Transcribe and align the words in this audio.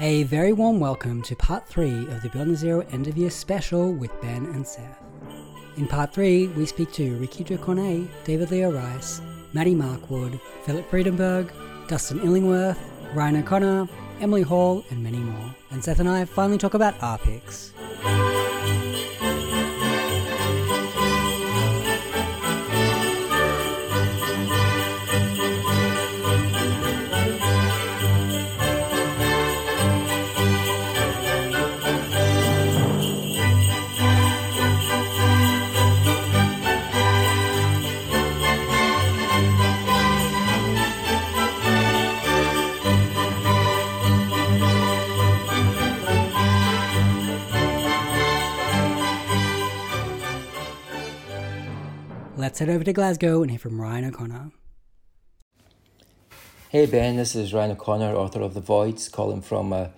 A 0.00 0.24
very 0.24 0.52
warm 0.52 0.80
welcome 0.80 1.22
to 1.22 1.36
part 1.36 1.66
3 1.68 2.08
of 2.08 2.22
the 2.22 2.28
Beyond 2.30 2.56
Zero 2.56 2.84
end 2.90 3.06
of 3.06 3.16
year 3.16 3.30
special 3.30 3.92
with 3.92 4.10
Ben 4.20 4.46
and 4.46 4.66
Seth. 4.66 4.98
In 5.76 5.86
part 5.86 6.12
3, 6.12 6.48
we 6.48 6.66
speak 6.66 6.92
to 6.92 7.16
Rikki 7.18 7.44
Ducornet, 7.44 8.08
David 8.24 8.50
Leo 8.50 8.72
Rice, 8.72 9.22
Maddie 9.52 9.74
Markwood, 9.74 10.40
Philip 10.64 10.90
Friedenberg, 10.90 11.52
Dustin 11.86 12.18
Illingworth, 12.20 12.78
Ryan 13.14 13.36
O'Connor, 13.36 13.88
Emily 14.20 14.42
Hall, 14.42 14.84
and 14.90 15.02
many 15.02 15.18
more. 15.18 15.54
And 15.70 15.82
Seth 15.84 16.00
and 16.00 16.08
I 16.08 16.24
finally 16.24 16.58
talk 16.58 16.74
about 16.74 17.00
our 17.02 17.18
picks. 17.18 17.72
Head 52.62 52.70
over 52.70 52.84
to 52.84 52.92
Glasgow 52.92 53.42
and 53.42 53.50
hear 53.50 53.58
from 53.58 53.80
Ryan 53.80 54.04
O'Connor. 54.04 54.52
Hey 56.68 56.86
Ben, 56.86 57.16
this 57.16 57.34
is 57.34 57.52
Ryan 57.52 57.72
O'Connor, 57.72 58.14
author 58.14 58.40
of 58.40 58.54
The 58.54 58.60
Voids, 58.60 59.08
calling 59.08 59.42
from 59.42 59.72
a, 59.72 59.90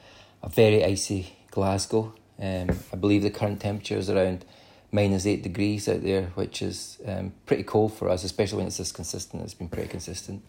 a 0.42 0.48
very 0.48 0.82
icy 0.82 1.36
Glasgow. 1.50 2.14
Um, 2.40 2.70
I 2.90 2.96
believe 2.96 3.22
the 3.22 3.28
current 3.28 3.60
temperature 3.60 3.98
is 3.98 4.08
around 4.08 4.46
minus 4.90 5.26
8 5.26 5.42
degrees 5.42 5.90
out 5.90 6.02
there, 6.02 6.32
which 6.36 6.62
is 6.62 6.96
um, 7.06 7.34
pretty 7.44 7.64
cold 7.64 7.92
for 7.92 8.08
us, 8.08 8.24
especially 8.24 8.56
when 8.56 8.66
it's 8.66 8.78
this 8.78 8.92
consistent. 8.92 9.42
It's 9.42 9.52
been 9.52 9.68
pretty 9.68 9.90
consistent. 9.90 10.42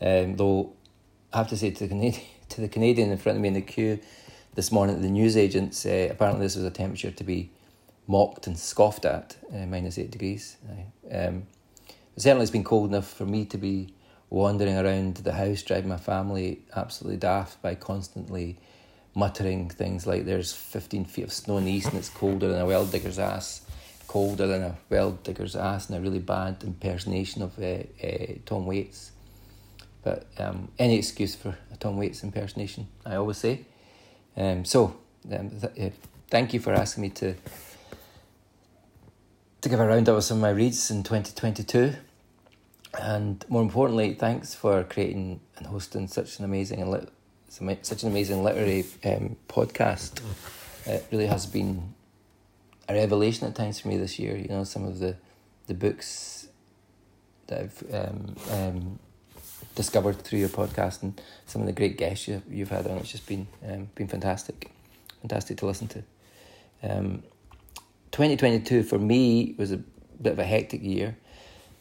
Um, 0.00 0.34
though 0.34 0.72
I 1.32 1.38
have 1.38 1.48
to 1.50 1.56
say 1.56 1.70
to 1.70 1.84
the, 1.84 1.88
Canadian, 1.88 2.24
to 2.48 2.62
the 2.62 2.68
Canadian 2.68 3.12
in 3.12 3.18
front 3.18 3.36
of 3.36 3.42
me 3.42 3.46
in 3.46 3.54
the 3.54 3.60
queue 3.60 4.00
this 4.56 4.72
morning, 4.72 5.00
the 5.02 5.08
newsagents, 5.08 5.86
uh, 5.86 6.08
apparently 6.10 6.46
this 6.46 6.56
was 6.56 6.64
a 6.64 6.70
temperature 6.72 7.12
to 7.12 7.22
be 7.22 7.52
mocked 8.06 8.46
and 8.46 8.58
scoffed 8.58 9.04
at, 9.04 9.36
uh, 9.52 9.66
minus 9.66 9.98
8 9.98 10.10
degrees. 10.10 10.56
Um, 11.10 11.46
certainly 12.16 12.42
it's 12.42 12.50
been 12.50 12.64
cold 12.64 12.90
enough 12.90 13.10
for 13.10 13.26
me 13.26 13.44
to 13.46 13.58
be 13.58 13.94
wandering 14.30 14.76
around 14.76 15.16
the 15.18 15.32
house, 15.32 15.62
driving 15.62 15.88
my 15.88 15.96
family 15.96 16.62
absolutely 16.76 17.16
daft 17.16 17.60
by 17.62 17.74
constantly 17.74 18.58
muttering 19.14 19.70
things 19.70 20.06
like 20.06 20.24
there's 20.24 20.52
15 20.52 21.04
feet 21.04 21.22
of 21.22 21.32
snow 21.32 21.56
in 21.58 21.64
the 21.64 21.70
east 21.70 21.88
and 21.88 21.98
it's 21.98 22.08
colder 22.08 22.48
than 22.48 22.60
a 22.60 22.66
well 22.66 22.84
digger's 22.84 23.18
ass, 23.18 23.62
colder 24.08 24.46
than 24.46 24.62
a 24.62 24.76
well 24.90 25.12
digger's 25.12 25.56
ass, 25.56 25.88
and 25.88 25.98
a 25.98 26.00
really 26.00 26.18
bad 26.18 26.62
impersonation 26.64 27.42
of 27.42 27.58
uh, 27.58 27.84
uh, 28.04 28.34
Tom 28.44 28.66
Waits. 28.66 29.12
But 30.02 30.26
um, 30.38 30.68
any 30.78 30.98
excuse 30.98 31.34
for 31.34 31.56
a 31.72 31.76
Tom 31.76 31.96
Waits 31.96 32.24
impersonation, 32.24 32.88
I 33.06 33.14
always 33.16 33.38
say. 33.38 33.64
Um, 34.36 34.64
so, 34.64 34.96
um, 35.32 35.50
th- 35.50 35.92
uh, 35.92 35.94
thank 36.28 36.52
you 36.52 36.60
for 36.60 36.72
asking 36.74 37.02
me 37.02 37.10
to 37.10 37.34
to 39.64 39.70
give 39.70 39.80
a 39.80 39.86
roundup 39.86 40.18
of 40.18 40.22
some 40.22 40.36
of 40.36 40.42
my 40.42 40.50
reads 40.50 40.90
in 40.90 41.02
2022. 41.02 41.94
And 43.00 43.42
more 43.48 43.62
importantly, 43.62 44.12
thanks 44.12 44.54
for 44.54 44.84
creating 44.84 45.40
and 45.56 45.66
hosting 45.66 46.06
such 46.06 46.38
an 46.38 46.44
amazing 46.44 46.82
and 46.82 46.90
lit- 46.90 47.86
such 47.86 48.02
an 48.02 48.10
amazing 48.10 48.44
literary 48.44 48.84
um, 49.06 49.36
podcast. 49.48 50.20
It 50.84 51.06
really 51.10 51.28
has 51.28 51.46
been 51.46 51.94
a 52.90 52.94
revelation 52.94 53.46
at 53.48 53.54
times 53.54 53.80
for 53.80 53.88
me 53.88 53.96
this 53.96 54.18
year. 54.18 54.36
You 54.36 54.48
know, 54.48 54.64
some 54.64 54.84
of 54.84 54.98
the 54.98 55.16
the 55.66 55.72
books 55.72 56.46
that 57.46 57.62
I've 57.62 57.84
um, 57.90 58.36
um, 58.50 58.98
discovered 59.74 60.20
through 60.20 60.40
your 60.40 60.50
podcast 60.50 61.02
and 61.02 61.18
some 61.46 61.62
of 61.62 61.66
the 61.66 61.72
great 61.72 61.96
guests 61.96 62.28
you, 62.28 62.42
you've 62.50 62.68
had 62.68 62.86
on. 62.86 62.98
It's 62.98 63.12
just 63.12 63.26
been 63.26 63.46
um, 63.66 63.88
been 63.94 64.08
fantastic, 64.08 64.70
fantastic 65.22 65.56
to 65.56 65.66
listen 65.66 65.88
to. 65.88 66.02
Um, 66.82 67.22
2022 68.14 68.84
for 68.84 68.96
me 68.96 69.56
was 69.58 69.72
a 69.72 69.78
bit 70.22 70.34
of 70.34 70.38
a 70.38 70.44
hectic 70.44 70.80
year, 70.84 71.16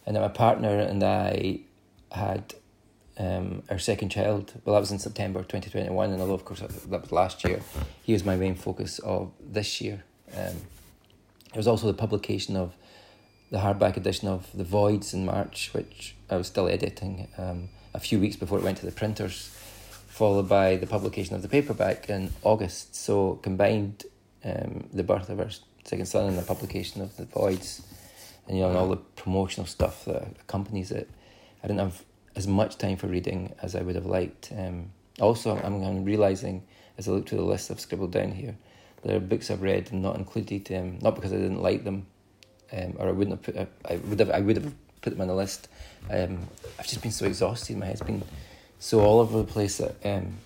and 0.08 0.16
my 0.16 0.28
partner 0.28 0.80
and 0.80 1.04
I 1.04 1.60
had 2.12 2.56
um, 3.20 3.62
our 3.70 3.78
second 3.78 4.10
child. 4.10 4.52
Well, 4.66 4.74
that 4.74 4.80
was 4.80 4.92
in 4.92 4.98
September 4.98 5.42
2021, 5.42 6.10
and 6.10 6.20
although, 6.20 6.34
of 6.34 6.44
course, 6.44 6.62
that 6.62 7.02
was 7.02 7.12
last 7.12 7.44
year, 7.44 7.62
he 8.02 8.14
was 8.14 8.26
my 8.26 8.36
main 8.36 8.56
focus 8.56 8.98
of 8.98 9.32
this 9.40 9.80
year. 9.80 10.06
Um, 10.36 10.56
there 11.52 11.58
was 11.58 11.68
also 11.68 11.86
the 11.86 11.94
publication 11.94 12.56
of 12.56 12.74
the 13.52 13.60
hardback 13.60 13.96
edition 13.96 14.28
of 14.28 14.50
The 14.58 14.64
Voids 14.64 15.14
in 15.14 15.26
March, 15.26 15.70
which 15.72 16.16
I 16.32 16.38
was 16.38 16.48
still 16.48 16.68
editing 16.68 17.28
um, 17.38 17.70
a 17.94 18.00
few 18.00 18.20
weeks 18.20 18.38
before 18.38 18.58
it 18.58 18.64
went 18.64 18.80
to 18.80 18.88
the 18.88 18.92
printers, 18.92 19.56
followed 20.08 20.50
by 20.50 20.78
the 20.78 20.88
publication 20.88 21.36
of 21.36 21.44
the 21.44 21.48
paperback 21.48 22.10
in 22.10 22.32
August. 22.42 22.96
So, 22.96 23.36
combined, 23.44 24.06
um, 24.44 24.90
the 24.92 25.04
birth 25.04 25.30
of 25.30 25.40
our 25.40 25.52
second 25.84 26.06
son 26.06 26.28
and 26.28 26.38
the 26.38 26.44
publication 26.44 27.02
of 27.02 27.16
the 27.18 27.26
voids 27.26 27.82
and 28.48 28.58
you 28.58 28.64
know 28.64 28.70
and 28.70 28.78
all 28.78 28.90
the 28.90 28.98
promotional 28.98 29.66
stuff 29.66 30.06
that 30.06 30.24
accompanies 30.42 30.92
it. 30.92 31.10
I 31.64 31.68
didn't 31.68 31.80
have 31.80 32.04
as 32.36 32.48
much 32.48 32.78
time 32.78 32.98
for 32.98 33.08
reading 33.08 33.54
as 33.62 33.76
i 33.76 33.82
would 33.82 33.96
have 33.96 34.06
liked. 34.06 34.52
Um, 34.58 34.92
also 35.20 35.56
I'm, 35.56 35.84
I'm 35.84 36.04
realizing 36.04 36.64
as 36.98 37.08
i 37.08 37.12
look 37.12 37.30
through 37.30 37.40
the 37.40 37.46
list 37.46 37.70
i've 37.70 37.80
scribbled 37.80 38.12
down 38.12 38.32
here 38.32 38.56
there 39.04 39.18
are 39.18 39.20
books 39.20 39.52
i've 39.52 39.62
read 39.62 39.92
and 39.92 40.02
not 40.02 40.16
included 40.16 40.72
um, 40.72 40.98
not 41.02 41.16
because 41.16 41.32
i 41.32 41.38
didn't 41.38 41.62
like 41.62 41.84
them 41.84 42.08
um, 42.72 42.96
or 42.98 43.10
i 43.10 43.12
wouldn't 43.12 43.38
have 43.38 43.56
put 43.56 43.70
i 43.86 43.96
would 43.98 44.20
have 44.20 44.32
i 44.32 44.40
would 44.40 44.58
have 44.58 44.74
put 45.02 45.12
them 45.12 45.22
on 45.22 45.28
the 45.28 45.36
list. 45.36 45.68
Um, 46.10 46.48
i've 46.80 46.88
just 46.88 47.02
been 47.02 47.12
so 47.12 47.26
exhausted 47.26 47.78
my 47.78 47.86
head's 47.86 48.02
been 48.02 48.24
so 48.80 49.00
all 49.00 49.20
over 49.20 49.38
the 49.38 49.46
place 49.46 49.78
that 49.78 49.96
um, 50.04 50.38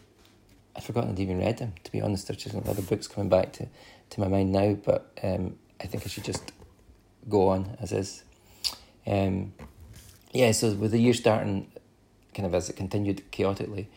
I'd 0.75 0.83
forgotten 0.83 1.09
I'd 1.11 1.19
even 1.19 1.39
read 1.39 1.57
them. 1.57 1.73
To 1.83 1.91
be 1.91 2.01
honest, 2.01 2.27
there's 2.27 2.43
just 2.43 2.55
other 2.55 2.83
books 2.83 3.07
coming 3.07 3.29
back 3.29 3.51
to 3.53 3.67
to 4.12 4.19
my 4.19 4.28
mind 4.28 4.51
now, 4.51 4.73
but 4.73 5.12
um, 5.23 5.57
I 5.81 5.88
think 5.88 6.03
I 6.06 6.09
should 6.09 6.23
just 6.23 6.51
go 7.29 7.50
on 7.50 7.78
as 7.81 7.91
is. 7.91 8.23
Um, 9.06 9.53
yeah, 10.34 10.51
so 10.51 10.72
with 10.73 10.91
the 10.91 11.00
year 11.00 11.13
starting 11.13 11.72
kind 12.34 12.45
of 12.45 12.53
as 12.53 12.69
it 12.69 12.75
continued 12.75 13.31
chaotically, 13.31 13.90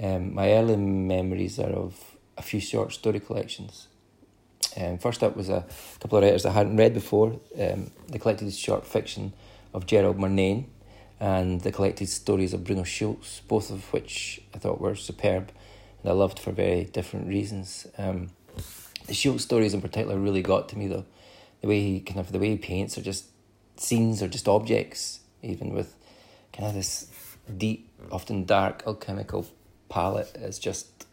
um, 0.00 0.34
my 0.34 0.52
early 0.52 0.76
memories 0.76 1.58
are 1.58 1.70
of 1.70 2.16
a 2.36 2.42
few 2.42 2.60
short 2.60 2.92
story 2.92 3.20
collections. 3.20 3.88
Um, 4.76 4.98
first 4.98 5.22
up 5.22 5.36
was 5.36 5.48
a 5.48 5.64
couple 6.00 6.18
of 6.18 6.24
writers 6.24 6.44
I 6.44 6.52
hadn't 6.52 6.76
read 6.76 6.92
before. 6.92 7.38
Um, 7.58 7.90
the 8.08 8.18
collected 8.18 8.52
short 8.52 8.86
fiction 8.86 9.32
of 9.72 9.86
Gerald 9.86 10.18
Murnane 10.18 10.66
and 11.18 11.62
the 11.62 11.72
collected 11.72 12.08
stories 12.08 12.52
of 12.52 12.64
Bruno 12.64 12.82
Schulz, 12.82 13.40
both 13.48 13.70
of 13.70 13.90
which 13.92 14.42
I 14.54 14.58
thought 14.58 14.80
were 14.80 14.94
superb 14.94 15.50
and 16.02 16.10
I 16.10 16.14
loved 16.14 16.38
for 16.38 16.52
very 16.52 16.84
different 16.84 17.28
reasons. 17.28 17.86
Um, 17.98 18.30
the 19.06 19.14
Schulz 19.14 19.42
stories 19.42 19.74
in 19.74 19.80
particular 19.80 20.18
really 20.18 20.42
got 20.42 20.68
to 20.70 20.78
me 20.78 20.88
though. 20.88 21.04
The 21.60 21.68
way 21.68 21.80
he 21.80 22.00
kind 22.00 22.20
of 22.20 22.32
the 22.32 22.38
way 22.38 22.50
he 22.50 22.56
paints 22.56 22.98
are 22.98 23.02
just 23.02 23.26
scenes 23.76 24.22
or 24.22 24.28
just 24.28 24.48
objects, 24.48 25.20
even 25.42 25.72
with 25.72 25.94
kind 26.52 26.68
of 26.68 26.74
this 26.74 27.08
deep, 27.56 27.88
often 28.10 28.44
dark 28.44 28.82
alchemical 28.86 29.46
palette 29.88 30.36
is 30.36 30.58
just 30.58 31.06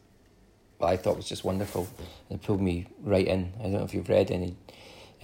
well, 0.80 0.90
I 0.90 0.98
thought 0.98 1.16
was 1.16 1.30
just 1.30 1.44
wonderful. 1.44 1.88
It 2.30 2.42
pulled 2.42 2.62
me 2.62 2.88
right 3.02 3.28
in. 3.28 3.54
I 3.60 3.64
don't 3.64 3.74
know 3.74 3.84
if 3.84 3.94
you've 3.94 4.10
read 4.10 4.32
any 4.32 4.56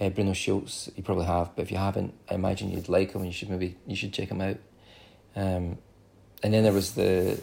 uh, 0.00 0.08
Bruno 0.08 0.32
Schulz, 0.32 0.90
You 0.96 1.02
probably 1.02 1.26
have, 1.26 1.54
but 1.54 1.62
if 1.62 1.70
you 1.70 1.76
haven't, 1.76 2.14
I 2.30 2.34
imagine 2.34 2.70
you'd 2.70 2.88
like 2.88 3.12
him. 3.12 3.20
And 3.20 3.26
you 3.26 3.32
should 3.32 3.50
maybe 3.50 3.76
you 3.86 3.94
should 3.94 4.12
check 4.12 4.30
him 4.30 4.40
out. 4.40 4.56
Um, 5.36 5.78
and 6.42 6.54
then 6.54 6.62
there 6.62 6.72
was 6.72 6.92
the 6.92 7.40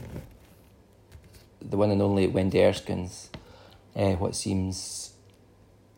the 1.62 1.78
one 1.78 1.92
and 1.92 2.02
only 2.02 2.28
Wendy 2.28 2.60
Erskine's 2.60 3.30
uh, 3.96 4.14
what 4.14 4.36
seems 4.36 5.07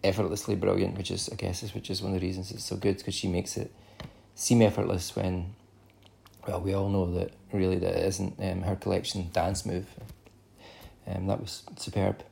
effortlessly 0.04 0.56
brilliant, 0.56 0.98
which 0.98 1.12
is 1.12 1.30
I 1.31 1.36
guess 1.36 1.63
is 1.63 1.74
which 1.74 1.90
is 1.90 2.01
one 2.01 2.13
of 2.13 2.19
the 2.19 2.25
reasons 2.25 2.51
it's 2.51 2.63
so 2.63 2.75
good 2.75 2.98
because 2.98 3.16
she 3.16 3.28
makes 3.28 3.57
it 3.57 3.72
seem 4.36 4.62
effortless 4.62 5.16
when 5.16 5.54
well 6.48 6.62
we 6.62 6.74
all 6.74 6.90
know 6.90 7.13
that 7.16 7.31
really 7.51 7.78
that 7.80 7.96
isn't 8.06 8.36
um, 8.40 8.62
her 8.62 8.75
collection 8.75 9.30
dance 9.34 9.66
move. 9.66 9.86
Um, 11.07 11.28
that 11.28 11.40
was 11.40 11.63
superb. 11.78 12.24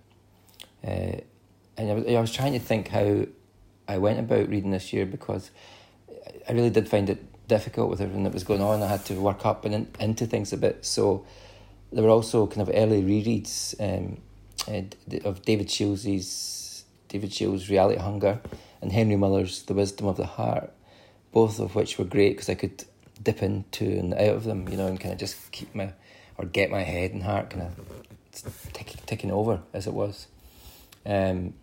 Uh, 0.85 1.17
and 1.77 1.91
I 1.91 1.93
was, 1.93 2.05
I 2.07 2.21
was 2.21 2.31
trying 2.31 2.53
to 2.53 2.59
think 2.59 2.89
how 2.89 3.25
I 3.87 3.97
went 3.97 4.19
about 4.19 4.49
reading 4.49 4.71
this 4.71 4.93
year 4.93 5.05
because 5.05 5.51
I 6.47 6.51
really 6.51 6.69
did 6.69 6.87
find 6.87 7.09
it 7.09 7.23
difficult 7.47 7.89
with 7.89 8.01
everything 8.01 8.23
that 8.23 8.33
was 8.33 8.43
going 8.43 8.61
on. 8.61 8.83
I 8.83 8.87
had 8.87 9.05
to 9.05 9.15
work 9.15 9.45
up 9.45 9.65
and 9.65 9.73
in, 9.73 9.87
into 9.99 10.25
things 10.25 10.53
a 10.53 10.57
bit. 10.57 10.85
So 10.85 11.25
there 11.91 12.03
were 12.03 12.09
also 12.09 12.47
kind 12.47 12.61
of 12.61 12.71
early 12.73 13.01
rereads 13.01 13.75
um, 13.79 14.17
uh, 14.67 15.27
of 15.27 15.43
David 15.43 15.71
Shields's 15.71 16.35
David 17.07 17.33
Shields' 17.33 17.69
Reality 17.69 17.99
Hunger 17.99 18.39
and 18.81 18.91
Henry 18.91 19.15
Miller's 19.15 19.63
The 19.63 19.73
Wisdom 19.73 20.07
of 20.07 20.17
the 20.17 20.25
Heart, 20.25 20.71
both 21.31 21.59
of 21.59 21.75
which 21.75 21.97
were 21.97 22.05
great 22.05 22.31
because 22.31 22.49
I 22.49 22.55
could 22.55 22.85
dip 23.21 23.41
into 23.41 23.85
and 23.85 24.13
out 24.13 24.35
of 24.35 24.43
them, 24.43 24.67
you 24.69 24.77
know, 24.77 24.87
and 24.87 24.99
kind 24.99 25.13
of 25.13 25.19
just 25.19 25.51
keep 25.51 25.73
my 25.73 25.93
or 26.37 26.45
get 26.45 26.69
my 26.69 26.83
head 26.83 27.11
and 27.11 27.23
heart 27.23 27.49
kind 27.49 27.63
of 27.63 28.73
ticking, 28.73 29.01
ticking 29.05 29.31
over 29.31 29.61
as 29.73 29.87
it 29.87 29.93
was. 29.93 30.27
Um, 31.05 31.53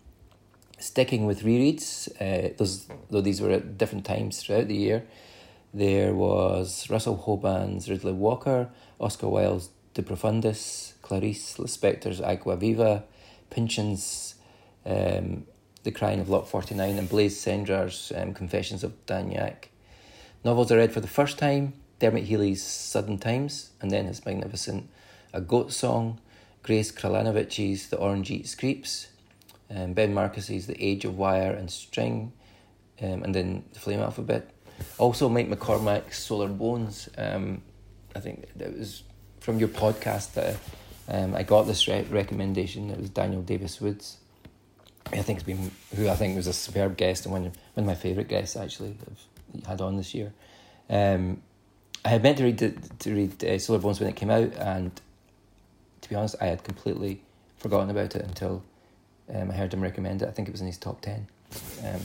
sticking 0.79 1.25
with 1.25 1.43
rereads, 1.43 2.09
uh, 2.19 2.53
those, 2.57 2.87
though 3.09 3.21
these 3.21 3.41
were 3.41 3.51
at 3.51 3.77
different 3.77 4.05
times 4.05 4.41
throughout 4.41 4.67
the 4.67 4.75
year, 4.75 5.05
there 5.73 6.13
was 6.13 6.89
Russell 6.89 7.23
Hoban's 7.25 7.87
Riddley 7.87 8.13
Walker, 8.13 8.69
Oscar 8.99 9.27
Wilde's 9.27 9.69
De 9.93 10.01
Profundis, 10.01 10.93
Clarice 11.01 11.57
Lispector's 11.57 12.21
Agua 12.21 12.57
Viva, 12.57 13.03
Pynchon's 13.49 14.34
um, 14.85 15.45
The 15.83 15.91
Crying 15.91 16.19
of 16.19 16.29
Lot 16.29 16.47
49, 16.47 16.97
and 16.97 17.09
Blaise 17.09 17.39
Cendrars' 17.39 18.11
um, 18.15 18.33
Confessions 18.33 18.83
of 18.83 19.05
Dan 19.05 19.31
Yack. 19.31 19.69
Novels 20.43 20.71
I 20.71 20.75
read 20.75 20.93
for 20.93 20.99
the 20.99 21.07
first 21.07 21.37
time 21.37 21.73
Dermot 21.99 22.25
Healy's 22.25 22.63
Sudden 22.63 23.17
Times, 23.17 23.71
and 23.81 23.91
then 23.91 24.05
his 24.05 24.25
magnificent 24.25 24.89
A 25.33 25.41
Goat 25.41 25.71
Song, 25.71 26.19
Grace 26.61 26.91
Krilanovich's 26.91 27.89
The 27.89 27.97
Orange 27.97 28.31
Eats 28.31 28.53
Creeps, 28.55 29.07
um, 29.69 29.93
Ben 29.93 30.13
Marcus's 30.13 30.67
The 30.67 30.83
Age 30.83 31.05
of 31.05 31.17
Wire 31.17 31.51
and 31.51 31.71
String, 31.71 32.33
um, 33.01 33.23
and 33.23 33.33
then 33.33 33.63
The 33.73 33.79
Flame 33.79 34.01
Alphabet. 34.01 34.49
Also, 34.97 35.29
Mike 35.29 35.49
McCormack's 35.49 36.19
Solar 36.19 36.49
Bones. 36.49 37.09
Um, 37.17 37.61
I 38.15 38.19
think 38.19 38.49
that 38.55 38.77
was 38.77 39.03
from 39.39 39.59
your 39.59 39.69
podcast 39.69 40.33
that 40.33 40.57
um, 41.07 41.35
I 41.35 41.43
got 41.43 41.63
this 41.63 41.87
re- 41.87 42.05
recommendation. 42.09 42.89
It 42.89 42.99
was 42.99 43.09
Daniel 43.09 43.41
Davis 43.41 43.79
Woods. 43.79 44.17
I 45.11 45.21
think 45.21 45.37
it's 45.37 45.45
been 45.45 45.71
who 45.95 46.09
I 46.09 46.15
think 46.15 46.35
was 46.35 46.47
a 46.47 46.53
superb 46.53 46.97
guest 46.97 47.25
and 47.25 47.33
one, 47.33 47.43
one 47.43 47.53
of 47.77 47.85
my 47.85 47.95
favourite 47.95 48.27
guests 48.27 48.55
actually 48.55 48.97
I've 49.55 49.65
had 49.65 49.81
on 49.81 49.97
this 49.97 50.13
year. 50.13 50.33
Um, 50.89 51.41
I 52.03 52.09
had 52.09 52.23
meant 52.23 52.37
to 52.37 52.43
read 52.43 52.59
to 52.99 53.15
read 53.15 53.43
uh, 53.43 53.57
Solar 53.57 53.79
Bones 53.79 53.99
when 53.99 54.09
it 54.09 54.15
came 54.15 54.29
out, 54.29 54.53
and 54.55 54.91
to 56.01 56.09
be 56.09 56.15
honest, 56.15 56.35
I 56.39 56.45
had 56.45 56.63
completely 56.63 57.21
forgotten 57.57 57.89
about 57.89 58.15
it 58.15 58.21
until 58.21 58.63
um, 59.33 59.49
I 59.49 59.55
heard 59.55 59.73
him 59.73 59.81
recommend 59.81 60.21
it. 60.21 60.27
I 60.27 60.31
think 60.31 60.47
it 60.47 60.51
was 60.51 60.61
in 60.61 60.67
his 60.67 60.77
top 60.77 61.01
ten. 61.01 61.27
Um, 61.83 62.01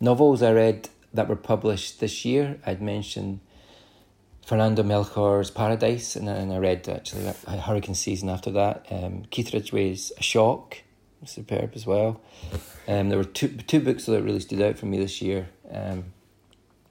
novels 0.00 0.42
I 0.42 0.52
read 0.52 0.88
that 1.12 1.28
were 1.28 1.36
published 1.36 2.00
this 2.00 2.24
year. 2.24 2.58
I'd 2.64 2.80
mentioned 2.80 3.40
Fernanda 4.46 4.82
Melchor's 4.82 5.50
Paradise, 5.50 6.16
and 6.16 6.28
then 6.28 6.50
I 6.50 6.58
read 6.58 6.88
actually 6.88 7.30
Hurricane 7.46 7.94
Season 7.94 8.30
after 8.30 8.50
that. 8.52 8.86
Um, 8.90 9.24
Keith 9.30 9.52
Ridgway's 9.52 10.12
A 10.16 10.22
Shock, 10.22 10.82
superb 11.24 11.72
as 11.74 11.86
well. 11.86 12.20
Um, 12.86 13.08
there 13.08 13.18
were 13.18 13.24
two 13.24 13.48
two 13.48 13.80
books 13.80 14.06
that 14.06 14.22
really 14.22 14.40
stood 14.40 14.62
out 14.62 14.78
for 14.78 14.86
me 14.86 14.98
this 14.98 15.20
year. 15.22 15.48
Um, 15.70 16.12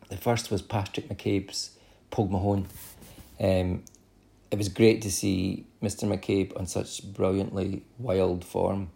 the 0.10 0.18
first 0.18 0.52
was 0.52 0.62
Patrick 0.62 1.10
McCabe's 1.10 1.72
Poguemahone. 2.12 2.66
Um, 3.40 3.84
it 4.52 4.58
was 4.58 4.70
great 4.70 5.02
to 5.02 5.12
see 5.12 5.66
Mr. 5.82 6.08
McCabe 6.08 6.58
on 6.58 6.68
such 6.68 7.04
brilliantly 7.14 7.84
wild 7.98 8.46
form, 8.46 8.90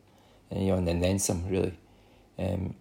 and 0.50 0.62
you 0.62 0.72
know, 0.72 0.78
and 0.78 0.88
then, 0.88 1.00
then 1.00 1.20
some 1.20 1.48
really. 1.50 1.78
Um, 2.38 2.76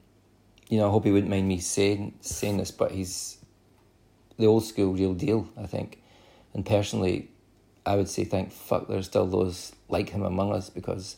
you 0.68 0.78
know, 0.78 0.88
I 0.88 0.90
hope 0.90 1.04
he 1.04 1.10
wouldn't 1.10 1.30
mind 1.30 1.48
me 1.48 1.58
saying 1.58 2.14
saying 2.20 2.58
this, 2.58 2.70
but 2.70 2.92
he's 2.92 3.38
the 4.38 4.46
old 4.46 4.64
school 4.64 4.92
real 4.92 5.14
deal, 5.14 5.48
I 5.56 5.66
think. 5.66 6.02
And 6.54 6.64
personally, 6.64 7.30
I 7.84 7.96
would 7.96 8.08
say 8.08 8.24
thank 8.24 8.52
fuck 8.52 8.86
there's 8.86 9.06
still 9.06 9.26
those 9.26 9.72
like 9.88 10.10
him 10.10 10.22
among 10.22 10.52
us 10.52 10.70
because 10.70 11.16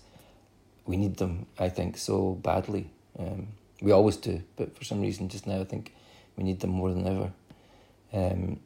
we 0.91 0.97
need 0.97 1.17
them, 1.19 1.47
I 1.59 1.69
think, 1.69 1.97
so 1.97 2.33
badly. 2.33 2.91
Um, 3.17 3.49
we 3.81 3.93
always 3.93 4.17
do, 4.17 4.43
but 4.57 4.77
for 4.77 4.85
some 4.85 5.01
reason 5.01 5.29
just 5.29 5.47
now 5.47 5.61
I 5.61 5.65
think 5.65 5.95
we 6.37 6.43
need 6.43 6.59
them 6.61 6.71
more 6.71 6.93
than 6.93 7.07
ever. 7.07 7.33
Um, 8.13 8.59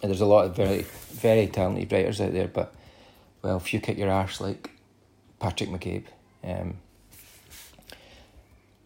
and 0.00 0.10
there's 0.10 0.20
a 0.20 0.26
lot 0.26 0.46
of 0.46 0.54
very, 0.54 0.82
very 1.10 1.48
talented 1.48 1.92
writers 1.92 2.20
out 2.20 2.32
there, 2.32 2.46
but 2.46 2.72
well, 3.42 3.56
if 3.56 3.74
you 3.74 3.80
kick 3.80 3.98
your 3.98 4.10
arse 4.10 4.40
like 4.40 4.70
Patrick 5.40 5.68
McCabe. 5.68 6.04
Um, 6.44 6.78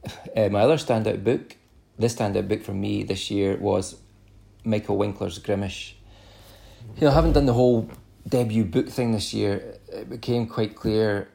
uh, 0.37 0.49
my 0.49 0.61
other 0.61 0.77
standout 0.77 1.23
book, 1.23 1.57
this 1.99 2.15
standout 2.15 2.49
book 2.49 2.63
for 2.63 2.73
me 2.73 3.03
this 3.03 3.31
year 3.31 3.57
was 3.59 3.97
Michael 4.65 4.97
Winkler's 4.97 5.39
Grimish. 5.39 5.93
You 6.97 7.03
know, 7.03 7.11
I 7.11 7.15
haven't 7.15 7.33
done 7.33 7.47
the 7.47 7.53
whole 7.53 7.91
debut 8.27 8.65
book 8.65 8.89
thing 8.89 9.13
this 9.13 9.35
year. 9.35 9.79
It 9.93 10.09
became 10.09 10.47
quite 10.47 10.75
clear 10.75 11.29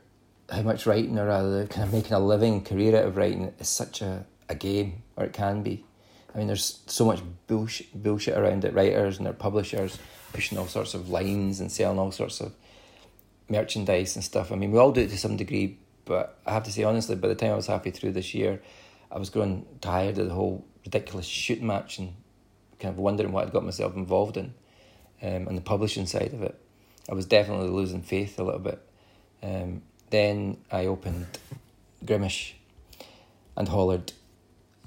how 0.49 0.61
much 0.61 0.85
writing, 0.85 1.17
or 1.17 1.27
rather, 1.27 1.65
kind 1.67 1.87
of 1.87 1.93
making 1.93 2.13
a 2.13 2.19
living 2.19 2.63
career 2.63 2.97
out 2.97 3.05
of 3.05 3.17
writing, 3.17 3.53
is 3.59 3.69
such 3.69 4.01
a, 4.01 4.25
a 4.49 4.55
game, 4.55 5.03
or 5.15 5.25
it 5.25 5.33
can 5.33 5.63
be. 5.63 5.85
I 6.33 6.37
mean, 6.37 6.47
there's 6.47 6.79
so 6.87 7.05
much 7.05 7.21
bullshit, 7.47 7.93
bullshit 8.01 8.37
around 8.37 8.65
it. 8.65 8.73
Writers 8.73 9.17
and 9.17 9.25
their 9.25 9.33
publishers 9.33 9.97
pushing 10.33 10.57
all 10.57 10.67
sorts 10.67 10.93
of 10.93 11.09
lines 11.09 11.59
and 11.59 11.71
selling 11.71 11.99
all 11.99 12.11
sorts 12.11 12.41
of 12.41 12.53
merchandise 13.49 14.15
and 14.15 14.23
stuff. 14.23 14.51
I 14.51 14.55
mean, 14.55 14.71
we 14.71 14.79
all 14.79 14.91
do 14.91 15.01
it 15.01 15.09
to 15.11 15.17
some 15.17 15.37
degree, 15.37 15.77
but 16.05 16.39
I 16.45 16.53
have 16.53 16.63
to 16.63 16.71
say 16.71 16.83
honestly, 16.83 17.15
by 17.15 17.27
the 17.27 17.35
time 17.35 17.51
I 17.51 17.55
was 17.55 17.67
halfway 17.67 17.91
through 17.91 18.13
this 18.13 18.33
year, 18.33 18.61
I 19.11 19.19
was 19.19 19.29
growing 19.29 19.65
tired 19.79 20.17
of 20.17 20.27
the 20.27 20.33
whole 20.33 20.65
ridiculous 20.83 21.27
shooting 21.27 21.67
match 21.67 21.99
and 21.99 22.13
kind 22.79 22.93
of 22.93 22.97
wondering 22.97 23.31
what 23.31 23.45
I'd 23.45 23.53
got 23.53 23.63
myself 23.63 23.95
involved 23.95 24.37
in. 24.37 24.53
Um, 25.21 25.47
on 25.47 25.55
the 25.55 25.61
publishing 25.61 26.07
side 26.07 26.33
of 26.33 26.41
it, 26.41 26.59
I 27.09 27.13
was 27.13 27.25
definitely 27.25 27.69
losing 27.69 28.01
faith 28.01 28.39
a 28.39 28.43
little 28.43 28.59
bit. 28.59 28.81
Um, 29.41 29.83
then 30.13 30.57
I 30.71 30.85
opened 30.85 31.25
Grimish 32.05 32.53
and 33.57 33.67
hollered, 33.67 34.13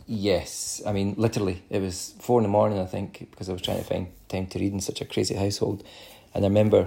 Yes, 0.07 0.81
I 0.87 0.93
mean, 0.93 1.17
literally, 1.19 1.65
it 1.69 1.83
was 1.83 2.15
four 2.21 2.39
in 2.39 2.45
the 2.45 2.49
morning, 2.49 2.79
I 2.79 2.87
think, 2.87 3.27
because 3.33 3.49
I 3.49 3.53
was 3.53 3.61
trying 3.61 3.79
to 3.79 3.85
find 3.85 4.07
time 4.29 4.47
to 4.47 4.61
read 4.61 4.73
in 4.73 4.81
such 4.81 5.01
a 5.01 5.05
crazy 5.05 5.35
household. 5.35 5.83
And 6.33 6.45
I 6.45 6.49
remember 6.49 6.87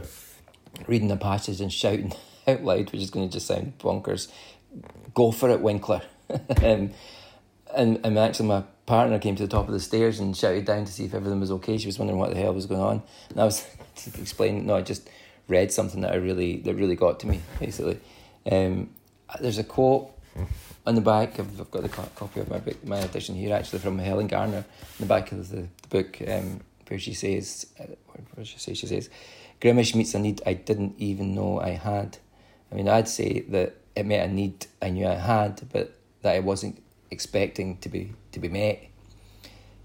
reading 0.88 1.09
the 1.09 1.18
passage 1.18 1.59
and 1.59 1.71
shouting 1.71 2.13
out 2.47 2.63
loud, 2.63 2.94
which 2.94 3.01
is 3.01 3.09
going 3.09 3.27
to 3.27 3.33
just 3.33 3.47
sound 3.47 3.77
bonkers, 3.77 4.30
Go 5.13 5.31
for 5.31 5.50
it, 5.50 5.59
Winkler. 5.59 6.01
um, 6.63 6.91
and, 7.75 8.00
and 8.06 8.18
actually, 8.18 8.47
my 8.47 8.63
partner 8.86 9.19
came 9.19 9.36
to 9.36 9.44
the 9.44 9.50
top 9.50 9.68
of 9.68 9.74
the 9.74 9.81
stairs 9.81 10.21
and 10.21 10.38
shouted 10.38 10.63
down 10.63 10.86
to 10.86 10.91
see 10.94 11.03
if 11.03 11.13
everything 11.13 11.41
was 11.41 11.51
okay. 11.51 11.77
She 11.77 11.88
was 11.88 12.00
wondering 12.00 12.19
what 12.19 12.30
the 12.30 12.39
hell 12.39 12.53
was 12.53 12.68
going 12.68 12.80
on. 12.80 13.03
And 13.31 13.41
I 13.41 13.44
was 13.44 13.68
explaining, 14.18 14.65
no, 14.65 14.77
I 14.77 14.81
just 14.81 15.09
read 15.50 15.74
something 15.74 16.00
that 16.01 16.13
I 16.13 16.18
really, 16.18 16.57
that 16.62 16.75
really 16.75 16.95
got 16.95 17.19
to 17.21 17.27
me, 17.27 17.41
basically. 17.59 18.00
Um, 18.51 18.90
there's 19.40 19.57
a 19.57 19.63
quote 19.63 20.12
on 20.86 20.96
the 20.96 21.01
back, 21.01 21.40
I've, 21.40 21.60
I've 21.60 21.72
got 21.72 21.84
the 21.84 21.90
copy 21.90 22.40
of 22.40 22.50
my 22.50 22.60
book, 22.60 22.84
my 22.86 22.98
edition 22.98 23.36
here 23.36 23.54
actually 23.54 23.80
from 23.80 24.00
Helen 24.00 24.28
Garner, 24.28 24.57
in 24.57 24.66
the 25.00 25.06
back 25.06 25.31
of 25.31 25.50
the, 25.50 25.68
the 25.81 25.88
book, 25.90 26.18
um, 26.28 26.62
where 26.88 27.00
she 27.00 27.13
says, 27.13 27.68
uh, 27.80 27.86
does 28.36 28.48
she 28.48 28.60
say? 28.60 28.74
She 28.74 28.88
says, 28.88 29.10
Grimish 29.62 29.94
meets 29.94 30.13
a 30.13 30.19
need 30.19 30.42
I 30.46 30.54
didn't 30.54 30.96
even 30.98 31.36
know 31.36 31.60
I 31.60 31.72
had. 31.72 32.18
I 32.72 32.75
mean, 32.75 32.88
I'd 32.88 33.08
say 33.08 33.41
that 33.50 33.75
it 33.96 34.06
met 34.06 34.29
a 34.29 34.32
need 34.32 34.65
I 34.82 34.89
knew 34.89 35.06
I 35.06 35.15
had, 35.15 35.62
but 35.72 35.96
that 36.22 36.36
I 36.36 36.39
wasn't 36.39 36.82
expecting 37.12 37.77
to 37.77 37.89
be 37.89 38.13
to 38.32 38.39
be 38.39 38.48
met. 38.48 38.84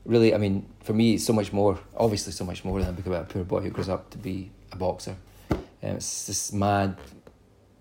Really, 0.04 0.34
I 0.34 0.38
mean, 0.38 0.66
for 0.82 0.92
me, 0.92 1.14
it's 1.14 1.24
so 1.24 1.32
much 1.32 1.52
more. 1.52 1.78
Obviously, 1.96 2.32
so 2.32 2.44
much 2.44 2.64
more 2.64 2.78
than 2.80 2.90
a 2.90 2.92
book 2.92 3.06
about 3.06 3.22
a 3.22 3.32
poor 3.32 3.44
boy 3.44 3.60
who 3.60 3.70
grows 3.70 3.88
up 3.88 4.10
to 4.10 4.18
be 4.18 4.50
a 4.70 4.76
boxer. 4.76 5.16
Um, 5.50 5.58
it's 5.82 6.26
this 6.26 6.52
mad, 6.52 6.96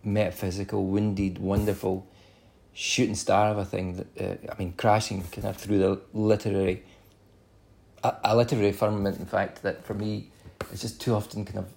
metaphysical, 0.03 0.85
wounded, 0.85 1.37
wonderful 1.37 2.07
shooting 2.73 3.15
star 3.15 3.49
of 3.49 3.57
a 3.57 3.65
thing 3.65 3.97
that 3.97 4.21
uh, 4.49 4.51
I 4.51 4.57
mean 4.57 4.73
crashing 4.73 5.23
kind 5.31 5.47
of 5.47 5.57
through 5.57 5.77
the 5.77 6.01
literary 6.11 6.83
a, 8.03 8.15
a, 8.23 8.35
literary 8.35 8.71
firmament 8.71 9.19
in 9.19 9.27
fact 9.27 9.61
that 9.61 9.85
for 9.85 9.93
me 9.93 10.31
it's 10.71 10.81
just 10.81 10.99
too 10.99 11.13
often 11.13 11.45
kind 11.45 11.59
of 11.59 11.67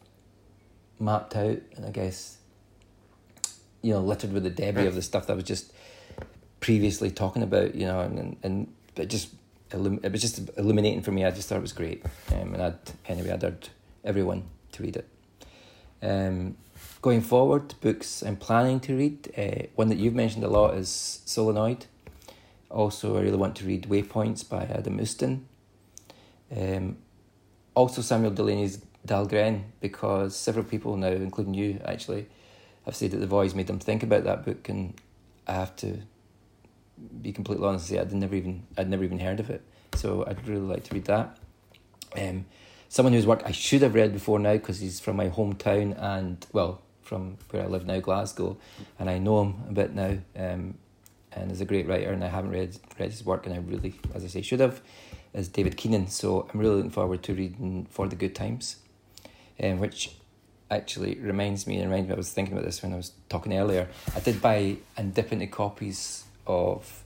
mapped 0.98 1.36
out 1.36 1.58
and 1.76 1.84
I 1.84 1.90
guess 1.90 2.38
you 3.82 3.92
know 3.92 4.00
littered 4.00 4.32
with 4.32 4.44
the 4.44 4.50
debris 4.50 4.86
of 4.86 4.94
the 4.94 5.02
stuff 5.02 5.26
that 5.26 5.34
I 5.34 5.36
was 5.36 5.44
just 5.44 5.70
previously 6.60 7.10
talking 7.10 7.42
about 7.42 7.74
you 7.74 7.86
know 7.86 8.00
and 8.00 8.38
and 8.42 8.72
it 8.96 9.10
just 9.10 9.28
it 9.72 10.12
was 10.12 10.20
just 10.20 10.50
illuminating 10.56 11.02
for 11.02 11.12
me. 11.12 11.24
I 11.24 11.30
just 11.30 11.48
thought 11.48 11.58
it 11.58 11.62
was 11.62 11.72
great. 11.72 12.04
Um, 12.32 12.54
and 12.54 12.62
I'd 12.62 12.78
anyway 13.06 13.30
I'd 13.30 13.44
urge 13.44 13.68
everyone 14.04 14.44
to 14.72 14.82
read 14.82 14.96
it. 14.96 15.08
Um, 16.02 16.56
Going 17.02 17.20
forward, 17.20 17.74
books 17.80 18.22
I'm 18.22 18.36
planning 18.36 18.80
to 18.80 18.96
read, 18.96 19.32
uh, 19.36 19.66
one 19.74 19.88
that 19.88 19.98
you've 19.98 20.14
mentioned 20.14 20.44
a 20.44 20.48
lot 20.48 20.74
is 20.74 21.20
Solenoid. 21.24 21.86
Also, 22.70 23.16
I 23.16 23.20
really 23.20 23.36
want 23.36 23.54
to 23.56 23.64
read 23.64 23.84
Waypoints 23.84 24.48
by 24.48 24.64
Adam 24.64 24.96
Houston. 24.96 25.46
Um, 26.54 26.96
also, 27.74 28.02
Samuel 28.02 28.32
Delany's 28.32 28.80
Dhalgren, 29.06 29.64
because 29.80 30.34
several 30.34 30.64
people 30.64 30.96
now, 30.96 31.08
including 31.08 31.54
you 31.54 31.80
actually, 31.84 32.26
have 32.86 32.96
said 32.96 33.12
that 33.12 33.18
the 33.18 33.26
voice 33.26 33.54
made 33.54 33.66
them 33.66 33.78
think 33.78 34.02
about 34.02 34.24
that 34.24 34.44
book, 34.44 34.68
and 34.68 34.94
I 35.46 35.52
have 35.52 35.76
to 35.76 35.98
be 37.20 37.32
completely 37.32 37.66
honest 37.66 37.90
and 37.90 37.98
say 37.98 38.00
I'd 38.00 38.12
never 38.12 38.34
even 38.34 38.66
I'd 38.76 38.88
never 38.88 39.04
even 39.04 39.18
heard 39.18 39.38
of 39.38 39.50
it. 39.50 39.62
So 39.94 40.24
I'd 40.26 40.46
really 40.48 40.62
like 40.66 40.84
to 40.84 40.94
read 40.94 41.04
that. 41.04 41.38
Um, 42.16 42.46
someone 42.88 43.12
whose 43.12 43.26
work 43.26 43.42
I 43.44 43.50
should 43.52 43.82
have 43.82 43.94
read 43.94 44.12
before 44.12 44.38
now 44.38 44.54
because 44.54 44.80
he's 44.80 44.98
from 44.98 45.16
my 45.16 45.28
hometown 45.28 46.00
and 46.00 46.44
well 46.52 46.82
from 47.06 47.38
where 47.50 47.62
I 47.62 47.66
live 47.66 47.86
now, 47.86 48.00
Glasgow, 48.00 48.56
and 48.98 49.08
I 49.08 49.18
know 49.18 49.42
him 49.42 49.54
a 49.68 49.72
bit 49.72 49.94
now. 49.94 50.18
Um, 50.36 50.74
and 51.32 51.52
is 51.52 51.60
a 51.60 51.66
great 51.66 51.86
writer, 51.86 52.12
and 52.12 52.24
I 52.24 52.28
haven't 52.28 52.50
read 52.50 52.76
read 52.98 53.10
his 53.10 53.24
work, 53.24 53.46
and 53.46 53.54
I 53.54 53.58
really, 53.58 53.94
as 54.14 54.24
I 54.24 54.26
say, 54.28 54.42
should 54.42 54.60
have. 54.60 54.80
Is 55.34 55.48
David 55.48 55.76
Keenan. 55.76 56.08
So 56.08 56.48
I'm 56.50 56.58
really 56.58 56.76
looking 56.76 56.90
forward 56.90 57.22
to 57.24 57.34
reading 57.34 57.86
For 57.90 58.08
the 58.08 58.16
Good 58.16 58.34
Times, 58.34 58.76
um, 59.62 59.80
which 59.80 60.12
actually 60.70 61.16
reminds 61.16 61.66
me 61.66 61.76
and 61.78 61.90
reminds 61.90 62.08
me. 62.08 62.14
I 62.14 62.16
was 62.16 62.32
thinking 62.32 62.54
about 62.54 62.64
this 62.64 62.82
when 62.82 62.94
I 62.94 62.96
was 62.96 63.12
talking 63.28 63.56
earlier. 63.56 63.88
I 64.14 64.20
did 64.20 64.40
buy 64.40 64.78
and 64.96 65.14
dip 65.14 65.32
into 65.32 65.46
copies 65.46 66.24
of 66.46 67.04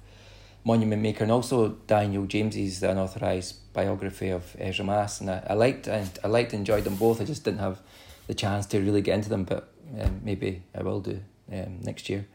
Monument 0.64 1.02
Maker 1.02 1.24
and 1.24 1.32
also 1.32 1.70
Daniel 1.86 2.26
James's 2.26 2.80
the 2.80 2.90
unauthorized 2.90 3.56
biography 3.72 4.28
of 4.28 4.54
Ezra 4.58 4.84
Maas, 4.84 5.20
and 5.20 5.30
I, 5.30 5.44
I 5.50 5.54
liked 5.54 5.88
and 5.88 6.18
I 6.22 6.28
liked 6.28 6.52
and 6.52 6.60
enjoyed 6.60 6.84
them 6.84 6.96
both. 6.96 7.20
I 7.20 7.24
just 7.24 7.44
didn't 7.44 7.60
have 7.60 7.80
the 8.26 8.34
chance 8.34 8.66
to 8.66 8.78
really 8.78 9.02
get 9.02 9.14
into 9.14 9.28
them, 9.28 9.44
but 9.44 9.69
um, 9.98 10.20
maybe 10.22 10.62
I 10.74 10.82
will 10.82 11.00
do 11.00 11.20
um, 11.52 11.80
next 11.82 12.08
year. 12.08 12.26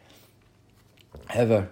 However, 1.28 1.70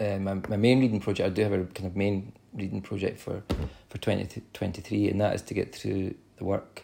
uh, 0.00 0.18
my, 0.18 0.34
my 0.34 0.56
main 0.56 0.80
reading 0.80 1.00
project, 1.00 1.26
I 1.26 1.30
do 1.30 1.42
have 1.42 1.52
a 1.52 1.64
kind 1.64 1.86
of 1.86 1.96
main 1.96 2.32
reading 2.54 2.80
project 2.80 3.20
for, 3.20 3.42
for 3.88 3.98
2023, 3.98 5.08
and 5.08 5.20
that 5.20 5.34
is 5.34 5.42
to 5.42 5.54
get 5.54 5.74
through 5.74 6.14
the 6.36 6.44
work 6.44 6.82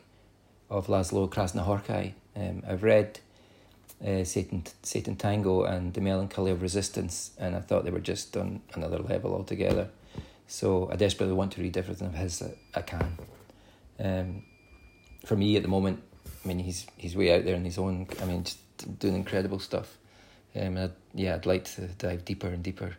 of 0.71 0.87
Laszlo 0.87 1.29
Krasznahorkai. 1.29 2.15
Um, 2.37 2.63
I've 2.67 2.83
read 2.83 3.21
uh, 4.05 4.25
Satan, 4.25 4.65
Satan 4.83 5.17
Tango 5.17 5.63
and 5.63 5.95
The 5.95 6.01
Melancholy 6.01 6.51
of 6.51 6.63
Resistance, 6.63 7.31
and 7.39 7.55
I 7.55 7.61
thought 7.61 7.85
they 7.85 7.91
were 7.91 8.01
just 8.01 8.37
on 8.37 8.61
another 8.75 8.99
level 8.99 9.35
altogether. 9.35 9.89
So 10.47 10.91
I 10.91 10.97
desperately 10.97 11.35
want 11.35 11.53
to 11.53 11.63
read 11.63 11.77
everything 11.77 12.09
of 12.09 12.15
his 12.15 12.39
that 12.41 12.57
I 12.75 12.83
can. 12.83 13.19
Um, 13.99 14.43
for 15.25 15.37
me 15.37 15.57
at 15.57 15.63
the 15.63 15.69
moment, 15.69 16.03
I 16.45 16.49
mean, 16.49 16.59
he's 16.59 16.87
he's 16.97 17.17
way 17.17 17.35
out 17.35 17.45
there 17.45 17.55
in 17.55 17.65
his 17.65 17.79
own. 17.79 18.07
I 18.21 18.25
mean, 18.25 18.45
just 18.45 18.99
doing 18.99 19.15
incredible 19.15 19.59
stuff. 19.59 19.97
Um, 20.55 20.77
I'd, 20.77 20.93
yeah, 21.15 21.35
I'd 21.35 21.47
like 21.47 21.65
to 21.77 21.83
dive 21.83 22.25
deeper 22.25 22.49
and 22.49 22.63
deeper 22.63 22.97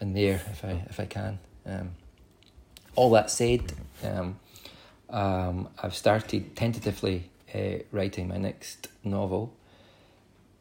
in 0.00 0.14
there 0.14 0.42
if 0.50 0.64
I 0.64 0.84
if 0.88 1.00
I 1.00 1.06
can. 1.06 1.38
Um, 1.66 1.90
all 2.94 3.10
that 3.10 3.30
said, 3.30 3.72
um, 4.02 4.38
um, 5.10 5.68
I've 5.82 5.94
started 5.94 6.56
tentatively 6.56 7.30
uh, 7.54 7.82
writing 7.92 8.28
my 8.28 8.36
next 8.36 8.88
novel. 9.04 9.54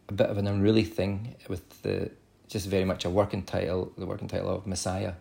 A 0.10 0.14
bit 0.14 0.28
of 0.28 0.38
an 0.38 0.48
unruly 0.48 0.84
thing 0.84 1.36
with 1.48 1.82
the 1.84 2.12
just 2.48 2.68
very 2.68 2.86
much 2.86 3.06
a 3.06 3.10
working 3.10 3.44
title, 3.44 3.94
the 3.98 4.08
working 4.08 4.28
title 4.28 4.50
of 4.50 4.66
Messiah, 4.66 5.14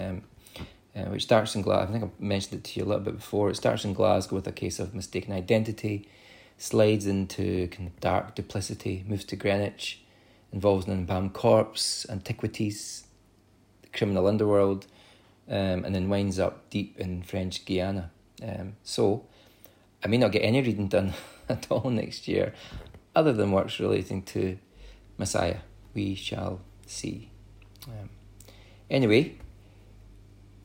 um, 0.00 0.22
uh, 0.98 1.10
which 1.10 1.22
starts 1.22 1.54
in 1.54 1.62
Glasgow. 1.62 1.94
I 1.94 1.98
think 1.98 2.04
I 2.04 2.22
mentioned 2.22 2.54
it 2.54 2.64
to 2.64 2.80
you 2.80 2.86
a 2.86 2.88
little 2.88 3.04
bit 3.04 3.16
before. 3.16 3.50
It 3.50 3.56
starts 3.56 3.84
in 3.84 3.92
Glasgow 3.92 4.36
with 4.36 4.46
a 4.46 4.52
case 4.52 4.78
of 4.78 4.94
mistaken 4.94 5.32
identity, 5.32 6.08
slides 6.56 7.06
into 7.06 7.68
kind 7.68 7.88
of 7.88 8.00
dark 8.00 8.34
duplicity, 8.34 9.04
moves 9.06 9.24
to 9.26 9.36
Greenwich, 9.36 10.00
involves 10.52 10.86
an 10.86 10.92
embalmed 10.92 11.34
corpse, 11.34 12.06
antiquities, 12.10 13.04
the 13.82 13.88
criminal 13.88 14.26
underworld, 14.26 14.86
um, 15.48 15.84
and 15.84 15.94
then 15.94 16.08
winds 16.08 16.38
up 16.38 16.68
deep 16.70 16.98
in 16.98 17.22
French 17.22 17.64
Guiana. 17.64 18.10
Um, 18.42 18.76
so, 18.82 19.26
I 20.02 20.08
may 20.08 20.16
not 20.16 20.32
get 20.32 20.40
any 20.40 20.60
reading 20.62 20.88
done 20.88 21.14
at 21.48 21.66
all 21.70 21.90
next 21.90 22.28
year, 22.28 22.54
other 23.14 23.32
than 23.32 23.52
works 23.52 23.78
relating 23.78 24.22
to 24.22 24.58
Messiah. 25.16 25.58
We 25.94 26.14
shall 26.14 26.60
see. 26.86 27.30
Um, 27.86 28.10
anyway, 28.90 29.36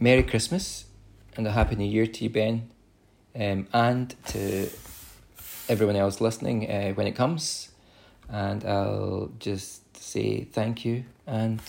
Merry 0.04 0.24
Christmas 0.24 0.84
and 1.38 1.48
a 1.48 1.52
Happy 1.52 1.78
New 1.78 1.90
Year 1.90 2.06
to 2.06 2.24
you, 2.26 2.30
Ben, 2.30 2.70
um, 3.40 3.70
and 3.72 4.14
to 4.26 4.70
everyone 5.70 5.96
else 5.96 6.20
listening 6.20 6.70
uh, 6.70 6.92
when 6.92 7.08
it 7.08 7.14
comes. 7.14 7.70
And 8.28 8.66
I'll 8.66 9.32
just 9.40 9.96
say 9.96 10.44
thank 10.44 10.84
you 10.84 11.06
and 11.26 11.62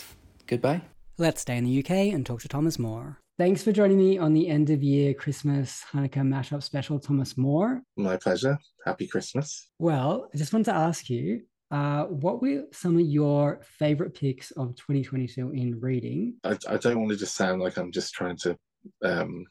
goodbye. 0.49 0.83
Let's 1.17 1.43
stay 1.43 1.57
in 1.57 1.65
the 1.65 1.79
UK 1.79 2.13
and 2.13 2.27
talk 2.27 2.41
to 2.41 2.49
Thomas 2.49 2.77
Moore. 2.77 3.21
Thanks 3.39 3.63
for 3.63 3.71
joining 3.71 3.99
me 3.99 4.19
on 4.19 4.35
the 4.35 4.49
end 4.49 4.69
of 4.69 4.83
year 4.83 5.15
Christmas 5.15 5.85
Hanukkah 5.93 6.27
mashup 6.27 6.65
special, 6.65 6.99
Thomas 6.99 7.39
Moore. 7.39 7.83
My 7.97 8.17
pleasure. 8.17 8.59
Happy 8.85 9.07
Christmas. 9.07 9.69
Well, 9.79 10.29
I 10.35 10.39
just 10.39 10.53
wanted 10.53 10.73
to 10.73 10.75
ask 10.75 11.09
you 11.09 11.43
uh, 11.71 12.05
what 12.05 12.41
were 12.43 12.65
some 12.73 12.97
of 12.97 13.07
your 13.07 13.61
favorite 13.79 14.15
picks 14.15 14.51
of 14.53 14.77
2022 14.77 15.51
in 15.51 15.81
reading? 15.81 16.35
I, 16.45 16.57
I 16.69 16.77
don't 16.77 16.99
want 17.01 17.11
to 17.11 17.17
just 17.17 17.35
sound 17.35 17.61
like 17.61 17.77
I'm 17.77 17.91
just 17.91 18.15
trying 18.15 18.37
to 18.39 18.57
um, 19.03 19.45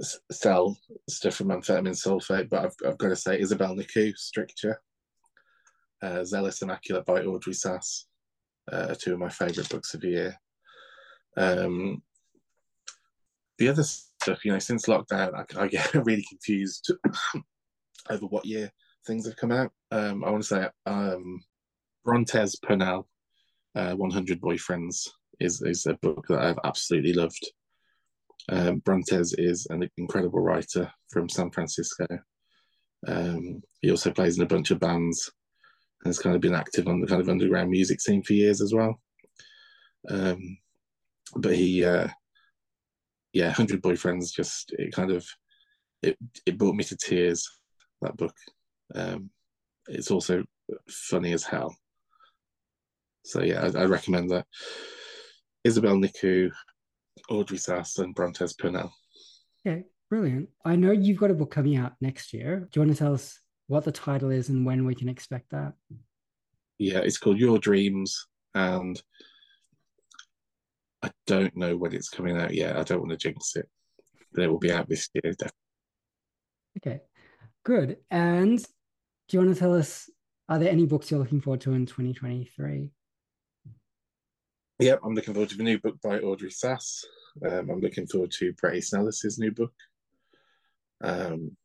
s- 0.00 0.20
sell 0.30 0.78
stuff 1.08 1.34
from 1.34 1.48
amphetamine 1.48 1.96
sulfate, 1.96 2.48
but 2.48 2.64
I've, 2.64 2.74
I've 2.86 2.98
got 2.98 3.08
to 3.08 3.16
say 3.16 3.40
Isabel 3.40 3.74
Nicou, 3.74 4.16
Stricture, 4.16 4.80
uh, 6.02 6.24
Zealous 6.24 6.62
Immaculate 6.62 7.04
by 7.04 7.22
Audrey 7.22 7.52
Szasz, 7.52 8.04
uh, 8.70 8.94
two 8.98 9.14
of 9.14 9.18
my 9.18 9.28
favourite 9.28 9.68
books 9.68 9.94
of 9.94 10.00
the 10.00 10.08
year. 10.08 10.40
Um, 11.36 12.02
the 13.58 13.68
other 13.68 13.82
stuff, 13.82 14.44
you 14.44 14.52
know, 14.52 14.58
since 14.58 14.86
lockdown, 14.86 15.34
I, 15.34 15.62
I 15.62 15.68
get 15.68 15.92
really 16.06 16.24
confused 16.28 16.92
over 18.10 18.26
what 18.26 18.46
year 18.46 18.70
things 19.06 19.26
have 19.26 19.36
come 19.36 19.52
out. 19.52 19.70
Um, 19.90 20.24
I 20.24 20.30
want 20.30 20.42
to 20.42 20.48
say 20.48 20.68
um, 20.86 21.42
Brontez 22.06 22.60
Purnell, 22.62 23.08
uh, 23.74 23.94
100 23.94 24.40
Boyfriends, 24.40 25.08
is, 25.40 25.62
is 25.62 25.86
a 25.86 25.94
book 25.94 26.26
that 26.28 26.40
I've 26.40 26.58
absolutely 26.64 27.12
loved. 27.12 27.50
Um, 28.48 28.80
Brontez 28.80 29.34
is 29.38 29.66
an 29.70 29.88
incredible 29.96 30.40
writer 30.40 30.90
from 31.10 31.28
San 31.28 31.50
Francisco. 31.50 32.06
Um, 33.06 33.62
he 33.82 33.90
also 33.90 34.10
plays 34.10 34.36
in 34.36 34.44
a 34.44 34.48
bunch 34.48 34.70
of 34.70 34.80
bands 34.80 35.30
and 36.02 36.08
has 36.08 36.18
kind 36.18 36.34
of 36.34 36.42
been 36.42 36.54
active 36.54 36.88
on 36.88 37.00
the 37.00 37.06
kind 37.06 37.20
of 37.20 37.28
underground 37.28 37.70
music 37.70 38.00
scene 38.00 38.22
for 38.22 38.32
years 38.32 38.60
as 38.60 38.72
well. 38.72 39.00
Um, 40.08 40.58
but 41.36 41.54
he, 41.54 41.84
uh, 41.84 42.08
yeah, 43.32 43.50
Hundred 43.50 43.82
Boyfriends 43.82 44.32
just 44.32 44.72
it 44.78 44.92
kind 44.92 45.10
of 45.10 45.26
it 46.02 46.16
it 46.46 46.56
brought 46.56 46.76
me 46.76 46.84
to 46.84 46.96
tears. 46.96 47.48
That 48.02 48.16
book. 48.16 48.34
Um, 48.94 49.30
it's 49.88 50.10
also 50.10 50.44
funny 50.88 51.32
as 51.32 51.44
hell. 51.44 51.74
So 53.24 53.42
yeah, 53.42 53.68
I, 53.74 53.82
I 53.82 53.84
recommend 53.86 54.30
that. 54.30 54.46
Isabel 55.64 55.96
Nicou, 55.96 56.50
Audrey 57.28 57.58
Szasz, 57.58 57.98
and 57.98 58.14
Brontez 58.14 58.56
Purnell. 58.56 58.92
Okay, 59.66 59.84
brilliant. 60.08 60.48
I 60.64 60.76
know 60.76 60.92
you've 60.92 61.18
got 61.18 61.32
a 61.32 61.34
book 61.34 61.50
coming 61.50 61.76
out 61.76 61.94
next 62.00 62.32
year. 62.32 62.68
Do 62.70 62.80
you 62.80 62.86
want 62.86 62.96
to 62.96 62.98
tell 62.98 63.14
us 63.14 63.38
what 63.66 63.84
the 63.84 63.92
title 63.92 64.30
is 64.30 64.48
and 64.48 64.64
when 64.64 64.84
we 64.86 64.94
can 64.94 65.08
expect 65.08 65.50
that? 65.50 65.72
Yeah, 66.78 66.98
it's 66.98 67.18
called 67.18 67.38
Your 67.38 67.58
Dreams, 67.58 68.26
and 68.54 69.00
I 71.02 71.10
don't 71.26 71.56
know 71.56 71.76
when 71.76 71.94
it's 71.94 72.10
coming 72.10 72.36
out 72.36 72.54
yet. 72.54 72.76
I 72.76 72.84
don't 72.84 73.00
want 73.00 73.10
to 73.10 73.16
jinx 73.16 73.56
it, 73.56 73.68
but 74.32 74.44
it 74.44 74.48
will 74.48 74.58
be 74.58 74.70
out 74.70 74.88
this 74.88 75.08
year. 75.14 75.32
Definitely. 75.32 75.50
Okay, 76.78 77.00
good. 77.64 77.96
And 78.10 78.64
do 79.28 79.36
you 79.36 79.42
want 79.42 79.54
to 79.54 79.58
tell 79.58 79.74
us, 79.74 80.08
are 80.48 80.58
there 80.58 80.70
any 80.70 80.86
books 80.86 81.10
you're 81.10 81.20
looking 81.20 81.40
forward 81.40 81.60
to 81.62 81.72
in 81.72 81.86
2023? 81.86 82.90
Yep, 84.78 85.00
I'm 85.04 85.14
looking 85.14 85.34
forward 85.34 85.50
to 85.50 85.56
the 85.56 85.62
new 85.62 85.78
book 85.78 86.00
by 86.02 86.18
Audrey 86.18 86.50
Szasz. 86.50 87.04
Um, 87.44 87.70
I'm 87.70 87.80
looking 87.80 88.06
forward 88.06 88.30
to 88.32 88.52
Bret 88.52 88.74
Snellis's 88.74 89.38
new 89.38 89.50
book. 89.50 89.72
Um, 91.02 91.56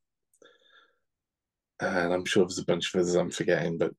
and 1.79 2.13
I'm 2.13 2.25
sure 2.25 2.45
there's 2.45 2.59
a 2.59 2.65
bunch 2.65 2.93
of 2.93 3.01
others 3.01 3.15
I'm 3.15 3.31
forgetting, 3.31 3.77
but 3.77 3.91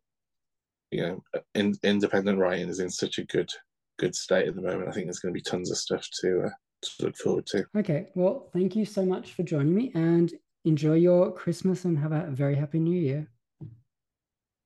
you 0.91 1.03
know, 1.03 1.23
in, 1.55 1.75
independent 1.83 2.39
writing 2.39 2.69
is 2.69 2.81
in 2.81 2.91
such 2.91 3.19
a 3.19 3.25
good 3.25 3.51
good 3.99 4.15
state 4.15 4.49
at 4.49 4.55
the 4.55 4.63
moment. 4.63 4.89
I 4.89 4.93
think 4.93 5.07
there's 5.07 5.19
going 5.19 5.35
to 5.35 5.39
be 5.39 5.43
tons 5.43 5.71
of 5.71 5.77
stuff 5.77 6.07
to, 6.21 6.45
uh, 6.47 6.51
to 6.83 7.05
look 7.05 7.17
forward 7.17 7.47
to. 7.47 7.65
Okay, 7.77 8.09
well, 8.15 8.49
thank 8.53 8.75
you 8.75 8.85
so 8.85 9.05
much 9.05 9.33
for 9.33 9.43
joining 9.43 9.75
me 9.75 9.93
and 9.95 10.33
enjoy 10.65 10.95
your 10.95 11.33
Christmas 11.33 11.85
and 11.85 11.99
have 11.99 12.13
a 12.13 12.29
very 12.31 12.55
happy 12.55 12.79
new 12.79 12.99
year. 12.99 13.29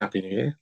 Happy 0.01 0.21
New 0.21 0.29
Year. 0.29 0.59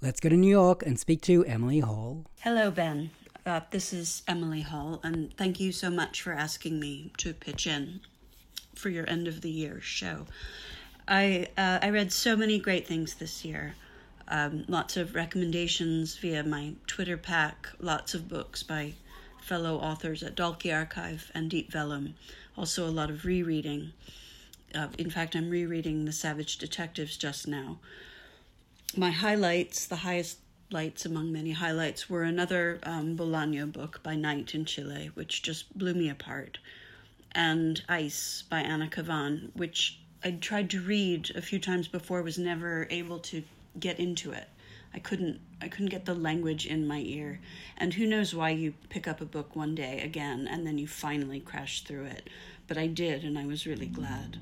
Let's 0.00 0.20
go 0.20 0.28
to 0.28 0.36
New 0.36 0.50
York 0.50 0.84
and 0.86 0.98
speak 0.98 1.20
to 1.22 1.44
Emily 1.44 1.80
Hall. 1.80 2.24
Hello, 2.42 2.70
Ben. 2.70 3.10
Uh, 3.44 3.60
this 3.70 3.92
is 3.92 4.22
Emily 4.28 4.60
Hall, 4.60 5.00
and 5.02 5.36
thank 5.36 5.58
you 5.58 5.72
so 5.72 5.90
much 5.90 6.22
for 6.22 6.32
asking 6.32 6.78
me 6.78 7.10
to 7.16 7.34
pitch 7.34 7.66
in 7.66 8.00
for 8.76 8.88
your 8.88 9.08
end 9.08 9.26
of 9.26 9.40
the 9.40 9.50
year 9.50 9.80
show. 9.80 10.26
I 11.08 11.48
uh, 11.58 11.80
I 11.82 11.90
read 11.90 12.12
so 12.12 12.36
many 12.36 12.60
great 12.60 12.86
things 12.86 13.14
this 13.14 13.44
year. 13.44 13.74
Um, 14.28 14.64
lots 14.68 14.96
of 14.96 15.16
recommendations 15.16 16.16
via 16.16 16.44
my 16.44 16.74
Twitter 16.86 17.16
pack, 17.16 17.68
lots 17.80 18.14
of 18.14 18.28
books 18.28 18.62
by 18.62 18.94
fellow 19.40 19.78
authors 19.78 20.22
at 20.22 20.36
Dalkey 20.36 20.72
Archive 20.72 21.32
and 21.34 21.50
Deep 21.50 21.72
Vellum. 21.72 22.14
Also, 22.56 22.86
a 22.86 22.90
lot 22.90 23.10
of 23.10 23.24
rereading. 23.24 23.92
Uh, 24.74 24.88
in 24.98 25.10
fact, 25.10 25.34
I'm 25.34 25.50
rereading 25.50 26.04
The 26.04 26.12
Savage 26.12 26.58
Detectives 26.58 27.16
just 27.16 27.48
now. 27.48 27.78
My 28.98 29.10
highlights, 29.10 29.84
the 29.84 29.96
highest 29.96 30.38
lights 30.70 31.04
among 31.04 31.30
many 31.30 31.52
highlights, 31.52 32.08
were 32.08 32.22
another 32.22 32.78
um, 32.82 33.14
Bolaño 33.14 33.70
book 33.70 34.02
by 34.02 34.14
Night 34.14 34.54
in 34.54 34.64
Chile, 34.64 35.10
which 35.12 35.42
just 35.42 35.76
blew 35.76 35.92
me 35.92 36.08
apart, 36.08 36.56
and 37.32 37.82
Ice 37.90 38.44
by 38.48 38.60
Anna 38.60 38.88
Kavan, 38.88 39.54
which 39.54 39.98
I 40.24 40.30
tried 40.30 40.70
to 40.70 40.80
read 40.80 41.30
a 41.36 41.42
few 41.42 41.58
times 41.58 41.88
before, 41.88 42.22
was 42.22 42.38
never 42.38 42.86
able 42.88 43.18
to 43.18 43.42
get 43.78 44.00
into 44.00 44.32
it. 44.32 44.48
I 44.94 44.98
couldn't 44.98 45.40
I 45.60 45.68
couldn't 45.68 45.90
get 45.90 46.06
the 46.06 46.14
language 46.14 46.64
in 46.64 46.86
my 46.86 47.00
ear. 47.00 47.40
And 47.76 47.92
who 47.92 48.06
knows 48.06 48.34
why 48.34 48.48
you 48.48 48.72
pick 48.88 49.06
up 49.06 49.20
a 49.20 49.26
book 49.26 49.54
one 49.54 49.74
day 49.74 50.00
again 50.00 50.48
and 50.50 50.66
then 50.66 50.78
you 50.78 50.88
finally 50.88 51.40
crash 51.40 51.82
through 51.82 52.06
it. 52.06 52.30
But 52.66 52.78
I 52.78 52.86
did 52.86 53.24
and 53.24 53.38
I 53.38 53.44
was 53.44 53.66
really 53.66 53.88
glad. 53.88 54.38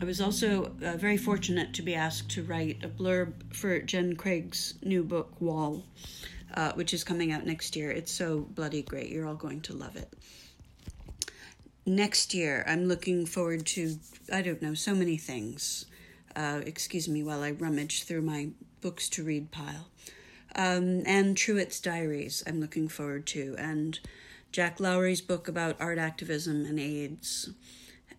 I 0.00 0.04
was 0.04 0.20
also 0.20 0.72
uh, 0.84 0.96
very 0.96 1.16
fortunate 1.16 1.72
to 1.74 1.82
be 1.82 1.94
asked 1.94 2.30
to 2.32 2.42
write 2.42 2.84
a 2.84 2.88
blurb 2.88 3.32
for 3.54 3.78
Jen 3.80 4.16
Craig's 4.16 4.74
new 4.82 5.02
book 5.02 5.40
Wall, 5.40 5.84
uh, 6.54 6.72
which 6.72 6.92
is 6.92 7.04
coming 7.04 7.32
out 7.32 7.46
next 7.46 7.76
year. 7.76 7.90
It's 7.90 8.12
so 8.12 8.40
bloody 8.40 8.82
great. 8.82 9.10
You're 9.10 9.26
all 9.26 9.34
going 9.34 9.62
to 9.62 9.74
love 9.74 9.96
it 9.96 10.12
next 11.86 12.34
year, 12.34 12.64
I'm 12.66 12.86
looking 12.86 13.24
forward 13.24 13.64
to, 13.66 13.98
I 14.32 14.42
don't 14.42 14.60
know, 14.60 14.74
so 14.74 14.94
many 14.94 15.16
things. 15.16 15.86
Uh, 16.34 16.60
excuse 16.66 17.08
me 17.08 17.22
while 17.22 17.42
I 17.42 17.52
rummage 17.52 18.02
through 18.02 18.22
my 18.22 18.48
books 18.82 19.08
to 19.10 19.24
read 19.24 19.50
pile. 19.52 19.88
Um, 20.54 21.02
and 21.06 21.36
Truett's 21.36 21.80
Diaries, 21.80 22.42
I'm 22.46 22.60
looking 22.60 22.88
forward 22.88 23.26
to. 23.28 23.54
And 23.58 23.98
Jack 24.52 24.80
Lowery's 24.80 25.20
book 25.20 25.48
about 25.48 25.80
art 25.80 25.98
activism 25.98 26.66
and 26.66 26.78
AIDS. 26.78 27.50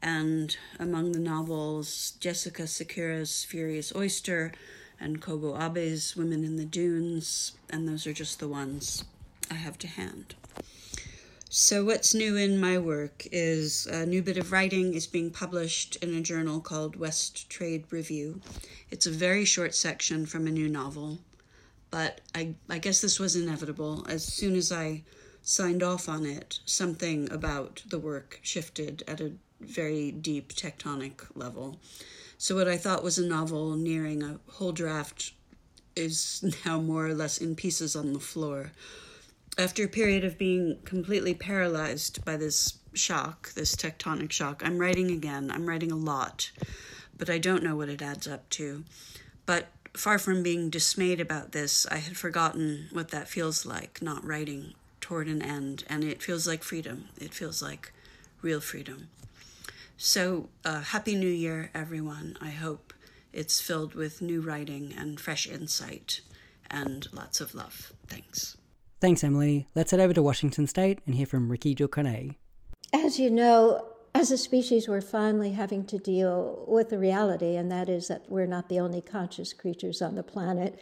And 0.02 0.56
among 0.80 1.12
the 1.12 1.20
novels, 1.20 2.14
Jessica 2.20 2.68
Sequeira's 2.68 3.44
Furious 3.44 3.94
Oyster 3.96 4.52
and 5.00 5.22
Kobo 5.22 5.56
Abe's 5.56 6.16
Women 6.16 6.44
in 6.44 6.58
the 6.58 6.66
Dunes. 6.66 7.54
And 7.70 7.88
those 7.88 8.06
are 8.08 8.14
just 8.14 8.40
the 8.40 8.48
ones 8.48 9.04
I 9.50 9.56
have 9.56 9.78
to 9.80 9.88
hand. 9.88 10.36
So, 11.50 11.86
what's 11.86 12.14
new 12.14 12.36
in 12.36 12.60
my 12.60 12.78
work 12.78 13.26
is 13.32 13.88
a 13.88 14.06
new 14.06 14.22
bit 14.22 14.38
of 14.38 14.52
writing 14.52 14.94
is 14.94 15.08
being 15.08 15.32
published 15.32 15.96
in 15.98 16.14
a 16.14 16.22
journal 16.22 16.60
called 16.60 16.98
West 16.98 17.50
Trade 17.50 17.86
Review. 17.90 18.42
It's 18.92 19.08
a 19.08 19.12
very 19.12 19.46
short 19.46 19.74
section 19.74 20.26
from 20.26 20.46
a 20.46 20.52
new 20.52 20.68
novel, 20.68 21.20
but 21.90 22.20
I, 22.36 22.56
I 22.70 22.80
guess 22.80 23.00
this 23.00 23.18
was 23.18 23.38
inevitable. 23.38 24.06
As 24.10 24.26
soon 24.26 24.56
as 24.56 24.74
I 24.74 25.04
signed 25.42 25.84
off 25.84 26.10
on 26.10 26.26
it, 26.26 26.60
something 26.66 27.32
about 27.32 27.82
the 27.88 28.00
work 28.00 28.42
shifted 28.44 29.04
at 29.08 29.22
a 29.22 29.32
very 29.60 30.12
deep 30.12 30.54
tectonic 30.54 31.26
level. 31.36 31.78
So, 32.38 32.56
what 32.56 32.68
I 32.68 32.78
thought 32.78 33.04
was 33.04 33.18
a 33.18 33.26
novel 33.26 33.76
nearing 33.76 34.24
a 34.24 34.40
whole 34.52 34.72
draft 34.72 35.34
is 35.96 36.44
now 36.66 36.80
more 36.80 37.08
or 37.08 37.14
less 37.14 37.40
in 37.40 37.56
pieces 37.56 37.96
on 37.96 38.14
the 38.14 38.20
floor 38.20 38.72
after 39.58 39.84
a 39.84 39.90
period 39.90 40.24
of 40.24 40.38
being 40.38 40.78
completely 40.86 41.34
paralyzed 41.34 42.24
by 42.24 42.38
this 42.38 42.78
shock, 42.94 43.54
this 43.54 43.76
tectonic 43.76 44.32
shock, 44.32 44.62
I'm 44.64 44.78
writing 44.78 45.12
again. 45.12 45.50
I'm 45.52 45.68
writing 45.68 45.92
a 45.92 45.98
lot, 45.98 46.52
but 47.18 47.30
I 47.30 47.38
don't 47.38 47.64
know 47.64 47.76
what 47.76 47.90
it 47.90 48.02
adds 48.02 48.28
up 48.28 48.48
to. 48.52 48.84
But 49.46 49.68
far 49.94 50.20
from 50.20 50.44
being 50.44 50.70
dismayed 50.70 51.20
about 51.20 51.54
this, 51.54 51.88
I 51.88 51.98
had 51.98 52.18
forgotten 52.18 52.90
what 52.92 53.10
that 53.10 53.28
feels 53.28 53.66
like, 53.66 54.02
not 54.02 54.24
writing 54.24 54.74
toward 55.02 55.28
an 55.28 55.42
end. 55.42 55.84
And 55.90 56.04
it 56.04 56.22
feels 56.22 56.48
like 56.48 56.64
freedom. 56.64 57.06
It 57.20 57.34
feels 57.34 57.62
like 57.62 57.92
real 58.42 58.62
freedom. 58.62 59.10
So, 60.00 60.50
uh, 60.64 60.82
Happy 60.82 61.16
New 61.16 61.28
Year, 61.28 61.72
everyone. 61.74 62.38
I 62.40 62.52
hope 62.52 62.94
it's 63.34 63.60
filled 63.60 63.96
with 63.96 64.22
new 64.22 64.42
writing 64.42 64.94
and 64.96 65.20
fresh 65.20 65.48
insight 65.48 66.22
and 66.70 67.08
lots 67.12 67.42
of 67.42 67.56
love. 67.56 67.94
Thanks. 68.06 68.58
Thanks, 69.02 69.24
Emily. 69.24 69.68
Let's 69.74 69.90
head 69.90 70.00
over 70.00 70.14
to 70.14 70.22
Washington 70.22 70.68
State 70.68 71.00
and 71.08 71.16
hear 71.16 71.26
from 71.26 71.50
Rikki 71.50 71.74
Ducornet. 71.74 72.36
As 72.94 73.20
you 73.20 73.32
know, 73.32 73.88
as 74.14 74.30
a 74.30 74.38
species, 74.38 74.88
we're 74.88 75.02
finally 75.02 75.54
having 75.54 75.84
to 75.88 75.98
deal 75.98 76.64
with 76.68 76.90
the 76.92 77.00
reality, 77.00 77.56
and 77.56 77.72
that 77.72 77.90
is 77.90 78.08
that 78.08 78.30
we're 78.30 78.46
not 78.46 78.70
the 78.70 78.80
only 78.80 79.02
conscious 79.02 79.52
creatures 79.52 80.04
on 80.04 80.14
the 80.14 80.22
planet. 80.22 80.80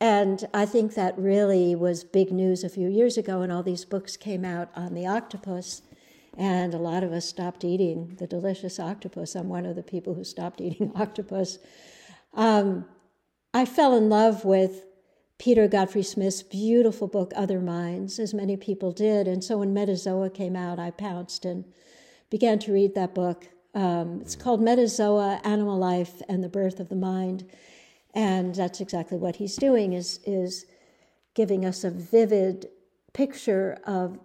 And 0.00 0.48
I 0.54 0.64
think 0.64 0.94
that 0.94 1.18
really 1.18 1.74
was 1.74 2.02
big 2.02 2.32
news 2.32 2.64
a 2.64 2.70
few 2.70 2.88
years 2.88 3.18
ago 3.18 3.40
when 3.40 3.50
all 3.50 3.62
these 3.62 3.84
books 3.84 4.16
came 4.16 4.42
out 4.42 4.70
on 4.74 4.94
the 4.94 5.06
octopus, 5.06 5.82
and 6.36 6.74
a 6.74 6.78
lot 6.78 7.04
of 7.04 7.12
us 7.12 7.28
stopped 7.28 7.64
eating 7.64 8.16
the 8.18 8.26
delicious 8.26 8.80
octopus. 8.80 9.34
I'm 9.34 9.48
one 9.48 9.66
of 9.66 9.76
the 9.76 9.82
people 9.82 10.14
who 10.14 10.24
stopped 10.24 10.60
eating 10.62 10.92
octopus. 10.94 11.58
Um, 12.34 12.86
I 13.54 13.64
fell 13.64 13.96
in 13.96 14.08
love 14.08 14.44
with 14.44 14.86
Peter 15.38 15.66
Godfrey 15.68 16.02
Smith's 16.02 16.42
beautiful 16.42 17.08
book, 17.08 17.32
Other 17.34 17.60
Minds, 17.60 18.18
as 18.18 18.32
many 18.32 18.56
people 18.56 18.92
did. 18.92 19.26
And 19.26 19.42
so 19.42 19.58
when 19.58 19.74
Metazoa 19.74 20.32
came 20.32 20.56
out, 20.56 20.78
I 20.78 20.90
pounced 20.90 21.44
and 21.44 21.64
began 22.30 22.58
to 22.60 22.72
read 22.72 22.94
that 22.94 23.14
book. 23.14 23.48
Um, 23.74 24.20
it's 24.22 24.36
called 24.36 24.60
Metazoa 24.60 25.44
Animal 25.44 25.78
Life 25.78 26.22
and 26.28 26.44
the 26.44 26.48
Birth 26.48 26.80
of 26.80 26.88
the 26.88 26.96
Mind. 26.96 27.44
And 28.14 28.54
that's 28.54 28.80
exactly 28.80 29.18
what 29.18 29.36
he's 29.36 29.56
doing 29.56 29.94
is, 29.94 30.20
is 30.24 30.64
giving 31.34 31.64
us 31.64 31.82
a 31.82 31.90
vivid 31.90 32.68
picture 33.12 33.78
of 33.84 34.18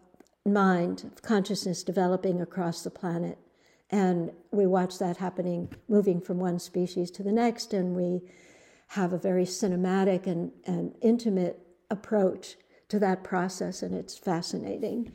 mind, 0.47 1.03
of 1.03 1.21
consciousness 1.21 1.83
developing 1.83 2.41
across 2.41 2.83
the 2.83 2.89
planet. 2.89 3.37
And 3.89 4.31
we 4.51 4.65
watch 4.65 4.99
that 4.99 5.17
happening, 5.17 5.69
moving 5.87 6.19
from 6.19 6.39
one 6.39 6.59
species 6.59 7.09
to 7.11 7.23
the 7.23 7.31
next, 7.31 7.73
and 7.73 7.95
we 7.95 8.21
have 8.89 9.13
a 9.13 9.17
very 9.17 9.45
cinematic 9.45 10.27
and, 10.27 10.51
and 10.65 10.95
intimate 11.01 11.59
approach 11.89 12.55
to 12.89 12.99
that 12.99 13.23
process, 13.23 13.81
and 13.81 13.93
it's 13.93 14.17
fascinating. 14.17 15.11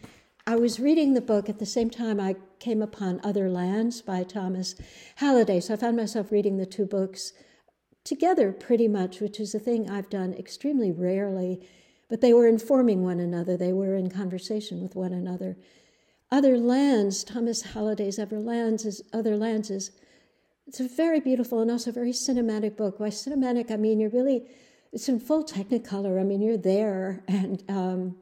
I 0.47 0.57
was 0.57 0.81
reading 0.81 1.15
the 1.15 1.21
book 1.21 1.49
at 1.49 1.59
the 1.59 1.67
same 1.67 1.89
time 1.89 2.19
I 2.19 2.37
came 2.59 2.83
upon 2.83 3.21
Other 3.23 3.49
Lands 3.49 4.03
by 4.03 4.25
Thomas 4.25 4.75
Halliday, 5.17 5.61
so 5.61 5.75
I 5.75 5.77
found 5.77 5.97
myself 5.97 6.33
reading 6.33 6.57
the 6.57 6.67
two 6.67 6.85
books 6.85 7.33
together 8.05 8.53
pretty 8.53 8.89
much, 8.89 9.21
which 9.21 9.39
is 9.39 9.55
a 9.55 9.59
thing 9.59 9.89
I've 9.89 10.11
done 10.11 10.35
extremely 10.35 10.91
rarely, 10.91 11.67
but 12.13 12.21
they 12.21 12.35
were 12.35 12.47
informing 12.47 13.03
one 13.03 13.19
another, 13.21 13.57
they 13.57 13.73
were 13.73 13.97
in 13.97 14.11
conversation 14.11 14.83
with 14.83 14.95
one 14.95 15.15
another. 15.15 15.57
Other 16.31 16.59
Lands, 16.59 17.25
Thomas 17.25 17.63
Halliday's 17.63 18.19
Other 18.19 18.39
Lands 18.39 18.85
is, 18.85 19.01
Other 19.15 19.35
Lands 19.35 19.71
is 19.71 19.93
it's 20.67 20.79
a 20.79 20.89
very 20.89 21.21
beautiful 21.21 21.61
and 21.61 21.71
also 21.71 21.91
very 21.91 22.13
cinematic 22.13 22.77
book. 22.77 22.99
By 22.99 23.09
cinematic, 23.09 23.71
I 23.71 23.77
mean 23.77 23.99
you're 23.99 24.11
really, 24.11 24.43
it's 24.93 25.09
in 25.09 25.21
full 25.21 25.43
technicolor. 25.43 26.21
I 26.21 26.25
mean 26.25 26.43
you're 26.43 26.59
there, 26.59 27.25
and 27.29 27.65
um, 27.71 28.17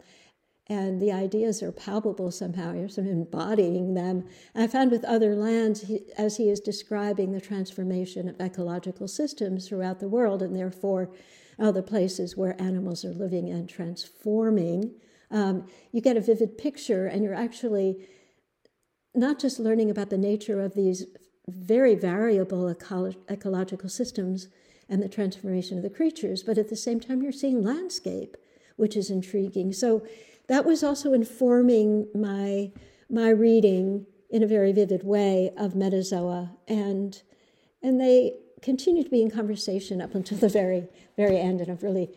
and 0.68 1.03
the 1.03 1.11
ideas 1.11 1.61
are 1.61 1.72
palpable 1.72 2.31
somehow. 2.31 2.72
You're 2.72 2.88
sort 2.88 3.09
of 3.09 3.12
embodying 3.12 3.94
them. 3.94 4.24
And 4.55 4.62
I 4.62 4.68
found 4.68 4.92
with 4.92 5.05
other 5.05 5.35
lands, 5.35 5.81
he, 5.81 6.03
as 6.16 6.37
he 6.37 6.48
is 6.48 6.61
describing 6.61 7.33
the 7.33 7.40
transformation 7.40 8.29
of 8.29 8.40
ecological 8.40 9.09
systems 9.09 9.66
throughout 9.68 9.98
the 9.98 10.09
world, 10.09 10.42
and 10.42 10.55
therefore 10.55 11.11
other 11.61 11.83
places 11.83 12.37
where 12.37 12.61
animals 12.61 13.05
are 13.05 13.12
living 13.12 13.51
and 13.51 13.68
transforming, 13.68 14.94
um, 15.31 15.66
you 15.92 16.01
get 16.01 16.16
a 16.16 16.20
vivid 16.20 16.59
picture, 16.59 17.07
and 17.07 17.23
you're 17.23 17.35
actually 17.35 18.07
not 19.14 19.38
just 19.38 19.59
learning 19.61 19.90
about 19.90 20.11
the 20.11 20.18
nature 20.18 20.61
of 20.61 20.75
these 20.75 21.05
very 21.49 21.94
variable 21.94 22.68
eco- 22.68 23.14
ecological 23.29 23.88
systems 23.88 24.49
and 24.88 25.03
the 25.03 25.09
transformation 25.09 25.77
of 25.77 25.83
the 25.83 25.90
creatures, 25.90 26.42
but 26.42 26.59
at 26.59 26.68
the 26.68 26.77
same 26.77 27.01
time, 27.01 27.23
you're 27.23 27.33
seeing 27.33 27.62
landscape, 27.62 28.37
which 28.77 28.96
is 28.96 29.11
intriguing. 29.11 29.73
So 29.73 30.05
that 30.49 30.64
was 30.64 30.83
also 30.83 31.12
informing 31.12 32.09
my 32.14 32.73
my 33.09 33.29
reading 33.29 34.07
in 34.31 34.42
a 34.42 34.46
very 34.46 34.73
vivid 34.73 35.03
way 35.05 35.51
of 35.57 35.75
Metazoa, 35.75 36.57
and 36.68 37.23
and 37.83 38.01
they 38.01 38.35
continue 38.62 39.03
to 39.03 39.11
be 39.11 39.23
in 39.23 39.31
conversation 39.31 40.01
up 40.01 40.14
until 40.14 40.38
the 40.38 40.49
very 40.49 40.88
very 41.16 41.38
end, 41.38 41.61
and 41.61 41.70
I'm 41.70 41.79
really 41.83 42.11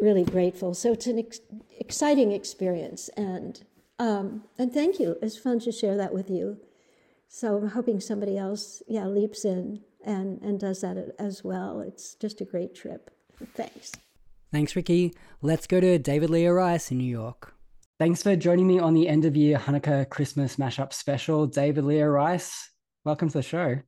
really 0.00 0.24
grateful. 0.24 0.74
So 0.74 0.92
it's 0.92 1.06
an 1.06 1.18
ex- 1.18 1.40
exciting 1.78 2.32
experience, 2.32 3.08
and 3.16 3.62
um, 3.98 4.44
and 4.58 4.72
thank 4.72 4.98
you. 4.98 5.16
It's 5.22 5.36
fun 5.36 5.60
to 5.60 5.72
share 5.72 5.96
that 5.96 6.12
with 6.12 6.30
you. 6.30 6.58
So 7.28 7.56
I'm 7.56 7.68
hoping 7.68 7.98
somebody 7.98 8.36
else, 8.36 8.82
yeah, 8.86 9.06
leaps 9.06 9.46
in 9.46 9.80
and, 10.04 10.40
and 10.42 10.60
does 10.60 10.82
that 10.82 11.14
as 11.18 11.42
well. 11.42 11.80
It's 11.80 12.14
just 12.14 12.42
a 12.42 12.44
great 12.44 12.74
trip. 12.74 13.10
Thanks. 13.54 13.92
Thanks, 14.50 14.76
Ricky. 14.76 15.14
Let's 15.40 15.66
go 15.66 15.80
to 15.80 15.98
David 15.98 16.28
Leo 16.28 16.52
Rice 16.52 16.90
in 16.90 16.98
New 16.98 17.04
York. 17.04 17.54
Thanks 17.98 18.22
for 18.22 18.36
joining 18.36 18.66
me 18.66 18.78
on 18.78 18.92
the 18.92 19.08
end 19.08 19.24
of 19.24 19.34
year 19.34 19.56
Hanukkah 19.58 20.10
Christmas 20.10 20.56
mashup 20.56 20.92
special. 20.92 21.46
David 21.46 21.84
Leo 21.84 22.06
Rice, 22.06 22.70
welcome 23.04 23.28
to 23.28 23.38
the 23.38 23.42
show. 23.42 23.78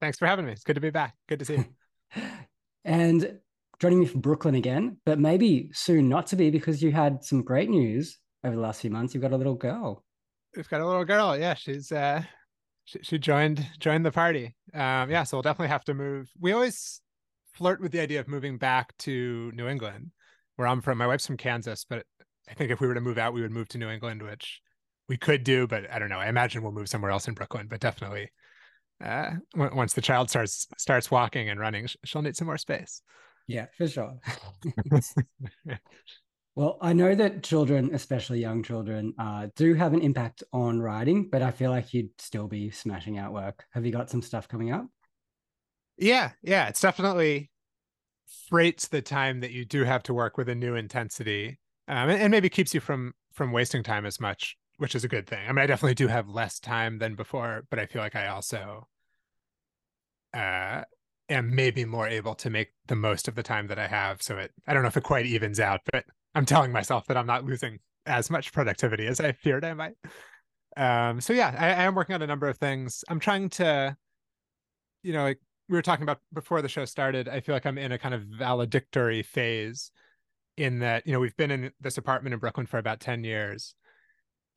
Thanks 0.00 0.18
for 0.18 0.26
having 0.26 0.46
me. 0.46 0.52
It's 0.52 0.64
good 0.64 0.74
to 0.74 0.80
be 0.80 0.90
back. 0.90 1.14
Good 1.28 1.40
to 1.40 1.44
see 1.44 1.56
you. 1.56 2.22
and 2.84 3.38
joining 3.80 4.00
me 4.00 4.06
from 4.06 4.20
Brooklyn 4.20 4.54
again, 4.54 4.98
but 5.04 5.18
maybe 5.18 5.70
soon 5.72 6.08
not 6.08 6.26
to 6.28 6.36
be 6.36 6.50
because 6.50 6.82
you 6.82 6.92
had 6.92 7.24
some 7.24 7.42
great 7.42 7.68
news 7.68 8.18
over 8.44 8.54
the 8.54 8.60
last 8.60 8.80
few 8.80 8.90
months. 8.90 9.14
You've 9.14 9.22
got 9.22 9.32
a 9.32 9.36
little 9.36 9.54
girl. 9.54 10.04
We've 10.56 10.68
got 10.68 10.80
a 10.80 10.86
little 10.86 11.04
girl. 11.04 11.36
Yeah, 11.36 11.54
she's 11.54 11.92
uh, 11.92 12.22
she, 12.84 13.00
she 13.02 13.18
joined 13.18 13.66
joined 13.78 14.04
the 14.04 14.12
party. 14.12 14.56
Um, 14.72 15.10
yeah, 15.10 15.24
so 15.24 15.36
we'll 15.36 15.42
definitely 15.42 15.68
have 15.68 15.84
to 15.84 15.94
move. 15.94 16.30
We 16.40 16.52
always 16.52 17.00
flirt 17.54 17.80
with 17.80 17.92
the 17.92 18.00
idea 18.00 18.20
of 18.20 18.28
moving 18.28 18.56
back 18.56 18.96
to 18.98 19.52
New 19.54 19.68
England, 19.68 20.12
where 20.56 20.68
I'm 20.68 20.80
from. 20.80 20.98
My 20.98 21.06
wife's 21.06 21.26
from 21.26 21.36
Kansas, 21.36 21.84
but 21.88 22.04
I 22.48 22.54
think 22.54 22.70
if 22.70 22.80
we 22.80 22.86
were 22.86 22.94
to 22.94 23.00
move 23.00 23.18
out, 23.18 23.34
we 23.34 23.42
would 23.42 23.50
move 23.50 23.68
to 23.70 23.78
New 23.78 23.90
England, 23.90 24.22
which 24.22 24.60
we 25.08 25.16
could 25.16 25.44
do, 25.44 25.66
but 25.66 25.90
I 25.90 25.98
don't 25.98 26.08
know. 26.08 26.18
I 26.18 26.28
imagine 26.28 26.62
we'll 26.62 26.72
move 26.72 26.88
somewhere 26.88 27.10
else 27.10 27.28
in 27.28 27.34
Brooklyn, 27.34 27.66
but 27.68 27.80
definitely 27.80 28.30
uh, 29.04 29.30
once 29.54 29.92
the 29.92 30.00
child 30.00 30.30
starts 30.30 30.66
starts 30.76 31.10
walking 31.10 31.48
and 31.48 31.60
running, 31.60 31.88
she'll 32.04 32.22
need 32.22 32.36
some 32.36 32.46
more 32.46 32.58
space. 32.58 33.02
Yeah, 33.46 33.66
for 33.76 33.88
sure. 33.88 34.18
well, 36.54 36.78
I 36.82 36.92
know 36.92 37.14
that 37.14 37.42
children, 37.42 37.90
especially 37.94 38.40
young 38.40 38.62
children, 38.62 39.14
uh, 39.18 39.48
do 39.56 39.74
have 39.74 39.94
an 39.94 40.02
impact 40.02 40.42
on 40.52 40.80
writing, 40.80 41.28
but 41.30 41.42
I 41.42 41.50
feel 41.50 41.70
like 41.70 41.94
you'd 41.94 42.10
still 42.18 42.46
be 42.46 42.70
smashing 42.70 43.18
out 43.18 43.32
work. 43.32 43.64
Have 43.72 43.86
you 43.86 43.92
got 43.92 44.10
some 44.10 44.22
stuff 44.22 44.48
coming 44.48 44.72
up? 44.72 44.86
Yeah, 45.96 46.32
yeah, 46.42 46.68
it's 46.68 46.80
definitely 46.80 47.50
freights 48.48 48.88
the 48.88 49.02
time 49.02 49.40
that 49.40 49.52
you 49.52 49.64
do 49.64 49.84
have 49.84 50.02
to 50.04 50.14
work 50.14 50.36
with 50.36 50.48
a 50.48 50.54
new 50.54 50.74
intensity, 50.74 51.58
um, 51.88 52.10
and, 52.10 52.22
and 52.22 52.30
maybe 52.30 52.48
keeps 52.48 52.74
you 52.74 52.80
from 52.80 53.14
from 53.32 53.52
wasting 53.52 53.82
time 53.82 54.04
as 54.04 54.20
much, 54.20 54.56
which 54.78 54.94
is 54.94 55.04
a 55.04 55.08
good 55.08 55.26
thing. 55.26 55.44
I 55.46 55.52
mean, 55.52 55.58
I 55.58 55.66
definitely 55.66 55.94
do 55.94 56.08
have 56.08 56.28
less 56.28 56.58
time 56.58 56.98
than 56.98 57.14
before, 57.14 57.64
but 57.68 57.78
I 57.78 57.86
feel 57.86 58.00
like 58.00 58.16
I 58.16 58.28
also 58.28 58.88
uh 60.34 60.82
am 61.28 61.54
maybe 61.54 61.84
more 61.84 62.06
able 62.06 62.34
to 62.34 62.50
make 62.50 62.68
the 62.86 62.94
most 62.94 63.28
of 63.28 63.34
the 63.34 63.42
time 63.42 63.66
that 63.66 63.78
I 63.78 63.86
have. 63.86 64.22
So 64.22 64.38
it 64.38 64.52
I 64.66 64.72
don't 64.72 64.82
know 64.82 64.88
if 64.88 64.96
it 64.96 65.02
quite 65.02 65.26
evens 65.26 65.60
out, 65.60 65.80
but 65.92 66.04
I'm 66.34 66.46
telling 66.46 66.72
myself 66.72 67.06
that 67.06 67.16
I'm 67.16 67.26
not 67.26 67.44
losing 67.44 67.78
as 68.06 68.30
much 68.30 68.52
productivity 68.52 69.06
as 69.06 69.20
I 69.20 69.32
feared 69.32 69.64
I 69.64 69.74
might. 69.74 69.94
Um 70.76 71.20
so 71.20 71.32
yeah, 71.32 71.54
I, 71.58 71.68
I 71.68 71.84
am 71.84 71.94
working 71.94 72.14
on 72.14 72.22
a 72.22 72.26
number 72.26 72.48
of 72.48 72.58
things. 72.58 73.04
I'm 73.08 73.20
trying 73.20 73.50
to, 73.50 73.96
you 75.02 75.12
know, 75.12 75.24
like 75.24 75.40
we 75.68 75.76
were 75.76 75.82
talking 75.82 76.04
about 76.04 76.20
before 76.32 76.62
the 76.62 76.68
show 76.68 76.84
started, 76.84 77.28
I 77.28 77.40
feel 77.40 77.54
like 77.54 77.66
I'm 77.66 77.78
in 77.78 77.92
a 77.92 77.98
kind 77.98 78.14
of 78.14 78.22
valedictory 78.22 79.22
phase 79.22 79.90
in 80.56 80.78
that, 80.80 81.06
you 81.06 81.12
know, 81.12 81.20
we've 81.20 81.36
been 81.36 81.50
in 81.50 81.72
this 81.80 81.98
apartment 81.98 82.32
in 82.32 82.38
Brooklyn 82.40 82.66
for 82.66 82.78
about 82.78 83.00
10 83.00 83.24
years 83.24 83.74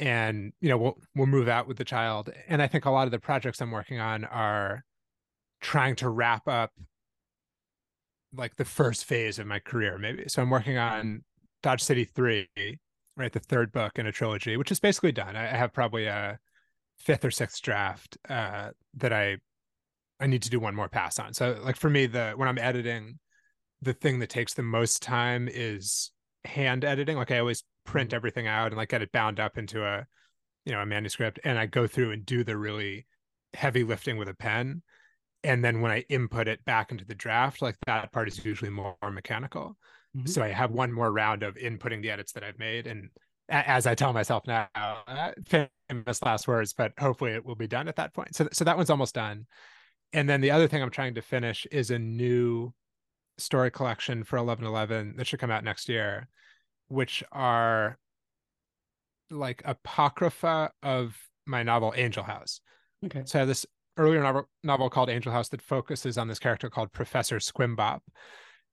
and 0.01 0.51
you 0.59 0.67
know 0.67 0.77
we'll 0.77 0.97
we'll 1.15 1.27
move 1.27 1.47
out 1.47 1.67
with 1.67 1.77
the 1.77 1.85
child. 1.85 2.29
And 2.49 2.61
i 2.61 2.67
think 2.67 2.85
a 2.85 2.89
lot 2.89 3.05
of 3.07 3.11
the 3.11 3.19
projects 3.19 3.61
i'm 3.61 3.71
working 3.71 3.99
on 3.99 4.25
are 4.25 4.83
trying 5.61 5.95
to 5.97 6.09
wrap 6.09 6.47
up 6.47 6.71
like 8.33 8.55
the 8.55 8.65
first 8.65 9.05
phase 9.05 9.39
of 9.39 9.47
my 9.47 9.59
career 9.59 9.97
maybe. 9.97 10.25
So 10.27 10.41
i'm 10.41 10.49
working 10.49 10.77
on 10.77 11.23
dodge 11.63 11.81
city 11.81 12.03
3 12.03 12.49
right? 13.17 13.31
The 13.31 13.39
third 13.39 13.71
book 13.71 13.99
in 13.99 14.07
a 14.07 14.11
trilogy 14.11 14.57
which 14.57 14.71
is 14.71 14.79
basically 14.79 15.11
done. 15.11 15.35
I 15.35 15.45
have 15.45 15.71
probably 15.71 16.07
a 16.07 16.39
fifth 16.97 17.23
or 17.23 17.31
sixth 17.31 17.61
draft 17.61 18.17
uh, 18.27 18.71
that 18.95 19.13
i 19.13 19.37
i 20.19 20.27
need 20.27 20.41
to 20.43 20.49
do 20.49 20.59
one 20.59 20.75
more 20.75 20.89
pass 20.89 21.19
on. 21.19 21.33
So 21.33 21.59
like 21.63 21.75
for 21.77 21.89
me 21.89 22.07
the 22.07 22.33
when 22.35 22.49
i'm 22.49 22.57
editing 22.57 23.19
the 23.83 23.93
thing 23.93 24.19
that 24.19 24.29
takes 24.29 24.55
the 24.55 24.63
most 24.63 25.03
time 25.03 25.47
is 25.51 26.11
hand 26.43 26.83
editing. 26.83 27.17
Like 27.17 27.29
i 27.29 27.37
always 27.37 27.63
print 27.85 28.09
mm-hmm. 28.09 28.15
everything 28.15 28.47
out 28.47 28.67
and 28.67 28.77
like 28.77 28.89
get 28.89 29.01
it 29.01 29.11
bound 29.11 29.39
up 29.39 29.57
into 29.57 29.85
a 29.85 30.05
you 30.65 30.71
know 30.71 30.81
a 30.81 30.85
manuscript 30.85 31.39
and 31.43 31.57
i 31.57 31.65
go 31.65 31.87
through 31.87 32.11
and 32.11 32.25
do 32.25 32.43
the 32.43 32.57
really 32.57 33.05
heavy 33.53 33.83
lifting 33.83 34.17
with 34.17 34.29
a 34.29 34.33
pen 34.33 34.81
and 35.43 35.63
then 35.63 35.81
when 35.81 35.91
I 35.91 36.05
input 36.09 36.47
it 36.47 36.63
back 36.65 36.91
into 36.91 37.05
the 37.05 37.15
draft, 37.15 37.61
like 37.61 37.75
that 37.87 38.11
part 38.11 38.27
is 38.27 38.43
usually 38.45 38.69
more, 38.69 38.95
mechanical. 39.11 39.77
Mm-hmm. 40.15 40.27
So 40.27 40.43
I 40.43 40.49
have 40.49 40.71
one 40.71 40.91
more 40.91 41.11
round 41.11 41.43
of 41.43 41.55
inputting 41.55 42.01
the 42.01 42.11
edits 42.11 42.33
that 42.33 42.43
I've 42.43 42.59
made, 42.59 42.85
and 42.85 43.09
as 43.49 43.87
I 43.87 43.95
tell 43.95 44.13
myself 44.13 44.45
now, 44.47 44.67
uh, 44.75 45.31
famous 45.89 46.21
last 46.23 46.47
words, 46.47 46.73
but 46.73 46.93
hopefully 46.99 47.31
it 47.31 47.45
will 47.45 47.55
be 47.55 47.67
done 47.67 47.87
at 47.87 47.95
that 47.97 48.13
point. 48.13 48.35
So, 48.35 48.47
so 48.53 48.63
that 48.63 48.77
one's 48.77 48.89
almost 48.89 49.15
done. 49.15 49.45
And 50.13 50.29
then 50.29 50.41
the 50.41 50.51
other 50.51 50.67
thing 50.67 50.81
I'm 50.81 50.89
trying 50.89 51.15
to 51.15 51.21
finish 51.21 51.65
is 51.71 51.91
a 51.91 51.99
new 51.99 52.73
story 53.37 53.71
collection 53.71 54.23
for 54.23 54.37
1111 54.37 55.15
that 55.17 55.27
should 55.27 55.39
come 55.39 55.51
out 55.51 55.63
next 55.63 55.89
year, 55.89 56.27
which 56.91 57.23
are 57.31 57.97
like 59.29 59.61
apocrypha 59.63 60.71
of 60.83 61.17
my 61.45 61.63
novel 61.63 61.93
Angel 61.95 62.23
House. 62.23 62.59
Okay. 63.05 63.23
So 63.25 63.39
I 63.39 63.41
have 63.41 63.47
this 63.47 63.65
earlier 63.97 64.21
novel, 64.21 64.49
novel 64.63 64.89
called 64.89 65.09
Angel 65.09 65.31
House 65.31 65.49
that 65.49 65.61
focuses 65.61 66.17
on 66.17 66.27
this 66.27 66.39
character 66.39 66.69
called 66.69 66.91
Professor 66.91 67.37
Squimbop. 67.37 68.01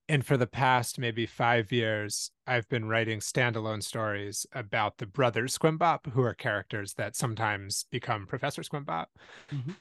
And 0.08 0.24
for 0.26 0.36
the 0.36 0.46
past 0.46 0.98
maybe 0.98 1.26
five 1.26 1.70
years, 1.70 2.30
I've 2.46 2.68
been 2.68 2.88
writing 2.88 3.20
standalone 3.20 3.82
stories 3.82 4.46
about 4.52 4.98
the 4.98 5.06
brothers 5.06 5.56
Squimbop, 5.56 6.10
who 6.12 6.22
are 6.22 6.34
characters 6.34 6.94
that 6.94 7.14
sometimes 7.14 7.84
become 7.90 8.26
Professor 8.26 8.62
Squimbop. 8.62 9.06
Mm-hmm. 9.52 9.72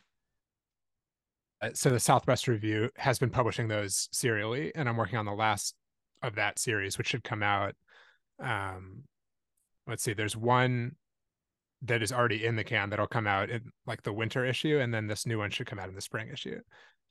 Uh, 1.61 1.69
so 1.73 1.89
the 1.89 1.99
Southwest 1.99 2.47
Review 2.47 2.91
has 2.97 3.17
been 3.17 3.31
publishing 3.31 3.67
those 3.67 4.09
serially, 4.11 4.75
and 4.75 4.87
I'm 4.87 4.97
working 4.97 5.17
on 5.17 5.25
the 5.25 5.31
last 5.31 5.73
of 6.21 6.35
that 6.35 6.59
series, 6.59 6.97
which 6.97 7.07
should 7.07 7.23
come 7.23 7.41
out. 7.41 7.73
Um, 8.39 9.03
let's 9.87 10.03
see, 10.03 10.13
there's 10.13 10.37
one 10.37 10.95
that 11.83 12.01
is 12.01 12.11
already 12.11 12.45
in 12.45 12.55
the 12.55 12.63
can 12.63 12.89
that'll 12.89 13.07
come 13.07 13.27
out 13.27 13.49
in 13.49 13.61
like 13.85 14.01
the 14.03 14.13
winter 14.13 14.43
issue 14.43 14.79
and 14.79 14.93
then 14.93 15.07
this 15.07 15.25
new 15.25 15.37
one 15.37 15.51
should 15.51 15.67
come 15.67 15.79
out 15.79 15.89
in 15.89 15.95
the 15.95 16.01
spring 16.01 16.29
issue. 16.31 16.59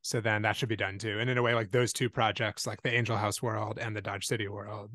So 0.03 0.21
then 0.21 0.43
that 0.43 0.57
should 0.57 0.69
be 0.69 0.77
done 0.77 0.99
too. 0.99 1.19
And 1.21 1.31
in 1.31 1.39
a 1.39 1.43
way 1.43 1.55
like 1.55 1.71
those 1.71 1.93
two 1.93 2.11
projects 2.11 2.67
like 2.67 2.83
the 2.83 2.93
angel 2.93 3.17
house 3.17 3.43
world 3.43 3.79
and 3.81 3.95
the 3.95 4.03
dodge 4.03 4.27
city 4.27 4.49
world 4.49 4.91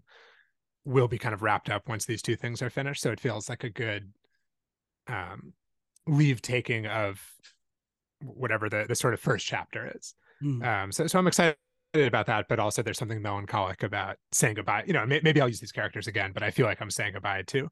will 0.84 1.08
be 1.08 1.18
kind 1.18 1.34
of 1.34 1.42
wrapped 1.42 1.70
up 1.70 1.88
once 1.88 2.06
these 2.06 2.22
two 2.22 2.36
things 2.36 2.62
are 2.62 2.70
finished. 2.70 3.02
So 3.02 3.12
it 3.12 3.20
feels 3.20 3.50
like 3.50 3.64
a 3.64 3.70
good 3.70 4.12
um 5.08 5.54
leave 6.08 6.42
taking 6.42 6.86
of 6.86 7.22
whatever 8.22 8.70
the 8.70 8.86
the 8.88 8.96
sort 8.96 9.14
of 9.14 9.20
first 9.20 9.46
chapter 9.46 9.92
is. 9.96 10.14
Mm. 10.44 10.84
um 10.84 10.92
so 10.92 11.06
so 11.06 11.20
i'm 11.20 11.28
excited 11.28 11.56
about 11.94 12.26
that 12.26 12.46
but 12.48 12.60
also 12.60 12.82
there's 12.82 12.98
something 12.98 13.22
melancholic 13.22 13.84
about 13.84 14.16
saying 14.32 14.54
goodbye 14.54 14.84
you 14.88 14.94
know 14.94 15.06
maybe 15.06 15.42
i'll 15.42 15.50
use 15.50 15.60
these 15.60 15.74
characters 15.74 16.08
again 16.08 16.32
but 16.34 16.42
i 16.42 16.50
feel 16.50 16.66
like 16.66 16.82
i'm 16.82 16.90
saying 16.90 17.14
goodbye 17.14 17.44
to 17.46 17.68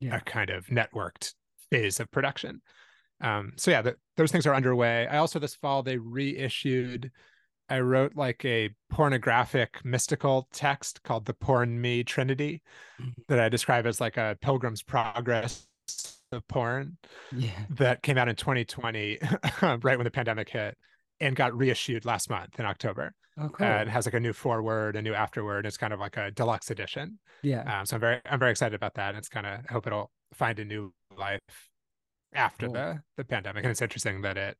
yeah. 0.00 0.16
a 0.16 0.20
kind 0.20 0.50
of 0.50 0.66
networked 0.66 1.34
phase 1.70 2.00
of 2.00 2.10
production. 2.10 2.62
Um, 3.20 3.52
so 3.56 3.70
yeah, 3.70 3.82
the, 3.82 3.96
those 4.16 4.32
things 4.32 4.46
are 4.46 4.54
underway. 4.54 5.06
I 5.06 5.18
also 5.18 5.38
this 5.38 5.54
fall 5.54 5.82
they 5.82 5.98
reissued. 5.98 7.10
I 7.68 7.80
wrote 7.80 8.14
like 8.14 8.44
a 8.44 8.70
pornographic 8.90 9.82
mystical 9.84 10.48
text 10.52 11.02
called 11.02 11.24
the 11.24 11.32
Porn 11.32 11.80
Me 11.80 12.04
Trinity 12.04 12.62
mm-hmm. 13.00 13.22
that 13.28 13.40
I 13.40 13.48
describe 13.48 13.86
as 13.86 14.00
like 14.00 14.16
a 14.16 14.36
Pilgrim's 14.42 14.82
Progress 14.82 15.66
of 16.30 16.46
porn. 16.48 16.98
Yeah. 17.34 17.50
That 17.70 18.02
came 18.02 18.18
out 18.18 18.28
in 18.28 18.36
2020, 18.36 19.18
right 19.62 19.96
when 19.96 20.04
the 20.04 20.10
pandemic 20.10 20.50
hit, 20.50 20.76
and 21.20 21.34
got 21.34 21.56
reissued 21.56 22.04
last 22.04 22.28
month 22.28 22.58
in 22.58 22.66
October. 22.66 23.14
Oh, 23.38 23.48
cool. 23.48 23.66
Uh, 23.66 23.80
it 23.80 23.88
has 23.88 24.06
like 24.06 24.14
a 24.14 24.20
new 24.20 24.32
foreword, 24.32 24.96
a 24.96 25.02
new 25.02 25.12
afterword. 25.12 25.66
It's 25.66 25.76
kind 25.76 25.92
of 25.92 25.98
like 25.98 26.16
a 26.16 26.30
deluxe 26.30 26.70
edition. 26.70 27.18
Yeah. 27.42 27.80
Um, 27.80 27.86
so 27.86 27.96
I'm 27.96 28.00
very, 28.00 28.20
I'm 28.26 28.38
very 28.38 28.52
excited 28.52 28.74
about 28.74 28.94
that. 28.94 29.10
And 29.10 29.18
it's 29.18 29.28
kind 29.28 29.46
of, 29.46 29.60
I 29.68 29.72
hope 29.72 29.86
it'll 29.86 30.10
find 30.34 30.58
a 30.58 30.64
new 30.64 30.92
life 31.16 31.40
after 32.32 32.66
cool. 32.66 32.74
the 32.74 33.00
the 33.16 33.24
pandemic. 33.24 33.64
And 33.64 33.70
it's 33.70 33.82
interesting 33.82 34.22
that 34.22 34.36
it 34.36 34.56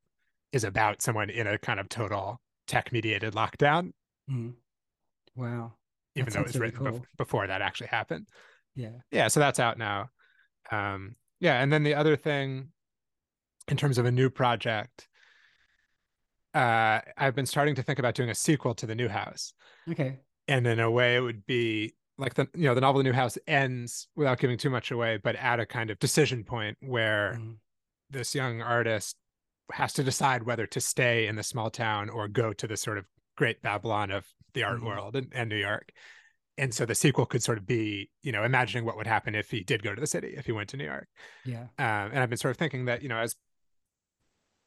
is 0.52 0.64
about 0.64 1.02
someone 1.02 1.30
in 1.30 1.46
a 1.46 1.58
kind 1.58 1.78
of 1.78 1.88
total 1.88 2.40
tech 2.66 2.92
mediated 2.92 3.34
lockdown. 3.34 3.92
Mm. 4.30 4.54
Wow. 5.36 5.74
Even 6.16 6.32
though 6.32 6.40
it 6.40 6.46
was 6.46 6.58
written 6.58 6.84
cool. 6.84 7.04
before 7.16 7.46
that 7.46 7.62
actually 7.62 7.88
happened. 7.88 8.28
Yeah. 8.74 8.98
Yeah. 9.10 9.28
So 9.28 9.40
that's 9.40 9.60
out 9.60 9.78
now. 9.78 10.10
Um, 10.70 11.16
yeah. 11.40 11.60
And 11.62 11.72
then 11.72 11.84
the 11.84 11.94
other 11.94 12.16
thing 12.16 12.68
in 13.68 13.76
terms 13.76 13.98
of 13.98 14.04
a 14.04 14.12
new 14.12 14.30
project, 14.30 15.08
uh, 16.54 17.00
I've 17.16 17.34
been 17.34 17.46
starting 17.46 17.74
to 17.74 17.82
think 17.82 17.98
about 17.98 18.14
doing 18.14 18.30
a 18.30 18.34
sequel 18.34 18.74
to 18.76 18.86
the 18.86 18.94
new 18.94 19.08
house. 19.08 19.52
Okay. 19.90 20.20
And 20.46 20.66
in 20.66 20.78
a 20.78 20.90
way, 20.90 21.16
it 21.16 21.20
would 21.20 21.46
be 21.46 21.94
like 22.18 22.34
the 22.34 22.48
you 22.54 22.64
know 22.64 22.74
the 22.74 22.80
novel 22.80 22.98
the 22.98 23.04
new 23.04 23.12
house 23.12 23.36
ends 23.46 24.08
without 24.16 24.38
giving 24.38 24.56
too 24.56 24.70
much 24.70 24.90
away 24.90 25.18
but 25.22 25.34
at 25.36 25.60
a 25.60 25.66
kind 25.66 25.90
of 25.90 25.98
decision 25.98 26.44
point 26.44 26.76
where 26.80 27.38
mm. 27.40 27.56
this 28.10 28.34
young 28.34 28.62
artist 28.62 29.16
has 29.72 29.92
to 29.94 30.04
decide 30.04 30.44
whether 30.44 30.66
to 30.66 30.80
stay 30.80 31.26
in 31.26 31.36
the 31.36 31.42
small 31.42 31.70
town 31.70 32.08
or 32.08 32.28
go 32.28 32.52
to 32.52 32.66
the 32.66 32.76
sort 32.76 32.98
of 32.98 33.04
great 33.36 33.60
babylon 33.62 34.10
of 34.10 34.26
the 34.52 34.62
art 34.62 34.80
mm. 34.80 34.86
world 34.86 35.16
and, 35.16 35.32
and 35.34 35.48
new 35.48 35.56
york 35.56 35.90
and 36.56 36.72
so 36.72 36.86
the 36.86 36.94
sequel 36.94 37.26
could 37.26 37.42
sort 37.42 37.58
of 37.58 37.66
be 37.66 38.08
you 38.22 38.30
know 38.30 38.44
imagining 38.44 38.84
what 38.84 38.96
would 38.96 39.06
happen 39.06 39.34
if 39.34 39.50
he 39.50 39.64
did 39.64 39.82
go 39.82 39.94
to 39.94 40.00
the 40.00 40.06
city 40.06 40.34
if 40.36 40.46
he 40.46 40.52
went 40.52 40.68
to 40.68 40.76
new 40.76 40.84
york 40.84 41.08
yeah 41.44 41.62
um, 41.78 42.10
and 42.12 42.18
i've 42.18 42.28
been 42.28 42.38
sort 42.38 42.52
of 42.52 42.58
thinking 42.58 42.84
that 42.84 43.02
you 43.02 43.08
know 43.08 43.18
as 43.18 43.34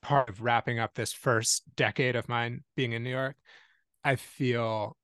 part 0.07 0.29
of 0.29 0.41
wrapping 0.41 0.79
up 0.79 0.93
this 0.93 1.11
first 1.11 1.63
decade 1.75 2.15
of 2.15 2.29
mine 2.29 2.63
being 2.75 2.93
in 2.93 3.03
new 3.03 3.09
york 3.09 3.35
i 4.03 4.15
feel 4.15 4.95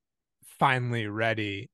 finally 0.60 1.08
ready 1.08 1.70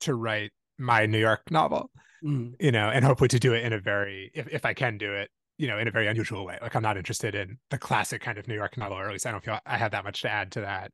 to 0.00 0.14
write 0.14 0.50
my 0.78 1.06
New 1.06 1.18
York 1.18 1.50
novel, 1.50 1.90
mm. 2.24 2.54
you 2.60 2.72
know, 2.72 2.90
and 2.90 3.04
hopefully 3.04 3.28
to 3.28 3.38
do 3.38 3.54
it 3.54 3.64
in 3.64 3.72
a 3.72 3.78
very, 3.78 4.30
if, 4.34 4.48
if 4.48 4.64
I 4.66 4.74
can 4.74 4.98
do 4.98 5.12
it, 5.12 5.30
you 5.58 5.68
know, 5.68 5.78
in 5.78 5.86
a 5.86 5.90
very 5.90 6.08
unusual 6.08 6.44
way. 6.44 6.58
Like 6.60 6.74
I'm 6.74 6.82
not 6.82 6.96
interested 6.96 7.34
in 7.34 7.58
the 7.70 7.78
classic 7.78 8.20
kind 8.20 8.38
of 8.38 8.48
New 8.48 8.54
York 8.54 8.76
novel, 8.76 8.98
or 8.98 9.06
at 9.06 9.12
least 9.12 9.26
I 9.26 9.30
don't 9.30 9.44
feel 9.44 9.58
I 9.64 9.76
have 9.76 9.92
that 9.92 10.04
much 10.04 10.22
to 10.22 10.30
add 10.30 10.50
to 10.52 10.62
that. 10.62 10.92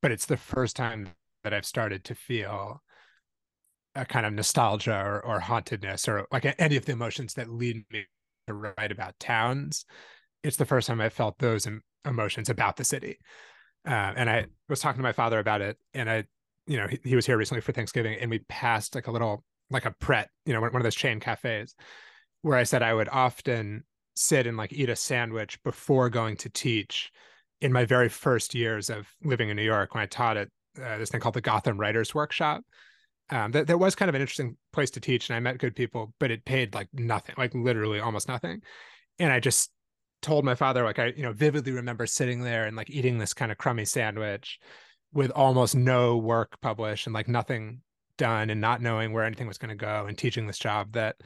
But 0.00 0.12
it's 0.12 0.26
the 0.26 0.36
first 0.36 0.76
time 0.76 1.10
that 1.44 1.52
I've 1.52 1.66
started 1.66 2.04
to 2.04 2.14
feel 2.14 2.82
a 3.94 4.04
kind 4.04 4.24
of 4.24 4.32
nostalgia 4.32 4.96
or, 4.96 5.24
or 5.24 5.40
hauntedness 5.40 6.08
or 6.08 6.26
like 6.32 6.54
any 6.58 6.76
of 6.76 6.84
the 6.84 6.92
emotions 6.92 7.34
that 7.34 7.50
lead 7.50 7.84
me 7.90 8.06
to 8.46 8.54
write 8.54 8.92
about 8.92 9.18
towns. 9.18 9.84
It's 10.42 10.56
the 10.56 10.64
first 10.64 10.86
time 10.86 11.00
I 11.00 11.08
felt 11.08 11.38
those 11.38 11.66
emotions 12.04 12.48
about 12.48 12.76
the 12.76 12.84
city. 12.84 13.18
Uh, 13.86 14.12
and 14.16 14.28
I 14.28 14.46
was 14.68 14.80
talking 14.80 14.98
to 14.98 15.02
my 15.02 15.12
father 15.12 15.38
about 15.38 15.60
it, 15.60 15.78
and 15.94 16.10
I 16.10 16.24
you 16.68 16.76
know, 16.76 16.86
he, 16.86 17.00
he 17.02 17.16
was 17.16 17.26
here 17.26 17.36
recently 17.36 17.62
for 17.62 17.72
Thanksgiving 17.72 18.18
and 18.20 18.30
we 18.30 18.40
passed 18.40 18.94
like 18.94 19.08
a 19.08 19.10
little, 19.10 19.42
like 19.70 19.86
a 19.86 19.94
Pret, 19.98 20.28
you 20.44 20.52
know, 20.52 20.60
one 20.60 20.76
of 20.76 20.82
those 20.82 20.94
chain 20.94 21.18
cafes 21.18 21.74
where 22.42 22.58
I 22.58 22.62
said 22.62 22.82
I 22.82 22.94
would 22.94 23.08
often 23.08 23.82
sit 24.14 24.46
and 24.46 24.56
like 24.56 24.72
eat 24.72 24.90
a 24.90 24.96
sandwich 24.96 25.60
before 25.62 26.10
going 26.10 26.36
to 26.36 26.50
teach 26.50 27.10
in 27.60 27.72
my 27.72 27.84
very 27.84 28.08
first 28.08 28.54
years 28.54 28.90
of 28.90 29.08
living 29.24 29.48
in 29.48 29.56
New 29.56 29.62
York 29.62 29.94
when 29.94 30.02
I 30.02 30.06
taught 30.06 30.36
at 30.36 30.48
uh, 30.80 30.98
this 30.98 31.10
thing 31.10 31.20
called 31.20 31.34
the 31.34 31.40
Gotham 31.40 31.78
Writers 31.78 32.14
Workshop. 32.14 32.62
Um, 33.30 33.50
that, 33.52 33.66
that 33.66 33.78
was 33.78 33.94
kind 33.94 34.08
of 34.08 34.14
an 34.14 34.20
interesting 34.20 34.56
place 34.72 34.90
to 34.92 35.00
teach, 35.00 35.28
and 35.28 35.36
I 35.36 35.40
met 35.40 35.58
good 35.58 35.76
people, 35.76 36.14
but 36.18 36.30
it 36.30 36.46
paid 36.46 36.72
like 36.72 36.88
nothing, 36.94 37.34
like 37.36 37.54
literally 37.54 38.00
almost 38.00 38.28
nothing. 38.28 38.62
And 39.18 39.30
I 39.32 39.40
just 39.40 39.70
told 40.22 40.44
my 40.44 40.54
father, 40.54 40.84
like, 40.84 40.98
I, 40.98 41.12
you 41.16 41.22
know, 41.22 41.32
vividly 41.32 41.72
remember 41.72 42.06
sitting 42.06 42.42
there 42.42 42.66
and 42.66 42.76
like 42.76 42.90
eating 42.90 43.18
this 43.18 43.32
kind 43.32 43.52
of 43.52 43.58
crummy 43.58 43.84
sandwich 43.84 44.58
with 45.12 45.30
almost 45.30 45.74
no 45.74 46.16
work 46.16 46.60
published 46.60 47.06
and 47.06 47.14
like 47.14 47.28
nothing 47.28 47.80
done 48.18 48.50
and 48.50 48.60
not 48.60 48.82
knowing 48.82 49.12
where 49.12 49.24
anything 49.24 49.46
was 49.46 49.58
going 49.58 49.70
to 49.70 49.74
go 49.74 50.06
and 50.06 50.18
teaching 50.18 50.46
this 50.46 50.58
job 50.58 50.92
that 50.92 51.16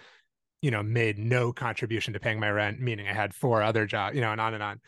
you 0.60 0.70
know 0.70 0.82
made 0.82 1.18
no 1.18 1.52
contribution 1.52 2.12
to 2.12 2.20
paying 2.20 2.38
my 2.38 2.50
rent 2.50 2.78
meaning 2.80 3.08
i 3.08 3.12
had 3.12 3.34
four 3.34 3.62
other 3.62 3.86
jobs 3.86 4.14
you 4.14 4.20
know 4.20 4.30
and 4.30 4.40
on 4.40 4.54
and 4.54 4.62
on. 4.62 4.80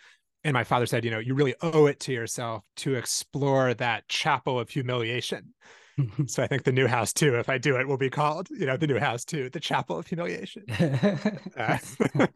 And 0.44 0.52
my 0.52 0.62
father 0.62 0.86
said 0.86 1.04
you 1.04 1.10
know 1.10 1.18
you 1.18 1.34
really 1.34 1.54
owe 1.62 1.86
it 1.86 1.98
to 2.00 2.12
yourself 2.12 2.62
to 2.76 2.94
explore 2.94 3.74
that 3.74 4.06
chapel 4.08 4.60
of 4.60 4.70
humiliation. 4.70 5.54
So 6.26 6.42
i 6.42 6.48
think 6.48 6.64
the 6.64 6.72
new 6.72 6.88
house 6.88 7.12
too 7.12 7.38
if 7.38 7.48
i 7.48 7.56
do 7.56 7.76
it 7.76 7.86
will 7.86 7.96
be 7.96 8.10
called 8.10 8.48
you 8.50 8.66
know 8.66 8.76
the 8.76 8.88
new 8.88 8.98
house 8.98 9.24
too 9.24 9.48
the 9.48 9.60
chapel 9.60 9.96
of 9.96 10.06
humiliation. 10.08 10.64
Uh, 11.56 11.78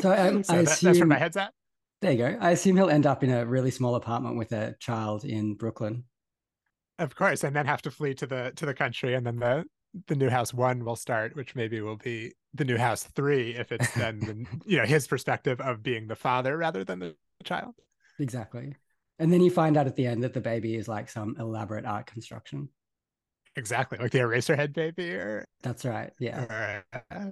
so, 0.00 0.12
um, 0.12 0.42
so 0.44 0.54
I 0.54 0.56
that, 0.56 0.72
assume, 0.72 0.86
that's 0.86 0.98
where 0.98 1.06
my 1.06 1.18
head's 1.18 1.36
at? 1.36 1.52
There 2.00 2.12
you 2.12 2.18
go. 2.18 2.36
I 2.40 2.50
assume 2.50 2.76
he'll 2.76 2.90
end 2.90 3.06
up 3.06 3.22
in 3.22 3.30
a 3.30 3.46
really 3.46 3.70
small 3.70 3.94
apartment 3.94 4.36
with 4.36 4.52
a 4.52 4.74
child 4.80 5.24
in 5.24 5.54
brooklyn. 5.54 6.04
Of 6.98 7.14
course 7.14 7.44
and 7.44 7.54
then 7.54 7.66
have 7.66 7.82
to 7.82 7.90
flee 7.90 8.14
to 8.14 8.26
the 8.26 8.52
to 8.56 8.66
the 8.66 8.74
country 8.74 9.14
and 9.14 9.24
then 9.26 9.38
the 9.38 9.64
the 10.08 10.14
new 10.14 10.28
house 10.28 10.52
one 10.52 10.84
will 10.84 10.96
start 10.96 11.36
which 11.36 11.54
maybe 11.54 11.80
will 11.80 11.96
be 11.96 12.32
the 12.54 12.64
new 12.64 12.76
house 12.76 13.04
three 13.14 13.54
if 13.54 13.72
it's 13.72 13.90
then 13.94 14.18
the, 14.20 14.46
you 14.66 14.78
know 14.78 14.84
his 14.84 15.06
perspective 15.06 15.60
of 15.60 15.82
being 15.82 16.08
the 16.08 16.16
father 16.16 16.56
rather 16.56 16.84
than 16.84 16.98
the 16.98 17.14
child. 17.44 17.74
Exactly. 18.18 18.74
And 19.18 19.32
then 19.32 19.40
you 19.40 19.50
find 19.50 19.76
out 19.76 19.86
at 19.86 19.94
the 19.94 20.06
end 20.06 20.24
that 20.24 20.32
the 20.32 20.40
baby 20.40 20.74
is 20.74 20.88
like 20.88 21.08
some 21.08 21.36
elaborate 21.38 21.84
art 21.84 22.06
construction. 22.06 22.68
Exactly 23.54 23.98
like 23.98 24.10
the 24.10 24.18
eraserhead 24.18 24.72
baby 24.72 25.12
or 25.12 25.46
that's 25.62 25.84
right 25.84 26.10
yeah. 26.18 26.40
or, 26.42 26.84
uh, 27.10 27.30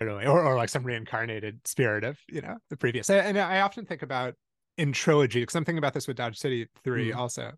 totally 0.00 0.26
or, 0.26 0.42
or 0.42 0.56
like 0.56 0.68
some 0.68 0.84
reincarnated 0.84 1.60
spirit 1.66 2.04
of 2.04 2.18
you 2.28 2.40
know 2.40 2.56
the 2.70 2.76
previous 2.76 3.10
and 3.10 3.38
i 3.38 3.60
often 3.60 3.84
think 3.84 4.02
about 4.02 4.34
in 4.78 4.92
trilogy 4.92 5.40
because 5.40 5.54
i'm 5.54 5.64
thinking 5.64 5.78
about 5.78 5.94
this 5.94 6.08
with 6.08 6.16
dodge 6.16 6.38
city 6.38 6.66
3 6.84 7.10
mm. 7.10 7.16
also 7.16 7.52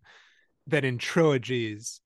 that 0.67 0.85
in 0.85 0.97
trilogies 0.97 2.01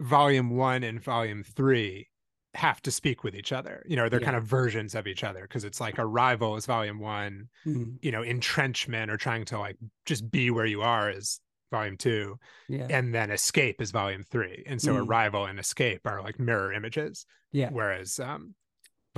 volume 0.00 0.50
one 0.50 0.84
and 0.84 1.02
volume 1.02 1.42
three 1.42 2.08
have 2.54 2.80
to 2.80 2.90
speak 2.90 3.24
with 3.24 3.34
each 3.34 3.52
other 3.52 3.84
you 3.86 3.96
know 3.96 4.08
they're 4.08 4.20
yeah. 4.20 4.24
kind 4.24 4.36
of 4.36 4.44
versions 4.44 4.94
of 4.94 5.06
each 5.06 5.22
other 5.22 5.42
because 5.42 5.64
it's 5.64 5.80
like 5.80 5.96
arrival 5.98 6.56
is 6.56 6.66
volume 6.66 6.98
one 6.98 7.48
mm-hmm. 7.66 7.92
you 8.00 8.10
know 8.10 8.22
entrenchment 8.22 9.10
or 9.10 9.16
trying 9.16 9.44
to 9.44 9.58
like 9.58 9.76
just 10.06 10.30
be 10.30 10.50
where 10.50 10.66
you 10.66 10.80
are 10.80 11.10
is 11.10 11.40
volume 11.70 11.96
two 11.96 12.38
yeah. 12.68 12.86
and 12.88 13.14
then 13.14 13.30
escape 13.30 13.80
is 13.82 13.90
volume 13.90 14.24
three 14.24 14.64
and 14.66 14.80
so 14.80 14.94
mm. 14.94 15.06
arrival 15.06 15.44
and 15.44 15.58
escape 15.58 16.00
are 16.06 16.22
like 16.22 16.40
mirror 16.40 16.72
images 16.72 17.26
yeah 17.52 17.68
whereas 17.70 18.18
um 18.18 18.54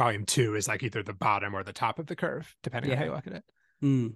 volume 0.03 0.25
two 0.25 0.55
is 0.55 0.69
like 0.69 0.83
either 0.83 1.03
the 1.03 1.13
bottom 1.13 1.55
or 1.55 1.63
the 1.63 1.73
top 1.73 1.99
of 1.99 2.07
the 2.07 2.17
curve 2.17 2.55
depending 2.63 2.91
yeah. 2.91 2.97
on 2.97 2.99
how 2.99 3.05
you 3.07 3.15
look 3.15 3.27
at 3.27 3.33
it 3.35 3.45
mm. 3.83 4.13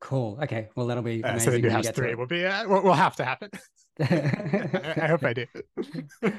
cool 0.00 0.38
okay 0.42 0.68
well 0.74 0.86
that'll 0.86 1.02
be 1.02 1.22
uh, 1.22 1.38
so 1.38 1.50
the 1.50 1.58
new 1.58 1.70
house 1.70 1.88
three 1.90 2.14
will 2.14 2.26
be 2.26 2.44
uh, 2.44 2.66
will, 2.66 2.82
will 2.82 2.92
have 2.92 3.16
to 3.16 3.24
happen 3.24 3.50
I 4.00 5.06
hope 5.08 5.24
I 5.24 5.34
do. 5.34 5.46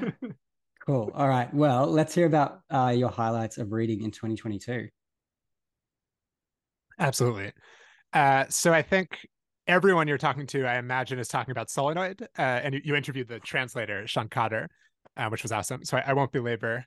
cool. 0.85 1.11
All 1.13 1.27
right. 1.27 1.53
Well, 1.53 1.87
let's 1.87 2.15
hear 2.15 2.25
about 2.25 2.61
uh, 2.69 2.93
your 2.95 3.09
highlights 3.09 3.57
of 3.57 3.71
reading 3.71 4.01
in 4.01 4.11
2022. 4.11 4.87
Absolutely. 6.99 7.51
Uh, 8.11 8.45
so 8.49 8.73
I 8.73 8.81
think 8.81 9.27
everyone 9.67 10.07
you're 10.07 10.17
talking 10.17 10.47
to, 10.47 10.65
I 10.65 10.77
imagine, 10.77 11.19
is 11.19 11.27
talking 11.27 11.51
about 11.51 11.69
Solenoid. 11.69 12.23
Uh, 12.37 12.41
and 12.41 12.73
you, 12.73 12.81
you, 12.83 12.95
interviewed 12.95 13.27
the 13.27 13.39
translator, 13.39 14.07
Sean 14.07 14.29
Cotter, 14.29 14.69
uh, 15.15 15.27
which 15.29 15.43
was 15.43 15.51
awesome. 15.51 15.83
So 15.85 15.97
I, 15.97 16.03
I 16.07 16.13
won't 16.13 16.31
belabor 16.31 16.85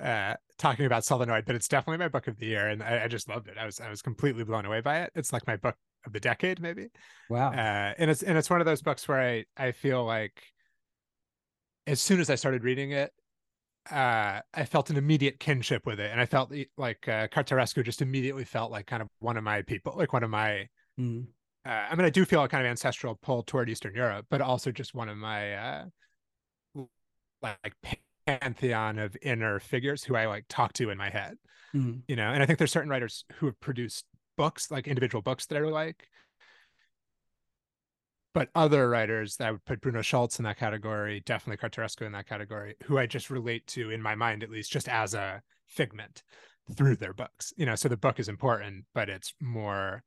uh, 0.00 0.34
talking 0.58 0.86
about 0.86 1.04
Solenoid, 1.04 1.44
but 1.44 1.54
it's 1.54 1.68
definitely 1.68 1.98
my 1.98 2.08
book 2.08 2.28
of 2.28 2.38
the 2.38 2.46
year, 2.46 2.68
and 2.68 2.82
I, 2.82 3.04
I, 3.04 3.08
just 3.08 3.28
loved 3.28 3.48
it. 3.48 3.58
I 3.58 3.66
was 3.66 3.80
I 3.80 3.90
was 3.90 4.02
completely 4.02 4.44
blown 4.44 4.64
away 4.64 4.80
by 4.80 5.00
it. 5.02 5.12
It's 5.14 5.32
like 5.32 5.46
my 5.46 5.56
book 5.56 5.76
of 6.06 6.12
the 6.12 6.20
decade, 6.20 6.60
maybe. 6.60 6.88
Wow. 7.28 7.52
Uh, 7.52 7.94
and 7.98 8.10
it's 8.10 8.22
and 8.22 8.38
it's 8.38 8.50
one 8.50 8.60
of 8.60 8.66
those 8.66 8.82
books 8.82 9.06
where 9.06 9.20
I 9.20 9.44
I 9.56 9.72
feel 9.72 10.04
like 10.04 10.42
as 11.86 12.00
soon 12.00 12.20
as 12.20 12.30
I 12.30 12.36
started 12.36 12.64
reading 12.64 12.92
it, 12.92 13.12
uh, 13.90 14.40
I 14.54 14.64
felt 14.64 14.90
an 14.90 14.96
immediate 14.96 15.40
kinship 15.40 15.84
with 15.86 16.00
it, 16.00 16.10
and 16.10 16.20
I 16.20 16.26
felt 16.26 16.52
like 16.76 17.08
uh, 17.08 17.28
Cartarescu 17.28 17.84
just 17.84 18.02
immediately 18.02 18.44
felt 18.44 18.70
like 18.70 18.86
kind 18.86 19.02
of 19.02 19.08
one 19.18 19.36
of 19.36 19.44
my 19.44 19.62
people, 19.62 19.94
like 19.96 20.12
one 20.12 20.22
of 20.22 20.30
my. 20.30 20.68
Mm. 20.98 21.26
Uh, 21.64 21.86
I 21.90 21.94
mean, 21.94 22.04
I 22.04 22.10
do 22.10 22.24
feel 22.24 22.42
a 22.42 22.48
kind 22.48 22.66
of 22.66 22.70
ancestral 22.70 23.18
pull 23.22 23.42
toward 23.44 23.70
Eastern 23.70 23.94
Europe, 23.94 24.26
but 24.30 24.40
also 24.40 24.72
just 24.72 24.94
one 24.94 25.08
of 25.08 25.16
my 25.16 25.54
uh, 25.54 25.84
like 27.42 27.74
pantheon 28.26 28.98
of 28.98 29.16
inner 29.22 29.58
figures 29.58 30.04
who 30.04 30.16
I 30.16 30.26
like 30.26 30.44
talk 30.48 30.72
to 30.74 30.90
in 30.90 30.98
my 30.98 31.10
head. 31.10 31.36
Mm. 31.74 32.02
You 32.06 32.16
know, 32.16 32.30
and 32.32 32.42
I 32.42 32.46
think 32.46 32.58
there's 32.58 32.72
certain 32.72 32.90
writers 32.90 33.24
who 33.34 33.46
have 33.46 33.58
produced 33.60 34.04
books, 34.36 34.70
like 34.70 34.86
individual 34.86 35.22
books 35.22 35.46
that 35.46 35.56
I 35.56 35.60
really 35.60 35.72
like. 35.72 36.08
But 38.34 38.48
other 38.54 38.88
writers 38.88 39.36
that 39.36 39.48
I 39.48 39.50
would 39.52 39.64
put 39.64 39.82
Bruno 39.82 40.00
Schulz 40.00 40.38
in 40.38 40.44
that 40.44 40.58
category, 40.58 41.20
definitely 41.26 41.68
Cartarescu 41.68 42.06
in 42.06 42.12
that 42.12 42.26
category, 42.26 42.76
who 42.84 42.96
I 42.98 43.06
just 43.06 43.28
relate 43.28 43.66
to 43.68 43.90
in 43.90 44.00
my 44.00 44.14
mind, 44.14 44.42
at 44.42 44.50
least 44.50 44.72
just 44.72 44.88
as 44.88 45.12
a 45.12 45.42
figment 45.66 46.22
through 46.74 46.96
their 46.96 47.12
books. 47.12 47.52
You 47.56 47.66
know, 47.66 47.74
so 47.74 47.88
the 47.88 47.96
book 47.96 48.18
is 48.18 48.28
important, 48.28 48.86
but 48.94 49.10
it's 49.10 49.34
more 49.40 50.02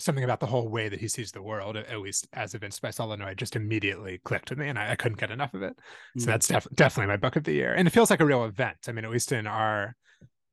something 0.00 0.24
about 0.24 0.40
the 0.40 0.46
whole 0.46 0.68
way 0.68 0.88
that 0.88 1.00
he 1.00 1.08
sees 1.08 1.32
the 1.32 1.42
world, 1.42 1.76
at 1.76 2.00
least 2.00 2.26
as 2.32 2.54
evinced 2.54 2.82
by 2.82 2.90
Solenoid, 2.90 3.38
just 3.38 3.56
immediately 3.56 4.18
clicked 4.24 4.50
with 4.50 4.58
me, 4.58 4.68
and 4.68 4.78
I, 4.78 4.92
I 4.92 4.96
couldn't 4.96 5.20
get 5.20 5.30
enough 5.30 5.54
of 5.54 5.62
it. 5.62 5.78
Mm. 6.16 6.22
So 6.22 6.26
that's 6.26 6.48
def- 6.48 6.66
definitely 6.74 7.12
my 7.12 7.16
book 7.16 7.36
of 7.36 7.44
the 7.44 7.52
year, 7.52 7.74
and 7.74 7.86
it 7.86 7.92
feels 7.92 8.10
like 8.10 8.20
a 8.20 8.26
real 8.26 8.44
event. 8.44 8.78
I 8.88 8.92
mean, 8.92 9.04
at 9.04 9.10
least 9.10 9.32
in 9.32 9.46
our 9.46 9.94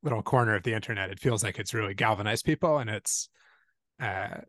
little 0.04 0.22
corner 0.22 0.56
of 0.56 0.64
the 0.64 0.74
internet, 0.74 1.10
it 1.10 1.20
feels 1.20 1.44
like 1.44 1.60
it's 1.60 1.74
really 1.74 1.94
galvanized 1.94 2.46
people, 2.46 2.78
and 2.78 2.90
it's 2.90 3.30
uh, 4.00 4.42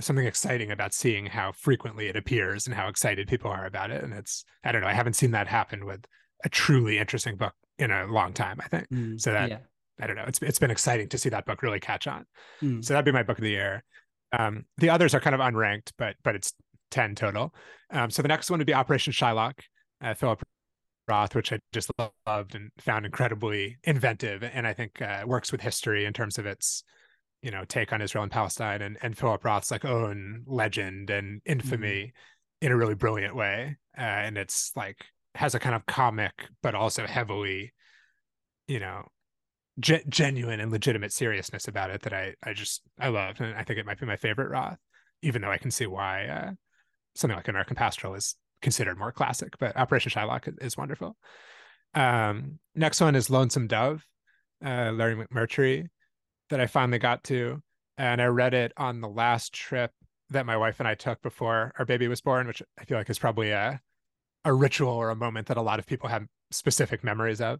something 0.00 0.26
exciting 0.26 0.70
about 0.70 0.94
seeing 0.94 1.26
how 1.26 1.52
frequently 1.52 2.08
it 2.08 2.16
appears 2.16 2.66
and 2.66 2.74
how 2.74 2.88
excited 2.88 3.28
people 3.28 3.50
are 3.50 3.66
about 3.66 3.90
it. 3.90 4.02
And 4.02 4.12
it's 4.12 4.44
I 4.64 4.72
don't 4.72 4.80
know, 4.80 4.88
I 4.88 4.94
haven't 4.94 5.14
seen 5.14 5.30
that 5.32 5.48
happen 5.48 5.86
with 5.86 6.04
a 6.44 6.48
truly 6.48 6.98
interesting 6.98 7.36
book 7.36 7.54
in 7.78 7.90
a 7.90 8.06
long 8.06 8.32
time. 8.32 8.60
I 8.60 8.68
think 8.68 8.88
mm, 8.90 9.20
so 9.20 9.32
that. 9.32 9.50
Yeah. 9.50 9.58
I 9.98 10.06
don't 10.06 10.16
know. 10.16 10.24
It's 10.26 10.42
it's 10.42 10.58
been 10.58 10.70
exciting 10.70 11.08
to 11.08 11.16
see 11.16 11.30
that 11.30 11.46
book 11.46 11.62
really 11.62 11.80
catch 11.80 12.06
on. 12.06 12.26
Mm. 12.60 12.84
So 12.84 12.92
that'd 12.92 13.06
be 13.06 13.12
my 13.12 13.22
book 13.22 13.38
of 13.38 13.42
the 13.42 13.48
year. 13.48 13.82
Um, 14.32 14.64
the 14.78 14.90
others 14.90 15.14
are 15.14 15.20
kind 15.20 15.34
of 15.34 15.40
unranked, 15.40 15.92
but 15.98 16.16
but 16.22 16.34
it's 16.34 16.52
ten 16.90 17.14
total. 17.14 17.54
Um, 17.90 18.10
so 18.10 18.22
the 18.22 18.28
next 18.28 18.50
one 18.50 18.58
would 18.58 18.66
be 18.66 18.74
Operation 18.74 19.12
Shylock, 19.12 19.60
uh, 20.02 20.14
Philip 20.14 20.42
Roth, 21.08 21.34
which 21.34 21.52
I 21.52 21.60
just 21.72 21.90
loved 22.26 22.54
and 22.54 22.70
found 22.78 23.06
incredibly 23.06 23.76
inventive, 23.84 24.42
and 24.42 24.66
I 24.66 24.72
think 24.72 25.00
uh, 25.00 25.22
works 25.26 25.52
with 25.52 25.60
history 25.60 26.04
in 26.04 26.12
terms 26.12 26.38
of 26.38 26.46
its, 26.46 26.82
you 27.42 27.50
know, 27.50 27.64
take 27.64 27.92
on 27.92 28.02
Israel 28.02 28.24
and 28.24 28.32
Palestine, 28.32 28.82
and 28.82 28.98
and 29.02 29.16
Philip 29.16 29.44
Roth's 29.44 29.70
like 29.70 29.84
own 29.84 30.42
legend 30.46 31.10
and 31.10 31.40
infamy 31.44 31.88
mm-hmm. 31.88 32.66
in 32.66 32.72
a 32.72 32.76
really 32.76 32.94
brilliant 32.94 33.36
way, 33.36 33.76
uh, 33.96 34.00
and 34.00 34.36
it's 34.36 34.72
like 34.74 35.04
has 35.34 35.54
a 35.54 35.58
kind 35.58 35.74
of 35.74 35.84
comic 35.86 36.32
but 36.62 36.74
also 36.74 37.06
heavily, 37.06 37.72
you 38.66 38.80
know, 38.80 39.06
ge- 39.80 40.06
genuine 40.08 40.60
and 40.60 40.70
legitimate 40.70 41.12
seriousness 41.12 41.68
about 41.68 41.90
it 41.90 42.02
that 42.02 42.12
I 42.12 42.34
I 42.42 42.52
just 42.52 42.82
I 42.98 43.08
love, 43.08 43.40
and 43.40 43.54
I 43.54 43.64
think 43.64 43.78
it 43.78 43.86
might 43.86 44.00
be 44.00 44.06
my 44.06 44.16
favorite 44.16 44.50
Roth, 44.50 44.78
even 45.22 45.42
though 45.42 45.50
I 45.50 45.58
can 45.58 45.70
see 45.70 45.86
why 45.86 46.26
uh, 46.26 46.50
something 47.14 47.36
like 47.36 47.48
American 47.48 47.76
Pastoral 47.76 48.14
is 48.14 48.36
considered 48.62 48.98
more 48.98 49.12
classic, 49.12 49.54
but 49.58 49.76
Operation 49.76 50.10
Shylock 50.10 50.52
is 50.60 50.76
wonderful. 50.76 51.16
Um, 51.94 52.58
next 52.74 53.00
one 53.00 53.14
is 53.14 53.30
Lonesome 53.30 53.66
Dove, 53.66 54.04
uh, 54.64 54.92
Larry 54.92 55.16
McMurtry, 55.16 55.86
that 56.50 56.60
I 56.60 56.66
finally 56.66 56.98
got 56.98 57.24
to, 57.24 57.62
and 57.98 58.20
I 58.20 58.26
read 58.26 58.54
it 58.54 58.72
on 58.76 59.00
the 59.00 59.08
last 59.08 59.52
trip 59.52 59.90
that 60.30 60.46
my 60.46 60.56
wife 60.56 60.80
and 60.80 60.88
I 60.88 60.94
took 60.94 61.22
before 61.22 61.72
our 61.78 61.84
baby 61.84 62.08
was 62.08 62.20
born, 62.20 62.46
which 62.46 62.62
I 62.78 62.84
feel 62.84 62.98
like 62.98 63.10
is 63.10 63.18
probably 63.18 63.50
a 63.50 63.80
a 64.44 64.52
ritual 64.52 64.90
or 64.90 65.10
a 65.10 65.16
moment 65.16 65.48
that 65.48 65.56
a 65.56 65.62
lot 65.62 65.80
of 65.80 65.86
people 65.86 66.08
have 66.08 66.24
specific 66.52 67.02
memories 67.02 67.40
of. 67.40 67.58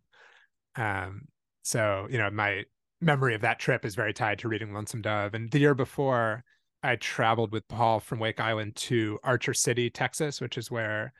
Um, 0.76 1.22
so 1.66 2.06
you 2.08 2.16
know, 2.16 2.30
my 2.30 2.62
memory 3.00 3.34
of 3.34 3.40
that 3.40 3.58
trip 3.58 3.84
is 3.84 3.96
very 3.96 4.12
tied 4.12 4.38
to 4.38 4.48
reading 4.48 4.72
Lonesome 4.72 5.02
Dove. 5.02 5.34
And 5.34 5.50
the 5.50 5.58
year 5.58 5.74
before, 5.74 6.44
I 6.84 6.94
traveled 6.94 7.50
with 7.50 7.66
Paul 7.66 7.98
from 7.98 8.20
Wake 8.20 8.38
Island 8.38 8.76
to 8.76 9.18
Archer 9.24 9.52
City, 9.52 9.90
Texas, 9.90 10.40
which 10.40 10.56
is 10.56 10.70
where 10.70 11.12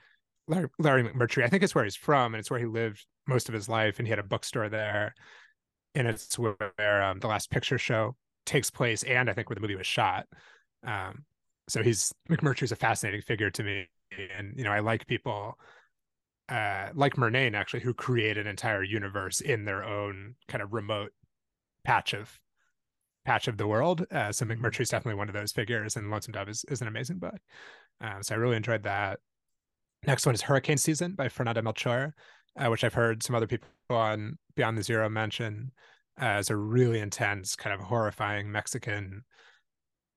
Larry, 0.47 0.69
McMurtry, 0.79 1.43
I 1.43 1.49
think 1.49 1.63
it's 1.63 1.75
where 1.75 1.83
he's 1.83 1.97
from, 1.97 2.33
and 2.33 2.39
it's 2.39 2.49
where 2.49 2.61
he 2.61 2.65
lived 2.65 3.05
most 3.27 3.49
of 3.49 3.53
his 3.53 3.67
life, 3.67 3.99
and 3.99 4.07
he 4.07 4.09
had 4.09 4.19
a 4.19 4.23
bookstore 4.23 4.69
there. 4.69 5.13
And 5.95 6.07
it's 6.07 6.39
where 6.39 7.03
um, 7.03 7.19
the 7.19 7.27
Last 7.27 7.51
Picture 7.51 7.77
Show 7.77 8.15
takes 8.45 8.69
place, 8.69 9.03
and 9.03 9.29
I 9.29 9.33
think 9.33 9.49
where 9.49 9.55
the 9.55 9.61
movie 9.61 9.75
was 9.75 9.85
shot. 9.85 10.27
Um, 10.85 11.25
so 11.67 11.83
he's 11.83 12.13
McMurtry's 12.29 12.71
a 12.71 12.77
fascinating 12.77 13.21
figure 13.21 13.51
to 13.51 13.63
me, 13.63 13.89
and 14.37 14.53
you 14.55 14.63
know 14.63 14.71
I 14.71 14.79
like 14.79 15.07
people 15.07 15.59
uh, 16.49 16.89
like 16.93 17.15
Murnane 17.15 17.55
actually, 17.55 17.81
who 17.81 17.93
create 17.93 18.37
an 18.37 18.47
entire 18.47 18.83
universe 18.83 19.41
in 19.41 19.65
their 19.65 19.83
own 19.83 20.35
kind 20.47 20.61
of 20.61 20.73
remote 20.73 21.11
patch 21.83 22.13
of 22.13 22.39
patch 23.25 23.47
of 23.47 23.57
the 23.57 23.67
world. 23.67 24.05
Uh, 24.11 24.31
so 24.31 24.45
McMurtry 24.45 24.81
is 24.81 24.89
definitely 24.89 25.17
one 25.17 25.27
of 25.27 25.33
those 25.33 25.51
figures, 25.51 25.95
and 25.97 26.09
Lonesome 26.09 26.31
Dove 26.31 26.49
is, 26.49 26.65
is 26.69 26.81
an 26.81 26.87
amazing 26.87 27.19
book. 27.19 27.37
Um, 27.99 28.23
so 28.23 28.35
I 28.35 28.37
really 28.37 28.55
enjoyed 28.55 28.83
that. 28.83 29.19
Next 30.05 30.25
one 30.25 30.35
is 30.35 30.41
Hurricane 30.41 30.77
Season 30.77 31.13
by 31.13 31.27
Fernanda 31.27 31.61
Melchor, 31.61 32.13
uh, 32.57 32.69
which 32.69 32.83
I've 32.83 32.93
heard 32.93 33.23
some 33.23 33.35
other 33.35 33.47
people 33.47 33.67
on 33.89 34.37
Beyond 34.55 34.77
the 34.77 34.83
Zero 34.83 35.09
mention 35.09 35.71
as 36.17 36.49
a 36.49 36.55
really 36.55 36.99
intense, 36.99 37.55
kind 37.55 37.73
of 37.73 37.85
horrifying 37.85 38.51
Mexican 38.51 39.23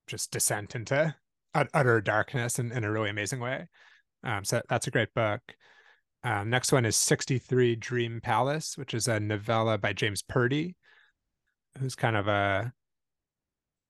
just 0.06 0.30
descent 0.30 0.74
into 0.74 1.14
utter 1.54 2.00
darkness 2.00 2.58
in, 2.58 2.72
in 2.72 2.84
a 2.84 2.90
really 2.90 3.10
amazing 3.10 3.40
way. 3.40 3.68
Um, 4.22 4.44
so 4.44 4.62
that's 4.68 4.86
a 4.86 4.90
great 4.90 5.12
book. 5.14 5.40
Um, 6.22 6.50
next 6.50 6.72
one 6.72 6.84
is 6.84 6.96
63 6.96 7.76
Dream 7.76 8.20
Palace, 8.20 8.76
which 8.76 8.94
is 8.94 9.08
a 9.08 9.18
novella 9.18 9.78
by 9.78 9.92
James 9.92 10.22
Purdy, 10.22 10.76
who's 11.78 11.94
kind 11.94 12.16
of 12.16 12.28
a 12.28 12.72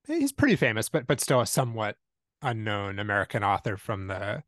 he's 0.07 0.33
pretty 0.33 0.57
famous, 0.57 0.88
but 0.88 1.07
but 1.07 1.21
still 1.21 1.40
a 1.40 1.47
somewhat 1.47 1.97
unknown 2.43 2.99
American 2.99 3.43
author 3.43 3.77
from 3.77 4.07
the 4.07 4.43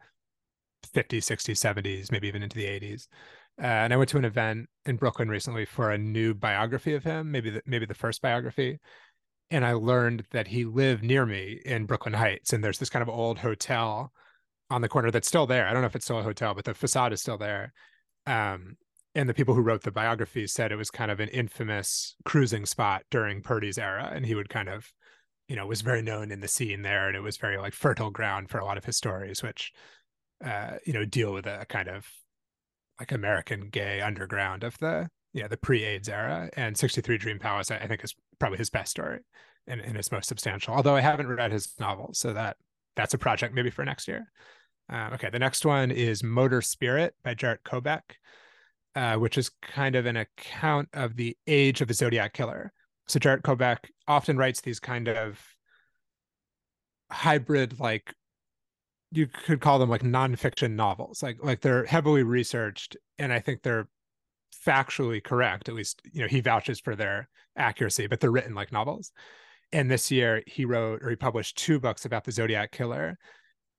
50s, 0.94 1.18
60s, 1.18 1.82
70s, 1.82 2.10
maybe 2.10 2.28
even 2.28 2.42
into 2.42 2.56
the 2.56 2.64
80s. 2.64 3.06
Uh, 3.60 3.66
and 3.66 3.92
I 3.92 3.96
went 3.96 4.08
to 4.10 4.18
an 4.18 4.24
event 4.24 4.68
in 4.86 4.96
Brooklyn 4.96 5.28
recently 5.28 5.64
for 5.64 5.90
a 5.90 5.98
new 5.98 6.34
biography 6.34 6.94
of 6.94 7.04
him, 7.04 7.30
maybe 7.30 7.50
the, 7.50 7.62
maybe 7.66 7.86
the 7.86 7.94
first 7.94 8.22
biography, 8.22 8.80
and 9.50 9.64
I 9.64 9.74
learned 9.74 10.24
that 10.30 10.48
he 10.48 10.64
lived 10.64 11.04
near 11.04 11.26
me 11.26 11.60
in 11.66 11.84
Brooklyn 11.84 12.14
Heights, 12.14 12.52
and 12.52 12.64
there's 12.64 12.78
this 12.78 12.88
kind 12.88 13.02
of 13.02 13.10
old 13.10 13.38
hotel 13.38 14.12
on 14.72 14.80
the 14.82 14.88
corner 14.88 15.10
that's 15.10 15.28
still 15.28 15.46
there. 15.46 15.66
I 15.66 15.72
don't 15.72 15.82
know 15.82 15.86
if 15.86 15.94
it's 15.96 16.06
still 16.06 16.18
a 16.18 16.22
hotel, 16.22 16.54
but 16.54 16.64
the 16.64 16.74
facade 16.74 17.12
is 17.12 17.20
still 17.20 17.38
there. 17.38 17.72
Um, 18.26 18.76
and 19.14 19.28
the 19.28 19.34
people 19.34 19.54
who 19.54 19.60
wrote 19.60 19.82
the 19.82 19.90
biography 19.90 20.46
said 20.46 20.72
it 20.72 20.76
was 20.76 20.90
kind 20.90 21.10
of 21.10 21.20
an 21.20 21.28
infamous 21.28 22.16
cruising 22.24 22.64
spot 22.64 23.02
during 23.10 23.42
Purdy's 23.42 23.76
era, 23.76 24.10
and 24.12 24.24
he 24.24 24.34
would 24.34 24.48
kind 24.48 24.70
of, 24.70 24.90
you 25.48 25.56
know, 25.56 25.66
was 25.66 25.82
very 25.82 26.00
known 26.00 26.32
in 26.32 26.40
the 26.40 26.48
scene 26.48 26.80
there, 26.80 27.08
and 27.08 27.16
it 27.16 27.20
was 27.20 27.36
very 27.36 27.58
like 27.58 27.74
fertile 27.74 28.10
ground 28.10 28.48
for 28.48 28.58
a 28.58 28.64
lot 28.64 28.78
of 28.78 28.84
his 28.86 28.96
stories, 28.96 29.42
which, 29.42 29.72
uh, 30.42 30.78
you 30.86 30.94
know, 30.94 31.04
deal 31.04 31.32
with 31.34 31.46
a 31.46 31.66
kind 31.68 31.88
of 31.88 32.06
like 32.98 33.12
American 33.12 33.68
gay 33.68 34.00
underground 34.00 34.64
of 34.64 34.78
the 34.78 35.08
yeah 35.34 35.48
the 35.48 35.56
pre-AIDS 35.58 36.08
era. 36.08 36.48
And 36.56 36.76
63 36.76 37.18
Dream 37.18 37.38
Palace, 37.38 37.70
I, 37.70 37.76
I 37.76 37.86
think, 37.86 38.02
is 38.02 38.14
probably 38.38 38.58
his 38.58 38.70
best 38.70 38.92
story 38.92 39.20
and, 39.66 39.80
and 39.82 39.96
his 39.96 40.10
most 40.10 40.28
substantial. 40.28 40.74
Although 40.74 40.96
I 40.96 41.02
haven't 41.02 41.28
read 41.28 41.52
his 41.52 41.74
novels, 41.78 42.18
so 42.18 42.32
that 42.32 42.56
that's 42.96 43.14
a 43.14 43.18
project 43.18 43.54
maybe 43.54 43.70
for 43.70 43.84
next 43.84 44.08
year. 44.08 44.26
Uh, 44.90 45.10
okay, 45.14 45.30
the 45.30 45.38
next 45.38 45.64
one 45.64 45.90
is 45.90 46.22
Motor 46.22 46.60
Spirit 46.60 47.14
by 47.22 47.34
Jarett 47.34 47.64
Kobek, 47.64 48.02
uh, 48.94 49.16
which 49.16 49.38
is 49.38 49.50
kind 49.62 49.96
of 49.96 50.06
an 50.06 50.16
account 50.16 50.88
of 50.92 51.16
the 51.16 51.36
age 51.46 51.80
of 51.80 51.88
the 51.88 51.94
Zodiac 51.94 52.32
killer. 52.32 52.72
So 53.08 53.18
Jarett 53.18 53.42
Kobek 53.42 53.78
often 54.06 54.36
writes 54.36 54.60
these 54.60 54.80
kind 54.80 55.08
of 55.08 55.40
hybrid, 57.10 57.78
like 57.80 58.14
you 59.10 59.26
could 59.26 59.60
call 59.60 59.78
them 59.78 59.90
like 59.90 60.02
nonfiction 60.02 60.72
novels. 60.72 61.22
Like 61.22 61.38
like 61.42 61.60
they're 61.60 61.84
heavily 61.84 62.22
researched, 62.22 62.96
and 63.18 63.32
I 63.32 63.40
think 63.40 63.62
they're 63.62 63.88
factually 64.66 65.22
correct. 65.22 65.68
At 65.68 65.74
least 65.74 66.02
you 66.12 66.22
know 66.22 66.28
he 66.28 66.40
vouches 66.40 66.80
for 66.80 66.96
their 66.96 67.28
accuracy, 67.56 68.06
but 68.06 68.20
they're 68.20 68.30
written 68.30 68.54
like 68.54 68.72
novels. 68.72 69.12
And 69.72 69.90
this 69.90 70.10
year 70.10 70.42
he 70.46 70.64
wrote 70.64 71.02
or 71.02 71.10
he 71.10 71.16
published 71.16 71.56
two 71.56 71.80
books 71.80 72.04
about 72.04 72.24
the 72.24 72.32
Zodiac 72.32 72.72
killer, 72.72 73.18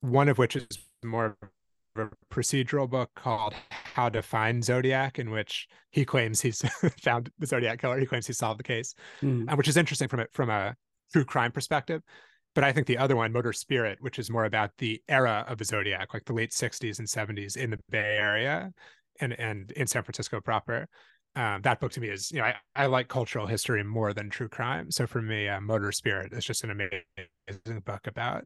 one 0.02 0.30
of 0.30 0.38
which 0.38 0.56
is 0.56 0.68
more 1.04 1.38
of 1.42 1.50
a 1.96 2.10
procedural 2.34 2.90
book 2.90 3.12
called 3.16 3.54
How 3.70 4.10
to 4.10 4.22
Find 4.22 4.64
Zodiac, 4.64 5.20
in 5.20 5.30
which 5.30 5.68
he 5.92 6.06
claims 6.06 6.42
he's 6.42 6.62
found 7.02 7.32
the 7.40 7.48
Zodiac 7.48 7.80
killer. 7.80 8.00
He 8.00 8.06
claims 8.06 8.28
he 8.28 8.34
solved 8.34 8.60
the 8.60 8.64
case, 8.64 8.96
mm. 9.22 9.56
which 9.56 9.68
is 9.68 9.78
interesting 9.78 10.08
from 10.08 10.22
it 10.22 10.30
from 10.34 10.50
a 10.50 10.76
true 11.12 11.26
crime 11.26 11.52
perspective. 11.52 12.02
But 12.56 12.64
I 12.64 12.72
think 12.72 12.88
the 12.88 12.98
other 12.98 13.16
one, 13.16 13.32
Motor 13.32 13.54
Spirit, 13.54 13.98
which 14.02 14.20
is 14.20 14.30
more 14.30 14.46
about 14.46 14.72
the 14.78 15.02
era 15.08 15.44
of 15.48 15.58
the 15.58 15.66
Zodiac, 15.66 16.14
like 16.14 16.26
the 16.26 16.34
late 16.34 16.52
60s 16.52 17.00
and 17.00 17.08
70s 17.08 17.58
in 17.58 17.72
the 17.72 17.80
Bay 17.90 18.18
Area 18.18 18.72
and 19.20 19.34
and 19.40 19.72
in 19.72 19.88
San 19.88 20.04
Francisco 20.04 20.40
proper. 20.42 20.88
Um, 21.36 21.64
that 21.64 21.80
book 21.80 21.92
to 21.94 22.00
me 22.00 22.10
is, 22.10 22.32
you 22.32 22.38
know, 22.38 22.46
I, 22.46 22.56
I 22.76 22.86
like 22.86 23.08
cultural 23.08 23.48
history 23.48 23.84
more 23.84 24.14
than 24.14 24.30
true 24.30 24.48
crime. 24.50 24.92
So 24.92 25.08
for 25.08 25.20
me, 25.20 25.48
uh, 25.48 25.62
Motor 25.62 25.92
Spirit 25.92 26.32
is 26.32 26.46
just 26.46 26.64
an 26.64 26.70
amazing 26.70 27.80
book 27.86 28.06
about, 28.06 28.44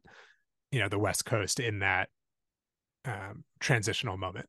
you 0.72 0.80
know, 0.80 0.88
the 0.88 1.00
West 1.00 1.26
Coast 1.26 1.60
in 1.60 1.80
that 1.80 2.08
um, 3.08 3.43
transitional 3.60 4.17
moment. 4.17 4.48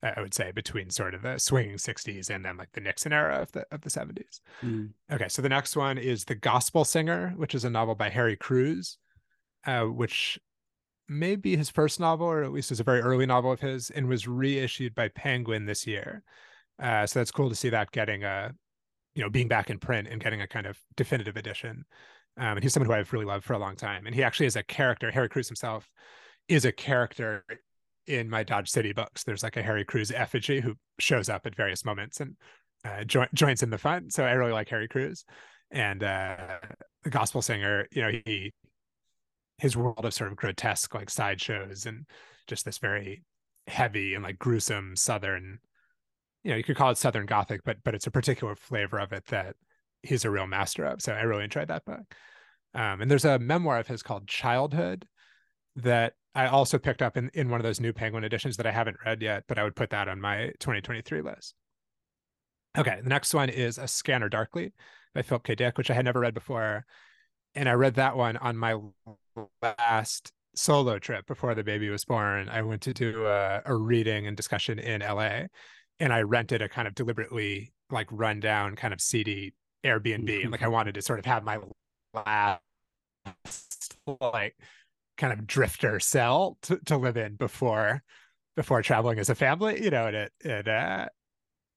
I 0.00 0.20
would 0.20 0.32
say 0.32 0.52
between 0.52 0.90
sort 0.90 1.14
of 1.14 1.22
the 1.22 1.38
swinging 1.38 1.76
60s 1.76 2.30
and 2.30 2.44
then 2.44 2.56
like 2.56 2.70
the 2.72 2.80
Nixon 2.80 3.12
era 3.12 3.42
of 3.42 3.50
the 3.50 3.66
of 3.72 3.80
the 3.80 3.90
70s. 3.90 4.40
Mm. 4.62 4.90
Okay, 5.10 5.28
so 5.28 5.42
the 5.42 5.48
next 5.48 5.76
one 5.76 5.98
is 5.98 6.24
The 6.24 6.36
Gospel 6.36 6.84
Singer, 6.84 7.34
which 7.36 7.52
is 7.52 7.64
a 7.64 7.70
novel 7.70 7.96
by 7.96 8.08
Harry 8.08 8.36
Crews, 8.36 8.96
uh, 9.66 9.82
which 9.82 10.38
may 11.08 11.34
be 11.34 11.56
his 11.56 11.68
first 11.68 11.98
novel, 11.98 12.28
or 12.28 12.44
at 12.44 12.52
least 12.52 12.70
is 12.70 12.78
a 12.78 12.84
very 12.84 13.00
early 13.00 13.26
novel 13.26 13.50
of 13.50 13.60
his, 13.60 13.90
and 13.90 14.06
was 14.06 14.28
reissued 14.28 14.94
by 14.94 15.08
Penguin 15.08 15.66
this 15.66 15.84
year. 15.84 16.22
Uh, 16.80 17.04
so 17.04 17.18
that's 17.18 17.32
cool 17.32 17.48
to 17.48 17.56
see 17.56 17.70
that 17.70 17.90
getting 17.90 18.22
a, 18.22 18.52
you 19.16 19.22
know, 19.24 19.30
being 19.30 19.48
back 19.48 19.68
in 19.68 19.80
print 19.80 20.06
and 20.08 20.22
getting 20.22 20.42
a 20.42 20.46
kind 20.46 20.66
of 20.66 20.78
definitive 20.96 21.36
edition. 21.36 21.84
Um, 22.36 22.56
and 22.56 22.62
he's 22.62 22.72
someone 22.72 22.88
who 22.88 22.94
I've 22.94 23.12
really 23.12 23.24
loved 23.24 23.44
for 23.44 23.54
a 23.54 23.58
long 23.58 23.74
time. 23.74 24.06
And 24.06 24.14
he 24.14 24.22
actually 24.22 24.46
is 24.46 24.54
a 24.54 24.62
character. 24.62 25.10
Harry 25.10 25.28
Crews 25.28 25.48
himself 25.48 25.90
is 26.46 26.64
a 26.64 26.70
character 26.70 27.44
in 28.08 28.28
my 28.28 28.42
Dodge 28.42 28.70
City 28.70 28.92
books. 28.92 29.22
There's 29.22 29.42
like 29.42 29.56
a 29.56 29.62
Harry 29.62 29.84
Crews 29.84 30.10
effigy 30.10 30.60
who 30.60 30.74
shows 30.98 31.28
up 31.28 31.46
at 31.46 31.54
various 31.54 31.84
moments 31.84 32.20
and 32.20 32.36
uh, 32.84 33.04
jo- 33.04 33.26
joins 33.34 33.62
in 33.62 33.70
the 33.70 33.78
fun. 33.78 34.10
So 34.10 34.24
I 34.24 34.32
really 34.32 34.52
like 34.52 34.68
Harry 34.70 34.88
Crews, 34.88 35.24
and 35.70 36.02
uh, 36.02 36.58
the 37.04 37.10
gospel 37.10 37.42
singer. 37.42 37.86
You 37.92 38.02
know, 38.02 38.20
he 38.24 38.52
his 39.58 39.76
world 39.76 40.04
of 40.04 40.14
sort 40.14 40.30
of 40.30 40.36
grotesque 40.36 40.94
like 40.94 41.10
sideshows 41.10 41.86
and 41.86 42.06
just 42.46 42.64
this 42.64 42.78
very 42.78 43.24
heavy 43.66 44.14
and 44.14 44.24
like 44.24 44.38
gruesome 44.38 44.96
southern. 44.96 45.58
You 46.44 46.52
know, 46.52 46.56
you 46.56 46.64
could 46.64 46.76
call 46.76 46.90
it 46.90 46.98
Southern 46.98 47.26
Gothic, 47.26 47.60
but 47.64 47.76
but 47.84 47.94
it's 47.94 48.06
a 48.06 48.12
particular 48.12 48.56
flavor 48.56 48.98
of 48.98 49.12
it 49.12 49.26
that 49.26 49.56
he's 50.02 50.24
a 50.24 50.30
real 50.30 50.46
master 50.46 50.84
of. 50.84 51.02
So 51.02 51.12
I 51.12 51.22
really 51.22 51.44
enjoyed 51.44 51.68
that 51.68 51.84
book. 51.84 52.14
Um, 52.74 53.00
and 53.02 53.10
there's 53.10 53.24
a 53.24 53.38
memoir 53.38 53.78
of 53.78 53.86
his 53.86 54.02
called 54.02 54.28
Childhood 54.28 55.06
that 55.78 56.14
I 56.34 56.46
also 56.46 56.78
picked 56.78 57.02
up 57.02 57.16
in, 57.16 57.30
in 57.34 57.48
one 57.48 57.60
of 57.60 57.64
those 57.64 57.80
new 57.80 57.92
Penguin 57.92 58.24
editions 58.24 58.56
that 58.56 58.66
I 58.66 58.70
haven't 58.70 58.96
read 59.04 59.22
yet, 59.22 59.44
but 59.48 59.58
I 59.58 59.64
would 59.64 59.76
put 59.76 59.90
that 59.90 60.08
on 60.08 60.20
my 60.20 60.52
2023 60.60 61.22
list. 61.22 61.54
Okay, 62.76 63.00
the 63.02 63.08
next 63.08 63.34
one 63.34 63.48
is 63.48 63.78
A 63.78 63.88
Scanner 63.88 64.28
Darkly 64.28 64.72
by 65.14 65.22
Philip 65.22 65.44
K. 65.44 65.54
Dick, 65.54 65.78
which 65.78 65.90
I 65.90 65.94
had 65.94 66.04
never 66.04 66.20
read 66.20 66.34
before. 66.34 66.84
And 67.54 67.68
I 67.68 67.72
read 67.72 67.94
that 67.94 68.16
one 68.16 68.36
on 68.36 68.56
my 68.56 68.76
last 69.62 70.32
solo 70.54 70.98
trip 70.98 71.26
before 71.26 71.54
the 71.54 71.64
baby 71.64 71.88
was 71.88 72.04
born. 72.04 72.48
I 72.48 72.62
went 72.62 72.82
to 72.82 72.94
do 72.94 73.26
a, 73.26 73.62
a 73.64 73.74
reading 73.74 74.26
and 74.26 74.36
discussion 74.36 74.78
in 74.78 75.00
LA, 75.00 75.46
and 75.98 76.12
I 76.12 76.22
rented 76.22 76.62
a 76.62 76.68
kind 76.68 76.86
of 76.86 76.94
deliberately 76.94 77.72
like 77.90 78.06
rundown 78.10 78.76
kind 78.76 78.92
of 78.92 79.00
seedy 79.00 79.54
Airbnb. 79.84 80.42
And 80.42 80.52
like 80.52 80.62
I 80.62 80.68
wanted 80.68 80.94
to 80.94 81.02
sort 81.02 81.18
of 81.18 81.24
have 81.24 81.42
my 81.42 81.58
last 82.14 82.60
like 84.20 84.56
kind 85.18 85.32
of 85.32 85.46
drifter 85.46 86.00
cell 86.00 86.56
to, 86.62 86.78
to 86.86 86.96
live 86.96 87.16
in 87.16 87.34
before 87.34 88.02
before 88.56 88.82
traveling 88.82 89.18
as 89.18 89.28
a 89.28 89.34
family 89.34 89.82
you 89.82 89.90
know 89.90 90.06
and 90.06 90.16
it 90.16 90.32
it 90.40 90.68
uh 90.68 91.06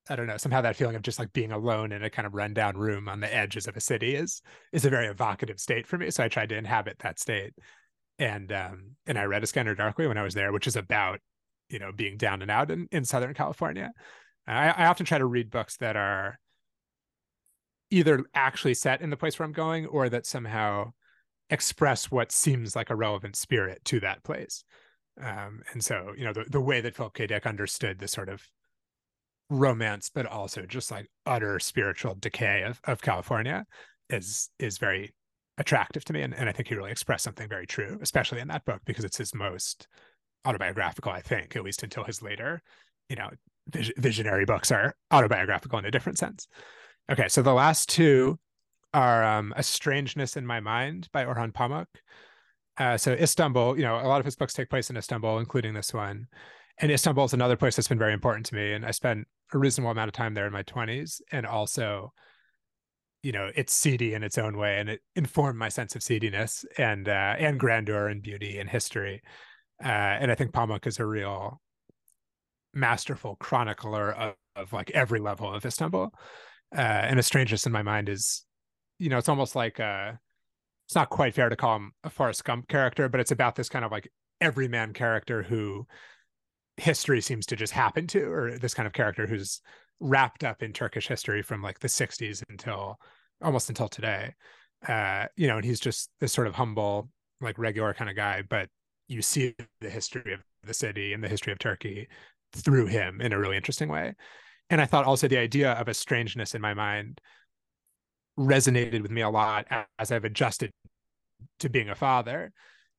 I 0.09 0.15
don't 0.15 0.27
know. 0.27 0.37
Somehow 0.37 0.61
that 0.61 0.75
feeling 0.75 0.95
of 0.95 1.03
just 1.03 1.19
like 1.19 1.31
being 1.31 1.51
alone 1.51 1.91
in 1.91 2.03
a 2.03 2.09
kind 2.09 2.25
of 2.25 2.33
rundown 2.33 2.75
room 2.75 3.07
on 3.07 3.19
the 3.19 3.33
edges 3.33 3.67
of 3.67 3.77
a 3.77 3.79
city 3.79 4.15
is 4.15 4.41
is 4.71 4.83
a 4.83 4.89
very 4.89 5.07
evocative 5.07 5.59
state 5.59 5.85
for 5.85 5.97
me. 5.97 6.09
So 6.09 6.23
I 6.23 6.27
tried 6.27 6.49
to 6.49 6.57
inhabit 6.57 6.99
that 6.99 7.19
state, 7.19 7.53
and 8.17 8.51
um 8.51 8.95
and 9.05 9.17
I 9.17 9.25
read 9.25 9.43
A 9.43 9.47
Scanner 9.47 9.75
Darkly 9.75 10.07
when 10.07 10.17
I 10.17 10.23
was 10.23 10.33
there, 10.33 10.51
which 10.51 10.67
is 10.67 10.75
about 10.75 11.19
you 11.69 11.79
know 11.79 11.91
being 11.91 12.17
down 12.17 12.41
and 12.41 12.49
out 12.49 12.71
in 12.71 12.87
in 12.91 13.05
Southern 13.05 13.33
California. 13.33 13.91
I, 14.47 14.69
I 14.69 14.85
often 14.87 15.05
try 15.05 15.19
to 15.19 15.25
read 15.25 15.51
books 15.51 15.77
that 15.77 15.95
are 15.95 16.39
either 17.91 18.23
actually 18.33 18.73
set 18.73 19.01
in 19.01 19.11
the 19.11 19.17
place 19.17 19.37
where 19.37 19.45
I'm 19.45 19.53
going 19.53 19.85
or 19.85 20.09
that 20.09 20.25
somehow 20.25 20.93
express 21.51 22.09
what 22.09 22.31
seems 22.31 22.75
like 22.75 22.89
a 22.89 22.95
relevant 22.95 23.35
spirit 23.35 23.83
to 23.85 23.99
that 23.99 24.23
place. 24.23 24.63
Um, 25.21 25.61
and 25.73 25.83
so, 25.83 26.13
you 26.17 26.23
know, 26.23 26.33
the, 26.33 26.45
the 26.49 26.61
way 26.61 26.81
that 26.81 26.95
Philip 26.95 27.13
K. 27.13 27.27
Dick 27.27 27.45
understood 27.45 27.99
the 27.99 28.07
sort 28.07 28.29
of 28.29 28.41
romance, 29.49 30.09
but 30.13 30.25
also 30.25 30.65
just 30.65 30.89
like 30.89 31.11
utter 31.25 31.59
spiritual 31.59 32.15
decay 32.15 32.63
of, 32.63 32.79
of 32.85 33.01
California 33.01 33.65
is 34.09 34.49
is 34.57 34.77
very 34.77 35.13
attractive 35.57 36.05
to 36.05 36.13
me. 36.13 36.21
And, 36.21 36.33
and 36.33 36.47
I 36.47 36.53
think 36.53 36.69
he 36.69 36.75
really 36.75 36.91
expressed 36.91 37.25
something 37.25 37.49
very 37.49 37.67
true, 37.67 37.99
especially 38.01 38.39
in 38.39 38.47
that 38.47 38.65
book, 38.65 38.81
because 38.85 39.03
it's 39.03 39.17
his 39.17 39.35
most 39.35 39.87
autobiographical, 40.45 41.11
I 41.11 41.21
think, 41.21 41.55
at 41.55 41.63
least 41.63 41.83
until 41.83 42.05
his 42.05 42.21
later, 42.21 42.61
you 43.09 43.17
know, 43.17 43.29
vis- 43.67 43.91
visionary 43.97 44.45
books 44.45 44.71
are 44.71 44.95
autobiographical 45.11 45.77
in 45.79 45.85
a 45.85 45.91
different 45.91 46.17
sense. 46.17 46.47
Okay, 47.11 47.27
so 47.27 47.41
the 47.41 47.53
last 47.53 47.89
two 47.89 48.39
are 48.93 49.23
um, 49.23 49.53
A 49.55 49.63
Strangeness 49.63 50.37
in 50.37 50.45
My 50.45 50.59
Mind 50.59 51.09
by 51.11 51.25
Orhan 51.25 51.51
Pamuk. 51.51 51.85
Uh, 52.77 52.97
so 52.97 53.11
Istanbul, 53.11 53.77
you 53.77 53.83
know, 53.83 53.95
a 53.95 54.07
lot 54.07 54.19
of 54.19 54.25
his 54.25 54.35
books 54.35 54.53
take 54.53 54.69
place 54.69 54.89
in 54.89 54.97
Istanbul, 54.97 55.39
including 55.39 55.73
this 55.73 55.93
one. 55.93 56.27
And 56.77 56.91
Istanbul 56.91 57.25
is 57.25 57.33
another 57.33 57.57
place 57.57 57.75
that's 57.75 57.87
been 57.87 57.99
very 57.99 58.13
important 58.13 58.45
to 58.47 58.55
me. 58.55 58.73
And 58.73 58.85
I 58.85 58.91
spent 58.91 59.27
a 59.53 59.57
reasonable 59.57 59.91
amount 59.91 60.07
of 60.07 60.13
time 60.13 60.33
there 60.33 60.47
in 60.47 60.53
my 60.53 60.63
20s. 60.63 61.21
And 61.31 61.45
also, 61.45 62.13
you 63.21 63.31
know, 63.31 63.51
it's 63.55 63.73
seedy 63.73 64.13
in 64.13 64.23
its 64.23 64.37
own 64.37 64.57
way. 64.57 64.79
And 64.79 64.89
it 64.89 65.01
informed 65.15 65.59
my 65.59 65.69
sense 65.69 65.95
of 65.95 66.01
seediness 66.01 66.65
and 66.77 67.07
uh, 67.07 67.35
and 67.37 67.59
grandeur 67.59 68.07
and 68.07 68.21
beauty 68.21 68.57
and 68.57 68.69
history. 68.69 69.21
uh, 69.83 69.87
and 69.87 70.31
I 70.31 70.35
think 70.35 70.51
Pamuk 70.51 70.87
is 70.87 70.99
a 70.99 71.05
real 71.05 71.61
masterful 72.73 73.35
chronicler 73.35 74.11
of, 74.13 74.35
of 74.55 74.73
like 74.73 74.91
every 74.91 75.19
level 75.19 75.53
of 75.53 75.65
Istanbul. 75.65 76.09
Uh, 76.75 76.79
and 76.79 77.19
a 77.19 77.23
strangeness 77.23 77.65
in 77.65 77.71
my 77.71 77.83
mind 77.83 78.09
is, 78.09 78.45
you 79.01 79.09
know, 79.09 79.17
it's 79.17 79.29
almost 79.29 79.55
like 79.55 79.79
uh, 79.79 80.11
it's 80.85 80.93
not 80.93 81.09
quite 81.09 81.33
fair 81.33 81.49
to 81.49 81.55
call 81.55 81.77
him 81.77 81.91
a 82.03 82.09
Forrest 82.09 82.45
Gump 82.45 82.67
character, 82.67 83.09
but 83.09 83.19
it's 83.19 83.31
about 83.31 83.55
this 83.55 83.67
kind 83.67 83.83
of 83.83 83.91
like 83.91 84.11
everyman 84.39 84.93
character 84.93 85.41
who 85.41 85.87
history 86.77 87.19
seems 87.19 87.47
to 87.47 87.55
just 87.55 87.73
happen 87.73 88.05
to, 88.07 88.23
or 88.31 88.59
this 88.59 88.75
kind 88.75 88.85
of 88.85 88.93
character 88.93 89.25
who's 89.25 89.59
wrapped 89.99 90.43
up 90.43 90.61
in 90.61 90.71
Turkish 90.71 91.07
history 91.07 91.41
from 91.41 91.63
like 91.63 91.79
the 91.79 91.87
60s 91.87 92.43
until 92.49 92.99
almost 93.41 93.69
until 93.69 93.87
today. 93.87 94.35
Uh, 94.87 95.25
you 95.35 95.47
know, 95.47 95.55
and 95.57 95.65
he's 95.65 95.79
just 95.79 96.11
this 96.19 96.31
sort 96.31 96.47
of 96.47 96.53
humble, 96.53 97.09
like 97.39 97.57
regular 97.57 97.95
kind 97.95 98.09
of 98.09 98.15
guy, 98.15 98.43
but 98.47 98.69
you 99.07 99.23
see 99.23 99.55
the 99.79 99.89
history 99.89 100.31
of 100.31 100.41
the 100.63 100.73
city 100.75 101.13
and 101.13 101.23
the 101.23 101.27
history 101.27 101.51
of 101.51 101.57
Turkey 101.57 102.07
through 102.53 102.85
him 102.85 103.19
in 103.19 103.33
a 103.33 103.39
really 103.39 103.57
interesting 103.57 103.89
way. 103.89 104.13
And 104.69 104.79
I 104.79 104.85
thought 104.85 105.05
also 105.05 105.27
the 105.27 105.39
idea 105.39 105.71
of 105.73 105.87
a 105.87 105.93
strangeness 105.93 106.53
in 106.53 106.61
my 106.61 106.75
mind 106.75 107.19
resonated 108.39 109.01
with 109.01 109.11
me 109.11 109.21
a 109.21 109.29
lot 109.29 109.67
as 109.99 110.11
I've 110.11 110.25
adjusted 110.25 110.71
to 111.59 111.69
being 111.69 111.89
a 111.89 111.95
father, 111.95 112.51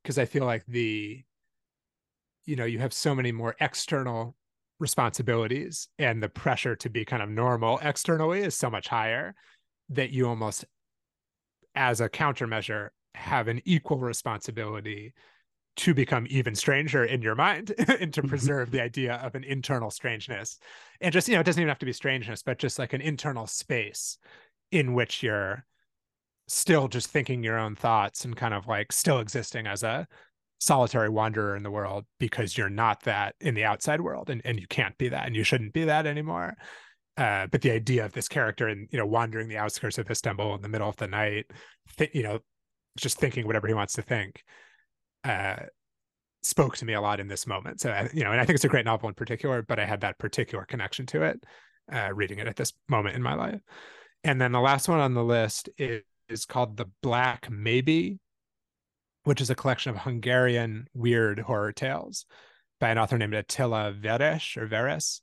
because 0.03 0.19
I 0.19 0.25
feel 0.25 0.45
like 0.45 0.65
the, 0.67 1.23
you 2.45 2.57
know, 2.57 2.65
you 2.65 2.79
have 2.79 2.93
so 2.93 3.15
many 3.15 3.33
more 3.33 3.55
external 3.61 4.37
responsibilities 4.79 5.89
and 5.99 6.23
the 6.23 6.29
pressure 6.29 6.75
to 6.75 6.91
be 6.91 7.05
kind 7.05 7.23
of 7.23 7.31
normal 7.31 7.79
externally 7.83 8.41
is 8.41 8.57
so 8.57 8.69
much 8.69 8.89
higher 8.89 9.35
that 9.91 10.11
you 10.11 10.27
almost 10.27 10.65
as 11.75 12.01
a 12.01 12.09
countermeasure 12.09 12.89
have 13.15 13.49
an 13.49 13.61
equal 13.65 13.99
responsibility 13.99 15.15
to 15.77 15.95
become 15.95 16.27
even 16.29 16.55
stranger 16.55 17.05
in 17.05 17.23
your 17.23 17.35
mind 17.35 17.73
and 17.79 18.13
to 18.13 18.21
mm-hmm. 18.21 18.29
preserve 18.29 18.71
the 18.71 18.83
idea 18.83 19.15
of 19.15 19.35
an 19.35 19.45
internal 19.45 19.91
strangeness 19.91 20.59
and 21.01 21.13
just 21.13 21.29
you 21.29 21.35
know 21.35 21.41
it 21.41 21.45
doesn't 21.45 21.61
even 21.61 21.69
have 21.69 21.79
to 21.79 21.87
be 21.87 21.93
strangeness 21.93 22.43
but 22.43 22.59
just 22.59 22.79
like 22.79 22.93
an 22.93 23.01
internal 23.01 23.47
space 23.47 24.19
in 24.73 24.95
which 24.95 25.23
you're 25.23 25.65
still 26.49 26.89
just 26.89 27.09
thinking 27.09 27.45
your 27.45 27.59
own 27.59 27.77
thoughts 27.77 28.25
and 28.25 28.37
kind 28.37 28.53
of 28.53 28.67
like 28.67 28.91
still 28.91 29.21
existing 29.21 29.67
as 29.67 29.83
a 29.83 30.07
solitary 30.59 31.09
wanderer 31.09 31.57
in 31.57 31.63
the 31.63 31.71
world 31.71 32.05
because 32.19 32.57
you're 32.57 32.71
not 32.71 33.03
that 33.03 33.35
in 33.41 33.55
the 33.55 33.65
outside 33.65 34.01
world 34.01 34.31
and, 34.31 34.43
and 34.45 34.61
you 34.61 34.67
can't 34.67 34.97
be 34.99 35.09
that 35.09 35.27
and 35.27 35.35
you 35.35 35.45
shouldn't 35.45 35.73
be 35.73 35.85
that 35.85 36.07
anymore 36.07 36.55
uh, 37.17 37.47
but 37.51 37.63
the 37.63 37.71
idea 37.71 38.05
of 38.05 38.13
this 38.13 38.29
character 38.29 38.69
and 38.69 38.89
you 38.93 38.99
know 38.99 39.07
wandering 39.07 39.49
the 39.49 39.57
outskirts 39.57 39.99
of 39.99 40.11
istanbul 40.11 40.55
in 40.55 40.63
the 40.63 40.69
middle 40.69 40.89
of 40.89 40.97
the 40.97 41.07
night 41.07 41.47
th- 41.97 42.11
you 42.15 42.23
know 42.23 42.39
just 42.97 43.19
thinking 43.19 43.47
whatever 43.47 43.67
he 43.67 43.75
wants 43.75 43.95
to 43.95 44.03
think 44.03 44.43
uh, 45.25 45.57
spoke 46.43 46.77
to 46.77 46.85
me 46.85 46.93
a 46.93 47.01
lot 47.01 47.21
in 47.21 47.29
this 47.29 47.47
moment. 47.47 47.81
So, 47.81 48.09
you 48.13 48.25
know, 48.25 48.33
and 48.33 48.41
I 48.41 48.45
think 48.45 48.57
it's 48.57 48.65
a 48.65 48.69
great 48.69 48.85
novel 48.85 49.09
in 49.09 49.15
particular, 49.15 49.63
but 49.63 49.79
I 49.79 49.87
had 49.87 50.01
that 50.01 50.19
particular 50.19 50.65
connection 50.65 51.07
to 51.07 51.23
it, 51.23 51.45
uh, 51.93 52.13
reading 52.13 52.39
it 52.39 52.49
at 52.49 52.57
this 52.57 52.73
moment 52.89 53.17
in 53.17 53.23
my 53.23 53.35
life. 53.35 53.61
And 54.25 54.41
then 54.41 54.53
the 54.53 54.61
last 54.61 54.89
one 54.89 55.01
on 55.01 55.15
the 55.15 55.25
list 55.25 55.69
is, 55.79 56.03
is 56.29 56.45
called 56.45 56.77
The 56.77 56.89
Black 57.03 57.51
Maybe, 57.51 58.19
which 59.25 59.41
is 59.41 59.51
a 59.51 59.55
collection 59.55 59.91
of 59.91 59.99
Hungarian 59.99 60.87
weird 60.95 61.41
horror 61.41 61.73
tales 61.73 62.27
by 62.81 62.91
an 62.91 62.99
author 62.99 63.19
named 63.19 63.35
Attila 63.35 63.93
Veres 63.93 64.57
or 64.57 64.67
Veres. 64.67 65.23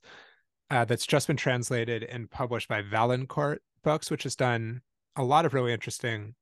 Uh, 0.70 0.84
that's 0.84 1.06
just 1.06 1.26
been 1.26 1.36
translated 1.36 2.04
and 2.04 2.30
published 2.30 2.68
by 2.68 2.80
Valancourt 2.80 3.60
Books, 3.82 4.10
which 4.10 4.22
has 4.22 4.36
done 4.36 4.82
a 5.16 5.24
lot 5.24 5.44
of 5.44 5.52
really 5.52 5.72
interesting 5.72 6.34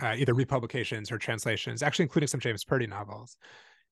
uh, 0.00 0.14
either 0.16 0.34
republications 0.34 1.12
or 1.12 1.18
translations, 1.18 1.82
actually 1.82 2.04
including 2.04 2.26
some 2.28 2.40
James 2.40 2.64
Purdy 2.64 2.86
novels. 2.86 3.36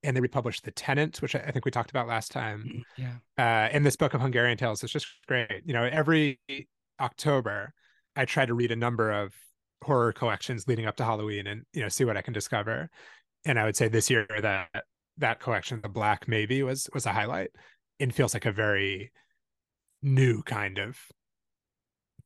And 0.02 0.16
they 0.16 0.20
republished 0.20 0.64
The 0.64 0.70
Tenant, 0.70 1.22
which 1.22 1.34
I 1.34 1.50
think 1.50 1.64
we 1.64 1.70
talked 1.70 1.90
about 1.90 2.06
last 2.06 2.30
time. 2.30 2.64
Mm, 2.66 2.82
yeah. 2.96 3.14
Uh, 3.38 3.68
and 3.72 3.86
this 3.86 3.96
book 3.96 4.12
of 4.14 4.20
Hungarian 4.20 4.58
tales 4.58 4.84
is 4.84 4.90
just 4.90 5.06
great. 5.26 5.62
You 5.64 5.72
know, 5.72 5.84
every 5.84 6.40
October, 7.00 7.72
I 8.16 8.24
try 8.24 8.46
to 8.46 8.54
read 8.54 8.72
a 8.72 8.76
number 8.76 9.10
of 9.10 9.32
horror 9.82 10.12
collections 10.12 10.66
leading 10.66 10.86
up 10.86 10.96
to 10.96 11.04
Halloween 11.04 11.46
and 11.46 11.62
you 11.72 11.82
know 11.82 11.88
see 11.88 12.04
what 12.04 12.16
I 12.16 12.22
can 12.22 12.32
discover. 12.32 12.88
And 13.44 13.58
I 13.58 13.64
would 13.64 13.76
say 13.76 13.88
this 13.88 14.10
year 14.10 14.26
that 14.40 14.68
that 15.18 15.40
collection, 15.40 15.80
The 15.82 15.88
Black 15.88 16.26
Maybe, 16.28 16.62
was 16.62 16.88
was 16.94 17.06
a 17.06 17.12
highlight. 17.12 17.50
and 18.00 18.14
feels 18.14 18.34
like 18.34 18.46
a 18.46 18.52
very 18.52 19.12
new 20.02 20.42
kind 20.42 20.78
of 20.78 20.98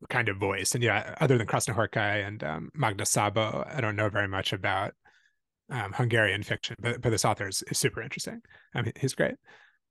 kind 0.09 0.29
of 0.29 0.37
voice. 0.37 0.75
And 0.75 0.83
yeah, 0.83 1.15
other 1.21 1.39
than 1.39 1.47
Krasznahorkai 1.47 2.27
and 2.27 2.43
um, 2.45 2.71
Magda 2.75 3.05
Szabó, 3.05 3.67
I 3.75 3.81
don't 3.81 3.97
know 3.97 4.09
very 4.09 4.29
much 4.29 4.53
about 4.53 4.93
um, 5.71 5.93
Hungarian 5.93 6.43
fiction, 6.43 6.77
but 6.81 7.01
but 7.01 7.11
this 7.11 7.25
author 7.25 7.49
is, 7.49 7.63
is 7.71 7.79
super 7.79 8.03
interesting. 8.03 8.41
I 8.75 8.83
mean, 8.83 8.93
he's 9.01 9.15
great. 9.15 9.35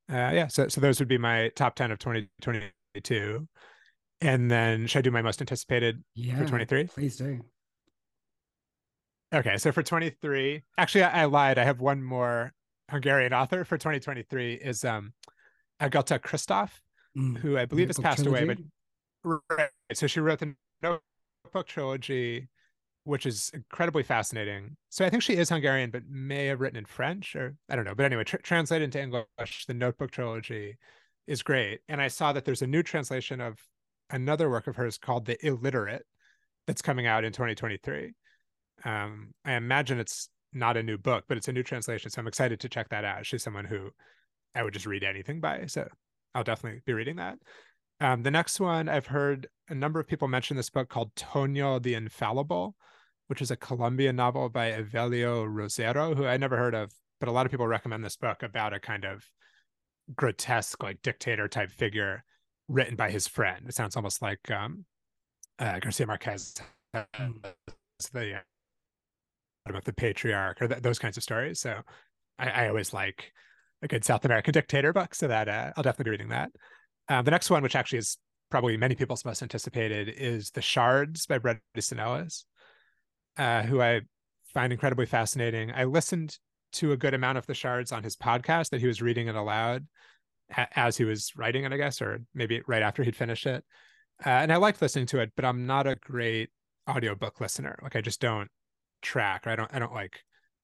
Uh, 0.09 0.31
yeah, 0.33 0.47
so 0.47 0.67
so 0.67 0.81
those 0.81 0.99
would 0.99 1.09
be 1.09 1.17
my 1.17 1.49
top 1.55 1.75
ten 1.75 1.91
of 1.91 1.99
twenty 1.99 2.29
twenty 2.41 2.63
two, 3.03 3.47
and 4.21 4.49
then 4.49 4.87
should 4.87 4.99
I 4.99 5.01
do 5.01 5.11
my 5.11 5.21
most 5.21 5.41
anticipated 5.41 6.03
yeah, 6.15 6.37
for 6.37 6.45
twenty 6.45 6.65
three? 6.65 6.85
Please 6.85 7.17
do. 7.17 7.41
Okay, 9.33 9.57
so 9.57 9.71
for 9.71 9.83
twenty 9.83 10.09
three, 10.09 10.63
actually, 10.77 11.03
I, 11.03 11.23
I, 11.23 11.25
lied. 11.25 11.57
I 11.57 11.63
have 11.63 11.81
one 11.81 12.01
more 12.01 12.53
Hungarian 12.89 13.33
author 13.33 13.65
for 13.65 13.77
twenty 13.77 13.99
twenty 13.99 14.23
three 14.23 14.53
is 14.53 14.85
um, 14.85 15.13
Agota 15.81 16.19
Kristof, 16.19 16.69
mm, 17.17 17.37
who 17.37 17.57
I 17.57 17.65
believe 17.65 17.87
has 17.87 17.99
passed 17.99 18.23
trilogy? 18.23 18.43
away, 18.43 18.53
but 18.53 18.63
Right. 19.23 19.69
So 19.93 20.07
she 20.07 20.19
wrote 20.19 20.39
the 20.39 20.55
Notebook 20.81 21.67
trilogy, 21.67 22.47
which 23.03 23.25
is 23.25 23.51
incredibly 23.53 24.03
fascinating. 24.03 24.77
So 24.89 25.05
I 25.05 25.09
think 25.09 25.23
she 25.23 25.35
is 25.35 25.49
Hungarian, 25.49 25.91
but 25.91 26.03
may 26.09 26.45
have 26.47 26.61
written 26.61 26.77
in 26.77 26.85
French 26.85 27.35
or 27.35 27.55
I 27.69 27.75
don't 27.75 27.85
know. 27.85 27.95
But 27.95 28.05
anyway, 28.05 28.23
tr- 28.23 28.37
translated 28.37 28.85
into 28.85 29.01
English, 29.01 29.65
the 29.67 29.73
Notebook 29.73 30.11
trilogy 30.11 30.77
is 31.25 31.43
great. 31.43 31.81
And 31.89 32.01
I 32.01 32.07
saw 32.07 32.31
that 32.33 32.45
there's 32.45 32.61
a 32.61 32.67
new 32.67 32.83
translation 32.83 33.41
of 33.41 33.59
another 34.09 34.49
work 34.49 34.67
of 34.67 34.75
hers 34.75 34.97
called 34.97 35.25
The 35.25 35.37
Illiterate 35.45 36.05
that's 36.65 36.81
coming 36.81 37.07
out 37.07 37.23
in 37.23 37.31
2023. 37.31 38.13
Um, 38.85 39.33
I 39.45 39.53
imagine 39.53 39.99
it's 39.99 40.29
not 40.53 40.77
a 40.77 40.83
new 40.83 40.97
book, 40.97 41.25
but 41.27 41.37
it's 41.37 41.47
a 41.47 41.53
new 41.53 41.63
translation. 41.63 42.09
So 42.09 42.21
I'm 42.21 42.27
excited 42.27 42.59
to 42.61 42.69
check 42.69 42.89
that 42.89 43.05
out. 43.05 43.25
She's 43.25 43.43
someone 43.43 43.65
who 43.65 43.89
I 44.55 44.63
would 44.63 44.73
just 44.73 44.85
read 44.85 45.03
anything 45.03 45.39
by. 45.39 45.65
So 45.67 45.87
I'll 46.35 46.43
definitely 46.43 46.81
be 46.85 46.93
reading 46.93 47.17
that. 47.17 47.37
Um, 47.99 48.23
the 48.23 48.31
next 48.31 48.59
one, 48.59 48.89
I've 48.89 49.07
heard 49.07 49.47
a 49.69 49.75
number 49.75 49.99
of 49.99 50.07
people 50.07 50.27
mention 50.27 50.55
this 50.55 50.69
book 50.69 50.89
called 50.89 51.13
Toño 51.15 51.81
the 51.81 51.95
Infallible, 51.95 52.75
which 53.27 53.41
is 53.41 53.51
a 53.51 53.55
Colombian 53.55 54.15
novel 54.15 54.49
by 54.49 54.71
Evelio 54.71 55.47
Rosero, 55.47 56.15
who 56.15 56.25
I 56.25 56.37
never 56.37 56.57
heard 56.57 56.75
of, 56.75 56.91
but 57.19 57.29
a 57.29 57.31
lot 57.31 57.45
of 57.45 57.51
people 57.51 57.67
recommend 57.67 58.03
this 58.03 58.15
book 58.15 58.43
about 58.43 58.73
a 58.73 58.79
kind 58.79 59.03
of 59.03 59.27
grotesque, 60.15 60.81
like 60.83 61.01
dictator 61.01 61.47
type 61.47 61.71
figure 61.71 62.23
written 62.67 62.95
by 62.95 63.09
his 63.09 63.27
friend. 63.27 63.65
It 63.67 63.75
sounds 63.75 63.95
almost 63.95 64.21
like 64.21 64.51
um, 64.51 64.85
uh, 65.59 65.79
Garcia 65.79 66.07
Marquez, 66.07 66.55
uh, 66.93 67.03
the 68.13 68.35
uh, 68.35 68.39
about 69.67 69.85
the 69.85 69.93
patriarch 69.93 70.61
or 70.61 70.67
th- 70.67 70.81
those 70.81 70.99
kinds 70.99 71.17
of 71.17 71.23
stories. 71.23 71.59
So 71.59 71.81
I, 72.39 72.49
I, 72.49 72.67
always 72.69 72.93
like 72.93 73.31
a 73.81 73.87
good 73.87 74.05
South 74.05 74.23
American 74.25 74.53
dictator 74.53 74.93
book, 74.93 75.13
so 75.15 75.27
that 75.27 75.49
uh, 75.49 75.71
I'll 75.75 75.83
definitely 75.83 76.05
be 76.05 76.11
reading 76.11 76.29
that. 76.29 76.51
Uh, 77.09 77.21
the 77.21 77.31
next 77.31 77.49
one, 77.49 77.63
which 77.63 77.75
actually 77.75 77.99
is 77.99 78.17
probably 78.49 78.77
many 78.77 78.95
people's 78.95 79.25
most 79.25 79.41
anticipated, 79.41 80.09
is 80.09 80.51
The 80.51 80.61
Shards 80.61 81.25
by 81.25 81.37
Bret 81.37 81.59
Easton 81.75 81.99
Ellis, 81.99 82.45
uh, 83.37 83.63
who 83.63 83.81
I 83.81 84.01
find 84.53 84.71
incredibly 84.71 85.05
fascinating. 85.05 85.71
I 85.71 85.85
listened 85.85 86.37
to 86.73 86.91
a 86.91 86.97
good 86.97 87.13
amount 87.13 87.37
of 87.37 87.45
The 87.45 87.53
Shards 87.53 87.91
on 87.91 88.03
his 88.03 88.15
podcast 88.15 88.69
that 88.69 88.81
he 88.81 88.87
was 88.87 89.01
reading 89.01 89.27
it 89.27 89.35
aloud 89.35 89.85
as 90.75 90.97
he 90.97 91.05
was 91.05 91.33
writing 91.35 91.63
it, 91.63 91.73
I 91.73 91.77
guess, 91.77 92.01
or 92.01 92.21
maybe 92.33 92.61
right 92.67 92.81
after 92.81 93.03
he'd 93.03 93.15
finished 93.15 93.45
it. 93.45 93.63
Uh, 94.25 94.29
and 94.29 94.51
I 94.51 94.57
liked 94.57 94.81
listening 94.81 95.05
to 95.07 95.19
it, 95.19 95.31
but 95.35 95.45
I'm 95.45 95.67
not 95.67 95.87
a 95.87 95.95
great 95.95 96.49
audiobook 96.89 97.39
listener. 97.41 97.77
Like 97.81 97.95
I 97.95 98.01
just 98.01 98.21
don't 98.21 98.49
track 99.01 99.45
or 99.45 99.51
I 99.51 99.55
don't 99.55 99.73
I 99.73 99.79
don't 99.79 99.93
like 99.93 100.19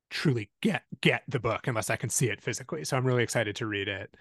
truly 0.09 0.49
get 0.61 0.83
get 1.01 1.23
the 1.27 1.39
book 1.39 1.67
unless 1.67 1.89
I 1.89 1.95
can 1.95 2.09
see 2.09 2.29
it 2.29 2.41
physically. 2.41 2.83
So 2.85 2.97
I'm 2.97 3.05
really 3.05 3.23
excited 3.23 3.55
to 3.57 3.67
read 3.67 3.87
it. 3.87 4.15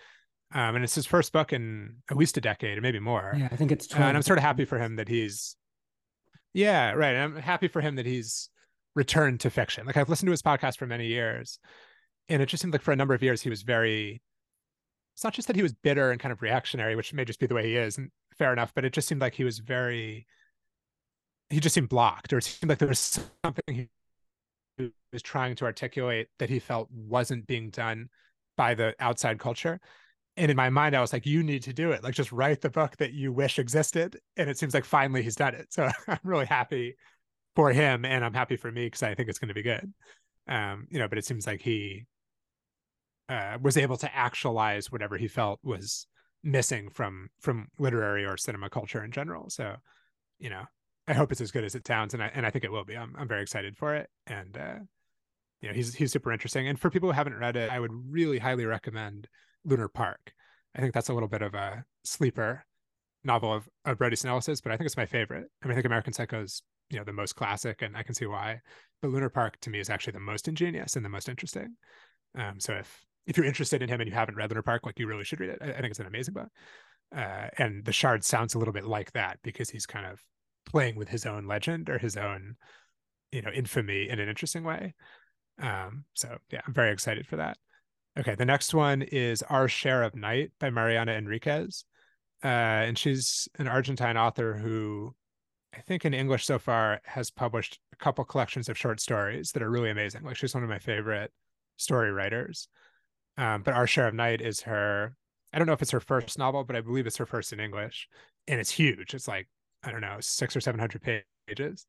Um, 0.54 0.74
and 0.74 0.84
it's 0.84 0.94
his 0.94 1.06
first 1.06 1.32
book 1.32 1.52
in 1.52 1.96
at 2.10 2.16
least 2.16 2.36
a 2.36 2.40
decade, 2.40 2.76
or 2.76 2.82
maybe 2.82 3.00
more. 3.00 3.34
Yeah, 3.36 3.48
I 3.50 3.56
think 3.56 3.72
it's. 3.72 3.86
12 3.86 4.02
uh, 4.02 4.08
and 4.08 4.16
I'm 4.16 4.22
sort 4.22 4.38
of 4.38 4.42
happy 4.42 4.64
for 4.64 4.78
him 4.78 4.96
that 4.96 5.08
he's. 5.08 5.56
Yeah, 6.52 6.92
right. 6.92 7.16
I'm 7.16 7.36
happy 7.36 7.68
for 7.68 7.80
him 7.80 7.96
that 7.96 8.04
he's 8.04 8.50
returned 8.94 9.40
to 9.40 9.50
fiction. 9.50 9.86
Like 9.86 9.96
I've 9.96 10.10
listened 10.10 10.26
to 10.26 10.32
his 10.32 10.42
podcast 10.42 10.76
for 10.76 10.86
many 10.86 11.06
years, 11.06 11.58
and 12.28 12.42
it 12.42 12.46
just 12.46 12.60
seemed 12.60 12.74
like 12.74 12.82
for 12.82 12.92
a 12.92 12.96
number 12.96 13.14
of 13.14 13.22
years 13.22 13.40
he 13.40 13.50
was 13.50 13.62
very. 13.62 14.22
It's 15.14 15.24
not 15.24 15.34
just 15.34 15.48
that 15.48 15.56
he 15.56 15.62
was 15.62 15.72
bitter 15.72 16.10
and 16.10 16.20
kind 16.20 16.32
of 16.32 16.42
reactionary, 16.42 16.96
which 16.96 17.12
may 17.12 17.24
just 17.24 17.40
be 17.40 17.46
the 17.46 17.54
way 17.54 17.66
he 17.66 17.76
is, 17.76 17.98
and 17.98 18.10
fair 18.38 18.52
enough. 18.52 18.72
But 18.74 18.84
it 18.84 18.92
just 18.92 19.08
seemed 19.08 19.20
like 19.20 19.34
he 19.34 19.44
was 19.44 19.58
very. 19.58 20.26
He 21.50 21.60
just 21.60 21.74
seemed 21.74 21.90
blocked, 21.90 22.32
or 22.32 22.38
it 22.38 22.44
seemed 22.44 22.70
like 22.70 22.78
there 22.78 22.88
was 22.88 23.20
something 23.44 23.88
he 24.78 24.90
was 25.12 25.22
trying 25.22 25.54
to 25.56 25.64
articulate 25.64 26.28
that 26.38 26.48
he 26.50 26.58
felt 26.58 26.88
wasn't 26.90 27.46
being 27.46 27.70
done 27.70 28.08
by 28.56 28.74
the 28.74 28.94
outside 29.00 29.38
culture 29.38 29.80
and 30.36 30.50
in 30.50 30.56
my 30.56 30.70
mind 30.70 30.94
i 30.94 31.00
was 31.00 31.12
like 31.12 31.26
you 31.26 31.42
need 31.42 31.62
to 31.62 31.72
do 31.72 31.92
it 31.92 32.02
like 32.02 32.14
just 32.14 32.32
write 32.32 32.60
the 32.60 32.70
book 32.70 32.96
that 32.96 33.12
you 33.12 33.32
wish 33.32 33.58
existed 33.58 34.18
and 34.36 34.48
it 34.48 34.58
seems 34.58 34.74
like 34.74 34.84
finally 34.84 35.22
he's 35.22 35.36
done 35.36 35.54
it 35.54 35.66
so 35.72 35.88
i'm 36.08 36.18
really 36.24 36.46
happy 36.46 36.94
for 37.54 37.72
him 37.72 38.04
and 38.04 38.24
i'm 38.24 38.34
happy 38.34 38.56
for 38.56 38.70
me 38.70 38.86
because 38.86 39.02
i 39.02 39.14
think 39.14 39.28
it's 39.28 39.38
going 39.38 39.48
to 39.48 39.54
be 39.54 39.62
good 39.62 39.92
um 40.48 40.86
you 40.90 40.98
know 40.98 41.08
but 41.08 41.18
it 41.18 41.24
seems 41.24 41.46
like 41.46 41.60
he 41.60 42.04
uh, 43.28 43.58
was 43.60 43.76
able 43.76 43.96
to 43.96 44.14
actualize 44.14 44.90
whatever 44.90 45.16
he 45.16 45.28
felt 45.28 45.60
was 45.62 46.06
missing 46.42 46.88
from 46.90 47.28
from 47.40 47.68
literary 47.78 48.24
or 48.24 48.36
cinema 48.36 48.68
culture 48.68 49.04
in 49.04 49.12
general. 49.12 49.48
So, 49.48 49.76
you 50.38 50.50
know, 50.50 50.64
I 51.06 51.14
hope 51.14 51.32
it's 51.32 51.40
as 51.40 51.50
good 51.50 51.64
as 51.64 51.74
it 51.74 51.86
sounds, 51.86 52.14
and 52.14 52.22
I 52.22 52.30
and 52.34 52.46
I 52.46 52.50
think 52.50 52.64
it 52.64 52.72
will 52.72 52.84
be. 52.84 52.96
I'm 52.96 53.14
I'm 53.18 53.28
very 53.28 53.42
excited 53.42 53.76
for 53.76 53.94
it, 53.94 54.08
and 54.26 54.56
uh, 54.56 54.78
you 55.60 55.68
know, 55.68 55.74
he's 55.74 55.94
he's 55.94 56.12
super 56.12 56.32
interesting. 56.32 56.68
And 56.68 56.78
for 56.78 56.90
people 56.90 57.08
who 57.08 57.14
haven't 57.14 57.38
read 57.38 57.56
it, 57.56 57.70
I 57.70 57.80
would 57.80 57.92
really 57.92 58.38
highly 58.38 58.66
recommend 58.66 59.28
Lunar 59.64 59.88
Park. 59.88 60.32
I 60.74 60.80
think 60.80 60.94
that's 60.94 61.08
a 61.08 61.14
little 61.14 61.28
bit 61.28 61.42
of 61.42 61.54
a 61.54 61.84
sleeper 62.04 62.64
novel 63.24 63.52
of, 63.52 63.68
of 63.84 63.98
Bret 63.98 64.12
Easton 64.12 64.30
Ellis's, 64.30 64.60
but 64.60 64.72
I 64.72 64.76
think 64.76 64.86
it's 64.86 64.96
my 64.96 65.06
favorite. 65.06 65.46
I 65.62 65.66
mean, 65.66 65.72
I 65.72 65.74
think 65.74 65.86
American 65.86 66.12
Psycho 66.12 66.42
is 66.42 66.62
you 66.90 66.98
know 66.98 67.04
the 67.04 67.12
most 67.12 67.36
classic, 67.36 67.82
and 67.82 67.96
I 67.96 68.02
can 68.02 68.14
see 68.14 68.26
why. 68.26 68.60
But 69.00 69.10
Lunar 69.10 69.30
Park 69.30 69.58
to 69.62 69.70
me 69.70 69.80
is 69.80 69.90
actually 69.90 70.12
the 70.12 70.20
most 70.20 70.48
ingenious 70.48 70.96
and 70.96 71.04
the 71.04 71.08
most 71.08 71.28
interesting. 71.28 71.76
Um, 72.36 72.60
so 72.60 72.74
if 72.74 73.04
if 73.26 73.36
you're 73.36 73.46
interested 73.46 73.82
in 73.82 73.88
him 73.88 74.00
and 74.00 74.08
you 74.08 74.14
haven't 74.14 74.36
read 74.36 74.50
Lunar 74.50 74.62
Park, 74.62 74.84
like 74.84 74.98
you 74.98 75.06
really 75.06 75.24
should 75.24 75.40
read 75.40 75.50
it. 75.50 75.58
I, 75.60 75.70
I 75.70 75.80
think 75.80 75.90
it's 75.90 76.00
an 76.00 76.06
amazing 76.06 76.34
book. 76.34 76.48
Uh, 77.14 77.48
and 77.58 77.84
the 77.84 77.92
Shard 77.92 78.24
sounds 78.24 78.54
a 78.54 78.58
little 78.58 78.72
bit 78.72 78.86
like 78.86 79.12
that 79.12 79.38
because 79.42 79.70
he's 79.70 79.86
kind 79.86 80.06
of 80.06 80.20
playing 80.66 80.96
with 80.96 81.08
his 81.08 81.26
own 81.26 81.46
legend 81.46 81.90
or 81.90 81.98
his 81.98 82.16
own, 82.16 82.56
you 83.30 83.42
know, 83.42 83.50
infamy 83.50 84.08
in 84.08 84.18
an 84.18 84.28
interesting 84.28 84.64
way. 84.64 84.94
Um, 85.60 86.04
so 86.14 86.38
yeah, 86.50 86.60
I'm 86.66 86.72
very 86.72 86.92
excited 86.92 87.26
for 87.26 87.36
that. 87.36 87.56
Okay, 88.18 88.34
the 88.34 88.44
next 88.44 88.74
one 88.74 89.02
is 89.02 89.42
Our 89.42 89.68
Share 89.68 90.02
of 90.02 90.14
Night 90.14 90.52
by 90.58 90.70
Mariana 90.70 91.12
Enriquez. 91.12 91.84
Uh, 92.44 92.48
and 92.88 92.98
she's 92.98 93.48
an 93.58 93.68
Argentine 93.68 94.16
author 94.16 94.54
who 94.54 95.14
I 95.74 95.80
think 95.80 96.04
in 96.04 96.12
English 96.12 96.44
so 96.44 96.58
far 96.58 97.00
has 97.04 97.30
published 97.30 97.78
a 97.92 97.96
couple 97.96 98.24
collections 98.24 98.68
of 98.68 98.76
short 98.76 99.00
stories 99.00 99.52
that 99.52 99.62
are 99.62 99.70
really 99.70 99.90
amazing. 99.90 100.24
Like 100.24 100.36
she's 100.36 100.54
one 100.54 100.62
of 100.62 100.68
my 100.68 100.78
favorite 100.78 101.30
story 101.76 102.10
writers. 102.10 102.68
Um, 103.36 103.62
but 103.62 103.74
Our 103.74 103.86
Share 103.86 104.08
of 104.08 104.14
Night 104.14 104.40
is 104.40 104.62
her, 104.62 105.14
I 105.52 105.58
don't 105.58 105.66
know 105.66 105.72
if 105.72 105.82
it's 105.82 105.90
her 105.90 106.00
first 106.00 106.38
novel, 106.38 106.64
but 106.64 106.76
I 106.76 106.80
believe 106.80 107.06
it's 107.06 107.16
her 107.16 107.26
first 107.26 107.52
in 107.52 107.60
English. 107.60 108.08
And 108.48 108.60
it's 108.60 108.70
huge. 108.70 109.14
It's 109.14 109.28
like, 109.28 109.48
I 109.82 109.90
don't 109.90 110.00
know, 110.00 110.16
six 110.20 110.56
or 110.56 110.60
700 110.60 111.24
pages 111.48 111.86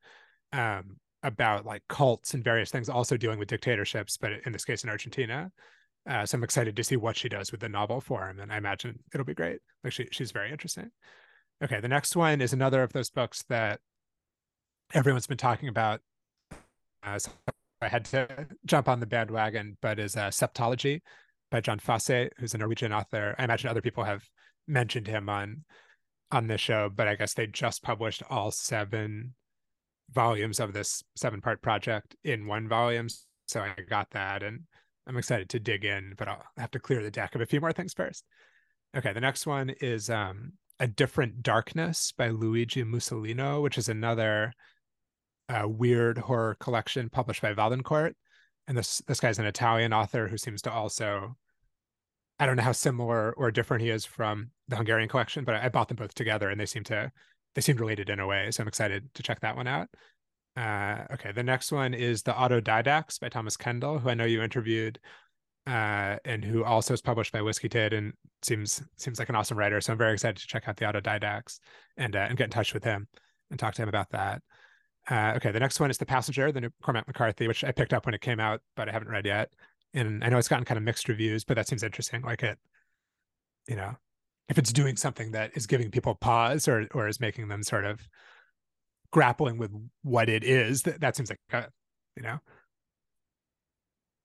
um, 0.52 0.98
about 1.22 1.66
like 1.66 1.84
cults 1.90 2.34
and 2.34 2.44
various 2.44 2.72
things, 2.72 2.90
also 2.90 3.18
dealing 3.18 3.40
with 3.40 3.50
dictatorships, 3.50 4.18
but 4.18 4.32
in 4.46 4.52
this 4.52 4.66
case 4.66 4.84
in 4.84 4.90
Argentina. 4.90 5.52
Uh, 6.10 6.26
so 6.26 6.38
I'm 6.38 6.44
excited 6.44 6.76
to 6.76 6.84
see 6.84 6.98
what 6.98 7.16
she 7.16 7.30
does 7.30 7.52
with 7.52 7.62
the 7.62 7.70
novel 7.70 8.02
form. 8.02 8.40
And 8.40 8.52
I 8.52 8.58
imagine 8.58 9.00
it'll 9.14 9.26
be 9.26 9.34
great. 9.34 9.60
Like 9.84 9.94
she, 9.94 10.08
she's 10.12 10.32
very 10.32 10.52
interesting. 10.52 10.92
Okay. 11.64 11.80
The 11.80 11.88
next 11.88 12.16
one 12.16 12.42
is 12.42 12.54
another 12.54 12.84
of 12.84 12.92
those 12.92 13.10
books 13.10 13.44
that 13.50 13.80
everyone's 14.94 15.28
been 15.28 15.38
talking 15.38 15.70
about. 15.70 16.02
Uh, 17.04 17.20
so 17.20 17.32
I 17.82 17.88
had 17.88 18.06
to 18.06 18.48
jump 18.66 18.90
on 18.90 19.00
the 19.00 19.06
bandwagon, 19.06 19.78
but 19.82 20.00
is 20.00 20.16
uh, 20.16 20.30
Septology 20.30 21.02
by 21.54 21.62
Jon 21.62 21.78
Fosse, 21.78 22.30
who's 22.40 22.56
a 22.56 22.58
Norwegian 22.58 22.92
author. 22.92 23.36
I 23.38 23.44
imagine 23.44 23.70
other 23.70 23.80
people 23.80 24.04
have 24.04 24.28
mentioned 24.68 25.08
him 25.08 25.30
on 25.30 25.64
on 26.32 26.48
this 26.48 26.60
show, 26.60 26.90
but 26.94 27.08
I 27.08 27.14
guess 27.14 27.36
they 27.36 27.46
just 27.46 27.84
published 27.84 28.24
all 28.28 28.50
seven 28.50 29.36
volumes 30.12 30.60
of 30.60 30.74
this 30.74 31.04
seven 31.16 31.42
part 31.42 31.62
project 31.62 32.16
in 32.24 32.48
one 32.48 32.68
volume. 32.68 33.08
So 33.48 33.62
I 33.62 33.76
got 33.88 34.10
that 34.12 34.42
and 34.42 34.62
I'm 35.06 35.16
excited 35.16 35.48
to 35.50 35.60
dig 35.60 35.86
in, 35.86 36.16
but 36.18 36.28
I'll 36.28 36.44
have 36.58 36.72
to 36.72 36.80
clear 36.80 37.04
the 37.04 37.12
deck 37.12 37.36
of 37.36 37.42
a 37.42 37.46
few 37.46 37.62
more 37.62 37.72
things 37.72 37.94
first. 37.94 38.26
Okay, 38.98 39.14
the 39.14 39.22
next 39.22 39.46
one 39.46 39.70
is 39.80 40.10
um, 40.10 40.54
A 40.80 40.88
Different 40.88 41.44
Darkness 41.44 42.14
by 42.18 42.30
Luigi 42.30 42.84
Musolino, 42.84 43.62
which 43.62 43.78
is 43.78 43.90
another 43.90 44.54
uh, 45.50 45.68
weird 45.68 46.18
horror 46.18 46.58
collection 46.60 47.10
published 47.10 47.44
by 47.44 47.54
Valancourt. 47.54 48.16
And 48.68 48.78
this 48.78 49.02
this 49.08 49.20
guy's 49.20 49.40
an 49.40 49.46
Italian 49.46 49.94
author 49.94 50.28
who 50.28 50.38
seems 50.38 50.62
to 50.64 50.72
also 50.72 51.36
I 52.40 52.46
don't 52.46 52.58
know 52.58 52.64
how 52.64 52.72
similar 52.72 53.34
or 53.34 53.52
different 53.52 53.84
he 53.84 53.90
is 53.90 54.06
from 54.06 54.52
the 54.68 54.76
Hungarian 54.76 55.10
collection, 55.10 55.44
but 55.44 55.56
I, 55.56 55.70
bought 55.70 55.88
them 55.88 55.98
both 55.98 56.14
together 56.14 56.50
and 56.50 56.60
they 56.60 56.66
seem 56.66 56.84
to 56.86 57.12
they 57.56 57.62
seem 57.62 57.78
related 57.78 58.10
in 58.10 58.20
a 58.20 58.28
way. 58.28 58.50
So 58.52 58.62
I'm 58.64 58.68
excited 58.68 59.14
to 59.14 59.24
check 59.24 59.40
that 59.42 59.56
one 59.56 59.68
out. 59.68 59.88
Uh, 60.56 61.06
okay, 61.14 61.32
the 61.32 61.44
next 61.44 61.72
one 61.72 61.94
is 61.94 62.24
the 62.24 62.34
Autodidacts 62.34 63.20
by 63.20 63.30
Thomas 63.30 63.58
Kendall, 63.58 64.00
who 64.00 64.10
I 64.10 64.14
know 64.14 64.26
you 64.26 64.42
interviewed, 64.42 65.00
uh, 65.66 66.18
and 66.26 66.44
who 66.44 66.64
also 66.64 66.94
is 66.94 67.02
published 67.02 67.32
by 67.32 67.42
Whiskey 67.42 67.70
Tit 67.70 67.94
and 67.94 68.14
seems 68.42 68.84
seems 68.98 69.20
like 69.20 69.30
an 69.30 69.36
awesome 69.36 69.58
writer. 69.58 69.80
So 69.82 69.94
I'm 69.94 69.98
very 69.98 70.14
excited 70.14 70.38
to 70.38 70.48
check 70.48 70.68
out 70.68 70.78
the 70.78 70.86
Autodidacts 70.86 71.60
and 71.98 72.16
uh, 72.16 72.26
and 72.28 72.38
get 72.38 72.46
in 72.46 72.50
touch 72.50 72.74
with 72.74 72.84
him 72.84 73.08
and 73.52 73.60
talk 73.60 73.74
to 73.76 73.84
him 73.84 73.90
about 73.90 74.10
that. 74.12 74.42
Uh, 75.10 75.34
okay, 75.36 75.52
the 75.52 75.60
next 75.60 75.80
one 75.80 75.90
is 75.90 75.98
The 75.98 76.06
Passenger, 76.06 76.52
the 76.52 76.62
new 76.62 76.70
Cormac 76.82 77.08
McCarthy, 77.08 77.48
which 77.48 77.64
I 77.64 77.72
picked 77.72 77.94
up 77.94 78.06
when 78.06 78.16
it 78.16 78.22
came 78.22 78.40
out, 78.40 78.62
but 78.76 78.88
I 78.88 78.92
haven't 78.92 79.10
read 79.10 79.26
yet 79.26 79.50
and 79.94 80.24
I 80.24 80.30
know 80.30 80.38
it's 80.38 80.48
gotten 80.48 80.66
kind 80.66 80.78
of 80.78 80.84
mixed 80.84 81.08
reviews, 81.08 81.44
but 81.44 81.56
that 81.56 81.68
seems 81.68 81.84
interesting. 81.84 82.22
Like 82.22 82.44
it, 82.44 82.58
you 83.68 83.76
know, 83.76 83.96
if 84.50 84.58
it's 84.58 84.74
doing 84.74 84.98
something 84.98 85.32
that 85.32 85.52
is 85.56 85.68
giving 85.68 85.92
people 85.92 86.16
pause 86.16 86.68
or 86.68 86.88
or 86.94 87.08
is 87.08 87.20
making 87.20 87.48
them 87.48 87.64
sort 87.64 87.86
of 87.86 88.08
grappling 89.12 89.58
with 89.58 89.72
what 90.02 90.30
it 90.30 90.44
is, 90.44 90.82
that 90.84 91.02
that 91.02 91.16
seems 91.16 91.30
like 91.30 91.40
a, 91.52 91.68
you 92.16 92.24
know, 92.24 92.40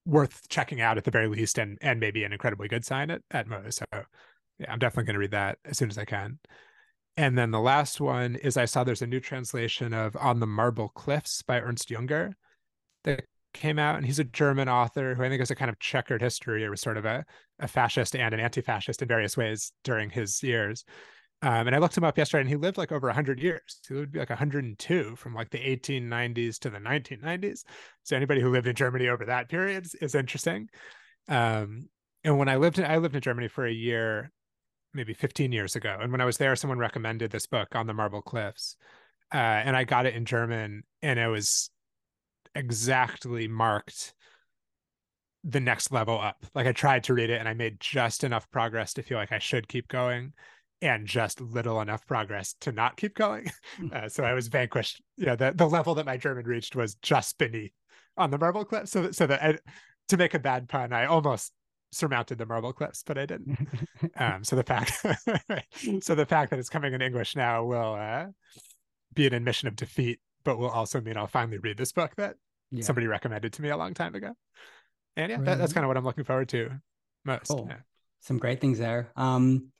worth 0.07 0.49
checking 0.49 0.81
out 0.81 0.97
at 0.99 1.05
the 1.05 1.11
very 1.11 1.29
least, 1.29 1.59
and 1.59 1.79
and 1.83 2.01
maybe 2.01 2.25
an 2.25 2.33
incredibly 2.33 2.69
good 2.69 2.85
sign 2.85 3.11
at 3.11 3.23
at 3.31 3.47
most. 3.47 3.79
So 3.79 3.85
yeah, 4.59 4.73
I'm 4.73 4.79
definitely 4.79 5.05
going 5.05 5.15
to 5.15 5.21
read 5.21 5.31
that 5.33 5.59
as 5.65 5.77
soon 5.79 5.91
as 5.91 5.99
I 5.99 6.05
can. 6.05 6.39
And 7.19 7.37
then 7.37 7.51
the 7.51 7.59
last 7.59 8.01
one 8.01 8.37
is 8.37 8.57
I 8.57 8.65
saw 8.65 8.85
there's 8.85 9.03
a 9.03 9.07
new 9.07 9.19
translation 9.19 9.93
of 9.93 10.17
On 10.21 10.39
the 10.39 10.47
Marble 10.47 10.91
Cliffs 10.91 11.43
by 11.43 11.61
Ernst 11.61 11.89
Junger 11.89 12.35
that 13.03 13.25
came 13.53 13.77
out, 13.77 13.97
and 13.97 14.07
he's 14.07 14.21
a 14.21 14.25
German 14.25 14.69
author 14.69 15.17
who 15.17 15.25
I 15.25 15.29
think 15.29 15.41
has 15.41 15.51
a 15.51 15.57
kind 15.57 15.69
of 15.69 15.81
checkered 15.81 16.23
history 16.23 16.65
or 16.65 16.71
was 16.71 16.81
sort 16.81 16.97
of 16.97 17.05
a, 17.05 17.25
a 17.59 17.67
fascist 17.67 18.15
and 18.15 18.33
an 18.33 18.39
anti-fascist 18.39 19.03
in 19.03 19.09
various 19.09 19.37
ways 19.37 19.73
during 19.83 20.11
his 20.11 20.41
years. 20.45 20.85
Um, 21.43 21.67
and 21.67 21.75
I 21.75 21.81
looked 21.81 21.97
him 21.97 22.05
up 22.05 22.17
yesterday, 22.17 22.43
and 22.43 22.49
he 22.49 22.55
lived 22.55 22.79
like 22.79 22.93
over 22.93 23.09
100 23.09 23.41
years. 23.41 23.81
He 23.89 23.95
lived 23.95 24.15
like 24.15 24.31
102 24.31 25.17
from 25.17 25.35
like 25.35 25.51
the 25.51 25.59
1890s 25.59 26.61
to 26.61 26.71
the 26.71 26.79
1990s. 26.79 27.65
So 28.05 28.15
anybody 28.15 28.41
who 28.41 28.53
lived 28.53 28.69
in 28.69 28.77
Germany 28.77 29.09
over 29.09 29.25
that 29.25 29.49
period 29.49 29.87
is, 29.87 29.97
is 29.97 30.15
interesting. 30.15 30.69
Um, 31.27 31.89
and 32.23 32.39
when 32.39 32.49
I 32.49 32.59
lived 32.59 32.79
in, 32.79 32.85
I 32.85 32.99
lived 32.99 33.17
in 33.17 33.23
Germany 33.23 33.49
for 33.49 33.67
a 33.67 33.73
year, 33.73 34.31
maybe 34.95 35.15
15 35.15 35.53
years 35.53 35.77
ago. 35.77 35.99
And 36.01 36.13
when 36.13 36.21
I 36.21 36.25
was 36.25 36.37
there, 36.37 36.57
someone 36.57 36.79
recommended 36.79 37.31
this 37.31 37.47
book 37.47 37.75
on 37.75 37.87
the 37.87 37.95
Marble 37.95 38.23
Cliffs, 38.23 38.77
uh, 39.33 39.37
and 39.37 39.77
I 39.77 39.85
got 39.85 40.07
it 40.07 40.15
in 40.15 40.25
German, 40.25 40.83
and 41.03 41.19
it 41.19 41.29
was 41.29 41.71
exactly 42.55 43.49
marked 43.49 44.15
the 45.45 45.61
next 45.61 45.93
level 45.93 46.21
up. 46.21 46.45
Like 46.55 46.67
I 46.67 46.73
tried 46.73 47.05
to 47.05 47.15
read 47.15 47.31
it 47.31 47.39
and 47.39 47.49
I 47.49 47.55
made 47.55 47.81
just 47.81 48.25
enough 48.25 48.51
progress 48.51 48.95
to 48.95 49.03
feel 49.03 49.19
like 49.19 49.33
I 49.33 49.39
should 49.39 49.69
keep 49.69 49.89
going 49.89 50.33
and 50.83 51.07
just 51.07 51.41
little 51.41 51.81
enough 51.81 52.07
progress 52.07 52.55
to 52.61 52.73
not 52.73 52.97
keep 52.97 53.15
going. 53.15 53.51
Hmm. 53.77 53.89
Uh, 53.93 54.09
so 54.09 54.25
I 54.25 54.33
was 54.33 54.49
vanquished. 54.49 55.01
Yeah, 55.17 55.37
the, 55.37 55.53
the 55.55 55.69
level 55.69 55.95
that 55.97 56.07
my 56.07 56.17
German 56.17 56.47
reached 56.47 56.75
was 56.75 56.97
just 56.97 57.39
beneath 57.39 57.73
on 58.17 58.31
the 58.31 58.39
marble 58.39 58.65
cliff. 58.65 58.89
So, 58.89 59.11
so 59.13 59.27
that 59.27 59.43
I, 59.43 59.59
to 60.09 60.17
make 60.17 60.35
a 60.35 60.39
bad 60.39 60.69
pun, 60.69 60.93
I 60.93 61.07
almost 61.07 61.53
surmounted 61.93 62.39
the 62.39 62.47
marble 62.47 62.73
cliffs, 62.73 63.03
but 63.05 63.19
I 63.19 63.27
didn't. 63.27 63.59
um, 64.17 64.45
so 64.45 64.57
the 64.57 64.63
fact, 64.63 64.93
so 66.01 66.15
the 66.15 66.27
fact 66.27 66.51
that 66.51 66.59
it's 66.59 66.69
coming 66.69 66.95
in 66.95 67.03
English 67.03 67.37
now 67.37 67.65
will 67.65 67.95
uh, 67.95 68.27
be 69.15 69.27
an 69.27 69.35
admission 69.35 69.69
of 69.69 69.77
defeat, 69.77 70.21
but 70.45 70.59
will 70.59 70.71
also 70.71 71.01
mean 71.01 71.17
I'll 71.17 71.27
finally 71.27 71.59
read 71.59 71.77
this 71.77 71.93
book 71.93 72.15
that 72.17 72.37
yeah. 72.71 72.83
somebody 72.83 73.07
recommended 73.07 73.53
to 73.55 73.63
me 73.63 73.71
a 73.71 73.77
long 73.77 73.95
time 73.95 74.15
ago. 74.15 74.33
And 75.17 75.31
yeah, 75.31 75.41
that, 75.41 75.59
that's 75.59 75.73
kind 75.73 75.85
of 75.85 75.89
what 75.89 75.97
I'm 75.97 76.05
looking 76.05 76.25
forward 76.25 76.49
to 76.51 76.71
most. 77.25 77.49
Cool. 77.49 77.67
Yeah. 77.69 77.79
Some 78.21 78.39
great 78.39 78.61
things 78.61 78.79
there. 78.79 79.11
Um, 79.17 79.71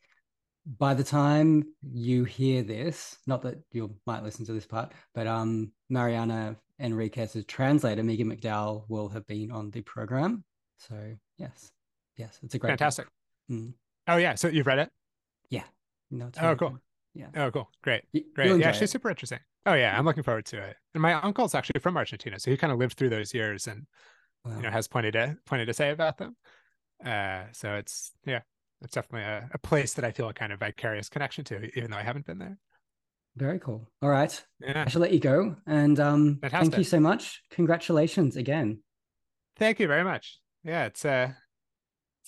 by 0.79 0.95
the 0.95 1.05
time 1.05 1.65
you 1.83 2.25
hear 2.25 2.63
this, 2.63 3.17
not 3.27 3.43
that 3.43 3.57
you 3.73 3.95
might 4.07 4.23
listen 4.23 4.45
to 4.47 4.53
this 4.53 4.67
part, 4.67 4.93
but 5.15 5.27
um, 5.27 5.73
Mariana 5.89 6.57
Enriquez's 6.81 7.45
translator, 7.47 8.03
Megan 8.03 8.31
McDowell, 8.31 8.85
will 8.89 9.09
have 9.09 9.27
been 9.27 9.51
on 9.51 9.71
the 9.71 9.81
program. 9.83 10.45
So 10.79 10.95
yes, 11.39 11.71
yes, 12.19 12.39
it's 12.43 12.55
a 12.55 12.59
great 12.59 12.73
fantastic. 12.73 13.07
Mm. 13.51 13.73
Oh 14.07 14.17
yeah, 14.17 14.35
so 14.35 14.49
you've 14.49 14.67
read 14.67 14.81
it? 14.81 14.91
Yeah. 15.49 15.65
No, 16.11 16.31
oh 16.43 16.55
cool. 16.57 16.79
Yeah. 17.15 17.29
Oh 17.37 17.51
cool. 17.51 17.71
Great. 17.83 18.05
Great. 18.35 18.61
Yeah, 18.61 18.73
she's 18.73 18.83
it. 18.83 18.91
super 18.91 19.11
interesting. 19.11 19.41
Oh 19.67 19.75
yeah, 19.75 19.99
I'm 19.99 20.05
looking 20.05 20.23
forward 20.23 20.47
to 20.47 20.59
it. 20.63 20.77
And 20.95 21.03
my 21.03 21.15
uncle's 21.15 21.55
actually 21.55 21.81
from 21.81 21.97
Argentina, 21.97 22.39
so 22.39 22.51
he 22.51 22.57
kind 22.57 22.73
of 22.73 22.79
lived 22.79 22.97
through 22.97 23.11
those 23.11 23.35
years 23.35 23.67
and 23.67 23.87
wow. 24.45 24.57
you 24.57 24.63
know 24.63 24.71
has 24.71 24.89
plenty 24.89 25.11
to 25.13 25.37
plenty 25.47 25.67
to 25.67 25.73
say 25.73 25.91
about 25.91 26.19
them. 26.19 26.37
Uh, 27.05 27.45
so 27.53 27.75
it's 27.75 28.13
yeah, 28.25 28.41
it's 28.83 28.95
definitely 28.95 29.27
a, 29.27 29.49
a 29.53 29.59
place 29.59 29.95
that 29.95 30.05
I 30.05 30.13
feel 30.13 30.29
a 30.29 30.35
kind 30.35 30.53
of 30.53 30.61
vicarious 30.61 31.09
connection 31.09 31.45
to, 31.45 31.71
even 31.77 31.91
though 31.91 31.97
I 31.97 32.03
haven't 32.03 32.27
been 32.27 32.39
there. 32.39 32.59
Very 33.37 33.59
cool. 33.59 33.89
All 34.03 34.09
right, 34.09 34.45
yeah. 34.61 34.85
I 34.87 34.89
shall 34.89 35.01
let 35.01 35.13
you 35.13 35.21
go, 35.21 35.57
and 35.67 35.99
um, 36.01 36.39
thank 36.43 36.77
you 36.77 36.85
so 36.85 36.99
much. 36.99 37.43
Congratulations 37.51 38.37
again. 38.37 38.81
Thank 39.57 39.81
you 39.81 39.87
very 39.87 40.05
much. 40.05 40.39
Yeah, 40.65 40.87
it's 40.87 41.05
uh, 41.05 41.33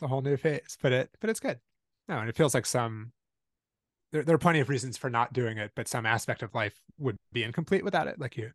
it's 0.01 0.07
a 0.07 0.09
whole 0.09 0.23
new 0.23 0.39
phase, 0.39 0.79
but 0.81 0.93
it 0.93 1.11
but 1.21 1.29
it's 1.29 1.41
good. 1.41 1.59
No, 2.09 2.19
and 2.19 2.29
it 2.29 2.35
feels 2.35 2.55
like 2.55 2.65
some 2.65 3.13
there, 4.13 4.23
there 4.23 4.35
are 4.35 4.39
plenty 4.39 4.61
of 4.61 4.71
reasons 4.71 4.97
for 4.97 5.11
not 5.11 5.35
doing 5.35 5.59
it, 5.59 5.73
but 5.77 5.89
some 5.89 6.07
aspect 6.07 6.43
of 6.43 6.55
life 6.55 6.81
would 6.99 7.17
be 7.33 7.45
incomplete 7.45 7.85
without 7.85 8.07
it. 8.07 8.19
Like 8.19 8.39
you, 8.39 8.51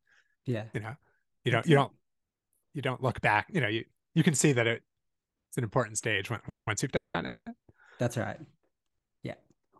yeah, 0.47 0.63
you 0.73 0.79
know, 0.79 0.95
you 1.43 1.51
don't, 1.51 1.67
you 1.67 1.75
don't, 1.75 1.91
you 2.73 2.81
don't 2.81 3.01
look 3.03 3.21
back. 3.21 3.45
You 3.53 3.61
know, 3.61 3.67
you 3.67 3.85
you 4.15 4.23
can 4.23 4.33
see 4.33 4.53
that 4.53 4.65
it 4.65 4.81
it's 5.49 5.57
an 5.57 5.63
important 5.63 5.99
stage 5.99 6.31
when, 6.31 6.39
once 6.65 6.81
you've 6.81 6.91
done 7.13 7.27
it. 7.27 7.39
That's 7.99 8.17
right. 8.17 8.39
Yeah. 9.21 9.35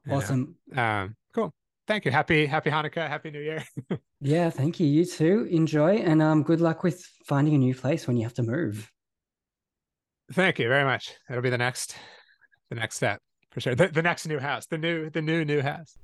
You 0.06 0.12
know? 0.12 0.18
Awesome. 0.18 0.56
Um, 0.76 1.16
cool. 1.34 1.52
Thank 1.88 2.06
you. 2.06 2.12
Happy 2.12 2.46
Happy 2.46 2.70
Hanukkah. 2.70 3.10
Happy 3.10 3.32
New 3.32 3.42
Year. 3.42 3.64
Yeah, 4.22 4.50
thank 4.50 4.80
you. 4.80 4.88
You 4.88 5.06
too. 5.06 5.48
Enjoy 5.52 5.98
and 5.98 6.20
um 6.20 6.42
good 6.42 6.60
luck 6.60 6.82
with 6.82 7.06
finding 7.26 7.54
a 7.54 7.58
new 7.60 7.76
place 7.76 8.08
when 8.08 8.18
you 8.18 8.24
have 8.24 8.34
to 8.36 8.44
move. 8.44 8.92
Thank 10.32 10.60
you 10.60 10.68
very 10.68 10.84
much. 10.84 11.14
That'll 11.28 11.44
be 11.44 11.50
the 11.50 11.58
next 11.58 11.96
the 12.70 12.76
next 12.76 12.96
step 12.96 13.22
for 13.52 13.62
sure. 13.62 13.76
The, 13.76 13.88
the 13.88 14.02
next 14.02 14.28
new 14.28 14.40
house. 14.40 14.66
The 14.66 14.78
new 14.78 15.10
the 15.10 15.22
new 15.22 15.46
new 15.46 15.62
house. 15.62 15.98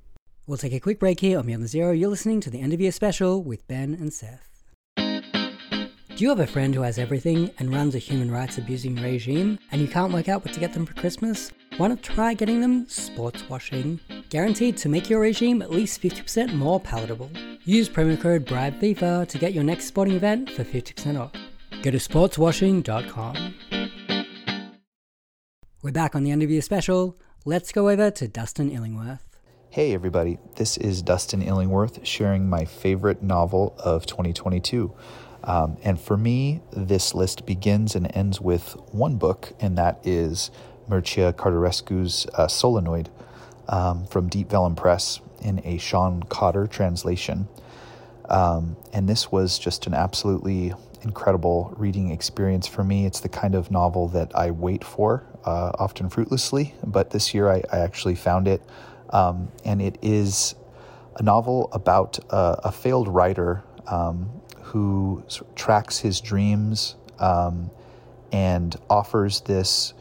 We'll 0.46 0.58
take 0.58 0.72
a 0.72 0.80
quick 0.80 0.98
break 0.98 1.20
here 1.20 1.38
on 1.38 1.46
Beyond 1.46 1.62
the 1.62 1.68
Zero. 1.68 1.92
You're 1.92 2.10
listening 2.10 2.40
to 2.40 2.50
the 2.50 2.60
end 2.60 2.72
of 2.72 2.80
year 2.80 2.92
special 2.92 3.42
with 3.42 3.66
Ben 3.68 3.94
and 3.94 4.12
Seth. 4.12 4.48
Do 4.96 6.24
you 6.24 6.28
have 6.28 6.40
a 6.40 6.46
friend 6.46 6.74
who 6.74 6.82
has 6.82 6.98
everything 6.98 7.50
and 7.58 7.72
runs 7.72 7.94
a 7.94 7.98
human 7.98 8.30
rights 8.30 8.58
abusing 8.58 8.96
regime 8.96 9.58
and 9.70 9.80
you 9.80 9.88
can't 9.88 10.12
work 10.12 10.28
out 10.28 10.44
what 10.44 10.52
to 10.52 10.60
get 10.60 10.72
them 10.72 10.84
for 10.84 10.94
Christmas? 10.94 11.50
Why 11.78 11.88
not 11.88 12.02
try 12.02 12.34
getting 12.34 12.60
them 12.60 12.86
sports 12.88 13.48
washing? 13.48 13.98
Guaranteed 14.28 14.76
to 14.78 14.88
make 14.88 15.08
your 15.08 15.20
regime 15.20 15.62
at 15.62 15.70
least 15.70 16.02
50% 16.02 16.52
more 16.54 16.78
palatable. 16.78 17.30
Use 17.64 17.88
promo 17.88 18.20
code 18.20 18.44
BRIBEFIFA 18.44 19.26
to 19.28 19.38
get 19.38 19.54
your 19.54 19.64
next 19.64 19.86
sporting 19.86 20.14
event 20.14 20.50
for 20.50 20.64
50% 20.64 21.18
off. 21.18 21.32
Go 21.82 21.90
to 21.90 21.98
sportswashing.com. 21.98 23.54
We're 25.84 25.90
back 25.90 26.14
on 26.14 26.22
the 26.22 26.30
year 26.30 26.62
special. 26.62 27.18
Let's 27.44 27.72
go 27.72 27.88
over 27.88 28.08
to 28.08 28.28
Dustin 28.28 28.70
Illingworth. 28.70 29.36
Hey, 29.68 29.92
everybody, 29.92 30.38
this 30.54 30.76
is 30.76 31.02
Dustin 31.02 31.42
Illingworth 31.42 32.06
sharing 32.06 32.48
my 32.48 32.64
favorite 32.64 33.20
novel 33.20 33.74
of 33.78 34.06
2022. 34.06 34.94
Um, 35.42 35.76
and 35.82 36.00
for 36.00 36.16
me, 36.16 36.60
this 36.70 37.16
list 37.16 37.46
begins 37.46 37.96
and 37.96 38.16
ends 38.16 38.40
with 38.40 38.76
one 38.92 39.16
book, 39.16 39.54
and 39.58 39.76
that 39.76 39.98
is 40.04 40.52
Mircea 40.88 41.32
Cartarescu's 41.32 42.28
uh, 42.34 42.46
Solenoid 42.46 43.10
um, 43.66 44.06
from 44.06 44.28
Deep 44.28 44.50
Vellum 44.50 44.76
Press 44.76 45.18
in 45.40 45.60
a 45.64 45.78
Sean 45.78 46.22
Cotter 46.22 46.68
translation. 46.68 47.48
Um, 48.28 48.76
and 48.92 49.08
this 49.08 49.32
was 49.32 49.58
just 49.58 49.88
an 49.88 49.94
absolutely 49.94 50.74
incredible 51.02 51.74
reading 51.76 52.12
experience 52.12 52.68
for 52.68 52.84
me. 52.84 53.04
It's 53.04 53.18
the 53.18 53.28
kind 53.28 53.56
of 53.56 53.72
novel 53.72 54.06
that 54.10 54.30
I 54.36 54.52
wait 54.52 54.84
for, 54.84 55.26
uh, 55.44 55.72
often 55.78 56.08
fruitlessly, 56.08 56.74
but 56.84 57.10
this 57.10 57.34
year 57.34 57.50
I, 57.50 57.62
I 57.72 57.78
actually 57.78 58.14
found 58.14 58.48
it. 58.48 58.62
Um, 59.10 59.50
and 59.64 59.82
it 59.82 59.98
is 60.02 60.54
a 61.16 61.22
novel 61.22 61.68
about 61.72 62.18
uh, 62.30 62.56
a 62.64 62.72
failed 62.72 63.08
writer 63.08 63.62
um, 63.86 64.30
who 64.60 65.22
sort 65.28 65.50
of 65.50 65.54
tracks 65.54 65.98
his 65.98 66.20
dreams 66.20 66.96
um, 67.18 67.70
and 68.32 68.74
offers 68.88 69.42
this 69.42 69.92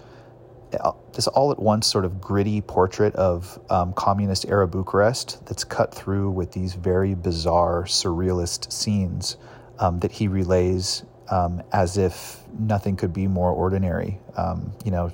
uh, 0.80 0.94
this 1.14 1.28
all 1.28 1.52
at 1.52 1.60
once 1.60 1.86
sort 1.86 2.06
of 2.06 2.22
gritty 2.22 2.62
portrait 2.62 3.14
of 3.16 3.60
um, 3.70 3.92
communist 3.92 4.46
era 4.48 4.66
Bucharest 4.66 5.46
that's 5.46 5.66
cut 5.66 5.94
through 5.94 6.32
with 6.32 6.54
these 6.54 6.76
very 6.76 7.14
bizarre 7.14 7.84
surrealist 7.84 8.72
scenes 8.72 9.36
um, 9.80 10.00
that 10.00 10.14
he 10.14 10.30
relays 10.30 11.04
um, 11.30 11.62
as 11.74 11.98
if 11.98 12.40
nothing 12.58 12.96
could 12.96 13.12
be 13.12 13.28
more 13.28 13.52
ordinary. 13.52 14.20
Um, 14.38 14.72
you 14.86 14.92
know, 14.92 15.12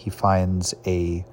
he 0.00 0.10
finds 0.10 0.74
a 0.86 1.24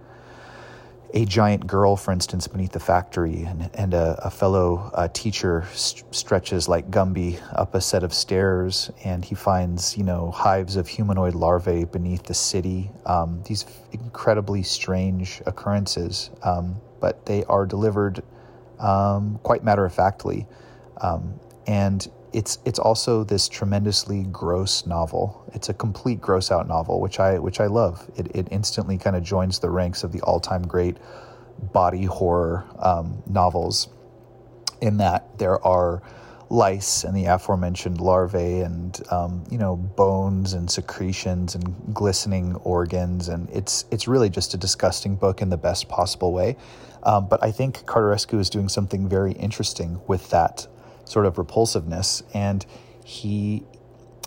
a 1.13 1.23
giant 1.25 1.65
girl, 1.65 1.95
for 1.95 2.11
instance, 2.11 2.47
beneath 2.49 2.73
the 2.73 2.81
factory, 2.81 3.43
and, 3.43 3.69
and 3.73 3.93
a, 3.93 4.19
a 4.25 4.29
fellow 4.29 4.91
uh, 4.93 5.07
teacher 5.13 5.65
st- 5.73 6.03
stretches 6.13 6.67
like 6.67 6.91
Gumby 6.91 7.39
up 7.53 7.75
a 7.75 7.81
set 7.81 8.03
of 8.03 8.13
stairs, 8.13 8.91
and 9.05 9.23
he 9.23 9.33
finds, 9.33 9.97
you 9.97 10.03
know, 10.03 10.31
hives 10.31 10.75
of 10.75 10.85
humanoid 10.87 11.33
larvae 11.33 11.85
beneath 11.85 12.23
the 12.23 12.33
city. 12.33 12.91
Um, 13.05 13.41
these 13.47 13.65
incredibly 13.93 14.63
strange 14.63 15.41
occurrences, 15.45 16.29
um, 16.43 16.75
but 16.99 17.25
they 17.25 17.45
are 17.45 17.65
delivered 17.65 18.21
um, 18.79 19.39
quite 19.43 19.63
matter 19.63 19.85
of 19.85 19.93
factly. 19.93 20.45
Um, 20.99 21.39
and 21.67 22.05
it's 22.33 22.59
it's 22.65 22.79
also 22.79 23.23
this 23.23 23.47
tremendously 23.47 24.23
gross 24.23 24.85
novel. 24.85 25.43
It's 25.53 25.69
a 25.69 25.73
complete 25.73 26.21
gross 26.21 26.51
out 26.51 26.67
novel, 26.67 26.99
which 27.01 27.19
I 27.19 27.39
which 27.39 27.59
I 27.59 27.67
love. 27.67 28.09
It 28.15 28.27
it 28.35 28.47
instantly 28.51 28.97
kind 28.97 29.15
of 29.15 29.23
joins 29.23 29.59
the 29.59 29.69
ranks 29.69 30.03
of 30.03 30.11
the 30.11 30.21
all 30.21 30.39
time 30.39 30.67
great 30.67 30.97
body 31.73 32.05
horror 32.05 32.65
um, 32.79 33.23
novels. 33.27 33.89
In 34.81 34.97
that 34.97 35.39
there 35.39 35.65
are 35.65 36.03
lice 36.49 37.03
and 37.03 37.15
the 37.15 37.25
aforementioned 37.25 37.99
larvae 37.99 38.61
and 38.61 39.01
um, 39.11 39.43
you 39.51 39.57
know 39.57 39.75
bones 39.75 40.53
and 40.53 40.69
secretions 40.69 41.55
and 41.55 41.93
glistening 41.93 42.55
organs 42.57 43.27
and 43.27 43.49
it's 43.49 43.85
it's 43.91 44.07
really 44.07 44.29
just 44.29 44.53
a 44.53 44.57
disgusting 44.57 45.15
book 45.15 45.41
in 45.41 45.49
the 45.49 45.57
best 45.57 45.89
possible 45.89 46.31
way 46.31 46.55
um, 47.03 47.27
but 47.27 47.43
I 47.43 47.51
think 47.51 47.85
Cartarescu 47.85 48.39
is 48.39 48.49
doing 48.49 48.69
something 48.69 49.09
very 49.09 49.33
interesting 49.33 49.99
with 50.07 50.29
that 50.29 50.67
sort 51.07 51.25
of 51.25 51.37
repulsiveness 51.37 52.23
and 52.33 52.65
he 53.03 53.63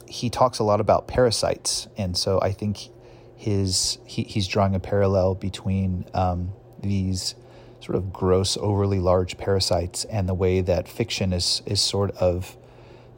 he 0.06 0.28
talks 0.28 0.58
a 0.58 0.64
lot 0.64 0.80
about 0.80 1.06
parasites 1.06 1.86
and 1.96 2.16
so 2.16 2.40
I 2.42 2.52
think 2.52 2.90
his 3.36 3.98
he, 4.04 4.24
he's 4.24 4.46
drawing 4.46 4.74
a 4.74 4.80
parallel 4.80 5.34
between 5.34 6.04
um, 6.14 6.52
these 6.82 7.34
sort 7.80 7.96
of 7.96 8.12
gross, 8.12 8.56
overly 8.58 9.00
large 9.00 9.38
parasites 9.38 10.04
and 10.04 10.28
the 10.28 10.34
way 10.34 10.60
that 10.60 10.86
fiction 10.86 11.32
is 11.32 11.62
is 11.66 11.80
sort 11.80 12.10
of 12.18 12.56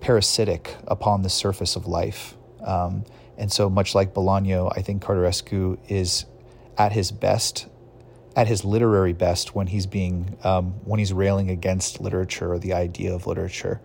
parasitic 0.01 0.77
upon 0.87 1.23
the 1.23 1.29
surface 1.29 1.77
of 1.77 1.87
life. 1.87 2.37
Um, 2.65 3.05
and 3.37 3.51
so, 3.51 3.69
much 3.69 3.95
like 3.95 4.15
Bolaño, 4.15 4.73
I 4.77 4.83
think 4.83 5.03
Cartarescu 5.03 5.79
is 5.89 6.27
at 6.79 6.93
his 6.93 7.11
best, 7.11 7.67
at 8.35 8.49
his 8.49 8.65
literary 8.65 9.13
best, 9.13 9.55
when 9.55 9.67
he's 9.67 9.87
being 9.87 10.37
um, 10.45 10.73
when 10.85 10.99
he's 10.99 11.13
railing 11.13 11.51
against 11.51 12.01
literature 12.01 12.53
or 12.53 12.59
the 12.59 12.73
idea 12.73 13.15
of 13.15 13.27
literature. 13.27 13.81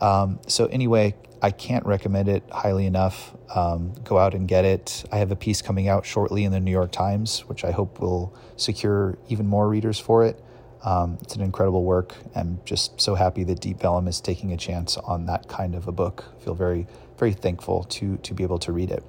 Um, 0.00 0.40
so 0.46 0.66
anyway, 0.66 1.14
I 1.42 1.50
can't 1.50 1.86
recommend 1.86 2.28
it 2.28 2.42
highly 2.50 2.86
enough. 2.86 3.34
Um, 3.54 3.92
go 4.04 4.18
out 4.18 4.34
and 4.34 4.48
get 4.48 4.64
it. 4.64 5.04
I 5.12 5.18
have 5.18 5.30
a 5.30 5.36
piece 5.36 5.62
coming 5.62 5.88
out 5.88 6.04
shortly 6.04 6.44
in 6.44 6.52
the 6.52 6.60
New 6.60 6.70
York 6.70 6.92
Times, 6.92 7.40
which 7.48 7.64
I 7.64 7.70
hope 7.70 8.00
will 8.00 8.34
secure 8.56 9.16
even 9.28 9.46
more 9.46 9.68
readers 9.68 9.98
for 9.98 10.24
it. 10.24 10.42
Um, 10.84 11.18
it's 11.20 11.34
an 11.34 11.42
incredible 11.42 11.84
work. 11.84 12.14
I'm 12.34 12.60
just 12.64 13.00
so 13.00 13.14
happy 13.14 13.44
that 13.44 13.60
Deep 13.60 13.80
Vellum 13.80 14.06
is 14.06 14.20
taking 14.20 14.52
a 14.52 14.56
chance 14.56 14.96
on 14.96 15.26
that 15.26 15.48
kind 15.48 15.74
of 15.74 15.88
a 15.88 15.92
book. 15.92 16.24
I 16.38 16.44
feel 16.44 16.54
very, 16.54 16.86
very 17.18 17.32
thankful 17.32 17.84
to 17.84 18.16
to 18.18 18.34
be 18.34 18.42
able 18.42 18.58
to 18.60 18.72
read 18.72 18.90
it. 18.90 19.02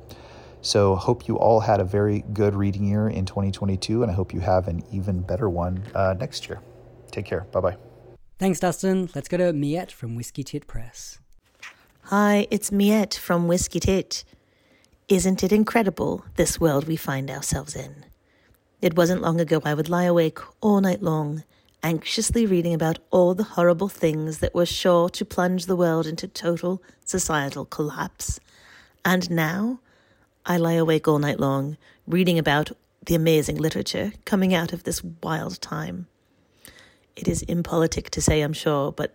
So 0.62 0.96
hope 0.96 1.28
you 1.28 1.38
all 1.38 1.60
had 1.60 1.80
a 1.80 1.84
very 1.84 2.24
good 2.34 2.56
reading 2.56 2.86
year 2.86 3.08
in 3.10 3.26
2022, 3.26 4.02
and 4.02 4.12
I 4.12 4.16
hope 4.16 4.34
you 4.34 4.40
have 4.40 4.68
an 4.68 4.84
even 4.92 5.22
better 5.22 5.50
one 5.50 5.84
uh, 5.94 6.16
next 6.20 6.48
year. 6.48 6.60
Take 7.12 7.26
care. 7.26 7.42
Bye 7.52 7.60
bye. 7.60 7.78
Thanks, 8.40 8.60
Dustin. 8.60 9.10
Let's 9.16 9.28
go 9.28 9.38
to 9.38 9.54
Miette 9.54 9.92
from 9.92 10.16
Whiskey 10.16 10.44
Tit 10.44 10.68
Press. 10.68 11.20
Hi, 12.04 12.48
it's 12.52 12.72
Miette 12.72 13.16
from 13.16 13.48
Whiskey 13.48 13.80
Tit. 13.80 14.24
Isn't 15.08 15.44
it 15.44 15.52
incredible, 15.52 16.26
this 16.36 16.60
world 16.60 16.86
we 16.86 16.98
find 16.98 17.32
ourselves 17.32 17.76
in? 17.76 18.06
It 18.82 18.96
wasn't 18.96 19.22
long 19.22 19.40
ago 19.40 19.62
I 19.66 19.74
would 19.74 19.90
lie 19.90 20.04
awake 20.04 20.40
all 20.62 20.82
night 20.82 21.02
long, 21.02 21.44
anxiously 21.82 22.46
reading 22.46 22.74
about 22.74 23.00
all 23.10 23.34
the 23.34 23.44
horrible 23.44 23.88
things 23.88 24.40
that 24.40 24.54
were 24.54 24.66
sure 24.66 25.10
to 25.10 25.26
plunge 25.26 25.66
the 25.66 25.76
world 25.76 26.06
into 26.06 26.28
total 26.28 26.84
societal 27.04 27.66
collapse. 27.66 28.40
And 29.04 29.32
now 29.32 29.80
I 30.50 30.56
lie 30.56 30.74
awake 30.74 31.10
all 31.10 31.20
night 31.20 31.42
long, 31.42 31.76
reading 32.08 32.40
about 32.40 32.72
the 33.06 33.16
amazing 33.16 33.58
literature 33.58 34.14
coming 34.24 34.54
out 34.54 34.72
of 34.72 34.84
this 34.86 35.04
wild 35.04 35.60
time. 35.60 36.08
It 37.18 37.28
is 37.28 37.42
impolitic 37.44 38.10
to 38.12 38.22
say, 38.22 38.40
I'm 38.40 38.54
sure, 38.54 38.94
but 38.94 39.14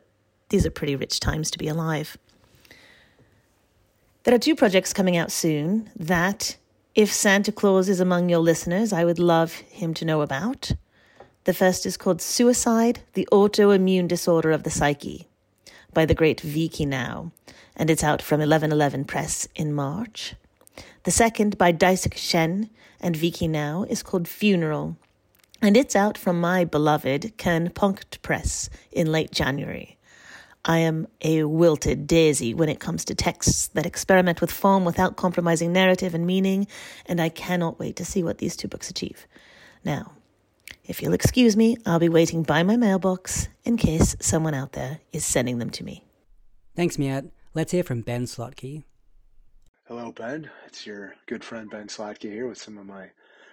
these 0.51 0.67
are 0.67 0.71
pretty 0.71 0.95
rich 0.95 1.21
times 1.21 1.51
to 1.51 1.59
be 1.59 1.69
alive. 1.69 2.19
There 4.25 4.35
are 4.35 4.39
two 4.39 4.55
projects 4.55 4.93
coming 4.93 5.17
out 5.17 5.33
soon 5.33 5.89
that, 5.97 6.59
if 6.95 7.11
Santa 7.11 7.51
Claus 7.51 7.89
is 7.89 7.99
among 7.99 8.29
your 8.29 8.41
listeners, 8.41 8.93
I 8.93 9.07
would 9.07 9.19
love 9.19 9.55
him 9.55 9.95
to 9.95 10.05
know 10.05 10.21
about. 10.21 10.73
The 11.45 11.55
first 11.55 11.87
is 11.87 11.97
called 11.97 12.21
Suicide, 12.21 13.01
the 13.15 13.27
Autoimmune 13.33 14.07
Disorder 14.07 14.51
of 14.51 14.65
the 14.65 14.71
Psyche 14.71 15.29
by 15.95 16.05
the 16.05 16.15
great 16.15 16.43
Vi 16.43 16.69
Khi 16.69 16.85
Nao, 16.85 17.33
and 17.75 17.89
it's 17.89 18.05
out 18.05 18.21
from 18.21 18.41
1111 18.41 19.07
Press 19.07 19.49
in 19.55 19.73
March. 19.73 20.35
The 21.05 21.11
second, 21.11 21.59
by 21.59 21.73
Daisuke 21.73 22.17
Shen 22.17 22.71
and 23.01 23.17
Vi 23.17 23.33
Khi 23.33 23.49
Nao, 23.49 23.83
is 23.85 24.05
called 24.05 24.29
Funeral, 24.29 24.97
and 25.61 25.77
it's 25.77 25.97
out 25.97 26.17
from 26.17 26.41
my 26.41 26.65
beloved 26.65 27.37
Kernpunkt 27.39 28.23
Press 28.23 28.71
in 28.93 29.11
late 29.11 29.33
January. 29.33 29.99
I 30.65 30.79
am 30.79 31.09
a 31.21 31.43
wilted 31.43 32.07
daisy 32.07 32.55
when 32.55 32.69
it 32.69 32.79
comes 32.79 33.05
to 33.07 33.17
texts 33.17 33.67
that 33.69 33.85
experiment 33.85 34.41
with 34.41 34.53
form 34.53 34.85
without 34.85 35.17
compromising 35.17 35.73
narrative 35.73 36.15
and 36.15 36.25
meaning, 36.25 36.69
and 37.07 37.21
I 37.21 37.31
cannot 37.31 37.81
wait 37.81 37.97
to 37.97 38.05
see 38.05 38.23
what 38.23 38.39
these 38.39 38.55
two 38.55 38.69
books 38.69 38.89
achieve. 38.89 39.27
Now, 39.85 40.13
if 40.85 41.03
you'll 41.03 41.15
excuse 41.15 41.57
me, 41.57 41.77
I'll 41.85 41.99
be 41.99 42.09
waiting 42.09 42.45
by 42.45 42.63
my 42.63 42.77
mailbox 42.77 43.49
in 43.65 43.77
case 43.77 44.15
someone 44.21 44.55
out 44.55 44.73
there 44.73 45.01
is 45.13 45.25
sending 45.25 45.59
them 45.59 45.71
to 45.71 45.85
me. 45.85 46.05
Thanks, 46.77 46.97
Miette. 46.97 47.25
Let's 47.55 47.73
hear 47.73 47.83
from 47.83 48.03
Ben 48.03 48.27
Slotky. 48.27 48.85
Hello, 49.95 50.11
Ben. 50.11 50.51
It's 50.67 50.87
your 50.87 51.13
good 51.27 51.45
friend 51.45 51.69
Ben 51.69 51.87
Slotky 51.87 52.33
here 52.33 52.49
with 52.49 52.57
some 52.57 52.79
of 52.79 52.87
my 52.87 53.11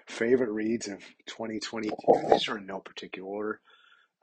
favorite 0.07 0.51
reads 0.51 0.87
of 0.87 0.99
2022. 1.25 1.93
These 2.31 2.47
are 2.47 2.59
in 2.59 2.65
no 2.65 2.79
particular 2.79 3.27
order. 3.27 3.61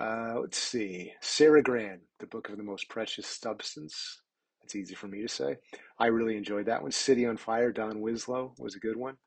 Uh, 0.00 0.40
let's 0.40 0.56
see. 0.56 1.12
Sara 1.20 1.62
Gran, 1.62 2.00
The 2.18 2.26
Book 2.26 2.48
of 2.48 2.56
the 2.56 2.62
Most 2.62 2.88
Precious 2.88 3.26
Substance. 3.26 4.22
That's 4.62 4.74
easy 4.74 4.94
for 4.94 5.08
me 5.08 5.20
to 5.20 5.28
say. 5.28 5.58
I 5.98 6.06
really 6.06 6.38
enjoyed 6.38 6.64
that 6.64 6.80
one. 6.80 6.90
City 6.90 7.26
on 7.26 7.36
Fire, 7.36 7.70
Don 7.70 8.00
Winslow 8.00 8.54
was 8.58 8.74
a 8.74 8.80
good 8.80 8.96
one. 8.96 9.18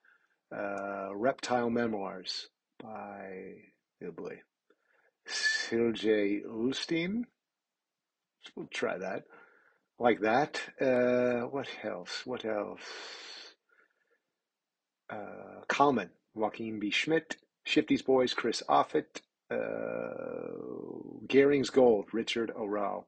Uh, 0.51 1.15
Reptile 1.15 1.69
Memoirs 1.69 2.47
by, 2.81 3.53
oh 4.03 4.11
boy, 4.17 4.39
Silje 5.27 6.43
Ulstein. 6.43 7.25
We'll 8.55 8.65
try 8.73 8.97
that 8.97 9.25
like 9.99 10.21
that. 10.21 10.61
Uh, 10.79 11.47
what 11.47 11.67
else? 11.83 12.25
What 12.25 12.45
else? 12.45 12.81
Uh, 15.09 15.63
Kalmann, 15.67 16.09
Joachim 16.35 16.79
B. 16.79 16.89
Schmidt, 16.89 17.35
Shifty's 17.65 18.01
Boys, 18.01 18.33
Chris 18.33 18.63
Offutt, 18.69 19.21
uh, 19.51 19.57
Gold, 21.71 22.05
Richard 22.13 22.51
O'Rell. 22.55 23.07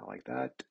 I 0.00 0.04
like 0.06 0.24
that. 0.24 0.62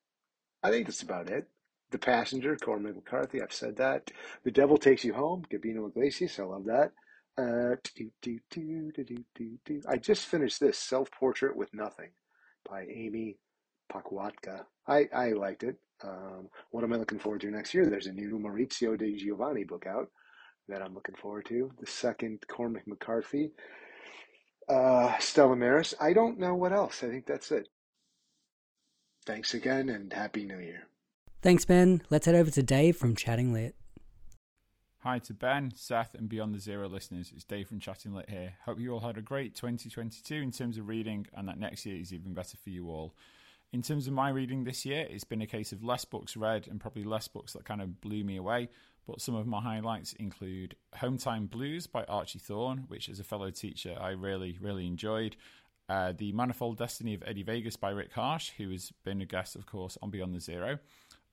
I 0.63 0.69
think 0.69 0.88
that's 0.88 1.01
about 1.03 1.30
it. 1.30 1.47
The 1.91 1.97
Passenger, 1.97 2.55
Cormac 2.55 2.95
McCarthy, 2.95 3.41
I've 3.41 3.53
said 3.53 3.78
that. 3.78 4.11
The 4.43 4.51
Devil 4.51 4.78
Takes 4.78 5.03
You 5.03 5.13
Home, 5.13 5.43
Gabino 5.51 5.89
Iglesias, 5.89 6.39
I 6.39 6.43
love 6.43 6.65
that. 6.65 6.91
Uh, 7.38 7.76
I 9.89 9.97
just 9.97 10.26
finished 10.26 10.59
this 10.59 10.78
Self 10.78 11.11
Portrait 11.11 11.55
with 11.55 11.74
Nothing 11.74 12.11
by 12.69 12.84
Aimee 12.84 13.38
Pokwatka. 13.92 14.66
I, 14.88 15.08
I 15.14 15.32
liked 15.34 15.64
it. 15.64 15.78
Um, 16.04 16.50
what 16.72 16.84
am 16.84 16.94
I 16.94 16.98
looking 16.98 17.20
forward 17.20 17.42
to 17.42 17.52
next 17.52 17.74
year? 17.74 17.86
There's 17.86 18.08
a 18.08 18.14
new 18.14 18.39
Maurizio 18.39 18.98
De 18.98 19.16
Giovanni 19.16 19.64
book 19.64 19.86
out 19.86 20.10
that 20.68 20.82
I'm 20.82 20.94
looking 20.94 21.16
forward 21.16 21.46
to. 21.48 21.72
The 21.80 21.88
second 21.88 22.39
Cormac 22.48 22.88
McCarthy. 22.88 23.52
Uh, 24.68 25.18
Stella 25.20 25.56
Maris. 25.56 25.94
I 26.00 26.14
don't 26.14 26.39
know 26.39 26.56
what 26.56 26.72
else. 26.72 27.04
I 27.04 27.10
think 27.10 27.26
that's 27.26 27.52
it. 27.52 27.68
Thanks 29.26 29.54
again 29.54 29.89
and 29.89 30.12
Happy 30.12 30.46
New 30.46 30.60
Year. 30.60 30.88
Thanks, 31.42 31.66
Ben. 31.66 32.02
Let's 32.10 32.26
head 32.26 32.36
over 32.36 32.52
to 32.52 32.64
Dave 32.64 32.98
from 32.98 33.16
Chatting 33.16 33.54
Lit. 33.54 33.76
Hi 35.00 35.18
to 35.18 35.34
Ben, 35.34 35.74
Seth, 35.76 36.14
and 36.14 36.30
Beyond 36.30 36.54
the 36.54 36.60
Zero 36.60 36.88
listeners. 36.88 37.32
It's 37.34 37.44
Dave 37.44 37.68
from 37.68 37.80
Chatting 37.80 38.14
Lit 38.14 38.30
here. 38.30 38.54
Hope 38.66 38.80
you 38.80 38.94
all 38.94 39.00
had 39.00 39.18
a 39.18 39.22
great 39.22 39.56
2022 39.56 40.36
in 40.36 40.52
terms 40.52 40.78
of 40.78 40.88
reading 40.88 41.26
and 41.34 41.48
that 41.48 41.60
next 41.60 41.86
year 41.88 42.00
is 42.00 42.14
even 42.14 42.36
better 42.36 42.58
for 42.64 42.70
you 42.70 42.88
all. 42.88 43.16
In 43.74 43.82
terms 43.82 44.05
of 44.05 44.13
my 44.13 44.30
reading 44.30 44.65
this 44.65 44.86
year, 44.86 45.07
it's 45.09 45.24
been 45.24 45.41
a 45.41 45.47
case 45.47 45.72
of 45.72 45.82
less 45.82 46.03
books 46.03 46.36
read 46.36 46.67
and 46.67 46.78
probably 46.78 47.05
less 47.05 47.30
books 47.30 47.53
that 47.53 47.63
kind 47.63 47.82
of 47.82 48.01
blew 48.01 48.22
me 48.22 48.36
away. 48.36 48.67
But 49.07 49.22
some 49.22 49.34
of 49.34 49.47
my 49.47 49.61
highlights 49.61 50.11
include 50.13 50.76
Home 50.97 51.17
Time 51.17 51.45
Blues 51.45 51.88
by 51.88 52.03
Archie 52.03 52.39
Thorne, 52.39 52.84
which 52.89 53.07
as 53.07 53.22
a 53.22 53.24
fellow 53.24 53.49
teacher 53.49 53.95
I 53.99 54.09
really, 54.09 54.57
really 54.59 54.86
enjoyed. 54.86 55.38
Uh, 55.88 56.11
the 56.17 56.34
Manifold 56.34 56.78
Destiny 56.80 57.13
of 57.13 57.24
Eddie 57.26 57.43
Vegas 57.43 57.78
by 57.78 57.91
Rick 57.91 58.13
Harsch, 58.13 58.51
who 58.57 58.72
has 58.72 58.91
been 59.05 59.22
a 59.22 59.26
guest, 59.26 59.55
of 59.55 59.65
course, 59.65 59.97
on 60.01 60.09
Beyond 60.09 60.36
the 60.36 60.41
Zero. 60.41 60.80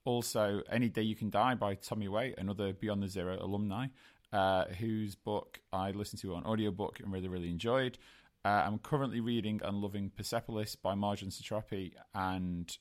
Also, 0.05 0.63
Any 0.71 0.87
Day 0.87 1.01
You 1.01 1.15
Can 1.15 1.29
Die 1.29 1.55
by 1.55 1.75
Tommy 1.75 2.07
Way, 2.07 2.33
another 2.37 2.71
Beyond 2.71 3.03
the 3.03 3.09
Zero 3.09 3.37
alumni, 3.41 3.87
uh, 4.31 4.65
whose 4.79 5.13
book 5.13 5.59
I 5.73 5.91
listened 5.91 6.21
to 6.21 6.35
on 6.35 6.45
audiobook 6.45 7.01
and 7.01 7.11
really, 7.11 7.27
really 7.27 7.49
enjoyed. 7.49 7.97
Uh, 8.45 8.63
I'm 8.65 8.79
currently 8.79 9.19
reading 9.19 9.59
and 9.65 9.81
loving 9.81 10.11
Persepolis 10.15 10.75
by 10.75 10.93
Marjane 10.93 11.27
Satrapi 11.27 11.91
and 12.15 12.75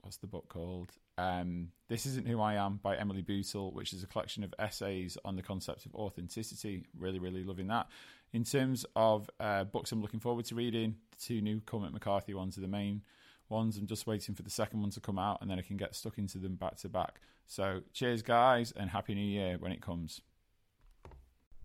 what's 0.00 0.18
the 0.18 0.28
book 0.28 0.48
called? 0.48 0.92
Um, 1.18 1.68
this 1.88 2.06
Isn't 2.06 2.28
Who 2.28 2.40
I 2.40 2.54
Am 2.54 2.78
by 2.80 2.96
Emily 2.96 3.22
Bootle, 3.22 3.72
which 3.72 3.92
is 3.92 4.04
a 4.04 4.06
collection 4.06 4.44
of 4.44 4.54
essays 4.60 5.18
on 5.24 5.34
the 5.34 5.42
concept 5.42 5.86
of 5.86 5.94
authenticity. 5.96 6.84
Really, 6.96 7.18
really 7.18 7.42
loving 7.42 7.66
that. 7.66 7.88
In 8.32 8.44
terms 8.44 8.86
of 8.94 9.28
uh, 9.40 9.64
books 9.64 9.90
I'm 9.90 10.02
looking 10.02 10.20
forward 10.20 10.44
to 10.46 10.54
reading, 10.54 10.94
the 11.10 11.16
two 11.20 11.40
new 11.40 11.60
Cormac 11.60 11.92
McCarthy 11.92 12.32
ones 12.32 12.56
are 12.56 12.62
the 12.62 12.68
main 12.68 13.02
ones. 13.48 13.76
I'm 13.78 13.88
just 13.88 14.06
waiting 14.06 14.36
for 14.36 14.42
the 14.42 14.50
second 14.50 14.82
one 14.82 14.90
to 14.90 15.00
come 15.00 15.18
out 15.18 15.38
and 15.40 15.50
then 15.50 15.58
I 15.58 15.62
can 15.62 15.76
get 15.76 15.96
stuck 15.96 16.16
into 16.16 16.38
them 16.38 16.54
back 16.54 16.76
to 16.76 16.88
back. 16.88 17.20
So, 17.48 17.82
cheers, 17.92 18.22
guys, 18.22 18.72
and 18.76 18.88
Happy 18.88 19.16
New 19.16 19.20
Year 19.20 19.56
when 19.58 19.72
it 19.72 19.82
comes. 19.82 20.20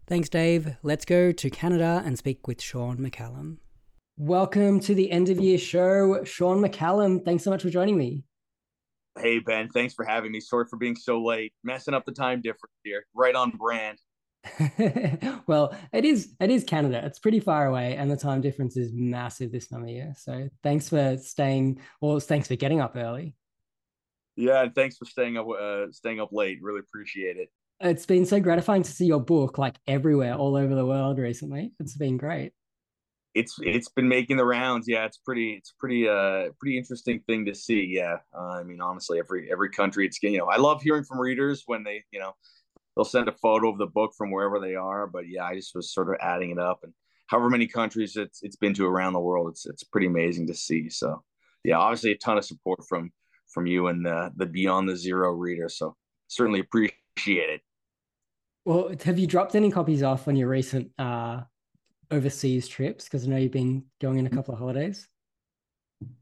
Thanks, 0.07 0.29
Dave. 0.29 0.77
Let's 0.83 1.03
go 1.03 1.33
to 1.33 1.49
Canada 1.49 2.01
and 2.05 2.17
speak 2.17 2.47
with 2.47 2.61
Sean 2.61 2.97
McCallum. 2.97 3.57
Welcome 4.15 4.79
to 4.79 4.95
the 4.95 5.11
end 5.11 5.27
of 5.27 5.37
year 5.37 5.57
show. 5.57 6.23
Sean 6.23 6.63
McCallum, 6.63 7.25
thanks 7.25 7.43
so 7.43 7.49
much 7.49 7.61
for 7.61 7.69
joining 7.69 7.97
me. 7.97 8.23
Hey, 9.19 9.39
Ben, 9.39 9.67
thanks 9.67 9.93
for 9.93 10.05
having 10.05 10.31
me. 10.31 10.39
Sorry 10.39 10.63
for 10.69 10.77
being 10.77 10.95
so 10.95 11.21
late. 11.21 11.51
Messing 11.61 11.93
up 11.93 12.05
the 12.05 12.13
time 12.13 12.41
difference 12.41 12.73
here. 12.85 13.05
Right 13.13 13.35
on 13.35 13.51
brand. 13.51 13.97
well, 15.45 15.75
it 15.91 16.05
is 16.05 16.33
it 16.39 16.51
is 16.51 16.63
Canada. 16.63 17.01
It's 17.03 17.19
pretty 17.19 17.41
far 17.41 17.65
away, 17.65 17.97
and 17.97 18.09
the 18.09 18.15
time 18.15 18.39
difference 18.39 18.77
is 18.77 18.93
massive 18.93 19.51
this 19.51 19.67
time 19.67 19.83
of 19.83 19.89
year. 19.89 20.13
So 20.15 20.47
thanks 20.63 20.87
for 20.87 21.17
staying, 21.17 21.81
or 21.99 22.21
thanks 22.21 22.47
for 22.47 22.55
getting 22.55 22.79
up 22.79 22.95
early. 22.95 23.35
Yeah, 24.37 24.61
and 24.61 24.73
thanks 24.73 24.95
for 24.95 25.03
staying 25.03 25.35
up 25.35 25.47
uh, 25.49 25.91
staying 25.91 26.21
up 26.21 26.29
late. 26.31 26.59
Really 26.61 26.79
appreciate 26.79 27.35
it 27.35 27.49
it's 27.79 28.05
been 28.05 28.25
so 28.25 28.39
gratifying 28.39 28.83
to 28.83 28.91
see 28.91 29.05
your 29.05 29.21
book 29.21 29.57
like 29.57 29.75
everywhere 29.87 30.35
all 30.35 30.55
over 30.55 30.73
the 30.73 30.85
world 30.85 31.17
recently. 31.17 31.73
It's 31.79 31.95
been 31.95 32.17
great. 32.17 32.53
It's 33.35 33.55
it's 33.61 33.89
been 33.89 34.07
making 34.07 34.37
the 34.37 34.45
rounds. 34.45 34.87
Yeah, 34.87 35.05
it's 35.05 35.17
pretty 35.17 35.53
it's 35.53 35.73
pretty 35.79 36.07
uh 36.07 36.49
pretty 36.59 36.77
interesting 36.77 37.19
thing 37.27 37.45
to 37.45 37.53
see. 37.53 37.85
Yeah, 37.87 38.17
uh, 38.35 38.59
I 38.59 38.63
mean 38.63 38.81
honestly, 38.81 39.19
every 39.19 39.51
every 39.51 39.69
country 39.69 40.07
it's 40.07 40.21
you 40.23 40.37
know 40.37 40.47
I 40.47 40.57
love 40.57 40.81
hearing 40.81 41.03
from 41.03 41.19
readers 41.19 41.63
when 41.67 41.83
they 41.83 42.03
you 42.11 42.19
know 42.19 42.33
they'll 42.95 43.05
send 43.05 43.27
a 43.27 43.33
photo 43.33 43.69
of 43.69 43.77
the 43.77 43.85
book 43.85 44.13
from 44.17 44.31
wherever 44.31 44.59
they 44.59 44.73
are. 44.75 45.05
But 45.05 45.27
yeah, 45.27 45.43
I 45.43 45.55
just 45.55 45.75
was 45.75 45.93
sort 45.93 46.09
of 46.09 46.15
adding 46.19 46.49
it 46.49 46.59
up 46.59 46.79
and 46.83 46.93
however 47.27 47.49
many 47.49 47.67
countries 47.67 48.15
it's 48.15 48.41
it's 48.41 48.55
been 48.55 48.73
to 48.73 48.87
around 48.87 49.13
the 49.13 49.19
world. 49.19 49.49
It's 49.49 49.67
it's 49.67 49.83
pretty 49.83 50.07
amazing 50.07 50.47
to 50.47 50.55
see. 50.55 50.89
So 50.89 51.23
yeah, 51.63 51.77
obviously 51.77 52.11
a 52.11 52.17
ton 52.17 52.39
of 52.39 52.45
support 52.45 52.79
from 52.89 53.11
from 53.53 53.67
you 53.67 53.87
and 53.87 54.03
the 54.03 54.31
the 54.35 54.47
Beyond 54.47 54.89
the 54.89 54.97
Zero 54.97 55.31
reader. 55.31 55.69
So 55.69 55.95
certainly 56.27 56.61
appreciate 56.61 57.49
it. 57.49 57.61
Well, 58.67 58.91
have 59.05 59.17
you 59.17 59.27
dropped 59.27 59.55
any 59.55 59.71
copies 59.71 60.03
off 60.03 60.27
on 60.27 60.35
your 60.35 60.49
recent 60.49 60.91
uh, 60.99 61.39
overseas 62.11 62.67
trips? 62.67 63.05
Because 63.05 63.23
I 63.23 63.29
know 63.29 63.37
you've 63.37 63.53
been 63.53 63.85
going 64.01 64.19
in 64.19 64.27
a 64.27 64.29
couple 64.29 64.53
of 64.53 64.59
holidays. 64.59 65.07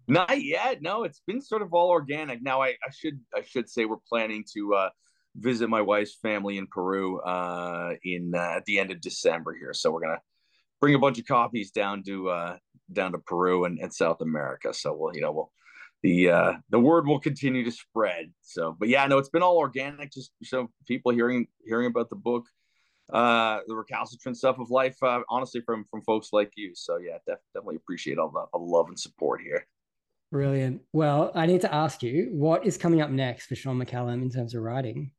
Not 0.07 0.43
yet. 0.43 0.79
No, 0.83 1.05
it's 1.05 1.23
been 1.25 1.41
sort 1.41 1.63
of 1.63 1.73
all 1.73 1.89
organic. 1.89 2.43
Now, 2.43 2.61
I, 2.61 2.67
I 2.67 2.91
should 2.93 3.19
I 3.35 3.41
should 3.41 3.67
say 3.67 3.85
we're 3.85 3.95
planning 4.07 4.43
to 4.53 4.75
uh, 4.75 4.89
visit 5.35 5.71
my 5.71 5.81
wife's 5.81 6.19
family 6.21 6.59
in 6.59 6.67
Peru 6.67 7.19
uh, 7.21 7.95
in 8.03 8.33
uh, 8.35 8.57
at 8.57 8.65
the 8.65 8.77
end 8.77 8.91
of 8.91 9.01
December 9.01 9.55
here. 9.55 9.73
So 9.73 9.89
we're 9.89 10.01
gonna 10.01 10.21
bring 10.79 10.93
a 10.93 10.99
bunch 10.99 11.17
of 11.17 11.25
copies 11.25 11.71
down 11.71 12.03
to 12.03 12.29
uh, 12.29 12.57
down 12.93 13.13
to 13.13 13.17
Peru 13.17 13.65
and, 13.65 13.79
and 13.79 13.91
South 13.91 14.21
America. 14.21 14.71
So 14.71 14.95
we'll 14.95 15.15
you 15.15 15.21
know 15.21 15.31
we'll 15.31 15.51
the 16.05 16.29
uh, 16.29 16.53
the 16.69 16.79
word 16.79 17.07
will 17.07 17.19
continue 17.19 17.65
to 17.65 17.71
spread. 17.71 18.31
So, 18.41 18.75
but 18.79 18.89
yeah, 18.89 19.07
no, 19.07 19.17
it's 19.17 19.29
been 19.29 19.41
all 19.41 19.57
organic. 19.57 20.11
Just 20.11 20.31
so 20.43 20.69
people 20.87 21.11
hearing 21.11 21.47
hearing 21.65 21.87
about 21.87 22.11
the 22.11 22.15
book, 22.15 22.45
uh, 23.11 23.61
the 23.65 23.75
recalcitrant 23.75 24.37
stuff 24.37 24.59
of 24.59 24.69
life. 24.69 24.95
Uh, 25.01 25.21
honestly, 25.29 25.61
from 25.61 25.83
from 25.89 26.03
folks 26.03 26.29
like 26.31 26.51
you. 26.55 26.73
So 26.75 26.97
yeah, 26.97 27.17
def- 27.25 27.39
definitely 27.55 27.77
appreciate 27.77 28.19
all 28.19 28.29
the, 28.29 28.45
the 28.53 28.59
love 28.59 28.87
and 28.89 28.99
support 28.99 29.41
here. 29.41 29.65
Brilliant. 30.31 30.81
Well, 30.93 31.31
I 31.33 31.47
need 31.47 31.61
to 31.61 31.73
ask 31.73 32.03
you, 32.03 32.29
what 32.33 32.65
is 32.65 32.77
coming 32.77 33.01
up 33.01 33.09
next 33.09 33.47
for 33.47 33.55
Sean 33.55 33.83
McCallum 33.83 34.21
in 34.21 34.29
terms 34.29 34.53
of 34.53 34.61
writing? 34.61 35.11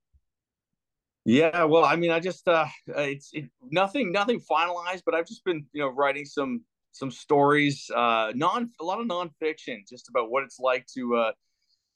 Yeah, 1.25 1.65
well, 1.65 1.85
I 1.85 1.97
mean, 1.97 2.13
I 2.13 2.21
just 2.21 2.47
uh, 2.47 2.67
it's 2.87 3.31
it, 3.33 3.51
nothing, 3.73 4.13
nothing 4.13 4.41
finalized, 4.41 5.03
but 5.05 5.17
I've 5.17 5.27
just 5.27 5.45
been, 5.45 5.67
you 5.73 5.83
know, 5.83 5.89
writing 5.89 6.25
some 6.25 6.63
some 6.97 7.11
stories, 7.11 7.91
uh, 7.95 8.33
non 8.35 8.71
a 8.81 8.85
lot 8.85 9.01
of 9.01 9.07
nonfiction, 9.07 9.87
just 9.89 10.09
about 10.09 10.31
what 10.31 10.43
it's 10.43 10.59
like 10.59 10.87
to 10.95 11.17
uh, 11.17 11.33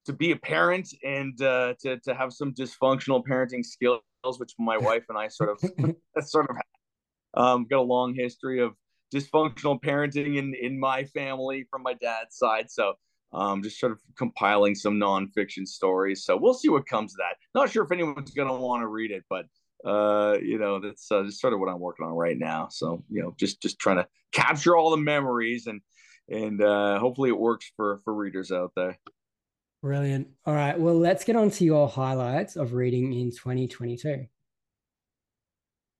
to 0.06 0.12
be 0.12 0.30
a 0.30 0.36
parent 0.36 0.88
and 1.02 1.40
uh, 1.42 1.74
to 1.80 1.98
to 2.00 2.14
have 2.14 2.32
some 2.32 2.52
dysfunctional 2.52 3.24
parenting 3.24 3.64
skills, 3.64 4.02
which 4.36 4.52
my 4.58 4.78
wife 4.88 5.04
and 5.08 5.18
I 5.18 5.28
sort 5.28 5.50
of 5.50 5.94
sort 6.26 6.48
of 6.50 6.56
um, 7.34 7.66
got 7.68 7.78
a 7.78 7.82
long 7.82 8.14
history 8.14 8.60
of 8.60 8.72
dysfunctional 9.14 9.80
parenting 9.80 10.36
in 10.36 10.54
in 10.60 10.78
my 10.78 11.04
family 11.04 11.66
from 11.70 11.82
my 11.82 11.94
dad's 11.94 12.36
side. 12.36 12.70
So 12.70 12.94
um, 13.32 13.62
just 13.62 13.78
sort 13.78 13.92
of 13.92 14.00
compiling 14.18 14.74
some 14.74 14.94
nonfiction 14.94 15.66
stories. 15.66 16.24
So 16.24 16.36
we'll 16.36 16.54
see 16.54 16.68
what 16.68 16.86
comes 16.86 17.14
of 17.14 17.18
that. 17.18 17.36
Not 17.54 17.70
sure 17.70 17.84
if 17.84 17.92
anyone's 17.92 18.32
going 18.32 18.48
to 18.48 18.54
want 18.54 18.82
to 18.82 18.88
read 18.88 19.10
it, 19.10 19.24
but 19.30 19.46
uh, 19.84 20.36
you 20.42 20.58
know, 20.58 20.80
that's 20.80 21.10
uh, 21.10 21.30
sort 21.30 21.52
of 21.52 21.60
what 21.60 21.68
I'm 21.68 21.80
working 21.80 22.06
on 22.06 22.12
right 22.12 22.38
now. 22.38 22.68
So, 22.70 23.04
you 23.08 23.22
know, 23.22 23.34
just 23.38 23.62
just 23.62 23.78
trying 23.78 23.96
to 23.96 24.06
capture 24.32 24.76
all 24.76 24.90
the 24.90 24.96
memories 24.96 25.66
and 25.66 25.80
and 26.28 26.62
uh, 26.62 26.98
hopefully 26.98 27.30
it 27.30 27.38
works 27.38 27.70
for 27.76 27.98
for 28.04 28.14
readers 28.14 28.52
out 28.52 28.72
there. 28.76 28.98
Brilliant. 29.82 30.28
All 30.44 30.54
right. 30.54 30.78
Well, 30.78 30.98
let's 30.98 31.24
get 31.24 31.36
on 31.36 31.50
to 31.52 31.64
your 31.64 31.88
highlights 31.88 32.56
of 32.56 32.74
reading 32.74 33.14
in 33.14 33.30
2022. 33.30 34.26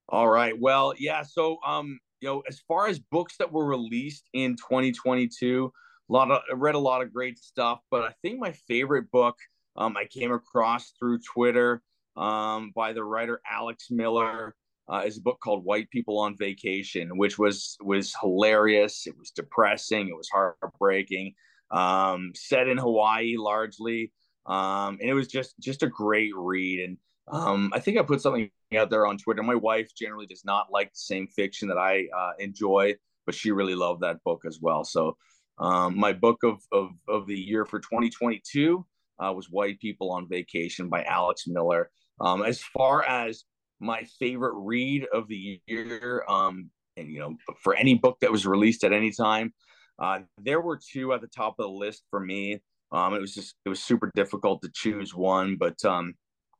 All 0.09 0.27
right. 0.27 0.53
Well, 0.59 0.93
yeah. 0.99 1.23
So, 1.23 1.57
um, 1.65 1.99
you 2.19 2.27
know, 2.27 2.43
as 2.47 2.59
far 2.67 2.87
as 2.87 2.99
books 2.99 3.37
that 3.37 3.51
were 3.51 3.65
released 3.65 4.29
in 4.33 4.55
2022, 4.55 5.71
a 6.09 6.13
lot 6.13 6.29
of 6.29 6.41
I 6.49 6.53
read 6.53 6.75
a 6.75 6.79
lot 6.79 7.01
of 7.01 7.11
great 7.11 7.39
stuff, 7.39 7.79
but 7.89 8.03
I 8.03 8.13
think 8.21 8.39
my 8.39 8.51
favorite 8.67 9.09
book 9.09 9.37
um, 9.75 9.97
I 9.97 10.05
came 10.05 10.31
across 10.31 10.91
through 10.99 11.19
Twitter 11.19 11.81
um, 12.17 12.71
by 12.75 12.93
the 12.93 13.03
writer 13.03 13.41
Alex 13.49 13.87
Miller. 13.89 14.55
Uh, 14.91 15.03
is 15.05 15.17
a 15.17 15.21
book 15.21 15.39
called 15.41 15.63
White 15.63 15.89
People 15.89 16.19
on 16.19 16.35
Vacation, 16.35 17.17
which 17.17 17.39
was 17.39 17.77
was 17.81 18.13
hilarious. 18.19 19.07
It 19.07 19.17
was 19.17 19.31
depressing. 19.31 20.09
It 20.09 20.17
was 20.17 20.27
heartbreaking. 20.29 21.33
Um, 21.69 22.33
set 22.35 22.67
in 22.67 22.77
Hawaii 22.77 23.37
largely, 23.37 24.11
um, 24.47 24.97
and 24.99 25.09
it 25.09 25.13
was 25.13 25.27
just 25.27 25.53
just 25.61 25.83
a 25.83 25.87
great 25.87 26.33
read. 26.35 26.83
And 26.83 26.97
um, 27.31 27.71
I 27.73 27.79
think 27.79 27.97
I 27.97 28.01
put 28.01 28.21
something 28.21 28.49
out 28.75 28.89
there 28.89 29.05
on 29.05 29.17
Twitter. 29.17 29.43
My 29.43 29.55
wife 29.55 29.89
generally 29.95 30.25
does 30.25 30.43
not 30.43 30.67
like 30.71 30.89
the 30.89 30.99
same 30.99 31.27
fiction 31.27 31.69
that 31.69 31.77
I 31.77 32.07
uh, 32.15 32.31
enjoy, 32.39 32.95
but 33.25 33.35
she 33.35 33.51
really 33.51 33.75
loved 33.75 34.01
that 34.01 34.23
book 34.25 34.43
as 34.45 34.59
well. 34.61 34.83
So 34.83 35.15
um, 35.57 35.97
my 35.97 36.11
book 36.11 36.39
of, 36.43 36.61
of 36.71 36.89
of 37.07 37.27
the 37.27 37.39
year 37.39 37.65
for 37.65 37.79
2022 37.79 38.85
uh, 39.19 39.31
was 39.31 39.49
White 39.49 39.79
People 39.79 40.11
on 40.11 40.27
Vacation 40.27 40.89
by 40.89 41.03
Alex 41.03 41.43
Miller. 41.47 41.89
Um, 42.21 42.43
as 42.43 42.61
far 42.61 43.03
as 43.03 43.43
my 43.79 44.03
favorite 44.19 44.53
read 44.55 45.07
of 45.11 45.27
the 45.27 45.59
year, 45.65 46.23
um, 46.29 46.69
and 46.95 47.09
you 47.09 47.19
know, 47.19 47.35
for 47.63 47.73
any 47.75 47.95
book 47.95 48.17
that 48.21 48.31
was 48.31 48.45
released 48.45 48.83
at 48.83 48.93
any 48.93 49.11
time, 49.11 49.53
uh, 49.99 50.19
there 50.37 50.61
were 50.61 50.79
two 50.91 51.13
at 51.13 51.21
the 51.21 51.27
top 51.27 51.55
of 51.59 51.65
the 51.65 51.71
list 51.71 52.03
for 52.09 52.19
me. 52.19 52.61
Um, 52.91 53.13
it 53.13 53.21
was 53.21 53.33
just 53.33 53.55
it 53.65 53.69
was 53.69 53.81
super 53.81 54.11
difficult 54.15 54.61
to 54.61 54.69
choose 54.73 55.15
one, 55.15 55.57
but 55.57 55.83
um, 55.85 56.13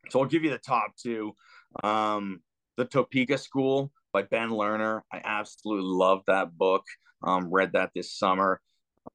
so 0.09 0.19
I'll 0.19 0.25
give 0.25 0.43
you 0.43 0.49
the 0.49 0.57
top 0.57 0.95
two. 1.01 1.33
Um, 1.83 2.39
the 2.77 2.85
Topeka 2.85 3.37
School 3.37 3.91
by 4.13 4.23
Ben 4.23 4.49
Lerner. 4.49 5.01
I 5.11 5.21
absolutely 5.23 5.85
love 5.85 6.21
that 6.27 6.57
book. 6.57 6.83
Um, 7.23 7.51
read 7.51 7.73
that 7.73 7.91
this 7.93 8.17
summer. 8.17 8.59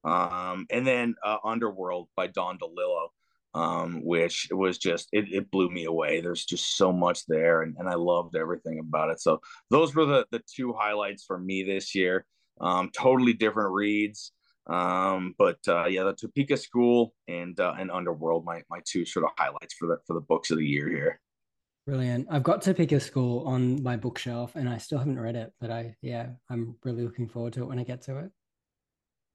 Um, 0.03 0.65
and 0.69 0.85
then 0.85 1.15
uh, 1.25 1.37
Underworld 1.43 2.07
by 2.15 2.27
Don 2.27 2.57
DeLillo 2.57 3.07
um, 3.53 4.03
which 4.03 4.47
was 4.51 4.77
just 4.77 5.09
it, 5.11 5.25
it 5.31 5.51
blew 5.51 5.69
me 5.69 5.85
away. 5.85 6.21
There's 6.21 6.45
just 6.45 6.77
so 6.77 6.91
much 6.91 7.25
there, 7.25 7.61
and, 7.61 7.75
and 7.77 7.89
I 7.89 7.95
loved 7.95 8.35
everything 8.35 8.79
about 8.79 9.09
it. 9.09 9.19
So 9.19 9.41
those 9.69 9.95
were 9.95 10.05
the 10.05 10.25
the 10.31 10.41
two 10.53 10.73
highlights 10.73 11.23
for 11.25 11.37
me 11.37 11.63
this 11.63 11.95
year. 11.95 12.25
Um, 12.59 12.89
totally 12.93 13.33
different 13.33 13.71
reads, 13.71 14.31
um, 14.67 15.35
but 15.37 15.59
uh, 15.67 15.85
yeah, 15.85 16.03
the 16.03 16.13
Topeka 16.13 16.57
School 16.57 17.13
and 17.27 17.59
uh, 17.59 17.73
and 17.79 17.91
Underworld, 17.91 18.45
my 18.45 18.63
my 18.69 18.81
two 18.85 19.05
sort 19.05 19.25
of 19.25 19.31
highlights 19.37 19.75
for 19.75 19.87
the 19.87 19.97
for 20.05 20.13
the 20.13 20.21
books 20.21 20.51
of 20.51 20.57
the 20.57 20.65
year 20.65 20.89
here. 20.89 21.19
Brilliant. 21.85 22.27
I've 22.29 22.43
got 22.43 22.61
Topeka 22.61 22.99
School 22.99 23.47
on 23.47 23.81
my 23.81 23.95
bookshelf, 23.95 24.55
and 24.55 24.67
I 24.67 24.77
still 24.77 24.97
haven't 24.97 25.19
read 25.19 25.35
it, 25.35 25.53
but 25.61 25.71
I 25.71 25.95
yeah, 26.01 26.29
I'm 26.49 26.75
really 26.83 27.03
looking 27.03 27.29
forward 27.29 27.53
to 27.53 27.63
it 27.63 27.67
when 27.67 27.79
I 27.79 27.83
get 27.83 28.01
to 28.03 28.17
it 28.17 28.31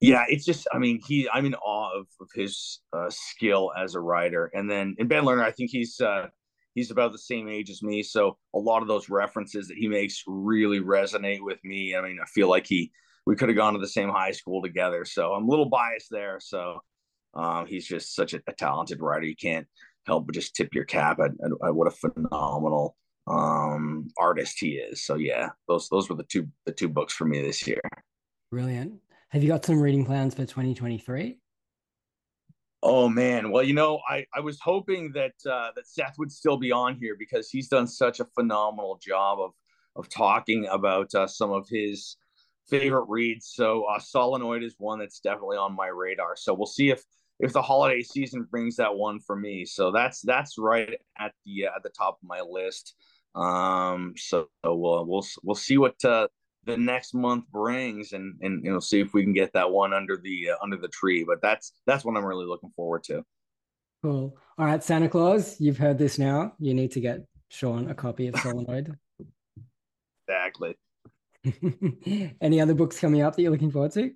yeah, 0.03 0.25
it's 0.27 0.43
just 0.43 0.67
I 0.73 0.79
mean 0.79 0.99
he 1.07 1.29
I'm 1.33 1.45
in 1.45 1.55
awe 1.55 1.97
of, 1.97 2.07
of 2.19 2.27
his 2.35 2.81
uh, 2.91 3.09
skill 3.09 3.71
as 3.77 3.95
a 3.95 4.01
writer, 4.01 4.51
and 4.53 4.69
then 4.69 4.95
and 4.99 5.07
Ben 5.07 5.23
Lerner 5.23 5.45
I 5.45 5.51
think 5.51 5.69
he's 5.71 5.99
uh, 6.01 6.27
he's 6.75 6.91
about 6.91 7.13
the 7.13 7.17
same 7.17 7.47
age 7.47 7.69
as 7.69 7.81
me, 7.81 8.03
so 8.03 8.37
a 8.53 8.59
lot 8.59 8.81
of 8.81 8.89
those 8.89 9.09
references 9.09 9.69
that 9.69 9.77
he 9.77 9.87
makes 9.87 10.21
really 10.27 10.81
resonate 10.81 11.41
with 11.41 11.59
me. 11.63 11.95
I 11.95 12.01
mean 12.01 12.17
I 12.21 12.25
feel 12.25 12.49
like 12.49 12.67
he 12.67 12.91
we 13.25 13.37
could 13.37 13.47
have 13.47 13.55
gone 13.55 13.73
to 13.73 13.79
the 13.79 13.87
same 13.87 14.09
high 14.09 14.31
school 14.31 14.61
together, 14.61 15.05
so 15.05 15.31
I'm 15.31 15.47
a 15.47 15.49
little 15.49 15.69
biased 15.69 16.09
there. 16.11 16.37
So 16.41 16.79
um, 17.33 17.65
he's 17.65 17.87
just 17.87 18.13
such 18.13 18.33
a, 18.33 18.41
a, 18.47 18.51
talented 18.51 18.99
writer. 18.99 19.25
You 19.25 19.35
can't 19.37 19.65
help 20.05 20.27
but 20.27 20.35
just 20.35 20.53
tip 20.53 20.75
your 20.75 20.83
cap 20.83 21.19
at, 21.19 21.31
at, 21.43 21.51
at 21.65 21.73
what 21.73 21.87
a 21.87 21.91
phenomenal 21.91 22.97
um, 23.27 24.09
artist 24.19 24.57
he 24.59 24.71
is. 24.73 25.05
So 25.05 25.15
yeah, 25.15 25.49
those 25.69 25.87
those 25.87 26.09
were 26.09 26.17
the 26.17 26.25
two 26.25 26.49
the 26.65 26.73
two 26.73 26.89
books 26.89 27.13
for 27.13 27.23
me 27.23 27.41
this 27.41 27.65
year. 27.65 27.79
Brilliant. 28.51 28.99
Have 29.33 29.41
you 29.41 29.49
got 29.49 29.65
some 29.65 29.81
reading 29.81 30.05
plans 30.05 30.35
for 30.35 30.45
2023? 30.45 31.39
Oh 32.83 33.09
man, 33.09 33.49
well 33.49 33.63
you 33.63 33.73
know 33.73 33.99
I 34.07 34.27
I 34.31 34.41
was 34.41 34.59
hoping 34.59 35.11
that 35.13 35.33
uh, 35.51 35.71
that 35.75 35.87
Seth 35.87 36.13
would 36.19 36.31
still 36.31 36.55
be 36.55 36.71
on 36.71 36.97
here 36.97 37.15
because 37.17 37.49
he's 37.49 37.67
done 37.67 37.87
such 37.87 38.19
a 38.19 38.25
phenomenal 38.35 38.99
job 39.01 39.39
of 39.39 39.53
of 39.95 40.07
talking 40.07 40.67
about 40.67 41.15
uh, 41.15 41.25
some 41.25 41.51
of 41.51 41.67
his 41.67 42.15
favorite 42.69 43.05
reads. 43.09 43.51
So 43.55 43.85
uh, 43.85 43.97
Solenoid 43.97 44.61
is 44.61 44.75
one 44.77 44.99
that's 44.99 45.19
definitely 45.19 45.57
on 45.57 45.75
my 45.75 45.87
radar. 45.87 46.35
So 46.35 46.53
we'll 46.53 46.67
see 46.67 46.91
if 46.91 47.03
if 47.39 47.53
the 47.53 47.61
holiday 47.63 48.03
season 48.03 48.47
brings 48.51 48.75
that 48.75 48.93
one 48.93 49.19
for 49.19 49.35
me. 49.35 49.65
So 49.65 49.91
that's 49.91 50.21
that's 50.21 50.59
right 50.59 50.93
at 51.17 51.33
the 51.43 51.65
uh, 51.65 51.75
at 51.75 51.81
the 51.81 51.89
top 51.89 52.19
of 52.21 52.29
my 52.29 52.41
list. 52.41 52.93
Um, 53.33 54.13
so, 54.15 54.49
we'll 54.63 55.07
we'll 55.07 55.25
we'll 55.41 55.55
see 55.55 55.79
what 55.79 55.95
uh, 56.05 56.27
the 56.65 56.77
next 56.77 57.13
month 57.13 57.45
brings 57.51 58.13
and 58.13 58.35
and 58.41 58.63
you 58.63 58.71
know 58.71 58.79
see 58.79 58.99
if 58.99 59.13
we 59.13 59.23
can 59.23 59.33
get 59.33 59.53
that 59.53 59.69
one 59.69 59.93
under 59.93 60.17
the 60.17 60.51
uh, 60.51 60.55
under 60.61 60.77
the 60.77 60.87
tree 60.87 61.23
but 61.23 61.41
that's 61.41 61.73
that's 61.85 62.05
what 62.05 62.15
i'm 62.15 62.25
really 62.25 62.45
looking 62.45 62.71
forward 62.75 63.03
to. 63.03 63.23
Cool. 64.01 64.37
All 64.57 64.65
right 64.65 64.83
santa 64.83 65.09
claus 65.09 65.59
you've 65.59 65.77
heard 65.77 65.97
this 65.97 66.19
now. 66.19 66.53
You 66.59 66.73
need 66.73 66.91
to 66.91 66.99
get 66.99 67.25
sean 67.49 67.89
a 67.89 67.95
copy 67.95 68.27
of 68.27 68.39
solenoid. 68.39 68.97
Exactly. 70.27 70.75
Any 72.41 72.61
other 72.61 72.73
books 72.73 72.99
coming 72.99 73.21
up 73.21 73.35
that 73.35 73.41
you're 73.41 73.51
looking 73.51 73.71
forward 73.71 73.91
to? 73.93 74.11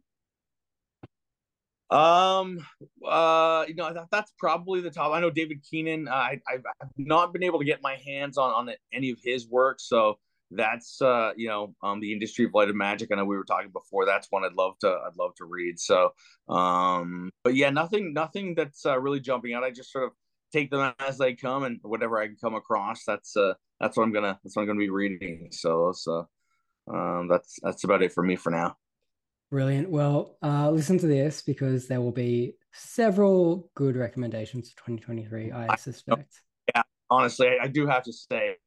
Um 1.89 2.65
uh 3.05 3.65
you 3.67 3.75
know 3.75 4.05
that's 4.11 4.33
probably 4.37 4.81
the 4.81 4.91
top. 4.91 5.13
I 5.13 5.21
know 5.21 5.29
david 5.29 5.63
keenan 5.69 6.07
uh, 6.07 6.11
I, 6.11 6.41
i've 6.49 6.63
not 6.97 7.31
been 7.31 7.43
able 7.43 7.59
to 7.59 7.65
get 7.65 7.81
my 7.81 7.95
hands 8.05 8.37
on 8.37 8.51
on 8.51 8.75
any 8.91 9.09
of 9.11 9.19
his 9.23 9.47
work 9.47 9.79
so 9.79 10.17
that's 10.51 11.01
uh 11.01 11.31
you 11.35 11.47
know 11.47 11.75
um 11.83 11.99
the 11.99 12.13
industry 12.13 12.45
of 12.45 12.51
light 12.53 12.69
and 12.69 12.77
magic. 12.77 13.09
I 13.11 13.15
know 13.15 13.25
we 13.25 13.37
were 13.37 13.43
talking 13.43 13.71
before. 13.71 14.05
That's 14.05 14.27
one 14.29 14.43
i'd 14.43 14.53
love 14.53 14.73
to 14.79 14.87
i'd 14.87 15.17
love 15.17 15.35
to 15.35 15.45
read. 15.45 15.79
So 15.79 16.11
um 16.47 17.31
but 17.43 17.55
yeah 17.55 17.69
nothing 17.69 18.13
nothing 18.13 18.55
that's 18.55 18.85
uh, 18.85 18.99
really 18.99 19.19
jumping 19.19 19.53
out. 19.53 19.63
I 19.63 19.71
just 19.71 19.91
sort 19.91 20.05
of 20.05 20.11
take 20.53 20.71
them 20.71 20.93
as 20.99 21.17
they 21.17 21.33
come 21.33 21.63
and 21.63 21.77
whatever 21.81 22.17
i 22.17 22.25
can 22.25 22.37
come 22.41 22.55
across 22.55 23.03
that's 23.05 23.35
uh 23.35 23.53
that's 23.81 23.97
what 23.97 24.03
i'm 24.03 24.13
gonna 24.13 24.39
that's 24.43 24.55
what 24.55 24.61
i'm 24.61 24.67
gonna 24.67 24.79
be 24.79 24.89
reading. 24.89 25.49
So 25.51 25.91
so 25.93 26.27
um 26.91 27.27
that's 27.29 27.57
that's 27.61 27.83
about 27.83 28.01
it 28.01 28.13
for 28.13 28.23
me 28.23 28.35
for 28.35 28.51
now. 28.51 28.77
Brilliant. 29.51 29.89
Well 29.89 30.37
uh 30.41 30.71
listen 30.71 30.97
to 30.99 31.07
this 31.07 31.41
because 31.41 31.87
there 31.87 32.01
will 32.01 32.11
be 32.11 32.55
several 32.73 33.69
good 33.75 33.95
recommendations 33.95 34.69
for 34.69 34.77
2023 34.77 35.51
i 35.51 35.75
suspect. 35.75 36.41
Yeah 36.75 36.83
honestly 37.09 37.47
I, 37.47 37.63
I 37.63 37.67
do 37.67 37.87
have 37.87 38.03
to 38.03 38.13
say 38.13 38.57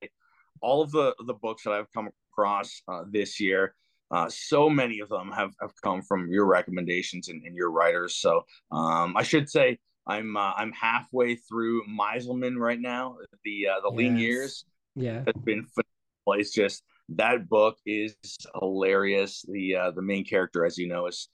all 0.61 0.83
of 0.83 0.91
the 0.91 1.15
the 1.27 1.35
books 1.35 1.65
that 1.65 1.73
I've 1.73 1.93
come 1.93 2.09
across 2.33 2.83
uh, 2.89 3.03
this 3.11 3.41
year, 3.41 3.75
uh, 4.11 4.29
so 4.29 4.69
many 4.69 5.01
of 5.01 5.09
them 5.09 5.31
have, 5.33 5.53
have 5.61 5.73
come 5.83 6.03
from 6.03 6.29
your 6.31 6.47
recommendations 6.47 7.29
and, 7.29 7.43
and 7.45 7.55
your 7.55 7.71
writers. 7.71 8.17
So 8.17 8.45
um, 8.73 9.17
I 9.17 9.23
should 9.23 9.49
say 9.49 9.79
I'm 10.07 10.37
uh, 10.37 10.53
I'm 10.57 10.73
halfway 10.73 11.37
through 11.37 11.85
Meiselman 11.87 12.57
right 12.57 12.81
now. 12.81 13.17
The 13.45 13.69
uh, 13.69 13.81
the 13.81 13.91
yes. 13.91 13.97
lean 13.97 14.17
years, 14.17 14.65
yeah, 14.97 15.23
has 15.27 15.43
been 15.45 15.65
phenomenal. 15.67 16.41
It's 16.41 16.53
just 16.53 16.83
that 17.11 17.49
book 17.49 17.77
is 17.87 18.17
hilarious. 18.61 19.45
The 19.49 19.77
uh, 19.77 19.91
the 19.93 20.03
main 20.03 20.25
character, 20.25 20.65
as 20.65 20.79
you 20.79 20.89
know, 20.89 21.07
is 21.07 21.29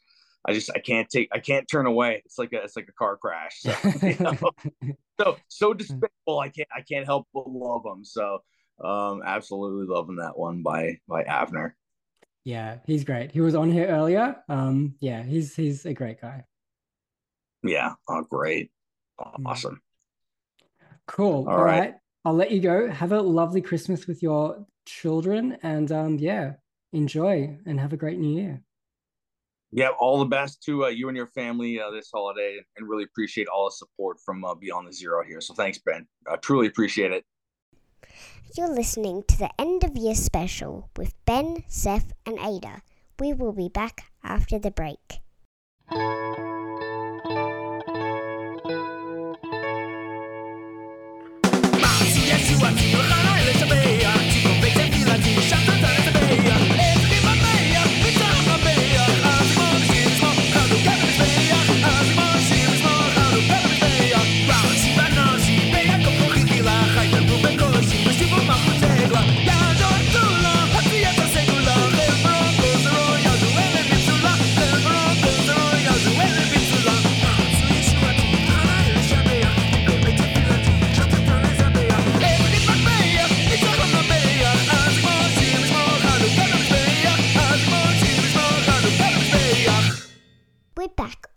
I 0.47 0.53
just 0.53 0.71
I 0.75 0.79
can't 0.79 1.09
take 1.09 1.29
I 1.33 1.39
can't 1.39 1.67
turn 1.71 1.87
away. 1.87 2.23
It's 2.25 2.39
like 2.39 2.53
a 2.53 2.63
it's 2.63 2.77
like 2.77 2.89
a 2.89 2.93
car 2.93 3.17
crash. 3.17 3.61
So 3.61 3.75
you 4.03 4.17
know? 4.21 4.37
so, 5.21 5.37
so 5.49 5.75
despicable. 5.75 6.41
I 6.41 6.49
can't 6.49 6.69
I 6.77 6.83
can't 6.83 7.07
help 7.07 7.27
but 7.33 7.49
love 7.49 7.83
them. 7.83 8.05
So 8.05 8.41
um, 8.83 9.23
absolutely 9.25 9.87
loving 9.87 10.17
that 10.17 10.37
one 10.39 10.63
by 10.63 10.99
by 11.09 11.25
Avner. 11.25 11.73
Yeah, 12.45 12.79
he's 12.87 13.05
great. 13.05 13.33
He 13.33 13.41
was 13.41 13.55
on 13.55 13.73
here 13.73 13.89
earlier. 13.89 14.37
Um, 14.49 14.95
yeah, 15.01 15.23
he's 15.23 15.55
he's 15.55 15.85
a 15.87 15.95
great 15.95 16.21
guy. 16.21 16.45
Yeah, 17.63 17.95
oh 18.09 18.23
great. 18.23 18.71
Hmm. 19.19 19.47
Awesome. 19.47 19.81
Cool. 21.07 21.47
All, 21.49 21.55
All 21.55 21.65
right. 21.65 21.81
right. 21.81 21.95
I'll 22.25 22.35
let 22.35 22.51
you 22.51 22.61
go. 22.61 22.91
Have 22.91 23.13
a 23.13 23.21
lovely 23.21 23.61
Christmas 23.61 24.07
with 24.07 24.23
your 24.23 24.67
children 24.87 25.59
and 25.63 25.91
um 25.91 26.19
yeah, 26.19 26.55
enjoy 26.93 27.59
and 27.67 27.81
have 27.81 27.93
a 27.93 27.97
great 27.97 28.19
new 28.19 28.41
year. 28.41 28.63
Yeah, 29.73 29.89
all 29.99 30.21
the 30.21 30.27
best 30.27 30.63
to 30.63 30.85
uh, 30.85 30.89
you 30.89 31.09
and 31.09 31.17
your 31.17 31.27
family 31.27 31.81
uh, 31.81 31.91
this 31.91 32.09
holiday, 32.15 32.59
and 32.77 32.89
really 32.89 33.03
appreciate 33.03 33.49
all 33.49 33.67
the 33.67 33.73
support 33.73 34.19
from 34.25 34.45
uh, 34.45 34.55
Beyond 34.55 34.89
the 34.89 34.93
Zero 34.93 35.25
here. 35.25 35.41
So 35.41 35.55
thanks, 35.55 35.79
Ben. 35.79 36.07
I 36.31 36.37
truly 36.37 36.69
appreciate 36.69 37.13
it. 37.13 37.25
You're 38.57 38.73
listening 38.73 39.25
to 39.29 39.39
the 39.39 39.51
end 39.59 39.85
of 39.85 39.97
year 39.97 40.15
special 40.15 40.89
with 40.97 41.15
Ben, 41.25 41.65
Seth, 41.69 42.13
and 42.25 42.39
Ada. 42.39 42.83
We 43.19 43.33
will 43.33 43.53
be 43.53 43.69
back 43.69 44.11
after 44.25 44.59
the 44.59 44.71
break. 44.71 45.21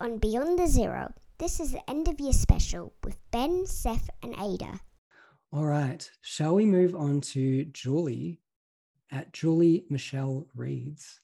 And 0.09 0.19
Beyond 0.19 0.57
the 0.57 0.65
Zero. 0.65 1.13
This 1.37 1.59
is 1.59 1.71
the 1.71 1.87
end 1.87 2.07
of 2.07 2.19
year 2.19 2.33
special 2.33 2.93
with 3.03 3.15
Ben, 3.29 3.67
Seth, 3.67 4.09
and 4.23 4.33
Ada. 4.41 4.79
All 5.53 5.65
right. 5.65 6.09
Shall 6.21 6.55
we 6.55 6.65
move 6.65 6.95
on 6.95 7.21
to 7.21 7.65
Julie 7.65 8.39
at 9.11 9.31
Julie 9.33 9.85
Michelle 9.87 10.47
Reads? 10.55 11.19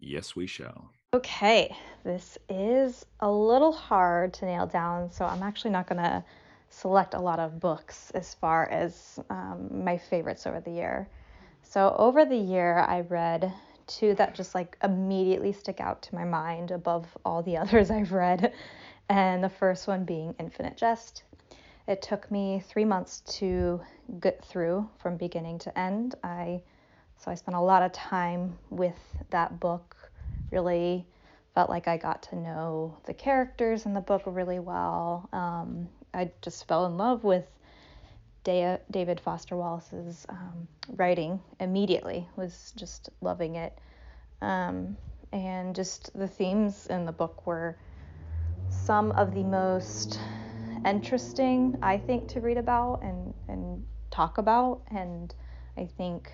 Yes, 0.00 0.34
we 0.34 0.48
shall. 0.48 0.90
Okay, 1.14 1.76
this 2.02 2.36
is 2.48 3.06
a 3.20 3.30
little 3.30 3.72
hard 3.72 4.34
to 4.34 4.46
nail 4.46 4.66
down, 4.66 5.08
so 5.12 5.24
I'm 5.24 5.44
actually 5.44 5.70
not 5.70 5.86
going 5.86 6.02
to 6.02 6.24
select 6.68 7.14
a 7.14 7.20
lot 7.20 7.38
of 7.38 7.60
books 7.60 8.10
as 8.16 8.34
far 8.34 8.68
as 8.68 9.20
um, 9.30 9.84
my 9.84 9.96
favorites 9.96 10.44
over 10.44 10.58
the 10.58 10.72
year. 10.72 11.08
So, 11.62 11.94
over 11.96 12.24
the 12.24 12.36
year, 12.36 12.78
I 12.78 13.02
read 13.02 13.52
two 13.86 14.14
that 14.14 14.34
just 14.34 14.54
like 14.54 14.76
immediately 14.82 15.52
stick 15.52 15.80
out 15.80 16.02
to 16.02 16.14
my 16.14 16.24
mind 16.24 16.70
above 16.70 17.06
all 17.24 17.42
the 17.42 17.56
others 17.62 17.90
I've 17.90 18.12
read. 18.12 18.52
And 19.08 19.42
the 19.42 19.48
first 19.48 19.86
one 19.86 20.04
being 20.04 20.34
Infinite 20.38 20.76
Jest. 20.76 21.22
It 21.86 22.02
took 22.02 22.28
me 22.30 22.62
three 22.66 22.84
months 22.84 23.20
to 23.38 23.80
get 24.20 24.44
through 24.44 24.88
from 24.98 25.16
beginning 25.16 25.58
to 25.60 25.78
end. 25.78 26.16
I 26.24 26.62
so 27.18 27.30
I 27.30 27.34
spent 27.34 27.56
a 27.56 27.60
lot 27.60 27.82
of 27.82 27.92
time 27.92 28.58
with 28.70 28.98
that 29.30 29.58
book. 29.60 29.96
Really 30.50 31.06
felt 31.54 31.70
like 31.70 31.88
I 31.88 31.96
got 31.96 32.22
to 32.24 32.36
know 32.36 32.96
the 33.04 33.14
characters 33.14 33.86
in 33.86 33.94
the 33.94 34.00
book 34.00 34.22
really 34.26 34.58
well. 34.58 35.28
Um, 35.32 35.88
I 36.12 36.30
just 36.42 36.68
fell 36.68 36.86
in 36.86 36.98
love 36.98 37.24
with 37.24 37.46
David 38.46 39.20
Foster 39.20 39.56
Wallace's 39.56 40.24
um, 40.28 40.68
writing 40.90 41.40
immediately. 41.58 42.28
Was 42.36 42.72
just 42.76 43.10
loving 43.20 43.56
it, 43.56 43.76
um, 44.40 44.96
and 45.32 45.74
just 45.74 46.16
the 46.16 46.28
themes 46.28 46.86
in 46.86 47.06
the 47.06 47.12
book 47.12 47.44
were 47.44 47.76
some 48.70 49.10
of 49.12 49.34
the 49.34 49.42
most 49.42 50.20
interesting, 50.84 51.76
I 51.82 51.98
think, 51.98 52.28
to 52.28 52.40
read 52.40 52.56
about 52.56 53.02
and 53.02 53.34
and 53.48 53.84
talk 54.12 54.38
about. 54.38 54.82
And 54.92 55.34
I 55.76 55.86
think 55.86 56.30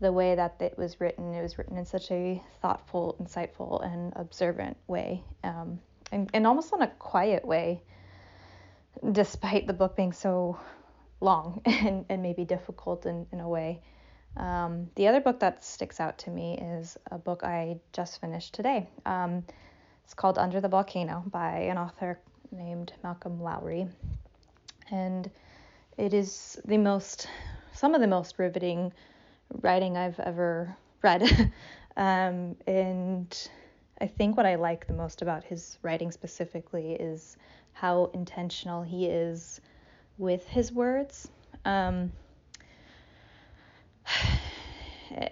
the 0.00 0.10
way 0.10 0.34
that 0.34 0.56
it 0.60 0.78
was 0.78 0.98
written, 0.98 1.34
it 1.34 1.42
was 1.42 1.58
written 1.58 1.76
in 1.76 1.84
such 1.84 2.10
a 2.10 2.42
thoughtful, 2.62 3.16
insightful, 3.22 3.84
and 3.84 4.14
observant 4.16 4.78
way, 4.86 5.22
um, 5.44 5.78
and 6.10 6.30
and 6.32 6.46
almost 6.46 6.72
in 6.72 6.80
a 6.80 6.88
quiet 6.88 7.44
way, 7.44 7.82
despite 9.12 9.66
the 9.66 9.74
book 9.74 9.94
being 9.94 10.14
so 10.14 10.58
long 11.20 11.60
and, 11.64 12.04
and 12.08 12.22
maybe 12.22 12.44
difficult 12.44 13.06
in, 13.06 13.26
in 13.32 13.40
a 13.40 13.48
way. 13.48 13.80
Um, 14.36 14.88
the 14.94 15.08
other 15.08 15.20
book 15.20 15.40
that 15.40 15.64
sticks 15.64 16.00
out 16.00 16.18
to 16.18 16.30
me 16.30 16.58
is 16.58 16.96
a 17.10 17.18
book 17.18 17.42
I 17.42 17.78
just 17.92 18.20
finished 18.20 18.54
today. 18.54 18.88
Um, 19.04 19.42
it's 20.04 20.14
called 20.14 20.38
Under 20.38 20.60
the 20.60 20.68
Volcano 20.68 21.24
by 21.26 21.58
an 21.58 21.76
author 21.76 22.18
named 22.50 22.92
Malcolm 23.02 23.42
Lowry. 23.42 23.88
And 24.90 25.30
it 25.96 26.14
is 26.14 26.58
the 26.64 26.78
most, 26.78 27.28
some 27.72 27.94
of 27.94 28.00
the 28.00 28.06
most 28.06 28.38
riveting 28.38 28.92
writing 29.60 29.96
I've 29.96 30.20
ever 30.20 30.76
read. 31.02 31.22
um, 31.96 32.56
and 32.66 33.48
I 34.00 34.06
think 34.06 34.36
what 34.36 34.46
I 34.46 34.54
like 34.54 34.86
the 34.86 34.92
most 34.92 35.22
about 35.22 35.44
his 35.44 35.78
writing 35.82 36.12
specifically 36.12 36.92
is 36.92 37.36
how 37.72 38.10
intentional 38.14 38.82
he 38.82 39.06
is 39.06 39.60
with 40.18 40.46
his 40.48 40.72
words. 40.72 41.28
Um, 41.64 42.12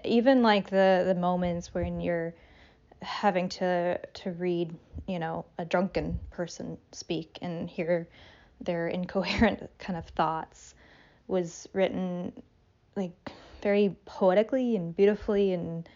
even 0.05 0.43
like 0.43 0.71
the 0.71 1.03
the 1.07 1.15
moments 1.15 1.75
when 1.75 2.01
you're 2.01 2.35
having 3.03 3.49
to 3.49 3.99
to 3.99 4.31
read, 4.33 4.75
you 5.07 5.19
know, 5.19 5.45
a 5.59 5.65
drunken 5.65 6.19
person 6.31 6.79
speak 6.93 7.39
and 7.43 7.69
hear 7.69 8.09
their 8.61 8.89
incoherent 8.97 9.69
kind 9.79 9.99
of 9.99 10.07
thoughts 10.07 10.75
was 11.29 11.69
written 11.73 12.33
like 12.95 13.13
very 13.63 13.97
poetically 14.05 14.77
and 14.77 14.97
beautifully 14.97 15.53
and 15.53 15.89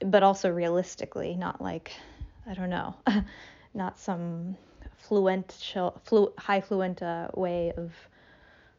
but 0.00 0.22
also 0.22 0.48
realistically, 0.50 1.34
not 1.34 1.60
like 1.60 1.92
I 2.46 2.54
don't 2.54 2.70
know, 2.70 2.94
not 3.74 3.98
some 3.98 4.56
fluent, 5.08 5.52
flu, 6.04 6.32
high 6.38 6.60
fluent 6.60 7.02
uh, 7.02 7.28
way 7.34 7.72
of 7.76 7.92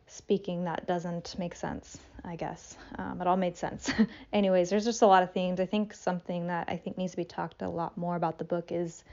speaking 0.08 0.64
that 0.66 0.88
doesn't 0.88 1.36
make 1.38 1.56
sense. 1.56 1.98
I 2.26 2.36
guess 2.36 2.76
um, 2.98 3.22
it 3.22 3.28
all 3.28 3.38
made 3.38 3.58
sense. 3.58 3.92
Anyways, 4.34 4.70
there's 4.70 4.86
just 4.86 5.02
a 5.02 5.08
lot 5.08 5.24
of 5.24 5.32
themes. 5.32 5.60
I 5.60 5.66
think 5.66 5.94
something 5.94 6.48
that 6.48 6.68
I 6.68 6.78
think 6.78 6.98
needs 6.98 7.12
to 7.12 7.18
be 7.18 7.26
talked 7.26 7.62
a 7.62 7.70
lot 7.70 7.98
more 7.98 8.16
about 8.16 8.38
the 8.38 8.44
book 8.44 8.72
is 8.72 9.04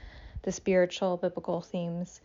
the 0.41 0.51
spiritual 0.51 1.17
biblical 1.17 1.61
themes 1.61 2.21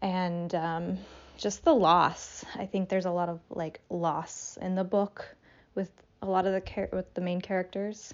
and 0.00 0.54
um, 0.54 0.98
just 1.38 1.64
the 1.64 1.74
loss. 1.74 2.44
I 2.56 2.66
think 2.66 2.88
there's 2.88 3.06
a 3.06 3.10
lot 3.10 3.28
of 3.28 3.40
like 3.50 3.80
loss 3.88 4.58
in 4.60 4.74
the 4.74 4.84
book 4.84 5.34
with 5.74 5.90
a 6.20 6.26
lot 6.26 6.46
of 6.46 6.52
the 6.52 6.60
char- 6.60 6.90
with 6.92 7.12
the 7.14 7.20
main 7.20 7.40
characters. 7.40 8.12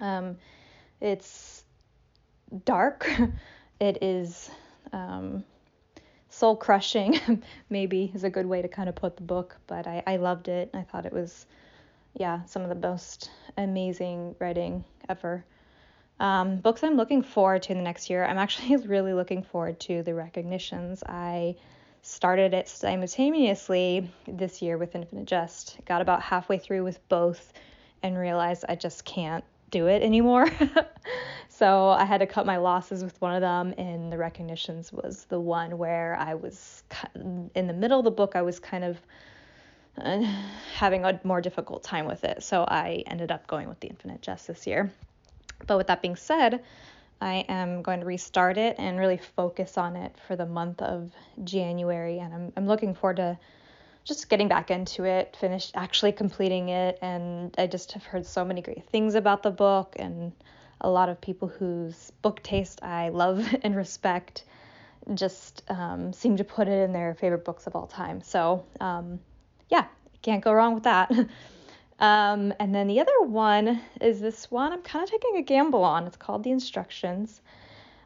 Um, 0.00 0.36
it's 1.00 1.64
dark. 2.64 3.08
it 3.80 4.02
is 4.02 4.50
um, 4.92 5.44
soul 6.28 6.56
crushing. 6.56 7.42
maybe 7.70 8.10
is 8.14 8.24
a 8.24 8.30
good 8.30 8.46
way 8.46 8.62
to 8.62 8.68
kind 8.68 8.88
of 8.88 8.94
put 8.94 9.16
the 9.16 9.22
book, 9.22 9.56
but 9.66 9.86
I, 9.86 10.02
I 10.06 10.16
loved 10.16 10.48
it. 10.48 10.70
I 10.74 10.82
thought 10.82 11.06
it 11.06 11.12
was, 11.12 11.46
yeah, 12.14 12.44
some 12.44 12.62
of 12.62 12.68
the 12.68 12.74
most 12.74 13.30
amazing 13.56 14.34
writing 14.38 14.84
ever. 15.08 15.44
Um, 16.18 16.56
books 16.58 16.82
I'm 16.82 16.96
looking 16.96 17.22
forward 17.22 17.62
to 17.64 17.72
in 17.72 17.78
the 17.78 17.84
next 17.84 18.08
year. 18.08 18.24
I'm 18.24 18.38
actually 18.38 18.76
really 18.86 19.12
looking 19.12 19.42
forward 19.42 19.78
to 19.80 20.02
the 20.02 20.14
recognitions. 20.14 21.02
I 21.04 21.56
started 22.02 22.54
it 22.54 22.68
simultaneously 22.68 24.10
this 24.28 24.62
year 24.62 24.78
with 24.78 24.94
Infinite 24.94 25.26
Jest. 25.26 25.78
Got 25.86 26.02
about 26.02 26.22
halfway 26.22 26.58
through 26.58 26.84
with 26.84 27.06
both 27.08 27.52
and 28.02 28.16
realized 28.16 28.64
I 28.68 28.76
just 28.76 29.04
can't 29.04 29.44
do 29.70 29.88
it 29.88 30.02
anymore. 30.02 30.48
so 31.58 31.88
I 31.88 32.04
had 32.04 32.18
to 32.18 32.26
cut 32.26 32.44
my 32.44 32.58
losses 32.58 33.02
with 33.02 33.18
one 33.22 33.34
of 33.34 33.40
them, 33.40 33.72
and 33.78 34.12
the 34.12 34.18
recognitions 34.18 34.92
was 34.92 35.24
the 35.30 35.40
one 35.40 35.78
where 35.78 36.14
I 36.20 36.34
was 36.34 36.82
in 37.54 37.66
the 37.66 37.72
middle 37.72 37.98
of 37.98 38.04
the 38.04 38.10
book, 38.10 38.36
I 38.36 38.42
was 38.42 38.60
kind 38.60 38.84
of 38.84 38.98
uh, 39.98 40.22
having 40.74 41.06
a 41.06 41.18
more 41.24 41.40
difficult 41.40 41.82
time 41.82 42.04
with 42.04 42.24
it. 42.24 42.42
So 42.42 42.66
I 42.68 43.04
ended 43.06 43.32
up 43.32 43.46
going 43.46 43.70
with 43.70 43.80
the 43.80 43.88
Infinite 43.88 44.20
Jest 44.20 44.46
this 44.46 44.66
year. 44.66 44.92
But 45.66 45.78
with 45.78 45.86
that 45.86 46.02
being 46.02 46.16
said, 46.16 46.62
I 47.22 47.46
am 47.48 47.80
going 47.80 48.00
to 48.00 48.06
restart 48.06 48.58
it 48.58 48.76
and 48.78 48.98
really 48.98 49.16
focus 49.16 49.78
on 49.78 49.96
it 49.96 50.14
for 50.26 50.36
the 50.36 50.44
month 50.44 50.82
of 50.82 51.10
January. 51.44 52.18
And 52.18 52.34
I'm, 52.34 52.52
I'm 52.58 52.66
looking 52.66 52.94
forward 52.94 53.16
to 53.16 53.38
just 54.04 54.28
getting 54.28 54.48
back 54.48 54.70
into 54.70 55.04
it, 55.04 55.34
finished 55.40 55.72
actually 55.74 56.12
completing 56.12 56.68
it. 56.68 56.98
And 57.00 57.54
I 57.56 57.66
just 57.66 57.92
have 57.92 58.04
heard 58.04 58.26
so 58.26 58.44
many 58.44 58.60
great 58.60 58.84
things 58.90 59.14
about 59.14 59.42
the 59.42 59.50
book 59.50 59.96
and 59.98 60.32
a 60.80 60.88
lot 60.88 61.08
of 61.08 61.20
people 61.20 61.48
whose 61.48 62.12
book 62.22 62.42
taste 62.42 62.82
I 62.82 63.08
love 63.08 63.46
and 63.62 63.74
respect 63.74 64.44
just 65.14 65.62
um, 65.68 66.12
seem 66.12 66.36
to 66.36 66.44
put 66.44 66.68
it 66.68 66.82
in 66.82 66.92
their 66.92 67.14
favorite 67.14 67.44
books 67.44 67.66
of 67.66 67.76
all 67.76 67.86
time. 67.86 68.22
So, 68.22 68.64
um, 68.80 69.20
yeah, 69.68 69.86
can't 70.22 70.42
go 70.42 70.52
wrong 70.52 70.74
with 70.74 70.84
that. 70.84 71.12
Um, 71.98 72.52
and 72.60 72.74
then 72.74 72.88
the 72.88 73.00
other 73.00 73.22
one 73.22 73.80
is 74.00 74.20
this 74.20 74.50
one 74.50 74.72
I'm 74.72 74.82
kind 74.82 75.02
of 75.02 75.10
taking 75.10 75.36
a 75.36 75.42
gamble 75.42 75.82
on. 75.82 76.06
It's 76.06 76.16
called 76.16 76.44
The 76.44 76.50
Instructions. 76.50 77.40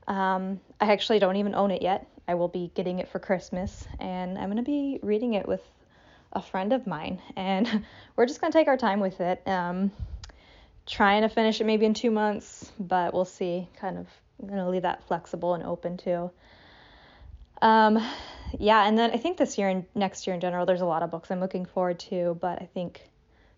Um, 0.06 0.60
I 0.80 0.92
actually 0.92 1.18
don't 1.18 1.36
even 1.36 1.54
own 1.54 1.70
it 1.70 1.82
yet. 1.82 2.06
I 2.28 2.34
will 2.34 2.48
be 2.48 2.70
getting 2.74 3.00
it 3.00 3.08
for 3.08 3.18
Christmas, 3.18 3.86
and 3.98 4.38
I'm 4.38 4.44
going 4.44 4.56
to 4.58 4.62
be 4.62 5.00
reading 5.02 5.34
it 5.34 5.48
with 5.48 5.62
a 6.32 6.40
friend 6.40 6.72
of 6.72 6.86
mine, 6.86 7.20
and 7.34 7.84
we're 8.16 8.26
just 8.26 8.40
going 8.40 8.52
to 8.52 8.58
take 8.58 8.68
our 8.68 8.76
time 8.76 9.00
with 9.00 9.20
it. 9.20 9.42
Trying 10.90 11.22
to 11.22 11.28
finish 11.28 11.60
it 11.60 11.64
maybe 11.64 11.86
in 11.86 11.94
two 11.94 12.10
months, 12.10 12.70
but 12.80 13.14
we'll 13.14 13.24
see. 13.24 13.68
Kind 13.76 13.96
of 13.96 14.06
to 14.48 14.68
leave 14.68 14.82
that 14.82 15.06
flexible 15.06 15.54
and 15.54 15.62
open 15.62 15.96
too. 15.96 16.30
Um, 17.62 18.04
yeah, 18.58 18.86
and 18.86 18.98
then 18.98 19.10
I 19.12 19.16
think 19.16 19.36
this 19.36 19.58
year 19.58 19.68
and 19.68 19.84
next 19.94 20.26
year 20.26 20.34
in 20.34 20.40
general, 20.40 20.66
there's 20.66 20.80
a 20.80 20.86
lot 20.86 21.02
of 21.02 21.10
books 21.10 21.30
I'm 21.30 21.40
looking 21.40 21.64
forward 21.66 22.00
to, 22.00 22.36
but 22.40 22.60
I 22.60 22.68
think 22.72 23.08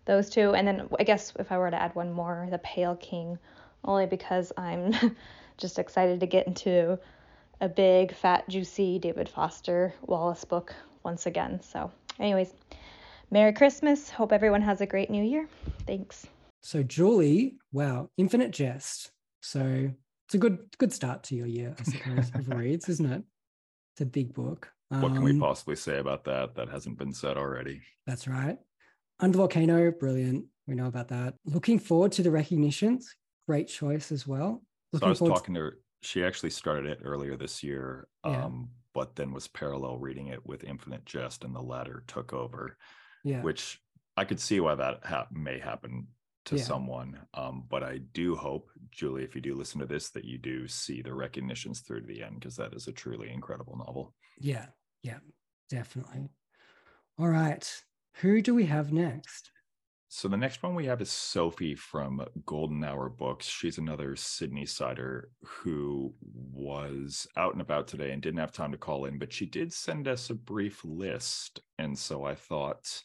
those 0.05 0.29
two. 0.29 0.53
And 0.53 0.67
then 0.67 0.89
I 0.99 1.03
guess 1.03 1.33
if 1.39 1.51
I 1.51 1.57
were 1.57 1.71
to 1.71 1.81
add 1.81 1.95
one 1.95 2.11
more, 2.11 2.47
The 2.51 2.59
Pale 2.59 2.97
King, 2.97 3.39
only 3.83 4.05
because 4.05 4.51
I'm 4.57 4.93
just 5.57 5.79
excited 5.79 6.19
to 6.19 6.25
get 6.27 6.47
into 6.47 6.99
a 7.61 7.69
big, 7.69 8.13
fat, 8.13 8.47
juicy 8.49 8.99
David 8.99 9.29
Foster 9.29 9.93
Wallace 10.01 10.45
book 10.45 10.75
once 11.01 11.25
again. 11.25 11.61
So, 11.63 11.91
anyways, 12.19 12.53
Merry 13.31 13.53
Christmas. 13.53 14.09
Hope 14.09 14.31
everyone 14.33 14.61
has 14.61 14.81
a 14.81 14.85
great 14.85 15.09
new 15.09 15.23
year. 15.23 15.47
Thanks. 15.87 16.27
So, 16.63 16.81
Julie, 16.81 17.57
wow, 17.71 18.09
Infinite 18.17 18.51
Jest. 18.51 19.11
So, 19.41 19.91
it's 20.27 20.35
a 20.35 20.37
good 20.37 20.59
good 20.77 20.93
start 20.93 21.23
to 21.23 21.35
your 21.35 21.45
year, 21.45 21.75
I 21.77 21.83
suppose, 21.83 22.31
of 22.33 22.47
reads, 22.57 22.89
isn't 22.89 23.05
it? 23.05 23.23
It's 23.93 24.01
a 24.01 24.05
big 24.05 24.33
book. 24.33 24.71
What 24.89 25.13
can 25.13 25.23
we 25.23 25.31
um, 25.31 25.39
possibly 25.39 25.75
say 25.75 25.97
about 25.97 26.23
that 26.25 26.55
that 26.55 26.69
hasn't 26.69 26.97
been 26.97 27.13
said 27.13 27.37
already? 27.37 27.81
That's 28.05 28.27
right. 28.27 28.57
Under 29.19 29.37
Volcano, 29.37 29.91
brilliant. 29.91 30.45
We 30.67 30.75
know 30.75 30.87
about 30.87 31.09
that. 31.09 31.35
Looking 31.45 31.79
forward 31.79 32.11
to 32.13 32.23
the 32.23 32.31
recognitions. 32.31 33.13
Great 33.47 33.67
choice 33.67 34.11
as 34.11 34.27
well. 34.27 34.63
Looking 34.91 35.15
so 35.15 35.25
I 35.25 35.29
was 35.29 35.39
talking 35.39 35.55
to, 35.55 35.71
to 35.71 35.75
She 36.01 36.23
actually 36.23 36.51
started 36.51 36.85
it 36.85 36.99
earlier 37.03 37.35
this 37.35 37.63
year, 37.63 38.07
Yeah. 38.25 38.45
um, 38.45 38.69
but 38.93 39.15
then 39.15 39.33
was 39.33 39.47
parallel 39.47 39.97
reading 39.97 40.27
it 40.27 40.45
with 40.45 40.63
Infinite 40.63 41.05
Jest, 41.05 41.43
and 41.43 41.55
the 41.55 41.61
latter 41.61 42.03
took 42.07 42.31
over. 42.31 42.77
Yeah. 43.23 43.41
Which 43.41 43.79
I 44.15 44.25
could 44.25 44.39
see 44.39 44.59
why 44.59 44.75
that 44.75 44.99
ha- 45.03 45.27
may 45.31 45.59
happen 45.59 46.07
to 46.45 46.57
Yeah. 46.57 46.63
someone. 46.63 47.19
Um, 47.33 47.65
but 47.69 47.83
I 47.83 47.99
do 48.13 48.35
hope, 48.35 48.69
Julie, 48.91 49.23
if 49.23 49.35
you 49.35 49.41
do 49.41 49.55
listen 49.55 49.79
to 49.79 49.85
this, 49.85 50.09
that 50.11 50.25
you 50.25 50.37
do 50.37 50.67
see 50.67 51.01
the 51.01 51.13
recognitions 51.13 51.81
through 51.81 52.01
to 52.01 52.07
the 52.07 52.23
end 52.23 52.39
because 52.39 52.55
that 52.57 52.73
is 52.73 52.87
a 52.87 52.91
truly 52.91 53.31
incredible 53.31 53.77
novel. 53.77 54.13
Yeah, 54.39 54.67
yeah, 55.01 55.19
definitely. 55.69 56.29
All 57.17 57.27
right. 57.29 57.83
Who 58.17 58.41
do 58.41 58.53
we 58.53 58.65
have 58.65 58.91
next? 58.91 59.51
So 60.09 60.27
the 60.27 60.37
next 60.37 60.61
one 60.61 60.75
we 60.75 60.85
have 60.85 61.01
is 61.01 61.09
Sophie 61.09 61.73
from 61.73 62.23
Golden 62.45 62.83
Hour 62.83 63.09
Books. 63.09 63.47
She's 63.47 63.79
another 63.79 64.15
Sydney 64.15 64.67
sider 64.67 65.31
who 65.43 66.13
was 66.21 67.25
out 67.35 67.53
and 67.53 67.61
about 67.61 67.87
today 67.87 68.11
and 68.11 68.21
didn't 68.21 68.39
have 68.39 68.51
time 68.51 68.71
to 68.73 68.77
call 68.77 69.05
in, 69.05 69.17
but 69.17 69.33
she 69.33 69.47
did 69.47 69.73
send 69.73 70.07
us 70.07 70.29
a 70.29 70.35
brief 70.35 70.85
list. 70.85 71.61
And 71.79 71.97
so 71.97 72.25
I 72.25 72.35
thought 72.35 73.01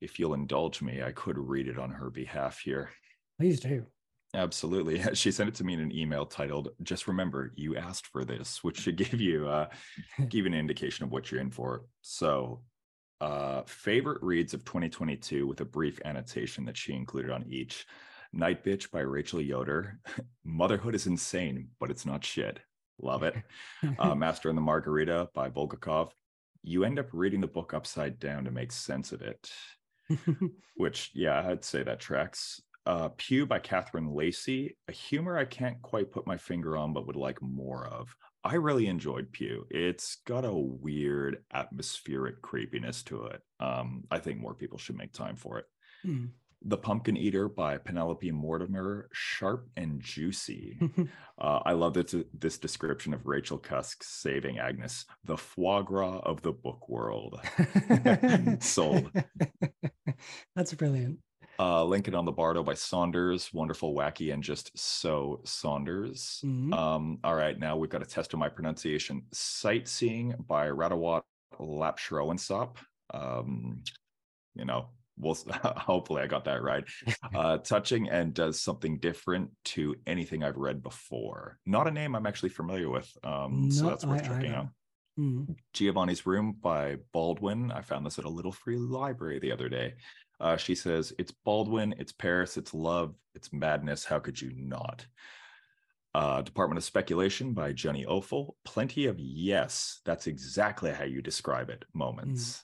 if 0.00 0.18
you'll 0.18 0.34
indulge 0.34 0.82
me, 0.82 1.02
I 1.02 1.12
could 1.12 1.38
read 1.38 1.68
it 1.68 1.78
on 1.78 1.90
her 1.90 2.10
behalf 2.10 2.60
here. 2.60 2.90
Please 3.38 3.60
do. 3.60 3.86
Absolutely. 4.34 5.02
She 5.14 5.32
sent 5.32 5.48
it 5.48 5.54
to 5.56 5.64
me 5.64 5.74
in 5.74 5.80
an 5.80 5.96
email 5.96 6.26
titled, 6.26 6.70
Just 6.82 7.08
remember, 7.08 7.52
you 7.56 7.76
asked 7.76 8.06
for 8.08 8.24
this, 8.24 8.62
which 8.62 8.80
should 8.80 8.96
give 8.96 9.20
you 9.20 9.48
uh 9.48 9.68
give 10.28 10.40
you 10.40 10.46
an 10.46 10.54
indication 10.54 11.04
of 11.04 11.10
what 11.10 11.30
you're 11.30 11.40
in 11.40 11.50
for. 11.50 11.84
So 12.02 12.62
uh 13.20 13.62
favorite 13.66 14.22
reads 14.22 14.54
of 14.54 14.64
2022 14.64 15.46
with 15.46 15.60
a 15.60 15.64
brief 15.64 16.00
annotation 16.04 16.64
that 16.66 16.76
she 16.76 16.92
included 16.92 17.30
on 17.30 17.44
each. 17.48 17.86
Night 18.32 18.64
Bitch 18.64 18.90
by 18.90 19.00
Rachel 19.00 19.40
Yoder. 19.40 19.98
Motherhood 20.44 20.94
is 20.94 21.06
insane, 21.06 21.68
but 21.80 21.90
it's 21.90 22.04
not 22.04 22.24
shit. 22.24 22.60
Love 23.00 23.22
it. 23.22 23.34
Uh, 23.98 24.14
Master 24.14 24.48
and 24.48 24.58
the 24.58 24.62
Margarita 24.62 25.28
by 25.34 25.48
Bulgakov. 25.48 26.10
You 26.62 26.84
end 26.84 26.98
up 26.98 27.08
reading 27.12 27.40
the 27.40 27.46
book 27.46 27.72
upside 27.72 28.18
down 28.18 28.44
to 28.44 28.50
make 28.50 28.72
sense 28.72 29.12
of 29.12 29.22
it 29.22 29.50
which 30.76 31.10
yeah 31.14 31.46
i'd 31.48 31.64
say 31.64 31.82
that 31.82 32.00
tracks. 32.00 32.60
Uh 32.84 33.08
pew 33.16 33.46
by 33.46 33.58
catherine 33.58 34.14
lacey 34.14 34.76
a 34.88 34.92
humor 34.92 35.36
i 35.36 35.44
can't 35.44 35.82
quite 35.82 36.12
put 36.12 36.26
my 36.26 36.36
finger 36.36 36.76
on 36.76 36.92
but 36.92 37.06
would 37.06 37.16
like 37.16 37.40
more 37.42 37.86
of. 37.86 38.14
I 38.44 38.54
really 38.54 38.86
enjoyed 38.86 39.32
pew. 39.32 39.66
It's 39.70 40.18
got 40.24 40.44
a 40.44 40.52
weird 40.54 41.42
atmospheric 41.52 42.42
creepiness 42.42 43.02
to 43.04 43.24
it. 43.24 43.42
Um 43.58 44.04
i 44.10 44.18
think 44.18 44.38
more 44.40 44.54
people 44.54 44.78
should 44.78 44.96
make 44.96 45.12
time 45.12 45.36
for 45.36 45.58
it. 45.58 45.64
Hmm. 46.02 46.26
The 46.62 46.78
Pumpkin 46.78 47.16
Eater 47.16 47.48
by 47.48 47.78
Penelope 47.78 48.30
Mortimer, 48.32 49.08
sharp 49.12 49.68
and 49.76 50.00
juicy. 50.00 50.78
Uh, 51.38 51.60
I 51.66 51.72
love 51.72 51.92
this, 51.92 52.14
this 52.32 52.56
description 52.56 53.12
of 53.12 53.26
Rachel 53.26 53.58
Cusk 53.58 54.02
saving 54.02 54.58
Agnes, 54.58 55.04
the 55.22 55.36
foie 55.36 55.82
gras 55.82 56.20
of 56.20 56.40
the 56.40 56.50
book 56.52 56.88
world. 56.88 57.38
Sold. 58.60 59.12
That's 60.56 60.72
brilliant. 60.72 61.18
Uh, 61.58 61.84
Lincoln 61.84 62.14
on 62.14 62.24
the 62.24 62.32
Bardo 62.32 62.62
by 62.62 62.72
Saunders, 62.72 63.52
wonderful, 63.52 63.94
wacky, 63.94 64.32
and 64.32 64.42
just 64.42 64.70
so 64.78 65.42
Saunders. 65.44 66.40
Mhm. 66.42 66.72
Um, 66.74 67.18
all 67.22 67.34
right, 67.34 67.58
now 67.58 67.76
we've 67.76 67.90
got 67.90 68.02
a 68.02 68.06
test 68.06 68.32
of 68.32 68.38
my 68.38 68.48
pronunciation. 68.48 69.22
Sightseeing 69.34 70.34
by 70.48 70.68
Rattawut 70.68 71.22
Lapcharoensap. 71.60 72.76
Um, 73.12 73.82
you 74.54 74.64
know, 74.64 74.88
we'll 75.18 75.36
hopefully 75.62 76.22
I 76.22 76.26
got 76.26 76.44
that 76.44 76.62
right. 76.62 76.84
Uh, 77.34 77.58
touching 77.58 78.08
and 78.08 78.32
does 78.32 78.60
something 78.60 78.98
different 78.98 79.50
to 79.64 79.94
anything 80.06 80.42
I've 80.42 80.56
read 80.56 80.82
before. 80.82 81.58
Not 81.66 81.86
a 81.86 81.90
name 81.90 82.14
I'm 82.14 82.26
actually 82.26 82.48
familiar 82.48 82.88
with. 82.88 83.10
Um, 83.24 83.70
so 83.70 83.88
that's 83.88 84.04
worth 84.06 84.22
I 84.22 84.26
checking 84.26 84.50
either. 84.50 84.54
out. 84.54 84.68
Mm. 85.18 85.56
Giovanni's 85.72 86.24
Room 86.24 86.56
by 86.60 86.96
Baldwin. 87.12 87.72
I 87.72 87.82
found 87.82 88.06
this 88.06 88.18
at 88.18 88.24
a 88.24 88.30
little 88.30 88.52
free 88.52 88.76
library 88.76 89.38
the 89.38 89.52
other 89.52 89.68
day. 89.68 89.94
Uh, 90.40 90.56
she 90.56 90.74
says, 90.74 91.12
It's 91.18 91.32
Baldwin, 91.44 91.94
it's 91.98 92.12
Paris, 92.12 92.56
it's 92.56 92.74
love, 92.74 93.14
it's 93.34 93.52
madness. 93.52 94.04
How 94.04 94.18
could 94.18 94.40
you 94.40 94.52
not? 94.56 95.06
Uh, 96.14 96.40
Department 96.42 96.78
of 96.78 96.84
Speculation 96.84 97.52
by 97.52 97.72
Jenny 97.72 98.06
Offill. 98.06 98.52
Plenty 98.64 99.06
of 99.06 99.18
yes, 99.18 100.00
that's 100.04 100.26
exactly 100.26 100.90
how 100.90 101.04
you 101.04 101.20
describe 101.20 101.68
it 101.68 101.84
moments. 101.92 102.62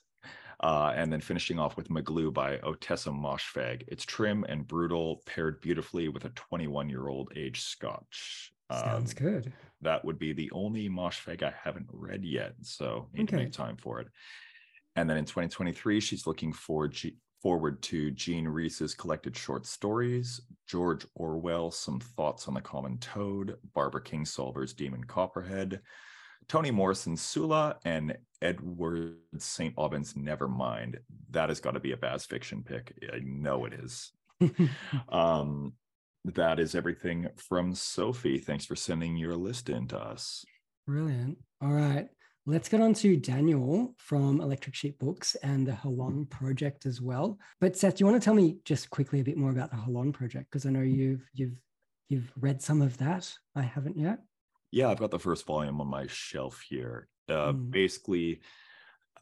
Uh, 0.62 0.92
and 0.94 1.12
then 1.12 1.20
finishing 1.20 1.58
off 1.58 1.76
with 1.76 1.88
McGlue 1.88 2.32
by 2.32 2.56
Ottessa 2.58 3.12
Moshfegh. 3.12 3.82
It's 3.88 4.04
trim 4.04 4.44
and 4.48 4.66
brutal, 4.66 5.22
paired 5.26 5.60
beautifully 5.60 6.08
with 6.08 6.24
a 6.24 6.28
21 6.30 6.88
year 6.88 7.08
old 7.08 7.32
age 7.34 7.62
scotch. 7.62 8.52
Sounds 8.70 9.10
Um, 9.12 9.16
good. 9.26 9.52
that 9.80 10.04
would 10.04 10.18
be 10.20 10.32
the 10.32 10.50
only 10.52 10.88
Moshfegh 10.88 11.42
I 11.42 11.50
haven't 11.62 11.88
read 11.92 12.24
yet. 12.24 12.54
So 12.62 13.08
need 13.12 13.28
to 13.30 13.36
make 13.36 13.52
time 13.52 13.76
for 13.76 14.00
it. 14.00 14.06
And 14.94 15.10
then 15.10 15.16
in 15.16 15.24
2023, 15.24 15.98
she's 16.00 16.26
looking 16.28 16.52
for 16.52 16.86
G- 16.86 17.16
forward 17.42 17.82
to 17.82 18.12
Jean 18.12 18.46
Rhys's 18.46 18.94
collected 18.94 19.36
short 19.36 19.66
stories, 19.66 20.40
George 20.68 21.04
Orwell, 21.16 21.72
Some 21.72 21.98
Thoughts 21.98 22.46
on 22.46 22.54
the 22.54 22.60
Common 22.60 22.98
Toad, 22.98 23.56
Barbara 23.74 24.00
Kingsolver's 24.02 24.72
Demon 24.74 25.02
Copperhead, 25.02 25.80
Toni 26.48 26.70
Morrison's 26.70 27.20
Sula, 27.20 27.76
and 27.84 28.16
Edward 28.40 29.16
St. 29.38 29.74
Aubyn's 29.76 30.14
Nevermind. 30.14 30.96
That 31.30 31.48
has 31.48 31.60
got 31.60 31.72
to 31.72 31.80
be 31.80 31.92
a 31.92 31.96
Baz 31.96 32.26
fiction 32.26 32.62
pick. 32.62 32.92
I 33.12 33.20
know 33.24 33.64
it 33.64 33.74
is. 33.74 34.12
um, 35.08 35.74
that 36.24 36.58
is 36.58 36.74
everything 36.74 37.28
from 37.36 37.74
Sophie. 37.74 38.38
Thanks 38.38 38.66
for 38.66 38.76
sending 38.76 39.16
your 39.16 39.34
list 39.34 39.68
in 39.68 39.88
to 39.88 39.98
us. 39.98 40.44
Brilliant. 40.86 41.38
All 41.60 41.72
right. 41.72 42.08
Let's 42.44 42.68
get 42.68 42.80
on 42.80 42.92
to 42.94 43.16
Daniel 43.16 43.94
from 43.98 44.40
Electric 44.40 44.74
Sheep 44.74 44.98
Books 44.98 45.36
and 45.44 45.64
the 45.64 45.72
Holon 45.72 46.28
Project 46.28 46.86
as 46.86 47.00
well. 47.00 47.38
But 47.60 47.76
Seth, 47.76 47.96
do 47.96 48.02
you 48.02 48.10
want 48.10 48.20
to 48.20 48.24
tell 48.24 48.34
me 48.34 48.58
just 48.64 48.90
quickly 48.90 49.20
a 49.20 49.24
bit 49.24 49.36
more 49.36 49.52
about 49.52 49.70
the 49.70 49.76
Holon 49.76 50.12
Project? 50.12 50.50
Because 50.50 50.66
I 50.66 50.70
know 50.70 50.80
you've 50.80 51.24
you've 51.34 51.54
you've 52.08 52.32
read 52.40 52.60
some 52.60 52.82
of 52.82 52.96
that. 52.98 53.32
I 53.54 53.62
haven't 53.62 53.96
yet. 53.96 54.18
Yeah, 54.72 54.88
I've 54.88 54.98
got 54.98 55.10
the 55.10 55.18
first 55.18 55.46
volume 55.46 55.80
on 55.80 55.86
my 55.86 56.06
shelf 56.08 56.62
here. 56.68 57.08
Uh, 57.28 57.52
Mm. 57.52 57.70
Basically, 57.70 58.40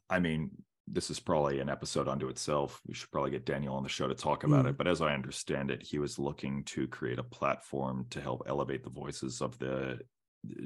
I 0.08 0.20
mean, 0.20 0.50
this 0.86 1.10
is 1.10 1.20
probably 1.20 1.60
an 1.60 1.68
episode 1.68 2.08
unto 2.08 2.28
itself. 2.28 2.80
We 2.86 2.94
should 2.94 3.10
probably 3.10 3.30
get 3.32 3.44
Daniel 3.44 3.74
on 3.74 3.82
the 3.82 3.88
show 3.88 4.08
to 4.08 4.14
talk 4.14 4.44
about 4.44 4.64
Mm. 4.64 4.70
it. 4.70 4.76
But 4.78 4.88
as 4.88 5.00
I 5.02 5.12
understand 5.12 5.70
it, 5.70 5.82
he 5.82 5.98
was 5.98 6.18
looking 6.18 6.64
to 6.64 6.88
create 6.88 7.18
a 7.18 7.24
platform 7.24 8.06
to 8.10 8.20
help 8.20 8.42
elevate 8.46 8.82
the 8.84 8.90
voices 8.90 9.42
of 9.42 9.58
the 9.58 10.00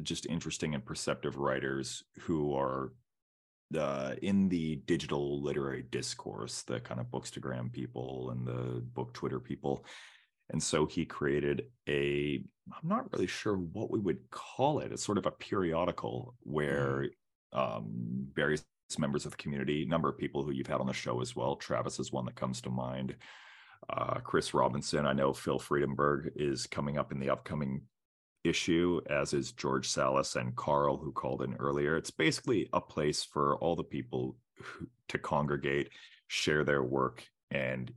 just 0.02 0.26
interesting 0.26 0.74
and 0.74 0.84
perceptive 0.84 1.36
writers 1.36 2.04
who 2.20 2.54
are 2.54 2.92
uh, 3.76 4.14
in 4.22 4.48
the 4.48 4.76
digital 4.86 5.42
literary 5.42 5.82
discourse, 5.82 6.62
the 6.62 6.78
kind 6.80 7.00
of 7.00 7.06
bookstagram 7.06 7.72
people 7.72 8.30
and 8.30 8.46
the 8.46 8.80
book 8.94 9.12
Twitter 9.14 9.40
people. 9.40 9.84
And 10.50 10.62
so 10.62 10.86
he 10.86 11.04
created 11.04 11.66
a, 11.88 12.42
I'm 12.70 12.88
not 12.88 13.12
really 13.12 13.26
sure 13.26 13.56
what 13.56 13.90
we 13.90 13.98
would 13.98 14.30
call 14.30 14.80
it. 14.80 14.92
It's 14.92 15.04
sort 15.04 15.18
of 15.18 15.26
a 15.26 15.30
periodical 15.30 16.34
where 16.40 17.06
um, 17.52 18.28
various 18.34 18.64
members 18.98 19.24
of 19.24 19.32
the 19.32 19.38
community, 19.38 19.82
a 19.82 19.88
number 19.88 20.08
of 20.08 20.18
people 20.18 20.44
who 20.44 20.52
you've 20.52 20.66
had 20.66 20.80
on 20.80 20.86
the 20.86 20.92
show 20.92 21.20
as 21.20 21.34
well. 21.34 21.56
Travis 21.56 21.98
is 21.98 22.12
one 22.12 22.26
that 22.26 22.36
comes 22.36 22.60
to 22.60 22.70
mind. 22.70 23.16
Uh, 23.88 24.20
Chris 24.20 24.54
Robinson, 24.54 25.06
I 25.06 25.12
know 25.12 25.32
Phil 25.32 25.58
Friedenberg 25.58 26.30
is 26.36 26.66
coming 26.66 26.98
up 26.98 27.12
in 27.12 27.18
the 27.18 27.30
upcoming 27.30 27.82
issue, 28.44 29.00
as 29.08 29.32
is 29.32 29.52
George 29.52 29.88
Salis 29.88 30.36
and 30.36 30.54
Carl, 30.56 30.98
who 30.98 31.12
called 31.12 31.42
in 31.42 31.54
earlier. 31.54 31.96
It's 31.96 32.10
basically 32.10 32.68
a 32.72 32.80
place 32.80 33.24
for 33.24 33.56
all 33.56 33.76
the 33.76 33.84
people 33.84 34.36
who, 34.58 34.86
to 35.08 35.18
congregate, 35.18 35.90
share 36.28 36.64
their 36.64 36.82
work, 36.82 37.24
and 37.50 37.92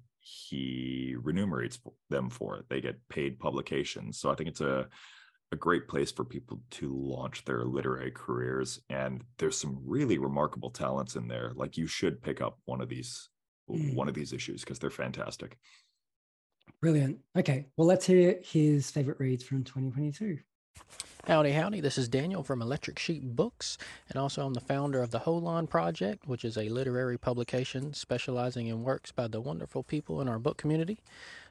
he 0.49 1.15
remunerates 1.21 1.79
them 2.09 2.29
for 2.29 2.57
it. 2.57 2.65
They 2.69 2.81
get 2.81 3.07
paid 3.09 3.39
publications. 3.39 4.19
So 4.19 4.29
I 4.29 4.35
think 4.35 4.49
it's 4.49 4.61
a 4.61 4.87
a 5.53 5.55
great 5.55 5.87
place 5.87 6.11
for 6.11 6.25
people 6.25 6.59
to 6.69 6.93
launch 6.93 7.45
their 7.45 7.63
literary 7.63 8.11
careers. 8.11 8.81
And 8.89 9.23
there's 9.37 9.57
some 9.57 9.79
really 9.85 10.17
remarkable 10.17 10.71
talents 10.71 11.15
in 11.15 11.29
there. 11.29 11.53
Like 11.55 11.77
you 11.77 11.87
should 11.87 12.21
pick 12.21 12.41
up 12.41 12.59
one 12.65 12.81
of 12.81 12.89
these 12.89 13.29
Mm. 13.69 13.95
one 13.95 14.07
of 14.07 14.13
these 14.13 14.31
issues 14.31 14.61
because 14.61 14.79
they're 14.79 14.89
fantastic. 14.89 15.57
Brilliant. 16.81 17.19
Okay. 17.37 17.67
Well, 17.75 17.85
let's 17.87 18.05
hear 18.05 18.39
his 18.41 18.89
favorite 18.91 19.19
reads 19.19 19.43
from 19.43 19.63
2022. 19.65 20.37
Howdy, 21.27 21.51
howdy. 21.51 21.81
This 21.81 21.97
is 21.97 22.07
Daniel 22.07 22.41
from 22.41 22.61
Electric 22.61 22.97
Sheep 22.97 23.21
Books, 23.21 23.77
and 24.07 24.17
also 24.17 24.45
I'm 24.45 24.53
the 24.53 24.61
founder 24.61 25.01
of 25.03 25.11
the 25.11 25.19
Holon 25.19 25.69
Project, 25.69 26.25
which 26.25 26.45
is 26.45 26.57
a 26.57 26.69
literary 26.69 27.17
publication 27.17 27.93
specializing 27.93 28.67
in 28.67 28.81
works 28.81 29.11
by 29.11 29.27
the 29.27 29.41
wonderful 29.41 29.83
people 29.83 30.21
in 30.21 30.29
our 30.29 30.39
book 30.39 30.55
community. 30.57 30.99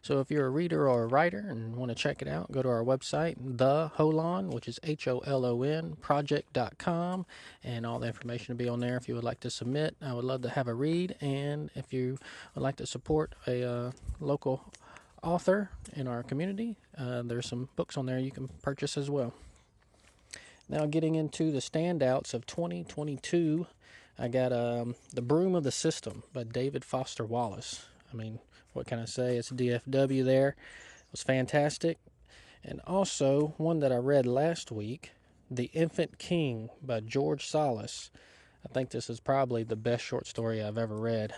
So 0.01 0.20
if 0.20 0.31
you're 0.31 0.47
a 0.47 0.51
reader 0.51 0.89
or 0.89 1.03
a 1.03 1.07
writer 1.07 1.44
and 1.47 1.77
want 1.77 1.90
to 1.90 1.94
check 1.94 2.23
it 2.23 2.28
out, 2.28 2.51
go 2.51 2.62
to 2.62 2.69
our 2.70 2.82
website, 2.82 3.36
The 3.39 3.90
Holon, 3.98 4.51
which 4.51 4.66
is 4.66 4.81
H 4.82 5.09
O 5.09 5.19
L 5.27 5.44
O 5.44 5.62
N, 5.62 5.97
project.com, 6.01 7.27
and 7.62 7.85
all 7.85 7.98
the 7.98 8.07
information 8.07 8.55
will 8.55 8.65
be 8.65 8.70
on 8.70 8.81
there 8.81 8.97
if 8.97 9.11
you 9.11 9.15
would 9.15 9.24
like 9.24 9.40
to 9.40 9.51
submit. 9.51 9.94
I 10.01 10.15
would 10.15 10.24
love 10.24 10.40
to 10.40 10.48
have 10.48 10.69
a 10.69 10.74
read, 10.74 11.16
and 11.20 11.69
if 11.74 11.93
you 11.93 12.16
would 12.55 12.62
like 12.62 12.77
to 12.77 12.86
support 12.86 13.35
a 13.47 13.62
uh, 13.62 13.90
local 14.20 14.65
author 15.22 15.70
in 15.94 16.06
our 16.06 16.22
community, 16.22 16.76
uh, 16.97 17.22
there's 17.22 17.48
some 17.48 17.68
books 17.76 17.97
on 17.97 18.06
there 18.06 18.18
you 18.18 18.30
can 18.30 18.48
purchase 18.62 18.97
as 18.97 19.10
well. 19.10 19.34
Now, 20.68 20.86
getting 20.86 21.14
into 21.14 21.52
the 21.52 21.60
standouts 21.60 22.34
of 22.34 22.44
2022, 22.47 23.66
I 24.18 24.28
got 24.28 24.52
um, 24.52 24.97
The 25.12 25.22
Broom 25.22 25.55
of 25.55 25.62
the 25.62 25.70
System 25.70 26.24
by 26.32 26.43
David 26.43 26.84
Foster 26.84 27.24
Wallace. 27.24 27.84
I 28.12 28.16
mean, 28.16 28.40
what 28.72 28.86
can 28.86 28.98
I 28.98 29.05
say? 29.05 29.36
It's 29.36 29.51
DFW 29.51 30.24
there. 30.24 30.48
It 30.48 31.12
was 31.12 31.22
fantastic. 31.22 31.98
And 32.64 32.80
also, 32.86 33.55
one 33.59 33.78
that 33.80 33.93
I 33.93 33.97
read 33.97 34.26
last 34.26 34.72
week, 34.72 35.12
The 35.48 35.70
Infant 35.72 36.18
King 36.18 36.70
by 36.82 36.98
George 36.98 37.47
Salis. 37.47 38.10
I 38.64 38.72
think 38.72 38.90
this 38.90 39.09
is 39.09 39.20
probably 39.20 39.62
the 39.62 39.76
best 39.76 40.02
short 40.02 40.26
story 40.26 40.60
I've 40.60 40.78
ever 40.78 40.97
read. 40.97 41.32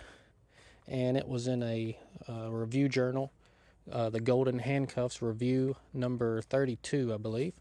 And 0.87 1.19
it 1.19 1.29
was 1.29 1.47
in 1.47 1.63
a 1.63 1.99
uh, 2.27 2.51
review 2.51 2.89
journal, 2.89 3.31
uh, 3.93 4.11
the 4.11 4.21
Golden 4.21 4.59
Handcuffs 4.59 5.23
Review, 5.23 5.77
number 5.93 6.43
32, 6.43 7.13
I 7.15 7.17
believe. 7.17 7.55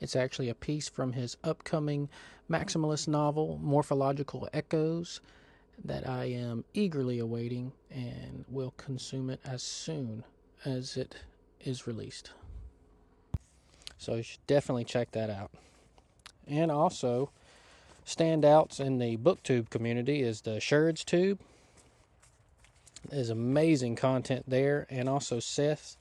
It's 0.00 0.16
actually 0.16 0.48
a 0.48 0.54
piece 0.54 0.88
from 0.88 1.12
his 1.12 1.36
upcoming 1.42 2.08
maximalist 2.50 3.08
novel, 3.08 3.58
Morphological 3.62 4.48
Echoes, 4.52 5.20
that 5.84 6.08
I 6.08 6.26
am 6.26 6.64
eagerly 6.74 7.18
awaiting 7.18 7.72
and 7.90 8.44
will 8.48 8.72
consume 8.76 9.30
it 9.30 9.40
as 9.44 9.62
soon 9.62 10.24
as 10.64 10.96
it 10.96 11.16
is 11.60 11.86
released. 11.86 12.30
So 13.98 14.14
you 14.14 14.22
should 14.22 14.46
definitely 14.46 14.84
check 14.84 15.12
that 15.12 15.30
out. 15.30 15.50
And 16.46 16.70
also, 16.70 17.30
standouts 18.06 18.78
in 18.78 18.98
the 18.98 19.16
booktube 19.16 19.70
community 19.70 20.22
is 20.22 20.42
the 20.42 20.60
Sherds 20.60 21.04
Tube. 21.04 21.40
There's 23.08 23.30
amazing 23.30 23.96
content 23.96 24.44
there, 24.48 24.86
and 24.90 25.08
also 25.08 25.38
Seth 25.38 25.96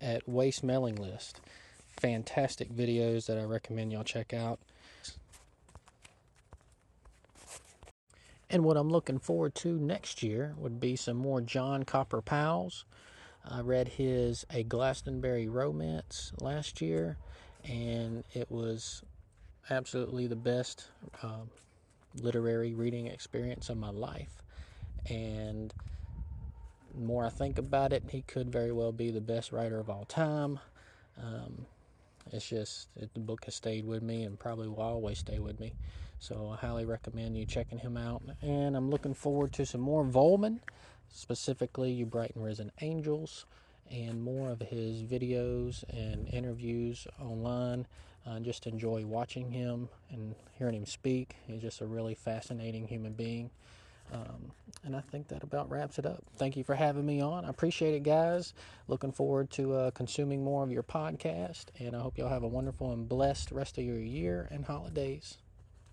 at 0.00 0.28
Waste 0.28 0.64
Mailing 0.64 0.96
List. 0.96 1.40
Fantastic 2.00 2.72
videos 2.72 3.26
that 3.26 3.38
I 3.38 3.44
recommend 3.44 3.92
y'all 3.92 4.04
check 4.04 4.32
out. 4.32 4.58
And 8.50 8.64
what 8.64 8.76
I'm 8.76 8.88
looking 8.88 9.18
forward 9.18 9.54
to 9.56 9.78
next 9.78 10.22
year 10.22 10.54
would 10.56 10.80
be 10.80 10.96
some 10.96 11.16
more 11.16 11.40
John 11.40 11.84
Cowper 11.84 12.22
Powys. 12.22 12.84
I 13.44 13.60
read 13.60 13.88
his 13.88 14.46
A 14.50 14.62
Glastonbury 14.62 15.48
Romance 15.48 16.32
last 16.40 16.80
year, 16.80 17.18
and 17.64 18.24
it 18.34 18.50
was 18.50 19.02
absolutely 19.70 20.26
the 20.26 20.36
best 20.36 20.88
um, 21.22 21.50
literary 22.20 22.72
reading 22.72 23.06
experience 23.06 23.68
of 23.68 23.76
my 23.76 23.90
life. 23.90 24.42
And 25.08 25.72
the 26.98 27.04
more 27.04 27.24
I 27.24 27.30
think 27.30 27.58
about 27.58 27.92
it, 27.92 28.02
he 28.10 28.22
could 28.22 28.50
very 28.50 28.72
well 28.72 28.92
be 28.92 29.10
the 29.10 29.20
best 29.20 29.52
writer 29.52 29.78
of 29.78 29.88
all 29.88 30.04
time. 30.04 30.58
Um, 31.16 31.66
it's 32.32 32.48
just 32.48 32.88
it, 32.96 33.12
the 33.14 33.20
book 33.20 33.44
has 33.44 33.54
stayed 33.54 33.86
with 33.86 34.02
me 34.02 34.24
and 34.24 34.38
probably 34.38 34.68
will 34.68 34.80
always 34.80 35.18
stay 35.18 35.38
with 35.38 35.60
me. 35.60 35.74
So 36.18 36.50
I 36.52 36.56
highly 36.56 36.84
recommend 36.84 37.36
you 37.36 37.46
checking 37.46 37.78
him 37.78 37.96
out. 37.96 38.22
And 38.42 38.76
I'm 38.76 38.90
looking 38.90 39.14
forward 39.14 39.52
to 39.54 39.66
some 39.66 39.80
more 39.80 40.04
Vollmann, 40.04 40.58
specifically 41.08 41.92
You 41.92 42.06
Bright 42.06 42.32
and 42.34 42.44
Risen 42.44 42.72
Angels, 42.80 43.46
and 43.90 44.20
more 44.20 44.50
of 44.50 44.60
his 44.60 45.02
videos 45.02 45.84
and 45.90 46.28
interviews 46.28 47.06
online. 47.20 47.86
I 48.26 48.40
just 48.40 48.66
enjoy 48.66 49.06
watching 49.06 49.52
him 49.52 49.88
and 50.10 50.34
hearing 50.58 50.74
him 50.74 50.86
speak. 50.86 51.36
He's 51.46 51.62
just 51.62 51.80
a 51.80 51.86
really 51.86 52.14
fascinating 52.14 52.88
human 52.88 53.12
being. 53.12 53.50
Um, 54.12 54.52
and 54.84 54.96
I 54.96 55.00
think 55.00 55.28
that 55.28 55.42
about 55.42 55.70
wraps 55.70 55.98
it 55.98 56.06
up. 56.06 56.24
Thank 56.36 56.56
you 56.56 56.64
for 56.64 56.74
having 56.74 57.04
me 57.04 57.20
on. 57.20 57.44
I 57.44 57.50
appreciate 57.50 57.94
it, 57.94 58.02
guys. 58.02 58.54
Looking 58.86 59.12
forward 59.12 59.50
to 59.52 59.74
uh, 59.74 59.90
consuming 59.90 60.42
more 60.42 60.62
of 60.62 60.70
your 60.70 60.82
podcast. 60.82 61.66
And 61.78 61.94
I 61.94 62.00
hope 62.00 62.16
y'all 62.16 62.28
have 62.28 62.42
a 62.42 62.48
wonderful 62.48 62.92
and 62.92 63.08
blessed 63.08 63.52
rest 63.52 63.78
of 63.78 63.84
your 63.84 63.98
year 63.98 64.48
and 64.50 64.64
holidays. 64.64 65.38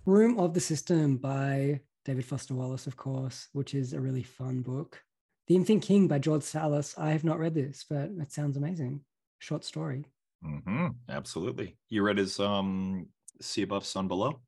Room 0.05 0.39
of 0.39 0.53
the 0.53 0.59
System 0.59 1.17
by 1.17 1.81
David 2.05 2.25
Foster 2.25 2.53
Wallace, 2.53 2.87
of 2.87 2.95
course, 2.95 3.47
which 3.53 3.73
is 3.73 3.93
a 3.93 3.99
really 3.99 4.23
fun 4.23 4.61
book. 4.61 5.03
The 5.47 5.55
Infant 5.55 5.81
King 5.83 6.07
by 6.07 6.19
George 6.19 6.43
Salis. 6.43 6.95
I 6.97 7.11
have 7.11 7.23
not 7.23 7.39
read 7.39 7.55
this, 7.55 7.85
but 7.89 8.11
it 8.19 8.31
sounds 8.31 8.57
amazing. 8.57 9.01
Short 9.39 9.63
story. 9.63 10.05
Mm-hmm. 10.45 10.87
Absolutely. 11.09 11.77
You 11.89 12.03
read 12.03 12.17
his 12.17 12.39
um, 12.39 13.07
Sea 13.41 13.63
Above, 13.63 13.85
Sun 13.85 14.07
Below? 14.07 14.39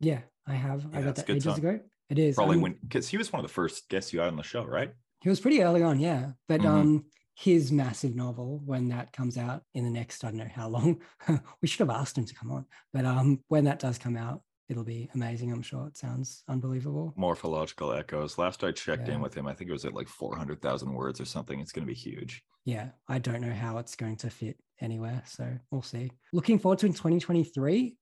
Yeah, 0.00 0.20
I 0.46 0.54
have. 0.54 0.86
Yeah, 0.92 0.98
I 0.98 1.02
read 1.02 1.14
that 1.14 1.30
ages 1.30 1.44
time. 1.44 1.58
ago. 1.58 1.80
It 2.08 2.18
is. 2.18 2.36
Probably 2.36 2.56
Um, 2.56 2.62
when, 2.62 2.78
because 2.82 3.08
he 3.08 3.16
was 3.16 3.32
one 3.32 3.40
of 3.40 3.46
the 3.46 3.52
first 3.52 3.88
guests 3.88 4.12
you 4.12 4.20
had 4.20 4.28
on 4.28 4.36
the 4.36 4.42
show, 4.42 4.64
right? 4.64 4.92
He 5.22 5.28
was 5.28 5.40
pretty 5.40 5.62
early 5.62 5.82
on, 5.82 5.98
yeah. 5.98 6.32
But 6.48 6.60
Mhm. 6.60 6.66
um, 6.66 7.06
his 7.34 7.72
massive 7.72 8.14
novel, 8.14 8.60
when 8.64 8.88
that 8.88 9.12
comes 9.12 9.36
out 9.36 9.62
in 9.74 9.84
the 9.84 9.90
next, 9.90 10.24
I 10.24 10.28
don't 10.28 10.38
know 10.38 10.48
how 10.52 10.68
long, 10.68 11.02
we 11.62 11.68
should 11.68 11.80
have 11.86 11.96
asked 11.96 12.16
him 12.16 12.24
to 12.24 12.34
come 12.34 12.50
on. 12.50 12.66
But 12.92 13.04
um, 13.04 13.42
when 13.48 13.64
that 13.64 13.78
does 13.78 13.98
come 13.98 14.16
out, 14.16 14.42
it'll 14.68 14.84
be 14.84 15.08
amazing. 15.14 15.52
I'm 15.52 15.62
sure 15.62 15.86
it 15.86 15.96
sounds 15.96 16.42
unbelievable. 16.48 17.12
Morphological 17.16 17.92
Echoes. 17.92 18.38
Last 18.38 18.62
I 18.64 18.72
checked 18.72 19.08
Yeah. 19.08 19.14
in 19.14 19.20
with 19.20 19.34
him, 19.34 19.46
I 19.46 19.54
think 19.54 19.68
it 19.70 19.72
was 19.72 19.84
at 19.84 19.94
like 19.94 20.08
400,000 20.08 20.92
words 20.92 21.20
or 21.20 21.24
something. 21.24 21.60
It's 21.60 21.72
going 21.72 21.86
to 21.86 21.92
be 21.92 21.98
huge. 21.98 22.42
Yeah, 22.64 22.90
I 23.08 23.18
don't 23.18 23.40
know 23.42 23.52
how 23.54 23.78
it's 23.78 23.94
going 23.96 24.16
to 24.18 24.30
fit 24.30 24.58
anywhere. 24.80 25.22
So 25.26 25.56
we'll 25.70 25.82
see. 25.82 26.10
Looking 26.32 26.58
forward 26.58 26.80
to 26.80 26.86
in 26.86 26.92
2023, 26.94 27.96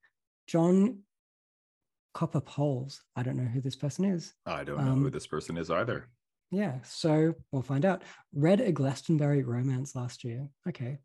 John 0.46 1.00
Cowper 2.14 2.40
Powys. 2.44 3.00
I 3.16 3.22
don't 3.22 3.36
know 3.36 3.44
who 3.44 3.60
this 3.60 3.76
person 3.76 4.04
is. 4.04 4.32
I 4.46 4.64
don't 4.64 4.78
know 4.78 4.94
who 4.94 5.06
Um, 5.06 5.10
this 5.10 5.26
person 5.26 5.56
is 5.56 5.70
either. 5.70 6.08
Yeah, 6.50 6.80
so 6.82 7.34
we'll 7.50 7.62
find 7.62 7.84
out. 7.84 8.02
Read 8.32 8.60
a 8.60 8.70
Glastonbury 8.72 9.42
romance 9.42 9.94
last 9.96 10.22
year. 10.24 10.48
Okay, 10.68 10.98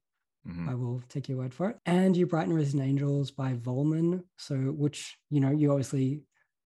Mhm. 0.48 0.69
I 0.69 0.76
will 0.76 1.02
take 1.10 1.27
your 1.27 1.40
word 1.40 1.53
for 1.53 1.69
it. 1.72 1.80
And 1.86 2.15
You 2.15 2.27
Bright 2.27 2.48
and 2.48 2.56
Risen 2.56 2.80
Angels 2.81 3.31
by 3.31 3.56
Vollmann. 3.56 4.23
So, 4.38 4.56
which, 4.72 5.18
you 5.30 5.40
know, 5.40 5.49
you 5.49 5.72
obviously 5.72 6.23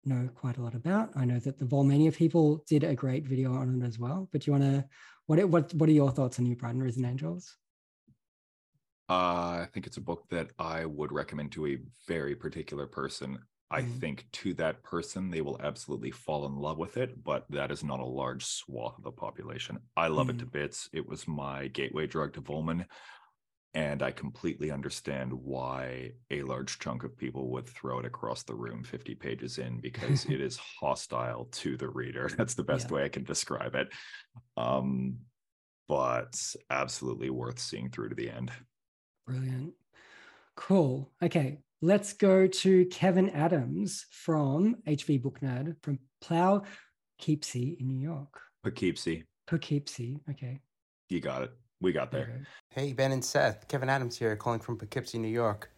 know 0.05 0.29
quite 0.33 0.57
a 0.57 0.61
lot 0.61 0.75
about. 0.75 1.11
I 1.15 1.25
know 1.25 1.39
that 1.39 1.59
the 1.59 1.65
Volmania 1.65 2.13
people 2.15 2.63
did 2.67 2.83
a 2.85 2.95
great 2.95 3.27
video 3.27 3.53
on 3.53 3.81
it 3.81 3.85
as 3.85 3.99
well. 3.99 4.29
But 4.31 4.47
you 4.47 4.53
want 4.53 4.63
to, 4.63 4.87
what, 5.25 5.43
what, 5.49 5.73
what 5.73 5.89
are 5.89 5.93
your 5.93 6.11
thoughts 6.11 6.39
on 6.39 6.45
You 6.45 6.55
Bright 6.55 6.75
and 6.75 6.83
Risen 6.83 7.03
Angels? 7.05 7.57
Uh, 9.09 9.65
I 9.65 9.67
think 9.73 9.87
it's 9.87 9.97
a 9.97 10.01
book 10.01 10.29
that 10.29 10.51
I 10.59 10.85
would 10.85 11.11
recommend 11.11 11.51
to 11.53 11.67
a 11.67 11.79
very 12.07 12.35
particular 12.35 12.85
person. 12.87 13.39
I 13.71 13.81
Mhm. 13.81 13.99
think 13.99 14.27
to 14.33 14.53
that 14.55 14.81
person, 14.83 15.29
they 15.29 15.41
will 15.41 15.61
absolutely 15.61 16.11
fall 16.11 16.45
in 16.47 16.55
love 16.55 16.77
with 16.79 16.97
it, 16.97 17.23
but 17.23 17.45
that 17.51 17.71
is 17.71 17.83
not 17.83 17.99
a 17.99 18.05
large 18.05 18.43
swath 18.45 18.97
of 18.97 19.03
the 19.03 19.11
population. 19.11 19.79
I 19.95 20.07
love 20.07 20.29
it 20.29 20.39
to 20.39 20.47
bits. 20.47 20.89
It 20.91 21.07
was 21.07 21.27
my 21.27 21.67
gateway 21.67 22.07
drug 22.07 22.33
to 22.33 22.41
Vollmann. 22.41 22.87
And 23.75 24.01
I 24.01 24.11
completely 24.11 24.71
understand 24.71 25.31
why 25.31 26.13
a 26.31 26.41
large 26.41 26.79
chunk 26.79 27.03
of 27.03 27.15
people 27.15 27.51
would 27.51 27.69
throw 27.69 27.99
it 27.99 28.05
across 28.05 28.43
the 28.43 28.55
room 28.55 28.83
50 28.83 29.13
pages 29.13 29.59
in 29.59 29.79
because 29.79 30.25
it 30.29 30.41
is 30.41 30.57
hostile 30.57 31.45
to 31.45 31.77
the 31.77 31.89
reader. 31.89 32.29
That's 32.37 32.55
the 32.55 32.63
best 32.63 32.89
Yeah. 32.89 32.91
way 32.91 33.03
I 33.05 33.09
can 33.09 33.23
describe 33.23 33.75
it. 33.75 33.93
Um, 34.57 35.19
but 35.87 36.55
absolutely 36.69 37.29
worth 37.31 37.59
seeing 37.59 37.91
through 37.91 38.09
to 38.09 38.15
the 38.15 38.31
end. 38.31 38.51
Brilliant. 39.25 39.75
Cool. 40.55 41.13
Okay, 41.21 41.63
let's 41.81 42.13
go 42.13 42.47
to 42.47 42.85
Kevin 42.87 43.29
Adams 43.29 44.05
from 44.11 44.77
HV 44.87 45.21
Book 45.21 45.39
Nerd 45.41 45.75
from 45.81 45.99
Plow 46.21 46.63
Keepsy 47.17 47.77
in 47.79 47.87
New 47.87 47.99
York. 47.99 48.41
Poughkeepsie, 48.63 49.23
Poughkeepsie. 49.47 50.19
Okay. 50.29 50.59
you 51.09 51.19
got 51.19 51.43
it. 51.43 51.51
We 51.81 51.93
got 51.93 52.11
there. 52.11 52.45
Hey, 52.71 52.91
Ben 52.91 53.13
and 53.13 53.23
Seth. 53.23 53.67
Kevin 53.69 53.89
Adams 53.89 54.17
here, 54.17 54.35
calling 54.35 54.59
from 54.59 54.77
Poughkeepsie, 54.77 55.17
New 55.17 55.29
York. 55.29 55.71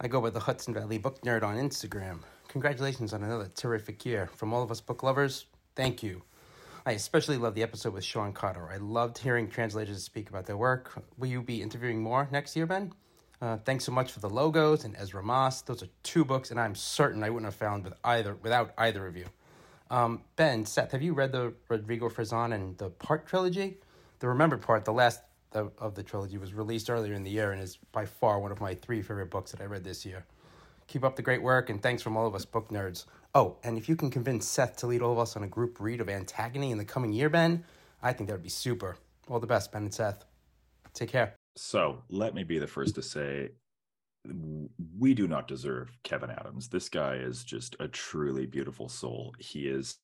I 0.00 0.08
go 0.08 0.20
by 0.20 0.30
the 0.30 0.40
Hudson 0.40 0.74
Valley 0.74 0.98
Book 0.98 1.20
Nerd 1.22 1.44
on 1.44 1.56
Instagram. 1.56 2.20
Congratulations 2.48 3.12
on 3.12 3.22
another 3.22 3.48
terrific 3.54 4.04
year. 4.04 4.28
From 4.34 4.52
all 4.52 4.62
of 4.64 4.70
us 4.72 4.80
book 4.80 5.02
lovers, 5.04 5.46
thank 5.76 6.02
you. 6.02 6.22
I 6.86 6.92
especially 6.92 7.36
love 7.36 7.54
the 7.54 7.62
episode 7.62 7.92
with 7.92 8.04
Sean 8.04 8.32
Cotter. 8.32 8.68
I 8.72 8.78
loved 8.78 9.18
hearing 9.18 9.48
translators 9.48 10.02
speak 10.02 10.28
about 10.30 10.46
their 10.46 10.56
work. 10.56 11.04
Will 11.18 11.28
you 11.28 11.42
be 11.42 11.62
interviewing 11.62 12.02
more 12.02 12.28
next 12.32 12.56
year, 12.56 12.66
Ben? 12.66 12.92
Uh, 13.40 13.56
thanks 13.58 13.84
so 13.84 13.92
much 13.92 14.10
for 14.10 14.18
the 14.20 14.28
logos 14.28 14.84
and 14.84 14.96
Ezra 14.96 15.22
Maas. 15.22 15.62
Those 15.62 15.82
are 15.82 15.88
two 16.02 16.24
books, 16.24 16.50
and 16.50 16.58
I'm 16.58 16.74
certain 16.74 17.22
I 17.22 17.30
wouldn't 17.30 17.46
have 17.46 17.54
found 17.54 17.84
with 17.84 17.94
either 18.02 18.34
without 18.34 18.72
either 18.76 19.06
of 19.06 19.16
you. 19.16 19.26
Um, 19.90 20.22
ben, 20.36 20.66
Seth, 20.66 20.92
have 20.92 21.02
you 21.02 21.14
read 21.14 21.32
the 21.32 21.54
Rodrigo 21.68 22.08
Fresán 22.08 22.52
and 22.52 22.76
the 22.78 22.90
Part 22.90 23.26
trilogy? 23.26 23.78
The 24.18 24.28
Remembered 24.28 24.60
Part, 24.60 24.84
the 24.84 24.92
last 24.92 25.22
of, 25.52 25.72
of 25.78 25.94
the 25.94 26.02
trilogy, 26.02 26.36
was 26.36 26.52
released 26.52 26.90
earlier 26.90 27.14
in 27.14 27.22
the 27.22 27.30
year 27.30 27.52
and 27.52 27.62
is 27.62 27.78
by 27.92 28.04
far 28.04 28.40
one 28.40 28.52
of 28.52 28.60
my 28.60 28.74
three 28.74 29.02
favorite 29.02 29.30
books 29.30 29.52
that 29.52 29.60
I 29.60 29.64
read 29.64 29.84
this 29.84 30.04
year. 30.04 30.26
Keep 30.88 31.04
up 31.04 31.16
the 31.16 31.22
great 31.22 31.42
work, 31.42 31.70
and 31.70 31.80
thanks 31.80 32.02
from 32.02 32.16
all 32.16 32.26
of 32.26 32.34
us 32.34 32.44
book 32.44 32.70
nerds. 32.70 33.04
Oh, 33.34 33.56
and 33.62 33.78
if 33.78 33.88
you 33.88 33.94
can 33.94 34.10
convince 34.10 34.46
Seth 34.46 34.76
to 34.78 34.86
lead 34.86 35.00
all 35.00 35.12
of 35.12 35.18
us 35.18 35.36
on 35.36 35.44
a 35.44 35.48
group 35.48 35.76
read 35.80 36.00
of 36.00 36.08
Antagony 36.08 36.70
in 36.70 36.78
the 36.78 36.84
coming 36.84 37.12
year, 37.12 37.28
Ben, 37.28 37.64
I 38.02 38.12
think 38.12 38.28
that 38.28 38.34
would 38.34 38.42
be 38.42 38.48
super. 38.48 38.96
All 39.28 39.38
the 39.38 39.46
best, 39.46 39.70
Ben 39.70 39.82
and 39.82 39.94
Seth. 39.94 40.24
Take 40.92 41.10
care. 41.10 41.37
So 41.58 42.04
let 42.08 42.34
me 42.34 42.44
be 42.44 42.58
the 42.58 42.66
first 42.66 42.94
to 42.94 43.02
say 43.02 43.50
we 44.96 45.14
do 45.14 45.26
not 45.26 45.48
deserve 45.48 45.90
Kevin 46.04 46.30
Adams. 46.30 46.68
This 46.68 46.88
guy 46.88 47.16
is 47.16 47.42
just 47.42 47.74
a 47.80 47.88
truly 47.88 48.46
beautiful 48.46 48.88
soul. 48.88 49.34
He 49.38 49.66
is 49.66 49.96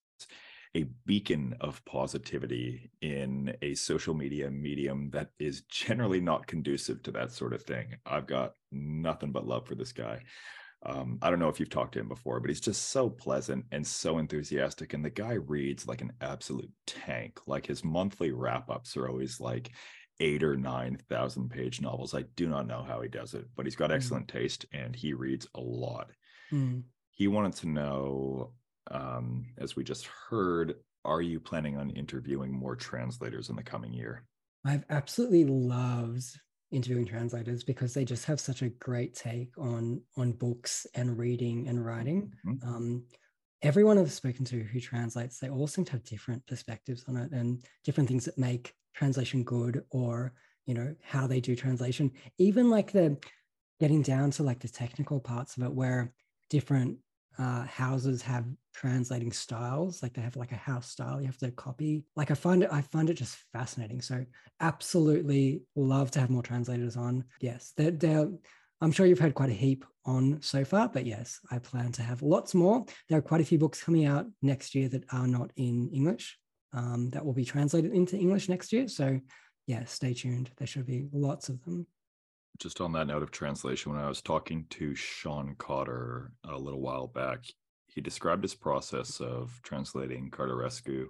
a 0.77 0.85
beacon 1.07 1.55
of 1.61 1.85
positivity 1.85 2.91
in 3.01 3.55
a 3.63 3.75
social 3.75 4.15
media 4.15 4.51
medium 4.51 5.11
that 5.11 5.29
is 5.39 5.63
generally 5.71 6.21
not 6.21 6.47
conducive 6.49 7.03
to 7.05 7.13
that 7.13 7.31
sort 7.31 7.53
of 7.53 7.63
thing. 7.63 7.95
I've 8.05 8.27
got 8.27 8.55
nothing 8.73 9.31
but 9.31 9.47
love 9.47 9.67
for 9.67 9.77
this 9.77 9.93
guy. 9.93 10.23
Um, 10.87 11.19
I 11.23 11.31
don't 11.31 11.39
know 11.39 11.49
if 11.49 11.61
you've 11.61 11.71
talked 11.71 11.95
to 11.95 12.01
him 12.01 12.09
before, 12.09 12.41
but 12.41 12.51
he's 12.51 12.61
just 12.61 12.91
so 12.91 13.09
pleasant 13.09 13.65
and 13.71 13.87
so 13.87 14.19
enthusiastic. 14.19 14.93
And 14.93 15.05
the 15.05 15.11
guy 15.11 15.35
reads 15.35 15.87
like 15.87 16.03
an 16.03 16.13
absolute 16.21 16.71
tank. 16.87 17.39
Like 17.47 17.65
his 17.65 17.85
monthly 17.85 18.33
wrap 18.33 18.69
ups 18.69 18.97
are 18.97 19.09
always 19.09 19.41
like 19.41 19.71
eight 20.21 20.43
or 20.43 20.57
nine 20.57 20.99
thousand 21.09 21.51
page 21.51 21.81
novels. 21.81 22.15
I 22.15 22.23
do 22.37 22.49
not 22.49 22.67
know 22.67 22.85
how 22.87 23.01
he 23.01 23.09
does 23.09 23.35
it, 23.35 23.47
but 23.57 23.67
he's 23.67 23.77
got 23.77 23.93
excellent 23.93 24.29
mm. 24.29 24.33
taste 24.33 24.67
and 24.73 24.95
he 24.95 25.13
reads 25.13 25.47
a 25.55 25.61
lot. 25.61 26.11
Mm. 26.53 26.83
He 27.11 27.29
wanted 27.29 27.55
to 27.55 27.69
know, 27.69 28.53
um, 28.91 29.47
as 29.59 29.77
we 29.77 29.85
just 29.85 30.09
heard, 30.29 30.75
are 31.05 31.23
you 31.23 31.41
planning 31.41 31.77
on 31.77 31.91
interviewing 31.91 32.53
more 32.53 32.77
translators 32.77 33.51
in 33.51 33.57
the 33.57 33.63
coming 33.63 33.93
year? 33.93 34.25
I've 34.65 34.85
absolutely 34.89 35.45
loved 35.45 36.25
interviewing 36.71 37.07
translators 37.07 37.63
because 37.63 37.95
they 37.95 38.05
just 38.05 38.25
have 38.25 38.41
such 38.41 38.63
a 38.63 38.69
great 38.69 39.15
take 39.15 39.57
on 39.59 40.01
on 40.17 40.33
books 40.33 40.87
and 40.95 41.19
reading 41.19 41.69
and 41.69 41.85
writing. 41.85 42.33
Mm-hmm. 42.47 42.69
Um, 42.69 43.05
everyone 43.65 43.99
I've 43.99 44.13
spoken 44.13 44.45
to 44.47 44.63
who 44.63 44.79
translates, 44.79 45.39
they 45.39 45.49
all 45.49 45.67
seem 45.67 45.87
to 45.87 45.93
have 45.93 46.05
different 46.05 46.47
perspectives 46.47 47.05
on 47.09 47.17
it 47.17 47.33
and 47.33 47.65
different 47.83 48.09
things 48.09 48.27
that 48.27 48.39
make 48.39 48.75
translation 48.95 49.43
good 49.43 49.83
or 49.91 50.35
you 50.67 50.75
know 50.75 50.95
how 51.03 51.27
they 51.27 51.41
do 51.41 51.57
translation. 51.57 52.13
Even 52.39 52.71
like 52.71 52.93
the 52.93 53.17
getting 53.81 54.03
down 54.03 54.31
to 54.33 54.43
like 54.43 54.61
the 54.61 54.69
technical 54.69 55.19
parts 55.19 55.57
of 55.57 55.63
it, 55.65 55.73
where 55.73 56.13
different 56.51 56.99
uh, 57.39 57.65
houses 57.65 58.23
have 58.23 58.45
translating 58.75 59.33
styles 59.33 60.03
like 60.03 60.13
they 60.15 60.23
have 60.23 60.37
like 60.37 60.53
a 60.53 60.57
house 60.57 60.89
style 60.89 61.21
you 61.21 61.27
have 61.27 61.39
to 61.39 61.51
copy. 61.53 62.05
Like 62.17 62.31
i 62.31 62.35
find 62.35 62.63
it 62.63 62.69
i 62.71 62.83
find 62.83 63.09
it 63.09 63.15
just 63.15 63.37
fascinating. 63.53 64.03
So 64.03 64.25
absolutely 64.61 65.63
love 65.75 66.11
to 66.13 66.21
have 66.21 66.31
more 66.31 66.43
translators 66.43 66.97
on. 66.97 67.25
Yes 67.41 67.73
they're, 67.77 67.91
they're 67.91 68.29
i'm 68.85 68.93
sure 68.93 69.07
you've 69.07 69.19
heard 69.19 69.35
quite 69.35 69.51
a 69.51 69.55
heap 69.55 69.85
on 70.05 70.41
so 70.43 70.65
far 70.65 70.89
but 70.89 71.07
yes 71.07 71.41
i 71.51 71.59
plan 71.59 71.91
to 71.91 72.03
have 72.03 72.23
lots 72.23 72.55
more. 72.55 72.85
There 73.09 73.19
are 73.19 73.23
quite 73.23 73.41
a 73.41 73.45
few 73.45 73.59
books 73.59 73.83
coming 73.83 74.05
out 74.05 74.27
next 74.43 74.75
year 74.75 74.89
that 74.91 75.05
are 75.11 75.27
not 75.27 75.51
in 75.57 75.89
english 75.93 76.39
um, 76.73 77.09
that 77.11 77.25
will 77.25 77.33
be 77.33 77.45
translated 77.45 77.93
into 77.93 78.17
english 78.17 78.49
next 78.49 78.73
year. 78.73 78.87
So 78.89 79.21
yeah 79.67 79.85
stay 79.85 80.13
tuned. 80.13 80.51
There 80.59 80.67
should 80.67 80.87
be 80.87 81.09
lots 81.13 81.49
of 81.49 81.65
them. 81.65 81.87
Just 82.59 82.81
on 82.81 82.93
that 82.93 83.07
note 83.09 83.23
of 83.23 83.31
translation, 83.33 83.93
when 83.93 84.01
I 84.01 84.09
was 84.09 84.23
talking 84.23 84.67
to 84.71 84.95
Sean 84.95 85.57
Cotter 85.59 86.33
a 86.45 86.57
little 86.57 86.81
while 86.81 87.09
back, 87.09 87.45
he 87.89 88.01
described 88.01 88.45
his 88.45 88.55
process 88.55 89.21
of 89.21 89.59
translating 89.65 90.31
Cartarescu, 90.31 91.07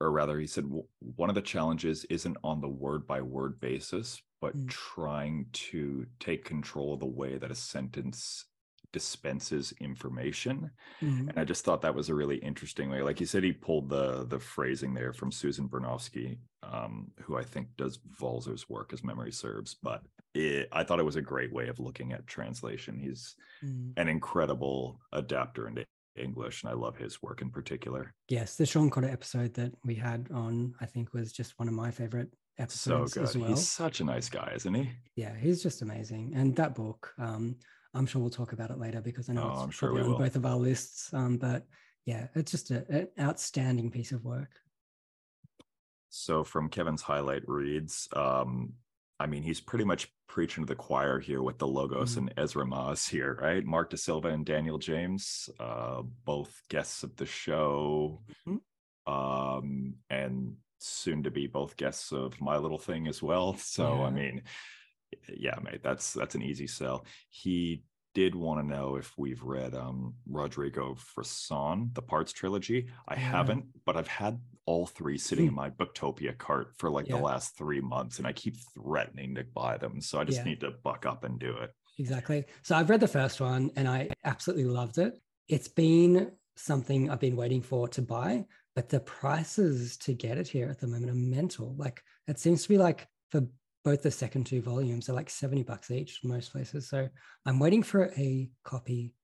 or 0.00 0.10
rather, 0.10 0.40
he 0.40 0.48
said 0.48 0.64
one 0.98 1.28
of 1.28 1.36
the 1.36 1.42
challenges 1.42 2.04
isn't 2.06 2.36
on 2.42 2.60
the 2.60 2.68
word 2.68 3.06
by 3.06 3.20
word 3.20 3.60
basis, 3.60 4.20
but 4.40 4.56
mm. 4.56 4.68
trying 4.68 5.46
to 5.52 6.06
take 6.18 6.44
control 6.44 6.94
of 6.94 7.00
the 7.00 7.06
way 7.06 7.36
that 7.36 7.50
a 7.50 7.54
sentence 7.54 8.46
dispenses 8.92 9.72
information 9.80 10.70
mm-hmm. 11.00 11.28
and 11.28 11.38
i 11.38 11.44
just 11.44 11.64
thought 11.64 11.82
that 11.82 11.94
was 11.94 12.08
a 12.08 12.14
really 12.14 12.36
interesting 12.38 12.90
way 12.90 13.02
like 13.02 13.20
you 13.20 13.26
said 13.26 13.44
he 13.44 13.52
pulled 13.52 13.88
the 13.88 14.26
the 14.26 14.38
phrasing 14.38 14.94
there 14.94 15.12
from 15.12 15.30
susan 15.30 15.68
bernofsky 15.68 16.38
um, 16.62 17.10
who 17.20 17.36
i 17.36 17.42
think 17.42 17.68
does 17.76 18.00
walser's 18.20 18.68
work 18.68 18.92
as 18.92 19.04
memory 19.04 19.32
serves 19.32 19.76
but 19.82 20.02
it, 20.34 20.68
i 20.72 20.82
thought 20.82 20.98
it 20.98 21.04
was 21.04 21.16
a 21.16 21.22
great 21.22 21.52
way 21.52 21.68
of 21.68 21.78
looking 21.78 22.12
at 22.12 22.26
translation 22.26 22.98
he's 22.98 23.36
mm. 23.64 23.92
an 23.96 24.08
incredible 24.08 24.98
adapter 25.12 25.68
into 25.68 25.84
english 26.16 26.62
and 26.62 26.70
i 26.70 26.74
love 26.74 26.96
his 26.96 27.22
work 27.22 27.42
in 27.42 27.50
particular 27.50 28.12
yes 28.28 28.56
the 28.56 28.66
sean 28.66 28.90
cotter 28.90 29.08
episode 29.08 29.54
that 29.54 29.72
we 29.84 29.94
had 29.94 30.26
on 30.34 30.74
i 30.80 30.86
think 30.86 31.14
was 31.14 31.32
just 31.32 31.58
one 31.58 31.68
of 31.68 31.74
my 31.74 31.92
favorite 31.92 32.34
episodes 32.60 33.14
so 33.14 33.24
good 33.24 33.36
well. 33.36 33.50
he's 33.50 33.68
such 33.68 34.00
a 34.00 34.04
nice 34.04 34.28
guy 34.28 34.52
isn't 34.54 34.74
he 34.74 34.90
yeah 35.16 35.34
he's 35.36 35.62
just 35.62 35.82
amazing 35.82 36.32
and 36.34 36.54
that 36.56 36.74
book 36.74 37.12
um 37.18 37.56
I'm 37.94 38.06
sure 38.06 38.20
we'll 38.20 38.30
talk 38.30 38.52
about 38.52 38.70
it 38.70 38.78
later 38.78 39.00
because 39.00 39.28
I 39.28 39.32
know 39.32 39.50
oh, 39.50 39.52
it's 39.52 39.62
I'm 39.62 39.70
sure 39.70 40.00
on 40.00 40.16
both 40.16 40.36
of 40.36 40.46
our 40.46 40.56
lists. 40.56 41.12
Um, 41.12 41.38
but 41.38 41.66
yeah, 42.06 42.28
it's 42.34 42.50
just 42.50 42.70
a, 42.70 42.84
an 42.88 43.08
outstanding 43.18 43.90
piece 43.90 44.12
of 44.12 44.24
work. 44.24 44.50
So 46.08 46.44
from 46.44 46.68
Kevin's 46.68 47.02
highlight 47.02 47.42
reads, 47.46 48.08
um, 48.14 48.74
I 49.18 49.26
mean, 49.26 49.42
he's 49.42 49.60
pretty 49.60 49.84
much 49.84 50.08
preaching 50.28 50.64
to 50.64 50.68
the 50.68 50.76
choir 50.76 51.18
here 51.18 51.42
with 51.42 51.58
the 51.58 51.66
logos 51.66 52.12
mm-hmm. 52.12 52.28
and 52.28 52.38
Ezra 52.38 52.66
Maas 52.66 53.06
here, 53.06 53.38
right? 53.40 53.64
Mark 53.64 53.90
De 53.90 53.96
Silva 53.96 54.28
and 54.28 54.46
Daniel 54.46 54.78
James, 54.78 55.48
uh, 55.58 56.02
both 56.24 56.62
guests 56.68 57.02
of 57.02 57.14
the 57.16 57.26
show, 57.26 58.22
mm-hmm. 58.48 59.12
um, 59.12 59.94
and 60.08 60.54
soon 60.82 61.22
to 61.22 61.30
be 61.30 61.46
both 61.46 61.76
guests 61.76 62.12
of 62.12 62.40
My 62.40 62.56
Little 62.56 62.78
Thing 62.78 63.06
as 63.06 63.22
well. 63.22 63.56
So, 63.58 63.96
yeah. 63.96 64.02
I 64.02 64.10
mean, 64.10 64.42
yeah, 65.36 65.58
mate, 65.62 65.82
that's 65.82 66.12
that's 66.12 66.34
an 66.34 66.42
easy 66.42 66.66
sell. 66.66 67.04
He 67.28 67.84
did 68.14 68.34
want 68.34 68.60
to 68.60 68.66
know 68.66 68.96
if 68.96 69.16
we've 69.16 69.42
read 69.42 69.74
um 69.74 70.14
Rodrigo 70.28 70.96
Fresán, 70.96 71.94
the 71.94 72.02
Parts 72.02 72.32
trilogy. 72.32 72.88
I 73.06 73.14
yeah. 73.14 73.20
haven't, 73.20 73.66
but 73.84 73.96
I've 73.96 74.08
had 74.08 74.40
all 74.66 74.86
three 74.86 75.18
sitting 75.18 75.46
in 75.48 75.54
my 75.54 75.70
Booktopia 75.70 76.36
cart 76.36 76.72
for 76.78 76.90
like 76.90 77.08
yeah. 77.08 77.16
the 77.16 77.22
last 77.22 77.56
three 77.56 77.80
months, 77.80 78.18
and 78.18 78.26
I 78.26 78.32
keep 78.32 78.56
threatening 78.74 79.34
to 79.36 79.44
buy 79.44 79.76
them. 79.76 80.00
So 80.00 80.18
I 80.18 80.24
just 80.24 80.38
yeah. 80.38 80.44
need 80.44 80.60
to 80.60 80.72
buck 80.82 81.06
up 81.06 81.24
and 81.24 81.38
do 81.38 81.56
it. 81.58 81.70
Exactly. 82.00 82.46
So 82.62 82.74
I've 82.74 82.88
read 82.88 83.00
the 83.00 83.08
first 83.08 83.40
one 83.40 83.70
and 83.76 83.86
I 83.86 84.08
absolutely 84.24 84.64
loved 84.64 84.96
it. 84.96 85.20
It's 85.48 85.68
been 85.68 86.32
something 86.56 87.10
I've 87.10 87.20
been 87.20 87.36
waiting 87.36 87.60
for 87.60 87.88
to 87.88 88.02
buy, 88.02 88.46
but 88.80 88.88
the 88.88 89.00
prices 89.00 89.98
to 89.98 90.14
get 90.14 90.38
it 90.38 90.48
here 90.48 90.70
at 90.70 90.80
the 90.80 90.86
moment 90.86 91.10
are 91.10 91.14
mental. 91.14 91.74
Like 91.76 92.02
it 92.26 92.38
seems 92.38 92.62
to 92.62 92.68
be 92.70 92.78
like 92.78 93.06
for 93.30 93.42
both 93.84 94.02
the 94.02 94.10
second 94.10 94.44
two 94.44 94.62
volumes 94.62 95.04
they're 95.04 95.14
like 95.14 95.28
70 95.28 95.64
bucks 95.64 95.90
each 95.90 96.20
most 96.24 96.50
places. 96.50 96.88
So 96.88 97.06
I'm 97.44 97.58
waiting 97.58 97.82
for 97.82 98.06
a 98.16 98.48
copy 98.64 99.14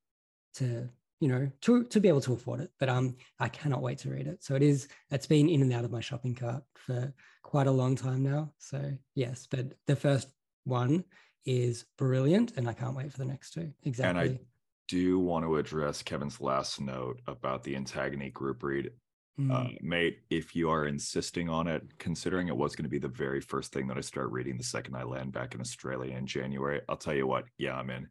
to, 0.57 0.91
you 1.21 1.29
know, 1.29 1.51
to 1.63 1.85
to 1.85 2.01
be 2.01 2.09
able 2.09 2.21
to 2.21 2.35
afford 2.35 2.61
it. 2.61 2.71
But 2.79 2.91
um 2.91 3.17
I 3.41 3.49
cannot 3.49 3.81
wait 3.81 3.97
to 4.01 4.11
read 4.11 4.27
it. 4.27 4.45
So 4.45 4.57
it 4.57 4.63
is 4.63 4.89
it's 5.11 5.27
been 5.27 5.49
in 5.49 5.63
and 5.63 5.73
out 5.73 5.87
of 5.87 5.91
my 5.91 6.01
shopping 6.01 6.35
cart 6.35 6.63
for 6.75 7.15
quite 7.43 7.67
a 7.67 7.73
long 7.73 7.97
time 7.97 8.23
now. 8.23 8.53
So 8.59 8.93
yes, 9.15 9.49
but 9.51 9.73
the 9.87 9.97
first 9.97 10.29
one 10.65 11.03
is 11.47 11.87
brilliant 11.97 12.53
and 12.59 12.69
I 12.69 12.75
can't 12.75 12.95
wait 12.95 13.11
for 13.11 13.17
the 13.17 13.25
next 13.25 13.55
two. 13.55 13.73
Exactly. 13.85 14.21
And 14.21 14.39
I 14.39 14.41
do 14.87 15.19
want 15.19 15.47
to 15.47 15.57
address 15.57 16.03
Kevin's 16.03 16.43
last 16.43 16.79
note 16.79 17.23
about 17.27 17.63
the 17.65 17.75
Antagony 17.75 18.29
group 18.29 18.63
read. 18.63 18.91
Mm. 19.39 19.53
Uh, 19.53 19.69
mate, 19.83 20.21
if 20.31 20.57
you 20.57 20.71
are 20.71 20.87
insisting 20.87 21.49
on 21.49 21.67
it, 21.67 21.83
considering 21.99 22.49
it 22.49 22.57
was 22.57 22.75
going 22.75 22.85
to 22.85 22.91
be 22.91 22.99
the 22.99 23.09
very 23.09 23.41
first 23.41 23.73
thing 23.73 23.87
that 23.89 23.99
I 23.99 24.01
start 24.01 24.31
reading 24.31 24.57
the 24.57 24.65
second 24.65 24.97
I 24.97 25.03
land 25.03 25.33
back 25.33 25.55
in 25.55 25.61
Australia 25.61 26.17
in 26.17 26.27
January, 26.27 26.81
I'll 26.89 26.97
tell 26.97 27.15
you 27.15 27.27
what, 27.27 27.45
yeah, 27.59 27.77
I'm 27.77 27.91
in. 27.91 28.09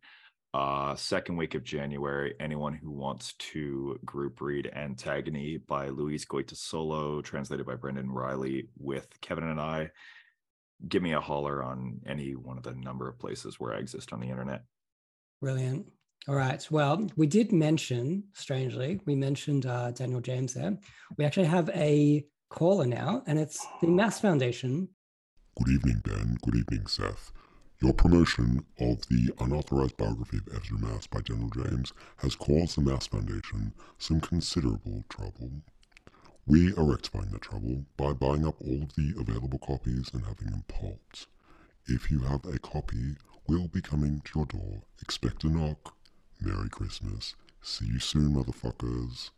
Uh, 0.53 0.95
second 0.95 1.35
week 1.35 1.53
of 1.56 1.64
January, 1.64 2.34
anyone 2.39 2.73
who 2.73 2.89
wants 2.89 3.34
to 3.34 3.99
group 4.06 4.39
read 4.39 4.72
Antagony 4.73 5.57
by 5.57 5.89
Luis 5.89 6.26
Goytisolo, 6.26 7.22
translated 7.23 7.65
by 7.65 7.76
Brendan 7.76 8.10
Riley, 8.10 8.69
with 8.77 9.07
Kevin 9.19 9.45
and 9.45 9.60
I, 9.60 9.91
give 10.88 11.02
me 11.02 11.14
a 11.14 11.19
holler 11.19 11.64
on 11.64 11.99
any 12.06 12.35
one 12.35 12.57
of 12.57 12.64
the 12.64 12.73
number 12.73 13.10
of 13.10 13.19
places 13.19 13.60
where 13.60 13.73
I 13.73 13.80
exist 13.80 14.14
on 14.14 14.22
the 14.22 14.30
internet. 14.30 14.64
Brilliant. 15.41 15.88
All 16.27 16.34
right. 16.35 16.65
Well, 16.72 17.07
we 17.15 17.27
did 17.27 17.52
mention, 17.52 18.23
strangely, 18.34 18.99
we 19.06 19.14
mentioned 19.14 19.68
uh, 19.68 19.91
Daniel 19.91 20.22
James 20.22 20.56
there. 20.56 20.76
We 21.19 21.26
actually 21.26 21.45
have 21.45 21.69
a 21.69 22.26
caller 22.49 22.88
now, 22.88 23.22
and 23.27 23.38
it's 23.38 23.64
the 23.80 23.88
Maas 23.88 24.19
Foundation. 24.19 24.89
Good 25.56 25.72
evening, 25.72 26.02
Ben. 26.03 26.38
Good 26.41 26.56
evening, 26.56 26.88
Seth. 26.88 27.31
Your 27.80 27.93
promotion 27.93 28.65
of 28.80 29.07
the 29.07 29.31
unauthorized 29.39 29.97
biography 29.97 30.38
of 30.38 30.47
Ezra 30.60 30.80
Maas 30.80 31.06
by 31.06 31.19
Daniel 31.22 31.52
James 31.52 31.93
has 32.18 32.34
caused 32.35 32.76
the 32.76 32.81
Maas 32.81 33.06
Foundation 33.06 33.73
some 33.99 34.19
considerable 34.19 35.03
trouble. 35.10 35.52
We 36.47 36.73
are 36.73 36.85
rectifying 36.85 37.30
that 37.34 37.41
trouble 37.41 37.85
by 37.97 38.14
buying 38.14 38.47
up 38.47 38.56
all 38.61 38.81
of 38.81 38.95
the 38.95 39.14
available 39.19 39.60
copies 39.60 40.10
and 40.11 40.26
having 40.26 40.49
them 40.49 40.64
pulped. 40.68 41.27
If 41.85 42.10
you 42.10 42.22
have 42.22 42.45
a 42.45 42.57
copy, 42.57 43.15
we'll 43.47 43.68
be 43.68 43.81
coming 43.81 44.22
to 44.26 44.39
your 44.39 44.45
door. 44.47 44.81
Expect 45.03 45.43
a 45.43 45.49
knock. 45.49 45.95
Merry 46.41 46.69
Christmas. 46.69 47.35
See 47.61 47.85
you 47.85 47.99
soon, 47.99 48.35
motherfuckers. 48.35 49.31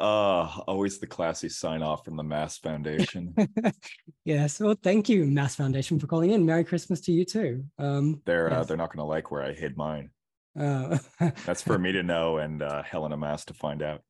uh 0.00 0.58
always 0.66 0.98
the 0.98 1.06
classy 1.06 1.48
sign 1.48 1.82
off 1.82 2.04
from 2.04 2.16
the 2.16 2.22
Maas 2.22 2.58
Foundation. 2.58 3.34
yes. 4.24 4.60
Well, 4.60 4.76
thank 4.82 5.08
you, 5.08 5.24
Maas 5.24 5.54
Foundation, 5.54 5.98
for 5.98 6.06
calling 6.06 6.30
in. 6.30 6.44
Merry 6.44 6.64
Christmas 6.64 7.00
to 7.02 7.12
you 7.12 7.24
too. 7.24 7.64
Um, 7.78 8.20
they're 8.24 8.48
uh, 8.48 8.56
yes. 8.56 8.60
uh, 8.60 8.64
they're 8.64 8.76
not 8.76 8.92
going 8.92 9.04
to 9.04 9.08
like 9.08 9.30
where 9.30 9.42
I 9.42 9.52
hid 9.52 9.76
mine. 9.76 10.10
Uh, 10.58 10.98
That's 11.46 11.62
for 11.62 11.78
me 11.78 11.92
to 11.92 12.02
know 12.02 12.38
and 12.38 12.62
uh, 12.62 12.82
Helena 12.82 13.16
Maas 13.16 13.44
to 13.46 13.54
find 13.54 13.82
out. 13.82 14.02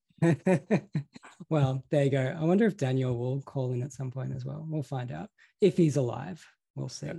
well, 1.48 1.84
there 1.90 2.04
you 2.04 2.10
go. 2.10 2.36
I 2.38 2.44
wonder 2.44 2.66
if 2.66 2.76
Daniel 2.76 3.16
will 3.16 3.42
call 3.42 3.72
in 3.72 3.82
at 3.82 3.92
some 3.92 4.10
point 4.10 4.32
as 4.34 4.44
well. 4.44 4.64
We'll 4.68 4.82
find 4.82 5.12
out 5.12 5.28
if 5.60 5.76
he's 5.76 5.96
alive. 5.96 6.44
We'll 6.74 6.88
see. 6.88 7.06
Yep. 7.06 7.18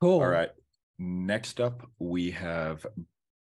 Cool. 0.00 0.20
All 0.20 0.28
right. 0.28 0.50
Next 0.98 1.60
up, 1.60 1.88
we 1.98 2.30
have 2.32 2.86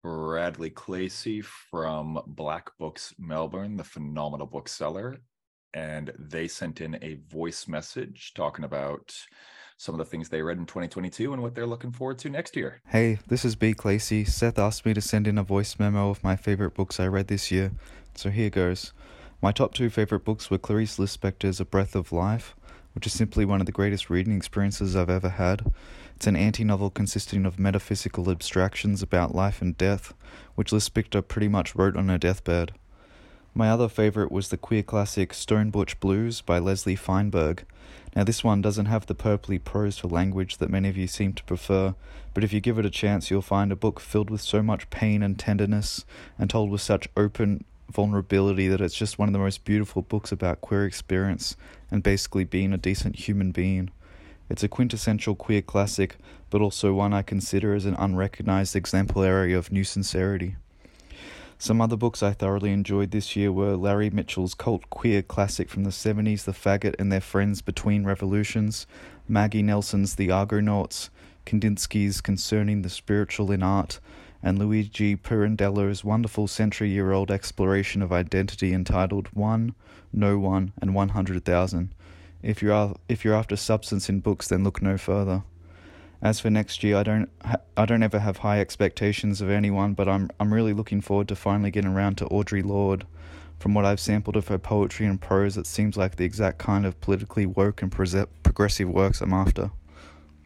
Bradley 0.03 0.69
Clacy 0.69 1.43
from 1.43 2.19
Black 2.27 2.71
Books 2.79 3.13
Melbourne, 3.19 3.77
the 3.77 3.83
phenomenal 3.83 4.47
bookseller. 4.47 5.17
And 5.73 6.11
they 6.17 6.47
sent 6.47 6.81
in 6.81 6.97
a 7.01 7.19
voice 7.29 7.67
message 7.67 8.33
talking 8.35 8.65
about 8.65 9.13
some 9.77 9.95
of 9.95 9.99
the 9.99 10.05
things 10.05 10.29
they 10.29 10.41
read 10.41 10.57
in 10.57 10.65
2022 10.65 11.33
and 11.33 11.41
what 11.41 11.55
they're 11.55 11.65
looking 11.65 11.91
forward 11.91 12.19
to 12.19 12.29
next 12.29 12.55
year. 12.55 12.81
Hey, 12.87 13.19
this 13.27 13.43
is 13.43 13.55
B. 13.55 13.73
Clacy. 13.73 14.27
Seth 14.27 14.59
asked 14.59 14.85
me 14.85 14.93
to 14.93 15.01
send 15.01 15.27
in 15.27 15.37
a 15.37 15.43
voice 15.43 15.79
memo 15.79 16.09
of 16.09 16.23
my 16.23 16.35
favorite 16.35 16.75
books 16.75 16.99
I 16.99 17.07
read 17.07 17.27
this 17.27 17.51
year, 17.51 17.71
so 18.13 18.29
here 18.29 18.49
goes. 18.49 18.93
My 19.41 19.51
top 19.51 19.73
two 19.73 19.89
favorite 19.89 20.23
books 20.23 20.51
were 20.51 20.59
Clarice 20.59 20.99
Lispector's 20.99 21.59
A 21.59 21.65
Breath 21.65 21.95
of 21.95 22.11
Life, 22.11 22.55
which 22.93 23.07
is 23.07 23.13
simply 23.13 23.45
one 23.45 23.59
of 23.59 23.65
the 23.65 23.71
greatest 23.71 24.09
reading 24.09 24.35
experiences 24.35 24.95
I've 24.95 25.09
ever 25.09 25.29
had. 25.29 25.71
It's 26.15 26.27
an 26.27 26.35
anti 26.35 26.63
novel 26.63 26.89
consisting 26.89 27.45
of 27.45 27.59
metaphysical 27.59 28.29
abstractions 28.29 29.01
about 29.01 29.33
life 29.33 29.61
and 29.61 29.77
death, 29.77 30.13
which 30.55 30.71
Lispector 30.71 31.27
pretty 31.27 31.47
much 31.47 31.75
wrote 31.75 31.95
on 31.95 32.09
her 32.09 32.17
deathbed. 32.17 32.73
My 33.53 33.69
other 33.69 33.89
favorite 33.89 34.31
was 34.31 34.47
the 34.47 34.57
queer 34.57 34.83
classic 34.83 35.33
Stone 35.33 35.71
Butch 35.71 35.99
Blues 35.99 36.39
by 36.41 36.59
Leslie 36.59 36.95
Feinberg. 36.95 37.65
Now, 38.15 38.23
this 38.23 38.43
one 38.43 38.61
doesn't 38.61 38.85
have 38.85 39.05
the 39.05 39.15
purpley 39.15 39.61
prose 39.61 39.97
for 39.97 40.07
language 40.07 40.57
that 40.57 40.69
many 40.69 40.87
of 40.89 40.97
you 40.97 41.07
seem 41.07 41.33
to 41.33 41.43
prefer, 41.43 41.95
but 42.33 42.43
if 42.43 42.53
you 42.53 42.61
give 42.61 42.77
it 42.77 42.85
a 42.85 42.89
chance, 42.89 43.29
you'll 43.29 43.41
find 43.41 43.71
a 43.71 43.75
book 43.75 43.99
filled 43.99 44.29
with 44.29 44.41
so 44.41 44.61
much 44.61 44.89
pain 44.89 45.23
and 45.23 45.39
tenderness, 45.39 46.05
and 46.37 46.49
told 46.49 46.69
with 46.69 46.81
such 46.81 47.09
open 47.17 47.65
vulnerability 47.91 48.67
that 48.67 48.81
it's 48.81 48.95
just 48.95 49.19
one 49.19 49.29
of 49.29 49.33
the 49.33 49.39
most 49.39 49.63
beautiful 49.63 50.01
books 50.01 50.31
about 50.31 50.61
queer 50.61 50.85
experience 50.85 51.55
and 51.89 52.01
basically 52.01 52.43
being 52.43 52.73
a 52.73 52.77
decent 52.77 53.15
human 53.27 53.51
being. 53.51 53.91
It's 54.49 54.63
a 54.63 54.67
quintessential 54.67 55.35
queer 55.35 55.61
classic, 55.61 56.17
but 56.49 56.61
also 56.61 56.93
one 56.93 57.13
I 57.13 57.21
consider 57.21 57.73
as 57.73 57.85
an 57.85 57.95
unrecognized 57.95 58.75
exemplary 58.75 59.53
of 59.53 59.71
new 59.71 59.83
sincerity. 59.83 60.55
Some 61.57 61.79
other 61.79 61.95
books 61.95 62.23
I 62.23 62.33
thoroughly 62.33 62.71
enjoyed 62.71 63.11
this 63.11 63.35
year 63.35 63.51
were 63.51 63.75
Larry 63.75 64.09
Mitchell's 64.09 64.55
cult 64.55 64.89
queer 64.89 65.21
classic 65.21 65.69
from 65.69 65.83
the 65.83 65.91
70s, 65.91 66.43
The 66.43 66.53
Faggot 66.53 66.95
and 66.97 67.11
Their 67.11 67.21
Friends 67.21 67.61
Between 67.61 68.03
Revolutions, 68.03 68.87
Maggie 69.27 69.61
Nelson's 69.61 70.15
The 70.15 70.31
Argonauts, 70.31 71.11
Kandinsky's 71.45 72.19
Concerning 72.19 72.81
the 72.81 72.89
Spiritual 72.89 73.51
in 73.51 73.61
Art, 73.61 73.99
and 74.43 74.57
Luigi 74.57 75.15
Pirandello's 75.15 76.03
wonderful 76.03 76.47
century 76.47 76.89
year 76.89 77.11
old 77.11 77.31
exploration 77.31 78.01
of 78.01 78.11
identity 78.11 78.73
entitled 78.73 79.27
One, 79.33 79.75
No 80.11 80.39
One, 80.39 80.73
and 80.81 80.95
100,000. 80.95 81.93
If 82.41 82.61
you're, 82.61 82.95
if 83.07 83.23
you're 83.23 83.35
after 83.35 83.55
substance 83.55 84.09
in 84.09 84.19
books, 84.19 84.47
then 84.47 84.63
look 84.63 84.81
no 84.81 84.97
further. 84.97 85.43
As 86.21 86.39
for 86.39 86.49
next 86.49 86.83
year, 86.83 86.97
I 86.97 87.03
don't 87.03 87.29
ha- 87.43 87.61
I 87.75 87.85
don't 87.85 88.03
ever 88.03 88.19
have 88.19 88.37
high 88.37 88.59
expectations 88.59 89.41
of 89.41 89.49
anyone, 89.49 89.93
but 89.95 90.07
I'm 90.07 90.29
I'm 90.39 90.53
really 90.53 90.73
looking 90.73 91.01
forward 91.01 91.27
to 91.29 91.35
finally 91.35 91.71
getting 91.71 91.91
around 91.91 92.17
to 92.17 92.25
Audre 92.25 92.63
Lorde. 92.63 93.07
From 93.57 93.73
what 93.73 93.85
I've 93.85 93.99
sampled 93.99 94.35
of 94.35 94.47
her 94.47 94.57
poetry 94.57 95.05
and 95.07 95.19
prose, 95.19 95.57
it 95.57 95.67
seems 95.67 95.97
like 95.97 96.15
the 96.15 96.25
exact 96.25 96.57
kind 96.59 96.85
of 96.85 96.99
politically 97.01 97.45
woke 97.45 97.81
and 97.81 97.91
pre- 97.91 98.25
progressive 98.43 98.89
works 98.89 99.21
I'm 99.21 99.33
after. 99.33 99.71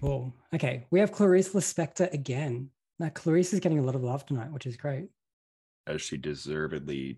Cool. 0.02 0.34
Okay, 0.54 0.86
we 0.92 1.00
have 1.00 1.12
Clarice 1.12 1.54
Lispector 1.54 2.12
again. 2.14 2.70
Now, 3.00 3.10
Clarice 3.10 3.54
is 3.54 3.60
getting 3.60 3.80
a 3.80 3.84
lot 3.84 3.96
of 3.96 4.04
love 4.04 4.26
tonight, 4.26 4.52
which 4.52 4.66
is 4.66 4.78
great. 4.78 5.10
As 5.88 6.02
she 6.02 6.18
deservedly 6.18 7.18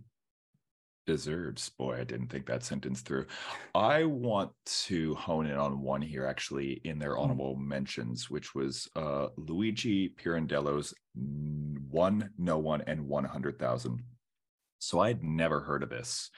deserves. 1.08 1.70
Boy, 1.70 2.00
I 2.00 2.04
didn't 2.04 2.28
think 2.28 2.46
that 2.46 2.64
sentence 2.64 3.02
through. 3.02 3.26
I 3.74 4.04
want 4.04 4.52
to 4.66 5.16
hone 5.16 5.48
in 5.48 5.56
on 5.56 5.82
one 5.82 6.02
here, 6.02 6.26
actually, 6.26 6.82
in 6.84 7.00
their 7.00 7.16
mm. 7.16 7.20
honorable 7.22 7.56
mentions, 7.56 8.30
which 8.30 8.54
was 8.54 8.88
uh, 8.96 9.28
Luigi 9.38 10.10
Pirandello's 10.10 10.94
One, 11.16 12.30
No 12.38 12.60
One, 12.60 12.82
and 12.86 13.08
100,000. 13.08 14.04
So 14.80 15.00
I'd 15.00 15.24
never 15.24 15.62
heard 15.62 15.82
of 15.82 15.90
this. 15.90 16.30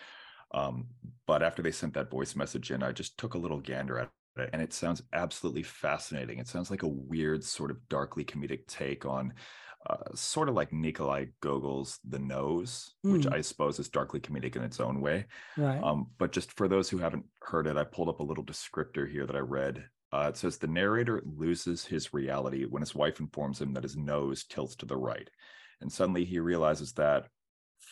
Um, 0.54 0.88
but 1.28 1.44
after 1.44 1.62
they 1.62 1.72
sent 1.72 1.94
that 1.96 2.12
voice 2.12 2.36
message 2.36 2.72
in, 2.72 2.82
I 2.84 2.92
just 2.92 3.18
took 3.18 3.34
a 3.34 3.40
little 3.40 3.60
gander 3.60 4.00
at 4.00 4.10
it, 4.40 4.50
and 4.54 4.62
it 4.62 4.74
sounds 4.74 5.04
absolutely 5.14 5.64
fascinating. 5.64 6.40
It 6.40 6.48
sounds 6.48 6.72
like 6.72 6.84
a 6.84 6.88
weird, 6.88 7.44
sort 7.44 7.72
of 7.72 7.78
darkly 7.90 8.24
comedic 8.24 8.68
take 8.68 9.06
on 9.06 9.34
uh, 9.88 9.96
sort 10.14 10.50
of 10.50 10.56
like 10.56 10.74
Nikolai 10.74 11.26
Gogol's 11.42 12.00
The 12.08 12.20
Nose, 12.20 12.96
mm. 13.06 13.14
which 13.14 13.26
hmm. 13.26 13.34
I 13.34 13.42
suppose 13.42 13.80
is 13.80 13.90
darkly 13.90 14.20
comedic 14.20 14.56
in 14.56 14.64
its 14.64 14.80
own 14.80 15.00
way. 15.00 15.26
Right. 15.58 15.82
Um, 15.82 16.08
but 16.18 16.32
just 16.32 16.52
for 16.54 16.68
those 16.68 16.90
who 16.90 16.98
haven't 16.98 17.26
heard 17.42 17.66
it, 17.66 17.78
I 17.78 17.86
pulled 17.86 18.10
up 18.10 18.20
a 18.20 18.24
little 18.24 18.44
descriptor 18.44 19.10
here 19.10 19.26
that 19.26 19.36
I 19.36 19.40
read. 19.40 19.86
Uh, 20.12 20.28
it 20.30 20.38
says 20.38 20.58
the 20.58 20.68
narrator 20.68 21.24
loses 21.26 21.86
his 21.86 22.14
reality 22.14 22.66
when 22.66 22.82
his 22.82 22.96
wife 22.96 23.20
informs 23.20 23.62
him 23.62 23.74
that 23.74 23.84
his 23.84 23.96
nose 23.96 24.44
tilts 24.44 24.76
to 24.78 24.86
the 24.86 24.98
right. 24.98 25.30
And 25.82 25.92
suddenly 25.92 26.26
he 26.26 26.40
realizes 26.40 26.92
that 26.94 27.28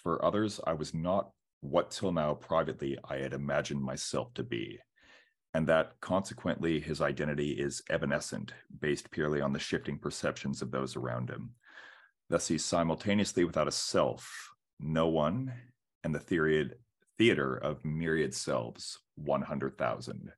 for 0.03 0.23
others, 0.25 0.59
I 0.65 0.73
was 0.73 0.93
not 0.93 1.29
what 1.61 1.91
till 1.91 2.11
now 2.11 2.33
privately 2.33 2.97
I 3.07 3.17
had 3.17 3.33
imagined 3.33 3.81
myself 3.81 4.33
to 4.33 4.43
be. 4.43 4.79
And 5.53 5.67
that 5.67 5.99
consequently, 6.01 6.79
his 6.79 7.01
identity 7.01 7.51
is 7.51 7.81
evanescent, 7.89 8.53
based 8.79 9.09
purely 9.11 9.41
on 9.41 9.53
the 9.53 9.59
shifting 9.59 9.97
perceptions 9.97 10.61
of 10.61 10.71
those 10.71 10.95
around 10.95 11.29
him. 11.29 11.51
Thus, 12.29 12.47
he's 12.47 12.65
simultaneously 12.65 13.43
without 13.43 13.67
a 13.67 13.71
self, 13.71 14.51
no 14.79 15.07
one, 15.07 15.53
and 16.03 16.13
the 16.13 16.19
theory, 16.19 16.71
theater 17.17 17.55
of 17.55 17.83
myriad 17.85 18.33
selves, 18.33 18.99
100,000. 19.15 20.31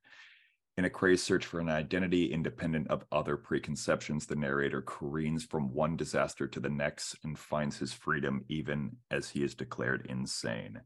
In 0.76 0.84
a 0.84 0.90
crazed 0.90 1.24
search 1.24 1.44
for 1.44 1.60
an 1.60 1.68
identity 1.68 2.32
independent 2.32 2.88
of 2.88 3.04
other 3.12 3.36
preconceptions, 3.36 4.24
the 4.24 4.36
narrator 4.36 4.80
careens 4.80 5.44
from 5.44 5.74
one 5.74 5.96
disaster 5.96 6.46
to 6.46 6.60
the 6.60 6.70
next 6.70 7.16
and 7.22 7.38
finds 7.38 7.76
his 7.76 7.92
freedom 7.92 8.44
even 8.48 8.96
as 9.10 9.28
he 9.28 9.42
is 9.42 9.54
declared 9.54 10.06
insane. 10.08 10.80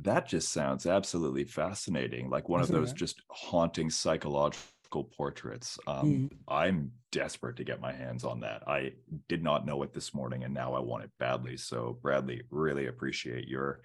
That 0.00 0.26
just 0.26 0.52
sounds 0.52 0.86
absolutely 0.86 1.44
fascinating, 1.44 2.28
like 2.28 2.48
one 2.48 2.60
Isn't 2.60 2.74
of 2.74 2.80
those 2.80 2.90
it? 2.90 2.96
just 2.96 3.22
haunting 3.30 3.88
psychological 3.88 5.04
portraits. 5.16 5.78
Um, 5.86 6.06
mm. 6.06 6.30
I'm 6.48 6.92
desperate 7.12 7.56
to 7.56 7.64
get 7.64 7.80
my 7.80 7.92
hands 7.92 8.24
on 8.24 8.40
that. 8.40 8.66
I 8.66 8.92
did 9.28 9.42
not 9.42 9.64
know 9.64 9.82
it 9.82 9.92
this 9.92 10.12
morning, 10.12 10.44
and 10.44 10.52
now 10.52 10.74
I 10.74 10.80
want 10.80 11.04
it 11.04 11.10
badly. 11.18 11.56
So, 11.56 11.98
Bradley, 12.02 12.42
really 12.50 12.86
appreciate 12.86 13.46
your 13.46 13.82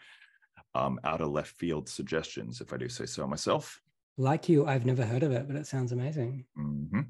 um, 0.74 1.00
out 1.04 1.22
of 1.22 1.30
left 1.30 1.56
field 1.56 1.88
suggestions, 1.88 2.62
if 2.62 2.74
I 2.74 2.78
do 2.78 2.90
say 2.90 3.06
so 3.06 3.28
myself. 3.28 3.80
Like 4.18 4.50
you, 4.50 4.66
I've 4.66 4.86
never 4.86 5.06
heard 5.06 5.24
of 5.24 5.32
it, 5.32 5.48
but 5.48 5.56
it 5.56 5.68
sounds 5.68 5.92
amazing. 5.92 6.46
Mm-hmm. 6.58 7.02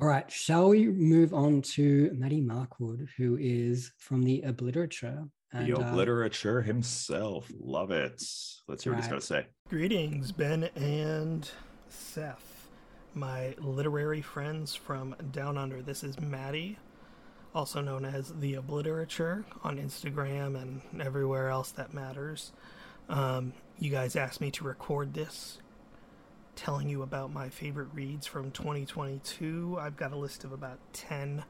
All 0.00 0.08
right, 0.08 0.28
shall 0.30 0.70
we 0.70 0.88
move 0.88 1.32
on 1.32 1.62
to 1.62 2.10
Maddie 2.14 2.42
Markwood, 2.42 3.08
who 3.16 3.36
is 3.40 3.92
from 3.98 4.22
the 4.22 4.42
Obliterature? 4.44 5.24
And, 5.54 5.66
the 5.66 5.74
uh, 5.74 5.80
Obliterature 5.80 6.60
uh, 6.60 6.62
himself. 6.62 7.50
Love 7.58 7.90
it. 7.90 8.22
Let's 8.68 8.84
hear 8.84 8.92
right. 8.92 8.98
what 8.98 9.04
he's 9.04 9.08
got 9.08 9.20
to 9.20 9.26
say. 9.26 9.46
Greetings, 9.68 10.32
Ben 10.32 10.64
and 10.74 11.48
Seth 11.88 12.54
my 13.14 13.54
literary 13.58 14.20
friends 14.20 14.74
from 14.74 15.14
Down 15.30 15.56
Under. 15.56 15.82
This 15.82 16.02
is 16.02 16.20
Maddie, 16.20 16.78
also 17.54 17.80
known 17.80 18.04
as 18.04 18.32
The 18.40 18.54
Obliterature 18.54 19.44
on 19.62 19.78
Instagram 19.78 20.60
and 20.60 20.82
everywhere 21.00 21.48
else 21.48 21.70
that 21.72 21.94
matters. 21.94 22.52
Um, 23.08 23.52
you 23.78 23.90
guys 23.90 24.16
asked 24.16 24.40
me 24.40 24.50
to 24.52 24.64
record 24.64 25.14
this, 25.14 25.58
telling 26.56 26.88
you 26.88 27.02
about 27.02 27.32
my 27.32 27.48
favorite 27.48 27.88
reads 27.92 28.26
from 28.26 28.50
2022. 28.50 29.78
I've 29.80 29.96
got 29.96 30.12
a 30.12 30.16
list 30.16 30.42
of 30.44 30.52
about 30.52 30.78
10 30.92 31.44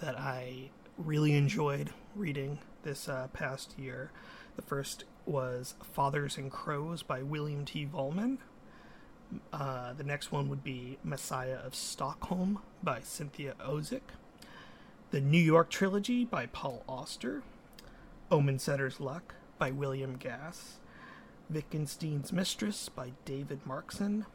that 0.00 0.18
I 0.18 0.70
really 0.96 1.34
enjoyed 1.34 1.90
reading 2.14 2.58
this 2.82 3.08
uh, 3.08 3.28
past 3.32 3.78
year. 3.78 4.10
The 4.56 4.62
first 4.62 5.04
was 5.26 5.74
Fathers 5.82 6.36
and 6.36 6.50
Crows 6.50 7.02
by 7.02 7.22
William 7.22 7.64
T. 7.64 7.86
Vollmann. 7.86 8.38
Uh, 9.52 9.92
the 9.92 10.04
next 10.04 10.32
one 10.32 10.48
would 10.48 10.64
be 10.64 10.98
Messiah 11.04 11.58
of 11.64 11.74
Stockholm 11.74 12.58
by 12.82 13.00
Cynthia 13.00 13.54
Ozick. 13.60 14.14
The 15.10 15.20
New 15.20 15.38
York 15.38 15.70
Trilogy 15.70 16.24
by 16.24 16.46
Paul 16.46 16.82
Auster. 16.88 17.42
Omensetter's 18.30 19.00
Luck 19.00 19.34
by 19.58 19.70
William 19.70 20.16
Gass. 20.16 20.78
Wittgenstein's 21.48 22.32
Mistress 22.32 22.88
by 22.88 23.12
David 23.24 23.60
Markson. 23.66 24.26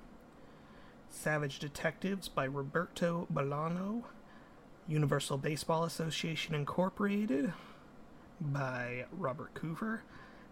Savage 1.10 1.60
Detectives 1.60 2.28
by 2.28 2.46
Roberto 2.46 3.28
Bolaño. 3.34 4.04
Universal 4.88 5.38
Baseball 5.38 5.84
Association 5.84 6.54
Incorporated 6.54 7.54
by 8.40 9.06
Robert 9.12 9.54
Coover. 9.54 10.02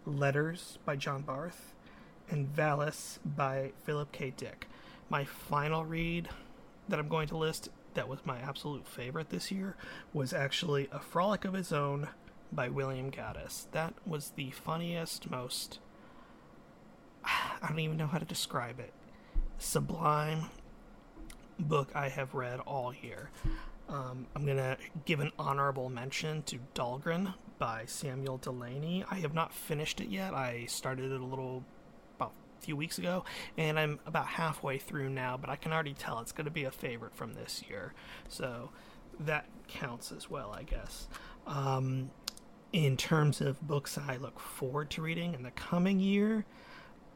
Letters 0.06 0.80
by 0.86 0.96
John 0.96 1.22
Barth 1.22 1.74
and 2.30 2.54
Valis 2.54 3.20
by 3.26 3.72
Philip 3.84 4.12
K. 4.12 4.34
Dick. 4.36 4.68
My 5.10 5.24
final 5.24 5.86
read 5.86 6.30
that 6.90 7.00
I'm 7.00 7.08
going 7.08 7.28
to 7.30 7.38
list 7.38 7.70
that 7.94 8.08
was 8.10 8.20
my 8.26 8.40
absolute 8.40 8.88
favorite 8.88 9.30
this 9.30 9.52
year 9.52 9.76
was 10.14 10.34
actually 10.34 10.90
A 10.92 11.00
Frolic 11.00 11.46
of 11.46 11.54
His 11.54 11.72
Own 11.72 12.10
by 12.52 12.70
William 12.70 13.12
Gaddis. 13.12 13.68
That 13.72 13.94
was 14.06 14.32
the 14.36 14.52
funniest, 14.52 15.30
most. 15.30 15.80
I 17.24 17.68
don't 17.68 17.80
even 17.80 17.98
know 17.98 18.08
how 18.08 18.18
to 18.18 18.26
describe 18.26 18.80
it. 18.80 18.94
Sublime 19.58 20.50
book 21.60 21.92
I 21.96 22.10
have 22.10 22.34
read 22.34 22.60
all 22.62 22.94
year. 22.94 23.30
Um, 23.88 24.28
I'm 24.36 24.46
going 24.46 24.58
to 24.58 24.78
give 25.06 25.20
an 25.20 25.32
honorable 25.38 25.90
mention 25.90 26.44
to 26.44 26.60
Dhalgren 26.74 27.34
by 27.58 27.84
Samuel 27.86 28.38
Delany. 28.38 29.06
I 29.10 29.16
have 29.16 29.34
not 29.34 29.54
finished 29.54 30.02
it 30.02 30.10
yet. 30.10 30.34
I 30.34 30.66
started 30.68 31.12
it 31.12 31.22
a 31.22 31.26
little 31.26 31.64
about 32.16 32.34
a 32.60 32.66
few 32.66 32.76
weeks 32.76 32.98
ago, 32.98 33.26
and 33.58 33.80
I'm 33.80 34.00
about 34.06 34.28
halfway 34.28 34.78
through 34.78 35.10
now, 35.10 35.38
but 35.38 35.50
I 35.50 35.56
can 35.56 35.72
already 35.72 35.94
tell 35.94 36.20
it's 36.20 36.32
going 36.32 36.46
to 36.46 36.52
be 36.52 36.64
a 36.64 36.72
favorite 36.72 37.16
from 37.16 37.34
this 37.34 37.64
year. 37.70 37.94
So 38.30 38.70
that 39.20 39.46
counts 39.68 40.12
as 40.12 40.30
well, 40.30 40.52
I 40.52 40.64
guess. 40.64 41.08
Um, 41.46 42.12
in 42.72 42.98
terms 42.98 43.40
of 43.42 43.62
books 43.66 43.98
I 43.98 44.18
look 44.18 44.40
forward 44.40 44.90
to 44.92 45.02
reading 45.02 45.34
in 45.34 45.44
the 45.44 45.52
coming 45.52 46.00
year, 46.00 46.46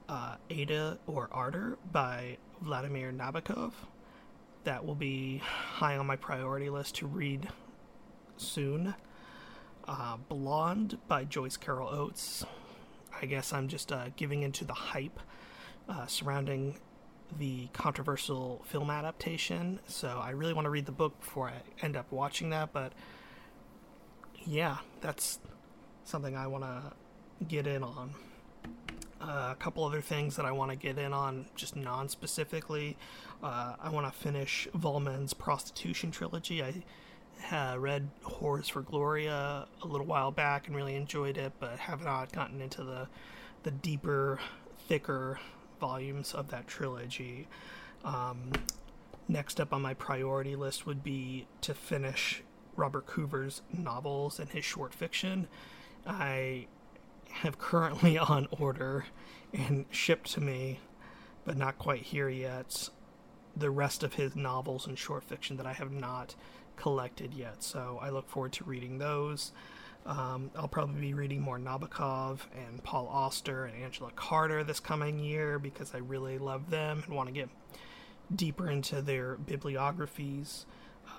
uh, 0.08 0.36
Ada 0.50 1.00
or 1.08 1.30
Ardor 1.32 1.78
by 1.92 2.38
Vladimir 2.62 3.12
Nabokov. 3.12 3.74
That 4.64 4.86
will 4.86 4.96
be 4.96 5.38
high 5.38 5.98
on 5.98 6.06
my 6.06 6.16
priority 6.16 6.70
list 6.70 6.96
to 6.96 7.08
read 7.08 7.50
soon. 8.38 8.94
Uh, 9.88 10.18
Blonde 10.28 10.98
by 11.08 11.24
Joyce 11.24 11.56
Carol 11.56 11.88
Oates. 11.90 12.46
I 13.22 13.26
guess 13.26 13.54
I'm 13.54 13.68
just 13.68 13.92
uh, 13.92 14.10
giving 14.18 14.44
into 14.44 14.66
the 14.66 14.74
hype 14.74 15.20
uh, 15.88 16.06
surrounding 16.08 16.78
the 17.40 17.68
controversial 17.74 18.64
film 18.66 18.90
adaptation. 18.90 19.80
So 19.88 20.20
I 20.22 20.32
really 20.32 20.54
want 20.54 20.66
to 20.66 20.70
read 20.70 20.86
the 20.86 20.92
book 20.92 21.20
before 21.20 21.50
I 21.50 21.54
end 21.82 21.96
up 21.96 22.12
watching 22.12 22.50
that. 22.50 22.74
But 22.74 22.94
yeah, 24.46 24.78
that's 25.02 25.40
something 26.04 26.36
I 26.36 26.48
want 26.48 26.64
to 26.64 27.46
get 27.48 27.66
in 27.66 27.84
on. 27.84 28.14
Uh, 29.20 29.50
a 29.52 29.56
couple 29.58 29.84
other 29.84 30.02
things 30.02 30.36
that 30.36 30.46
I 30.46 30.52
want 30.52 30.72
to 30.72 30.78
get 30.78 30.98
in 31.00 31.12
on, 31.12 31.48
just 31.56 31.76
non 31.76 32.08
specifically. 32.08 32.98
Uh, 33.42 33.76
I 33.80 33.90
want 33.90 34.06
to 34.06 34.18
finish 34.18 34.68
Vollmann's 34.76 35.34
Prostitution 35.34 36.12
trilogy. 36.12 36.62
I 36.62 36.84
uh, 37.52 37.76
read 37.78 38.10
Whores 38.24 38.70
for 38.70 38.82
Gloria 38.82 39.68
a 39.82 39.88
little 39.88 40.08
while 40.08 40.32
back 40.32 40.68
and 40.68 40.76
really 40.76 40.96
enjoyed 40.96 41.38
it, 41.38 41.54
but 41.60 41.80
have 41.80 42.04
not 42.04 42.32
gotten 42.32 42.62
into 42.62 42.84
the 42.84 43.08
the 43.64 43.72
deeper, 43.72 44.40
thicker 44.88 45.40
volumes 45.80 46.34
of 46.34 46.50
that 46.50 46.68
trilogy. 46.68 47.48
Um, 48.04 48.52
next 49.28 49.60
up 49.60 49.74
on 49.74 49.82
my 49.82 49.94
priority 49.94 50.56
list 50.56 50.86
would 50.86 51.04
be 51.04 51.48
to 51.62 51.74
finish 51.74 52.44
Robert 52.76 53.06
Coover's 53.08 53.62
novels 53.74 54.40
and 54.40 54.50
his 54.50 54.64
short 54.64 54.94
fiction. 54.94 55.48
I 56.06 56.68
have 57.30 57.58
currently 57.60 58.18
on 58.18 58.48
order 58.52 59.06
and 59.54 59.86
shipped 59.90 60.32
to 60.34 60.42
me, 60.42 60.80
but 61.44 61.58
not 61.58 61.78
quite 61.78 62.04
here 62.04 62.30
yet, 62.30 62.90
the 63.56 63.72
rest 63.72 64.04
of 64.04 64.14
his 64.14 64.36
novels 64.36 64.86
and 64.86 64.98
short 64.98 65.24
fiction 65.24 65.58
that 65.58 65.66
I 65.66 65.74
have 65.74 65.92
not 65.92 66.36
collected 66.78 67.34
yet. 67.34 67.62
So 67.64 68.00
I 68.02 68.10
look 68.10 68.30
forward 68.30 68.54
to 68.54 68.64
reading 68.64 68.98
those. 68.98 69.52
Um, 70.06 70.52
I'll 70.56 70.70
probably 70.70 71.02
be 71.02 71.14
reading 71.14 71.42
more 71.42 71.60
Nabokov 71.60 72.40
and 72.56 72.82
Paul 72.82 73.10
Auster 73.12 73.66
and 73.66 73.84
Angela 73.84 74.12
Carter 74.16 74.64
this 74.64 74.80
coming 74.80 75.20
year 75.20 75.60
because 75.60 75.94
I 75.94 75.98
really 75.98 76.38
love 76.38 76.70
them 76.70 77.04
and 77.06 77.14
want 77.14 77.28
to 77.28 77.34
get 77.34 77.50
deeper 78.34 78.70
into 78.70 79.02
their 79.02 79.36
bibliographies. 79.36 80.66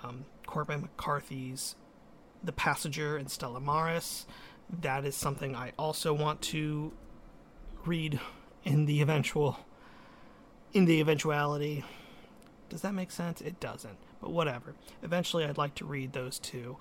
Um, 0.03 0.25
Cormac 0.47 0.81
McCarthy's 0.81 1.75
The 2.43 2.51
Passenger 2.51 3.17
and 3.17 3.29
Stella 3.29 3.59
Maris. 3.59 4.25
That 4.81 5.05
is 5.05 5.15
something 5.15 5.55
I 5.55 5.73
also 5.77 6.13
want 6.13 6.41
to 6.41 6.91
read 7.85 8.19
in 8.63 8.85
the 8.85 9.01
eventual 9.01 9.59
in 10.73 10.85
the 10.85 10.99
eventuality. 10.99 11.83
Does 12.69 12.81
that 12.81 12.93
make 12.93 13.11
sense? 13.11 13.41
It 13.41 13.59
doesn't, 13.59 13.97
but 14.21 14.31
whatever. 14.31 14.75
Eventually, 15.03 15.45
I'd 15.45 15.57
like 15.57 15.75
to 15.75 15.85
read 15.85 16.13
those 16.13 16.39
two. 16.39 16.77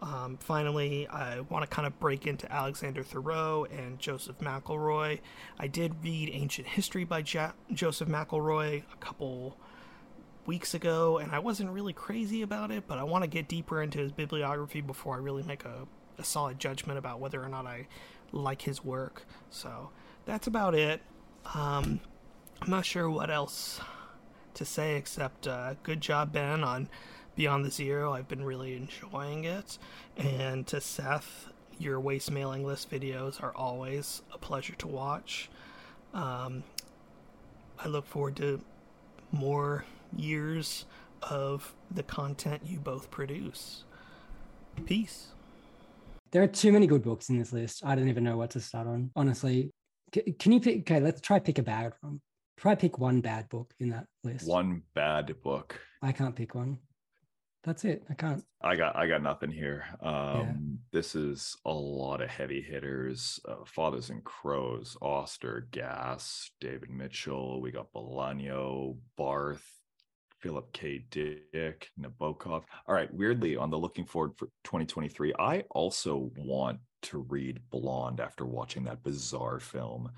Um, 0.00 0.36
finally, 0.38 1.08
I 1.08 1.40
want 1.40 1.62
to 1.62 1.74
kind 1.74 1.86
of 1.86 1.98
break 1.98 2.26
into 2.26 2.50
Alexander 2.52 3.02
Theroux 3.02 3.66
and 3.70 3.98
Joseph 3.98 4.38
McElroy. 4.38 5.20
I 5.58 5.66
did 5.66 5.94
read 6.02 6.30
Ancient 6.32 6.66
History 6.66 7.04
by 7.04 7.24
ja- 7.26 7.52
Joseph 7.72 8.08
McElroy 8.08 8.82
a 8.92 8.96
couple 8.96 9.56
weeks 10.46 10.74
ago, 10.74 11.18
and 11.18 11.32
I 11.32 11.38
wasn't 11.38 11.70
really 11.70 11.92
crazy 11.92 12.42
about 12.42 12.70
it, 12.70 12.84
but 12.86 12.98
I 12.98 13.04
want 13.04 13.24
to 13.24 13.28
get 13.28 13.48
deeper 13.48 13.82
into 13.82 13.98
his 13.98 14.12
bibliography 14.12 14.80
before 14.80 15.14
I 15.14 15.18
really 15.18 15.42
make 15.42 15.64
a, 15.64 15.86
a 16.18 16.24
solid 16.24 16.58
judgment 16.58 16.98
about 16.98 17.20
whether 17.20 17.42
or 17.42 17.48
not 17.48 17.66
I 17.66 17.86
like 18.32 18.62
his 18.62 18.84
work. 18.84 19.24
So 19.48 19.90
that's 20.26 20.46
about 20.46 20.74
it. 20.74 21.00
Um, 21.54 22.00
I'm 22.60 22.70
not 22.70 22.84
sure 22.84 23.08
what 23.08 23.30
else 23.30 23.80
to 24.54 24.64
say 24.64 24.96
except 24.96 25.46
uh, 25.46 25.74
good 25.82 26.00
job, 26.00 26.32
Ben, 26.32 26.64
on 26.64 26.88
Beyond 27.36 27.64
the 27.64 27.70
Zero. 27.70 28.12
I've 28.12 28.28
been 28.28 28.44
really 28.44 28.76
enjoying 28.76 29.44
it. 29.44 29.78
And 30.16 30.66
to 30.68 30.80
Seth, 30.80 31.48
your 31.78 32.00
waste 32.00 32.30
mailing 32.30 32.64
list 32.64 32.90
videos 32.90 33.42
are 33.42 33.54
always 33.54 34.22
a 34.32 34.38
pleasure 34.38 34.74
to 34.76 34.86
watch. 34.86 35.50
Um, 36.12 36.62
I 37.78 37.88
look 37.88 38.06
forward 38.06 38.36
to 38.36 38.60
more 39.32 39.84
years 40.16 40.84
of 41.22 41.74
the 41.90 42.02
content 42.02 42.62
you 42.64 42.78
both 42.78 43.10
produce. 43.10 43.84
Peace. 44.86 45.28
There 46.30 46.42
are 46.42 46.48
too 46.48 46.72
many 46.72 46.86
good 46.86 47.02
books 47.02 47.28
in 47.28 47.38
this 47.38 47.52
list. 47.52 47.82
I 47.84 47.94
don't 47.94 48.08
even 48.08 48.24
know 48.24 48.36
what 48.36 48.50
to 48.50 48.60
start 48.60 48.86
on. 48.86 49.10
Honestly, 49.16 49.70
C- 50.14 50.34
can 50.38 50.52
you 50.52 50.60
pick? 50.60 50.80
Okay, 50.80 51.00
let's 51.00 51.20
try 51.20 51.38
pick 51.38 51.58
a 51.58 51.62
bad 51.62 51.92
one. 52.00 52.20
Try 52.56 52.74
pick 52.74 52.98
one 52.98 53.20
bad 53.20 53.48
book 53.48 53.74
in 53.78 53.90
that 53.90 54.06
list. 54.22 54.46
One 54.46 54.82
bad 54.94 55.34
book. 55.42 55.80
I 56.02 56.12
can't 56.12 56.36
pick 56.36 56.54
one. 56.54 56.78
That's 57.64 57.84
it. 57.84 58.04
I 58.10 58.14
can't. 58.14 58.44
I 58.60 58.76
got 58.76 58.94
I 58.94 59.06
got 59.06 59.22
nothing 59.22 59.50
here. 59.50 59.84
Um 60.02 60.38
yeah. 60.38 60.52
this 60.92 61.14
is 61.14 61.56
a 61.64 61.72
lot 61.72 62.20
of 62.20 62.28
heavy 62.28 62.60
hitters. 62.60 63.40
Uh, 63.48 63.64
Fathers 63.64 64.10
and 64.10 64.22
Crows, 64.22 64.96
Auster, 65.00 65.66
Gass, 65.70 66.50
David 66.60 66.90
Mitchell, 66.90 67.62
we 67.62 67.70
got 67.70 67.92
Bolaño, 67.92 68.98
Barth, 69.16 69.64
Philip 70.40 70.70
K. 70.74 71.06
Dick, 71.10 71.88
Nabokov. 71.98 72.64
All 72.86 72.94
right, 72.94 73.12
weirdly 73.14 73.56
on 73.56 73.70
the 73.70 73.78
looking 73.78 74.04
forward 74.04 74.32
for 74.36 74.46
2023, 74.64 75.32
I 75.38 75.64
also 75.70 76.30
want 76.36 76.80
to 77.02 77.18
read 77.30 77.60
Blonde 77.70 78.20
after 78.20 78.44
watching 78.44 78.84
that 78.84 79.02
bizarre 79.02 79.58
film. 79.58 80.10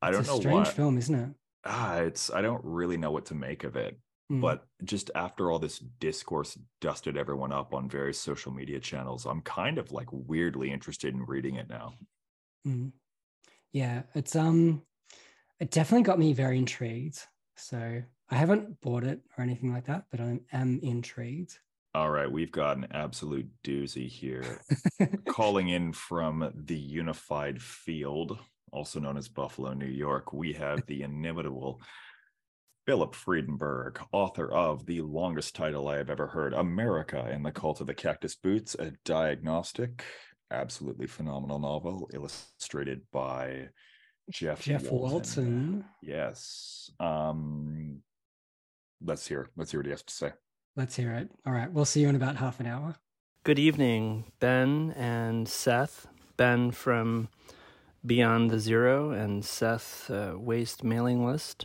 I 0.00 0.10
it's 0.10 0.18
don't 0.18 0.26
know 0.28 0.40
strange 0.40 0.66
what, 0.66 0.76
film, 0.76 0.96
isn't 0.98 1.14
it? 1.14 1.28
Ah, 1.64 1.98
it's 1.98 2.30
I 2.30 2.42
don't 2.42 2.64
really 2.64 2.96
know 2.96 3.10
what 3.10 3.26
to 3.26 3.34
make 3.34 3.64
of 3.64 3.76
it. 3.76 3.98
Mm. 4.30 4.40
But 4.40 4.66
just 4.84 5.10
after 5.14 5.50
all 5.50 5.58
this 5.58 5.78
discourse 5.78 6.58
dusted 6.80 7.16
everyone 7.16 7.52
up 7.52 7.74
on 7.74 7.88
various 7.88 8.18
social 8.18 8.52
media 8.52 8.80
channels, 8.80 9.26
I'm 9.26 9.42
kind 9.42 9.78
of 9.78 9.92
like 9.92 10.08
weirdly 10.10 10.72
interested 10.72 11.14
in 11.14 11.26
reading 11.26 11.56
it 11.56 11.68
now. 11.68 11.94
Mm. 12.66 12.92
Yeah, 13.72 14.02
it's 14.14 14.36
um 14.36 14.82
it 15.60 15.70
definitely 15.70 16.04
got 16.04 16.18
me 16.18 16.32
very 16.32 16.58
intrigued. 16.58 17.20
So 17.56 18.02
I 18.30 18.34
haven't 18.34 18.80
bought 18.80 19.04
it 19.04 19.20
or 19.36 19.44
anything 19.44 19.72
like 19.72 19.86
that, 19.86 20.04
but 20.10 20.20
I 20.20 20.40
am 20.52 20.80
intrigued. 20.82 21.58
All 21.94 22.10
right, 22.10 22.30
we've 22.30 22.50
got 22.50 22.76
an 22.76 22.88
absolute 22.90 23.48
doozy 23.62 24.08
here. 24.08 24.60
Calling 25.28 25.68
in 25.68 25.92
from 25.92 26.50
the 26.52 26.76
Unified 26.76 27.62
Field, 27.62 28.36
also 28.74 28.98
known 28.98 29.16
as 29.16 29.28
Buffalo, 29.28 29.72
New 29.72 29.86
York, 29.86 30.32
we 30.32 30.52
have 30.54 30.84
the 30.86 31.02
inimitable 31.02 31.80
Philip 32.86 33.14
Friedenberg, 33.14 33.98
author 34.12 34.50
of 34.50 34.84
the 34.84 35.00
longest 35.00 35.54
title 35.54 35.88
I 35.88 35.96
have 35.96 36.10
ever 36.10 36.26
heard, 36.26 36.52
America 36.52 37.26
and 37.30 37.46
the 37.46 37.52
Cult 37.52 37.80
of 37.80 37.86
the 37.86 37.94
Cactus 37.94 38.34
Boots, 38.34 38.74
a 38.78 38.92
diagnostic, 39.04 40.04
absolutely 40.50 41.06
phenomenal 41.06 41.58
novel, 41.58 42.10
illustrated 42.12 43.00
by 43.10 43.68
Jeff 44.30 44.62
Jeff 44.62 44.90
Walton. 44.90 45.12
Walton. 45.12 45.84
Yes. 46.02 46.90
Um 46.98 48.02
let's 49.02 49.26
hear 49.26 49.50
let's 49.56 49.70
hear 49.70 49.80
what 49.80 49.86
he 49.86 49.90
has 49.90 50.02
to 50.02 50.14
say. 50.14 50.32
Let's 50.76 50.96
hear 50.96 51.12
it. 51.12 51.30
All 51.46 51.52
right, 51.52 51.70
we'll 51.70 51.84
see 51.84 52.00
you 52.00 52.08
in 52.08 52.16
about 52.16 52.36
half 52.36 52.58
an 52.58 52.66
hour. 52.66 52.96
Good 53.44 53.58
evening, 53.58 54.24
Ben 54.40 54.92
and 54.96 55.48
Seth. 55.48 56.06
Ben 56.36 56.70
from 56.70 57.28
Beyond 58.06 58.50
the 58.50 58.60
Zero 58.60 59.12
and 59.12 59.42
Seth 59.44 60.10
uh, 60.10 60.34
Waste 60.36 60.84
Mailing 60.84 61.24
List. 61.24 61.64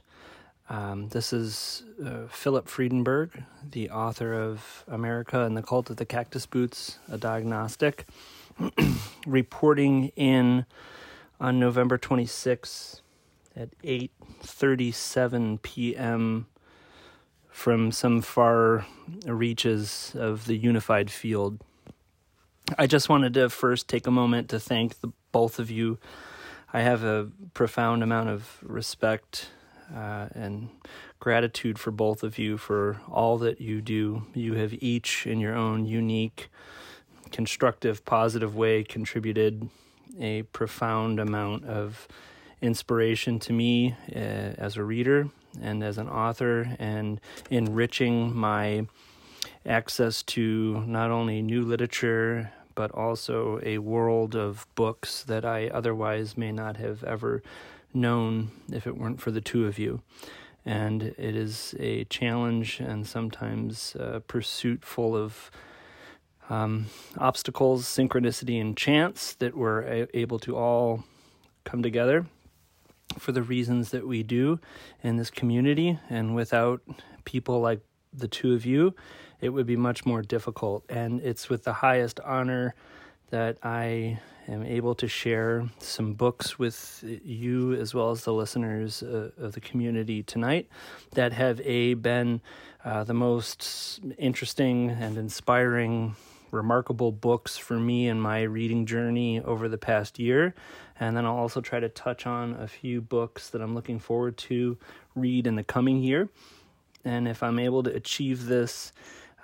Um, 0.70 1.10
this 1.10 1.34
is 1.34 1.84
uh, 2.03 2.28
Philip 2.30 2.68
Friedenberg, 2.68 3.44
the 3.70 3.90
author 3.90 4.34
of 4.34 4.86
America 4.88 5.41
and 5.41 5.57
the 5.57 5.61
Cult 5.61 5.90
of 5.90 5.98
the 5.98 6.06
Cactus 6.06 6.45
Boots, 6.45 6.99
a 7.11 7.18
diagnostic, 7.18 8.06
reporting 9.28 10.14
in 10.16 10.66
on 11.41 11.60
November 11.60 11.98
26 11.98 13.02
at 13.56 13.70
8:37 13.84 15.61
p.m. 15.61 16.48
from 17.49 17.91
some 17.91 18.22
far 18.22 18.86
reaches 19.26 20.14
of 20.18 20.45
the 20.45 20.56
unified 20.56 21.11
field. 21.11 21.60
I 22.78 22.88
just 22.88 23.10
wanted 23.10 23.34
to 23.34 23.49
first 23.49 23.88
take 23.88 24.07
a 24.07 24.11
moment 24.11 24.48
to 24.49 24.60
thank 24.60 25.02
the 25.02 25.11
both 25.31 25.60
of 25.60 25.69
you. 25.69 25.97
I 26.72 26.81
have 26.81 27.03
a 27.03 27.30
profound 27.53 28.03
amount 28.03 28.30
of 28.30 28.60
respect 28.61 29.49
uh, 29.93 30.27
and 30.34 30.69
gratitude 31.19 31.80
for 31.80 31.91
both 31.91 32.23
of 32.23 32.38
you 32.38 32.57
for 32.57 33.01
all 33.10 33.38
that 33.39 33.60
you 33.60 33.81
do. 33.81 34.27
You 34.34 34.53
have 34.53 34.73
each, 34.81 35.26
in 35.26 35.39
your 35.39 35.56
own 35.56 35.85
unique, 35.85 36.49
constructive, 37.31 38.06
positive 38.06 38.56
way, 38.56 38.84
contributed 38.84 39.69
a 40.19 40.43
profound 40.43 41.19
amount 41.19 41.65
of 41.65 42.07
inspiration 42.61 43.39
to 43.39 43.53
me 43.53 43.95
uh, 44.15 44.19
as 44.19 44.77
a 44.77 44.84
reader 44.84 45.30
and 45.61 45.84
as 45.84 45.97
an 45.97 46.07
author, 46.07 46.76
and 46.77 47.19
enriching 47.49 48.35
my 48.35 48.85
access 49.65 50.22
to 50.22 50.84
not 50.85 51.10
only 51.10 51.41
new 51.41 51.64
literature 51.64 52.51
but 52.80 52.91
also 52.91 53.60
a 53.61 53.77
world 53.77 54.38
of 54.38 54.65
books 54.76 55.23
that 55.23 55.43
I 55.43 55.68
otherwise 55.68 56.38
may 56.38 56.53
not 56.53 56.77
have 56.77 57.03
ever 57.03 57.43
known 57.93 58.51
if 58.72 58.88
it 58.88 58.97
weren't 58.97 59.19
for 59.19 59.31
the 59.31 59.41
two 59.41 59.68
of 59.68 59.77
you. 59.77 60.01
And 60.65 61.03
it 61.03 61.35
is 61.35 61.76
a 61.77 62.06
challenge 62.06 62.80
and 62.80 63.06
sometimes 63.06 63.97
a 63.99 64.22
pursuit 64.22 64.85
full 64.85 65.14
of 65.14 65.51
um, 66.49 66.85
obstacles, 67.18 67.85
synchronicity, 67.85 68.61
and 68.61 68.77
chance 68.77 69.34
that 69.39 69.57
we're 69.57 69.81
a- 69.81 70.18
able 70.18 70.39
to 70.39 70.56
all 70.56 71.03
come 71.65 71.84
together 71.84 72.27
for 73.18 73.34
the 73.34 73.43
reasons 73.43 73.91
that 73.91 74.07
we 74.07 74.23
do 74.23 74.57
in 75.03 75.18
this 75.18 75.30
community. 75.30 75.99
And 76.10 76.34
without 76.34 76.80
people 77.26 77.60
like 77.60 77.81
the 78.14 78.30
two 78.30 78.53
of 78.53 78.65
you, 78.65 78.95
it 79.41 79.49
would 79.49 79.66
be 79.66 79.76
much 79.76 80.06
more 80.06 80.22
difficult. 80.22 80.84
And 80.90 81.22
it's 81.22 81.49
with 81.49 81.64
the 81.64 81.74
highest 81.74 82.20
honor 82.22 82.76
that 83.30 83.57
I 83.64 84.20
am 84.48 84.64
able 84.64 84.95
to 84.95 85.07
share 85.07 85.70
some 85.80 86.14
books 86.14 86.57
with 86.57 87.03
you 87.24 87.74
as 87.74 87.94
well 87.94 88.11
as 88.11 88.24
the 88.24 88.34
listeners 88.34 89.03
uh, 89.03 89.30
of 89.38 89.53
the 89.53 89.61
community 89.61 90.24
tonight 90.24 90.68
that 91.11 91.34
have 91.34 91.61
a 91.61 91.94
been 91.94 92.41
uh, 92.84 93.03
the 93.03 93.14
most 93.14 93.99
interesting 94.18 94.90
and 94.90 95.18
inspiring 95.18 96.16
remarkable 96.52 97.11
books 97.11 97.57
for 97.57 97.80
me 97.80 98.07
in 98.07 98.20
my 98.20 98.41
reading 98.41 98.88
journey 98.88 99.40
over 99.41 99.70
the 99.70 99.78
past 99.78 100.18
year 100.18 100.56
and 100.99 101.16
then 101.16 101.26
I'll 101.26 101.38
also 101.38 101.61
try 101.61 101.80
to 101.80 101.90
touch 101.90 102.26
on 102.26 102.56
a 102.56 102.68
few 102.68 103.02
books 103.02 103.49
that 103.52 103.61
I'm 103.61 103.76
looking 103.76 103.99
forward 103.99 104.36
to 104.38 104.78
read 105.14 105.45
in 105.45 105.56
the 105.56 105.64
coming 105.64 106.02
year 106.02 106.30
and 107.06 107.28
if 107.28 107.44
I'm 107.44 107.60
able 107.60 107.84
to 107.84 107.94
achieve 107.94 108.48
this 108.48 108.91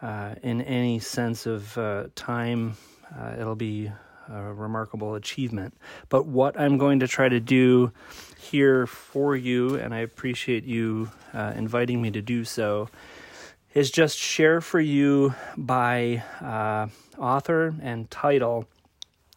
uh, 0.02 0.36
in 0.44 0.62
any 0.62 1.00
sense 1.00 1.46
of 1.46 1.78
uh, 1.78 2.08
time, 2.16 2.78
uh, 3.18 3.36
it'll 3.40 3.56
be 3.56 3.92
a 4.30 4.54
remarkable 4.54 5.16
achievement. 5.16 5.74
But 6.10 6.26
what 6.26 6.60
I'm 6.60 6.78
going 6.78 7.00
to 7.00 7.08
try 7.08 7.30
to 7.30 7.40
do 7.40 7.92
here 8.38 8.88
for 8.88 9.36
you, 9.36 9.76
and 9.76 9.94
I 9.94 10.00
appreciate 10.00 10.64
you 10.64 11.12
uh, 11.34 11.54
inviting 11.56 12.02
me 12.02 12.12
to 12.12 12.22
do 12.22 12.44
so, 12.44 12.90
is 13.74 13.92
just 13.92 14.18
share 14.18 14.62
for 14.62 14.80
you 14.80 15.36
by 15.58 16.24
uh, 16.42 16.88
author 17.22 17.76
and 17.82 18.10
title 18.10 18.66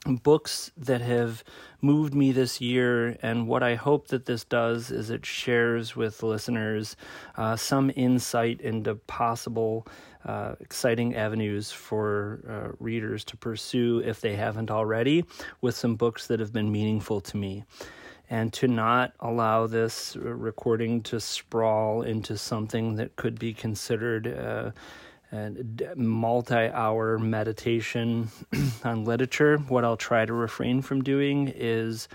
books 0.06 0.70
that 0.76 1.00
have 1.00 1.42
moved 1.82 2.14
me 2.14 2.32
this 2.32 2.60
year. 2.60 3.16
And 3.20 3.48
what 3.48 3.62
I 3.62 3.74
hope 3.74 4.08
that 4.08 4.26
this 4.26 4.44
does 4.44 4.90
is 4.90 5.10
it 5.10 5.26
shares 5.26 5.96
with 5.96 6.22
listeners 6.22 6.96
uh, 7.36 7.56
some 7.56 7.90
insight 7.94 8.60
into 8.60 8.94
possible 8.94 9.86
uh, 10.24 10.54
exciting 10.60 11.14
avenues 11.14 11.70
for 11.70 12.40
uh, 12.48 12.76
readers 12.78 13.24
to 13.24 13.36
pursue 13.36 14.02
if 14.04 14.20
they 14.20 14.34
haven't 14.36 14.70
already, 14.70 15.24
with 15.60 15.76
some 15.76 15.96
books 15.96 16.26
that 16.26 16.40
have 16.40 16.52
been 16.52 16.70
meaningful 16.70 17.20
to 17.20 17.36
me. 17.36 17.64
And 18.30 18.52
to 18.54 18.68
not 18.68 19.14
allow 19.20 19.66
this 19.66 20.14
recording 20.16 21.02
to 21.04 21.18
sprawl 21.18 22.02
into 22.02 22.36
something 22.36 22.96
that 22.96 23.16
could 23.16 23.38
be 23.38 23.54
considered 23.54 24.26
uh, 24.26 24.72
a 25.32 25.52
multi 25.96 26.54
hour 26.54 27.18
meditation 27.18 28.28
on 28.84 29.04
literature. 29.04 29.58
What 29.58 29.84
I'll 29.84 29.96
try 29.96 30.24
to 30.24 30.32
refrain 30.32 30.82
from 30.82 31.02
doing 31.02 31.52
is 31.54 32.08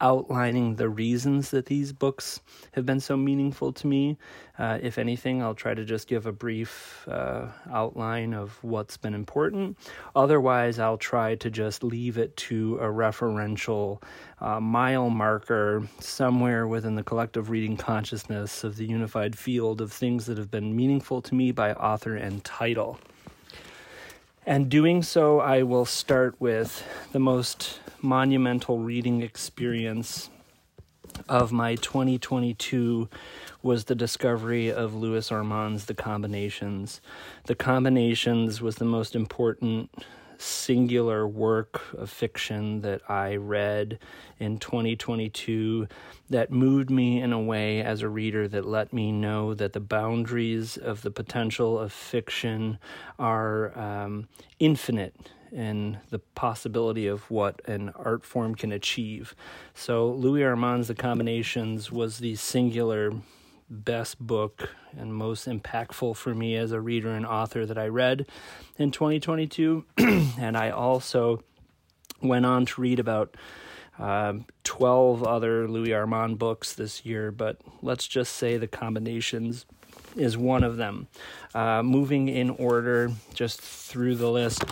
outlining 0.00 0.76
the 0.76 0.88
reasons 0.88 1.50
that 1.50 1.66
these 1.66 1.92
books 1.92 2.40
have 2.72 2.86
been 2.86 3.00
so 3.00 3.16
meaningful 3.16 3.72
to 3.72 3.86
me. 3.86 4.16
Uh, 4.58 4.78
if 4.82 4.98
anything, 4.98 5.42
I'll 5.42 5.54
try 5.54 5.74
to 5.74 5.84
just 5.84 6.06
give 6.06 6.26
a 6.26 6.32
brief 6.32 7.06
uh, 7.08 7.46
outline 7.70 8.34
of 8.34 8.62
what's 8.62 8.96
been 8.96 9.14
important. 9.14 9.78
Otherwise, 10.14 10.78
I'll 10.78 10.98
try 10.98 11.34
to 11.36 11.50
just 11.50 11.82
leave 11.82 12.18
it 12.18 12.36
to 12.38 12.78
a 12.78 12.86
referential 12.86 14.02
uh, 14.40 14.60
mile 14.60 15.10
marker 15.10 15.86
somewhere 15.98 16.66
within 16.66 16.94
the 16.94 17.02
collective 17.02 17.50
reading 17.50 17.76
consciousness 17.76 18.64
of 18.64 18.76
the 18.76 18.86
unified 18.86 19.36
field 19.36 19.80
of 19.80 19.92
things 19.92 20.26
that 20.26 20.38
have 20.38 20.50
been 20.50 20.76
meaningful 20.76 21.22
to 21.22 21.34
me 21.34 21.52
by 21.52 21.72
author 21.72 22.16
and 22.16 22.44
title. 22.44 22.98
And 24.50 24.68
doing 24.68 25.04
so, 25.04 25.38
I 25.38 25.62
will 25.62 25.84
start 25.84 26.34
with 26.40 26.84
the 27.12 27.20
most 27.20 27.78
monumental 28.02 28.80
reading 28.80 29.22
experience 29.22 30.28
of 31.28 31.52
my 31.52 31.76
2022 31.76 33.08
was 33.62 33.84
the 33.84 33.94
discovery 33.94 34.72
of 34.72 34.92
Louis 34.92 35.30
Armand's 35.30 35.84
The 35.84 35.94
Combinations. 35.94 37.00
The 37.44 37.54
Combinations 37.54 38.60
was 38.60 38.74
the 38.74 38.84
most 38.84 39.14
important 39.14 39.88
singular 40.40 41.26
work 41.26 41.82
of 41.94 42.10
fiction 42.10 42.80
that 42.80 43.02
I 43.08 43.36
read 43.36 43.98
in 44.38 44.58
2022 44.58 45.86
that 46.30 46.50
moved 46.50 46.90
me 46.90 47.20
in 47.20 47.32
a 47.32 47.40
way 47.40 47.82
as 47.82 48.02
a 48.02 48.08
reader 48.08 48.48
that 48.48 48.64
let 48.64 48.92
me 48.92 49.12
know 49.12 49.52
that 49.54 49.74
the 49.74 49.80
boundaries 49.80 50.76
of 50.76 51.02
the 51.02 51.10
potential 51.10 51.78
of 51.78 51.92
fiction 51.92 52.78
are 53.18 53.78
um, 53.78 54.28
infinite 54.58 55.14
and 55.52 55.98
the 56.10 56.18
possibility 56.18 57.06
of 57.06 57.30
what 57.30 57.60
an 57.68 57.90
art 57.96 58.24
form 58.24 58.54
can 58.54 58.72
achieve. 58.72 59.34
So, 59.74 60.08
Louis 60.08 60.44
Armand's 60.44 60.88
The 60.88 60.94
Combinations 60.94 61.90
was 61.90 62.18
the 62.18 62.36
singular 62.36 63.12
best 63.70 64.18
book 64.18 64.70
and 64.98 65.14
most 65.14 65.46
impactful 65.46 66.16
for 66.16 66.34
me 66.34 66.56
as 66.56 66.72
a 66.72 66.80
reader 66.80 67.10
and 67.10 67.24
author 67.24 67.64
that 67.64 67.78
I 67.78 67.86
read 67.86 68.26
in 68.76 68.90
2022. 68.90 69.84
and 69.98 70.56
I 70.56 70.70
also 70.70 71.42
went 72.20 72.44
on 72.44 72.66
to 72.66 72.80
read 72.80 72.98
about 72.98 73.36
um, 73.98 74.46
12 74.64 75.22
other 75.22 75.68
Louis 75.68 75.92
Armand 75.92 76.38
books 76.38 76.72
this 76.74 77.04
year, 77.04 77.30
but 77.30 77.58
let's 77.82 78.06
just 78.06 78.34
say 78.36 78.56
The 78.56 78.66
Combinations 78.66 79.66
is 80.16 80.36
one 80.36 80.64
of 80.64 80.76
them. 80.76 81.06
Uh, 81.54 81.82
moving 81.82 82.28
in 82.28 82.50
order 82.50 83.12
just 83.34 83.60
through 83.60 84.16
the 84.16 84.30
list 84.30 84.64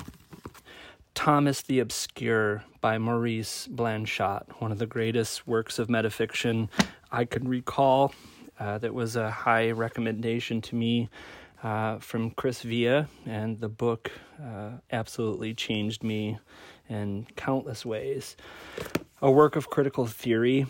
Thomas 1.19 1.62
the 1.62 1.81
Obscure 1.81 2.62
by 2.81 2.97
Maurice 2.97 3.66
Blanchot, 3.69 4.45
one 4.61 4.70
of 4.70 4.79
the 4.79 4.87
greatest 4.87 5.49
works 5.49 5.81
of 5.81 5.89
metafiction 5.89 6.69
I 7.11 7.25
can 7.25 7.49
recall. 7.49 8.15
Uh, 8.59 8.78
that 8.78 8.93
was 8.93 9.16
a 9.16 9.30
high 9.30 9.70
recommendation 9.70 10.60
to 10.60 10.74
me 10.74 11.09
uh, 11.62 11.98
from 11.98 12.30
Chris 12.30 12.62
Via, 12.62 13.09
and 13.26 13.60
the 13.60 13.68
book 13.68 14.10
uh, 14.43 14.70
absolutely 14.90 15.55
changed 15.55 16.02
me 16.02 16.39
in 16.89 17.26
countless 17.36 17.85
ways. 17.86 18.36
A 19.20 19.30
work 19.30 19.56
of 19.56 19.70
critical 19.70 20.06
theory 20.06 20.66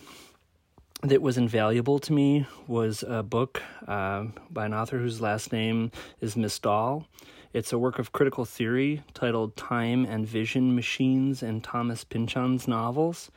that 1.01 1.21
was 1.21 1.37
invaluable 1.37 1.99
to 1.99 2.13
me 2.13 2.45
was 2.67 3.03
a 3.07 3.23
book 3.23 3.61
uh, 3.87 4.25
by 4.49 4.65
an 4.65 4.73
author 4.73 4.97
whose 4.97 5.21
last 5.21 5.51
name 5.51 5.91
is 6.19 6.35
Misdal. 6.35 7.05
It's 7.51 7.73
a 7.73 7.79
work 7.79 7.97
of 7.97 8.11
critical 8.11 8.45
theory 8.45 9.01
titled 9.15 9.55
Time 9.55 10.05
and 10.05 10.27
Vision 10.27 10.75
Machines 10.75 11.41
and 11.41 11.63
Thomas 11.63 12.03
Pynchon's 12.03 12.67
novels. 12.67 13.31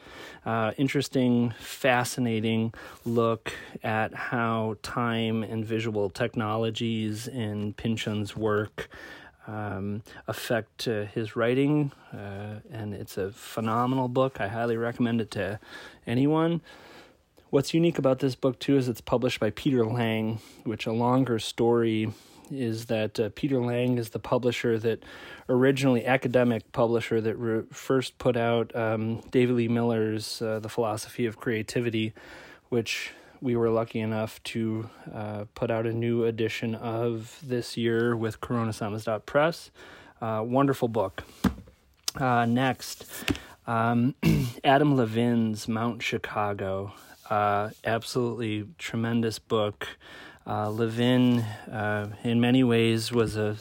Uh, 0.44 0.72
interesting, 0.76 1.55
fascinating 1.59 2.74
look 3.06 3.55
at 3.82 4.12
how 4.12 4.76
time 4.82 5.43
and 5.43 5.64
visual 5.64 6.10
technologies 6.10 7.26
in 7.26 7.72
Pynchon's 7.72 8.36
work 8.36 8.90
um, 9.47 10.02
affect 10.28 10.86
uh, 10.86 11.06
his 11.06 11.34
writing. 11.34 11.90
Uh, 12.12 12.60
and 12.70 12.93
it's 12.93 13.16
a 13.16 13.30
phenomenal 13.32 14.09
book. 14.09 14.43
I 14.43 14.48
highly 14.48 14.76
recommend 14.76 15.22
it 15.22 15.30
to 15.30 15.59
anyone. 16.06 16.60
What's 17.48 17.72
unique 17.72 17.98
about 17.98 18.18
this 18.18 18.34
book, 18.34 18.59
too, 18.59 18.76
is 18.76 18.90
it's 18.90 19.01
published 19.01 19.40
by 19.40 19.48
Peter 19.48 19.86
Lang, 19.86 20.39
which 20.64 20.84
a 20.84 20.93
longer 20.93 21.39
story 21.39 22.12
is 22.52 22.86
that 22.86 23.18
uh, 23.18 23.30
Peter 23.34 23.60
Lang 23.60 23.98
is 23.98 24.10
the 24.10 24.18
publisher 24.18 24.78
that 24.78 25.02
originally 25.48 26.04
academic 26.06 26.70
publisher 26.72 27.20
that 27.20 27.36
re- 27.36 27.64
first 27.72 28.18
put 28.18 28.36
out 28.36 28.74
um, 28.76 29.20
David 29.30 29.56
Lee 29.56 29.68
Miller's 29.68 30.40
uh, 30.42 30.58
The 30.60 30.68
Philosophy 30.68 31.26
of 31.26 31.38
Creativity, 31.38 32.12
which 32.68 33.12
we 33.40 33.56
were 33.56 33.70
lucky 33.70 34.00
enough 34.00 34.42
to 34.44 34.88
uh, 35.12 35.44
put 35.54 35.70
out 35.70 35.84
a 35.84 35.92
new 35.92 36.24
edition 36.24 36.74
of 36.76 37.38
this 37.42 37.76
year 37.76 38.16
with 38.16 38.40
Corona 38.40 38.70
Samizdat 38.70 39.26
Press. 39.26 39.70
Uh, 40.20 40.42
wonderful 40.46 40.86
book. 40.86 41.24
Uh, 42.14 42.46
next, 42.46 43.04
um, 43.66 44.14
Adam 44.64 44.96
Levin's 44.96 45.66
Mount 45.66 46.02
Chicago. 46.02 46.92
Uh, 47.28 47.70
absolutely 47.84 48.68
tremendous 48.78 49.38
book. 49.38 49.88
Uh, 50.47 50.70
Levin, 50.70 51.40
uh, 51.70 52.09
in 52.24 52.40
many 52.40 52.64
ways, 52.64 53.12
was 53.12 53.36
a 53.36 53.56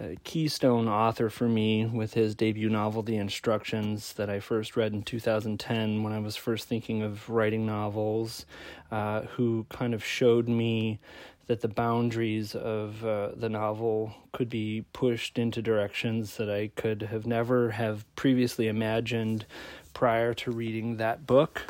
a 0.00 0.16
keystone 0.24 0.88
author 0.88 1.28
for 1.28 1.48
me 1.48 1.84
with 1.84 2.14
his 2.14 2.34
debut 2.34 2.70
novel, 2.70 3.02
The 3.02 3.16
Instructions, 3.16 4.14
that 4.14 4.30
I 4.30 4.40
first 4.40 4.76
read 4.76 4.92
in 4.92 5.02
2010 5.02 6.02
when 6.02 6.12
I 6.12 6.18
was 6.18 6.34
first 6.34 6.66
thinking 6.66 7.02
of 7.02 7.28
writing 7.28 7.66
novels, 7.66 8.46
uh, 8.90 9.22
who 9.22 9.66
kind 9.68 9.92
of 9.92 10.02
showed 10.02 10.48
me 10.48 10.98
that 11.46 11.60
the 11.60 11.68
boundaries 11.68 12.54
of 12.54 13.04
uh, 13.04 13.32
the 13.36 13.48
novel 13.48 14.14
could 14.32 14.48
be 14.48 14.84
pushed 14.92 15.38
into 15.38 15.60
directions 15.60 16.36
that 16.36 16.48
I 16.48 16.70
could 16.74 17.02
have 17.02 17.26
never 17.26 17.72
have 17.72 18.04
previously 18.16 18.68
imagined 18.68 19.44
prior 19.92 20.32
to 20.34 20.50
reading 20.50 20.96
that 20.96 21.26
book. 21.26 21.66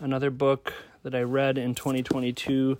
Another 0.00 0.30
book 0.30 0.72
that 1.02 1.14
I 1.14 1.22
read 1.22 1.58
in 1.58 1.74
2022 1.74 2.78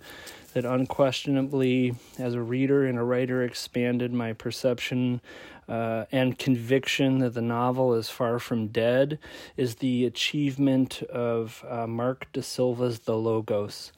that 0.53 0.65
unquestionably, 0.65 1.95
as 2.17 2.33
a 2.33 2.41
reader 2.41 2.85
and 2.85 2.97
a 2.97 3.03
writer, 3.03 3.43
expanded 3.43 4.11
my 4.11 4.33
perception 4.33 5.21
uh, 5.67 6.05
and 6.11 6.39
conviction 6.39 7.19
that 7.19 7.35
the 7.35 7.41
novel 7.41 7.93
is 7.93 8.09
far 8.09 8.39
from 8.39 8.67
dead 8.67 9.19
is 9.55 9.75
the 9.75 10.05
achievement 10.05 11.03
of 11.03 11.63
uh, 11.69 11.85
Mark 11.85 12.27
De 12.33 12.41
Silva's 12.41 12.99
The 12.99 13.15
Logos. 13.15 13.91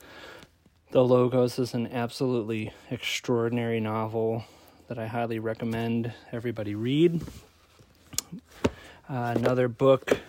The 0.91 1.03
Logos 1.03 1.57
is 1.57 1.73
an 1.73 1.87
absolutely 1.87 2.73
extraordinary 2.89 3.79
novel 3.79 4.43
that 4.89 4.99
I 4.99 5.07
highly 5.07 5.39
recommend 5.39 6.11
everybody 6.33 6.75
read. 6.75 7.21
Uh, 9.09 9.33
another 9.37 9.69
book 9.69 10.19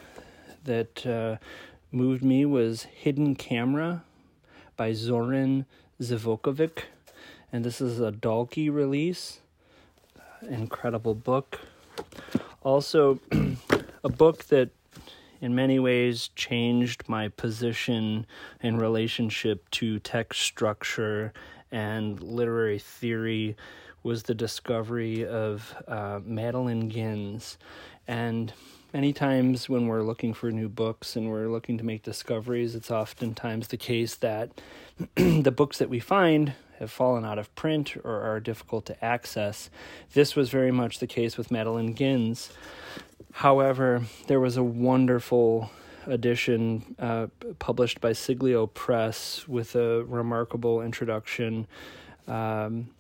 that 0.65 1.05
uh, 1.05 1.39
moved 1.91 2.23
me 2.23 2.45
was 2.45 2.85
Hidden 2.85 3.35
Camera 3.35 4.05
by 4.77 4.93
Zoran 4.93 5.67
Zivkovic, 6.03 6.85
and 7.53 7.65
this 7.65 7.81
is 7.81 8.01
a 8.01 8.11
Dalkey 8.11 8.73
release. 8.73 9.39
Incredible 10.49 11.15
book. 11.15 11.61
Also, 12.63 13.21
a 14.05 14.09
book 14.09 14.45
that 14.47 14.71
in 15.41 15.55
many 15.55 15.79
ways 15.79 16.31
changed 16.35 17.09
my 17.09 17.29
position 17.29 18.27
in 18.61 18.79
relationship 18.79 19.71
to 19.71 20.01
text 20.01 20.41
structure 20.41 21.33
and 21.71 22.21
literary 22.21 22.79
theory 22.79 23.57
was 24.03 24.25
the 24.25 24.35
discovery 24.35 25.25
of 25.25 25.75
uh, 25.87 26.21
Madeline 26.25 26.89
Gins. 26.89 27.59
And 28.09 28.53
many 28.93 29.13
times 29.13 29.69
when 29.69 29.87
we're 29.87 30.03
looking 30.03 30.35
for 30.35 30.51
new 30.51 30.69
books 30.69 31.17
and 31.17 31.31
we're 31.31 31.49
looking 31.49 31.79
to 31.79 31.85
make 31.85 32.03
discoveries, 32.03 32.75
it's 32.75 32.91
oftentimes 32.91 33.69
the 33.69 33.77
case 33.77 34.15
that 34.17 34.51
the 35.15 35.51
books 35.51 35.79
that 35.79 35.89
we 35.89 35.99
find 35.99 36.53
have 36.79 36.91
fallen 36.91 37.25
out 37.25 37.39
of 37.39 37.55
print 37.55 37.97
or 38.05 38.21
are 38.21 38.41
difficult 38.41 38.85
to 38.87 39.05
access. 39.05 39.71
This 40.15 40.37
was 40.37 40.51
very 40.51 40.73
much 40.73 40.99
the 40.99 41.07
case 41.07 41.37
with 41.37 41.51
Madeline 41.51 41.95
Gins. 41.95 42.51
However, 43.33 44.03
there 44.27 44.41
was 44.41 44.57
a 44.57 44.63
wonderful 44.63 45.71
edition 46.07 46.97
uh, 46.99 47.29
published 47.59 48.01
by 48.01 48.11
Siglio 48.11 48.73
Press 48.73 49.47
with 49.47 49.75
a 49.77 50.05
remarkable 50.05 50.83
introduction 50.83 51.67
um, 52.27 52.91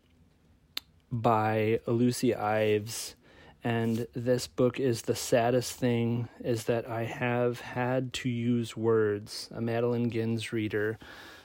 by 1.10 1.80
Lucy 1.86 2.34
Ives. 2.34 3.16
And 3.64 4.08
this 4.12 4.48
book 4.48 4.80
is 4.80 5.02
the 5.02 5.14
saddest 5.14 5.74
thing 5.74 6.28
is 6.42 6.64
that 6.64 6.88
I 6.88 7.04
have 7.04 7.60
had 7.60 8.12
to 8.14 8.28
use 8.28 8.76
words. 8.76 9.48
A 9.54 9.60
Madeline 9.60 10.08
Gins 10.08 10.52
reader. 10.52 10.98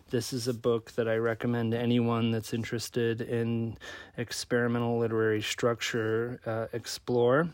This 0.10 0.34
is 0.34 0.48
a 0.48 0.54
book 0.54 0.94
that 0.94 1.08
I 1.08 1.18
recommend 1.18 1.74
to 1.74 1.80
anyone 1.80 2.32
that's 2.32 2.54
interested 2.54 3.22
in 3.22 3.78
experimental 4.16 4.98
literary 4.98 5.42
structure 5.42 6.40
uh, 6.46 6.68
explore 6.74 7.50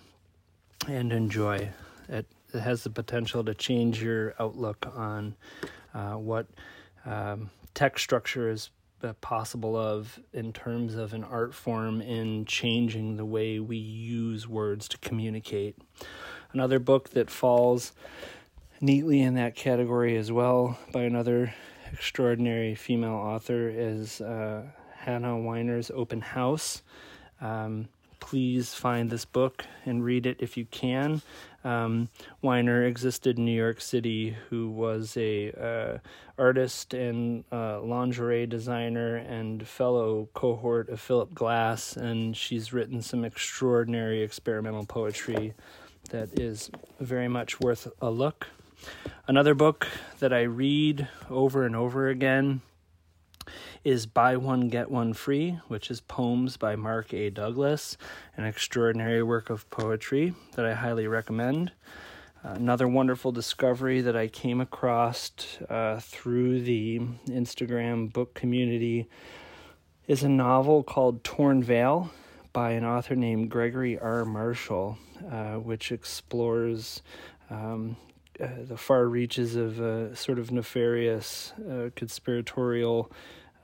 and 0.88 1.11
enjoy. 1.11 1.69
It, 2.07 2.27
it 2.53 2.60
has 2.60 2.84
the 2.84 2.90
potential 2.90 3.44
to 3.44 3.53
change 3.53 4.02
your 4.02 4.35
outlook 4.40 4.85
on 4.95 5.35
uh, 5.94 6.14
what 6.14 6.45
um, 7.06 7.49
text 7.73 8.03
structure 8.03 8.49
is 8.49 8.69
uh, 9.04 9.14
possible 9.22 9.76
of 9.76 10.20
in 10.32 10.54
terms 10.54 10.96
of 10.96 11.14
an 11.14 11.24
art 11.24 11.54
form 11.54 12.02
in 12.02 12.46
changing 12.46 13.18
the 13.18 13.26
way 13.26 13.60
we 13.60 13.78
use 13.78 14.48
words 14.48 14.88
to 14.90 14.98
communicate. 15.00 15.78
Another 16.52 16.80
book 16.80 17.10
that 17.12 17.30
falls 17.30 17.94
neatly 18.80 19.22
in 19.22 19.36
that 19.36 19.56
category 19.56 20.16
as 20.18 20.32
well 20.32 20.78
by 20.92 21.02
another 21.02 21.54
extraordinary 21.92 22.76
female 22.76 23.14
author 23.14 23.70
is 23.70 24.22
uh, 24.22 24.64
Hannah 24.98 25.38
Weiner's 25.38 25.92
Open 25.92 26.22
House. 26.22 26.82
Um, 27.42 27.88
please 28.34 28.73
find 28.73 29.11
this 29.11 29.26
book 29.26 29.64
and 29.85 30.03
read 30.03 30.26
it 30.26 30.38
if 30.39 30.57
you 30.57 30.65
can. 30.65 31.22
Um, 31.64 32.10
Weiner 32.41 32.84
existed 32.84 33.38
in 33.38 33.45
New 33.45 33.55
York 33.55 33.80
City, 33.80 34.35
who 34.49 34.72
was 34.72 35.15
a 35.18 35.51
uh, 35.51 35.97
artist 36.35 36.95
and 36.95 37.43
uh, 37.51 37.80
lingerie 37.81 38.47
designer 38.47 39.18
and 39.18 39.68
fellow 39.68 40.30
cohort 40.34 40.89
of 40.89 40.99
Philip 40.99 41.35
Glass, 41.35 41.95
and 41.95 42.35
she's 42.35 42.73
written 42.73 43.03
some 43.03 43.23
extraordinary 43.23 44.23
experimental 44.23 44.88
poetry 44.88 45.53
that 46.10 46.39
is 46.39 46.72
very 46.99 47.27
much 47.27 47.60
worth 47.60 47.88
a 48.01 48.10
look. 48.10 48.47
Another 49.27 49.53
book 49.53 49.88
that 50.18 50.34
I 50.34 50.41
read 50.41 51.07
over 51.30 51.68
and 51.68 51.76
over 51.76 52.10
again 52.10 52.61
is 53.84 54.05
Buy 54.05 54.38
One, 54.38 54.69
Get 54.69 54.89
One 54.89 55.14
Free, 55.14 55.60
which 55.68 55.91
is 55.91 55.99
poems 55.99 56.55
by 56.55 56.76
Mark 56.76 57.14
A. 57.14 57.30
Douglas, 57.30 57.97
an 58.38 58.45
extraordinary 58.45 59.22
work 59.22 59.49
of 59.49 59.69
poetry 59.69 60.34
that 60.55 60.65
I 60.65 60.73
highly 60.73 61.05
recommend. 61.07 61.73
Another 62.43 62.88
wonderful 62.88 63.31
discovery 63.31 63.99
that 64.01 64.15
I 64.15 64.27
came 64.27 64.61
across 64.61 65.31
uh, 65.69 65.99
through 66.01 66.61
the 66.61 66.99
Instagram 67.27 68.11
book 68.11 68.34
community 68.34 69.07
is 70.07 70.23
a 70.23 70.30
novel 70.30 70.84
called 70.84 71.23
Torn 71.23 71.61
Veil 71.61 72.11
by 72.53 72.72
an 72.72 72.85
author 72.85 73.15
named 73.15 73.49
Gregory 73.49 73.99
R. 73.99 74.23
Marshall, 74.23 74.97
uh, 75.30 75.55
which 75.55 75.91
explores 75.91 77.01
um, 77.49 77.97
uh, 78.39 78.47
the 78.68 78.77
far 78.77 79.07
reaches 79.07 79.55
of 79.55 79.80
a 79.80 80.15
sort 80.15 80.39
of 80.39 80.51
nefarious 80.51 81.53
uh, 81.69 81.89
conspiratorial 81.95 83.11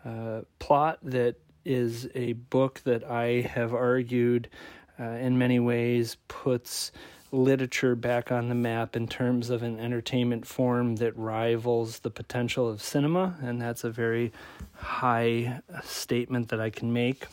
uh, 0.05 0.41
plot 0.59 0.99
that 1.03 1.35
is 1.65 2.07
a 2.15 2.34
book 2.34 2.81
that 2.84 3.03
I 3.03 3.41
have 3.41 3.73
argued 3.73 4.49
uh, 4.99 5.03
in 5.03 5.38
many 5.38 5.59
ways 5.59 6.17
puts 6.27 6.91
literature 7.31 7.95
back 7.95 8.31
on 8.31 8.49
the 8.49 8.55
map 8.55 8.95
in 8.95 9.07
terms 9.07 9.49
of 9.49 9.61
an 9.61 9.80
entertainment 9.80 10.47
form 10.47 10.95
that 10.95 11.15
rivals 11.17 11.99
the 11.99 12.09
potential 12.09 12.67
of 12.67 12.81
cinema, 12.81 13.38
and 13.41 13.61
that's 13.61 13.84
a 13.84 13.89
very 13.89 14.31
high 14.76 15.61
statement 15.84 16.49
that 16.49 16.59
I 16.59 16.69
can 16.69 16.91
make. 16.91 17.27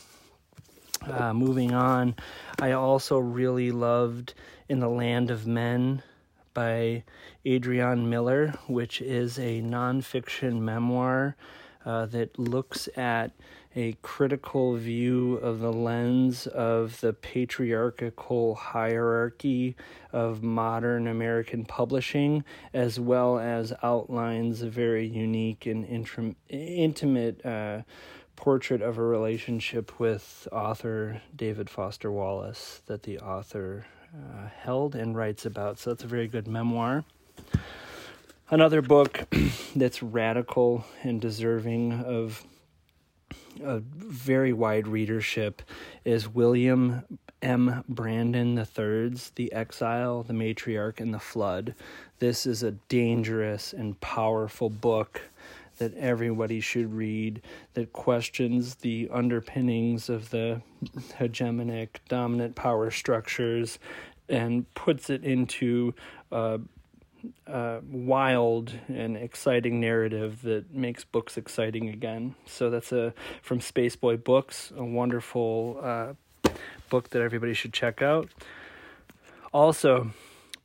Uh, 1.01 1.33
moving 1.33 1.73
on, 1.73 2.15
I 2.59 2.73
also 2.73 3.17
really 3.17 3.71
loved 3.71 4.33
In 4.67 4.79
the 4.79 4.89
Land 4.89 5.31
of 5.31 5.47
Men 5.47 6.03
by 6.53 7.03
Adrienne 7.45 8.09
Miller, 8.09 8.53
which 8.67 9.01
is 9.01 9.37
a 9.37 9.61
nonfiction 9.61 10.59
memoir 10.59 11.35
uh, 11.87 12.05
that 12.05 12.37
looks 12.37 12.89
at 12.97 13.31
a 13.73 13.95
critical 14.01 14.75
view 14.75 15.35
of 15.35 15.59
the 15.59 15.71
lens 15.71 16.45
of 16.47 16.99
the 16.99 17.13
patriarchal 17.13 18.55
hierarchy 18.55 19.73
of 20.11 20.43
modern 20.43 21.07
American 21.07 21.63
publishing, 21.63 22.43
as 22.73 22.99
well 22.99 23.39
as 23.39 23.71
outlines 23.83 24.61
a 24.61 24.69
very 24.69 25.07
unique 25.07 25.65
and 25.65 25.85
intimate 26.49 27.45
uh, 27.45 27.81
portrait 28.35 28.81
of 28.81 28.97
a 28.97 29.03
relationship 29.03 29.97
with 29.97 30.47
author 30.51 31.21
David 31.33 31.69
Foster 31.69 32.11
Wallace 32.11 32.81
that 32.87 33.03
the 33.03 33.17
author 33.19 33.85
uh, 34.13 34.47
held 34.59 34.93
and 34.93 35.15
writes 35.15 35.45
about. 35.45 35.79
So 35.79 35.91
it's 35.91 36.03
a 36.03 36.07
very 36.07 36.27
good 36.27 36.47
memoir. 36.47 37.05
Another 38.49 38.81
book 38.81 39.27
that's 39.75 40.01
radical 40.01 40.85
and 41.03 41.19
deserving 41.19 41.91
of 41.91 42.45
a 43.61 43.79
very 43.79 44.53
wide 44.53 44.87
readership 44.87 45.61
is 46.05 46.29
William 46.29 47.03
M. 47.41 47.83
Brandon 47.89 48.57
III's 48.57 49.31
The 49.35 49.51
Exile, 49.51 50.23
The 50.23 50.31
Matriarch, 50.31 51.01
and 51.01 51.13
the 51.13 51.19
Flood. 51.19 51.75
This 52.19 52.45
is 52.45 52.63
a 52.63 52.71
dangerous 52.87 53.73
and 53.73 53.99
powerful 53.99 54.69
book 54.69 55.23
that 55.77 55.93
everybody 55.95 56.61
should 56.61 56.93
read 56.93 57.41
that 57.73 57.91
questions 57.91 58.75
the 58.75 59.09
underpinnings 59.11 60.07
of 60.07 60.29
the 60.29 60.61
hegemonic 61.19 61.89
dominant 62.07 62.55
power 62.55 62.91
structures 62.91 63.77
and 64.29 64.73
puts 64.73 65.09
it 65.09 65.25
into 65.25 65.93
uh, 66.31 66.59
uh, 67.47 67.79
wild 67.89 68.73
and 68.87 69.17
exciting 69.17 69.79
narrative 69.79 70.41
that 70.43 70.73
makes 70.73 71.03
books 71.03 71.37
exciting 71.37 71.89
again. 71.89 72.35
So 72.45 72.69
that's 72.69 72.91
a 72.91 73.13
from 73.41 73.59
Spaceboy 73.59 74.23
Books, 74.23 74.71
a 74.75 74.83
wonderful 74.83 75.79
uh, 75.81 76.13
book 76.89 77.09
that 77.09 77.21
everybody 77.21 77.53
should 77.53 77.73
check 77.73 78.01
out. 78.01 78.29
Also, 79.53 80.11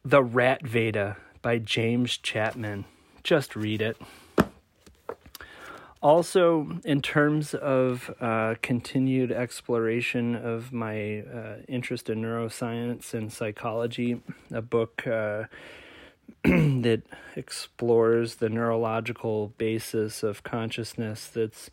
The 0.04 0.22
Rat 0.22 0.66
Veda 0.66 1.16
by 1.40 1.58
James 1.58 2.16
Chapman. 2.16 2.84
Just 3.22 3.54
read 3.56 3.80
it. 3.80 3.96
Also, 6.02 6.80
in 6.84 7.00
terms 7.00 7.54
of 7.54 8.12
uh, 8.20 8.56
continued 8.60 9.30
exploration 9.30 10.34
of 10.34 10.72
my 10.72 11.20
uh, 11.20 11.56
interest 11.68 12.10
in 12.10 12.20
neuroscience 12.20 13.14
and 13.14 13.32
psychology, 13.32 14.20
a 14.50 14.60
book 14.60 15.06
uh, 15.06 15.44
that 16.44 17.02
explores 17.36 18.36
the 18.36 18.48
neurological 18.48 19.48
basis 19.58 20.22
of 20.22 20.42
consciousness 20.42 21.28
that's 21.28 21.70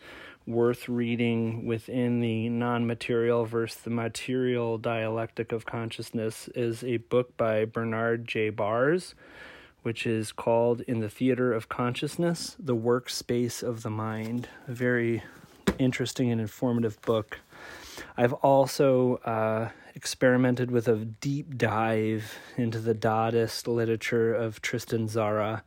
worth 0.50 0.90
reading 0.90 1.66
within 1.66 2.22
the 2.22 2.50
non 2.50 2.88
material 2.88 3.46
versus 3.46 3.82
the 3.82 3.90
material 3.90 4.78
dialectic 4.78 5.52
of 5.52 5.66
consciousness 5.66 6.50
is 6.56 6.84
a 6.84 6.98
book 6.98 7.38
by 7.38 7.66
Bernard 7.66 8.28
J. 8.28 8.50
Baars, 8.50 9.14
which 9.84 10.08
is 10.08 10.32
called 10.32 10.82
In 10.82 11.00
the 11.00 11.10
Theater 11.10 11.54
of 11.54 11.70
Consciousness 11.70 12.56
The 12.60 12.76
Workspace 12.76 13.62
of 13.62 13.84
the 13.84 13.92
Mind. 13.92 14.50
A 14.68 14.74
very 14.74 15.24
interesting 15.78 16.32
and 16.32 16.42
informative 16.42 17.02
book. 17.04 17.40
I've 18.18 18.34
also 18.34 19.18
uh, 19.26 19.70
experimented 20.00 20.72
with 20.72 20.88
a 20.88 20.96
deep 20.96 21.58
dive 21.58 22.40
into 22.56 22.80
the 22.80 22.96
Dadaist 22.96 23.68
literature 23.68 24.34
of 24.34 24.62
Tristan 24.62 25.10
Tzara 25.10 25.62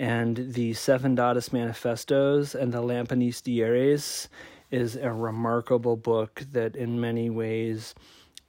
and 0.00 0.52
the 0.54 0.74
Seven 0.74 1.16
Dadaist 1.16 1.52
Manifestos 1.52 2.56
and 2.56 2.72
the 2.72 2.82
Lampisteries 2.82 4.26
is 4.72 4.96
a 4.96 5.12
remarkable 5.12 5.96
book 5.96 6.42
that 6.50 6.74
in 6.74 7.00
many 7.00 7.30
ways 7.30 7.94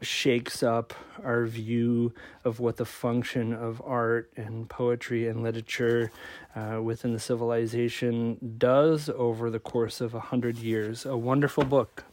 shakes 0.01 0.63
up 0.63 0.95
our 1.23 1.45
view 1.45 2.11
of 2.43 2.59
what 2.59 2.77
the 2.77 2.85
function 2.85 3.53
of 3.53 3.83
art 3.85 4.31
and 4.35 4.67
poetry 4.67 5.27
and 5.27 5.43
literature 5.43 6.11
uh, 6.55 6.81
within 6.81 7.13
the 7.13 7.19
civilization 7.19 8.55
does 8.57 9.09
over 9.09 9.51
the 9.51 9.59
course 9.59 10.01
of 10.01 10.15
a 10.15 10.19
hundred 10.19 10.57
years. 10.57 11.05
A 11.05 11.15
wonderful 11.15 11.65
book. 11.65 12.03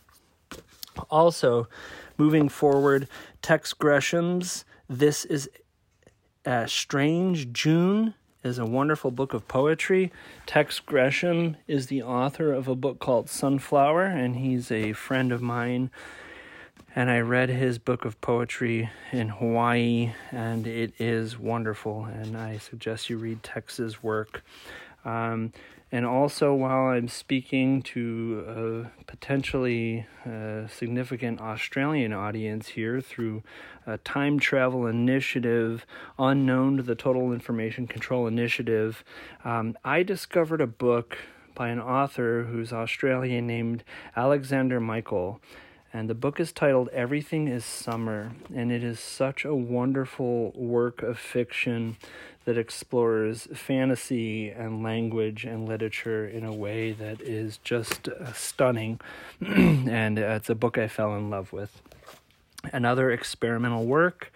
Also, 1.09 1.69
moving 2.21 2.51
forward, 2.51 3.09
Tex 3.41 3.73
Gresham's 3.73 4.67
This 4.91 5.25
is 5.25 5.49
uh, 6.45 6.67
Strange 6.67 7.51
June 7.51 8.13
is 8.45 8.59
a 8.59 8.67
wonderful 8.67 9.11
book 9.11 9.33
of 9.33 9.49
poetry. 9.49 10.13
Tex 10.45 10.81
Gresham 10.81 11.57
is 11.67 11.87
the 11.87 12.03
author 12.03 12.53
of 12.53 12.69
a 12.69 12.75
book 12.75 12.99
called 12.99 13.31
Sunflower, 13.31 14.05
and 14.05 14.37
he's 14.37 14.71
a 14.71 14.93
friend 14.93 15.33
of 15.33 15.41
mine 15.41 15.91
and 16.95 17.09
I 17.09 17.21
read 17.21 17.51
his 17.51 17.79
book 17.79 18.05
of 18.05 18.21
poetry 18.21 18.91
in 19.13 19.29
Hawaii, 19.29 20.13
and 20.33 20.67
it 20.67 20.93
is 20.99 21.39
wonderful. 21.39 22.05
And 22.05 22.37
I 22.37 22.59
suggest 22.59 23.09
you 23.09 23.17
read 23.17 23.43
Tex's 23.43 24.03
work. 24.03 24.43
Um, 25.05 25.53
and 25.93 26.07
also, 26.07 26.55
while 26.55 26.89
I'm 26.89 27.09
speaking 27.09 27.83
to 27.83 28.45
a 28.97 29.03
potentially 29.07 30.07
uh, 30.25 30.69
significant 30.69 31.41
Australian 31.41 32.13
audience 32.13 32.69
here 32.69 33.01
through 33.01 33.43
a 33.87 33.99
time 33.99 34.39
travel 34.39 34.87
initiative 34.87 35.85
unknown 36.17 36.77
to 36.77 36.85
the 36.85 36.95
Total 36.95 37.33
Information 37.33 37.89
Control 37.89 38.29
Initiative, 38.29 39.03
um, 39.45 39.77
I 39.85 40.05
discovered 40.05 40.61
a 40.61 40.69
book 40.69 41.19
by 41.57 41.69
an 41.71 41.81
author 41.81 42.45
who's 42.45 42.73
Australian 42.73 43.49
named 43.49 43.83
Alexander 44.15 44.79
Michael 44.79 45.41
and 45.93 46.09
the 46.09 46.15
book 46.15 46.39
is 46.39 46.53
titled 46.53 46.89
Everything 46.91 47.49
is 47.49 47.65
Summer, 47.65 48.33
and 48.55 48.71
it 48.71 48.85
is 48.85 49.01
such 49.01 49.45
a 49.45 49.55
wonderful 49.55 50.53
work 50.55 51.03
of 51.03 51.19
fiction 51.19 51.97
that 52.45 52.57
explores 52.57 53.49
fantasy 53.53 54.51
and 54.51 54.83
language 54.83 55.45
and 55.45 55.69
literature 55.69 56.27
in 56.27 56.45
a 56.45 56.53
way 56.53 56.93
that 56.93 57.21
is 57.21 57.59
just 57.65 58.09
uh, 58.09 58.33
stunning. 58.33 59.01
and 59.41 60.19
it's 60.19 60.49
a 60.49 60.55
book 60.55 60.79
I 60.79 60.87
fell 60.87 61.17
in 61.17 61.29
love 61.29 61.53
with. 61.53 61.83
Another 62.73 63.11
experimental 63.11 63.85
work 63.85 64.33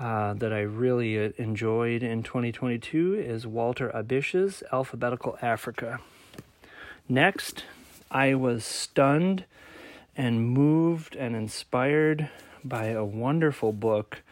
uh, 0.00 0.34
that 0.34 0.52
I 0.52 0.60
really 0.62 1.24
uh, 1.24 1.30
enjoyed 1.38 2.02
in 2.02 2.22
2022 2.22 3.14
is 3.14 3.46
Walter 3.46 3.94
Abish's 3.94 4.62
Alphabetical 4.72 5.38
Africa. 5.40 6.00
Next, 7.08 7.64
I 8.10 8.34
was 8.34 8.64
stunned 8.64 9.44
and 10.16 10.46
moved 10.46 11.16
and 11.16 11.34
inspired 11.34 12.28
by 12.64 12.86
a 12.86 13.04
wonderful 13.04 13.72
book 13.72 14.22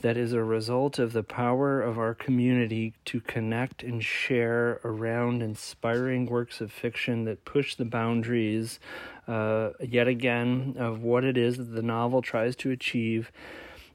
that 0.00 0.16
is 0.16 0.32
a 0.32 0.42
result 0.42 0.98
of 0.98 1.12
the 1.12 1.22
power 1.22 1.80
of 1.80 1.98
our 1.98 2.14
community 2.14 2.94
to 3.04 3.20
connect 3.20 3.82
and 3.82 4.02
share 4.02 4.80
around 4.84 5.42
inspiring 5.42 6.26
works 6.26 6.60
of 6.60 6.72
fiction 6.72 7.24
that 7.24 7.44
push 7.44 7.74
the 7.74 7.84
boundaries, 7.84 8.80
uh, 9.28 9.70
yet 9.80 10.08
again, 10.08 10.74
of 10.78 11.02
what 11.02 11.24
it 11.24 11.36
is 11.36 11.58
that 11.58 11.74
the 11.74 11.82
novel 11.82 12.22
tries 12.22 12.56
to 12.56 12.70
achieve. 12.70 13.30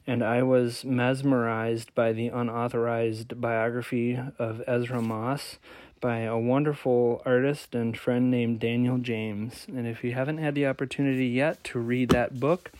And 0.07 0.23
I 0.23 0.43
was 0.43 0.85
mesmerized 0.85 1.95
by 1.95 2.13
the 2.13 2.27
unauthorized 2.27 3.41
biography 3.41 4.19
of 4.37 4.61
Ezra 4.67 5.01
Maas 5.01 5.57
by 5.99 6.19
a 6.19 6.37
wonderful 6.37 7.21
artist 7.25 7.73
and 7.73 7.97
friend 7.97 8.29
named 8.29 8.59
Daniel 8.59 8.97
James. 8.97 9.65
And 9.67 9.87
if 9.87 10.03
you 10.03 10.13
haven't 10.13 10.37
had 10.37 10.55
the 10.55 10.67
opportunity 10.67 11.27
yet 11.27 11.63
to 11.65 11.79
read 11.79 12.09
that 12.09 12.39
book, 12.39 12.71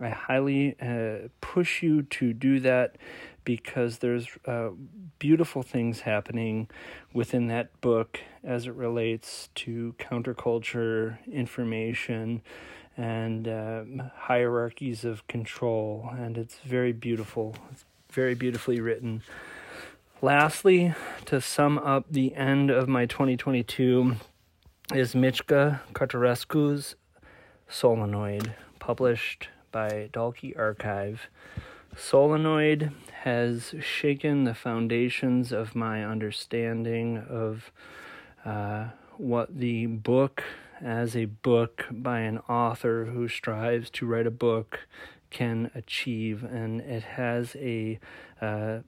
I 0.00 0.10
highly 0.10 0.76
uh, 0.80 1.28
push 1.40 1.82
you 1.82 2.02
to 2.02 2.32
do 2.32 2.60
that 2.60 2.96
because 3.44 3.98
there's 3.98 4.28
uh, 4.46 4.70
beautiful 5.18 5.62
things 5.62 6.00
happening 6.00 6.68
within 7.12 7.48
that 7.48 7.80
book 7.80 8.20
as 8.44 8.66
it 8.66 8.74
relates 8.74 9.48
to 9.54 9.94
counterculture, 9.98 11.16
information, 11.26 12.42
and 12.96 13.48
uh, 13.48 13.84
hierarchies 14.16 15.04
of 15.04 15.26
control. 15.28 16.10
And 16.12 16.36
it's 16.36 16.58
very 16.58 16.92
beautiful. 16.92 17.56
It's 17.72 17.84
very 18.10 18.34
beautifully 18.34 18.80
written. 18.80 19.22
Lastly, 20.20 20.94
to 21.26 21.40
sum 21.40 21.78
up 21.78 22.06
the 22.10 22.34
end 22.34 22.70
of 22.70 22.88
my 22.88 23.06
2022 23.06 24.16
is 24.92 25.14
Mircea 25.14 25.78
Cartarescu's 25.92 26.96
Solenoid, 27.68 28.52
published 28.80 29.48
by 29.70 30.10
Dalkey 30.12 30.58
Archive. 30.58 31.28
Solenoid 31.96 32.90
has 33.22 33.76
shaken 33.80 34.42
the 34.42 34.54
foundations 34.54 35.52
of 35.52 35.76
my 35.76 36.04
understanding 36.04 37.18
of 37.18 37.70
uh, 38.44 38.88
what 39.18 39.56
the 39.56 39.86
book 39.86 40.42
as 40.80 41.14
a 41.14 41.26
book 41.26 41.86
by 41.92 42.20
an 42.20 42.38
author 42.48 43.04
who 43.04 43.28
strives 43.28 43.88
to 43.90 44.04
write 44.04 44.26
a 44.26 44.32
book 44.32 44.80
can 45.30 45.70
achieve, 45.76 46.42
and 46.42 46.80
it 46.80 47.04
has 47.04 47.54
a 47.60 48.00
uh, 48.40 48.78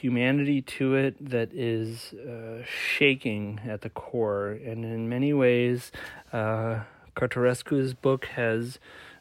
humanity 0.00 0.62
to 0.62 0.94
it 0.94 1.30
that 1.30 1.52
is 1.52 2.12
uh, 2.12 2.62
shaking 2.64 3.60
at 3.66 3.80
the 3.80 3.90
core. 3.90 4.50
And 4.50 4.84
in 4.84 5.08
many 5.08 5.32
ways, 5.32 5.92
uh, 6.32 6.80
Cartarescu's 7.14 7.94
book 7.94 8.26
has 8.26 8.78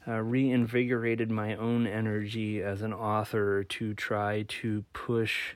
uh, 0.07 0.19
reinvigorated 0.19 1.31
my 1.31 1.55
own 1.55 1.87
energy 1.87 2.61
as 2.61 2.81
an 2.81 2.93
author 2.93 3.63
to 3.63 3.93
try 3.93 4.43
to 4.47 4.83
push 4.93 5.55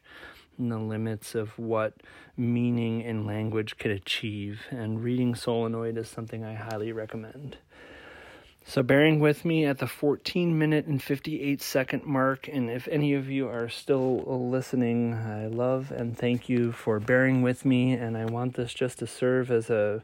the 0.58 0.78
limits 0.78 1.36
of 1.36 1.58
what 1.58 1.94
meaning 2.36 3.04
and 3.04 3.26
language 3.26 3.78
could 3.78 3.92
achieve. 3.92 4.62
And 4.72 5.04
reading 5.04 5.36
Solenoid 5.36 5.98
is 5.98 6.10
something 6.10 6.44
I 6.44 6.56
highly 6.56 6.92
recommend. 6.92 7.58
So, 8.70 8.84
bearing 8.84 9.20
with 9.20 9.46
me 9.46 9.66
at 9.66 9.80
the 9.80 9.88
14 9.88 10.56
minute 10.56 10.86
and 10.86 11.02
58 11.02 11.60
second 11.60 12.06
mark, 12.06 12.48
and 12.48 12.70
if 12.70 12.88
any 12.88 13.16
of 13.16 13.28
you 13.28 13.48
are 13.48 13.68
still 13.68 14.20
listening, 14.48 15.16
I 15.16 15.48
love 15.48 15.92
and 15.92 16.16
thank 16.16 16.50
you 16.50 16.72
for 16.72 17.00
bearing 17.00 17.42
with 17.42 17.66
me. 17.66 17.94
And 17.94 18.16
I 18.16 18.26
want 18.26 18.54
this 18.54 18.72
just 18.72 19.00
to 19.00 19.08
serve 19.08 19.50
as 19.50 19.72
a 19.72 20.04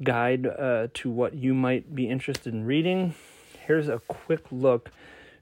guide 0.00 0.46
uh, 0.46 0.86
to 0.94 1.10
what 1.10 1.34
you 1.34 1.54
might 1.54 1.92
be 1.92 2.08
interested 2.08 2.54
in 2.54 2.64
reading. 2.64 3.16
Here's 3.66 3.88
a 3.88 3.98
quick 4.06 4.44
look 4.52 4.92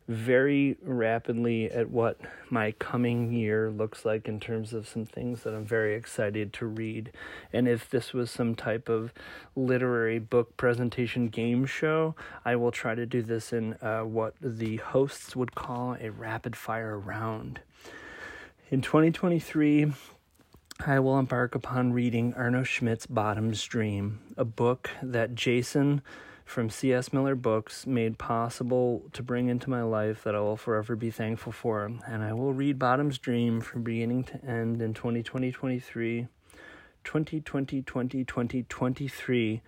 very 0.08 0.76
rapidly 0.82 1.70
at 1.70 1.90
what 1.90 2.18
my 2.50 2.72
coming 2.72 3.32
year 3.32 3.70
looks 3.70 4.04
like 4.04 4.28
in 4.28 4.40
terms 4.40 4.72
of 4.72 4.88
some 4.88 5.04
things 5.04 5.42
that 5.42 5.54
I'm 5.54 5.64
very 5.64 5.94
excited 5.94 6.52
to 6.54 6.66
read. 6.66 7.12
And 7.52 7.68
if 7.68 7.88
this 7.88 8.12
was 8.12 8.30
some 8.30 8.54
type 8.54 8.88
of 8.88 9.12
literary 9.54 10.18
book 10.18 10.56
presentation 10.56 11.28
game 11.28 11.66
show, 11.66 12.14
I 12.44 12.56
will 12.56 12.72
try 12.72 12.94
to 12.94 13.06
do 13.06 13.22
this 13.22 13.52
in 13.52 13.74
uh, 13.74 14.00
what 14.00 14.34
the 14.40 14.76
hosts 14.76 15.36
would 15.36 15.54
call 15.54 15.96
a 16.00 16.10
rapid 16.10 16.56
fire 16.56 16.98
round. 16.98 17.60
In 18.70 18.80
2023, 18.80 19.92
I 20.84 20.98
will 20.98 21.18
embark 21.18 21.54
upon 21.54 21.92
reading 21.92 22.34
Arno 22.34 22.64
Schmidt's 22.64 23.06
Bottom's 23.06 23.62
Dream, 23.64 24.18
a 24.36 24.44
book 24.44 24.90
that 25.00 25.34
Jason 25.34 26.02
from 26.52 26.68
C.S. 26.68 27.14
Miller 27.14 27.34
books 27.34 27.86
made 27.86 28.18
possible 28.18 29.04
to 29.14 29.22
bring 29.22 29.48
into 29.48 29.70
my 29.70 29.82
life 29.82 30.22
that 30.22 30.34
I 30.34 30.40
will 30.40 30.58
forever 30.58 30.94
be 30.94 31.10
thankful 31.10 31.50
for. 31.50 31.90
And 32.06 32.22
I 32.22 32.34
will 32.34 32.52
read 32.52 32.78
Bottom's 32.78 33.16
Dream 33.16 33.62
from 33.62 33.82
beginning 33.82 34.24
to 34.24 34.44
end 34.44 34.82
in 34.82 34.92
2020 34.92 35.50
2023. 35.50 36.28
2020 37.04 37.84
2023 38.24 39.62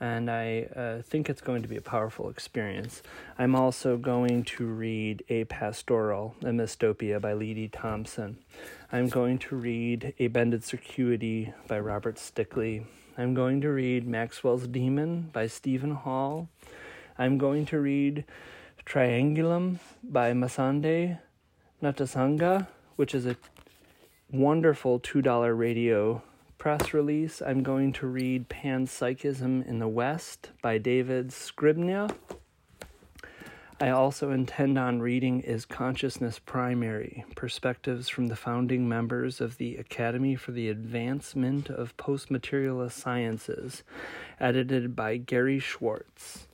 and 0.00 0.30
I 0.30 0.62
uh, 0.74 1.02
think 1.02 1.28
it's 1.28 1.42
going 1.42 1.62
to 1.62 1.68
be 1.68 1.76
a 1.76 1.82
powerful 1.82 2.30
experience. 2.30 3.02
I'm 3.38 3.54
also 3.54 3.98
going 3.98 4.42
to 4.44 4.66
read 4.66 5.22
A 5.28 5.44
Pastoral, 5.44 6.34
A 6.40 6.46
Mistopia 6.46 7.20
by 7.20 7.34
Lee 7.34 7.52
D. 7.52 7.68
Thompson. 7.68 8.38
I'm 8.90 9.10
going 9.10 9.38
to 9.38 9.54
read 9.54 10.14
A 10.18 10.28
Bended 10.28 10.62
Circuity 10.62 11.52
by 11.68 11.78
Robert 11.78 12.16
Stickley. 12.16 12.86
I'm 13.18 13.34
going 13.34 13.60
to 13.60 13.68
read 13.68 14.06
Maxwell's 14.06 14.66
Demon 14.66 15.28
by 15.34 15.46
Steven 15.46 15.90
Hall. 15.94 16.48
I'm 17.18 17.36
going 17.36 17.66
to 17.66 17.78
read 17.78 18.24
Triangulum 18.86 19.80
by 20.02 20.32
Masande 20.32 21.18
Ntshanga, 21.82 22.68
which 22.96 23.14
is 23.14 23.26
a 23.26 23.36
wonderful 24.30 24.98
Two 24.98 25.20
Dollar 25.20 25.54
Radio 25.54 26.22
press 26.56 26.94
release. 26.94 27.42
I'm 27.42 27.62
going 27.62 27.92
to 27.94 28.06
read 28.06 28.48
Panpsychism 28.48 29.66
in 29.66 29.78
the 29.78 29.88
West 29.88 30.50
by 30.62 30.78
David 30.78 31.28
Skrbina. 31.28 32.14
I 33.82 33.90
also 33.90 34.30
intend 34.30 34.78
on 34.78 35.00
reading 35.00 35.40
Is 35.40 35.64
Consciousness 35.64 36.38
Primary? 36.38 37.24
Perspectives 37.34 38.08
from 38.08 38.28
the 38.28 38.36
founding 38.36 38.88
members 38.88 39.40
of 39.40 39.56
the 39.56 39.74
Academy 39.74 40.36
for 40.36 40.52
the 40.52 40.68
Advancement 40.68 41.68
of 41.68 41.96
Postmaterialist 41.96 42.92
Sciences, 42.92 43.82
edited 44.38 44.94
by 44.94 45.16
Gary 45.16 45.58
Schwartz. 45.58 46.46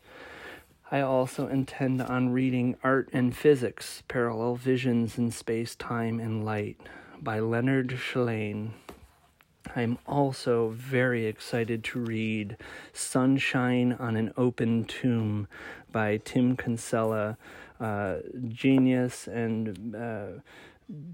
I 0.90 1.02
also 1.02 1.46
intend 1.48 2.00
on 2.00 2.30
reading 2.30 2.76
Art 2.82 3.10
and 3.12 3.36
Physics 3.36 4.02
Parallel 4.08 4.54
Visions 4.54 5.18
in 5.18 5.30
Space, 5.30 5.76
Time, 5.76 6.18
and 6.20 6.46
Light 6.46 6.80
by 7.20 7.40
Leonard 7.40 7.88
Shlain. 7.88 8.70
I'm 9.76 9.98
also 10.06 10.70
very 10.70 11.26
excited 11.26 11.84
to 11.84 12.00
read 12.00 12.56
Sunshine 12.92 13.92
on 13.92 14.16
an 14.16 14.32
Open 14.36 14.84
Tomb 14.84 15.48
by 15.92 16.18
Tim 16.24 16.56
Kinsella, 16.56 17.36
uh, 17.80 18.16
genius 18.48 19.26
and 19.26 19.94
uh, 19.94 20.26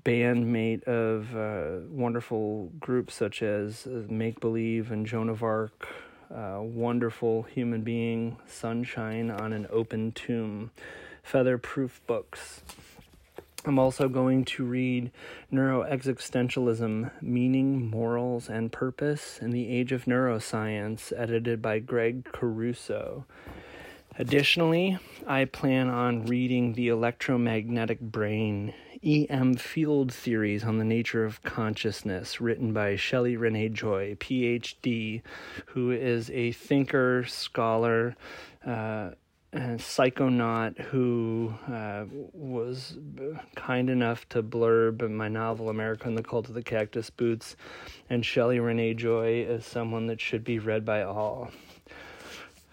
bandmate 0.04 0.84
of 0.84 1.34
uh, 1.36 1.86
wonderful 1.90 2.70
groups 2.78 3.14
such 3.14 3.42
as 3.42 3.86
Make 3.86 4.40
Believe 4.40 4.90
and 4.90 5.06
Joan 5.06 5.28
of 5.28 5.42
Arc. 5.42 5.88
Uh, 6.34 6.58
wonderful 6.60 7.42
human 7.42 7.82
being, 7.82 8.36
Sunshine 8.46 9.30
on 9.30 9.52
an 9.52 9.66
Open 9.70 10.12
Tomb. 10.12 10.70
Featherproof 11.22 12.00
books. 12.06 12.60
I'm 13.66 13.78
also 13.78 14.08
going 14.08 14.44
to 14.44 14.64
read 14.64 15.10
Neuroexistentialism 15.50 17.10
Meaning, 17.22 17.90
Morals, 17.90 18.50
and 18.50 18.70
Purpose 18.70 19.38
in 19.40 19.50
the 19.50 19.68
Age 19.68 19.90
of 19.90 20.04
Neuroscience, 20.04 21.12
edited 21.16 21.62
by 21.62 21.78
Gregg 21.78 22.26
Caruso. 22.30 23.24
Additionally, 24.18 24.98
I 25.26 25.46
plan 25.46 25.88
on 25.88 26.26
reading 26.26 26.74
The 26.74 26.88
Electromagnetic 26.88 28.00
Brain 28.00 28.74
EM 29.02 29.56
Field 29.56 30.12
Theories 30.12 30.62
on 30.62 30.78
the 30.78 30.84
Nature 30.84 31.24
of 31.24 31.42
Consciousness, 31.42 32.40
written 32.40 32.72
by 32.72 32.94
Shelli 32.94 33.38
Renee 33.38 33.70
Joye, 33.70 34.14
PhD, 34.20 35.22
who 35.66 35.90
is 35.90 36.30
a 36.30 36.52
thinker, 36.52 37.24
scholar, 37.24 38.14
uh, 38.66 39.10
psychonaut 39.54 40.78
who 40.78 41.54
uh, 41.70 42.04
was 42.32 42.98
kind 43.54 43.88
enough 43.88 44.28
to 44.30 44.42
blurb 44.42 45.08
my 45.10 45.28
novel 45.28 45.68
America 45.68 46.08
and 46.08 46.18
the 46.18 46.22
Cult 46.22 46.48
of 46.48 46.54
the 46.54 46.62
Cactus 46.62 47.10
Boots, 47.10 47.56
and 48.10 48.24
Shelli 48.24 48.64
Renee 48.64 48.94
Joye 48.94 49.44
as 49.44 49.64
someone 49.64 50.06
that 50.08 50.20
should 50.20 50.44
be 50.44 50.58
read 50.58 50.84
by 50.84 51.02
all. 51.02 51.50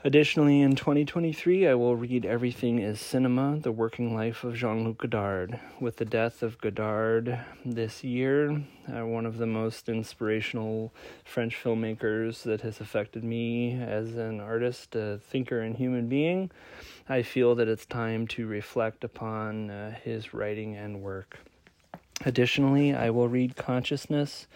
Additionally, 0.03 0.61
in 0.61 0.76
2023, 0.76 1.68
I 1.68 1.76
will 1.76 1.95
read 1.95 2.26
Everything 2.26 2.80
is 2.80 2.99
Cinema 2.99 3.60
The 3.60 3.72
Working 3.72 4.15
Life 4.15 4.44
of 4.44 4.56
Jean 4.56 4.84
Luc 4.84 4.98
Godard. 4.98 5.60
With 5.80 5.98
the 5.98 6.06
death 6.06 6.41
of 6.41 6.60
Godard 6.60 7.40
this 7.64 8.03
year, 8.03 8.64
uh, 8.91 9.06
one 9.06 9.28
of 9.28 9.38
the 9.38 9.45
most 9.45 9.90
inspirational 9.90 10.91
French 11.23 11.56
filmmakers 11.64 12.41
that 12.41 12.61
has 12.61 12.82
affected 12.82 13.23
me 13.23 13.80
as 13.80 14.18
an 14.18 14.40
artist, 14.40 14.95
a 14.95 15.19
thinker, 15.19 15.61
and 15.61 15.76
human 15.76 16.07
being, 16.07 16.49
I 17.07 17.22
feel 17.22 17.53
that 17.53 17.68
it's 17.68 17.86
time 17.86 18.26
to 18.30 18.48
reflect 18.48 19.03
upon 19.03 19.69
uh, 19.69 19.94
his 20.03 20.34
writing 20.34 20.76
and 20.76 21.03
work. 21.03 21.38
Additionally, 22.26 22.95
I 22.95 23.11
will 23.11 23.28
read 23.28 23.56
Consciousness 23.56 24.48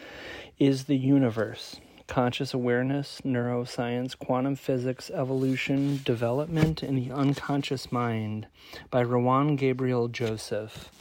is 0.57 0.85
the 0.85 0.97
Universe 0.97 1.79
conscious 2.07 2.53
awareness, 2.53 3.21
neuroscience, 3.25 4.17
quantum 4.17 4.55
physics, 4.55 5.09
evolution, 5.09 6.01
development 6.03 6.83
and 6.83 6.97
the 6.97 7.11
unconscious 7.11 7.91
mind 7.91 8.47
by 8.89 9.03
Rhawn 9.03 9.57
Gabriel 9.57 10.07
Joseph. 10.07 10.91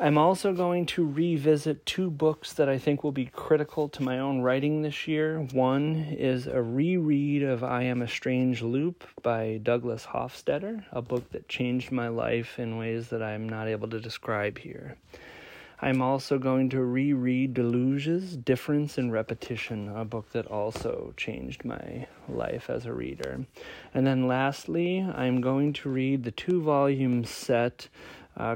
I'm 0.00 0.18
also 0.18 0.52
going 0.52 0.86
to 0.86 1.06
revisit 1.06 1.86
two 1.86 2.10
books 2.10 2.54
that 2.54 2.68
I 2.68 2.76
think 2.76 3.04
will 3.04 3.12
be 3.12 3.26
critical 3.26 3.88
to 3.90 4.02
my 4.02 4.18
own 4.18 4.40
writing 4.40 4.82
this 4.82 5.06
year. 5.06 5.38
One 5.52 5.94
is 6.10 6.48
a 6.48 6.60
reread 6.60 7.44
of 7.44 7.62
I 7.62 7.84
Am 7.84 8.02
a 8.02 8.08
Strange 8.08 8.62
Loop 8.62 9.04
by 9.22 9.60
Douglas 9.62 10.06
Hofstadter, 10.06 10.84
a 10.90 11.02
book 11.02 11.30
that 11.30 11.48
changed 11.48 11.92
my 11.92 12.08
life 12.08 12.58
in 12.58 12.78
ways 12.78 13.10
that 13.10 13.22
I'm 13.22 13.48
not 13.48 13.68
able 13.68 13.86
to 13.90 14.00
describe 14.00 14.58
here. 14.58 14.96
I'm 15.84 16.00
also 16.00 16.38
going 16.38 16.68
to 16.70 16.80
reread 16.80 17.54
Deleuze's, 17.54 18.36
Difference 18.36 18.98
in 18.98 19.10
Repetition, 19.10 19.88
a 19.88 20.04
book 20.04 20.30
that 20.30 20.46
also 20.46 21.12
changed 21.16 21.64
my 21.64 22.06
life 22.28 22.70
as 22.70 22.86
a 22.86 22.92
reader. 22.92 23.44
And 23.92 24.06
then 24.06 24.28
lastly, 24.28 25.00
I'm 25.00 25.40
going 25.40 25.72
to 25.72 25.88
read 25.88 26.22
the 26.22 26.30
two 26.30 26.62
volume 26.62 27.24
set 27.24 27.88
uh, 28.36 28.54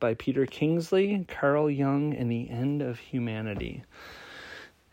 by 0.00 0.14
Peter 0.14 0.46
Kingsley, 0.46 1.24
Carl 1.28 1.70
Jung, 1.70 2.12
and 2.12 2.28
the 2.28 2.50
End 2.50 2.82
of 2.82 2.98
Humanity. 2.98 3.84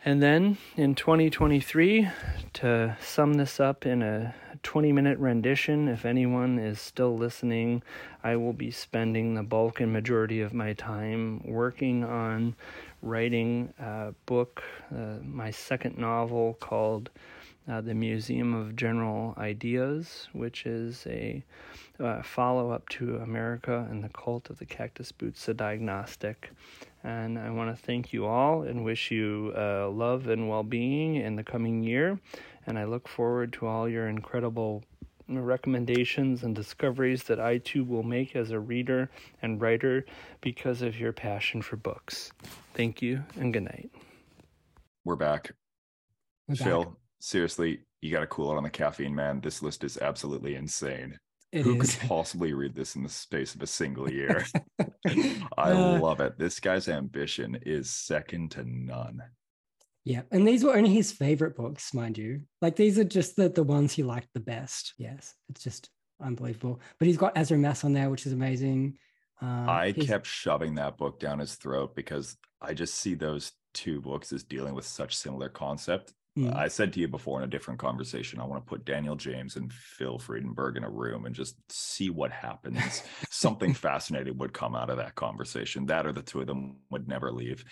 And 0.05 0.21
then 0.21 0.57
in 0.77 0.93
2023, 0.93 2.09
to 2.53 2.95
sum 3.01 3.33
this 3.33 3.59
up 3.59 3.87
in 3.87 4.03
a 4.03 4.35
20 4.63 4.91
minute 4.91 5.19
rendition, 5.19 5.87
if 5.87 6.05
anyone 6.05 6.57
is 6.57 6.79
still 6.79 7.15
listening, 7.15 7.83
I 8.23 8.37
will 8.37 8.53
be 8.53 8.71
spending 8.71 9.35
the 9.35 9.43
bulk 9.43 9.79
and 9.81 9.93
majority 9.93 10.41
of 10.41 10.53
my 10.53 10.73
time 10.73 11.41
working 11.45 12.03
on 12.03 12.55
writing 13.01 13.73
a 13.77 14.13
book, 14.25 14.63
uh, 14.95 15.17
my 15.23 15.51
second 15.51 15.97
novel 15.97 16.57
called 16.59 17.09
uh, 17.67 17.81
The 17.81 17.93
Museum 17.93 18.53
of 18.53 18.75
General 18.75 19.35
Ideas, 19.37 20.29
which 20.33 20.65
is 20.65 21.05
a 21.07 21.43
uh, 21.99 22.21
follow 22.23 22.71
up 22.71 22.87
to 22.89 23.17
America 23.17 23.87
and 23.89 24.03
the 24.03 24.09
Cult 24.09 24.49
of 24.49 24.57
the 24.59 24.65
Cactus 24.65 25.11
Boots, 25.11 25.47
a 25.47 25.53
diagnostic. 25.53 26.51
And 27.03 27.37
I 27.37 27.49
want 27.49 27.75
to 27.75 27.81
thank 27.81 28.13
you 28.13 28.25
all 28.25 28.63
and 28.63 28.83
wish 28.83 29.11
you 29.11 29.53
uh, 29.57 29.89
love 29.89 30.27
and 30.27 30.47
well 30.47 30.63
being 30.63 31.15
in 31.15 31.35
the 31.35 31.43
coming 31.43 31.83
year. 31.83 32.19
And 32.67 32.77
I 32.79 32.85
look 32.85 33.07
forward 33.07 33.53
to 33.53 33.67
all 33.67 33.87
your 33.89 34.07
incredible 34.07 34.83
recommendations 35.27 36.43
and 36.43 36.55
discoveries 36.55 37.23
that 37.23 37.39
I 37.39 37.57
too 37.59 37.83
will 37.83 38.03
make 38.03 38.35
as 38.35 38.51
a 38.51 38.59
reader 38.59 39.09
and 39.41 39.61
writer 39.61 40.05
because 40.41 40.81
of 40.81 40.99
your 40.99 41.13
passion 41.13 41.61
for 41.61 41.75
books. 41.77 42.31
Thank 42.73 43.01
you 43.01 43.23
and 43.39 43.53
good 43.53 43.63
night. 43.63 43.89
We're 45.05 45.15
back. 45.15 45.51
We're 46.47 46.55
Phil, 46.55 46.83
back. 46.85 46.93
seriously, 47.19 47.79
you 48.01 48.11
got 48.11 48.19
to 48.21 48.27
cool 48.27 48.51
it 48.51 48.57
on 48.57 48.63
the 48.63 48.69
caffeine, 48.69 49.15
man. 49.15 49.39
This 49.41 49.61
list 49.61 49.83
is 49.83 49.97
absolutely 49.97 50.55
insane. 50.55 51.17
It 51.51 51.61
Who 51.63 51.79
is. 51.81 51.95
could 51.95 52.09
possibly 52.09 52.53
read 52.53 52.75
this 52.75 52.95
in 52.95 53.03
the 53.03 53.09
space 53.09 53.55
of 53.55 53.61
a 53.61 53.67
single 53.67 54.09
year? 54.11 54.45
I 55.07 55.71
Uh, 55.71 55.99
love 56.01 56.19
it. 56.19 56.37
This 56.37 56.59
guy's 56.59 56.87
ambition 56.89 57.57
is 57.65 57.89
second 57.89 58.51
to 58.51 58.63
none. 58.65 59.21
Yeah, 60.05 60.23
and 60.31 60.45
these 60.45 60.63
were 60.63 60.75
only 60.75 60.93
his 60.93 61.11
favorite 61.11 61.55
books, 61.55 61.93
mind 61.93 62.17
you. 62.17 62.41
Like 62.61 62.75
these 62.75 62.99
are 62.99 63.05
just 63.05 63.35
the 63.35 63.49
the 63.49 63.63
ones 63.63 63.93
he 63.93 64.03
liked 64.03 64.29
the 64.33 64.39
best. 64.39 64.93
Yes, 64.97 65.33
it's 65.49 65.63
just 65.63 65.89
unbelievable. 66.21 66.81
But 66.99 67.07
he's 67.07 67.17
got 67.17 67.37
Ezra 67.37 67.57
Maas 67.57 67.83
on 67.83 67.93
there, 67.93 68.09
which 68.09 68.25
is 68.25 68.33
amazing. 68.33 68.97
Um, 69.41 69.69
I 69.69 69.91
kept 69.93 70.27
shoving 70.27 70.75
that 70.75 70.97
book 70.97 71.19
down 71.19 71.39
his 71.39 71.55
throat 71.55 71.95
because 71.95 72.37
I 72.61 72.73
just 72.73 72.95
see 72.95 73.13
those 73.13 73.51
two 73.73 74.01
books 74.01 74.31
as 74.31 74.43
dealing 74.43 74.73
with 74.73 74.85
such 74.85 75.15
similar 75.15 75.49
concept. 75.49 76.13
Mm. 76.37 76.55
I 76.55 76.67
said 76.67 76.93
to 76.93 76.99
you 76.99 77.07
before 77.07 77.39
in 77.39 77.43
a 77.43 77.51
different 77.51 77.79
conversation, 77.79 78.39
I 78.39 78.45
want 78.45 78.65
to 78.65 78.69
put 78.69 78.85
Daniel 78.85 79.15
James 79.15 79.55
and 79.55 79.71
Phil 79.71 80.17
Friedenberg 80.17 80.77
in 80.77 80.83
a 80.83 80.89
room 80.89 81.25
and 81.25 81.35
just 81.35 81.55
see 81.71 82.09
what 82.09 82.31
happens. 82.31 83.03
Something 83.29 83.73
fascinating 83.73 84.37
would 84.39 84.53
come 84.53 84.75
out 84.75 84.89
of 84.89 84.97
that 84.97 85.15
conversation. 85.15 85.85
That 85.85 86.07
or 86.07 86.11
the 86.11 86.23
two 86.23 86.41
of 86.41 86.47
them 86.47 86.77
would 86.89 87.07
never 87.07 87.31
leave. 87.31 87.63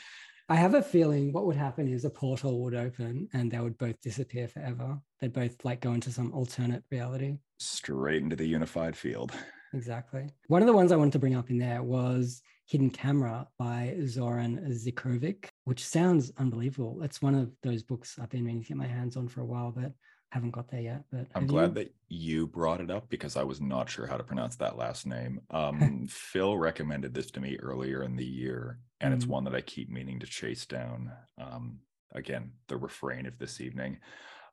I 0.52 0.56
have 0.56 0.74
a 0.74 0.82
feeling 0.82 1.32
what 1.32 1.46
would 1.46 1.56
happen 1.56 1.88
is 1.88 2.04
a 2.04 2.10
portal 2.10 2.60
would 2.64 2.76
open 2.76 3.30
and 3.32 3.50
they 3.50 3.60
would 3.62 3.78
both 3.78 4.02
disappear 4.02 4.50
forever. 4.50 5.00
They'd 5.22 5.32
both 5.32 5.64
like 5.64 5.80
go 5.80 5.94
into 5.94 6.12
some 6.12 6.34
alternate 6.34 6.84
reality. 6.92 7.38
Straight 7.58 8.22
into 8.22 8.36
the 8.36 8.46
unified 8.46 8.98
field. 8.98 9.32
Exactly. 9.74 10.28
One 10.48 10.62
of 10.62 10.68
the 10.68 10.74
ones 10.74 10.92
I 10.92 10.98
wanted 10.98 11.14
to 11.14 11.20
bring 11.20 11.36
up 11.36 11.50
in 11.50 11.58
there 11.58 11.82
was 11.82 12.42
Hidden 12.66 12.90
Camera 12.90 13.48
by 13.58 13.96
Zoran 14.06 14.58
Zikrovic, 14.72 15.46
which 15.64 15.86
sounds 15.86 16.34
unbelievable. 16.38 17.02
It's 17.02 17.22
one 17.22 17.36
of 17.36 17.54
those 17.64 17.82
books 17.82 18.20
I've 18.22 18.30
been 18.30 18.44
meaning 18.44 18.64
to 18.64 18.68
get 18.68 18.76
my 18.76 18.88
hands 18.88 19.16
on 19.16 19.30
for 19.30 19.40
a 19.40 19.46
while, 19.46 19.72
but 19.72 19.94
haven't 20.32 20.52
got 20.52 20.70
there 20.70 20.82
yet. 20.82 21.04
But 21.12 21.28
I'm 21.36 21.46
glad 21.46 21.70
you? 21.70 21.74
that 21.76 21.96
you 22.08 22.48
brought 22.48 22.82
it 22.82 22.90
up 22.90 23.10
because 23.10 23.36
I 23.36 23.44
was 23.44 23.62
not 23.62 23.90
sure 23.90 24.08
how 24.08 24.18
to 24.18 24.24
pronounce 24.24 24.56
that 24.58 24.78
last 24.78 25.06
name. 25.06 25.42
Um, 25.52 26.08
Phil 26.10 26.58
recommended 26.58 27.14
this 27.14 27.30
to 27.32 27.42
me 27.42 27.58
earlier 27.58 28.04
in 28.04 28.16
the 28.16 28.26
year, 28.26 28.80
and 29.02 29.14
mm. 29.14 29.18
it's 29.18 29.26
one 29.28 29.44
that 29.44 29.54
I 29.54 29.62
keep 29.62 29.90
meaning 29.90 30.20
to 30.20 30.26
chase 30.26 30.66
down. 30.66 31.12
Um, 31.38 31.80
again, 32.14 32.54
the 32.68 32.78
refrain 32.78 33.26
of 33.26 33.38
this 33.38 33.60
evening. 33.60 34.00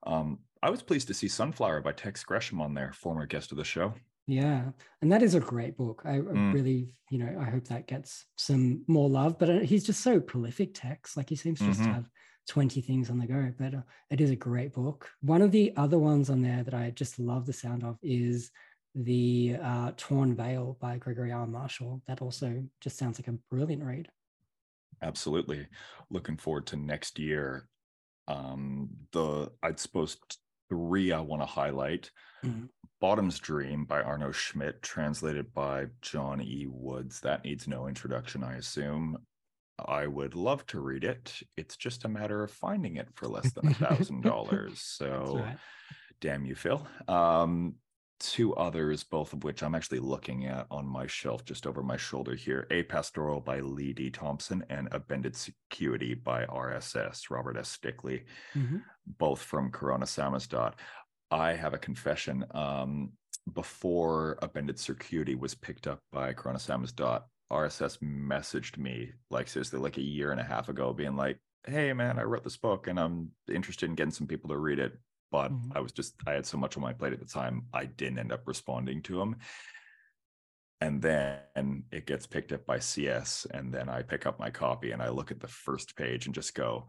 Um, 0.05 0.41
I 0.63 0.71
was 0.71 0.83
pleased 0.83 1.07
to 1.09 1.15
see 1.15 1.29
Sunflower 1.29 1.83
by 1.83 1.93
Tex 1.93 2.25
Gresham 2.25 2.61
on 2.61 2.75
there, 2.75 2.93
former 2.93 3.27
guest 3.27 3.53
of 3.53 3.59
the 3.59 3.65
show. 3.65 3.95
Yeah, 4.27 4.65
and 5.01 5.11
that 5.13 5.23
is 5.23 5.35
a 5.35 5.41
great 5.41 5.77
book. 5.77 6.03
I 6.05 6.19
mm. 6.19 6.53
really, 6.53 6.95
you 7.11 7.19
know, 7.19 7.39
I 7.41 7.49
hope 7.49 7.69
that 7.69 7.87
gets 7.87 8.27
some 8.37 8.83
more 8.87 9.09
love. 9.09 9.39
But 9.39 9.51
uh, 9.51 9.59
he's 9.61 9.85
just 9.85 10.03
so 10.03 10.21
prolific, 10.21 10.75
Tex. 10.75 11.17
Like 11.17 11.31
he 11.31 11.37
seems 11.37 11.61
just 11.61 11.81
mm-hmm. 11.81 11.89
to 11.89 11.95
have 11.95 12.11
20 12.49 12.81
things 12.81 13.11
on 13.11 13.19
the 13.19 13.27
go, 13.27 13.53
but 13.59 13.75
uh, 13.75 13.83
it 14.11 14.21
is 14.21 14.31
a 14.31 14.37
great 14.37 14.73
book. 14.73 15.09
One 15.21 15.43
of 15.43 15.53
the 15.53 15.73
other 15.77 15.99
ones 15.99 16.31
on 16.31 16.43
there 16.43 16.63
that 16.65 16.75
I 16.75 16.91
just 16.91 17.19
love 17.19 17.47
the 17.47 17.53
sound 17.53 17.85
of 17.85 17.99
is 18.03 18.51
the 18.95 19.57
uh, 19.63 19.93
Torn 19.97 20.35
Veil 20.35 20.77
by 20.81 20.97
Gregory 20.97 21.31
R. 21.31 21.47
Marshall. 21.47 22.03
That 22.09 22.23
also 22.23 22.65
just 22.81 22.99
sounds 22.99 23.19
like 23.19 23.29
a 23.29 23.39
brilliant 23.51 23.85
read. 23.85 24.09
Absolutely. 25.03 25.67
Looking 26.11 26.37
forward 26.37 26.67
to 26.69 26.77
next 26.77 27.19
year. 27.19 27.69
Um, 28.27 28.91
the, 29.13 29.53
I'd 29.63 29.79
suppose, 29.79 30.17
three 30.69 31.13
I 31.13 31.21
want 31.21 31.43
to 31.43 31.47
highlight. 31.47 32.11
Mm-hmm. 32.45 32.67
Bottom's 33.01 33.39
Dream 33.39 33.85
by 33.85 34.03
Arno 34.03 34.33
Schmidt, 34.33 34.83
translated 34.83 35.55
by 35.55 35.87
John 36.03 36.41
E. 36.41 36.67
Woods. 36.69 37.21
That 37.21 37.45
needs 37.45 37.69
no 37.69 37.87
introduction, 37.87 38.43
I 38.43 38.57
assume. 38.57 39.19
I 39.87 40.07
would 40.07 40.35
love 40.35 40.67
to 40.67 40.81
read 40.81 41.05
it. 41.05 41.35
It's 41.57 41.77
just 41.77 42.05
a 42.05 42.09
matter 42.09 42.43
of 42.43 42.51
finding 42.51 42.97
it 42.97 43.09
for 43.15 43.29
less 43.29 43.53
than 43.53 43.69
a 43.69 43.75
thousand 43.87 44.23
dollars. 44.23 44.81
So, 44.81 45.43
right. 45.45 45.57
damn 46.21 46.45
you, 46.45 46.55
Phil. 46.55 46.87
Um, 47.07 47.75
two 48.21 48.55
others, 48.57 49.05
both 49.05 49.33
of 49.33 49.45
which 49.45 49.63
I'm 49.63 49.75
actually 49.75 50.01
looking 50.01 50.47
at 50.47 50.67
on 50.71 50.87
my 50.87 51.07
shelf 51.07 51.45
just 51.45 51.67
over 51.67 51.83
my 51.83 51.97
shoulder 51.97 52.35
here 52.35 52.67
A 52.71 52.83
Pastoral 52.83 53.41
by 53.41 53.61
Lee 53.61 53.93
D. 53.93 54.11
Thompson 54.11 54.65
and 54.69 54.89
A 54.93 54.99
Bended 54.99 55.35
Circuity 55.35 56.23
by 56.23 56.45
RSS, 56.47 57.31
Robert 57.31 57.57
S. 57.57 57.79
Stickley, 57.79 58.25
mm-hmm. 58.55 58.79
both 59.19 59.41
from 59.41 59.71
Corona 59.71 60.07
Samizdat. 60.07 60.75
I 61.31 61.53
have 61.53 61.75
a 61.75 61.79
confession. 61.79 62.45
Um, 62.53 63.13
before 63.55 64.39
A 64.43 64.49
Bended 64.49 64.77
Circuity 64.77 65.39
was 65.39 65.55
picked 65.55 65.87
up 65.87 66.01
by 66.13 66.33
Corona 66.33 66.59
Samizdat, 66.59 67.23
RSS 67.51 67.99
messaged 67.99 68.79
me 68.79 69.13
like 69.31 69.49
seriously 69.49 69.79
like 69.79 69.97
a 69.97 70.03
year 70.03 70.33
and 70.33 70.41
a 70.41 70.45
half 70.45 70.69
ago, 70.69 70.93
being 70.93 71.17
like, 71.17 71.39
"Hey 71.67 71.93
man, 71.93 72.19
I 72.19 72.23
wrote 72.23 72.45
this 72.45 72.57
book 72.57 72.87
and 72.87 72.99
I'm 72.99 73.31
interested 73.53 73.89
in 73.89 73.95
getting 73.95 74.13
some 74.13 74.27
people 74.27 74.51
to 74.51 74.59
read 74.59 74.79
it." 74.79 74.99
But 75.31 75.53
mm-hmm. 75.53 75.73
I 75.75 75.81
was 75.81 75.93
just 75.93 76.15
I 76.27 76.33
had 76.33 76.47
so 76.47 76.59
much 76.59 76.77
on 76.77 76.83
my 76.83 76.93
plate 76.93 77.13
at 77.13 77.21
the 77.21 77.27
time, 77.27 77.67
I 77.73 77.87
didn't 77.87 78.19
end 78.19 78.33
up 78.33 78.47
responding 78.47 79.03
to 79.03 79.21
him. 79.21 79.37
And 80.81 81.03
then 81.03 81.83
it 81.91 82.07
gets 82.07 82.27
picked 82.27 82.53
up 82.53 82.65
by 82.65 82.79
CS, 82.79 83.47
and 83.53 83.75
then 83.75 83.89
I 83.89 84.03
pick 84.03 84.27
up 84.27 84.39
my 84.39 84.51
copy 84.51 84.93
and 84.93 85.03
I 85.03 85.09
look 85.09 85.33
at 85.33 85.41
the 85.41 85.49
first 85.49 85.97
page 85.97 86.27
and 86.27 86.35
just 86.35 86.55
go, 86.55 86.87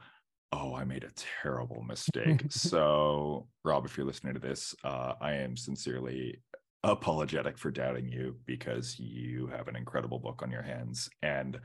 "Oh, 0.52 0.76
I 0.76 0.84
made 0.84 1.04
a 1.04 1.12
terrible 1.42 1.82
mistake." 1.82 2.44
so, 2.50 3.48
Rob, 3.64 3.86
if 3.86 3.98
you're 3.98 4.06
listening 4.06 4.36
to 4.36 4.40
this, 4.40 4.76
uh, 4.84 5.14
I 5.20 5.34
am 5.34 5.58
sincerely 5.58 6.42
apologetic 6.84 7.58
for 7.58 7.72
doubting 7.72 8.08
you 8.08 8.38
because 8.46 8.98
you 9.00 9.48
have 9.48 9.68
an 9.68 9.76
incredible 9.76 10.20
book 10.20 10.42
on 10.42 10.52
your 10.52 10.62
hands 10.62 11.10
and 11.22 11.60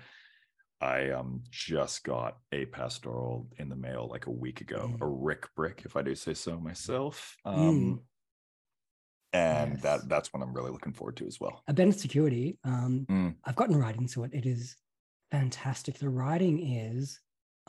I 0.80 1.10
um 1.10 1.42
just 1.50 2.04
got 2.04 2.36
a 2.52 2.66
pastoral 2.66 3.48
in 3.58 3.68
the 3.68 3.76
mail 3.76 4.08
like 4.10 4.26
a 4.26 4.30
week 4.30 4.60
ago, 4.60 4.92
mm. 4.92 5.00
a 5.00 5.06
Rick 5.06 5.46
brick, 5.56 5.82
if 5.84 5.96
I 5.96 6.02
do 6.02 6.14
say 6.14 6.34
so 6.34 6.58
myself. 6.58 7.36
Um, 7.44 7.56
mm. 7.56 7.98
and 9.32 9.72
yes. 9.74 9.82
that 9.82 10.08
that's 10.08 10.32
what 10.32 10.42
I'm 10.42 10.52
really 10.52 10.70
looking 10.70 10.92
forward 10.92 11.16
to 11.18 11.26
as 11.26 11.40
well. 11.40 11.62
A 11.68 11.72
Bended 11.72 11.98
Circuity. 11.98 12.58
Um, 12.64 13.06
mm. 13.08 13.34
I've 13.44 13.56
gotten 13.56 13.76
right 13.76 13.96
into 13.96 14.24
it. 14.24 14.34
It 14.34 14.46
is 14.46 14.76
fantastic. 15.30 15.98
The 15.98 16.10
writing 16.10 16.74
is 16.74 17.20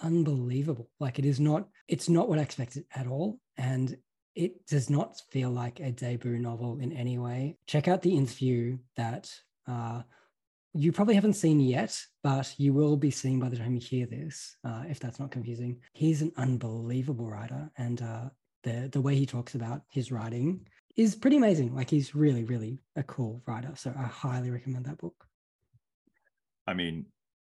unbelievable. 0.02 0.90
Like 1.00 1.20
it 1.20 1.26
is 1.26 1.40
not. 1.40 1.68
It's 1.88 2.10
not 2.10 2.28
what 2.28 2.40
I 2.40 2.42
expected 2.42 2.86
at 2.94 3.08
all, 3.08 3.40
and 3.56 3.96
it 4.36 4.68
does 4.68 4.90
not 4.90 5.22
feel 5.32 5.50
like 5.50 5.80
a 5.80 5.92
debut 5.92 6.38
novel 6.38 6.80
in 6.80 6.92
any 6.92 7.18
way. 7.18 7.58
Check 7.68 7.88
out 7.88 8.02
the 8.02 8.16
interview 8.16 8.78
that 8.98 9.34
uh, 9.68 10.02
you 10.74 10.92
probably 10.92 11.16
haven't 11.16 11.34
seen 11.34 11.60
yet, 11.62 11.98
but 12.22 12.54
you 12.58 12.74
will 12.74 12.98
be 12.98 13.12
seeing 13.12 13.40
by 13.40 13.50
the 13.50 13.56
time 13.58 13.74
you 13.74 13.80
hear 13.80 14.06
this, 14.06 14.58
uh, 14.66 14.84
if 14.90 15.00
that's 15.00 15.20
not 15.20 15.32
confusing. 15.32 15.80
He's 15.94 16.22
an 16.22 16.34
unbelievable 16.36 17.30
writer, 17.30 17.72
and 17.78 18.02
uh, 18.02 18.30
the 18.64 18.90
the 18.92 19.02
way 19.02 19.16
he 19.16 19.26
talks 19.26 19.56
about 19.56 19.84
his 19.88 20.12
writing 20.12 20.68
is 20.98 21.16
pretty 21.16 21.38
amazing. 21.38 21.74
Like 21.74 21.90
he's 21.90 22.14
really, 22.14 22.44
really 22.44 22.82
a 22.96 23.04
cool 23.04 23.42
writer. 23.48 23.72
So 23.76 23.94
I 23.98 24.04
highly 24.04 24.52
recommend 24.52 24.86
that 24.86 24.98
book. 24.98 25.26
I 26.68 26.74
mean, 26.74 27.06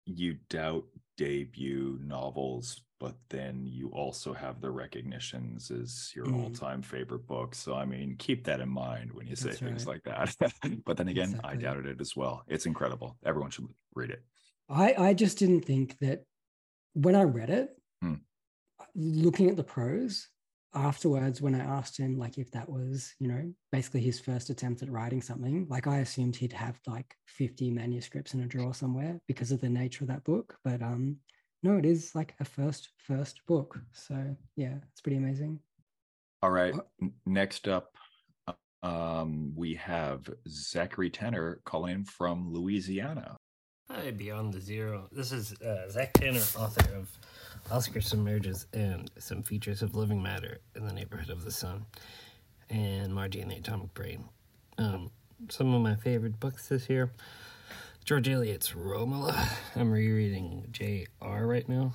you 0.06 0.38
doubt 0.50 0.86
debut 1.18 2.00
novels 2.04 2.82
but 3.00 3.16
then 3.30 3.66
you 3.66 3.90
also 3.90 4.34
have 4.34 4.62
the 4.62 4.72
recognitions 4.72 5.70
as 5.70 6.12
your 6.16 6.26
mm. 6.26 6.44
all-time 6.44 6.82
favorite 6.82 7.28
book 7.28 7.54
so 7.54 7.76
i 7.76 7.86
mean 7.86 8.16
keep 8.18 8.44
that 8.44 8.60
in 8.60 8.70
mind 8.70 9.12
when 9.12 9.28
you 9.28 9.36
say 9.36 9.50
That's 9.50 9.60
things 9.60 9.86
right. 9.86 10.00
like 10.06 10.36
that 10.38 10.82
but 10.86 10.98
then 10.98 11.08
again 11.08 11.30
exactly. 11.30 11.52
i 11.52 11.56
doubted 11.56 11.86
it 11.86 12.02
as 12.02 12.16
well 12.16 12.44
it's 12.48 12.66
incredible 12.66 13.18
everyone 13.26 13.52
should 13.52 13.68
read 13.96 14.10
it 14.10 14.24
i 14.70 14.94
i 14.98 15.14
just 15.14 15.38
didn't 15.38 15.62
think 15.62 15.98
that 16.00 16.24
when 16.94 17.16
i 17.16 17.24
read 17.24 17.50
it 17.50 17.70
mm. 18.04 18.20
looking 18.96 19.50
at 19.50 19.58
the 19.58 19.64
prose 19.64 20.30
afterwards 20.76 21.42
when 21.42 21.56
i 21.56 21.60
asked 21.60 21.98
him 21.98 22.18
like 22.18 22.38
if 22.38 22.52
that 22.52 22.70
was 22.70 23.14
you 23.20 23.28
know 23.28 23.54
basically 23.72 24.02
his 24.02 24.20
first 24.20 24.50
attempt 24.50 24.82
at 24.82 24.92
writing 24.92 25.22
something 25.22 25.66
like 25.70 25.88
i 25.88 26.00
assumed 26.00 26.36
he'd 26.36 26.54
have 26.54 26.80
like 26.86 27.16
50 27.28 27.72
manuscripts 27.72 28.34
in 28.34 28.42
a 28.42 28.46
drawer 28.46 28.74
somewhere 28.74 29.20
because 29.28 29.52
of 29.52 29.62
the 29.62 29.70
nature 29.70 30.04
of 30.04 30.10
that 30.10 30.24
book 30.24 30.58
but 30.64 30.82
um 30.82 31.18
no, 31.66 31.78
it 31.78 31.86
is 31.86 32.14
like 32.14 32.36
a 32.40 32.46
first 32.46 32.90
first 32.98 33.44
book. 33.48 33.80
So 33.92 34.36
yeah, 34.56 34.76
it's 34.92 35.02
pretty 35.02 35.18
amazing. 35.18 35.60
All 36.44 36.52
right. 36.52 36.76
Next 37.26 37.68
up, 37.68 37.96
um, 38.84 39.52
we 39.56 39.74
have 39.74 40.30
Zachary 40.48 41.10
Tanner 41.10 41.62
calling 41.66 42.06
from 42.06 42.54
Louisiana. 42.54 43.36
Hi, 43.90 44.10
Beyond 44.12 44.54
the 44.54 44.62
Zero. 44.62 45.08
This 45.12 45.32
is 45.32 45.54
uh, 45.62 45.90
Zach 45.90 46.14
Tanner, 46.14 46.40
author 46.58 46.96
of 46.96 47.08
Oscar 47.72 48.02
Submerges 48.02 48.66
and 48.74 49.12
some 49.20 49.44
features 49.44 49.82
of 49.82 49.96
living 49.96 50.22
matter 50.24 50.60
in 50.76 50.88
the 50.88 50.94
neighborhood 50.94 51.30
of 51.30 51.44
the 51.46 51.52
sun, 51.52 51.86
and 52.70 53.14
Margie 53.14 53.42
and 53.42 53.52
the 53.52 53.58
Atomic 53.58 53.94
Brain. 53.94 54.26
Um, 54.78 55.12
some 55.50 55.74
of 55.74 55.82
my 55.82 55.96
favorite 55.96 56.40
books 56.40 56.68
this 56.68 56.90
year 56.90 57.12
George 58.04 58.28
Eliot's 58.28 58.76
Romola. 58.76 59.50
I'm 59.76 59.92
rereading 59.92 60.66
J.R. 60.72 61.46
right 61.46 61.68
now. 61.70 61.94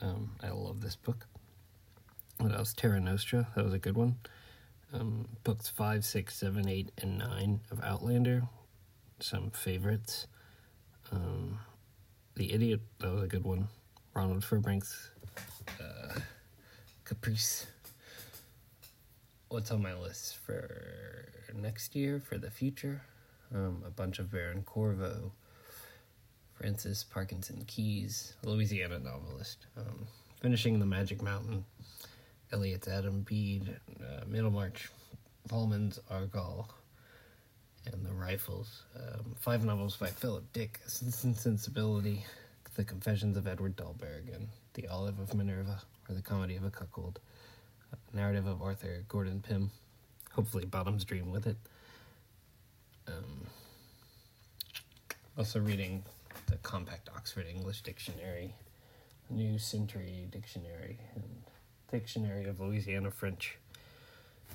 Um, 0.00 0.30
I 0.42 0.50
love 0.50 0.80
this 0.80 0.96
book. 0.96 1.26
What 2.38 2.52
else? 2.52 2.74
Terra 2.74 3.00
Nostra. 3.00 3.48
That 3.54 3.64
was 3.64 3.74
a 3.74 3.78
good 3.78 3.96
one. 3.96 4.16
Um, 4.92 5.28
books 5.44 5.68
five, 5.68 6.04
six, 6.04 6.36
seven, 6.36 6.68
eight, 6.68 6.90
and 7.00 7.18
nine 7.18 7.60
of 7.70 7.82
Outlander. 7.84 8.42
Some 9.20 9.50
favorites. 9.50 10.26
Um, 11.12 11.58
the 12.34 12.52
Idiot. 12.52 12.80
That 12.98 13.12
was 13.12 13.22
a 13.24 13.26
good 13.26 13.44
one. 13.44 13.68
Ronald 14.14 14.42
Firbank's 14.42 15.10
uh, 15.80 16.20
Caprice. 17.04 17.66
What's 19.48 19.70
on 19.70 19.82
my 19.82 19.94
list 19.94 20.36
for 20.38 21.26
next 21.54 21.96
year? 21.96 22.20
For 22.20 22.38
the 22.38 22.50
future? 22.50 23.02
Um, 23.52 23.82
a 23.84 23.90
bunch 23.90 24.20
of 24.20 24.30
Baron 24.30 24.62
Corvo, 24.62 25.32
Frances 26.54 27.04
Parkinson 27.04 27.64
Keyes, 27.66 28.34
Louisiana 28.44 29.00
novelist. 29.00 29.66
Um, 29.76 30.06
finishing 30.40 30.78
The 30.78 30.86
Magic 30.86 31.20
Mountain, 31.20 31.64
Eliot's 32.52 32.86
Adam 32.86 33.22
Bede, 33.22 33.76
uh, 34.00 34.24
Middlemarch, 34.28 34.88
Vollmann's 35.48 35.98
Argall, 36.10 36.66
and 37.86 38.04
The 38.04 38.12
Rifles. 38.12 38.82
Um, 38.96 39.34
five 39.38 39.64
novels 39.64 39.96
by 39.96 40.08
Philip 40.08 40.52
Dick, 40.52 40.80
Sense 40.86 41.24
and 41.24 41.36
Sensibility, 41.36 42.24
The 42.74 42.84
Confessions 42.84 43.36
of 43.36 43.46
Edward 43.46 43.76
Dahlberg, 43.76 44.34
and 44.34 44.48
The 44.74 44.86
Olive 44.88 45.18
of 45.18 45.34
Minerva, 45.34 45.80
or 46.08 46.14
The 46.14 46.22
Comedy 46.22 46.56
of 46.56 46.64
a 46.64 46.70
Cuckold. 46.70 47.20
Uh, 47.92 47.96
narrative 48.12 48.46
of 48.46 48.62
Arthur 48.62 49.04
Gordon 49.08 49.40
Pym. 49.40 49.70
Hopefully, 50.32 50.64
Bottom's 50.64 51.04
Dream 51.04 51.30
with 51.30 51.46
it. 51.46 51.56
Um, 53.08 53.46
also 55.36 55.58
reading 55.58 56.04
the 56.46 56.56
Compact 56.56 57.08
Oxford 57.16 57.46
English 57.48 57.82
Dictionary. 57.82 58.54
New 59.30 59.58
Century 59.58 60.26
Dictionary 60.30 60.98
and 61.14 61.24
Dictionary 61.90 62.46
of 62.46 62.60
Louisiana 62.60 63.10
French. 63.10 63.56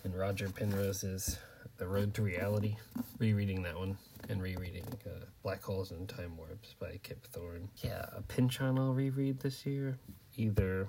And 0.03 0.13
Roger 0.15 0.49
Penrose's 0.49 1.39
The 1.77 1.87
Road 1.87 2.13
to 2.13 2.21
Reality. 2.21 2.77
Rereading 3.19 3.61
that 3.63 3.77
one 3.77 3.97
and 4.29 4.41
rereading 4.41 4.85
uh, 5.05 5.25
Black 5.43 5.61
Holes 5.61 5.91
and 5.91 6.07
Time 6.07 6.37
Warps 6.37 6.73
by 6.79 6.99
Kip 7.03 7.25
Thorne. 7.27 7.69
Yeah, 7.83 8.05
a 8.15 8.21
Pynchon 8.21 8.79
I'll 8.79 8.93
reread 8.93 9.39
this 9.39 9.65
year. 9.65 9.97
Either 10.37 10.87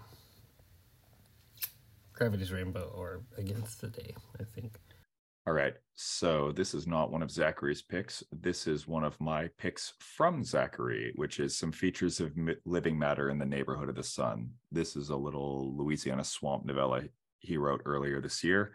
Gravity's 2.12 2.52
Rainbow 2.52 2.92
or 2.94 3.22
Against 3.36 3.80
the 3.80 3.88
Day, 3.88 4.14
I 4.40 4.44
think. 4.44 4.78
All 5.46 5.54
right. 5.54 5.74
So 5.94 6.52
this 6.52 6.72
is 6.72 6.86
not 6.86 7.10
one 7.10 7.22
of 7.22 7.30
Zachary's 7.30 7.82
picks. 7.82 8.22
This 8.32 8.66
is 8.66 8.86
one 8.86 9.04
of 9.04 9.20
my 9.20 9.48
picks 9.58 9.92
from 9.98 10.44
Zachary, 10.44 11.12
which 11.16 11.40
is 11.40 11.56
some 11.56 11.72
features 11.72 12.20
of 12.20 12.32
living 12.64 12.98
matter 12.98 13.30
in 13.30 13.38
the 13.38 13.46
neighborhood 13.46 13.88
of 13.88 13.96
the 13.96 14.02
sun. 14.02 14.50
This 14.70 14.96
is 14.96 15.10
a 15.10 15.16
little 15.16 15.76
Louisiana 15.76 16.24
swamp 16.24 16.64
novella 16.64 17.02
he 17.38 17.56
wrote 17.56 17.82
earlier 17.84 18.20
this 18.20 18.42
year, 18.42 18.72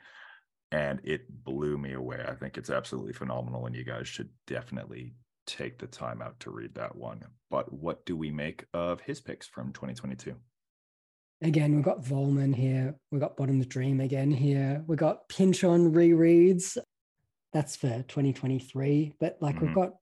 and 0.71 1.01
it 1.03 1.43
blew 1.43 1.77
me 1.77 1.93
away. 1.93 2.23
I 2.27 2.33
think 2.33 2.57
it's 2.57 2.69
absolutely 2.69 3.13
phenomenal, 3.13 3.65
and 3.65 3.75
you 3.75 3.83
guys 3.83 4.07
should 4.07 4.29
definitely 4.47 5.13
take 5.45 5.77
the 5.77 5.87
time 5.87 6.21
out 6.21 6.39
to 6.41 6.51
read 6.51 6.73
that 6.75 6.95
one. 6.95 7.21
But 7.49 7.71
what 7.73 8.05
do 8.05 8.15
we 8.15 8.31
make 8.31 8.65
of 8.73 9.01
his 9.01 9.19
picks 9.19 9.47
from 9.47 9.73
2022? 9.73 10.35
Again, 11.43 11.75
we've 11.75 11.83
got 11.83 12.03
Vollmann 12.03 12.55
here. 12.55 12.95
We've 13.11 13.21
got 13.21 13.35
Bottom 13.35 13.59
the 13.59 13.65
Dream 13.65 13.99
again 13.99 14.29
here. 14.29 14.83
We've 14.87 14.97
got 14.97 15.27
Pynchon 15.27 15.91
rereads. 15.91 16.77
That's 17.51 17.75
for 17.75 18.03
2023. 18.07 19.13
But 19.19 19.37
like 19.41 19.55
mm-hmm. 19.55 19.65
we've 19.65 19.75
got 19.75 19.93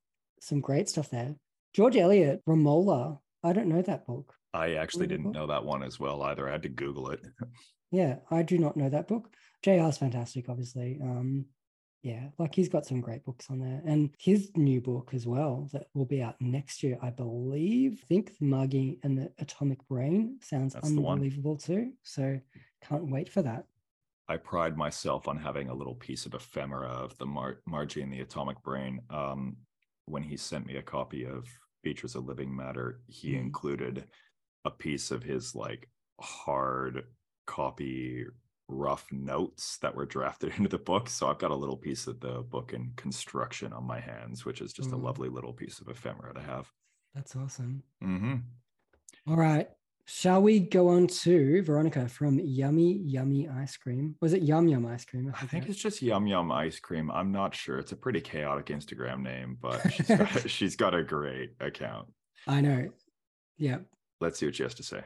some 0.42 0.60
great 0.60 0.90
stuff 0.90 1.10
there. 1.10 1.36
George 1.74 1.96
Eliot, 1.96 2.42
Romola. 2.46 3.20
I 3.44 3.54
don't 3.54 3.68
know 3.68 3.82
that 3.82 4.06
book. 4.06 4.36
I 4.54 4.74
actually 4.74 5.08
didn't 5.08 5.32
know 5.32 5.48
that 5.48 5.64
one 5.64 5.84
as 5.84 6.00
well 6.00 6.22
either. 6.24 6.50
I 6.50 6.52
had 6.52 6.64
to 6.64 6.70
Google 6.70 7.12
it. 7.12 7.22
yeah, 7.92 8.18
I 8.30 8.42
do 8.42 8.58
not 8.58 8.76
know 8.76 8.90
that 8.90 9.08
book. 9.08 9.30
JR's 9.64 9.98
fantastic, 9.98 10.50
obviously. 10.50 11.00
Um, 11.02 11.46
yeah, 12.02 12.30
like 12.38 12.56
he's 12.56 12.70
got 12.70 12.86
some 12.86 13.02
great 13.02 13.26
books 13.26 13.48
on 13.50 13.60
there. 13.60 13.82
And 13.86 14.12
his 14.18 14.52
new 14.56 14.80
book 14.80 15.12
as 15.14 15.28
well 15.28 15.68
that 15.74 15.88
will 15.94 16.06
be 16.06 16.22
out 16.22 16.36
next 16.40 16.82
year, 16.82 16.98
I 17.02 17.10
believe. 17.10 18.00
I 18.04 18.06
think 18.08 18.38
the 18.38 18.46
Margie 18.46 19.00
and 19.04 19.18
the 19.18 19.32
Atomic 19.40 19.86
Brain 19.88 20.38
sounds 20.42 20.74
That's 20.74 20.88
unbelievable 20.88 21.58
too. 21.58 21.92
So 22.04 22.40
can't 22.82 23.10
wait 23.10 23.28
for 23.28 23.42
that. 23.42 23.66
I 24.30 24.38
pride 24.38 24.78
myself 24.78 25.28
on 25.28 25.38
having 25.38 25.70
a 25.70 25.74
little 25.74 25.96
piece 25.96 26.26
of 26.26 26.36
ephemera 26.36 26.88
of 26.88 27.18
the 27.18 27.26
Mar- 27.26 27.62
Margie 27.66 28.02
and 28.02 28.14
the 28.14 28.22
Atomic 28.22 28.62
Brain. 28.62 29.02
Um, 29.10 29.58
when 30.06 30.24
he 30.24 30.38
sent 30.38 30.68
me 30.68 30.78
a 30.78 30.84
copy 30.84 31.26
of 31.26 31.48
Features 31.84 32.16
of 32.16 32.26
Living 32.26 32.56
Matter, 32.56 33.02
he 33.08 33.34
mm. 33.34 33.42
included 33.42 34.06
a 34.66 34.72
piece 34.72 35.12
of 35.12 35.24
his 35.24 35.56
like 35.56 35.90
hard 36.20 37.06
copy 37.48 38.26
rough 38.70 39.06
notes 39.12 39.78
that 39.78 39.96
were 39.96 40.06
drafted 40.06 40.54
into 40.58 40.70
the 40.70 40.78
book. 40.78 41.10
So 41.10 41.28
I've 41.28 41.40
got 41.40 41.52
a 41.52 41.56
little 41.56 41.78
piece 41.78 42.08
of 42.08 42.20
the 42.20 42.42
book 42.44 42.74
in 42.74 42.94
construction 42.96 43.74
on 43.74 43.86
my 43.86 44.00
hands, 44.00 44.46
which 44.46 44.62
is 44.62 44.72
just 44.72 44.92
mm. 44.92 44.94
a 44.94 44.98
lovely 44.98 45.30
little 45.30 45.54
piece 45.54 45.80
of 45.80 45.90
ephemera 45.90 46.34
to 46.34 46.42
have. 46.42 46.72
That's 47.14 47.36
awesome. 47.36 47.84
Mm-hmm. 48.04 48.36
All 49.28 49.36
right. 49.38 49.68
Shall 50.06 50.42
we 50.42 50.60
go 50.60 50.88
on 50.88 51.06
to 51.06 51.62
Veronica 51.62 52.08
from 52.08 52.40
Yummy 52.40 52.94
Yummy 53.06 53.48
Ice 53.48 53.78
Cream? 53.78 54.16
Was 54.22 54.34
it 54.34 54.42
Yum 54.42 54.68
Yum 54.68 54.88
Ice 54.88 55.06
Cream? 55.06 55.32
I, 55.36 55.44
I 55.44 55.46
think 55.46 55.70
it's 55.70 55.78
just 55.78 56.02
Yum 56.02 56.26
Yum 56.26 56.52
Ice 56.52 56.80
Cream. 56.80 57.12
I'm 57.12 57.32
not 57.32 57.54
sure. 57.54 57.78
It's 57.78 57.92
a 57.92 57.96
pretty 57.96 58.20
chaotic 58.20 58.68
Instagram 58.68 59.22
name, 59.22 59.60
but 59.62 59.80
she's 59.94 60.08
got, 60.08 60.50
she's 60.50 60.76
got 60.76 60.96
a 60.96 61.04
great 61.04 61.52
account. 61.60 62.08
I 62.48 62.62
know. 62.62 62.90
Yeah. 63.58 63.80
Let's 64.20 64.40
see 64.40 64.48
what 64.48 64.56
she 64.56 64.64
has 64.64 64.74
to 64.76 64.84
say. 64.84 65.04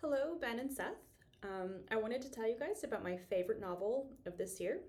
Hello, 0.00 0.36
Ben 0.40 0.58
and 0.58 0.72
Seth. 0.72 1.05
Um, 1.46 1.76
I 1.90 1.96
wanted 1.96 2.22
to 2.22 2.30
tell 2.30 2.48
you 2.48 2.56
guys 2.58 2.82
about 2.84 3.04
my 3.04 3.16
favorite 3.16 3.60
novel 3.60 4.10
of 4.26 4.36
this 4.36 4.60
year. 4.60 4.80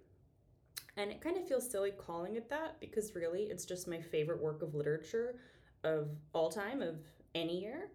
And 0.95 1.11
it 1.11 1.21
kind 1.21 1.37
of 1.37 1.47
feels 1.47 1.69
silly 1.69 1.91
calling 1.91 2.35
it 2.35 2.49
that 2.49 2.79
because 2.79 3.13
really 3.13 3.43
it's 3.43 3.65
just 3.65 3.87
my 3.87 4.01
favorite 4.01 4.41
work 4.41 4.63
of 4.63 4.73
literature 4.73 5.35
of 5.83 6.09
all 6.33 6.49
time, 6.49 6.81
of 6.81 6.95
any 7.35 7.61
year. 7.61 7.91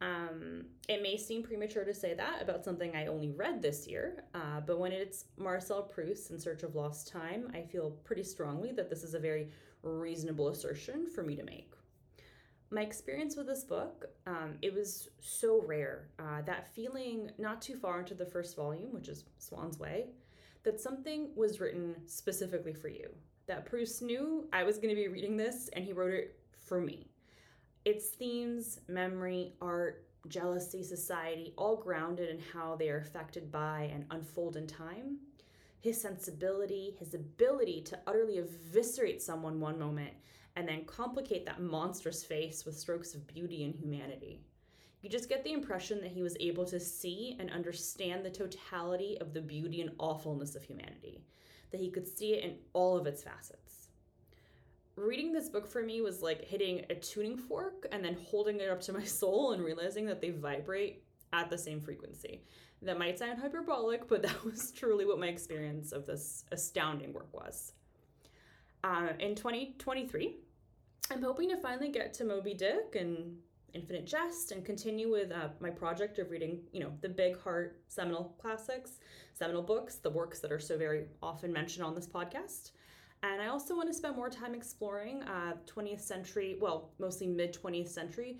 Um, 0.00 0.64
it 0.88 1.02
may 1.02 1.16
seem 1.16 1.42
premature 1.42 1.84
to 1.84 1.94
say 1.94 2.14
that 2.14 2.42
about 2.42 2.64
something 2.64 2.96
I 2.96 3.06
only 3.06 3.30
read 3.30 3.60
this 3.60 3.86
year, 3.86 4.24
uh, 4.34 4.60
but 4.66 4.78
when 4.78 4.92
it's 4.92 5.26
Marcel 5.36 5.82
Proust 5.82 6.30
in 6.30 6.38
Search 6.40 6.62
of 6.62 6.74
Lost 6.74 7.08
Time, 7.08 7.50
I 7.54 7.60
feel 7.60 7.90
pretty 8.02 8.24
strongly 8.24 8.72
that 8.72 8.88
this 8.88 9.04
is 9.04 9.12
a 9.12 9.18
very 9.18 9.50
reasonable 9.82 10.48
assertion 10.48 11.06
for 11.06 11.22
me 11.22 11.36
to 11.36 11.44
make 11.44 11.74
my 12.70 12.82
experience 12.82 13.36
with 13.36 13.46
this 13.46 13.64
book, 13.64 14.06
um, 14.26 14.54
it 14.62 14.72
was 14.72 15.08
so 15.20 15.62
rare. 15.66 16.08
Uh, 16.18 16.42
that 16.42 16.72
feeling 16.72 17.30
not 17.38 17.60
too 17.60 17.74
far 17.74 18.00
into 18.00 18.14
the 18.14 18.24
first 18.24 18.56
volume, 18.56 18.92
which 18.92 19.08
is 19.08 19.24
Swann's 19.38 19.78
Way, 19.78 20.06
that 20.62 20.80
something 20.80 21.30
was 21.34 21.60
written 21.60 21.96
specifically 22.06 22.74
for 22.74 22.88
you. 22.88 23.10
That 23.46 23.66
Proust 23.66 24.02
knew 24.02 24.48
I 24.52 24.62
was 24.62 24.76
going 24.76 24.90
to 24.90 24.94
be 24.94 25.08
reading 25.08 25.36
this 25.36 25.68
and 25.72 25.84
he 25.84 25.92
wrote 25.92 26.12
it 26.12 26.38
for 26.64 26.80
me. 26.80 27.08
Its 27.84 28.10
themes, 28.10 28.78
memory, 28.86 29.54
art, 29.60 30.06
jealousy, 30.28 30.84
society, 30.84 31.54
all 31.56 31.76
grounded 31.76 32.28
in 32.28 32.38
how 32.52 32.76
they 32.76 32.90
are 32.90 32.98
affected 32.98 33.50
by 33.50 33.90
and 33.92 34.04
unfold 34.10 34.56
in 34.56 34.66
time. 34.66 35.18
His 35.80 36.00
sensibility, 36.00 36.94
his 36.98 37.14
ability 37.14 37.80
to 37.86 37.98
utterly 38.06 38.38
eviscerate 38.38 39.22
someone 39.22 39.58
one 39.58 39.78
moment 39.78 40.12
and 40.56 40.68
then 40.68 40.84
complicate 40.84 41.46
that 41.46 41.60
monstrous 41.60 42.24
face 42.24 42.64
with 42.64 42.78
strokes 42.78 43.14
of 43.14 43.26
beauty 43.26 43.64
and 43.64 43.74
humanity. 43.74 44.40
You 45.02 45.08
just 45.08 45.28
get 45.28 45.42
the 45.44 45.52
impression 45.52 46.00
that 46.02 46.10
he 46.10 46.22
was 46.22 46.36
able 46.40 46.64
to 46.66 46.78
see 46.78 47.36
and 47.38 47.50
understand 47.50 48.24
the 48.24 48.30
totality 48.30 49.16
of 49.20 49.32
the 49.32 49.40
beauty 49.40 49.80
and 49.80 49.92
awfulness 49.98 50.54
of 50.54 50.62
humanity, 50.62 51.24
that 51.70 51.80
he 51.80 51.90
could 51.90 52.06
see 52.06 52.34
it 52.34 52.44
in 52.44 52.56
all 52.74 52.98
of 52.98 53.06
its 53.06 53.22
facets. 53.22 53.88
Reading 54.96 55.32
this 55.32 55.48
book 55.48 55.66
for 55.66 55.82
me 55.82 56.02
was 56.02 56.20
like 56.20 56.44
hitting 56.44 56.84
a 56.90 56.94
tuning 56.94 57.38
fork 57.38 57.86
and 57.92 58.04
then 58.04 58.18
holding 58.28 58.60
it 58.60 58.68
up 58.68 58.82
to 58.82 58.92
my 58.92 59.04
soul 59.04 59.52
and 59.52 59.64
realizing 59.64 60.04
that 60.06 60.20
they 60.20 60.30
vibrate 60.30 61.04
at 61.32 61.48
the 61.48 61.56
same 61.56 61.80
frequency. 61.80 62.42
That 62.82 62.98
might 62.98 63.18
sound 63.18 63.38
hyperbolic, 63.38 64.08
but 64.08 64.22
that 64.22 64.44
was 64.44 64.72
truly 64.72 65.06
what 65.06 65.18
my 65.18 65.28
experience 65.28 65.92
of 65.92 66.06
this 66.06 66.44
astounding 66.50 67.14
work 67.14 67.32
was 67.32 67.72
uh, 68.84 69.08
in 69.18 69.34
2023. 69.34 70.36
I'm 71.10 71.22
hoping 71.22 71.48
to 71.50 71.56
finally 71.56 71.90
get 71.90 72.14
to 72.14 72.24
Moby 72.24 72.54
Dick 72.54 72.96
and 72.98 73.36
Infinite 73.74 74.06
Jest 74.06 74.52
and 74.52 74.64
continue 74.64 75.10
with 75.10 75.32
uh, 75.32 75.48
my 75.60 75.70
project 75.70 76.18
of 76.18 76.30
reading, 76.30 76.60
you 76.72 76.80
know, 76.80 76.92
the 77.00 77.08
big 77.08 77.40
heart 77.40 77.80
seminal 77.88 78.34
classics, 78.38 78.98
seminal 79.34 79.62
books, 79.62 79.96
the 79.96 80.10
works 80.10 80.40
that 80.40 80.52
are 80.52 80.60
so 80.60 80.76
very 80.76 81.06
often 81.22 81.52
mentioned 81.52 81.84
on 81.84 81.94
this 81.94 82.06
podcast. 82.06 82.72
And 83.22 83.42
I 83.42 83.48
also 83.48 83.76
want 83.76 83.88
to 83.88 83.94
spend 83.94 84.16
more 84.16 84.30
time 84.30 84.54
exploring 84.54 85.22
uh, 85.24 85.54
20th 85.66 86.00
century, 86.00 86.56
well, 86.60 86.90
mostly 86.98 87.26
mid 87.26 87.52
20th 87.54 87.88
century 87.88 88.38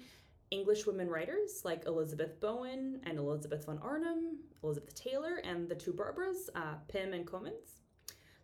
English 0.50 0.86
women 0.86 1.08
writers 1.08 1.62
like 1.64 1.84
Elizabeth 1.86 2.40
Bowen 2.40 3.00
and 3.04 3.18
Elizabeth 3.18 3.66
von 3.66 3.78
Arnim, 3.78 4.38
Elizabeth 4.64 4.94
Taylor, 4.94 5.36
and 5.44 5.68
the 5.68 5.74
two 5.74 5.92
Barbaras, 5.92 6.50
uh, 6.54 6.74
Pym 6.88 7.12
and 7.12 7.26
Comyns. 7.26 7.79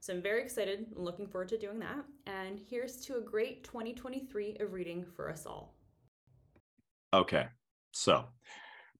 So 0.06 0.12
I'm 0.12 0.22
very 0.22 0.40
excited 0.40 0.86
and 0.94 1.04
looking 1.04 1.26
forward 1.26 1.48
to 1.48 1.58
doing 1.58 1.80
that. 1.80 2.04
And 2.28 2.60
here's 2.70 2.98
to 3.06 3.16
a 3.16 3.20
great 3.20 3.64
2023 3.64 4.58
of 4.60 4.72
reading 4.72 5.04
for 5.16 5.28
us 5.28 5.46
all. 5.46 5.74
Okay. 7.12 7.46
So 7.90 8.26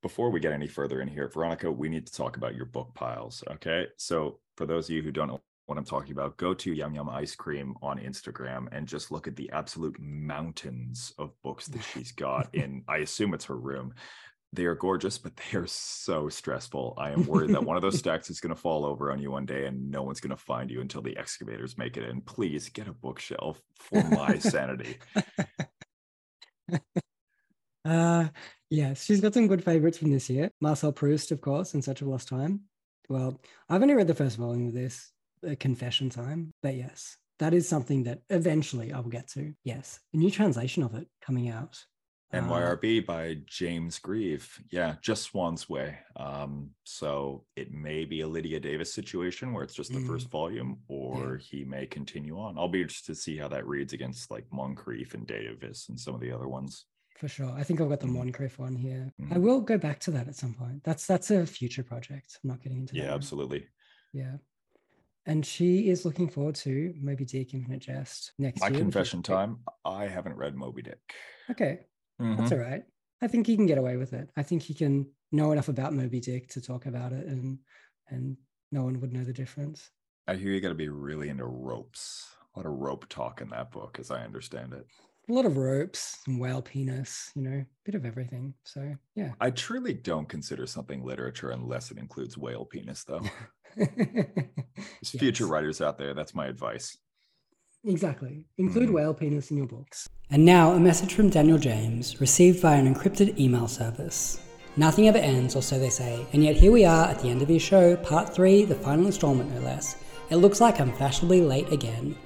before 0.02 0.30
we 0.30 0.40
get 0.40 0.52
any 0.52 0.66
further 0.66 1.00
in 1.00 1.06
here, 1.06 1.28
Veronica, 1.28 1.70
we 1.70 1.88
need 1.88 2.08
to 2.08 2.12
talk 2.12 2.36
about 2.36 2.56
your 2.56 2.64
book 2.64 2.92
piles. 2.94 3.44
Okay. 3.48 3.86
So 3.98 4.40
for 4.56 4.66
those 4.66 4.86
of 4.88 4.96
you 4.96 5.02
who 5.02 5.12
don't 5.12 5.28
know 5.28 5.40
what 5.66 5.78
I'm 5.78 5.84
talking 5.84 6.10
about, 6.10 6.38
go 6.38 6.52
to 6.54 6.72
Yum 6.72 6.96
Yum 6.96 7.08
Ice 7.08 7.36
Cream 7.36 7.76
on 7.82 8.00
Instagram 8.00 8.66
and 8.72 8.88
just 8.88 9.12
look 9.12 9.28
at 9.28 9.36
the 9.36 9.48
absolute 9.52 9.96
mountains 10.00 11.12
of 11.18 11.40
books 11.44 11.68
that 11.68 11.82
she's 11.94 12.10
got 12.10 12.52
in, 12.52 12.82
I 12.88 12.96
assume 12.96 13.32
it's 13.32 13.44
her 13.44 13.56
room 13.56 13.94
they 14.56 14.64
are 14.64 14.74
gorgeous, 14.74 15.18
but 15.18 15.32
they 15.36 15.58
are 15.58 15.66
so 15.66 16.28
stressful. 16.28 16.94
I 16.98 17.10
am 17.10 17.26
worried 17.26 17.50
that 17.50 17.64
one 17.64 17.76
of 17.76 17.82
those 17.82 17.98
stacks 18.04 18.30
is 18.30 18.40
going 18.40 18.54
to 18.54 18.60
fall 18.60 18.84
over 18.84 19.12
on 19.12 19.20
you 19.20 19.30
one 19.30 19.46
day 19.46 19.66
and 19.66 19.90
no 19.90 20.02
one's 20.02 20.20
going 20.20 20.30
to 20.30 20.36
find 20.36 20.70
you 20.70 20.80
until 20.80 21.02
the 21.02 21.16
excavators 21.16 21.78
make 21.78 21.96
it 21.96 22.08
in. 22.08 22.20
Please 22.22 22.68
get 22.68 22.88
a 22.88 22.92
bookshelf 22.92 23.60
for 23.78 24.02
my 24.02 24.38
sanity. 24.38 24.98
Uh, 27.84 28.26
yes, 28.68 29.04
she's 29.04 29.20
got 29.20 29.32
some 29.32 29.46
good 29.46 29.62
favorites 29.62 29.96
from 29.96 30.10
this 30.10 30.28
year. 30.28 30.50
Marcel 30.60 30.90
Proust, 30.90 31.30
of 31.30 31.40
course, 31.40 31.72
in 31.72 31.80
Such 31.80 32.00
a 32.00 32.04
Lost 32.04 32.26
Time. 32.26 32.62
Well, 33.08 33.40
I've 33.68 33.80
only 33.80 33.94
read 33.94 34.08
the 34.08 34.14
first 34.14 34.38
volume 34.38 34.66
of 34.66 34.74
this, 34.74 35.12
a 35.44 35.54
Confession 35.54 36.10
Time, 36.10 36.52
but 36.64 36.74
yes, 36.74 37.16
that 37.38 37.54
is 37.54 37.68
something 37.68 38.02
that 38.02 38.22
eventually 38.28 38.92
I 38.92 38.98
will 38.98 39.10
get 39.10 39.28
to. 39.34 39.54
Yes, 39.62 40.00
a 40.12 40.16
new 40.16 40.32
translation 40.32 40.82
of 40.82 40.96
it 40.96 41.06
coming 41.24 41.48
out 41.48 41.78
NYRB 42.34 43.02
uh, 43.02 43.06
by 43.06 43.38
James 43.46 43.98
Grieve. 43.98 44.60
Yeah, 44.70 44.96
just 45.00 45.22
Swann's 45.24 45.68
Way. 45.68 45.98
Um, 46.16 46.70
so 46.84 47.44
it 47.56 47.72
may 47.72 48.04
be 48.04 48.20
a 48.22 48.26
Lydia 48.28 48.58
Davis 48.60 48.92
situation 48.92 49.52
where 49.52 49.62
it's 49.62 49.74
just 49.74 49.92
the 49.92 49.98
mm, 50.00 50.06
first 50.06 50.28
volume, 50.28 50.78
or 50.88 51.38
yeah. 51.40 51.46
he 51.58 51.64
may 51.64 51.86
continue 51.86 52.38
on. 52.38 52.58
I'll 52.58 52.68
be 52.68 52.82
interested 52.82 53.14
to 53.14 53.20
see 53.20 53.36
how 53.36 53.48
that 53.48 53.66
reads 53.66 53.92
against 53.92 54.30
like 54.30 54.44
Moncrieff 54.50 55.14
and 55.14 55.26
Davis 55.26 55.88
and 55.88 55.98
some 55.98 56.14
of 56.14 56.20
the 56.20 56.32
other 56.32 56.48
ones. 56.48 56.86
for 57.16 57.28
sure. 57.28 57.50
I 57.52 57.62
think 57.62 57.80
I've 57.80 57.88
got 57.88 58.00
the 58.00 58.06
Mhm. 58.06 58.30
Moncrieff 58.30 58.58
one 58.58 58.76
here. 58.76 59.10
I 59.30 59.36
Mhm. 59.36 59.40
will 59.40 59.62
go 59.62 59.78
back 59.78 59.98
to 60.00 60.10
that 60.10 60.28
at 60.28 60.34
some 60.36 60.52
point. 60.52 60.84
That's 60.84 61.06
that's 61.06 61.30
a 61.30 61.46
future 61.46 61.82
project. 61.82 62.38
I'm 62.44 62.48
not 62.48 62.60
getting 62.62 62.80
into 62.80 62.92
that. 62.92 63.00
Yeah, 63.00 63.06
now. 63.06 63.14
absolutely. 63.14 63.68
Yeah. 64.12 64.36
And 65.24 65.46
she 65.46 65.88
is 65.88 66.04
looking 66.04 66.28
forward 66.28 66.56
to 66.56 66.92
Moby 67.00 67.24
Dick 67.24 67.54
Infinite 67.54 67.80
Jest 67.80 68.32
next 68.38 68.60
My 68.60 68.68
year. 68.68 68.80
confession 68.80 69.22
time: 69.22 69.60
I 69.84 70.08
haven't 70.08 70.36
read 70.36 70.56
Moby 70.56 70.82
Dick. 70.82 71.00
Okay. 71.48 71.86
That's 72.36 72.50
Mhm. 72.50 72.52
all 72.52 72.58
right. 72.58 72.84
I 73.22 73.28
think 73.28 73.46
he 73.46 73.56
can 73.56 73.66
get 73.66 73.78
away 73.78 73.96
with 73.96 74.12
it. 74.12 74.30
I 74.36 74.42
think 74.42 74.62
he 74.62 74.74
can 74.74 75.12
know 75.32 75.52
enough 75.52 75.68
about 75.68 75.94
Moby 75.94 76.20
Dick 76.20 76.48
to 76.50 76.60
talk 76.60 76.86
about 76.86 77.12
it 77.12 77.26
and 77.26 77.60
and 78.08 78.36
no 78.72 78.84
one 78.84 79.00
would 79.00 79.12
know 79.12 79.24
the 79.24 79.32
difference. 79.32 79.90
I 80.28 80.36
hear 80.36 80.52
you 80.52 80.60
got 80.60 80.68
to 80.70 80.74
be 80.74 80.88
really 80.88 81.28
into 81.28 81.46
ropes. 81.46 82.36
A 82.54 82.58
lot 82.58 82.66
of 82.66 82.72
rope 82.72 83.08
talk 83.08 83.40
in 83.40 83.50
that 83.50 83.70
book, 83.70 83.98
as 83.98 84.10
I 84.10 84.24
understand 84.24 84.72
it. 84.72 84.86
A 85.28 85.32
lot 85.32 85.44
of 85.46 85.56
ropes 85.56 86.18
and 86.26 86.38
whale 86.40 86.62
penis, 86.62 87.32
you 87.34 87.42
know, 87.42 87.58
a 87.58 87.66
bit 87.84 87.94
of 87.96 88.04
everything. 88.04 88.54
So 88.64 88.96
yeah. 89.14 89.34
I 89.40 89.50
truly 89.50 89.92
don't 89.94 90.28
consider 90.28 90.66
something 90.66 91.02
literature 91.04 91.50
unless 91.50 91.90
it 91.90 91.98
includes 91.98 92.38
whale 92.38 92.64
penis, 92.64 93.04
though. 93.04 93.22
There's 93.76 95.10
future 95.16 95.46
writers 95.46 95.80
out 95.80 95.98
there. 95.98 96.14
That's 96.14 96.34
my 96.34 96.46
advice. 96.46 96.96
Exactly. 97.86 98.44
Include 98.58 98.88
Mhm. 98.88 98.94
whale 98.94 99.14
penis 99.14 99.50
in 99.50 99.56
your 99.56 99.66
books. 99.66 100.08
And 100.28 100.44
now 100.44 100.72
a 100.72 100.80
message 100.80 101.14
from 101.14 101.30
Daniel 101.30 101.56
James, 101.56 102.20
received 102.20 102.60
via 102.60 102.80
an 102.80 102.92
encrypted 102.92 103.38
email 103.38 103.68
service. 103.68 104.40
Nothing 104.76 105.06
ever 105.08 105.18
ends, 105.18 105.54
or 105.54 105.62
so 105.62 105.78
they 105.78 105.88
say, 105.88 106.26
and 106.32 106.42
yet 106.42 106.56
here 106.56 106.72
we 106.72 106.84
are 106.84 107.06
at 107.06 107.20
the 107.20 107.28
end 107.30 107.42
of 107.42 107.48
your 107.48 107.60
show, 107.60 107.96
part 107.96 108.34
three, 108.34 108.64
the 108.64 108.74
final 108.74 109.06
installment 109.06 109.54
no 109.54 109.60
less. 109.60 109.96
It 110.30 110.36
looks 110.36 110.60
like 110.60 110.80
I'm 110.80 110.92
fashionably 110.92 111.40
late 111.40 111.72
again. 111.72 112.16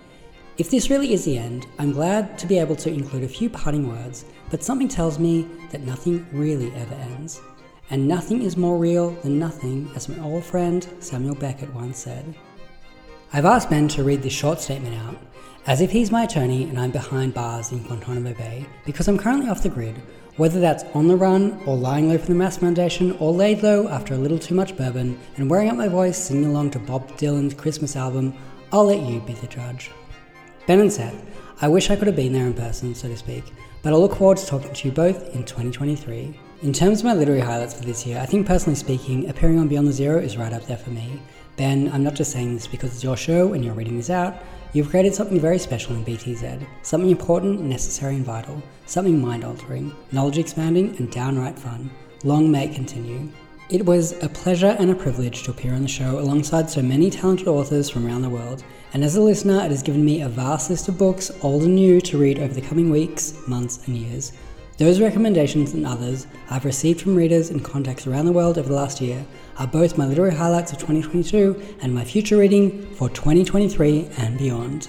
If 0.56 0.70
this 0.70 0.90
really 0.90 1.12
is 1.12 1.24
the 1.24 1.38
end, 1.38 1.66
I'm 1.78 1.92
glad 1.92 2.38
to 2.38 2.46
be 2.46 2.58
able 2.58 2.76
to 2.76 2.92
include 2.92 3.24
a 3.24 3.28
few 3.28 3.50
parting 3.50 3.86
words, 3.86 4.24
but 4.50 4.64
something 4.64 4.88
tells 4.88 5.18
me 5.18 5.46
that 5.70 5.86
nothing 5.86 6.26
really 6.32 6.72
ever 6.74 6.94
ends. 6.94 7.40
And 7.90 8.08
nothing 8.08 8.42
is 8.42 8.56
more 8.56 8.78
real 8.78 9.10
than 9.22 9.38
nothing, 9.38 9.90
as 9.94 10.08
my 10.08 10.18
old 10.24 10.44
friend 10.44 10.86
Samuel 11.00 11.34
Beckett 11.34 11.74
once 11.74 11.98
said. 11.98 12.34
I've 13.32 13.44
asked 13.44 13.70
Ben 13.70 13.88
to 13.88 14.02
read 14.02 14.22
this 14.22 14.32
short 14.32 14.60
statement 14.60 14.96
out, 14.96 15.16
as 15.66 15.80
if 15.80 15.90
he's 15.90 16.10
my 16.10 16.24
attorney 16.24 16.64
and 16.64 16.78
I'm 16.78 16.90
behind 16.90 17.34
bars 17.34 17.72
in 17.72 17.82
Guantanamo 17.82 18.34
Bay, 18.34 18.66
because 18.84 19.08
I'm 19.08 19.18
currently 19.18 19.50
off 19.50 19.62
the 19.62 19.68
grid, 19.68 20.00
whether 20.36 20.58
that's 20.60 20.84
on 20.94 21.08
the 21.08 21.16
run, 21.16 21.60
or 21.66 21.76
lying 21.76 22.08
low 22.08 22.18
for 22.18 22.26
the 22.26 22.34
Maas 22.34 22.56
Foundation, 22.56 23.12
or 23.18 23.32
laid 23.32 23.62
low 23.62 23.88
after 23.88 24.14
a 24.14 24.18
little 24.18 24.38
too 24.38 24.54
much 24.54 24.76
bourbon 24.76 25.18
and 25.36 25.50
wearing 25.50 25.68
out 25.68 25.76
my 25.76 25.88
voice 25.88 26.16
singing 26.16 26.46
along 26.46 26.70
to 26.70 26.78
Bob 26.78 27.08
Dylan's 27.18 27.54
Christmas 27.54 27.96
album, 27.96 28.34
I'll 28.72 28.86
let 28.86 29.02
you 29.02 29.20
be 29.20 29.34
the 29.34 29.46
judge. 29.46 29.90
Ben 30.66 30.80
and 30.80 30.92
Seth, 30.92 31.26
I 31.60 31.68
wish 31.68 31.90
I 31.90 31.96
could 31.96 32.06
have 32.06 32.16
been 32.16 32.32
there 32.32 32.46
in 32.46 32.54
person, 32.54 32.94
so 32.94 33.08
to 33.08 33.16
speak, 33.16 33.44
but 33.82 33.92
I 33.92 33.96
look 33.96 34.16
forward 34.16 34.38
to 34.38 34.46
talking 34.46 34.72
to 34.72 34.88
you 34.88 34.94
both 34.94 35.34
in 35.34 35.44
2023. 35.44 36.38
In 36.62 36.72
terms 36.72 37.00
of 37.00 37.06
my 37.06 37.14
literary 37.14 37.40
highlights 37.40 37.74
for 37.74 37.84
this 37.84 38.06
year, 38.06 38.18
I 38.18 38.26
think 38.26 38.46
personally 38.46 38.76
speaking, 38.76 39.28
appearing 39.28 39.58
on 39.58 39.68
Beyond 39.68 39.88
the 39.88 39.92
Zero 39.92 40.18
is 40.18 40.36
right 40.36 40.52
up 40.52 40.66
there 40.66 40.76
for 40.76 40.90
me. 40.90 41.20
Ben, 41.56 41.90
I'm 41.92 42.02
not 42.02 42.14
just 42.14 42.32
saying 42.32 42.54
this 42.54 42.66
because 42.66 42.94
it's 42.94 43.04
your 43.04 43.16
show 43.16 43.52
and 43.52 43.64
you're 43.64 43.74
reading 43.74 43.96
this 43.96 44.10
out. 44.10 44.42
You've 44.72 44.90
created 44.90 45.16
something 45.16 45.40
very 45.40 45.58
special 45.58 45.96
in 45.96 46.04
BTZ, 46.04 46.64
something 46.82 47.10
important, 47.10 47.60
necessary, 47.60 48.14
and 48.14 48.24
vital, 48.24 48.62
something 48.86 49.20
mind 49.20 49.42
altering, 49.42 49.92
knowledge 50.12 50.38
expanding, 50.38 50.96
and 50.98 51.10
downright 51.10 51.58
fun. 51.58 51.90
Long 52.22 52.52
may 52.52 52.68
it 52.68 52.76
continue. 52.76 53.28
It 53.68 53.84
was 53.84 54.12
a 54.22 54.28
pleasure 54.28 54.76
and 54.78 54.92
a 54.92 54.94
privilege 54.94 55.42
to 55.42 55.50
appear 55.50 55.74
on 55.74 55.82
the 55.82 55.88
show 55.88 56.20
alongside 56.20 56.70
so 56.70 56.82
many 56.82 57.10
talented 57.10 57.48
authors 57.48 57.90
from 57.90 58.06
around 58.06 58.22
the 58.22 58.28
world, 58.28 58.62
and 58.92 59.02
as 59.02 59.16
a 59.16 59.20
listener, 59.20 59.60
it 59.64 59.72
has 59.72 59.82
given 59.82 60.04
me 60.04 60.22
a 60.22 60.28
vast 60.28 60.70
list 60.70 60.86
of 60.86 60.96
books, 60.96 61.32
old 61.42 61.64
and 61.64 61.74
new, 61.74 62.00
to 62.02 62.16
read 62.18 62.38
over 62.38 62.54
the 62.54 62.60
coming 62.60 62.90
weeks, 62.90 63.34
months, 63.48 63.84
and 63.88 63.96
years. 63.96 64.32
Those 64.78 65.00
recommendations 65.00 65.74
and 65.74 65.84
others 65.84 66.28
I've 66.48 66.64
received 66.64 67.00
from 67.00 67.16
readers 67.16 67.50
and 67.50 67.64
contacts 67.64 68.06
around 68.06 68.26
the 68.26 68.32
world 68.32 68.56
over 68.56 68.68
the 68.68 68.74
last 68.76 69.00
year 69.00 69.26
are 69.60 69.66
both 69.66 69.98
my 69.98 70.06
literary 70.06 70.34
highlights 70.34 70.72
of 70.72 70.78
2022 70.78 71.76
and 71.82 71.94
my 71.94 72.02
future 72.02 72.38
reading 72.38 72.80
for 72.94 73.10
2023 73.10 74.08
and 74.16 74.38
beyond. 74.38 74.88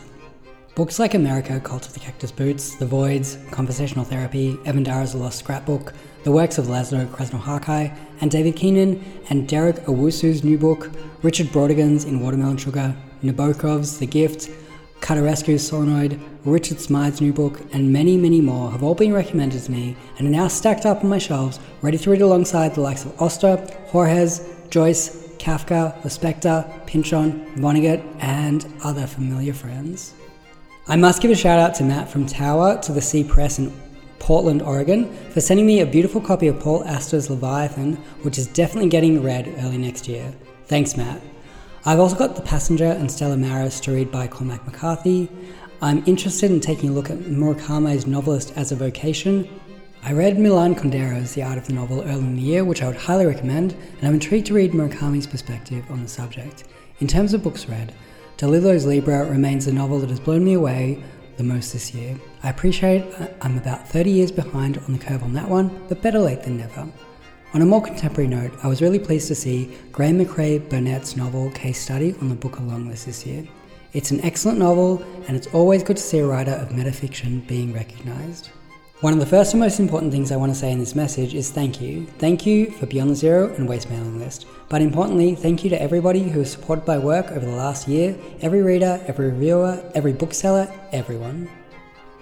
Books 0.76 0.98
like 0.98 1.14
America, 1.14 1.60
Cult 1.60 1.86
of 1.86 1.94
the 1.94 2.00
Cactus 2.00 2.32
Boots, 2.32 2.76
The 2.78 2.86
Voids, 2.86 3.38
Conversational 3.52 4.06
Therapy, 4.06 4.58
Evan 4.64 4.84
Dara's 4.84 5.14
Lost 5.14 5.40
Scrapbook, 5.40 5.94
the 6.24 6.32
works 6.32 6.58
of 6.58 6.68
Laszlo 6.68 7.06
Krasno 7.08 7.98
and 8.22 8.32
David 8.32 8.56
Keenan, 8.56 9.04
and 9.30 9.46
Derek 9.46 9.76
Owusu's 9.88 10.46
new 10.46 10.58
book, 10.58 10.90
Richard 11.22 11.48
Brautigan's 11.48 12.06
In 12.06 12.22
Watermelon 12.22 12.56
Sugar, 12.56 12.96
Nabokov's 13.22 14.00
The 14.00 14.06
Gift, 14.06 14.50
Cartarescu's 15.02 15.68
Solenoid, 15.68 16.18
Richard 16.46 16.80
Smythe's 16.80 17.20
new 17.20 17.34
book, 17.34 17.60
and 17.74 17.92
many, 17.92 18.16
many 18.16 18.40
more 18.40 18.72
have 18.72 18.84
all 18.84 18.96
been 18.96 19.12
recommended 19.12 19.64
to 19.64 19.72
me 19.72 19.98
and 20.18 20.28
are 20.28 20.32
now 20.32 20.48
stacked 20.48 20.86
up 20.86 21.04
on 21.04 21.10
my 21.10 21.18
shelves, 21.18 21.60
ready 21.82 21.98
to 21.98 22.10
read 22.10 22.22
alongside 22.22 22.74
the 22.74 22.82
likes 22.82 23.04
of 23.04 23.22
Auster, 23.22 23.58
Jorges, 23.92 24.48
Joyce, 24.72 25.28
Kafka, 25.38 26.02
Lispector, 26.02 26.88
Pynchon, 26.88 27.46
Vonnegut, 27.58 28.04
and 28.20 28.66
other 28.84 29.06
familiar 29.06 29.54
friends. 29.54 30.14
I 30.88 30.96
must 30.96 31.22
give 31.22 31.30
a 31.30 31.36
shout 31.36 31.60
out 31.60 31.76
to 31.76 31.84
Matt 31.84 32.10
from 32.10 32.26
Tower 32.26 32.82
to 32.84 32.92
the 32.92 33.02
Sea 33.02 33.24
Press 33.24 33.60
in 33.60 33.72
Portland, 34.18 34.62
Oregon, 34.62 35.14
for 35.32 35.42
sending 35.42 35.66
me 35.66 35.82
a 35.82 35.86
beautiful 35.86 36.22
copy 36.22 36.48
of 36.48 36.60
Paul 36.60 36.88
Auster's 36.88 37.30
Leviathan, 37.30 37.98
which 38.24 38.38
is 38.38 38.48
definitely 38.48 38.90
getting 38.90 39.22
read 39.22 39.54
early 39.60 39.78
next 39.78 40.08
year. 40.08 40.34
Thanks, 40.68 40.96
Matt. 40.96 41.22
I've 41.86 42.00
also 42.00 42.16
got 42.16 42.36
The 42.36 42.42
Passenger 42.42 42.86
and 42.86 43.12
Stella 43.12 43.36
Maris 43.36 43.80
to 43.82 43.92
read 43.92 44.12
by 44.12 44.28
Cormac 44.28 44.66
McCarthy. 44.66 45.28
I'm 45.82 46.04
interested 46.06 46.50
in 46.50 46.62
taking 46.62 46.90
a 46.90 46.94
look 46.94 47.10
at 47.10 47.18
Murakami's 47.18 48.08
novelist 48.08 48.54
as 48.56 48.72
a 48.72 48.76
vocation. 48.76 49.50
I 50.04 50.14
read 50.14 50.40
Milan 50.40 50.74
Kundera's 50.74 51.36
The 51.36 51.44
Art 51.44 51.60
of 51.60 51.68
the 51.68 51.74
Novel 51.74 52.02
early 52.02 52.24
in 52.24 52.36
the 52.36 52.42
year, 52.42 52.66
which 52.66 52.82
I 52.82 52.88
would 52.88 52.98
highly 52.98 53.28
recommend, 53.28 53.74
and 53.74 54.08
I'm 54.08 54.16
intrigued 54.16 54.48
to 54.48 54.54
read 54.56 54.72
Murakami's 54.72 55.28
perspective 55.28 55.86
on 55.92 56.02
the 56.02 56.10
subject. 56.10 56.64
In 57.00 57.08
terms 57.08 57.36
of 57.36 57.44
books 57.44 57.70
read, 57.70 57.94
DeLillo's 58.38 58.88
Libra 58.88 59.30
remains 59.30 59.68
the 59.68 59.72
novel 59.72 60.00
that 60.00 60.10
has 60.10 60.20
blown 60.20 60.44
me 60.44 60.54
away 60.54 61.04
the 61.38 61.44
most 61.44 61.72
this 61.72 61.94
year. 61.94 62.20
I 62.42 62.50
appreciate 62.50 63.06
I'm 63.42 63.60
about 63.60 63.88
30 63.88 64.10
years 64.10 64.32
behind 64.32 64.80
on 64.80 64.94
the 64.94 65.00
curve 65.00 65.22
on 65.22 65.34
that 65.34 65.48
one, 65.48 65.86
but 65.88 66.02
better 66.02 66.20
late 66.20 66.42
than 66.42 66.58
never. 66.58 66.88
On 67.54 67.62
a 67.62 67.66
more 67.66 67.84
contemporary 67.84 68.28
note, 68.28 68.54
I 68.64 68.68
was 68.68 68.82
really 68.82 69.00
pleased 69.00 69.28
to 69.28 69.36
see 69.36 69.72
Graeme 69.92 70.18
Macrae 70.18 70.58
Burnet's 70.58 71.16
novel 71.16 71.52
Case 71.52 71.80
Study 71.80 72.16
on 72.22 72.30
the 72.30 72.36
Booker 72.36 72.64
longlist 72.64 73.06
this 73.06 73.24
year. 73.24 73.48
It's 73.94 74.10
an 74.10 74.22
excellent 74.22 74.58
novel, 74.58 75.04
and 75.28 75.38
it's 75.38 75.48
always 75.54 75.84
good 75.84 75.98
to 75.98 76.04
see 76.04 76.18
a 76.18 76.26
writer 76.26 76.54
of 76.54 76.70
metafiction 76.70 77.46
being 77.46 77.72
recognised. 77.72 78.50
One 79.02 79.14
of 79.14 79.20
the 79.20 79.26
first 79.26 79.54
and 79.54 79.60
most 79.60 79.80
important 79.80 80.12
things 80.12 80.32
I 80.32 80.36
want 80.36 80.52
to 80.52 80.60
say 80.60 80.72
in 80.72 80.78
this 80.78 80.94
message 80.94 81.34
is 81.34 81.50
thank 81.50 81.82
you. 81.82 82.06
Thank 82.20 82.46
you 82.46 82.70
for 82.70 82.86
Beyond 82.86 83.10
the 83.10 83.16
Zero 83.16 83.52
and 83.56 83.68
Waste 83.68 83.90
Mailing 83.90 84.20
List. 84.20 84.46
But 84.70 84.84
importantly, 84.84 85.34
thank 85.34 85.64
you 85.64 85.72
to 85.72 85.82
everybody 85.82 86.22
who 86.22 86.38
has 86.38 86.52
supported 86.52 86.86
my 86.86 87.00
work 87.00 87.32
over 87.32 87.44
the 87.44 87.52
last 87.52 87.88
year 87.88 88.16
every 88.42 88.62
reader, 88.62 89.04
every 89.08 89.32
reviewer, 89.32 89.84
every 89.96 90.14
bookseller, 90.14 90.72
everyone. 90.92 91.50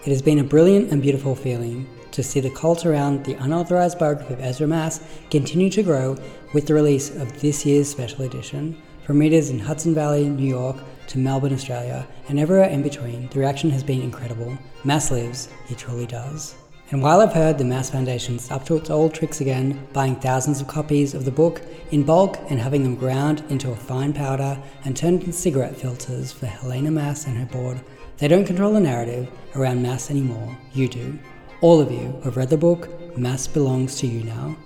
It 0.06 0.10
has 0.10 0.22
been 0.22 0.40
a 0.40 0.44
brilliant 0.46 0.94
and 0.94 1.02
beautiful 1.02 1.36
feeling 1.36 1.86
to 2.12 2.24
see 2.24 2.40
the 2.40 2.50
cult 2.50 2.86
around 2.86 3.26
the 3.26 3.34
unauthorized 3.44 4.00
biography 4.00 4.36
of 4.36 4.40
Ezra 4.40 4.66
Maas 4.66 5.02
continue 5.30 5.70
to 5.72 5.84
grow 5.84 6.16
with 6.54 6.66
the 6.66 6.76
release 6.76 7.14
of 7.14 7.42
this 7.42 7.66
year's 7.66 7.90
special 7.90 8.24
edition. 8.24 8.82
From 9.06 9.20
readers 9.20 9.50
in 9.50 9.60
Hudson 9.60 9.94
Valley, 9.94 10.30
New 10.30 10.48
York, 10.48 10.78
to 11.08 11.18
Melbourne, 11.18 11.54
Australia, 11.54 12.08
and 12.30 12.40
everywhere 12.40 12.70
in 12.70 12.84
between, 12.84 13.28
the 13.30 13.40
reaction 13.40 13.70
has 13.72 13.84
been 13.84 14.02
incredible. 14.02 14.58
Maas 14.86 15.12
lives, 15.12 15.50
he 15.68 15.76
truly 15.76 16.06
does. 16.06 16.56
And 16.92 17.04
while 17.04 17.22
I've 17.22 17.34
heard 17.34 17.60
the 17.60 17.66
Maas 17.66 17.92
Foundation's 17.92 18.50
up 18.50 18.66
to 18.66 18.76
its 18.76 18.90
old 18.90 19.14
tricks 19.14 19.42
again, 19.42 19.88
buying 19.94 20.16
thousands 20.16 20.60
of 20.60 20.68
copies 20.68 21.14
of 21.14 21.24
the 21.24 21.30
book 21.32 21.62
in 21.92 22.02
bulk 22.02 22.40
and 22.50 22.60
having 22.60 22.82
them 22.82 22.96
ground 22.96 23.44
into 23.50 23.72
a 23.72 23.76
fine 23.76 24.12
powder 24.12 24.58
and 24.86 24.98
turned 24.98 25.22
into 25.22 25.32
cigarette 25.32 25.76
filters 25.76 26.32
for 26.32 26.48
Helena 26.48 26.90
Maas 26.90 27.28
and 27.28 27.38
her 27.38 27.46
board, 27.46 27.80
they 28.18 28.28
don't 28.28 28.46
control 28.46 28.74
the 28.74 28.80
narrative 28.80 29.30
around 29.56 29.84
Maas 29.84 30.10
anymore. 30.10 30.58
You 30.74 30.88
do. 30.88 31.20
All 31.62 31.80
of 31.80 31.92
you 31.92 32.08
who 32.08 32.22
have 32.22 32.38
read 32.38 32.50
the 32.50 32.58
book, 32.58 32.90
Maas 33.16 33.48
belongs 33.48 33.98
to 34.00 34.08
you 34.08 34.24
now. 34.24 34.58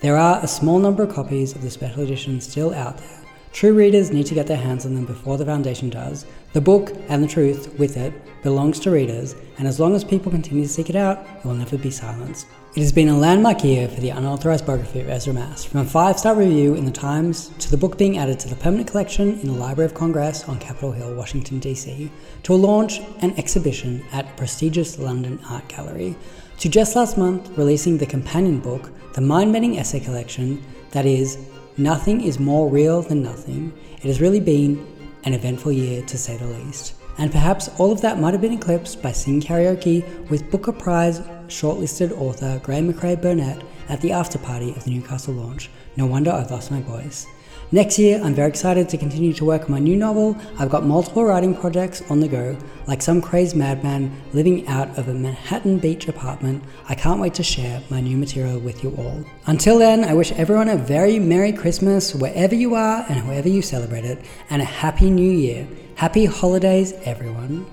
There 0.00 0.16
are 0.16 0.38
a 0.44 0.48
small 0.48 0.78
number 0.78 1.02
of 1.02 1.14
copies 1.14 1.56
of 1.56 1.62
the 1.62 1.70
special 1.70 2.04
edition 2.04 2.40
still 2.40 2.72
out 2.74 2.98
there. 2.98 3.15
True 3.56 3.72
readers 3.72 4.10
need 4.10 4.26
to 4.26 4.34
get 4.34 4.46
their 4.46 4.58
hands 4.58 4.84
on 4.84 4.94
them 4.94 5.06
before 5.06 5.38
the 5.38 5.46
Foundation 5.46 5.88
does. 5.88 6.26
The 6.52 6.60
book, 6.60 6.92
and 7.08 7.24
the 7.24 7.26
truth 7.26 7.72
with 7.78 7.96
it, 7.96 8.12
belongs 8.42 8.78
to 8.80 8.90
readers, 8.90 9.34
and 9.56 9.66
as 9.66 9.80
long 9.80 9.94
as 9.94 10.04
people 10.04 10.30
continue 10.30 10.64
to 10.64 10.68
seek 10.68 10.90
it 10.90 10.94
out, 10.94 11.26
it 11.38 11.42
will 11.42 11.54
never 11.54 11.78
be 11.78 11.90
silenced. 11.90 12.46
It 12.74 12.80
has 12.80 12.92
been 12.92 13.08
a 13.08 13.16
landmark 13.16 13.64
year 13.64 13.88
for 13.88 13.98
the 14.02 14.10
unauthorized 14.10 14.66
biography 14.66 15.00
of 15.00 15.08
Ezra 15.08 15.32
Maas, 15.32 15.64
from 15.64 15.80
a 15.80 15.86
five 15.86 16.18
star 16.18 16.34
review 16.34 16.74
in 16.74 16.84
the 16.84 16.90
Times 16.90 17.48
to 17.60 17.70
the 17.70 17.78
book 17.78 17.96
being 17.96 18.18
added 18.18 18.38
to 18.40 18.48
the 18.50 18.56
permanent 18.56 18.90
collection 18.90 19.40
in 19.40 19.46
the 19.46 19.54
Library 19.54 19.86
of 19.86 19.94
Congress 19.94 20.46
on 20.46 20.58
Capitol 20.58 20.92
Hill, 20.92 21.14
Washington, 21.14 21.58
D.C., 21.58 22.12
to 22.42 22.52
a 22.52 22.56
launch 22.56 23.00
and 23.22 23.38
exhibition 23.38 24.04
at 24.12 24.36
prestigious 24.36 24.98
London 24.98 25.40
art 25.48 25.66
gallery, 25.68 26.14
to 26.58 26.68
just 26.68 26.94
last 26.94 27.16
month 27.16 27.56
releasing 27.56 27.96
the 27.96 28.04
companion 28.04 28.60
book, 28.60 28.90
the 29.14 29.22
mind 29.22 29.54
bending 29.54 29.78
essay 29.78 29.98
collection 29.98 30.62
that 30.90 31.06
is 31.06 31.38
Nothing 31.78 32.22
is 32.22 32.38
more 32.38 32.70
real 32.70 33.02
than 33.02 33.22
nothing. 33.22 33.70
It 33.96 34.04
has 34.04 34.18
really 34.18 34.40
been 34.40 34.86
an 35.24 35.34
eventful 35.34 35.72
year 35.72 36.02
to 36.06 36.16
say 36.16 36.38
the 36.38 36.46
least. 36.46 36.94
And 37.18 37.30
perhaps 37.30 37.68
all 37.78 37.92
of 37.92 38.00
that 38.00 38.18
might 38.18 38.32
have 38.32 38.40
been 38.40 38.54
eclipsed 38.54 39.02
by 39.02 39.12
singing 39.12 39.42
karaoke 39.42 40.28
with 40.30 40.50
Booker 40.50 40.72
Prize 40.72 41.20
shortlisted 41.48 42.12
author 42.18 42.60
Graeme 42.62 42.86
Macrae 42.86 43.16
Burnet 43.16 43.62
at 43.90 44.00
the 44.00 44.12
after 44.12 44.38
party 44.38 44.70
of 44.70 44.84
the 44.84 44.90
Newcastle 44.90 45.34
launch. 45.34 45.68
No 45.96 46.06
wonder 46.06 46.30
I've 46.30 46.50
lost 46.50 46.70
my 46.70 46.80
voice. 46.80 47.26
Next 47.72 47.98
year, 47.98 48.20
I'm 48.22 48.32
very 48.32 48.48
excited 48.48 48.88
to 48.90 48.96
continue 48.96 49.32
to 49.32 49.44
work 49.44 49.64
on 49.64 49.72
my 49.72 49.80
new 49.80 49.96
novel. 49.96 50.36
I've 50.56 50.70
got 50.70 50.84
multiple 50.84 51.24
writing 51.24 51.52
projects 51.52 52.00
on 52.08 52.20
the 52.20 52.28
go, 52.28 52.56
like 52.86 53.02
some 53.02 53.20
crazed 53.20 53.56
madman 53.56 54.12
living 54.32 54.64
out 54.68 54.96
of 54.96 55.08
a 55.08 55.12
Manhattan 55.12 55.78
Beach 55.78 56.06
apartment. 56.06 56.62
I 56.88 56.94
can't 56.94 57.20
wait 57.20 57.34
to 57.34 57.42
share 57.42 57.82
my 57.90 58.00
new 58.00 58.16
material 58.16 58.60
with 58.60 58.84
you 58.84 58.94
all. 58.96 59.24
Until 59.46 59.80
then, 59.80 60.04
I 60.04 60.14
wish 60.14 60.30
everyone 60.32 60.68
a 60.68 60.76
very 60.76 61.18
Merry 61.18 61.52
Christmas 61.52 62.14
wherever 62.14 62.54
you 62.54 62.76
are 62.76 63.04
and 63.08 63.18
however 63.18 63.48
you 63.48 63.62
celebrate 63.62 64.04
it, 64.04 64.24
and 64.48 64.62
a 64.62 64.64
Happy 64.64 65.10
New 65.10 65.32
Year. 65.32 65.66
Happy 65.96 66.24
holidays, 66.24 66.92
everyone. 67.02 67.66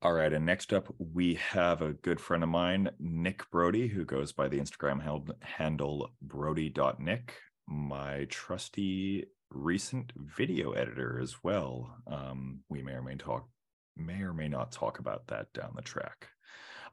All 0.00 0.12
right, 0.12 0.32
and 0.32 0.46
next 0.46 0.72
up 0.72 0.94
we 0.98 1.34
have 1.34 1.82
a 1.82 1.92
good 1.92 2.20
friend 2.20 2.44
of 2.44 2.48
mine, 2.48 2.88
Nick 3.00 3.50
Brody, 3.50 3.88
who 3.88 4.04
goes 4.04 4.30
by 4.30 4.46
the 4.46 4.60
Instagram 4.60 5.02
handle 5.40 6.10
brody.nick, 6.22 7.34
my 7.66 8.24
trusty 8.30 9.24
recent 9.50 10.12
video 10.14 10.70
editor 10.70 11.18
as 11.20 11.42
well. 11.42 11.96
Um, 12.06 12.60
we 12.68 12.80
may 12.80 12.92
or 12.92 13.02
may 13.02 13.16
talk, 13.16 13.48
may 13.96 14.22
or 14.22 14.32
may 14.32 14.46
not 14.46 14.70
talk 14.70 15.00
about 15.00 15.26
that 15.28 15.52
down 15.52 15.72
the 15.74 15.82
track. 15.82 16.28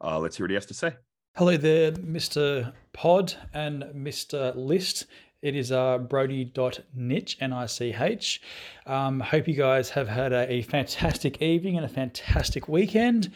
Uh, 0.04 0.18
let's 0.18 0.38
hear 0.38 0.46
what 0.46 0.52
he 0.52 0.56
has 0.56 0.66
to 0.66 0.74
say. 0.74 0.96
Hello 1.36 1.58
there, 1.58 1.92
Mr. 1.92 2.74
Pod 2.92 3.36
and 3.54 3.84
Mr. 3.94 4.56
List. 4.56 5.06
It 5.46 5.56
is 5.56 5.72
uh, 5.72 6.00
brody.nich, 6.00 7.38
N-I-C-H. 7.40 8.42
Um, 8.88 9.20
hope 9.20 9.48
you 9.48 9.54
guys 9.54 9.92
have 9.92 10.08
had 10.08 10.34
a, 10.34 10.52
a, 10.52 10.64
fantastic 10.64 11.40
evening 11.40 11.78
and 11.78 11.86
a 11.86 11.88
fantastic 11.88 12.68
weekend. 12.68 13.32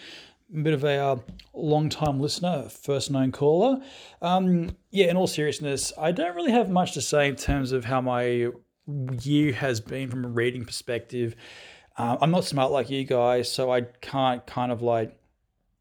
A 0.51 0.61
bit 0.63 0.73
of 0.73 0.83
a 0.83 0.97
uh, 0.97 1.17
long-time 1.53 2.19
listener, 2.19 2.63
first 2.67 3.11
known 3.11 3.31
caller. 3.31 3.83
Um, 4.23 4.75
yeah, 4.89 5.05
in 5.05 5.17
all 5.17 5.27
seriousness, 5.27 5.93
I 5.99 6.11
don't 6.11 6.35
really 6.35 6.51
have 6.51 6.67
much 6.67 6.93
to 6.93 7.01
say 7.01 7.27
in 7.27 7.35
terms 7.35 7.73
of 7.73 7.85
how 7.85 8.01
my 8.01 8.49
year 9.21 9.53
has 9.53 9.79
been 9.79 10.09
from 10.09 10.25
a 10.25 10.29
reading 10.29 10.65
perspective. 10.65 11.35
Uh, 11.95 12.17
I'm 12.19 12.31
not 12.31 12.43
smart 12.43 12.71
like 12.71 12.89
you 12.89 13.03
guys, 13.03 13.51
so 13.51 13.71
I 13.71 13.81
can't 13.81 14.43
kind 14.47 14.71
of 14.71 14.81
like 14.81 15.15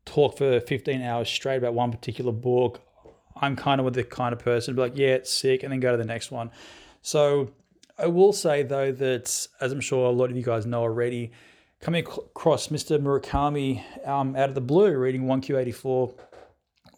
talk 0.05 0.37
for 0.37 0.61
15 0.61 1.01
hours 1.01 1.31
straight 1.31 1.57
about 1.57 1.73
one 1.73 1.91
particular 1.91 2.33
book. 2.33 2.83
I'm 3.41 3.57
kind 3.57 3.81
of 3.81 3.85
with 3.85 3.95
the 3.95 4.05
kind 4.05 4.33
of 4.33 4.39
person 4.39 4.75
be 4.75 4.83
like, 4.83 4.97
yeah, 4.97 5.09
it's 5.09 5.33
sick, 5.33 5.63
and 5.63 5.73
then 5.73 5.81
go 5.81 5.93
to 5.93 5.97
the 5.97 6.05
next 6.05 6.31
one. 6.31 6.51
So 7.03 7.51
I 7.99 8.07
will 8.07 8.33
say 8.33 8.63
though 8.63 8.93
that, 8.93 9.47
as 9.61 9.73
I'm 9.73 9.81
sure 9.81 10.07
a 10.07 10.13
lot 10.13 10.31
of 10.31 10.37
you 10.37 10.43
guys 10.43 10.67
know 10.67 10.83
already, 10.83 11.33
coming 11.81 12.05
across 12.05 12.69
Mr. 12.69 12.99
Murakami 12.99 13.83
um, 14.07 14.37
out 14.37 14.49
of 14.49 14.55
the 14.55 14.61
blue, 14.61 14.97
reading 14.97 15.23
1Q84 15.23 16.15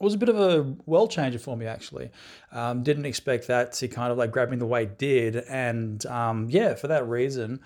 was 0.00 0.14
a 0.14 0.18
bit 0.18 0.30
of 0.30 0.38
a 0.38 0.62
world 0.86 1.10
changer 1.10 1.38
for 1.38 1.56
me 1.56 1.66
actually. 1.66 2.10
Um, 2.52 2.82
didn't 2.82 3.04
expect 3.04 3.46
that 3.48 3.72
to 3.74 3.88
kind 3.88 4.10
of 4.10 4.18
like 4.18 4.30
grab 4.30 4.50
me 4.50 4.56
the 4.56 4.66
way 4.66 4.84
it 4.84 4.98
did, 4.98 5.36
and 5.36 6.04
um, 6.06 6.48
yeah, 6.50 6.74
for 6.74 6.88
that 6.88 7.06
reason. 7.06 7.60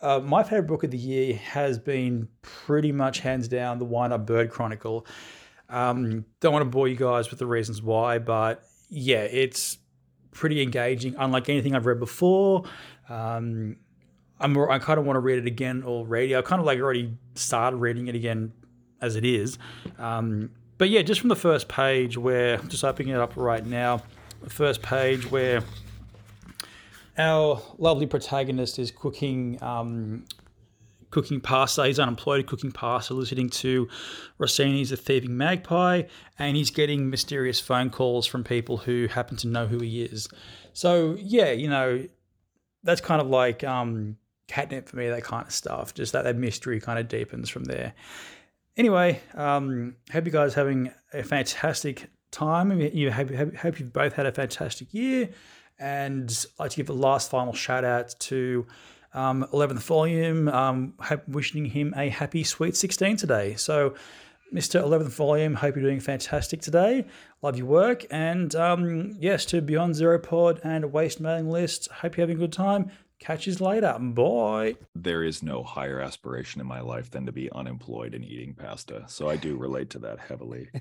Uh, 0.00 0.20
my 0.20 0.44
favorite 0.44 0.68
book 0.68 0.84
of 0.84 0.92
the 0.92 0.98
year 0.98 1.34
has 1.34 1.76
been 1.76 2.28
pretty 2.42 2.92
much 2.92 3.18
hands 3.18 3.48
down 3.48 3.78
the 3.78 3.84
Wind 3.84 4.12
Up 4.12 4.26
Bird 4.26 4.48
Chronicle. 4.48 5.04
Um, 5.68 6.24
don't 6.40 6.52
want 6.52 6.64
to 6.64 6.70
bore 6.70 6.88
you 6.88 6.96
guys 6.96 7.30
with 7.30 7.38
the 7.38 7.46
reasons 7.46 7.82
why, 7.82 8.18
but 8.18 8.64
yeah, 8.88 9.22
it's 9.22 9.78
pretty 10.30 10.62
engaging, 10.62 11.14
unlike 11.18 11.48
anything 11.48 11.74
I've 11.74 11.86
read 11.86 11.98
before. 11.98 12.64
Um, 13.08 13.76
I'm, 14.40 14.56
I 14.56 14.78
kind 14.78 14.98
of 14.98 15.04
want 15.04 15.16
to 15.16 15.20
read 15.20 15.38
it 15.38 15.46
again 15.46 15.82
already. 15.84 16.36
I 16.36 16.42
kind 16.42 16.60
of 16.60 16.66
like 16.66 16.78
already 16.78 17.16
started 17.34 17.78
reading 17.78 18.06
it 18.06 18.14
again 18.14 18.52
as 19.00 19.16
it 19.16 19.24
is. 19.24 19.58
Um, 19.98 20.50
but 20.78 20.90
yeah, 20.90 21.02
just 21.02 21.20
from 21.20 21.28
the 21.28 21.36
first 21.36 21.68
page 21.68 22.16
where, 22.16 22.58
just 22.68 22.84
opening 22.84 23.14
it 23.14 23.20
up 23.20 23.36
right 23.36 23.64
now, 23.66 24.02
the 24.42 24.50
first 24.50 24.80
page 24.80 25.28
where 25.30 25.62
our 27.18 27.60
lovely 27.78 28.06
protagonist 28.06 28.78
is 28.78 28.92
cooking 28.92 29.60
um, 29.62 30.24
cooking 31.10 31.40
pasta. 31.40 31.86
He's 31.86 31.98
unemployed, 31.98 32.46
cooking 32.46 32.72
pasta, 32.72 33.14
listening 33.14 33.50
to 33.50 33.88
Rossini's 34.38 34.90
The 34.90 34.96
Thieving 34.96 35.36
Magpie, 35.36 36.02
and 36.38 36.56
he's 36.56 36.70
getting 36.70 37.10
mysterious 37.10 37.60
phone 37.60 37.90
calls 37.90 38.26
from 38.26 38.44
people 38.44 38.76
who 38.76 39.06
happen 39.08 39.36
to 39.38 39.48
know 39.48 39.66
who 39.66 39.78
he 39.78 40.02
is. 40.02 40.28
So, 40.72 41.16
yeah, 41.18 41.50
you 41.50 41.68
know, 41.68 42.06
that's 42.82 43.00
kind 43.00 43.20
of 43.20 43.28
like 43.28 43.64
um, 43.64 44.16
catnip 44.46 44.88
for 44.88 44.96
me, 44.96 45.08
that 45.08 45.24
kind 45.24 45.46
of 45.46 45.52
stuff. 45.52 45.94
Just 45.94 46.12
that, 46.12 46.24
that 46.24 46.36
mystery 46.36 46.80
kind 46.80 46.98
of 46.98 47.08
deepens 47.08 47.48
from 47.48 47.64
there. 47.64 47.94
Anyway, 48.76 49.20
um, 49.34 49.96
hope 50.12 50.24
you 50.24 50.30
guys 50.30 50.54
having 50.54 50.92
a 51.12 51.22
fantastic 51.22 52.08
time. 52.30 52.80
You 52.80 53.10
hope, 53.10 53.54
hope 53.56 53.80
you've 53.80 53.92
both 53.92 54.12
had 54.12 54.26
a 54.26 54.32
fantastic 54.32 54.94
year. 54.94 55.30
And 55.80 56.46
I'd 56.58 56.62
like 56.64 56.70
to 56.72 56.76
give 56.76 56.88
a 56.88 56.92
last 56.92 57.30
final 57.30 57.52
shout 57.52 57.84
out 57.84 58.14
to 58.20 58.66
um, 59.14 59.46
11th 59.52 59.82
volume, 59.82 60.48
um, 60.48 60.94
wishing 61.26 61.64
him 61.64 61.94
a 61.96 62.08
happy 62.08 62.44
sweet 62.44 62.76
16 62.76 63.16
today. 63.16 63.54
So, 63.56 63.94
Mr. 64.52 64.82
11th 64.82 65.10
volume, 65.10 65.54
hope 65.54 65.76
you're 65.76 65.84
doing 65.84 66.00
fantastic 66.00 66.62
today. 66.62 67.04
Love 67.42 67.58
your 67.58 67.66
work. 67.66 68.06
And 68.10 68.54
um, 68.54 69.16
yes, 69.20 69.44
to 69.46 69.60
Beyond 69.60 69.94
Zero 69.94 70.18
Pod 70.18 70.60
and 70.64 70.90
Waste 70.90 71.20
Mailing 71.20 71.50
List, 71.50 71.90
hope 71.90 72.16
you're 72.16 72.22
having 72.22 72.36
a 72.36 72.40
good 72.40 72.52
time. 72.52 72.90
Catch 73.18 73.60
later. 73.60 73.96
Bye. 73.98 74.76
There 74.94 75.24
is 75.24 75.42
no 75.42 75.62
higher 75.62 76.00
aspiration 76.00 76.60
in 76.60 76.66
my 76.66 76.80
life 76.80 77.10
than 77.10 77.26
to 77.26 77.32
be 77.32 77.50
unemployed 77.50 78.14
and 78.14 78.24
eating 78.24 78.54
pasta. 78.54 79.04
So 79.08 79.28
I 79.28 79.36
do 79.36 79.56
relate 79.56 79.90
to 79.90 79.98
that 80.00 80.20
heavily. 80.20 80.68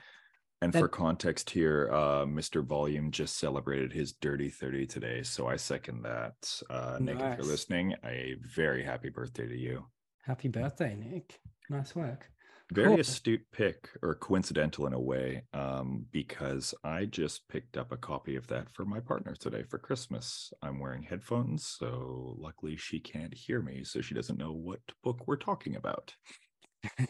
And 0.61 0.73
that, 0.73 0.79
for 0.79 0.87
context 0.87 1.51
here, 1.51 1.89
uh, 1.91 2.25
Mr. 2.25 2.65
Volume 2.65 3.11
just 3.11 3.37
celebrated 3.37 3.93
his 3.93 4.13
dirty 4.13 4.49
30 4.49 4.87
today. 4.87 5.23
So 5.23 5.47
I 5.47 5.55
second 5.55 6.01
that. 6.03 6.61
Uh, 6.69 6.97
Nick, 6.99 7.19
nice. 7.19 7.33
if 7.33 7.37
you're 7.39 7.51
listening, 7.51 7.93
a 8.03 8.35
very 8.41 8.83
happy 8.83 9.09
birthday 9.09 9.47
to 9.47 9.57
you. 9.57 9.85
Happy 10.25 10.47
birthday, 10.47 10.95
Nick. 10.95 11.39
Nice 11.69 11.95
work. 11.95 12.29
Very 12.73 12.89
cool. 12.89 12.99
astute 12.99 13.45
pick, 13.53 13.89
or 14.01 14.15
coincidental 14.15 14.87
in 14.87 14.93
a 14.93 14.99
way, 14.99 15.43
um, 15.53 16.05
because 16.11 16.73
I 16.83 17.05
just 17.05 17.47
picked 17.47 17.77
up 17.77 17.93
a 17.93 17.97
copy 17.97 18.35
of 18.35 18.45
that 18.47 18.69
for 18.73 18.83
my 18.83 18.99
partner 18.99 19.35
today 19.35 19.63
for 19.63 19.77
Christmas. 19.77 20.51
I'm 20.61 20.79
wearing 20.79 21.03
headphones, 21.03 21.65
so 21.65 22.35
luckily 22.37 22.75
she 22.75 22.99
can't 22.99 23.33
hear 23.33 23.61
me, 23.61 23.85
so 23.85 24.01
she 24.01 24.15
doesn't 24.15 24.37
know 24.37 24.51
what 24.51 24.81
book 25.01 25.27
we're 25.27 25.37
talking 25.37 25.77
about. 25.77 26.13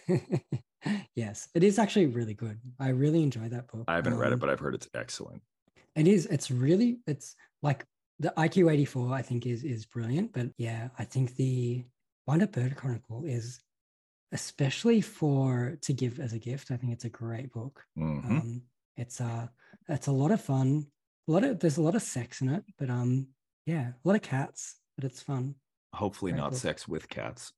yes, 1.16 1.50
it 1.54 1.64
is 1.64 1.80
actually 1.80 2.08
really 2.08 2.34
good. 2.34 2.60
I 2.80 2.90
really 2.90 3.24
enjoy 3.24 3.50
that 3.50 3.68
book. 3.68 3.86
I 3.88 3.96
haven't 3.96 4.14
um, 4.14 4.20
read 4.20 4.32
it, 4.32 4.34
um, 4.34 4.40
but 4.40 4.50
I've 4.50 4.60
heard 4.60 4.76
it's 4.76 4.90
excellent. 4.94 5.42
It 5.96 6.08
is. 6.08 6.26
It's 6.28 6.52
really. 6.52 7.00
It's 7.08 7.36
like 7.62 7.86
the 8.20 8.34
IQ 8.38 8.72
eighty 8.72 8.86
four. 8.86 9.14
I 9.14 9.22
think 9.22 9.46
is 9.46 9.64
is 9.64 9.86
brilliant. 9.86 10.34
But 10.34 10.48
yeah, 10.58 10.90
I 10.98 11.04
think 11.04 11.36
the 11.36 11.84
Wonder 12.28 12.48
Bird 12.48 12.76
Chronicle 12.76 13.24
is, 13.26 13.60
especially 14.32 15.02
for 15.02 15.78
to 15.82 15.94
give 15.94 16.20
as 16.20 16.34
a 16.34 16.40
gift. 16.40 16.72
I 16.72 16.78
think 16.78 16.94
it's 16.94 17.06
a 17.06 17.10
great 17.10 17.52
book. 17.52 17.84
Mm-hmm. 17.98 18.38
Um, 18.38 18.62
it's 18.98 19.22
uh 19.22 19.48
it's 19.90 20.08
a 20.08 20.12
lot 20.12 20.32
of 20.32 20.42
fun. 20.42 20.88
A 21.28 21.32
lot 21.32 21.44
of 21.44 21.60
there's 21.60 21.78
a 21.78 21.82
lot 21.82 21.96
of 21.96 22.02
sex 22.02 22.42
in 22.42 22.50
it, 22.50 22.64
but 22.78 22.90
um 22.90 23.28
yeah, 23.66 23.90
a 23.90 24.08
lot 24.08 24.16
of 24.16 24.22
cats, 24.22 24.76
but 24.96 25.06
it's 25.06 25.22
fun. 25.22 25.56
Hopefully, 25.94 26.32
great 26.32 26.42
not 26.42 26.52
book. 26.52 26.60
sex 26.60 26.88
with 26.88 27.10
cats. 27.10 27.54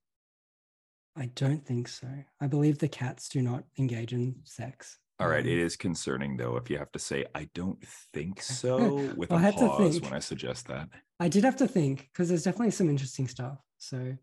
I 1.18 1.28
don't 1.36 1.66
think 1.66 1.88
so. 1.88 2.08
I 2.40 2.48
believe 2.48 2.80
the 2.80 2.88
cats 2.88 3.30
do 3.30 3.42
not 3.42 3.64
engage 3.78 4.14
in 4.14 4.36
sex. 4.44 4.98
All 5.20 5.28
right. 5.28 5.44
Um, 5.44 5.50
it 5.50 5.58
is 5.58 5.76
concerning 5.76 6.38
though 6.38 6.56
if 6.56 6.70
you 6.70 6.78
have 6.78 6.92
to 6.94 7.00
say 7.00 7.26
I 7.36 7.50
don't 7.54 7.84
think 8.14 8.42
so 8.42 9.12
with 9.16 9.32
a 9.32 9.52
pause 9.52 10.02
when 10.02 10.14
I 10.14 10.20
suggest 10.20 10.68
that. 10.68 10.90
I 11.20 11.28
did 11.28 11.44
have 11.44 11.58
to 11.58 11.68
think 11.68 12.10
because 12.14 12.30
there's 12.30 12.44
definitely 12.44 12.72
some 12.72 12.90
interesting 12.90 13.28
stuff. 13.28 13.58
So 13.78 14.16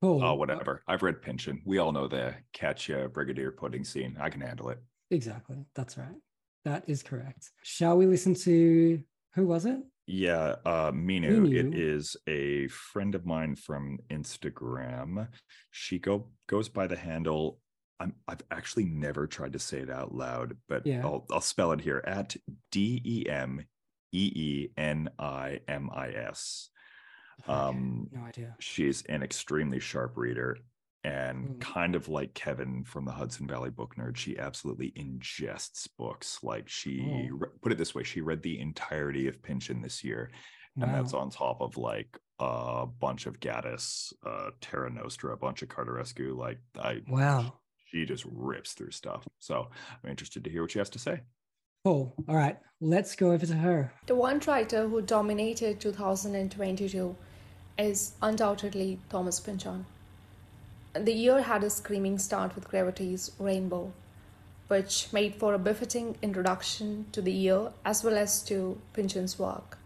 cool. 0.00 0.24
Oh, 0.24 0.34
whatever. 0.34 0.82
I've 0.88 1.02
read 1.02 1.20
Pynchon. 1.20 1.60
We 1.66 1.78
all 1.78 1.92
know 1.92 2.08
the 2.08 2.34
Katje 2.54 3.12
Brigadier 3.12 3.52
pudding 3.52 3.84
scene. 3.84 4.16
I 4.18 4.30
can 4.30 4.40
handle 4.40 4.70
it. 4.70 4.78
Exactly. 5.10 5.66
That's 5.74 5.98
right. 5.98 6.16
That 6.64 6.84
is 6.86 7.02
correct. 7.02 7.50
Shall 7.62 7.96
we 7.96 8.06
listen 8.06 8.34
to 8.34 9.02
who 9.34 9.46
was 9.46 9.66
it? 9.66 9.78
Yeah, 10.12 10.56
uh, 10.66 10.90
Minu. 10.90 11.42
Minu. 11.42 11.54
It 11.54 11.78
is 11.78 12.16
a 12.26 12.66
friend 12.66 13.14
of 13.14 13.24
mine 13.24 13.54
from 13.54 14.00
Instagram. 14.10 15.28
She 15.70 16.00
go 16.00 16.30
goes 16.48 16.68
by 16.68 16.88
the 16.88 16.96
handle. 16.96 17.60
I'm, 18.00 18.14
I've 18.26 18.42
actually 18.50 18.86
never 18.86 19.28
tried 19.28 19.52
to 19.52 19.60
say 19.60 19.78
it 19.78 19.90
out 19.90 20.12
loud, 20.12 20.56
but 20.68 20.84
yeah. 20.84 21.02
I'll 21.04 21.26
I'll 21.30 21.40
spell 21.40 21.70
it 21.72 21.80
here 21.80 22.02
at 22.04 22.34
D 22.72 23.00
E 23.04 23.28
M 23.28 23.64
E 24.12 24.32
E 24.34 24.68
N 24.76 25.10
I 25.18 25.60
M 25.68 25.90
I 25.94 26.08
S. 26.08 26.70
Um, 27.46 28.08
no 28.12 28.22
idea. 28.24 28.56
She's 28.58 29.02
an 29.02 29.22
extremely 29.22 29.78
sharp 29.78 30.16
reader, 30.16 30.56
and 31.04 31.48
mm. 31.48 31.60
kind 31.60 31.94
of 31.94 32.08
like 32.08 32.34
Kevin 32.34 32.84
from 32.84 33.04
the 33.04 33.12
Hudson 33.12 33.46
Valley 33.46 33.70
Book 33.70 33.94
Nerd, 33.96 34.16
she 34.16 34.38
absolutely 34.38 34.92
ingests 34.98 35.88
books. 35.96 36.38
Like 36.42 36.68
she 36.68 37.28
oh. 37.30 37.36
re- 37.36 37.48
put 37.62 37.72
it 37.72 37.78
this 37.78 37.94
way, 37.94 38.02
she 38.02 38.20
read 38.20 38.42
the 38.42 38.60
entirety 38.60 39.26
of 39.26 39.42
Pynchon 39.42 39.80
this 39.80 40.04
year, 40.04 40.30
wow. 40.76 40.84
and 40.84 40.94
that's 40.94 41.14
on 41.14 41.30
top 41.30 41.60
of 41.60 41.76
like 41.76 42.18
a 42.38 42.86
bunch 42.86 43.26
of 43.26 43.40
Gaddis, 43.40 44.12
uh, 44.26 44.50
Terra 44.60 44.90
Nostra, 44.90 45.32
a 45.32 45.36
bunch 45.36 45.62
of 45.62 45.68
Cartarescu. 45.68 46.36
Like 46.36 46.58
I, 46.78 47.00
wow, 47.08 47.54
she 47.86 48.04
just 48.04 48.24
rips 48.30 48.72
through 48.72 48.90
stuff. 48.90 49.26
So 49.38 49.68
I'm 50.02 50.10
interested 50.10 50.44
to 50.44 50.50
hear 50.50 50.62
what 50.62 50.70
she 50.70 50.78
has 50.78 50.90
to 50.90 50.98
say. 50.98 51.20
Cool. 51.84 52.14
All 52.28 52.36
right, 52.36 52.58
let's 52.82 53.16
go 53.16 53.32
over 53.32 53.46
to 53.46 53.54
her. 53.54 53.90
The 54.06 54.14
one 54.14 54.40
writer 54.46 54.86
who 54.86 55.00
dominated 55.00 55.80
2022 55.80 57.16
is 57.78 58.12
undoubtedly 58.20 58.98
Thomas 59.08 59.40
Pynchon. 59.40 59.86
The 60.92 61.12
year 61.12 61.42
had 61.42 61.62
a 61.62 61.70
screaming 61.70 62.18
start 62.18 62.56
with 62.56 62.68
Gravity's 62.68 63.30
Rainbow, 63.38 63.92
which 64.66 65.12
made 65.12 65.36
for 65.36 65.54
a 65.54 65.58
befitting 65.58 66.16
introduction 66.20 67.06
to 67.12 67.22
the 67.22 67.30
year 67.30 67.70
as 67.84 68.02
well 68.02 68.18
as 68.18 68.42
to 68.46 68.80
Pynchon's 68.92 69.38
work. 69.38 69.78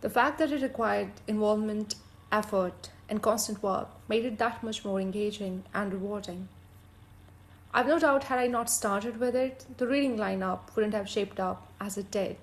The 0.00 0.10
fact 0.10 0.38
that 0.38 0.50
it 0.50 0.62
required 0.62 1.12
involvement, 1.28 1.94
effort, 2.32 2.90
and 3.08 3.22
constant 3.22 3.62
work 3.62 3.88
made 4.08 4.24
it 4.24 4.38
that 4.38 4.64
much 4.64 4.84
more 4.84 5.00
engaging 5.00 5.62
and 5.72 5.92
rewarding. 5.92 6.48
I've 7.72 7.86
no 7.86 8.00
doubt 8.00 8.24
had 8.24 8.40
I 8.40 8.48
not 8.48 8.70
started 8.70 9.20
with 9.20 9.36
it, 9.36 9.64
the 9.76 9.86
reading 9.86 10.16
lineup 10.16 10.74
wouldn't 10.74 10.94
have 10.94 11.08
shaped 11.08 11.38
up 11.38 11.68
as 11.80 11.96
it 11.96 12.10
did. 12.10 12.36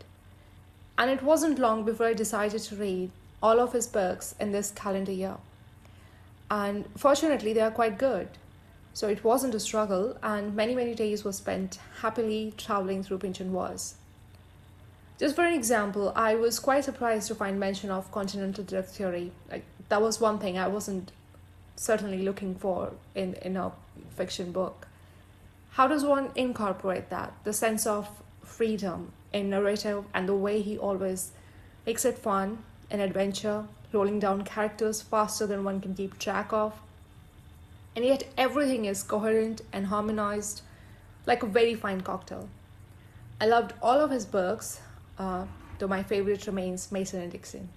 And 0.98 1.11
it 1.11 1.22
wasn't 1.22 1.60
long 1.60 1.84
before 1.84 2.07
I 2.07 2.14
decided 2.14 2.61
to 2.61 2.78
read 2.78 3.11
all 3.44 3.60
of 3.60 3.73
his 3.73 3.88
books 3.88 4.36
in 4.40 4.53
this 4.53 4.72
calendar 4.72 5.11
year. 5.11 5.36
And 6.52 6.86
fortunately, 6.98 7.53
they 7.53 7.61
are 7.61 7.72
quite 7.72 7.98
good. 7.98 8.28
So 8.94 9.07
it 9.07 9.23
wasn't 9.23 9.56
a 9.56 9.60
struggle, 9.60 10.18
and 10.22 10.53
many, 10.53 10.76
many 10.76 10.94
days 10.94 11.23
were 11.23 11.32
spent 11.32 11.80
happily 12.02 12.53
traveling 12.57 13.03
through 13.03 13.19
Pynchon 13.19 13.53
Wars. 13.53 13.95
Just 15.18 15.34
for 15.34 15.45
an 15.45 15.53
example, 15.53 16.11
I 16.14 16.36
was 16.36 16.60
quite 16.60 16.84
surprised 16.84 17.30
to 17.30 17.36
find 17.36 17.57
mention 17.57 17.90
of 17.90 18.11
continental 18.11 18.65
drift 18.65 18.90
theory. 18.90 19.32
Like 19.49 19.64
that 19.88 20.02
was 20.02 20.19
one 20.19 20.40
thing 20.40 20.57
I 20.57 20.68
wasn't 20.68 21.14
certainly 21.78 22.22
looking 22.22 22.56
for 22.56 22.91
in, 23.15 23.36
in 23.36 23.56
a 23.56 23.72
fiction 24.10 24.52
book. 24.52 24.88
How 25.69 25.88
does 25.88 26.03
one 26.03 26.32
incorporate 26.36 27.10
that? 27.11 27.32
The 27.45 27.53
sense 27.53 27.88
of 27.88 28.10
freedom 28.44 29.14
in 29.32 29.52
narrative 29.52 30.03
and 30.14 30.28
the 30.28 30.36
way 30.36 30.61
he 30.61 30.78
always 30.78 31.32
makes 31.86 32.03
it 32.03 32.18
fun, 32.18 32.64
an 32.90 32.99
adventure, 32.99 33.68
rolling 33.93 34.19
down 34.19 34.43
characters 34.43 35.01
faster 35.01 35.47
than 35.47 35.63
one 35.63 35.81
can 35.81 35.93
keep 35.95 36.18
track 36.18 36.51
of. 36.51 36.73
And 37.95 38.05
yet 38.05 38.23
everything 38.38 38.85
is 38.85 39.03
coherent 39.03 39.61
and 39.73 39.88
harmonized 39.88 40.61
like 41.26 41.43
a 41.43 41.47
very 41.47 41.76
fine 41.76 42.01
cocktail. 42.01 42.49
I 43.39 43.47
loved 43.47 43.73
all 43.81 43.99
of 43.99 44.11
his 44.11 44.26
books, 44.26 44.81
uh, 45.18 45.45
though 45.80 45.88
my 45.88 46.03
favorite 46.03 46.47
remains 46.47 46.91
Mason 46.91 47.22
and 47.22 47.31
Dixon. 47.31 47.69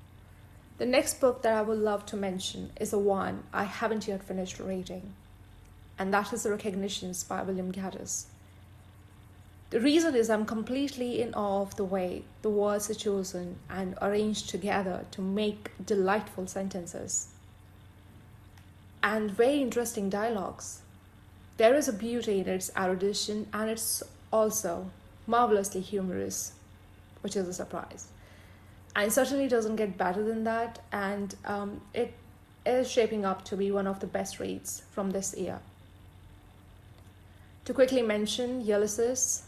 The 0.76 0.86
next 0.86 1.20
book 1.20 1.42
that 1.42 1.56
I 1.56 1.62
would 1.62 1.78
love 1.78 2.04
to 2.06 2.16
mention 2.16 2.70
is 2.80 2.90
the 2.90 2.98
one 2.98 3.44
I 3.52 3.64
haven't 3.64 4.08
yet 4.08 4.22
finished 4.22 4.58
reading, 4.58 5.14
and 5.98 6.12
that 6.12 6.32
is 6.32 6.42
The 6.42 6.50
Recognitions 6.50 7.22
by 7.24 7.42
William 7.42 7.72
Gaddis. 7.72 8.26
The 9.74 9.80
reason 9.80 10.14
is 10.14 10.30
I'm 10.30 10.46
completely 10.46 11.20
in 11.20 11.34
awe 11.34 11.62
of 11.62 11.74
the 11.74 11.82
way 11.82 12.22
the 12.42 12.48
words 12.48 12.88
are 12.90 12.94
chosen 12.94 13.58
and 13.68 13.98
arranged 14.00 14.48
together 14.48 15.04
to 15.10 15.20
make 15.20 15.72
delightful 15.84 16.46
sentences 16.46 17.30
and 19.02 19.32
very 19.32 19.60
interesting 19.60 20.08
dialogues. 20.08 20.82
There 21.56 21.74
is 21.74 21.88
a 21.88 21.92
beauty 21.92 22.38
in 22.38 22.48
its 22.48 22.70
erudition 22.76 23.48
and 23.52 23.68
it's 23.68 24.04
also 24.32 24.92
marvelously 25.26 25.80
humorous, 25.80 26.52
which 27.22 27.34
is 27.34 27.48
a 27.48 27.52
surprise. 27.52 28.06
And 28.94 29.12
certainly 29.12 29.48
doesn't 29.48 29.74
get 29.74 29.98
better 29.98 30.22
than 30.22 30.44
that, 30.44 30.78
and 30.92 31.34
um, 31.46 31.80
it 31.92 32.14
is 32.64 32.88
shaping 32.88 33.24
up 33.24 33.44
to 33.46 33.56
be 33.56 33.72
one 33.72 33.88
of 33.88 33.98
the 33.98 34.06
best 34.06 34.38
reads 34.38 34.84
from 34.92 35.10
this 35.10 35.34
year. 35.36 35.58
To 37.64 37.74
quickly 37.74 38.02
mention 38.02 38.64
Ulysses, 38.64 39.42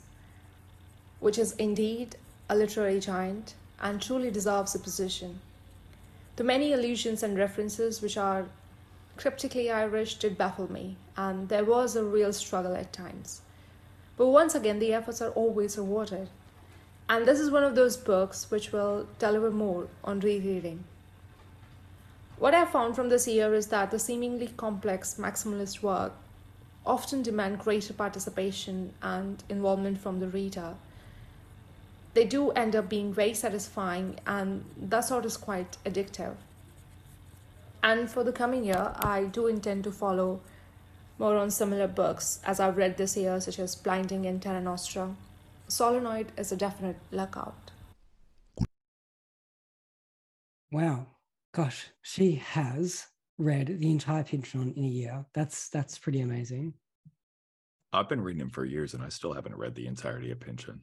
which 1.20 1.38
is 1.38 1.52
indeed 1.52 2.16
a 2.48 2.54
literary 2.54 3.00
giant 3.00 3.54
and 3.80 4.00
truly 4.00 4.30
deserves 4.30 4.74
a 4.74 4.78
position. 4.78 5.40
The 6.36 6.44
many 6.44 6.72
allusions 6.72 7.22
and 7.22 7.38
references 7.38 8.02
which 8.02 8.16
are 8.16 8.46
cryptically 9.16 9.70
Irish 9.70 10.18
did 10.18 10.36
baffle 10.36 10.70
me, 10.70 10.96
and 11.16 11.48
there 11.48 11.64
was 11.64 11.96
a 11.96 12.04
real 12.04 12.32
struggle 12.32 12.74
at 12.76 12.92
times. 12.92 13.40
But 14.16 14.28
once 14.28 14.54
again, 14.54 14.78
the 14.78 14.92
efforts 14.92 15.20
are 15.20 15.30
always 15.30 15.76
rewarded. 15.76 16.28
And 17.08 17.26
this 17.26 17.38
is 17.38 17.50
one 17.50 17.64
of 17.64 17.74
those 17.74 17.96
books 17.96 18.50
which 18.50 18.72
will 18.72 19.06
deliver 19.18 19.50
more 19.50 19.88
on 20.02 20.20
rereading. 20.20 20.84
What 22.38 22.52
I 22.52 22.64
found 22.66 22.96
from 22.96 23.08
this 23.08 23.26
year 23.26 23.54
is 23.54 23.68
that 23.68 23.90
the 23.90 23.98
seemingly 23.98 24.48
complex 24.48 25.14
maximalist 25.18 25.82
work 25.82 26.12
often 26.84 27.22
demand 27.22 27.60
greater 27.60 27.92
participation 27.92 28.92
and 29.02 29.42
involvement 29.48 29.98
from 29.98 30.20
the 30.20 30.28
reader. 30.28 30.74
They 32.16 32.24
do 32.24 32.50
end 32.52 32.74
up 32.74 32.88
being 32.88 33.12
very 33.12 33.34
satisfying, 33.34 34.18
and 34.26 34.64
that 34.80 35.00
sort 35.00 35.26
is 35.26 35.36
quite 35.36 35.76
addictive. 35.84 36.36
And 37.82 38.10
for 38.10 38.24
the 38.24 38.32
coming 38.32 38.64
year, 38.64 38.94
I 38.96 39.24
do 39.24 39.48
intend 39.48 39.84
to 39.84 39.92
follow 39.92 40.40
more 41.18 41.36
on 41.36 41.50
similar 41.50 41.86
books 41.86 42.40
as 42.42 42.58
I've 42.58 42.78
read 42.78 42.96
this 42.96 43.18
year, 43.18 43.38
such 43.38 43.58
as 43.58 43.74
Blinding 43.74 44.24
and 44.24 44.40
Terra 44.40 44.62
Nostra. 44.62 45.14
Solenoid 45.68 46.32
is 46.38 46.50
a 46.50 46.56
definite 46.56 46.96
lookout. 47.10 47.70
Wow, 50.72 51.08
gosh, 51.52 51.90
she 52.00 52.36
has 52.36 53.08
read 53.36 53.78
the 53.78 53.90
entire 53.90 54.24
Pynchon 54.24 54.72
in 54.74 54.84
a 54.84 54.88
year. 54.88 55.26
That's 55.34 55.68
that's 55.68 55.98
pretty 55.98 56.22
amazing. 56.22 56.72
I've 57.92 58.08
been 58.08 58.22
reading 58.22 58.40
him 58.40 58.50
for 58.50 58.64
years, 58.64 58.94
and 58.94 59.04
I 59.04 59.10
still 59.10 59.34
haven't 59.34 59.58
read 59.58 59.74
the 59.74 59.86
entirety 59.86 60.30
of 60.30 60.40
Pynchon. 60.40 60.80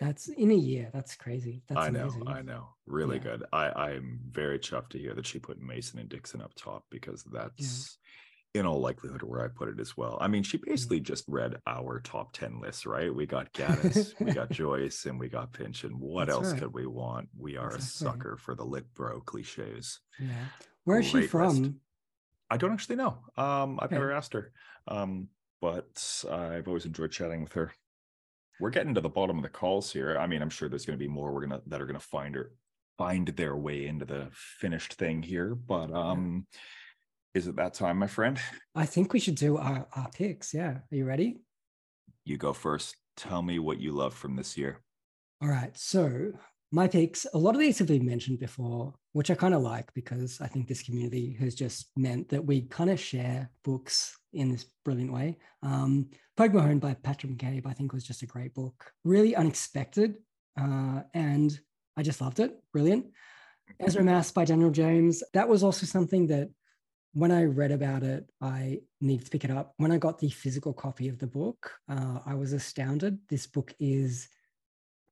That's 0.00 0.28
in 0.28 0.50
a 0.50 0.54
year. 0.54 0.90
That's 0.94 1.14
crazy. 1.14 1.62
That's 1.68 1.80
I 1.80 1.90
know, 1.90 2.00
amazing. 2.08 2.26
I 2.26 2.40
know. 2.42 2.70
Really 2.86 3.18
Yeah. 3.18 3.22
good. 3.24 3.44
I 3.52 3.70
I'm 3.70 4.20
very 4.30 4.58
chuffed 4.58 4.88
to 4.90 4.98
hear 4.98 5.14
that 5.14 5.26
she 5.26 5.38
put 5.38 5.60
Mason 5.60 5.98
and 5.98 6.08
Dixon 6.08 6.40
up 6.40 6.54
top 6.54 6.86
because 6.90 7.22
that's 7.24 7.98
in 8.54 8.66
all 8.66 8.80
likelihood 8.80 9.22
where 9.22 9.44
I 9.44 9.48
put 9.48 9.68
it 9.68 9.78
as 9.78 9.96
well. 9.96 10.18
I 10.20 10.26
mean, 10.26 10.42
she 10.42 10.56
basically 10.56 11.00
just 11.00 11.24
read 11.28 11.60
our 11.66 12.00
top 12.00 12.32
10 12.32 12.60
lists, 12.60 12.84
right? 12.86 13.14
We 13.14 13.26
got 13.26 13.52
Gaddis, 13.52 14.14
we 14.20 14.32
got 14.32 14.50
Joyce, 14.52 15.04
and 15.06 15.20
we 15.20 15.28
got 15.28 15.52
Pynchon. 15.52 16.00
What 16.00 16.26
That's 16.26 16.36
else 16.36 16.52
right. 16.52 16.60
could 16.60 16.74
we 16.74 16.86
want? 16.86 17.28
We 17.38 17.56
are 17.58 17.76
Exactly. 17.76 17.78
a 17.78 17.80
sucker 17.80 18.36
for 18.38 18.54
the 18.56 18.64
lit 18.64 18.92
bro 18.94 19.20
cliches. 19.20 20.00
Yeah. 20.18 20.46
Where 20.84 20.98
is 20.98 21.06
she 21.06 21.12
Great 21.12 21.22
list. 21.22 21.30
from? 21.30 21.80
I 22.50 22.56
don't 22.56 22.72
actually 22.72 22.96
know. 22.96 23.22
Um, 23.36 23.78
I've 23.80 23.92
Okay. 23.92 23.96
never 23.96 24.12
asked 24.12 24.32
her. 24.32 24.52
Um, 24.88 25.28
but 25.60 26.24
I've 26.28 26.66
always 26.66 26.86
enjoyed 26.86 27.12
chatting 27.12 27.42
with 27.42 27.52
her. 27.52 27.72
We're 28.60 28.70
getting 28.70 28.94
to 28.94 29.00
the 29.00 29.08
bottom 29.08 29.36
of 29.38 29.42
the 29.42 29.48
calls 29.48 29.92
here. 29.92 30.18
I 30.18 30.26
mean, 30.26 30.42
I'm 30.42 30.50
sure 30.50 30.68
there's 30.68 30.84
going 30.84 30.98
to 30.98 31.02
be 31.02 31.08
more 31.08 31.32
we're 31.32 31.46
gonna 31.46 31.62
that 31.66 31.80
are 31.80 31.86
going 31.86 31.98
to 31.98 32.06
find 32.06 32.36
or 32.36 32.52
find 32.98 33.28
their 33.28 33.56
way 33.56 33.86
into 33.86 34.04
the 34.04 34.28
finished 34.32 34.94
thing 34.94 35.22
here. 35.22 35.54
But 35.54 35.92
um, 35.92 36.46
is 37.34 37.46
it 37.46 37.56
that 37.56 37.74
time, 37.74 37.96
my 37.98 38.06
friend? 38.06 38.38
I 38.74 38.84
think 38.84 39.12
we 39.12 39.20
should 39.20 39.36
do 39.36 39.56
our, 39.56 39.86
our 39.96 40.10
picks. 40.10 40.52
Yeah. 40.52 40.72
Are 40.72 40.82
you 40.90 41.06
ready? 41.06 41.38
You 42.24 42.36
go 42.36 42.52
first. 42.52 42.96
Tell 43.16 43.42
me 43.42 43.58
what 43.58 43.80
you 43.80 43.92
love 43.92 44.14
from 44.14 44.36
this 44.36 44.56
year. 44.58 44.80
All 45.42 45.48
right. 45.48 45.76
So 45.76 46.32
my 46.72 46.86
picks, 46.86 47.26
a 47.34 47.38
lot 47.38 47.54
of 47.54 47.60
these 47.60 47.78
have 47.78 47.88
been 47.88 48.06
mentioned 48.06 48.38
before, 48.38 48.94
which 49.12 49.30
I 49.30 49.34
kind 49.34 49.54
of 49.54 49.62
like 49.62 49.92
because 49.94 50.40
I 50.40 50.46
think 50.46 50.68
this 50.68 50.82
community 50.82 51.36
has 51.40 51.54
just 51.54 51.90
meant 51.96 52.28
that 52.28 52.44
we 52.44 52.62
kind 52.62 52.90
of 52.90 53.00
share 53.00 53.50
books 53.64 54.16
in 54.32 54.50
this 54.50 54.66
brilliant 54.84 55.12
way. 55.12 55.38
Um, 55.62 56.10
Poguemahone 56.38 56.80
by 56.80 56.94
Patrick 56.94 57.32
McCabe, 57.32 57.66
I 57.66 57.72
think 57.72 57.92
was 57.92 58.04
just 58.04 58.22
a 58.22 58.26
great 58.26 58.54
book, 58.54 58.92
really 59.04 59.34
unexpected. 59.34 60.16
Uh, 60.60 61.02
and 61.12 61.58
I 61.96 62.02
just 62.02 62.20
loved 62.20 62.40
it. 62.40 62.56
Brilliant. 62.72 63.06
Ezra 63.80 64.04
Maas 64.04 64.30
by 64.30 64.44
Daniel 64.44 64.70
James. 64.70 65.22
That 65.32 65.48
was 65.48 65.62
also 65.62 65.86
something 65.86 66.28
that 66.28 66.50
when 67.12 67.32
I 67.32 67.44
read 67.44 67.72
about 67.72 68.04
it, 68.04 68.30
I 68.40 68.80
needed 69.00 69.24
to 69.24 69.30
pick 69.30 69.44
it 69.44 69.50
up. 69.50 69.74
When 69.78 69.90
I 69.90 69.98
got 69.98 70.18
the 70.18 70.30
physical 70.30 70.72
copy 70.72 71.08
of 71.08 71.18
the 71.18 71.26
book, 71.26 71.72
uh, 71.88 72.20
I 72.24 72.34
was 72.34 72.52
astounded. 72.52 73.18
This 73.28 73.46
book 73.46 73.74
is 73.80 74.28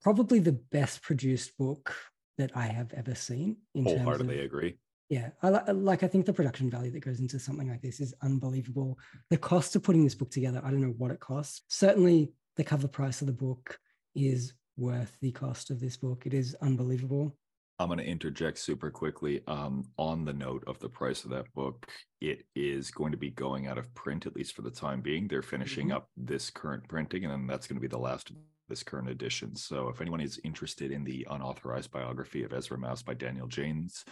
probably 0.02 0.38
the 0.38 0.52
best 0.52 1.02
produced 1.02 1.56
book 1.58 1.94
that 2.38 2.50
I 2.56 2.66
have 2.66 2.92
ever 2.94 3.14
seen. 3.14 3.56
In 3.74 3.84
terms 3.84 3.94
of, 3.96 4.02
Wholeheartedly 4.02 4.40
agree. 4.40 4.78
yeah, 5.08 5.30
I 5.42 5.48
like. 5.72 6.02
I 6.02 6.08
think 6.08 6.26
the 6.26 6.32
production 6.32 6.70
value 6.70 6.90
that 6.92 7.00
goes 7.04 7.20
into 7.20 7.38
something 7.38 7.68
like 7.68 7.82
this 7.82 8.00
is 8.00 8.14
unbelievable. 8.22 8.98
The 9.30 9.38
cost 9.38 9.74
of 9.76 9.82
putting 9.82 10.04
this 10.04 10.14
book 10.14 10.30
together, 10.30 10.60
I 10.64 10.70
don't 10.70 10.80
know 10.82 10.94
what 10.98 11.10
it 11.10 11.20
costs. 11.20 11.62
Certainly, 11.68 12.32
the 12.56 12.64
cover 12.64 12.88
price 12.88 13.20
of 13.20 13.26
the 13.26 13.32
book 13.32 13.78
is 14.14 14.52
worth 14.76 15.16
the 15.20 15.32
cost 15.32 15.70
of 15.70 15.80
this 15.80 15.96
book. 15.96 16.24
It 16.26 16.34
is 16.34 16.54
unbelievable. 16.62 17.36
I'm 17.80 17.88
going 17.88 17.98
to 17.98 18.04
interject 18.04 18.58
super 18.58 18.90
quickly. 18.90 19.40
Um, 19.46 19.84
on 19.98 20.24
the 20.24 20.32
note 20.32 20.64
of 20.66 20.80
the 20.80 20.88
price 20.88 21.22
of 21.24 21.30
that 21.30 21.52
book, 21.54 21.88
it 22.20 22.44
is 22.56 22.90
going 22.90 23.12
to 23.12 23.18
be 23.18 23.30
going 23.30 23.68
out 23.68 23.78
of 23.78 23.92
print, 23.94 24.26
at 24.26 24.34
least 24.34 24.54
for 24.56 24.62
the 24.62 24.70
time 24.70 25.00
being. 25.00 25.28
They're 25.28 25.42
finishing 25.42 25.88
Mhm. 25.88 25.94
up 25.94 26.10
this 26.16 26.50
current 26.50 26.88
printing, 26.88 27.24
and 27.24 27.32
then 27.32 27.46
that's 27.46 27.68
going 27.68 27.76
to 27.76 27.80
be 27.80 27.86
the 27.86 27.98
last 27.98 28.30
of 28.30 28.36
this 28.68 28.82
current 28.82 29.08
edition. 29.08 29.56
So 29.56 29.88
if 29.88 30.00
anyone 30.00 30.20
is 30.20 30.40
interested 30.44 30.90
in 30.90 31.04
the 31.04 31.26
unauthorized 31.30 31.90
biography 31.90 32.42
of 32.44 32.52
Ezra 32.52 32.78
Maas 32.78 33.02
by 33.02 33.14
Daniel 33.14 33.46
James, 33.46 34.04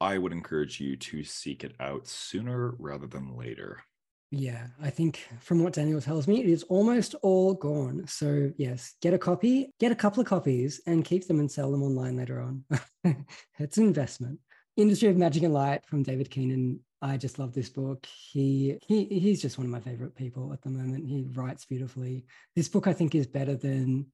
I 0.00 0.18
would 0.18 0.32
encourage 0.32 0.80
you 0.80 0.96
to 0.96 1.24
seek 1.24 1.64
it 1.64 1.74
out 1.80 2.06
sooner 2.06 2.74
rather 2.78 3.06
than 3.06 3.36
later. 3.36 3.82
Yeah, 4.30 4.66
I 4.82 4.90
think 4.90 5.28
from 5.38 5.62
what 5.62 5.74
Daniel 5.74 6.00
tells 6.00 6.26
me, 6.26 6.40
it 6.40 6.48
is 6.48 6.64
almost 6.64 7.14
all 7.22 7.54
gone. 7.54 8.04
So, 8.08 8.50
yes, 8.56 8.94
get 9.00 9.14
a 9.14 9.18
copy, 9.18 9.72
get 9.78 9.92
a 9.92 9.96
couple 9.96 10.20
of 10.20 10.26
copies, 10.26 10.80
and 10.86 11.04
keep 11.04 11.28
them 11.28 11.38
and 11.38 11.50
sell 11.50 11.70
them 11.70 11.84
online 11.84 12.16
later 12.16 12.40
on. 12.40 12.64
it's 13.58 13.78
an 13.78 13.84
investment. 13.84 14.40
Industry 14.76 15.08
of 15.08 15.16
Magic 15.16 15.42
and 15.44 15.54
Light 15.54 15.86
from 15.86 16.02
David 16.02 16.30
Keenan. 16.30 16.80
I 17.00 17.16
just 17.16 17.38
love 17.38 17.52
this 17.52 17.68
book. 17.68 18.06
He 18.06 18.78
he 18.86 19.04
he's 19.04 19.40
just 19.40 19.58
one 19.58 19.66
of 19.66 19.70
my 19.70 19.80
favorite 19.80 20.16
people 20.16 20.52
at 20.52 20.62
the 20.62 20.70
moment. 20.70 21.06
He 21.06 21.26
writes 21.34 21.64
beautifully. 21.64 22.24
This 22.56 22.68
book 22.68 22.86
I 22.86 22.92
think 22.92 23.14
is 23.14 23.26
better 23.26 23.54
than 23.54 24.06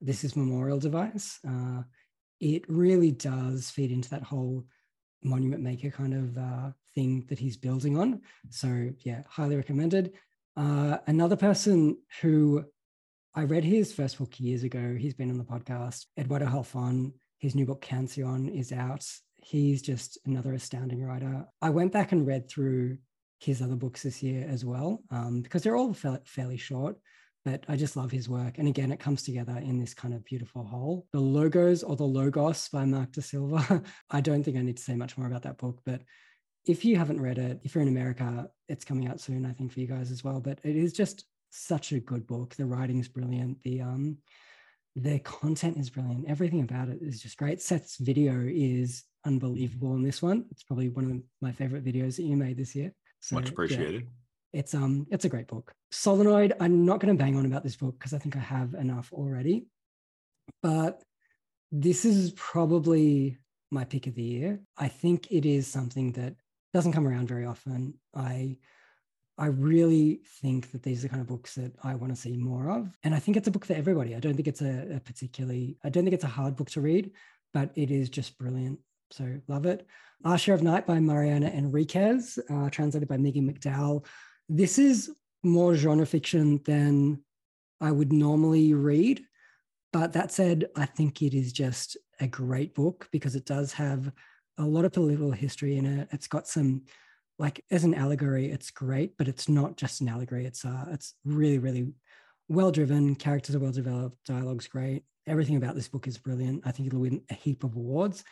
This 0.00 0.24
is 0.24 0.34
Memorial 0.34 0.78
Device. 0.78 1.38
Uh, 1.46 1.82
it 2.40 2.64
really 2.68 3.12
does 3.12 3.70
feed 3.70 3.92
into 3.92 4.10
that 4.10 4.22
whole 4.22 4.64
monument 5.22 5.62
maker 5.62 5.90
kind 5.90 6.14
of 6.14 6.38
uh, 6.38 6.70
thing 6.94 7.26
that 7.28 7.38
he's 7.38 7.56
building 7.56 7.98
on. 7.98 8.20
So 8.50 8.90
yeah, 9.00 9.22
highly 9.28 9.56
recommended. 9.56 10.14
Uh, 10.56 10.98
another 11.06 11.36
person 11.36 11.98
who 12.20 12.64
I 13.34 13.44
read 13.44 13.62
his 13.62 13.92
first 13.92 14.18
book 14.18 14.40
years 14.40 14.64
ago. 14.64 14.96
He's 14.98 15.14
been 15.14 15.30
on 15.30 15.38
the 15.38 15.44
podcast. 15.44 16.06
Eduardo 16.18 16.46
Halfon. 16.46 17.12
His 17.38 17.54
new 17.54 17.66
book 17.66 17.82
Cancion 17.82 18.52
is 18.52 18.72
out. 18.72 19.06
He's 19.40 19.82
just 19.82 20.18
another 20.26 20.52
astounding 20.54 21.02
writer. 21.02 21.46
I 21.62 21.70
went 21.70 21.92
back 21.92 22.12
and 22.12 22.26
read 22.26 22.48
through 22.48 22.98
his 23.38 23.62
other 23.62 23.76
books 23.76 24.02
this 24.02 24.22
year 24.22 24.46
as 24.48 24.64
well 24.64 25.02
um, 25.10 25.42
because 25.42 25.62
they're 25.62 25.76
all 25.76 25.94
fa- 25.94 26.22
fairly 26.24 26.56
short 26.56 26.98
but 27.44 27.64
I 27.66 27.76
just 27.76 27.96
love 27.96 28.10
his 28.10 28.28
work. 28.28 28.58
And 28.58 28.68
again, 28.68 28.92
it 28.92 29.00
comes 29.00 29.22
together 29.22 29.56
in 29.56 29.78
this 29.78 29.94
kind 29.94 30.12
of 30.12 30.22
beautiful 30.24 30.64
whole. 30.64 31.06
The 31.12 31.20
Logos 31.20 31.82
or 31.82 31.96
the 31.96 32.04
Logos 32.04 32.68
by 32.68 32.84
Mark 32.84 33.12
De 33.12 33.22
Silva. 33.22 33.82
I 34.10 34.20
don't 34.20 34.42
think 34.42 34.58
I 34.58 34.62
need 34.62 34.76
to 34.76 34.82
say 34.82 34.94
much 34.94 35.16
more 35.16 35.26
about 35.26 35.44
that 35.44 35.56
book, 35.56 35.80
but 35.86 36.02
if 36.66 36.84
you 36.84 36.96
haven't 36.96 37.22
read 37.22 37.38
it, 37.38 37.60
if 37.62 37.74
you're 37.74 37.82
in 37.82 37.88
America, 37.88 38.48
it's 38.68 38.84
coming 38.84 39.08
out 39.08 39.20
soon, 39.20 39.46
I 39.46 39.52
think, 39.52 39.72
for 39.72 39.80
you 39.80 39.86
guys 39.86 40.10
as 40.10 40.22
well. 40.22 40.40
But 40.40 40.58
it 40.62 40.76
is 40.76 40.92
just 40.92 41.24
such 41.48 41.92
a 41.92 42.00
good 42.00 42.26
book. 42.26 42.54
The 42.54 42.66
writing's 42.66 43.08
brilliant. 43.08 43.62
The 43.62 43.80
um 43.80 44.18
the 44.94 45.20
content 45.20 45.78
is 45.78 45.90
brilliant. 45.90 46.28
Everything 46.28 46.60
about 46.60 46.88
it 46.88 46.98
is 47.00 47.22
just 47.22 47.38
great. 47.38 47.62
Seth's 47.62 47.96
video 47.96 48.44
is 48.46 49.04
unbelievable 49.24 49.94
in 49.94 50.02
this 50.02 50.22
one. 50.22 50.46
It's 50.50 50.62
probably 50.62 50.88
one 50.88 51.04
of 51.04 51.22
my 51.40 51.52
favorite 51.52 51.84
videos 51.84 52.16
that 52.16 52.24
you 52.24 52.36
made 52.36 52.56
this 52.56 52.74
year. 52.74 52.92
So, 53.20 53.36
Much 53.36 53.50
appreciated. 53.50 54.02
Yeah 54.02 54.08
it's 54.52 54.74
um 54.74 55.06
it's 55.10 55.24
a 55.24 55.28
great 55.28 55.46
book. 55.46 55.72
Solenoid, 55.90 56.54
I'm 56.60 56.84
not 56.84 57.00
going 57.00 57.14
to 57.14 57.22
bang 57.22 57.36
on 57.36 57.46
about 57.46 57.62
this 57.62 57.76
book 57.76 57.98
because 57.98 58.14
I 58.14 58.18
think 58.18 58.36
I 58.36 58.40
have 58.40 58.74
enough 58.74 59.12
already. 59.12 59.66
But 60.62 61.02
this 61.70 62.04
is 62.04 62.32
probably 62.32 63.38
my 63.70 63.84
pick 63.84 64.06
of 64.06 64.14
the 64.14 64.22
year. 64.22 64.60
I 64.76 64.88
think 64.88 65.30
it 65.30 65.44
is 65.44 65.66
something 65.66 66.12
that 66.12 66.34
doesn't 66.72 66.92
come 66.92 67.06
around 67.06 67.28
very 67.28 67.44
often. 67.44 67.94
I 68.14 68.58
I 69.36 69.46
really 69.46 70.22
think 70.40 70.72
that 70.72 70.82
these 70.82 71.00
are 71.00 71.02
the 71.02 71.08
kind 71.10 71.20
of 71.20 71.28
books 71.28 71.54
that 71.54 71.72
I 71.84 71.94
want 71.94 72.12
to 72.12 72.20
see 72.20 72.36
more 72.36 72.70
of. 72.70 72.98
And 73.04 73.14
I 73.14 73.20
think 73.20 73.36
it's 73.36 73.46
a 73.46 73.52
book 73.52 73.64
for 73.64 73.74
everybody. 73.74 74.16
I 74.16 74.20
don't 74.20 74.34
think 74.34 74.48
it's 74.48 74.62
a, 74.62 74.96
a 74.96 75.00
particularly, 75.00 75.78
I 75.84 75.90
don't 75.90 76.02
think 76.02 76.14
it's 76.14 76.24
a 76.24 76.28
hard 76.28 76.56
book 76.56 76.70
to 76.70 76.80
read, 76.80 77.12
but 77.54 77.70
it 77.76 77.92
is 77.92 78.10
just 78.10 78.36
brilliant. 78.36 78.80
So 79.10 79.40
love 79.48 79.66
it. 79.66 79.86
Our 80.24 80.38
Share 80.38 80.54
of 80.54 80.62
Night 80.62 80.86
by 80.86 80.98
Mariana 81.00 81.48
Enriquez, 81.48 82.38
uh, 82.50 82.70
translated 82.70 83.08
by 83.08 83.16
Megan 83.16 83.50
McDowell. 83.50 84.04
This 84.48 84.78
is 84.78 85.10
more 85.42 85.74
genre 85.74 86.06
fiction 86.06 86.60
than 86.64 87.22
I 87.80 87.92
would 87.92 88.12
normally 88.12 88.74
read. 88.74 89.22
But 89.92 90.12
that 90.12 90.32
said, 90.32 90.66
I 90.76 90.86
think 90.86 91.22
it 91.22 91.34
is 91.34 91.52
just 91.52 91.96
a 92.20 92.26
great 92.26 92.74
book 92.74 93.08
because 93.12 93.36
it 93.36 93.46
does 93.46 93.72
have 93.74 94.10
a 94.58 94.64
lot 94.64 94.84
of 94.84 94.92
political 94.92 95.30
history 95.30 95.78
in 95.78 95.86
it. 95.86 96.08
It's 96.12 96.26
got 96.26 96.48
some, 96.48 96.82
like, 97.38 97.64
as 97.70 97.84
an 97.84 97.94
allegory, 97.94 98.50
it's 98.50 98.70
great, 98.70 99.16
but 99.16 99.28
it's 99.28 99.48
not 99.48 99.76
just 99.76 100.00
an 100.00 100.08
allegory. 100.08 100.44
It's 100.44 100.64
uh, 100.64 100.86
it's 100.90 101.14
really, 101.24 101.58
really 101.58 101.92
well 102.48 102.72
driven. 102.72 103.14
Characters 103.14 103.54
are 103.54 103.60
well 103.60 103.72
developed. 103.72 104.16
Dialogue's 104.26 104.66
great. 104.66 105.04
Everything 105.26 105.56
about 105.56 105.74
this 105.74 105.88
book 105.88 106.06
is 106.06 106.18
brilliant. 106.18 106.62
I 106.66 106.72
think 106.72 106.88
it'll 106.88 107.00
win 107.00 107.22
a 107.30 107.34
heap 107.34 107.62
of 107.62 107.76
awards. 107.76 108.24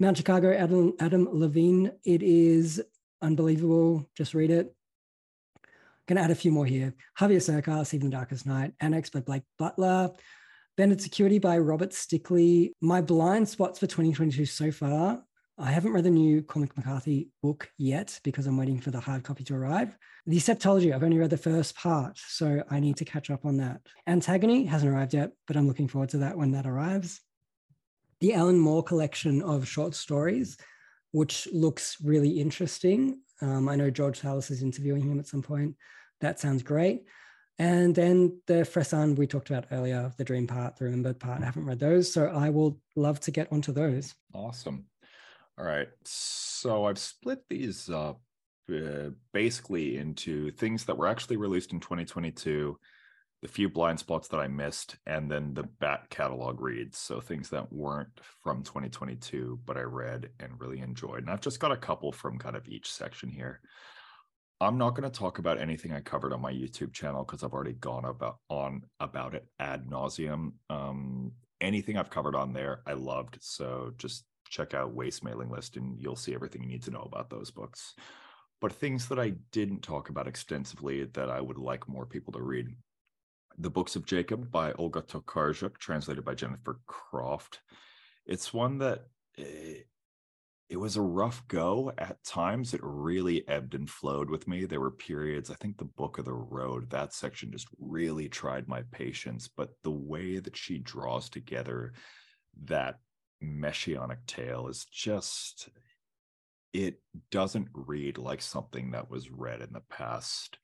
Mount 0.00 0.16
Chicago, 0.16 0.50
Adam, 0.50 0.94
Adam 0.98 1.28
Levin. 1.30 1.92
It 2.04 2.22
is 2.22 2.82
unbelievable. 3.20 4.08
Just 4.16 4.32
read 4.32 4.50
it. 4.50 4.74
Going 6.08 6.16
to 6.16 6.22
add 6.22 6.30
a 6.30 6.34
few 6.34 6.50
more 6.50 6.64
here. 6.64 6.94
Javier 7.18 7.36
Cercas, 7.36 7.92
Even 7.92 8.08
the 8.08 8.16
Darkest 8.16 8.46
Night, 8.46 8.72
Annex 8.80 9.10
by 9.10 9.20
Blake 9.20 9.42
Butler, 9.58 10.10
Bended 10.78 11.00
Circuity 11.00 11.38
by 11.38 11.58
Robert 11.58 11.90
Stickley. 11.90 12.70
My 12.80 13.02
blind 13.02 13.46
spots 13.46 13.78
for 13.78 13.86
2022 13.86 14.46
so 14.46 14.72
far. 14.72 15.22
I 15.58 15.70
haven't 15.70 15.92
read 15.92 16.04
the 16.04 16.10
new 16.10 16.40
Cormac 16.40 16.74
McCarthy 16.78 17.28
book 17.42 17.70
yet 17.76 18.18
because 18.24 18.46
I'm 18.46 18.56
waiting 18.56 18.80
for 18.80 18.90
the 18.90 19.00
hard 19.00 19.22
copy 19.22 19.44
to 19.44 19.54
arrive. 19.54 19.98
The 20.26 20.38
Septology, 20.38 20.94
I've 20.94 21.04
only 21.04 21.18
read 21.18 21.28
the 21.28 21.36
first 21.36 21.76
part, 21.76 22.16
so 22.16 22.64
I 22.70 22.80
need 22.80 22.96
to 22.96 23.04
catch 23.04 23.28
up 23.28 23.44
on 23.44 23.58
that. 23.58 23.82
Antagony 24.06 24.64
hasn't 24.64 24.90
arrived 24.90 25.12
yet, 25.12 25.32
but 25.46 25.58
I'm 25.58 25.68
looking 25.68 25.88
forward 25.88 26.08
to 26.10 26.18
that 26.18 26.38
when 26.38 26.52
that 26.52 26.66
arrives. 26.66 27.20
The 28.20 28.34
Alan 28.34 28.58
Moore 28.58 28.82
collection 28.82 29.42
of 29.42 29.66
short 29.66 29.94
stories, 29.94 30.56
which 31.12 31.48
looks 31.52 31.96
really 32.02 32.40
interesting. 32.40 33.20
Um, 33.40 33.68
I 33.68 33.76
know 33.76 33.90
George 33.90 34.20
Salis 34.20 34.50
is 34.50 34.62
interviewing 34.62 35.02
him 35.02 35.18
at 35.18 35.26
some 35.26 35.42
point. 35.42 35.76
That 36.20 36.38
sounds 36.38 36.62
great. 36.62 37.04
And 37.58 37.94
then 37.94 38.40
the 38.46 38.62
Fresán 38.64 39.16
we 39.16 39.26
talked 39.26 39.50
about 39.50 39.66
earlier, 39.70 40.12
the 40.16 40.24
dream 40.24 40.46
part, 40.46 40.76
the 40.76 40.84
remembered 40.86 41.18
part. 41.18 41.42
I 41.42 41.44
haven't 41.44 41.66
read 41.66 41.78
those, 41.78 42.12
so 42.12 42.26
I 42.26 42.50
will 42.50 42.80
love 42.96 43.20
to 43.20 43.30
get 43.30 43.52
onto 43.52 43.72
those. 43.72 44.14
Awesome. 44.34 44.86
All 45.58 45.66
right. 45.66 45.88
So 46.04 46.86
I've 46.86 46.98
split 46.98 47.40
these 47.50 47.90
up 47.90 48.20
uh, 48.70 49.10
basically 49.32 49.98
into 49.98 50.50
things 50.52 50.84
that 50.84 50.96
were 50.96 51.06
actually 51.06 51.36
released 51.36 51.72
in 51.72 51.80
2022, 51.80 52.78
the 53.42 53.48
few 53.48 53.68
blind 53.68 53.98
spots 53.98 54.28
that 54.28 54.40
I 54.40 54.48
missed, 54.48 54.96
and 55.06 55.30
then 55.30 55.54
the 55.54 55.62
back 55.62 56.10
catalog 56.10 56.60
reads. 56.60 56.98
So 56.98 57.20
things 57.20 57.48
that 57.50 57.72
weren't 57.72 58.20
from 58.42 58.62
2022, 58.62 59.60
but 59.64 59.78
I 59.78 59.82
read 59.82 60.28
and 60.38 60.60
really 60.60 60.80
enjoyed. 60.80 61.20
And 61.20 61.30
I've 61.30 61.40
just 61.40 61.60
got 61.60 61.72
a 61.72 61.76
couple 61.76 62.12
from 62.12 62.38
kind 62.38 62.54
of 62.56 62.68
each 62.68 62.92
section 62.92 63.30
here. 63.30 63.60
I'm 64.60 64.76
not 64.76 64.90
going 64.90 65.10
to 65.10 65.18
talk 65.18 65.38
about 65.38 65.58
anything 65.58 65.92
I 65.92 66.00
covered 66.00 66.34
on 66.34 66.42
my 66.42 66.52
YouTube 66.52 66.92
channel 66.92 67.24
because 67.24 67.42
I've 67.42 67.54
already 67.54 67.72
gone 67.72 68.04
about 68.04 68.38
on 68.50 68.82
about 69.00 69.34
it 69.34 69.46
ad 69.58 69.86
nauseum. 69.86 70.52
Um, 70.68 71.32
anything 71.62 71.96
I've 71.96 72.10
covered 72.10 72.34
on 72.34 72.52
there, 72.52 72.82
I 72.86 72.92
loved. 72.92 73.38
So 73.40 73.92
just 73.96 74.26
check 74.50 74.74
out 74.74 74.92
Waste 74.92 75.24
Mailing 75.24 75.50
List 75.50 75.76
and 75.76 75.98
you'll 75.98 76.16
see 76.16 76.34
everything 76.34 76.62
you 76.62 76.68
need 76.68 76.82
to 76.82 76.90
know 76.90 77.08
about 77.10 77.30
those 77.30 77.50
books. 77.50 77.94
But 78.60 78.72
things 78.72 79.08
that 79.08 79.18
I 79.18 79.32
didn't 79.52 79.80
talk 79.80 80.10
about 80.10 80.28
extensively 80.28 81.04
that 81.04 81.30
I 81.30 81.40
would 81.40 81.56
like 81.56 81.88
more 81.88 82.04
people 82.04 82.34
to 82.34 82.42
read. 82.42 82.68
The 83.60 83.70
Books 83.70 83.94
of 83.94 84.06
Jacob 84.06 84.50
by 84.50 84.72
Olga 84.72 85.02
Tokarczuk, 85.02 85.76
translated 85.76 86.24
by 86.24 86.34
Jennifer 86.34 86.80
Croft. 86.86 87.60
It's 88.24 88.54
one 88.54 88.78
that 88.78 89.04
eh, 89.36 89.82
it 90.70 90.78
was 90.78 90.96
a 90.96 91.02
rough 91.02 91.46
go 91.46 91.92
at 91.98 92.24
times. 92.24 92.72
It 92.72 92.80
really 92.82 93.46
ebbed 93.48 93.74
and 93.74 93.90
flowed 93.90 94.30
with 94.30 94.48
me. 94.48 94.64
There 94.64 94.80
were 94.80 94.90
periods, 94.90 95.50
I 95.50 95.56
think 95.56 95.76
the 95.76 95.84
book 95.84 96.16
of 96.16 96.24
the 96.24 96.32
road, 96.32 96.88
that 96.88 97.12
section 97.12 97.52
just 97.52 97.68
really 97.78 98.30
tried 98.30 98.66
my 98.66 98.82
patience. 98.92 99.46
But 99.46 99.74
the 99.82 99.90
way 99.90 100.38
that 100.38 100.56
she 100.56 100.78
draws 100.78 101.28
together 101.28 101.92
that 102.64 103.00
messianic 103.42 104.24
tale 104.24 104.68
is 104.68 104.86
just, 104.86 105.68
it 106.72 107.02
doesn't 107.30 107.68
read 107.74 108.16
like 108.16 108.40
something 108.40 108.92
that 108.92 109.10
was 109.10 109.30
read 109.30 109.60
in 109.60 109.74
the 109.74 109.82
past 109.90 110.59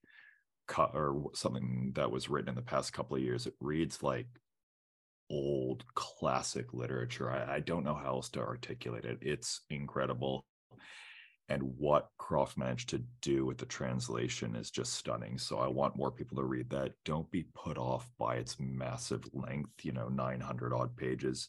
or 0.78 1.31
something 1.35 1.93
that 1.95 2.11
was 2.11 2.28
written 2.28 2.51
in 2.51 2.55
the 2.55 2.62
past 2.62 2.93
couple 2.93 3.17
of 3.17 3.23
years. 3.23 3.47
It 3.47 3.55
reads 3.61 4.03
like 4.03 4.27
old 5.31 5.85
classic 5.95 6.73
literature. 6.73 7.31
I, 7.31 7.57
I, 7.57 7.61
don't 7.61 7.85
know 7.85 7.95
how 7.95 8.15
else 8.15 8.28
to 8.31 8.41
articulate 8.41 9.05
it. 9.05 9.19
It's 9.20 9.62
incredible. 9.70 10.45
And 11.49 11.62
what 11.78 12.11
Croft 12.19 12.59
managed 12.59 12.89
to 12.91 13.03
do 13.23 13.45
with 13.45 13.59
the 13.59 13.67
translation 13.67 14.57
is 14.57 14.70
just 14.70 14.95
stunning. 14.95 15.39
So 15.39 15.59
I 15.59 15.69
want 15.69 15.97
more 15.97 16.11
people 16.11 16.36
to 16.39 16.45
read 16.45 16.70
that. 16.70 16.93
Don't 17.05 17.31
be 17.31 17.47
put 17.55 17.78
off 17.78 18.09
by 18.19 18.36
its 18.36 18.57
massive 18.59 19.25
length, 19.33 19.85
you 19.85 19.93
know, 19.93 20.09
900 20.09 20.73
odd 20.73 20.97
pages. 20.97 21.49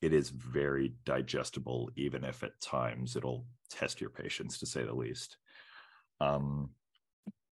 It 0.00 0.12
is 0.12 0.30
very 0.30 0.94
digestible, 1.04 1.90
even 1.96 2.24
if 2.24 2.44
at 2.44 2.60
times 2.60 3.16
it'll 3.16 3.46
test 3.70 4.00
your 4.00 4.10
patience, 4.10 4.58
to 4.58 4.66
say 4.66 4.84
the 4.84 4.94
least. 4.94 5.36
Um, 6.20 6.70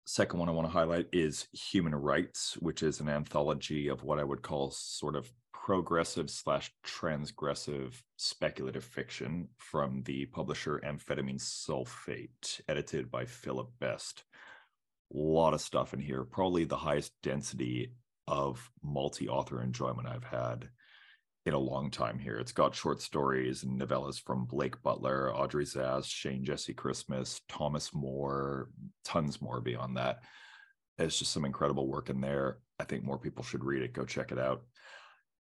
second 0.07 0.39
one 0.39 0.49
I 0.49 0.53
want 0.53 0.69
to 0.69 0.73
highlight 0.73 1.09
is 1.13 1.49
Human 1.53 1.95
Rights, 1.95 2.57
which 2.61 2.83
is 2.83 3.01
an 3.01 3.09
anthology 3.09 3.89
of 3.89 4.05
what 4.05 4.21
I 4.21 4.25
would 4.25 4.41
call 4.41 4.71
sort 4.71 5.17
of 5.17 5.33
progressive 5.53 6.31
slash 6.31 6.73
transgressive 6.85 7.95
speculative 8.17 8.85
fiction 8.85 9.49
from 9.57 10.03
the 10.05 10.27
publisher 10.27 10.81
Amphetamine 10.85 11.41
Sulfate, 11.41 12.61
edited 12.69 13.11
by 13.11 13.25
Philip 13.25 13.69
Best. 13.81 14.23
A 15.13 15.19
lot 15.19 15.55
of 15.55 15.61
stuff 15.61 15.93
in 15.93 16.01
here, 16.01 16.23
probably 16.23 16.65
the 16.65 16.77
highest 16.77 17.13
density 17.23 17.93
of 18.29 18.71
multi 18.83 19.29
author 19.29 19.61
enjoyment 19.61 20.07
I've 20.09 20.25
had. 20.25 20.69
In 21.47 21.55
a 21.55 21.59
long 21.59 21.93
time 21.93 22.19
here. 22.19 22.39
It's 22.39 22.51
got 22.51 22.75
short 22.75 23.01
stories 23.01 23.63
and 23.63 23.81
novellas 23.81 24.21
from 24.21 24.47
Blake 24.47 24.83
Butler, 24.83 25.33
Audrey 25.33 25.65
Szasz, 25.65 26.07
Shane 26.07 26.45
Jesse 26.45 26.75
Christmas, 26.75 27.41
Thomas 27.49 27.95
Moore, 27.95 28.69
tons 29.05 29.41
more 29.41 29.61
beyond 29.61 29.97
that. 29.97 30.25
It's 30.99 31.21
just 31.21 31.33
some 31.33 31.45
incredible 31.45 31.87
work 31.87 32.11
in 32.11 32.21
there. 32.21 32.59
I 32.81 32.85
think 32.85 33.05
more 33.05 33.17
people 33.17 33.45
should 33.45 33.63
read 33.63 33.83
it. 33.83 33.93
Go 33.93 34.05
check 34.05 34.33
it 34.33 34.41
out. 34.41 34.65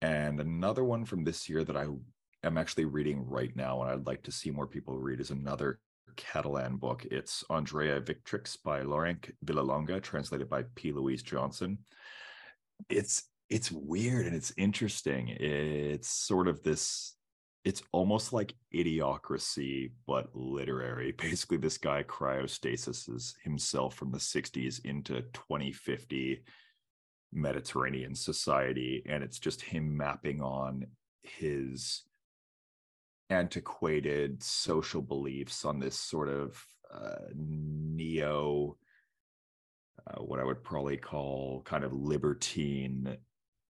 And 0.01 0.41
another 0.41 0.85
one 0.85 1.05
from 1.05 1.23
this 1.23 1.51
year 1.51 1.65
that 1.65 1.77
I 1.77 1.87
am 2.45 2.57
actually 2.57 2.87
reading 2.87 3.23
right 3.27 3.55
now, 3.55 3.83
and 3.83 3.91
I'd 3.91 4.07
like 4.07 4.23
to 4.23 4.33
see 4.33 4.51
more 4.51 4.67
people 4.67 4.97
read, 4.97 5.21
is 5.21 5.31
another 5.31 5.81
Catalan 6.17 6.77
book. 6.77 7.05
It's 7.11 7.45
Andrea 7.51 8.01
Victrix 8.01 8.57
by 8.65 8.81
Llorenç 8.85 9.33
Villalonga, 9.45 10.03
translated 10.03 10.49
by 10.49 10.65
P. 10.75 10.93
Louise 10.93 11.23
Johnson. 11.23 11.77
It's 12.89 13.25
it's 13.51 13.71
weird 13.73 14.27
and 14.27 14.35
it's 14.35 14.53
interesting. 14.57 15.29
It's 15.29 16.09
sort 16.09 16.49
of 16.49 16.63
this 16.63 17.17
it's 17.65 17.83
almost 17.93 18.33
like 18.33 18.55
idiocracy 18.75 19.91
but 20.07 20.35
literary 20.35 21.13
basically 21.19 21.59
this 21.59 21.77
guy 21.77 22.03
cryostasis 22.03 23.35
himself 23.45 23.95
from 23.95 24.11
the 24.11 24.19
60s 24.19 24.85
into 24.85 25.21
2050 25.35 26.43
mediterranean 27.33 28.15
society 28.15 29.03
and 29.07 29.23
it's 29.23 29.39
just 29.39 29.61
him 29.61 29.97
mapping 29.97 30.41
on 30.41 30.87
his 31.23 32.03
antiquated 33.29 34.43
social 34.43 35.03
beliefs 35.03 35.65
on 35.65 35.79
this 35.79 35.97
sort 35.97 36.29
of 36.29 36.65
uh, 36.93 37.27
neo 37.37 38.77
uh, 40.07 40.21
what 40.23 40.41
i 40.41 40.45
would 40.45 40.65
probably 40.65 40.97
call 40.97 41.63
kind 41.65 41.85
of 41.85 41.93
libertine 41.93 43.17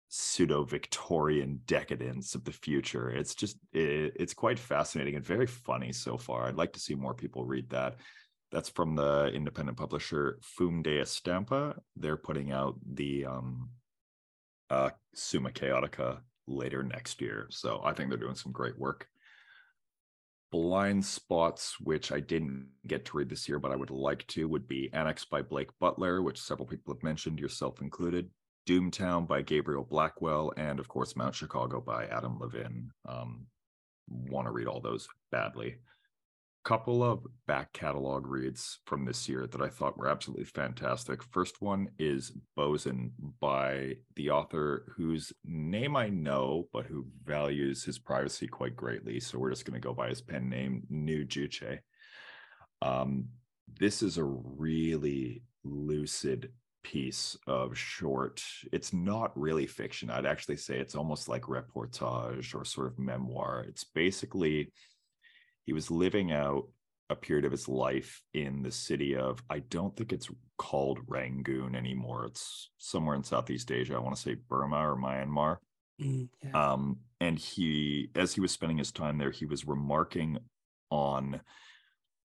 pseudo 0.10 0.64
Victorian 0.64 1.60
decadence 1.66 2.34
of 2.36 2.44
the 2.45 2.52
future. 2.52 3.10
It's 3.10 3.36
just 3.36 3.58
it, 3.74 4.14
it's 4.16 4.34
quite 4.34 4.60
fascinating 4.60 5.16
and 5.16 5.26
very 5.26 5.48
funny 5.48 5.92
so 5.92 6.18
far. 6.18 6.48
I'd 6.48 6.56
like 6.56 6.74
to 6.74 6.80
see 6.80 6.95
more 6.95 7.14
people 7.14 7.45
read 7.45 7.69
that. 7.69 7.98
That's 8.52 8.69
from 8.69 8.95
the 8.95 9.27
independent 9.34 9.77
publisher 9.77 10.40
Fum 10.42 10.82
d'Estampa. 10.82 11.76
They're 11.98 12.18
putting 12.18 12.52
out 12.52 12.76
the 12.94 13.26
um 13.26 13.69
uh 14.69 14.92
Summa 15.14 15.52
Chaotica 15.52 16.19
later 16.48 16.84
next 16.84 17.22
year. 17.22 17.48
So 17.50 17.82
I 17.84 17.94
think 17.94 18.10
they're 18.10 18.18
doing 18.18 18.36
some 18.36 18.52
great 18.52 18.77
work. 18.80 19.08
Blind 20.50 21.06
Spots, 21.06 21.77
which 21.82 22.14
I 22.14 22.22
didn't 22.22 22.69
get 22.88 23.03
to 23.06 23.18
read 23.18 23.27
this 23.27 23.50
year, 23.50 23.60
but 23.60 23.74
I 23.74 23.76
would 23.76 23.90
like 23.90 24.26
to, 24.27 24.48
would 24.48 24.66
be 24.66 24.90
Annex 24.94 25.26
by 25.26 25.42
Blake 25.42 25.69
Butler, 25.80 26.22
which 26.22 26.42
several 26.42 26.66
people 26.66 26.94
have 26.94 27.03
mentioned, 27.03 27.38
yourself 27.38 27.82
included. 27.82 28.30
Doomtown 28.68 29.28
by 29.28 29.42
Gabriel 29.42 29.88
Blackwell, 29.90 30.52
and 30.58 30.80
of 30.80 30.88
course 30.90 31.16
Mount 31.16 31.34
Chicago 31.34 31.80
by 31.80 32.06
Adam 32.08 32.38
Levin. 32.38 32.92
Um, 33.08 33.48
Want 34.10 34.48
to 34.48 34.52
read 34.52 34.68
all 34.68 34.80
those 34.80 35.08
badly. 35.32 35.78
Couple 36.64 37.04
of 37.04 37.26
back 37.46 37.72
catalog 37.74 38.28
reads 38.28 38.80
from 38.86 39.06
this 39.06 39.28
year 39.30 39.48
that 39.48 39.62
I 39.62 39.70
thought 39.70 39.98
were 39.98 40.10
absolutely 40.10 40.46
fantastic. 40.46 41.24
First 41.24 41.62
one 41.62 41.90
is 41.98 42.32
Bosun 42.56 43.12
by 43.40 43.96
the 44.16 44.30
author 44.30 44.94
whose 44.96 45.32
name 45.46 45.96
I 45.96 46.10
know, 46.10 46.68
but 46.74 46.86
who 46.86 47.06
values 47.26 47.84
his 47.84 48.00
privacy 48.00 48.48
quite 48.48 48.76
greatly. 48.76 49.20
So 49.20 49.38
we're 49.40 49.50
just 49.50 49.66
going 49.66 49.80
to 49.80 49.86
go 49.86 49.94
by 49.94 50.10
his 50.10 50.22
pen 50.22 50.50
name, 50.50 50.84
New 50.90 51.26
Juche. 51.26 51.80
Um, 52.82 53.30
this 53.80 54.02
is 54.02 54.18
a 54.18 54.24
really 54.24 55.44
lucid 55.64 56.52
piece 56.84 57.38
of 57.48 57.78
short 57.78 58.42
it's 58.72 58.94
not 58.94 59.38
really 59.38 59.66
fiction 59.66 60.10
i'd 60.10 60.26
actually 60.26 60.56
say 60.56 60.78
it's 60.78 60.96
almost 60.96 61.28
like 61.28 61.42
reportage 61.44 62.56
or 62.56 62.64
sort 62.64 62.88
of 62.88 62.98
memoir 62.98 63.66
it's 63.68 63.84
basically 63.84 64.72
he 65.66 65.74
was 65.74 65.92
living 65.92 66.32
out 66.32 66.64
a 67.10 67.16
period 67.16 67.46
of 67.46 67.52
his 67.52 67.68
life 67.68 68.22
in 68.34 68.62
the 68.62 68.72
city 68.72 69.16
of 69.16 69.42
i 69.50 69.60
don't 69.60 69.98
think 69.98 70.14
it's 70.14 70.30
called 70.58 71.00
rangoon 71.08 71.76
anymore 71.76 72.26
it's 72.26 72.70
somewhere 72.78 73.16
in 73.16 73.24
southeast 73.24 73.72
asia 73.72 73.96
i 73.96 74.00
want 74.00 74.16
to 74.16 74.22
say 74.22 74.36
burma 74.48 74.78
or 74.78 74.96
myanmar 74.96 75.58
Mm, 76.02 76.30
yeah. 76.44 76.74
um, 76.74 76.98
and 77.20 77.40
he 77.40 78.12
as 78.16 78.34
he 78.34 78.40
was 78.42 78.52
spending 78.52 78.78
his 78.78 78.92
time 78.92 79.18
there 79.18 79.32
he 79.32 79.46
was 79.46 79.68
remarking 79.68 80.38
on 80.92 81.42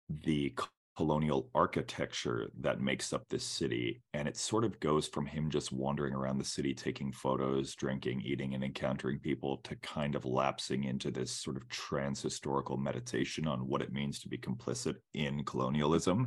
the 0.08 0.54
colonial 0.98 1.48
architecture 1.54 2.50
that 2.58 2.80
makes 2.80 3.12
up 3.12 3.22
this 3.28 3.44
city. 3.44 4.02
And 4.14 4.26
it 4.26 4.36
sort 4.36 4.64
of 4.64 4.80
goes 4.80 5.06
from 5.06 5.26
him 5.26 5.48
just 5.48 5.70
wandering 5.70 6.12
around 6.12 6.38
the 6.38 6.44
city, 6.44 6.74
taking 6.74 7.12
photos, 7.12 7.76
drinking, 7.76 8.22
eating, 8.22 8.54
and 8.54 8.64
encountering 8.64 9.20
people 9.20 9.58
to 9.58 9.76
kind 9.76 10.16
of 10.16 10.24
lapsing 10.24 10.82
into 10.82 11.12
this 11.12 11.30
sort 11.30 11.56
of 11.56 11.68
trans 11.68 12.20
historical 12.20 12.76
meditation 12.76 13.46
on 13.46 13.60
what 13.68 13.80
it 13.80 13.92
means 13.92 14.18
to 14.18 14.28
be 14.28 14.36
complicit 14.36 14.96
in 15.14 15.44
colonialism. 15.44 16.26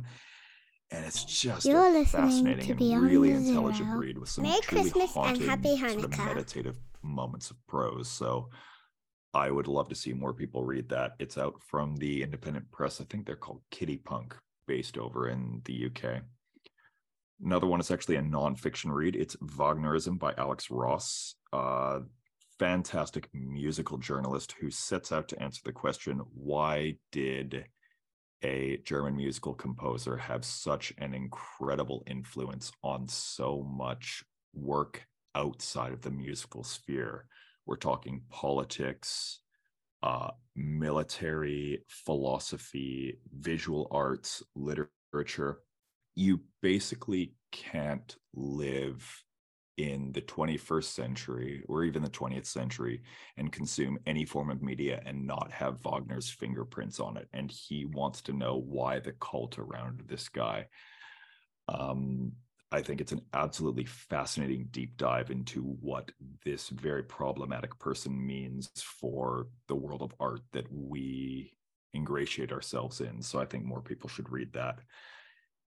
And 0.90 1.04
it's 1.04 1.22
just 1.22 1.66
You're 1.66 1.88
a 1.88 1.90
listening 1.90 2.22
fascinating 2.22 2.78
to 2.78 2.92
and 2.94 3.02
really 3.02 3.32
intelligent 3.32 3.88
Zero. 3.90 4.00
read 4.00 4.16
with 4.16 4.30
some 4.30 4.44
Merry 4.44 4.60
truly 4.62 4.90
Christmas 4.90 5.14
and 5.16 5.42
haunting 5.42 5.76
sort 5.76 6.04
of 6.04 6.18
meditative 6.18 6.78
moments 7.02 7.50
of 7.50 7.58
prose. 7.66 8.08
So 8.08 8.48
I 9.34 9.50
would 9.50 9.68
love 9.68 9.90
to 9.90 9.94
see 9.94 10.14
more 10.14 10.32
people 10.32 10.64
read 10.64 10.88
that. 10.88 11.12
It's 11.18 11.36
out 11.36 11.60
from 11.60 11.96
the 11.96 12.22
independent 12.22 12.70
press. 12.70 13.02
I 13.02 13.04
think 13.04 13.26
they're 13.26 13.36
called 13.36 13.60
Kitty 13.70 13.98
Punk, 13.98 14.34
based 14.66 14.98
over 14.98 15.28
in 15.28 15.60
the 15.64 15.86
UK. 15.86 16.22
Another 17.44 17.66
one 17.66 17.80
is 17.80 17.90
actually 17.90 18.16
a 18.16 18.22
nonfiction 18.22 18.92
read. 18.92 19.16
It's 19.16 19.36
Wagnerism 19.36 20.18
by 20.18 20.32
Alex 20.38 20.70
Ross, 20.70 21.34
a 21.52 22.00
fantastic 22.58 23.28
musical 23.34 23.98
journalist 23.98 24.54
who 24.60 24.70
sets 24.70 25.10
out 25.10 25.28
to 25.28 25.42
answer 25.42 25.60
the 25.64 25.72
question 25.72 26.20
why 26.34 26.94
did 27.10 27.64
a 28.44 28.76
German 28.84 29.16
musical 29.16 29.54
composer 29.54 30.16
have 30.16 30.44
such 30.44 30.92
an 30.98 31.14
incredible 31.14 32.04
influence 32.06 32.70
on 32.82 33.08
so 33.08 33.62
much 33.62 34.22
work 34.54 35.04
outside 35.34 35.92
of 35.92 36.02
the 36.02 36.10
musical 36.10 36.62
sphere? 36.62 37.26
We're 37.66 37.76
talking 37.76 38.22
politics, 38.30 39.40
uh, 40.02 40.30
military, 40.56 41.84
philosophy, 41.88 43.18
visual 43.38 43.88
arts, 43.90 44.42
literature. 44.54 45.60
You 46.14 46.40
basically 46.60 47.34
can't 47.52 48.16
live 48.34 49.24
in 49.78 50.12
the 50.12 50.20
21st 50.20 50.84
century 50.84 51.64
or 51.68 51.84
even 51.84 52.02
the 52.02 52.10
20th 52.10 52.46
century 52.46 53.02
and 53.36 53.50
consume 53.50 53.98
any 54.06 54.24
form 54.24 54.50
of 54.50 54.62
media 54.62 55.02
and 55.06 55.26
not 55.26 55.50
have 55.50 55.80
Wagner's 55.80 56.28
fingerprints 56.28 57.00
on 57.00 57.16
it. 57.16 57.28
And 57.32 57.50
he 57.50 57.86
wants 57.86 58.20
to 58.22 58.32
know 58.32 58.56
why 58.56 58.98
the 59.00 59.12
cult 59.12 59.58
around 59.58 60.02
this 60.06 60.28
guy. 60.28 60.66
Um, 61.68 62.32
I 62.72 62.80
think 62.80 63.02
it's 63.02 63.12
an 63.12 63.20
absolutely 63.34 63.84
fascinating 63.84 64.68
deep 64.70 64.96
dive 64.96 65.30
into 65.30 65.60
what 65.80 66.10
this 66.42 66.70
very 66.70 67.02
problematic 67.02 67.78
person 67.78 68.26
means 68.26 68.70
for 68.76 69.48
the 69.68 69.74
world 69.74 70.00
of 70.00 70.14
art 70.18 70.40
that 70.52 70.72
we 70.72 71.52
ingratiate 71.94 72.50
ourselves 72.50 73.02
in. 73.02 73.20
So 73.20 73.38
I 73.38 73.44
think 73.44 73.64
more 73.64 73.82
people 73.82 74.08
should 74.08 74.32
read 74.32 74.54
that. 74.54 74.78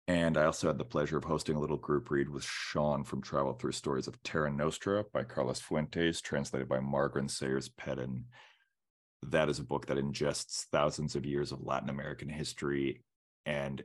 And 0.08 0.36
I 0.36 0.44
also 0.44 0.66
had 0.66 0.76
the 0.76 0.84
pleasure 0.84 1.16
of 1.16 1.24
hosting 1.24 1.56
a 1.56 1.60
little 1.60 1.78
group 1.78 2.10
read 2.10 2.28
with 2.28 2.44
Sean 2.44 3.02
from 3.04 3.22
Travel 3.22 3.54
Through 3.54 3.72
Stories 3.72 4.06
of 4.06 4.22
Terra 4.22 4.50
Nostra 4.50 5.04
by 5.10 5.22
Carlos 5.22 5.60
Fuentes, 5.60 6.20
translated 6.20 6.68
by 6.68 6.80
Margaret 6.80 7.30
Sayers 7.30 7.70
Pedden. 7.70 8.24
That 9.22 9.48
is 9.48 9.58
a 9.58 9.64
book 9.64 9.86
that 9.86 9.96
ingests 9.96 10.66
thousands 10.70 11.16
of 11.16 11.24
years 11.24 11.50
of 11.50 11.62
Latin 11.62 11.88
American 11.88 12.28
history 12.28 13.04
and 13.46 13.82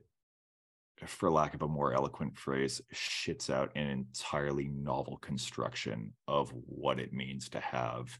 for 1.05 1.29
lack 1.29 1.53
of 1.53 1.61
a 1.61 1.67
more 1.67 1.93
eloquent 1.93 2.37
phrase, 2.37 2.81
shits 2.93 3.49
out 3.49 3.71
an 3.75 3.87
entirely 3.87 4.67
novel 4.67 5.17
construction 5.17 6.13
of 6.27 6.51
what 6.65 6.99
it 6.99 7.13
means 7.13 7.49
to 7.49 7.59
have 7.59 8.17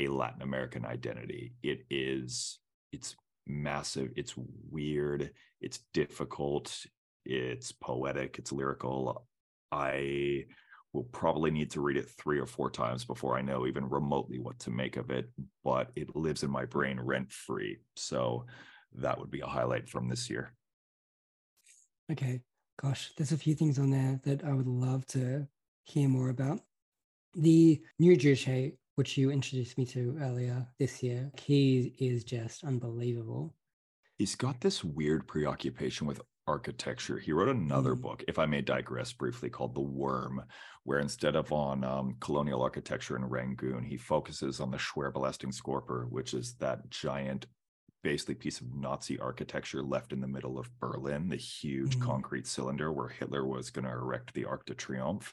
a 0.00 0.08
Latin 0.08 0.42
American 0.42 0.84
identity. 0.84 1.54
It 1.62 1.84
is, 1.90 2.58
it's 2.92 3.14
massive, 3.46 4.10
it's 4.16 4.34
weird, 4.70 5.30
it's 5.60 5.80
difficult, 5.92 6.76
it's 7.24 7.72
poetic, 7.72 8.38
it's 8.38 8.52
lyrical. 8.52 9.26
I 9.70 10.46
will 10.92 11.04
probably 11.04 11.50
need 11.50 11.70
to 11.72 11.80
read 11.80 11.96
it 11.96 12.08
three 12.08 12.38
or 12.38 12.46
four 12.46 12.70
times 12.70 13.04
before 13.04 13.36
I 13.36 13.42
know 13.42 13.66
even 13.66 13.88
remotely 13.88 14.38
what 14.38 14.58
to 14.60 14.70
make 14.70 14.96
of 14.96 15.10
it, 15.10 15.28
but 15.64 15.90
it 15.96 16.14
lives 16.14 16.42
in 16.42 16.50
my 16.50 16.64
brain 16.64 17.00
rent 17.00 17.32
free. 17.32 17.78
So 17.96 18.46
that 18.94 19.18
would 19.18 19.30
be 19.30 19.40
a 19.40 19.46
highlight 19.46 19.88
from 19.88 20.08
this 20.08 20.30
year. 20.30 20.52
Okay. 22.10 22.40
Gosh, 22.80 23.12
there's 23.16 23.32
a 23.32 23.38
few 23.38 23.54
things 23.54 23.78
on 23.78 23.90
there 23.90 24.20
that 24.24 24.44
I 24.44 24.52
would 24.52 24.66
love 24.66 25.06
to 25.08 25.46
hear 25.84 26.08
more 26.08 26.30
about. 26.30 26.60
The 27.34 27.80
new 27.98 28.16
Juche, 28.16 28.76
which 28.96 29.16
you 29.16 29.30
introduced 29.30 29.78
me 29.78 29.86
to 29.86 30.18
earlier 30.20 30.66
this 30.78 31.02
year, 31.02 31.30
he 31.40 31.94
is 31.98 32.24
just 32.24 32.64
unbelievable. 32.64 33.54
He's 34.18 34.34
got 34.34 34.60
this 34.60 34.82
weird 34.82 35.26
preoccupation 35.26 36.06
with 36.06 36.20
architecture. 36.46 37.18
He 37.18 37.32
wrote 37.32 37.48
another 37.48 37.94
mm. 37.94 38.02
book, 38.02 38.24
if 38.28 38.38
I 38.38 38.46
may 38.46 38.60
digress 38.60 39.12
briefly, 39.12 39.50
called 39.50 39.74
The 39.74 39.80
Worm, 39.80 40.44
where 40.84 40.98
instead 40.98 41.36
of 41.36 41.52
on 41.52 41.84
um, 41.84 42.16
colonial 42.20 42.62
architecture 42.62 43.16
in 43.16 43.24
Rangoon, 43.24 43.82
he 43.82 43.96
focuses 43.96 44.60
on 44.60 44.70
the 44.70 44.78
Scorper, 44.78 46.08
which 46.10 46.34
is 46.34 46.54
that 46.60 46.90
giant, 46.90 47.46
basically 48.04 48.36
piece 48.36 48.60
of 48.60 48.72
Nazi 48.72 49.18
architecture 49.18 49.82
left 49.82 50.12
in 50.12 50.20
the 50.20 50.28
middle 50.28 50.58
of 50.58 50.70
Berlin, 50.78 51.28
the 51.28 51.36
huge 51.36 51.98
mm. 51.98 52.02
concrete 52.02 52.46
cylinder 52.46 52.92
where 52.92 53.08
Hitler 53.08 53.44
was 53.44 53.70
going 53.70 53.86
to 53.86 53.90
erect 53.90 54.32
the 54.34 54.44
Arc 54.44 54.66
de 54.66 54.74
Triomphe. 54.74 55.32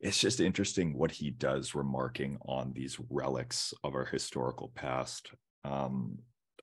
It's 0.00 0.18
just 0.18 0.40
interesting 0.40 0.96
what 0.96 1.10
he 1.10 1.30
does, 1.30 1.74
remarking 1.74 2.38
on 2.46 2.72
these 2.72 2.96
relics 3.10 3.74
of 3.82 3.94
our 3.94 4.04
historical 4.04 4.70
past. 4.74 5.30
Um, 5.64 6.18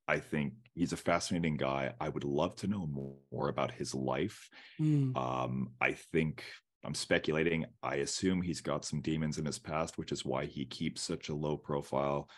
I 0.08 0.20
think 0.20 0.54
he's 0.74 0.94
a 0.94 0.98
fascinating 0.98 1.58
guy. 1.58 1.94
I 2.00 2.10
would 2.10 2.24
love 2.24 2.56
to 2.58 2.68
know 2.68 2.88
more 3.32 3.50
about 3.50 3.72
his 3.72 3.94
life. 3.94 4.50
Mm. 4.80 5.16
Um, 5.18 5.72
I 5.82 5.94
think 6.14 6.44
I'm 6.86 6.94
speculating. 6.94 7.66
I 7.82 7.96
assume 7.96 8.42
he's 8.42 8.62
got 8.62 8.86
some 8.86 9.02
demons 9.02 9.38
in 9.38 9.46
his 9.46 9.60
past, 9.60 9.98
which 9.98 10.12
is 10.12 10.26
why 10.26 10.46
he 10.46 10.66
keeps 10.66 11.02
such 11.02 11.30
a 11.30 11.36
low 11.36 11.58
profile. 11.58 12.30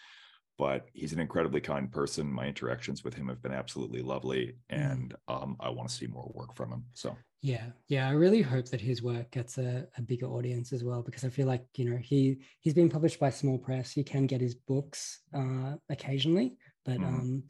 But 0.57 0.87
he's 0.93 1.11
an 1.11 1.19
incredibly 1.19 1.59
kind 1.59 1.91
person. 1.91 2.31
My 2.31 2.45
interactions 2.47 3.03
with 3.03 3.13
him 3.13 3.27
have 3.27 3.41
been 3.41 3.51
absolutely 3.51 4.01
lovely, 4.01 4.55
mm. 4.71 4.91
and 4.91 5.15
um, 5.27 5.57
I 5.59 5.69
want 5.69 5.89
to 5.89 5.95
see 5.95 6.07
more 6.07 6.31
work 6.33 6.55
from 6.55 6.71
him. 6.71 6.85
So 6.93 7.17
yeah, 7.41 7.67
yeah, 7.89 8.07
I 8.07 8.13
really 8.13 8.41
hope 8.41 8.69
that 8.69 8.81
his 8.81 9.03
work 9.03 9.29
gets 9.31 9.57
a, 9.59 9.85
a 9.97 10.01
bigger 10.01 10.25
audience 10.25 10.73
as 10.73 10.83
well, 10.83 11.03
because 11.03 11.23
I 11.23 11.29
feel 11.29 11.45
like 11.45 11.65
you 11.75 11.89
know 11.89 11.97
he 11.97 12.39
he's 12.61 12.73
been 12.73 12.89
published 12.89 13.19
by 13.19 13.29
small 13.29 13.57
press. 13.57 13.91
He 13.91 14.03
can 14.03 14.25
get 14.25 14.41
his 14.41 14.55
books 14.55 15.19
uh, 15.31 15.75
occasionally, 15.89 16.57
but 16.85 16.97
mm. 16.97 17.05
um, 17.05 17.43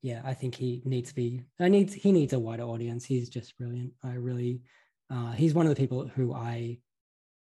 yeah, 0.00 0.22
I 0.24 0.34
think 0.34 0.54
he 0.54 0.82
needs 0.84 1.10
to 1.10 1.14
be. 1.14 1.42
I 1.60 1.68
need 1.68 1.92
he 1.92 2.12
needs 2.12 2.32
a 2.32 2.38
wider 2.38 2.62
audience. 2.62 3.04
He's 3.04 3.28
just 3.28 3.56
brilliant. 3.58 3.92
I 4.02 4.14
really, 4.14 4.62
uh, 5.10 5.32
he's 5.32 5.54
one 5.54 5.66
of 5.66 5.70
the 5.74 5.80
people 5.80 6.08
who 6.08 6.32
I 6.32 6.78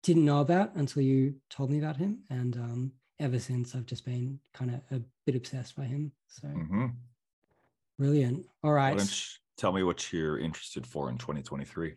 didn't 0.03 0.25
know 0.25 0.41
about 0.41 0.75
until 0.75 1.03
you 1.03 1.35
told 1.49 1.71
me 1.71 1.79
about 1.79 1.97
him, 1.97 2.23
and 2.29 2.55
um, 2.57 2.91
ever 3.23 3.39
since 3.39 3.73
I've 3.73 3.85
just 3.85 4.05
been 4.05 4.39
kind 4.53 4.71
of 4.71 4.97
a 4.97 5.01
bit 5.25 5.35
obsessed 5.35 5.75
by 5.75 5.85
him. 5.85 6.11
So 6.27 6.47
mm-hmm. 6.47 6.87
brilliant. 7.97 8.45
All 8.63 8.73
right, 8.73 9.01
tell 9.57 9.71
me 9.71 9.83
what 9.83 10.11
you're 10.11 10.37
interested 10.37 10.85
for 10.85 11.09
in 11.09 11.17
2023. 11.17 11.93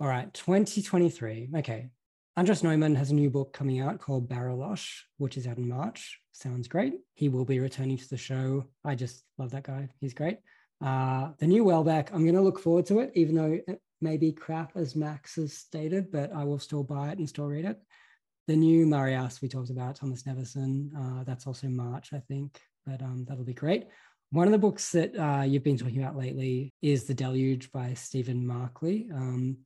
All 0.00 0.08
right, 0.08 0.32
2023. 0.34 1.50
Okay, 1.56 1.88
Andras 2.36 2.62
Neumann 2.62 2.94
has 2.96 3.10
a 3.10 3.14
new 3.14 3.30
book 3.30 3.52
coming 3.52 3.80
out 3.80 4.00
called 4.00 4.28
Barolosh, 4.28 4.90
which 5.16 5.36
is 5.36 5.46
out 5.46 5.56
in 5.56 5.68
March. 5.68 6.20
Sounds 6.32 6.68
great. 6.68 6.94
He 7.14 7.28
will 7.28 7.44
be 7.44 7.60
returning 7.60 7.96
to 7.96 8.08
the 8.08 8.16
show. 8.16 8.66
I 8.84 8.96
just 8.96 9.24
love 9.38 9.52
that 9.52 9.62
guy. 9.62 9.88
He's 10.00 10.14
great. 10.14 10.38
Uh, 10.80 11.30
the 11.38 11.46
new 11.46 11.64
Houellebecq, 11.64 12.08
I'm 12.12 12.24
going 12.24 12.34
to 12.34 12.42
look 12.42 12.58
forward 12.58 12.86
to 12.86 13.00
it, 13.00 13.12
even 13.14 13.36
though 13.36 13.58
it 13.66 13.80
may 14.00 14.16
be 14.16 14.32
crap 14.32 14.72
as 14.76 14.96
Max 14.96 15.36
has 15.36 15.54
stated, 15.54 16.10
but 16.10 16.32
I 16.34 16.44
will 16.44 16.58
still 16.58 16.82
buy 16.82 17.10
it 17.10 17.18
and 17.18 17.28
still 17.28 17.46
read 17.46 17.64
it. 17.64 17.78
The 18.46 18.56
new 18.56 18.86
Marias 18.86 19.40
we 19.40 19.48
talked 19.48 19.70
about, 19.70 19.98
Tomás 19.98 20.24
Nevinson, 20.24 20.90
uh, 20.94 21.24
that's 21.24 21.46
also 21.46 21.68
March, 21.68 22.12
I 22.12 22.20
think, 22.20 22.60
but 22.84 23.00
um, 23.00 23.24
that'll 23.26 23.44
be 23.44 23.54
great. 23.54 23.86
One 24.30 24.46
of 24.46 24.52
the 24.52 24.58
books 24.58 24.90
that 24.92 25.16
uh, 25.16 25.42
you've 25.42 25.62
been 25.62 25.78
talking 25.78 26.02
about 26.02 26.16
lately 26.16 26.74
is 26.82 27.04
The 27.04 27.14
Deluge 27.14 27.70
by 27.72 27.94
Stephen 27.94 28.46
Markley. 28.46 29.08
Um, 29.14 29.58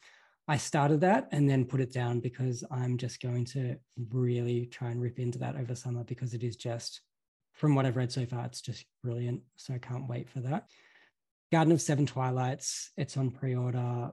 I 0.47 0.57
started 0.57 1.01
that 1.01 1.29
and 1.33 1.49
then 1.49 1.65
put 1.65 1.81
it 1.81 1.93
down 1.93 2.21
because 2.21 2.63
I'm 2.71 2.97
just 2.97 3.21
going 3.21 3.45
to 3.47 3.77
really 4.11 4.67
try 4.67 4.91
and 4.91 5.01
rip 5.01 5.19
into 5.19 5.39
that 5.39 5.57
over 5.57 5.75
summer 5.75 6.05
because 6.05 6.33
it 6.33 6.43
is 6.43 6.57
just, 6.57 7.01
from 7.55 7.75
what 7.75 7.85
I've 7.85 7.97
read 7.97 8.13
so 8.13 8.27
far, 8.27 8.45
it's 8.45 8.61
just 8.61 8.85
brilliant. 9.03 9.43
So 9.57 9.75
I 9.75 9.79
can't 9.79 10.09
wait 10.09 10.31
for 10.31 10.41
that. 10.41 10.69
Garden 11.51 11.73
of 11.73 11.81
Seven 11.81 12.07
Twilights, 12.07 12.93
it's 12.97 13.17
on 13.17 13.31
pre 13.31 13.57
order. 13.57 14.11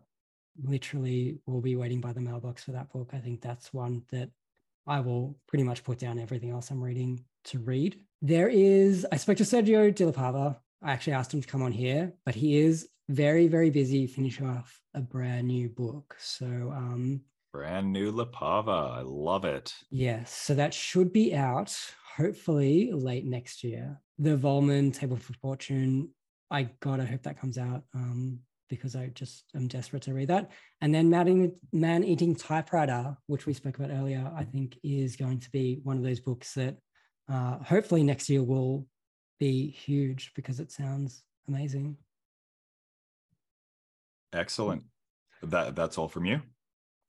Literally, 0.64 1.38
we'll 1.45 1.61
be 1.61 1.76
waiting 1.76 2.02
by 2.02 2.14
the 2.14 2.22
mailbox 2.22 2.64
for 2.64 2.72
that 2.72 2.92
book. 2.92 3.11
I 3.14 3.19
think 3.19 3.42
that's 3.42 3.74
one 3.74 4.03
that 4.11 4.30
I 4.88 4.99
will 4.99 5.38
pretty 5.47 5.64
much 5.64 5.83
put 5.83 5.99
down 5.99 6.19
everything 6.19 6.51
else 6.51 6.69
I'm 6.69 6.83
reading 6.83 7.23
to 7.45 7.59
read. 7.59 7.99
There 8.22 8.49
is, 8.49 9.05
I 9.11 9.17
spoke 9.17 9.38
to 9.38 9.43
Sergio 9.43 9.93
De 9.93 10.05
La 10.05 10.11
Pava. 10.11 10.57
I 10.83 10.91
actually 10.91 11.14
asked 11.14 11.33
him 11.33 11.41
to 11.41 11.47
come 11.47 11.61
on 11.61 11.72
here, 11.72 12.14
but 12.25 12.35
he 12.35 12.57
is 12.57 12.88
very, 13.09 13.47
very 13.47 13.69
busy 13.69 14.07
finishing 14.07 14.47
off 14.47 14.80
a 14.93 15.01
brand 15.01 15.47
new 15.47 15.69
book. 15.69 16.15
So, 16.19 16.45
um, 16.45 17.22
brand 17.55 17.93
new 17.93 18.11
LaPava. 18.11 18.97
I 18.97 19.01
love 19.01 19.45
it. 19.45 19.73
Yes. 19.89 20.33
So 20.33 20.53
that 20.55 20.73
should 20.73 21.14
be 21.14 21.33
out 21.33 21.73
hopefully 22.17 22.91
late 22.91 23.25
next 23.25 23.64
year. 23.64 24.01
The 24.19 24.35
Vollmann 24.35 24.93
Table 24.93 25.15
for 25.15 25.33
Fortune. 25.33 26.09
I 26.51 26.64
gotta 26.81 27.05
hope 27.05 27.23
that 27.23 27.39
comes 27.39 27.57
out 27.57 27.83
um, 27.93 28.39
because 28.69 28.95
I 28.95 29.08
just 29.08 29.45
am 29.56 29.68
desperate 29.68 30.03
to 30.03 30.14
read 30.14 30.30
that. 30.30 30.52
And 30.82 30.94
then 30.94 31.10
Man 31.72 32.03
Eating 32.03 32.35
Typewriter, 32.35 33.18
which 33.27 33.45
we 33.45 33.53
spoke 33.53 33.77
about 33.77 33.92
earlier, 33.92 34.32
I 34.35 34.44
think 34.44 34.77
is 34.84 35.16
going 35.16 35.40
to 35.40 35.52
be 35.52 35.80
one 35.84 35.98
of 35.98 36.03
those 36.03 36.19
books 36.19 36.53
that 36.53 36.77
uh, 37.32 37.58
hopefully 37.60 38.03
next 38.03 38.30
year 38.30 38.44
will 38.44 38.88
be 39.40 39.69
huge 39.69 40.32
because 40.35 40.60
it 40.60 40.72
sounds 40.72 41.24
amazing. 41.48 41.98
Excellent. 44.34 44.84
That 45.44 45.76
that's 45.76 45.98
all 45.98 46.08
from 46.08 46.26
you. 46.26 46.42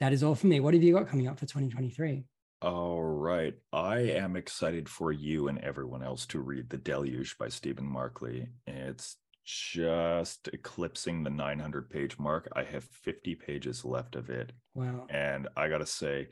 That 0.00 0.12
is 0.12 0.22
all 0.22 0.34
from 0.34 0.50
me. 0.50 0.60
What 0.60 0.74
have 0.74 0.82
you 0.82 0.94
got 0.94 1.08
coming 1.08 1.26
up 1.26 1.38
for 1.38 1.46
2023? 1.46 2.24
All 2.62 3.02
right. 3.02 3.54
I 3.72 3.98
am 3.98 4.36
excited 4.36 4.88
for 4.88 5.12
you 5.12 5.48
and 5.48 5.58
everyone 5.58 6.02
else 6.02 6.26
to 6.26 6.40
read 6.40 6.70
The 6.70 6.78
Deluge 6.78 7.36
by 7.38 7.48
Stephen 7.48 7.86
Markley. 7.86 8.48
It's 8.66 9.16
just 9.46 10.48
eclipsing 10.52 11.22
the 11.22 11.30
900 11.30 11.88
page 11.88 12.18
mark. 12.18 12.48
I 12.54 12.64
have 12.64 12.84
50 12.84 13.34
pages 13.36 13.84
left 13.84 14.16
of 14.16 14.28
it. 14.28 14.52
Wow. 14.74 15.06
And 15.08 15.48
I 15.56 15.68
got 15.68 15.78
to 15.78 15.86
say, 15.86 16.28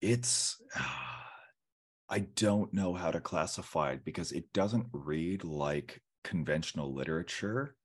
it's, 0.00 0.60
I 2.08 2.20
don't 2.34 2.74
know 2.74 2.92
how 2.94 3.12
to 3.12 3.20
classify 3.20 3.92
it 3.92 4.04
because 4.04 4.32
it 4.32 4.52
doesn't 4.52 4.86
read 4.92 5.44
like 5.44 6.00
conventional 6.24 6.92
literature 6.92 7.76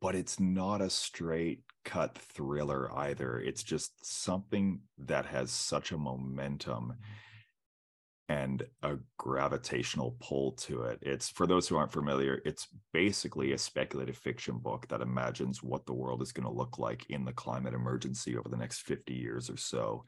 but 0.00 0.14
it's 0.14 0.38
not 0.38 0.80
a 0.80 0.90
straight 0.90 1.62
cut 1.84 2.16
thriller 2.18 2.92
either. 2.96 3.38
It's 3.38 3.62
just 3.62 3.92
something 4.04 4.80
that 4.98 5.26
has 5.26 5.50
such 5.50 5.92
a 5.92 5.98
momentum 5.98 6.94
and 8.28 8.64
a 8.82 8.96
gravitational 9.18 10.16
pull 10.20 10.52
to 10.52 10.82
it. 10.82 10.98
It's 11.02 11.28
for 11.28 11.46
those 11.46 11.68
who 11.68 11.76
aren't 11.76 11.92
familiar, 11.92 12.42
it's 12.44 12.66
basically 12.92 13.52
a 13.52 13.58
speculative 13.58 14.16
fiction 14.16 14.58
book 14.58 14.88
that 14.88 15.00
imagines 15.00 15.62
what 15.62 15.86
the 15.86 15.94
world 15.94 16.22
is 16.22 16.32
going 16.32 16.46
to 16.46 16.52
look 16.52 16.78
like 16.78 17.08
in 17.08 17.24
the 17.24 17.32
climate 17.32 17.74
emergency 17.74 18.36
over 18.36 18.48
the 18.48 18.56
next 18.56 18.80
50 18.82 19.14
years 19.14 19.48
or 19.48 19.56
so. 19.56 20.04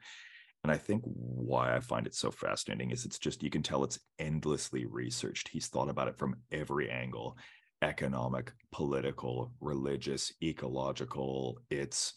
And 0.63 0.71
I 0.71 0.77
think 0.77 1.01
why 1.05 1.73
I 1.73 1.79
find 1.79 2.05
it 2.05 2.13
so 2.13 2.31
fascinating 2.31 2.91
is 2.91 3.05
it's 3.05 3.19
just 3.19 3.41
you 3.41 3.49
can 3.49 3.63
tell 3.63 3.83
it's 3.83 3.99
endlessly 4.19 4.85
researched. 4.85 5.47
He's 5.47 5.67
thought 5.67 5.89
about 5.89 6.09
it 6.09 6.17
from 6.17 6.35
every 6.51 6.89
angle 6.89 7.37
economic, 7.81 8.51
political, 8.73 9.53
religious, 9.61 10.33
ecological. 10.43 11.61
It's 11.69 12.13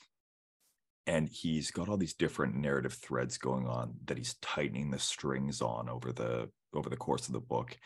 and 1.07 1.29
he's 1.29 1.71
got 1.71 1.89
all 1.89 1.97
these 1.97 2.15
different 2.15 2.55
narrative 2.55 2.95
threads 2.95 3.39
going 3.39 3.67
on 3.67 3.95
that 4.05 4.19
he's 4.19 4.35
tightening 4.43 4.91
the 4.91 4.99
strings 4.99 5.61
on 5.61 5.89
over 5.89 6.13
the 6.13 6.49
over 6.75 6.89
the 6.89 6.97
course 6.97 7.27
of 7.27 7.33
the 7.33 7.41
book 7.41 7.77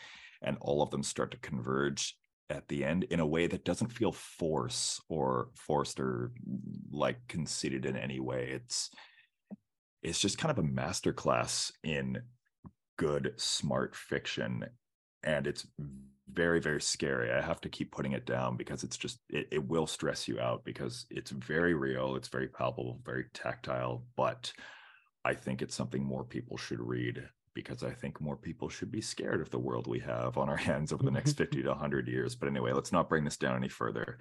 and 0.41 0.57
all 0.61 0.81
of 0.81 0.91
them 0.91 1.03
start 1.03 1.31
to 1.31 1.37
converge 1.37 2.15
at 2.49 2.67
the 2.67 2.83
end 2.83 3.03
in 3.05 3.19
a 3.19 3.25
way 3.25 3.47
that 3.47 3.65
doesn't 3.65 3.91
feel 3.91 4.11
force 4.11 5.01
or 5.09 5.49
forced 5.53 5.99
or 5.99 6.31
like 6.91 7.17
conceited 7.27 7.85
in 7.85 7.97
any 7.97 8.19
way. 8.19 8.49
It's 8.53 8.89
it's 10.03 10.19
just 10.19 10.37
kind 10.37 10.51
of 10.51 10.63
a 10.63 10.67
masterclass 10.67 11.71
in 11.83 12.21
good 12.97 13.33
smart 13.35 13.95
fiction 13.95 14.65
and 15.23 15.47
it's 15.47 15.67
very 16.31 16.59
very 16.59 16.81
scary 16.81 17.31
i 17.31 17.41
have 17.41 17.61
to 17.61 17.69
keep 17.69 17.91
putting 17.91 18.11
it 18.11 18.25
down 18.25 18.57
because 18.57 18.83
it's 18.83 18.97
just 18.97 19.19
it, 19.29 19.47
it 19.51 19.67
will 19.67 19.87
stress 19.87 20.27
you 20.27 20.39
out 20.39 20.63
because 20.65 21.05
it's 21.09 21.31
very 21.31 21.73
real 21.73 22.15
it's 22.15 22.27
very 22.27 22.47
palpable 22.47 22.99
very 23.05 23.25
tactile 23.33 24.03
but 24.15 24.51
i 25.23 25.33
think 25.33 25.61
it's 25.61 25.75
something 25.75 26.03
more 26.03 26.23
people 26.23 26.57
should 26.57 26.79
read 26.79 27.23
because 27.53 27.83
i 27.83 27.91
think 27.91 28.19
more 28.19 28.35
people 28.35 28.69
should 28.69 28.91
be 28.91 29.01
scared 29.01 29.41
of 29.41 29.49
the 29.49 29.59
world 29.59 29.87
we 29.87 29.99
have 29.99 30.37
on 30.37 30.49
our 30.49 30.57
hands 30.69 30.91
over 30.91 31.03
the 31.03 31.11
next 31.11 31.33
50 31.37 31.63
to 31.63 31.69
100 31.69 32.07
years 32.07 32.35
but 32.35 32.49
anyway 32.49 32.73
let's 32.73 32.91
not 32.91 33.09
bring 33.09 33.23
this 33.23 33.37
down 33.37 33.55
any 33.55 33.69
further 33.69 34.17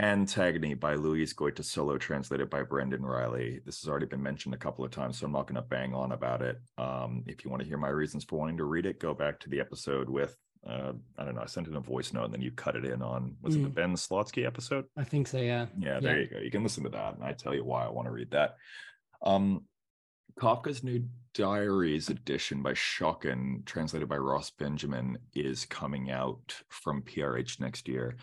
Antagony 0.00 0.72
by 0.72 0.94
Louise 0.94 1.34
Solo, 1.60 1.98
translated 1.98 2.48
by 2.48 2.62
Brendan 2.62 3.04
Riley. 3.04 3.60
This 3.66 3.82
has 3.82 3.88
already 3.88 4.06
been 4.06 4.22
mentioned 4.22 4.54
a 4.54 4.58
couple 4.58 4.82
of 4.82 4.90
times, 4.90 5.18
so 5.18 5.26
I'm 5.26 5.32
not 5.32 5.46
going 5.46 5.56
to 5.56 5.68
bang 5.68 5.92
on 5.92 6.12
about 6.12 6.40
it. 6.40 6.58
Um, 6.78 7.22
if 7.26 7.44
you 7.44 7.50
want 7.50 7.60
to 7.60 7.68
hear 7.68 7.76
my 7.76 7.90
reasons 7.90 8.24
for 8.24 8.38
wanting 8.38 8.56
to 8.56 8.64
read 8.64 8.86
it, 8.86 8.98
go 8.98 9.12
back 9.12 9.38
to 9.40 9.50
the 9.50 9.60
episode 9.60 10.08
with 10.08 10.34
uh, 10.68 10.92
I 11.16 11.24
don't 11.24 11.34
know. 11.34 11.42
I 11.42 11.46
sent 11.46 11.68
in 11.68 11.76
a 11.76 11.80
voice 11.80 12.12
note 12.12 12.24
and 12.24 12.34
then 12.34 12.42
you 12.42 12.50
cut 12.50 12.76
it 12.76 12.84
in 12.84 13.02
on 13.02 13.36
was 13.42 13.56
mm. 13.56 13.60
it 13.60 13.62
the 13.62 13.68
mm. 13.70 13.74
Ben 13.74 13.94
Slotky 13.94 14.46
episode? 14.46 14.84
I 14.96 15.04
think 15.04 15.26
so. 15.26 15.38
Yeah. 15.38 15.66
Yeah. 15.78 16.00
There 16.00 16.16
yeah. 16.16 16.22
you 16.22 16.28
go. 16.28 16.38
You 16.38 16.50
can 16.50 16.62
listen 16.62 16.84
to 16.84 16.90
that, 16.90 17.14
and 17.14 17.24
I 17.24 17.32
tell 17.32 17.54
you 17.54 17.64
why 17.64 17.84
I 17.84 17.90
want 17.90 18.06
to 18.06 18.12
read 18.12 18.30
that. 18.32 18.56
Um, 19.22 19.64
Kafka's 20.38 20.82
New 20.82 21.04
Diaries 21.34 22.08
edition 22.08 22.62
by 22.62 22.72
Schocken, 22.72 23.64
translated 23.64 24.08
by 24.08 24.16
Ross 24.16 24.50
Benjamin, 24.50 25.18
is 25.34 25.64
coming 25.64 26.10
out 26.10 26.54
from 26.68 27.02
PRH 27.02 27.60
next 27.60 27.88
year. 27.88 28.16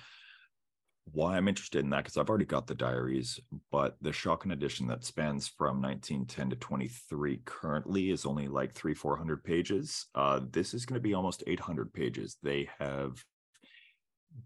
Why 1.12 1.38
I'm 1.38 1.48
interested 1.48 1.84
in 1.84 1.90
that 1.92 2.04
because 2.04 2.18
I've 2.18 2.30
already 2.30 2.46
got 2.46 2.68
the 2.68 2.76
diaries, 2.76 3.40
but 3.72 3.96
the 4.02 4.10
Schocken 4.10 4.52
edition 4.52 4.88
that 4.88 5.06
spans 5.06 5.48
from 5.48 5.82
1910 5.82 6.50
to 6.50 6.56
23 6.58 7.42
currently 7.46 8.12
is 8.12 8.26
only 8.26 8.48
like 8.48 8.74
three, 8.74 8.94
400 8.94 9.44
pages. 9.44 10.08
Uh, 10.16 10.42
this 10.52 10.74
is 10.74 10.86
going 10.86 10.96
to 10.96 11.08
be 11.08 11.14
almost 11.14 11.44
800 11.48 11.94
pages. 11.94 12.38
They 12.44 12.70
have 12.80 13.24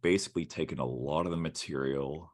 basically 0.02 0.46
taken 0.46 0.80
a 0.80 0.86
lot 0.86 1.26
of 1.26 1.32
the 1.32 1.38
material, 1.38 2.32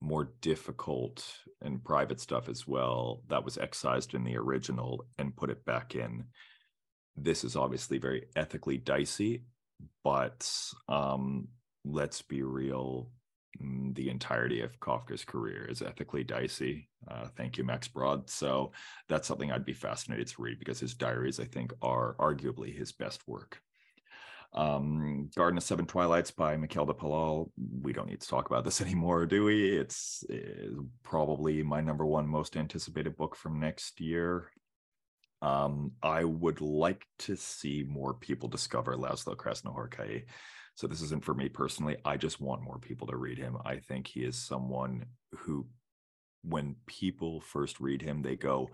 more 0.00 0.32
difficult 0.40 1.26
and 1.62 1.84
private 1.84 2.20
stuff 2.20 2.48
as 2.48 2.66
well, 2.66 3.22
that 3.28 3.44
was 3.44 3.58
excised 3.58 4.14
in 4.14 4.24
the 4.24 4.36
original 4.36 5.06
and 5.18 5.36
put 5.36 5.50
it 5.50 5.64
back 5.64 5.94
in. 5.94 6.24
This 7.16 7.44
is 7.44 7.56
obviously 7.56 7.98
very 7.98 8.26
ethically 8.34 8.78
dicey, 8.78 9.44
but 10.02 10.50
um, 10.88 11.48
let's 11.84 12.22
be 12.22 12.42
real 12.42 13.10
the 13.60 14.08
entirety 14.08 14.60
of 14.60 14.78
Kafka's 14.80 15.24
career 15.24 15.66
is 15.68 15.82
ethically 15.82 16.24
dicey. 16.24 16.88
Uh, 17.08 17.28
thank 17.36 17.58
you, 17.58 17.64
Max 17.64 17.88
Brod. 17.88 18.28
So 18.30 18.72
that's 19.08 19.28
something 19.28 19.52
I'd 19.52 19.64
be 19.64 19.72
fascinated 19.72 20.28
to 20.28 20.42
read 20.42 20.58
because 20.58 20.80
his 20.80 20.94
diaries, 20.94 21.40
I 21.40 21.44
think, 21.44 21.72
are 21.82 22.14
arguably 22.18 22.76
his 22.76 22.92
best 22.92 23.26
work. 23.26 23.60
Um, 24.52 25.30
Garden 25.36 25.58
of 25.58 25.64
Seven 25.64 25.86
Twilights 25.86 26.30
by 26.30 26.56
Miquel 26.56 26.86
de 26.86 26.94
Palol. 26.94 27.50
We 27.82 27.92
don't 27.92 28.08
need 28.08 28.20
to 28.20 28.28
talk 28.28 28.50
about 28.50 28.64
this 28.64 28.80
anymore, 28.80 29.26
do 29.26 29.44
we? 29.44 29.76
It's, 29.76 30.24
it's 30.28 30.74
probably 31.02 31.62
my 31.62 31.80
number 31.80 32.04
one 32.04 32.26
most 32.26 32.56
anticipated 32.56 33.16
book 33.16 33.36
from 33.36 33.60
next 33.60 34.00
year. 34.00 34.50
Um, 35.42 35.92
I 36.02 36.24
would 36.24 36.60
like 36.60 37.06
to 37.20 37.36
see 37.36 37.84
more 37.88 38.14
people 38.14 38.48
discover 38.48 38.94
Laszlo 38.94 39.34
Krasznahorkai 39.34 40.24
so 40.80 40.86
this 40.86 41.02
isn't 41.02 41.24
for 41.24 41.34
me 41.34 41.50
personally. 41.50 41.98
I 42.06 42.16
just 42.16 42.40
want 42.40 42.62
more 42.62 42.78
people 42.78 43.06
to 43.08 43.16
read 43.18 43.36
him. 43.36 43.58
I 43.66 43.76
think 43.76 44.06
he 44.06 44.20
is 44.20 44.36
someone 44.36 45.04
who, 45.30 45.66
when 46.42 46.76
people 46.86 47.42
first 47.42 47.80
read 47.80 48.00
him, 48.00 48.22
they 48.22 48.34
go, 48.34 48.70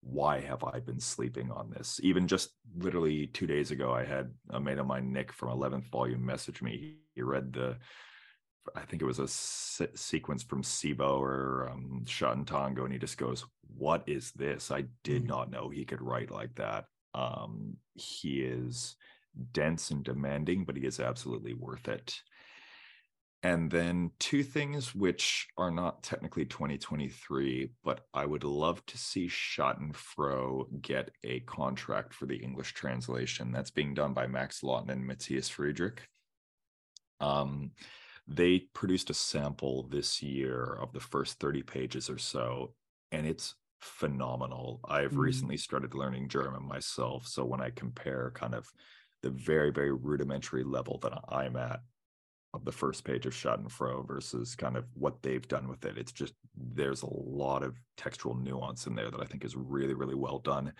why 0.00 0.40
have 0.40 0.64
I 0.64 0.80
been 0.80 0.98
sleeping 0.98 1.50
on 1.50 1.70
this? 1.70 2.00
Even 2.02 2.26
just 2.26 2.52
literally 2.78 3.26
two 3.26 3.46
days 3.46 3.70
ago, 3.70 3.92
I 3.92 4.04
had 4.04 4.32
a 4.48 4.58
mate 4.58 4.78
of 4.78 4.86
mine, 4.86 5.12
Nick 5.12 5.30
from 5.30 5.50
11th 5.50 5.88
volume, 5.88 6.24
message 6.24 6.62
me. 6.62 6.96
He 7.14 7.20
read 7.20 7.52
the, 7.52 7.76
I 8.74 8.82
think 8.82 9.02
it 9.02 9.06
was 9.06 9.18
a 9.18 9.28
se- 9.28 9.88
sequence 9.94 10.42
from 10.42 10.62
Seiobo 10.62 11.18
or 11.18 11.70
um, 11.70 12.02
Satantango, 12.04 12.84
and 12.84 12.92
he 12.92 12.98
just 12.98 13.18
goes, 13.18 13.44
What 13.76 14.02
is 14.06 14.32
this? 14.32 14.70
I 14.70 14.84
did 15.04 15.24
mm. 15.24 15.28
not 15.28 15.50
know 15.50 15.68
he 15.68 15.84
could 15.84 16.02
write 16.02 16.30
like 16.30 16.54
that. 16.56 16.86
Um, 17.14 17.76
he 17.94 18.42
is 18.42 18.96
dense 19.52 19.90
and 19.90 20.04
demanding, 20.04 20.64
but 20.64 20.76
he 20.76 20.86
is 20.86 21.00
absolutely 21.00 21.54
worth 21.54 21.88
it. 21.88 22.20
And 23.42 23.70
then 23.70 24.10
two 24.18 24.42
things 24.42 24.94
which 24.94 25.46
are 25.56 25.70
not 25.70 26.02
technically 26.02 26.46
2023, 26.46 27.70
but 27.84 28.00
I 28.12 28.26
would 28.26 28.44
love 28.44 28.84
to 28.86 28.98
see 28.98 29.28
Schadenfreude 29.28 30.82
get 30.82 31.10
a 31.22 31.40
contract 31.40 32.12
for 32.12 32.26
the 32.26 32.36
English 32.36 32.74
translation. 32.74 33.52
That's 33.52 33.70
being 33.70 33.94
done 33.94 34.14
by 34.14 34.26
Max 34.26 34.62
Lawton 34.62 34.90
and 34.90 35.06
Matthias 35.06 35.48
Friedrich. 35.48 36.08
Um, 37.20 37.70
they 38.28 38.60
produced 38.74 39.10
a 39.10 39.14
sample 39.14 39.84
this 39.88 40.22
year 40.22 40.78
of 40.80 40.92
the 40.92 41.00
first 41.00 41.38
30 41.38 41.62
pages 41.62 42.10
or 42.10 42.18
so, 42.18 42.74
and 43.12 43.26
it's 43.26 43.54
phenomenal. 43.80 44.80
I've 44.88 45.10
mm-hmm. 45.10 45.20
recently 45.20 45.56
started 45.56 45.94
learning 45.94 46.28
German 46.28 46.66
myself. 46.66 47.26
So 47.26 47.44
when 47.44 47.60
I 47.60 47.70
compare 47.70 48.32
kind 48.34 48.54
of 48.54 48.66
the 49.22 49.30
very, 49.30 49.70
very 49.70 49.92
rudimentary 49.92 50.64
level 50.64 50.98
that 51.02 51.12
I'm 51.28 51.56
at 51.56 51.80
of 52.54 52.64
the 52.64 52.72
first 52.72 53.04
page 53.04 53.26
of 53.26 53.34
Schadenfreude 53.34 54.08
versus 54.08 54.54
kind 54.56 54.76
of 54.76 54.84
what 54.94 55.22
they've 55.22 55.46
done 55.46 55.68
with 55.68 55.84
it. 55.84 55.98
It's 55.98 56.12
just 56.12 56.32
there's 56.56 57.02
a 57.02 57.12
lot 57.12 57.62
of 57.62 57.76
textual 57.96 58.34
nuance 58.34 58.86
in 58.86 58.94
there 58.94 59.10
that 59.10 59.20
I 59.20 59.26
think 59.26 59.44
is 59.44 59.56
really, 59.56 59.94
really 59.94 60.14
well 60.14 60.38
done. 60.38 60.72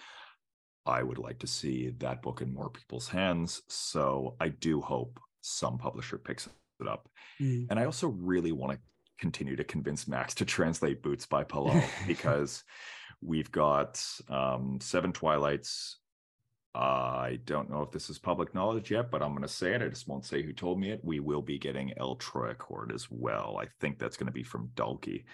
I 0.87 1.03
would 1.03 1.19
like 1.19 1.39
to 1.41 1.47
see 1.47 1.91
that 1.99 2.23
book 2.23 2.41
in 2.41 2.55
more 2.55 2.71
people's 2.71 3.09
hands. 3.09 3.63
So 3.69 4.37
I 4.41 4.49
do 4.49 4.81
hope 4.81 5.21
some 5.43 5.77
publisher 5.79 6.19
picks 6.19 6.49
it 6.81 6.89
up. 6.89 7.09
Mm. 7.41 7.67
And 7.71 7.79
I 7.79 7.85
also 7.85 8.09
really 8.09 8.53
want 8.53 8.73
to 8.73 8.79
continue 9.19 9.57
to 9.57 9.65
convince 9.65 10.07
Max 10.07 10.35
to 10.35 10.45
translate 10.45 11.03
Boots 11.03 11.27
by 11.27 11.45
Palol 11.45 11.83
because 12.07 12.65
we've 13.23 13.51
got 13.51 14.05
um, 14.29 14.79
Seven 14.81 15.13
Twilights 15.13 15.99
I 16.77 17.39
don't 17.47 17.71
know 17.71 17.81
if 17.81 17.91
this 17.91 18.11
is 18.11 18.19
public 18.19 18.55
knowledge 18.55 18.91
yet, 18.91 19.11
but 19.11 19.23
I'm 19.23 19.31
going 19.31 19.41
to 19.41 19.49
say 19.49 19.73
it. 19.73 19.81
I 19.81 19.89
just 19.89 20.07
won't 20.07 20.27
say 20.27 20.43
who 20.43 20.53
told 20.53 20.79
me 20.79 20.91
it. 20.91 21.01
We 21.03 21.21
will 21.21 21.41
be 21.41 21.59
getting 21.59 21.97
El 21.97 22.17
Troiacord 22.17 22.95
as 22.95 23.11
well. 23.11 23.59
I 23.59 23.67
think 23.81 23.99
that's 23.99 24.19
going 24.19 24.27
to 24.27 24.33
be 24.33 24.43
from 24.43 24.69
Dalkey 24.75 25.25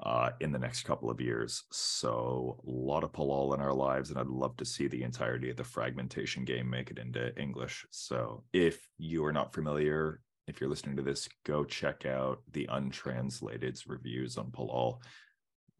uh, 0.00 0.30
in 0.38 0.52
the 0.52 0.58
next 0.58 0.84
couple 0.84 1.10
of 1.10 1.20
years. 1.20 1.64
So 1.72 2.60
a 2.64 2.70
lot 2.70 3.02
of 3.02 3.10
Palol 3.10 3.54
in 3.54 3.60
our 3.60 3.74
lives, 3.74 4.10
and 4.10 4.20
I'd 4.20 4.28
love 4.28 4.56
to 4.58 4.64
see 4.64 4.86
the 4.86 5.02
entirety 5.02 5.50
of 5.50 5.56
the 5.56 5.64
fragmentation 5.64 6.44
game 6.44 6.70
make 6.70 6.92
it 6.92 6.98
into 7.00 7.36
English. 7.36 7.84
So 7.90 8.44
if 8.52 8.88
you 8.96 9.24
are 9.24 9.32
not 9.32 9.52
familiar, 9.52 10.20
if 10.46 10.60
you're 10.60 10.70
listening 10.70 10.96
to 10.96 11.02
this, 11.02 11.28
go 11.44 11.64
check 11.64 12.06
out 12.06 12.40
the 12.52 12.68
untranslated 12.70 13.80
reviews 13.86 14.36
on 14.36 14.50
Palol. 14.50 14.98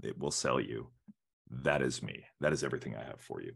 It 0.02 0.18
will 0.18 0.30
sell 0.30 0.60
you. 0.60 0.88
That 1.50 1.82
is 1.82 2.02
me. 2.02 2.24
That 2.40 2.52
is 2.52 2.64
everything 2.64 2.96
I 2.96 3.04
have 3.04 3.20
for 3.20 3.42
you 3.42 3.52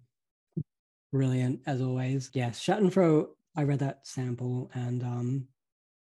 brilliant 1.12 1.60
as 1.66 1.80
always. 1.80 2.30
Yes, 2.32 2.60
Schadenfreude, 2.60 3.28
I 3.56 3.62
read 3.62 3.80
that 3.80 4.06
sample 4.06 4.70
and 4.74 5.02
um 5.02 5.48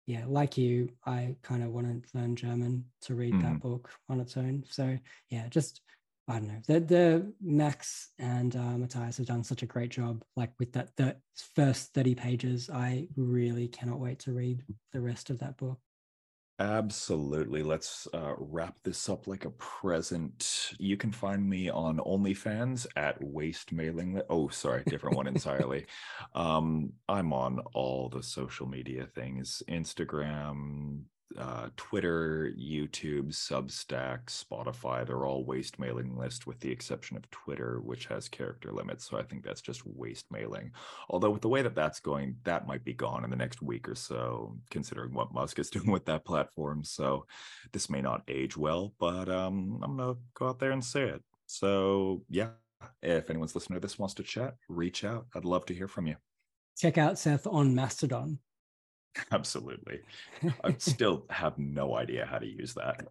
yeah, 0.07 0.25
like 0.29 0.57
you, 0.57 0.91
I 1.05 1.35
kind 1.43 1.65
of 1.65 1.73
want 1.73 2.05
to 2.05 2.17
learn 2.17 2.37
German 2.37 2.85
to 3.03 3.17
read 3.17 3.35
mm. 3.35 3.43
that 3.43 3.55
mm-hmm. 3.55 3.69
book 3.69 3.91
on 4.09 4.21
its 4.21 4.37
own. 4.37 4.63
So 4.71 4.97
yeah, 5.31 5.49
just 5.49 5.81
I 6.29 6.35
don't 6.35 6.49
know. 6.49 6.61
The 6.67 6.81
the 6.81 7.33
Max 7.41 8.09
and 8.19 8.55
uh, 8.57 8.77
Matthias 8.79 9.19
have 9.19 9.27
done 9.27 9.45
such 9.45 9.63
a 9.63 9.67
great 9.67 9.91
job. 9.91 10.25
Like 10.35 10.53
with 10.59 10.73
that 10.73 10.97
the 10.97 11.17
first 11.55 11.95
thirty 11.95 12.15
pages, 12.15 12.69
I 12.69 13.07
really 13.17 13.69
cannot 13.69 14.01
wait 14.01 14.19
to 14.21 14.33
read 14.33 14.63
the 14.93 15.01
rest 15.01 15.31
of 15.31 15.39
that 15.39 15.57
book. 15.57 15.79
Absolutely. 16.59 17.63
Let's 17.63 18.09
uh, 18.15 18.33
wrap 18.39 18.79
this 18.83 19.11
up 19.11 19.27
like 19.27 19.45
a 19.45 19.51
present. 19.51 20.73
You 20.79 20.97
can 20.97 21.13
find 21.13 21.47
me 21.47 21.69
on 21.69 21.99
OnlyFans 21.99 22.87
at 22.97 23.23
Waste 23.23 23.73
Mailing. 23.73 24.15
Li- 24.15 24.23
oh, 24.31 24.49
sorry, 24.49 24.83
different 24.87 25.17
one 25.17 25.27
entirely. 25.27 25.87
Um, 26.35 26.93
I'm 27.09 27.33
on 27.33 27.61
all 27.73 28.09
the 28.11 28.23
social 28.23 28.67
media 28.67 29.07
things 29.07 29.63
Instagram, 29.69 31.05
uh, 31.39 31.69
Twitter, 31.77 32.53
YouTube, 32.59 33.33
Substack, 33.33 34.27
Spotify, 34.27 35.07
they're 35.07 35.27
all 35.27 35.45
waste 35.45 35.79
mailing 35.79 36.17
list 36.17 36.47
with 36.47 36.61
the 36.61 36.71
exception 36.71 37.17
of 37.17 37.31
Twitter, 37.31 37.81
which 37.81 38.07
has 38.07 38.29
character 38.29 38.73
limits. 38.73 39.09
So 39.09 39.19
I 39.19 39.23
think 39.23 39.45
that's 39.45 39.61
just 39.61 39.87
waste 39.87 40.27
mailing. 40.31 40.73
Although 41.11 41.31
with 41.31 41.43
the 41.43 41.49
way 41.49 41.63
that 41.63 41.75
that's 41.75 42.01
going, 42.01 42.37
that 42.45 42.67
might 42.67 42.85
be 42.85 42.95
gone 42.95 43.25
in 43.25 43.31
the 43.31 43.37
next 43.37 43.63
week 43.63 43.89
or 43.89 43.95
so, 43.95 44.57
considering 44.71 45.13
what 45.13 45.35
Musk 45.35 45.59
is 45.59 45.71
doing 45.77 45.91
with 45.91 46.07
that 46.07 46.25
platform. 46.25 46.85
So 46.85 47.27
this 47.73 47.91
may 47.91 48.01
not 48.01 48.23
age 48.29 48.57
well, 48.57 48.95
but 48.99 49.29
um, 49.29 49.81
I'm 49.83 49.97
gonna 49.97 50.15
go 50.35 50.49
out 50.49 50.59
there 50.59 50.73
and 50.73 50.85
say 50.85 51.03
it. 51.05 51.23
So 51.47 52.23
yeah, 52.31 52.51
if 53.03 53.31
anyone's 53.31 53.55
listening 53.55 53.81
to 53.81 53.87
this 53.87 53.99
wants 53.99 54.15
to 54.15 54.23
chat, 54.23 54.55
reach 54.69 55.05
out. 55.05 55.27
I'd 55.35 55.45
love 55.45 55.67
to 55.67 55.75
hear 55.75 55.89
from 55.89 56.07
you. 56.07 56.17
Check 56.77 56.99
out 56.99 57.19
Seth 57.19 57.47
on 57.47 57.75
Mastodon. 57.75 58.39
Absolutely. 59.33 60.01
I 60.65 60.75
still 60.79 61.27
have 61.31 61.59
no 61.59 61.97
idea 61.97 62.27
how 62.27 62.39
to 62.39 62.47
use 62.47 62.75
that. 62.75 63.09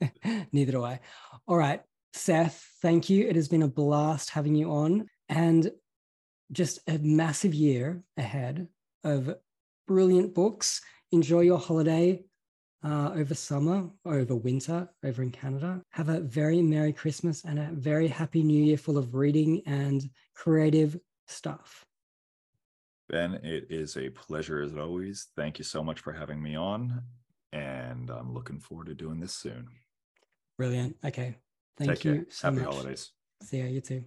Neither 0.52 0.72
do 0.72 0.84
I. 0.84 1.00
All 1.46 1.56
right, 1.56 1.82
Seth, 2.12 2.66
thank 2.82 3.08
you. 3.08 3.28
It 3.28 3.36
has 3.36 3.48
been 3.48 3.62
a 3.62 3.68
blast 3.68 4.30
having 4.30 4.54
you 4.54 4.70
on 4.70 5.06
and 5.28 5.70
just 6.52 6.80
a 6.88 6.98
massive 6.98 7.54
year 7.54 8.02
ahead 8.16 8.68
of 9.04 9.34
brilliant 9.86 10.34
books. 10.34 10.80
Enjoy 11.12 11.40
your 11.40 11.58
holiday 11.58 12.24
uh, 12.84 13.10
over 13.14 13.34
summer, 13.34 13.88
over 14.04 14.34
winter, 14.34 14.88
over 15.04 15.22
in 15.22 15.30
Canada. 15.30 15.82
Have 15.90 16.08
a 16.08 16.20
very 16.20 16.62
Merry 16.62 16.92
Christmas 16.92 17.44
and 17.44 17.58
a 17.58 17.68
very 17.72 18.08
Happy 18.08 18.42
New 18.42 18.62
Year 18.62 18.76
full 18.76 18.98
of 18.98 19.14
reading 19.14 19.62
and 19.66 20.08
creative 20.34 20.98
stuff. 21.26 21.84
Ben, 23.10 23.34
it 23.42 23.66
is 23.70 23.96
a 23.96 24.08
pleasure 24.10 24.62
as 24.62 24.76
always. 24.76 25.26
Thank 25.34 25.58
you 25.58 25.64
so 25.64 25.82
much 25.82 26.00
for 26.00 26.12
having 26.12 26.40
me 26.40 26.56
on. 26.56 27.02
And 27.52 28.08
I'm 28.08 28.32
looking 28.32 28.60
forward 28.60 28.86
to 28.86 28.94
doing 28.94 29.18
this 29.18 29.34
soon. 29.34 29.66
Brilliant. 30.56 30.96
Okay. 31.04 31.34
Thank 31.76 31.90
Take 31.90 32.04
you 32.04 32.14
care. 32.14 32.26
so 32.30 32.48
Happy 32.50 32.64
much. 32.64 32.74
holidays. 32.74 33.10
See 33.42 33.58
ya. 33.58 33.64
You 33.66 33.80
too. 33.80 34.04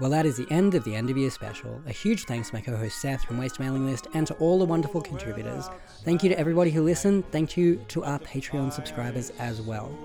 Well, 0.00 0.10
that 0.10 0.24
is 0.24 0.38
the 0.38 0.46
end 0.50 0.74
of 0.74 0.82
the 0.84 0.96
end 0.96 1.10
of 1.10 1.18
year 1.18 1.28
special. 1.30 1.80
A 1.86 1.92
huge 1.92 2.24
thanks 2.24 2.48
to 2.48 2.54
my 2.54 2.62
co 2.62 2.74
host 2.74 3.00
Seth 3.00 3.22
from 3.22 3.36
Waste 3.38 3.60
Mailing 3.60 3.84
List 3.84 4.08
and 4.14 4.26
to 4.26 4.34
all 4.34 4.58
the 4.58 4.64
wonderful 4.64 5.02
contributors. 5.02 5.68
Thank 6.04 6.22
you 6.22 6.30
to 6.30 6.38
everybody 6.38 6.70
who 6.70 6.82
listened. 6.82 7.30
Thank 7.30 7.56
you 7.56 7.76
to 7.88 8.02
our 8.04 8.18
Patreon 8.18 8.72
subscribers 8.72 9.30
as 9.38 9.60
well. 9.60 9.96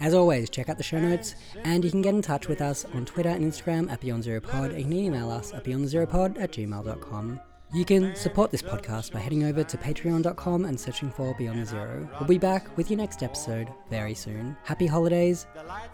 As 0.00 0.14
always, 0.14 0.50
check 0.50 0.68
out 0.68 0.76
the 0.78 0.82
show 0.82 1.00
notes, 1.00 1.34
and 1.64 1.84
you 1.84 1.90
can 1.90 2.02
get 2.02 2.14
in 2.14 2.22
touch 2.22 2.48
with 2.48 2.60
us 2.60 2.84
on 2.94 3.04
Twitter 3.04 3.28
and 3.28 3.44
Instagram 3.44 3.90
at 3.90 4.00
Beyond 4.00 4.24
Zero 4.24 4.40
Pod, 4.40 4.70
and 4.70 4.78
you 4.78 4.84
can 4.84 4.92
email 4.92 5.30
us 5.30 5.52
at 5.52 5.64
beyondzeropod 5.64 6.40
at 6.40 6.52
gmail.com. 6.52 7.40
You 7.74 7.86
can 7.86 8.14
support 8.14 8.50
this 8.50 8.60
podcast 8.60 9.12
by 9.12 9.20
heading 9.20 9.44
over 9.44 9.64
to 9.64 9.78
patreon.com 9.78 10.66
and 10.66 10.78
searching 10.78 11.10
for 11.10 11.34
Beyond 11.34 11.66
Zero. 11.66 12.06
We'll 12.20 12.28
be 12.28 12.36
back 12.36 12.76
with 12.76 12.90
your 12.90 12.98
next 12.98 13.22
episode 13.22 13.68
very 13.88 14.12
soon. 14.12 14.56
Happy 14.62 14.86
holidays, 14.86 15.46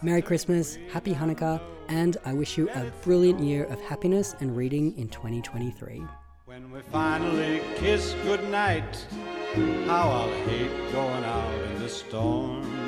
Merry 0.03 0.23
Christmas, 0.23 0.77
Happy 0.93 1.15
Hanukkah, 1.15 1.61
and 1.87 2.17
I 2.25 2.33
wish 2.33 2.59
you 2.59 2.69
a 2.71 2.91
brilliant 3.05 3.39
year 3.41 3.65
of 3.67 3.81
happiness 3.81 4.35
and 4.41 4.57
reading 4.57 4.97
in 4.99 5.09
2023. 5.09 6.03
When 6.47 6.73
we 6.73 6.81
finally 6.81 7.61
kiss 7.77 8.15
goodnight, 8.25 9.07
how 9.87 10.09
I'll 10.09 10.47
hate 10.47 10.93
going 10.93 11.25
out 11.25 11.63
in 11.71 11.81
the 11.81 11.89
storm. 11.89 12.88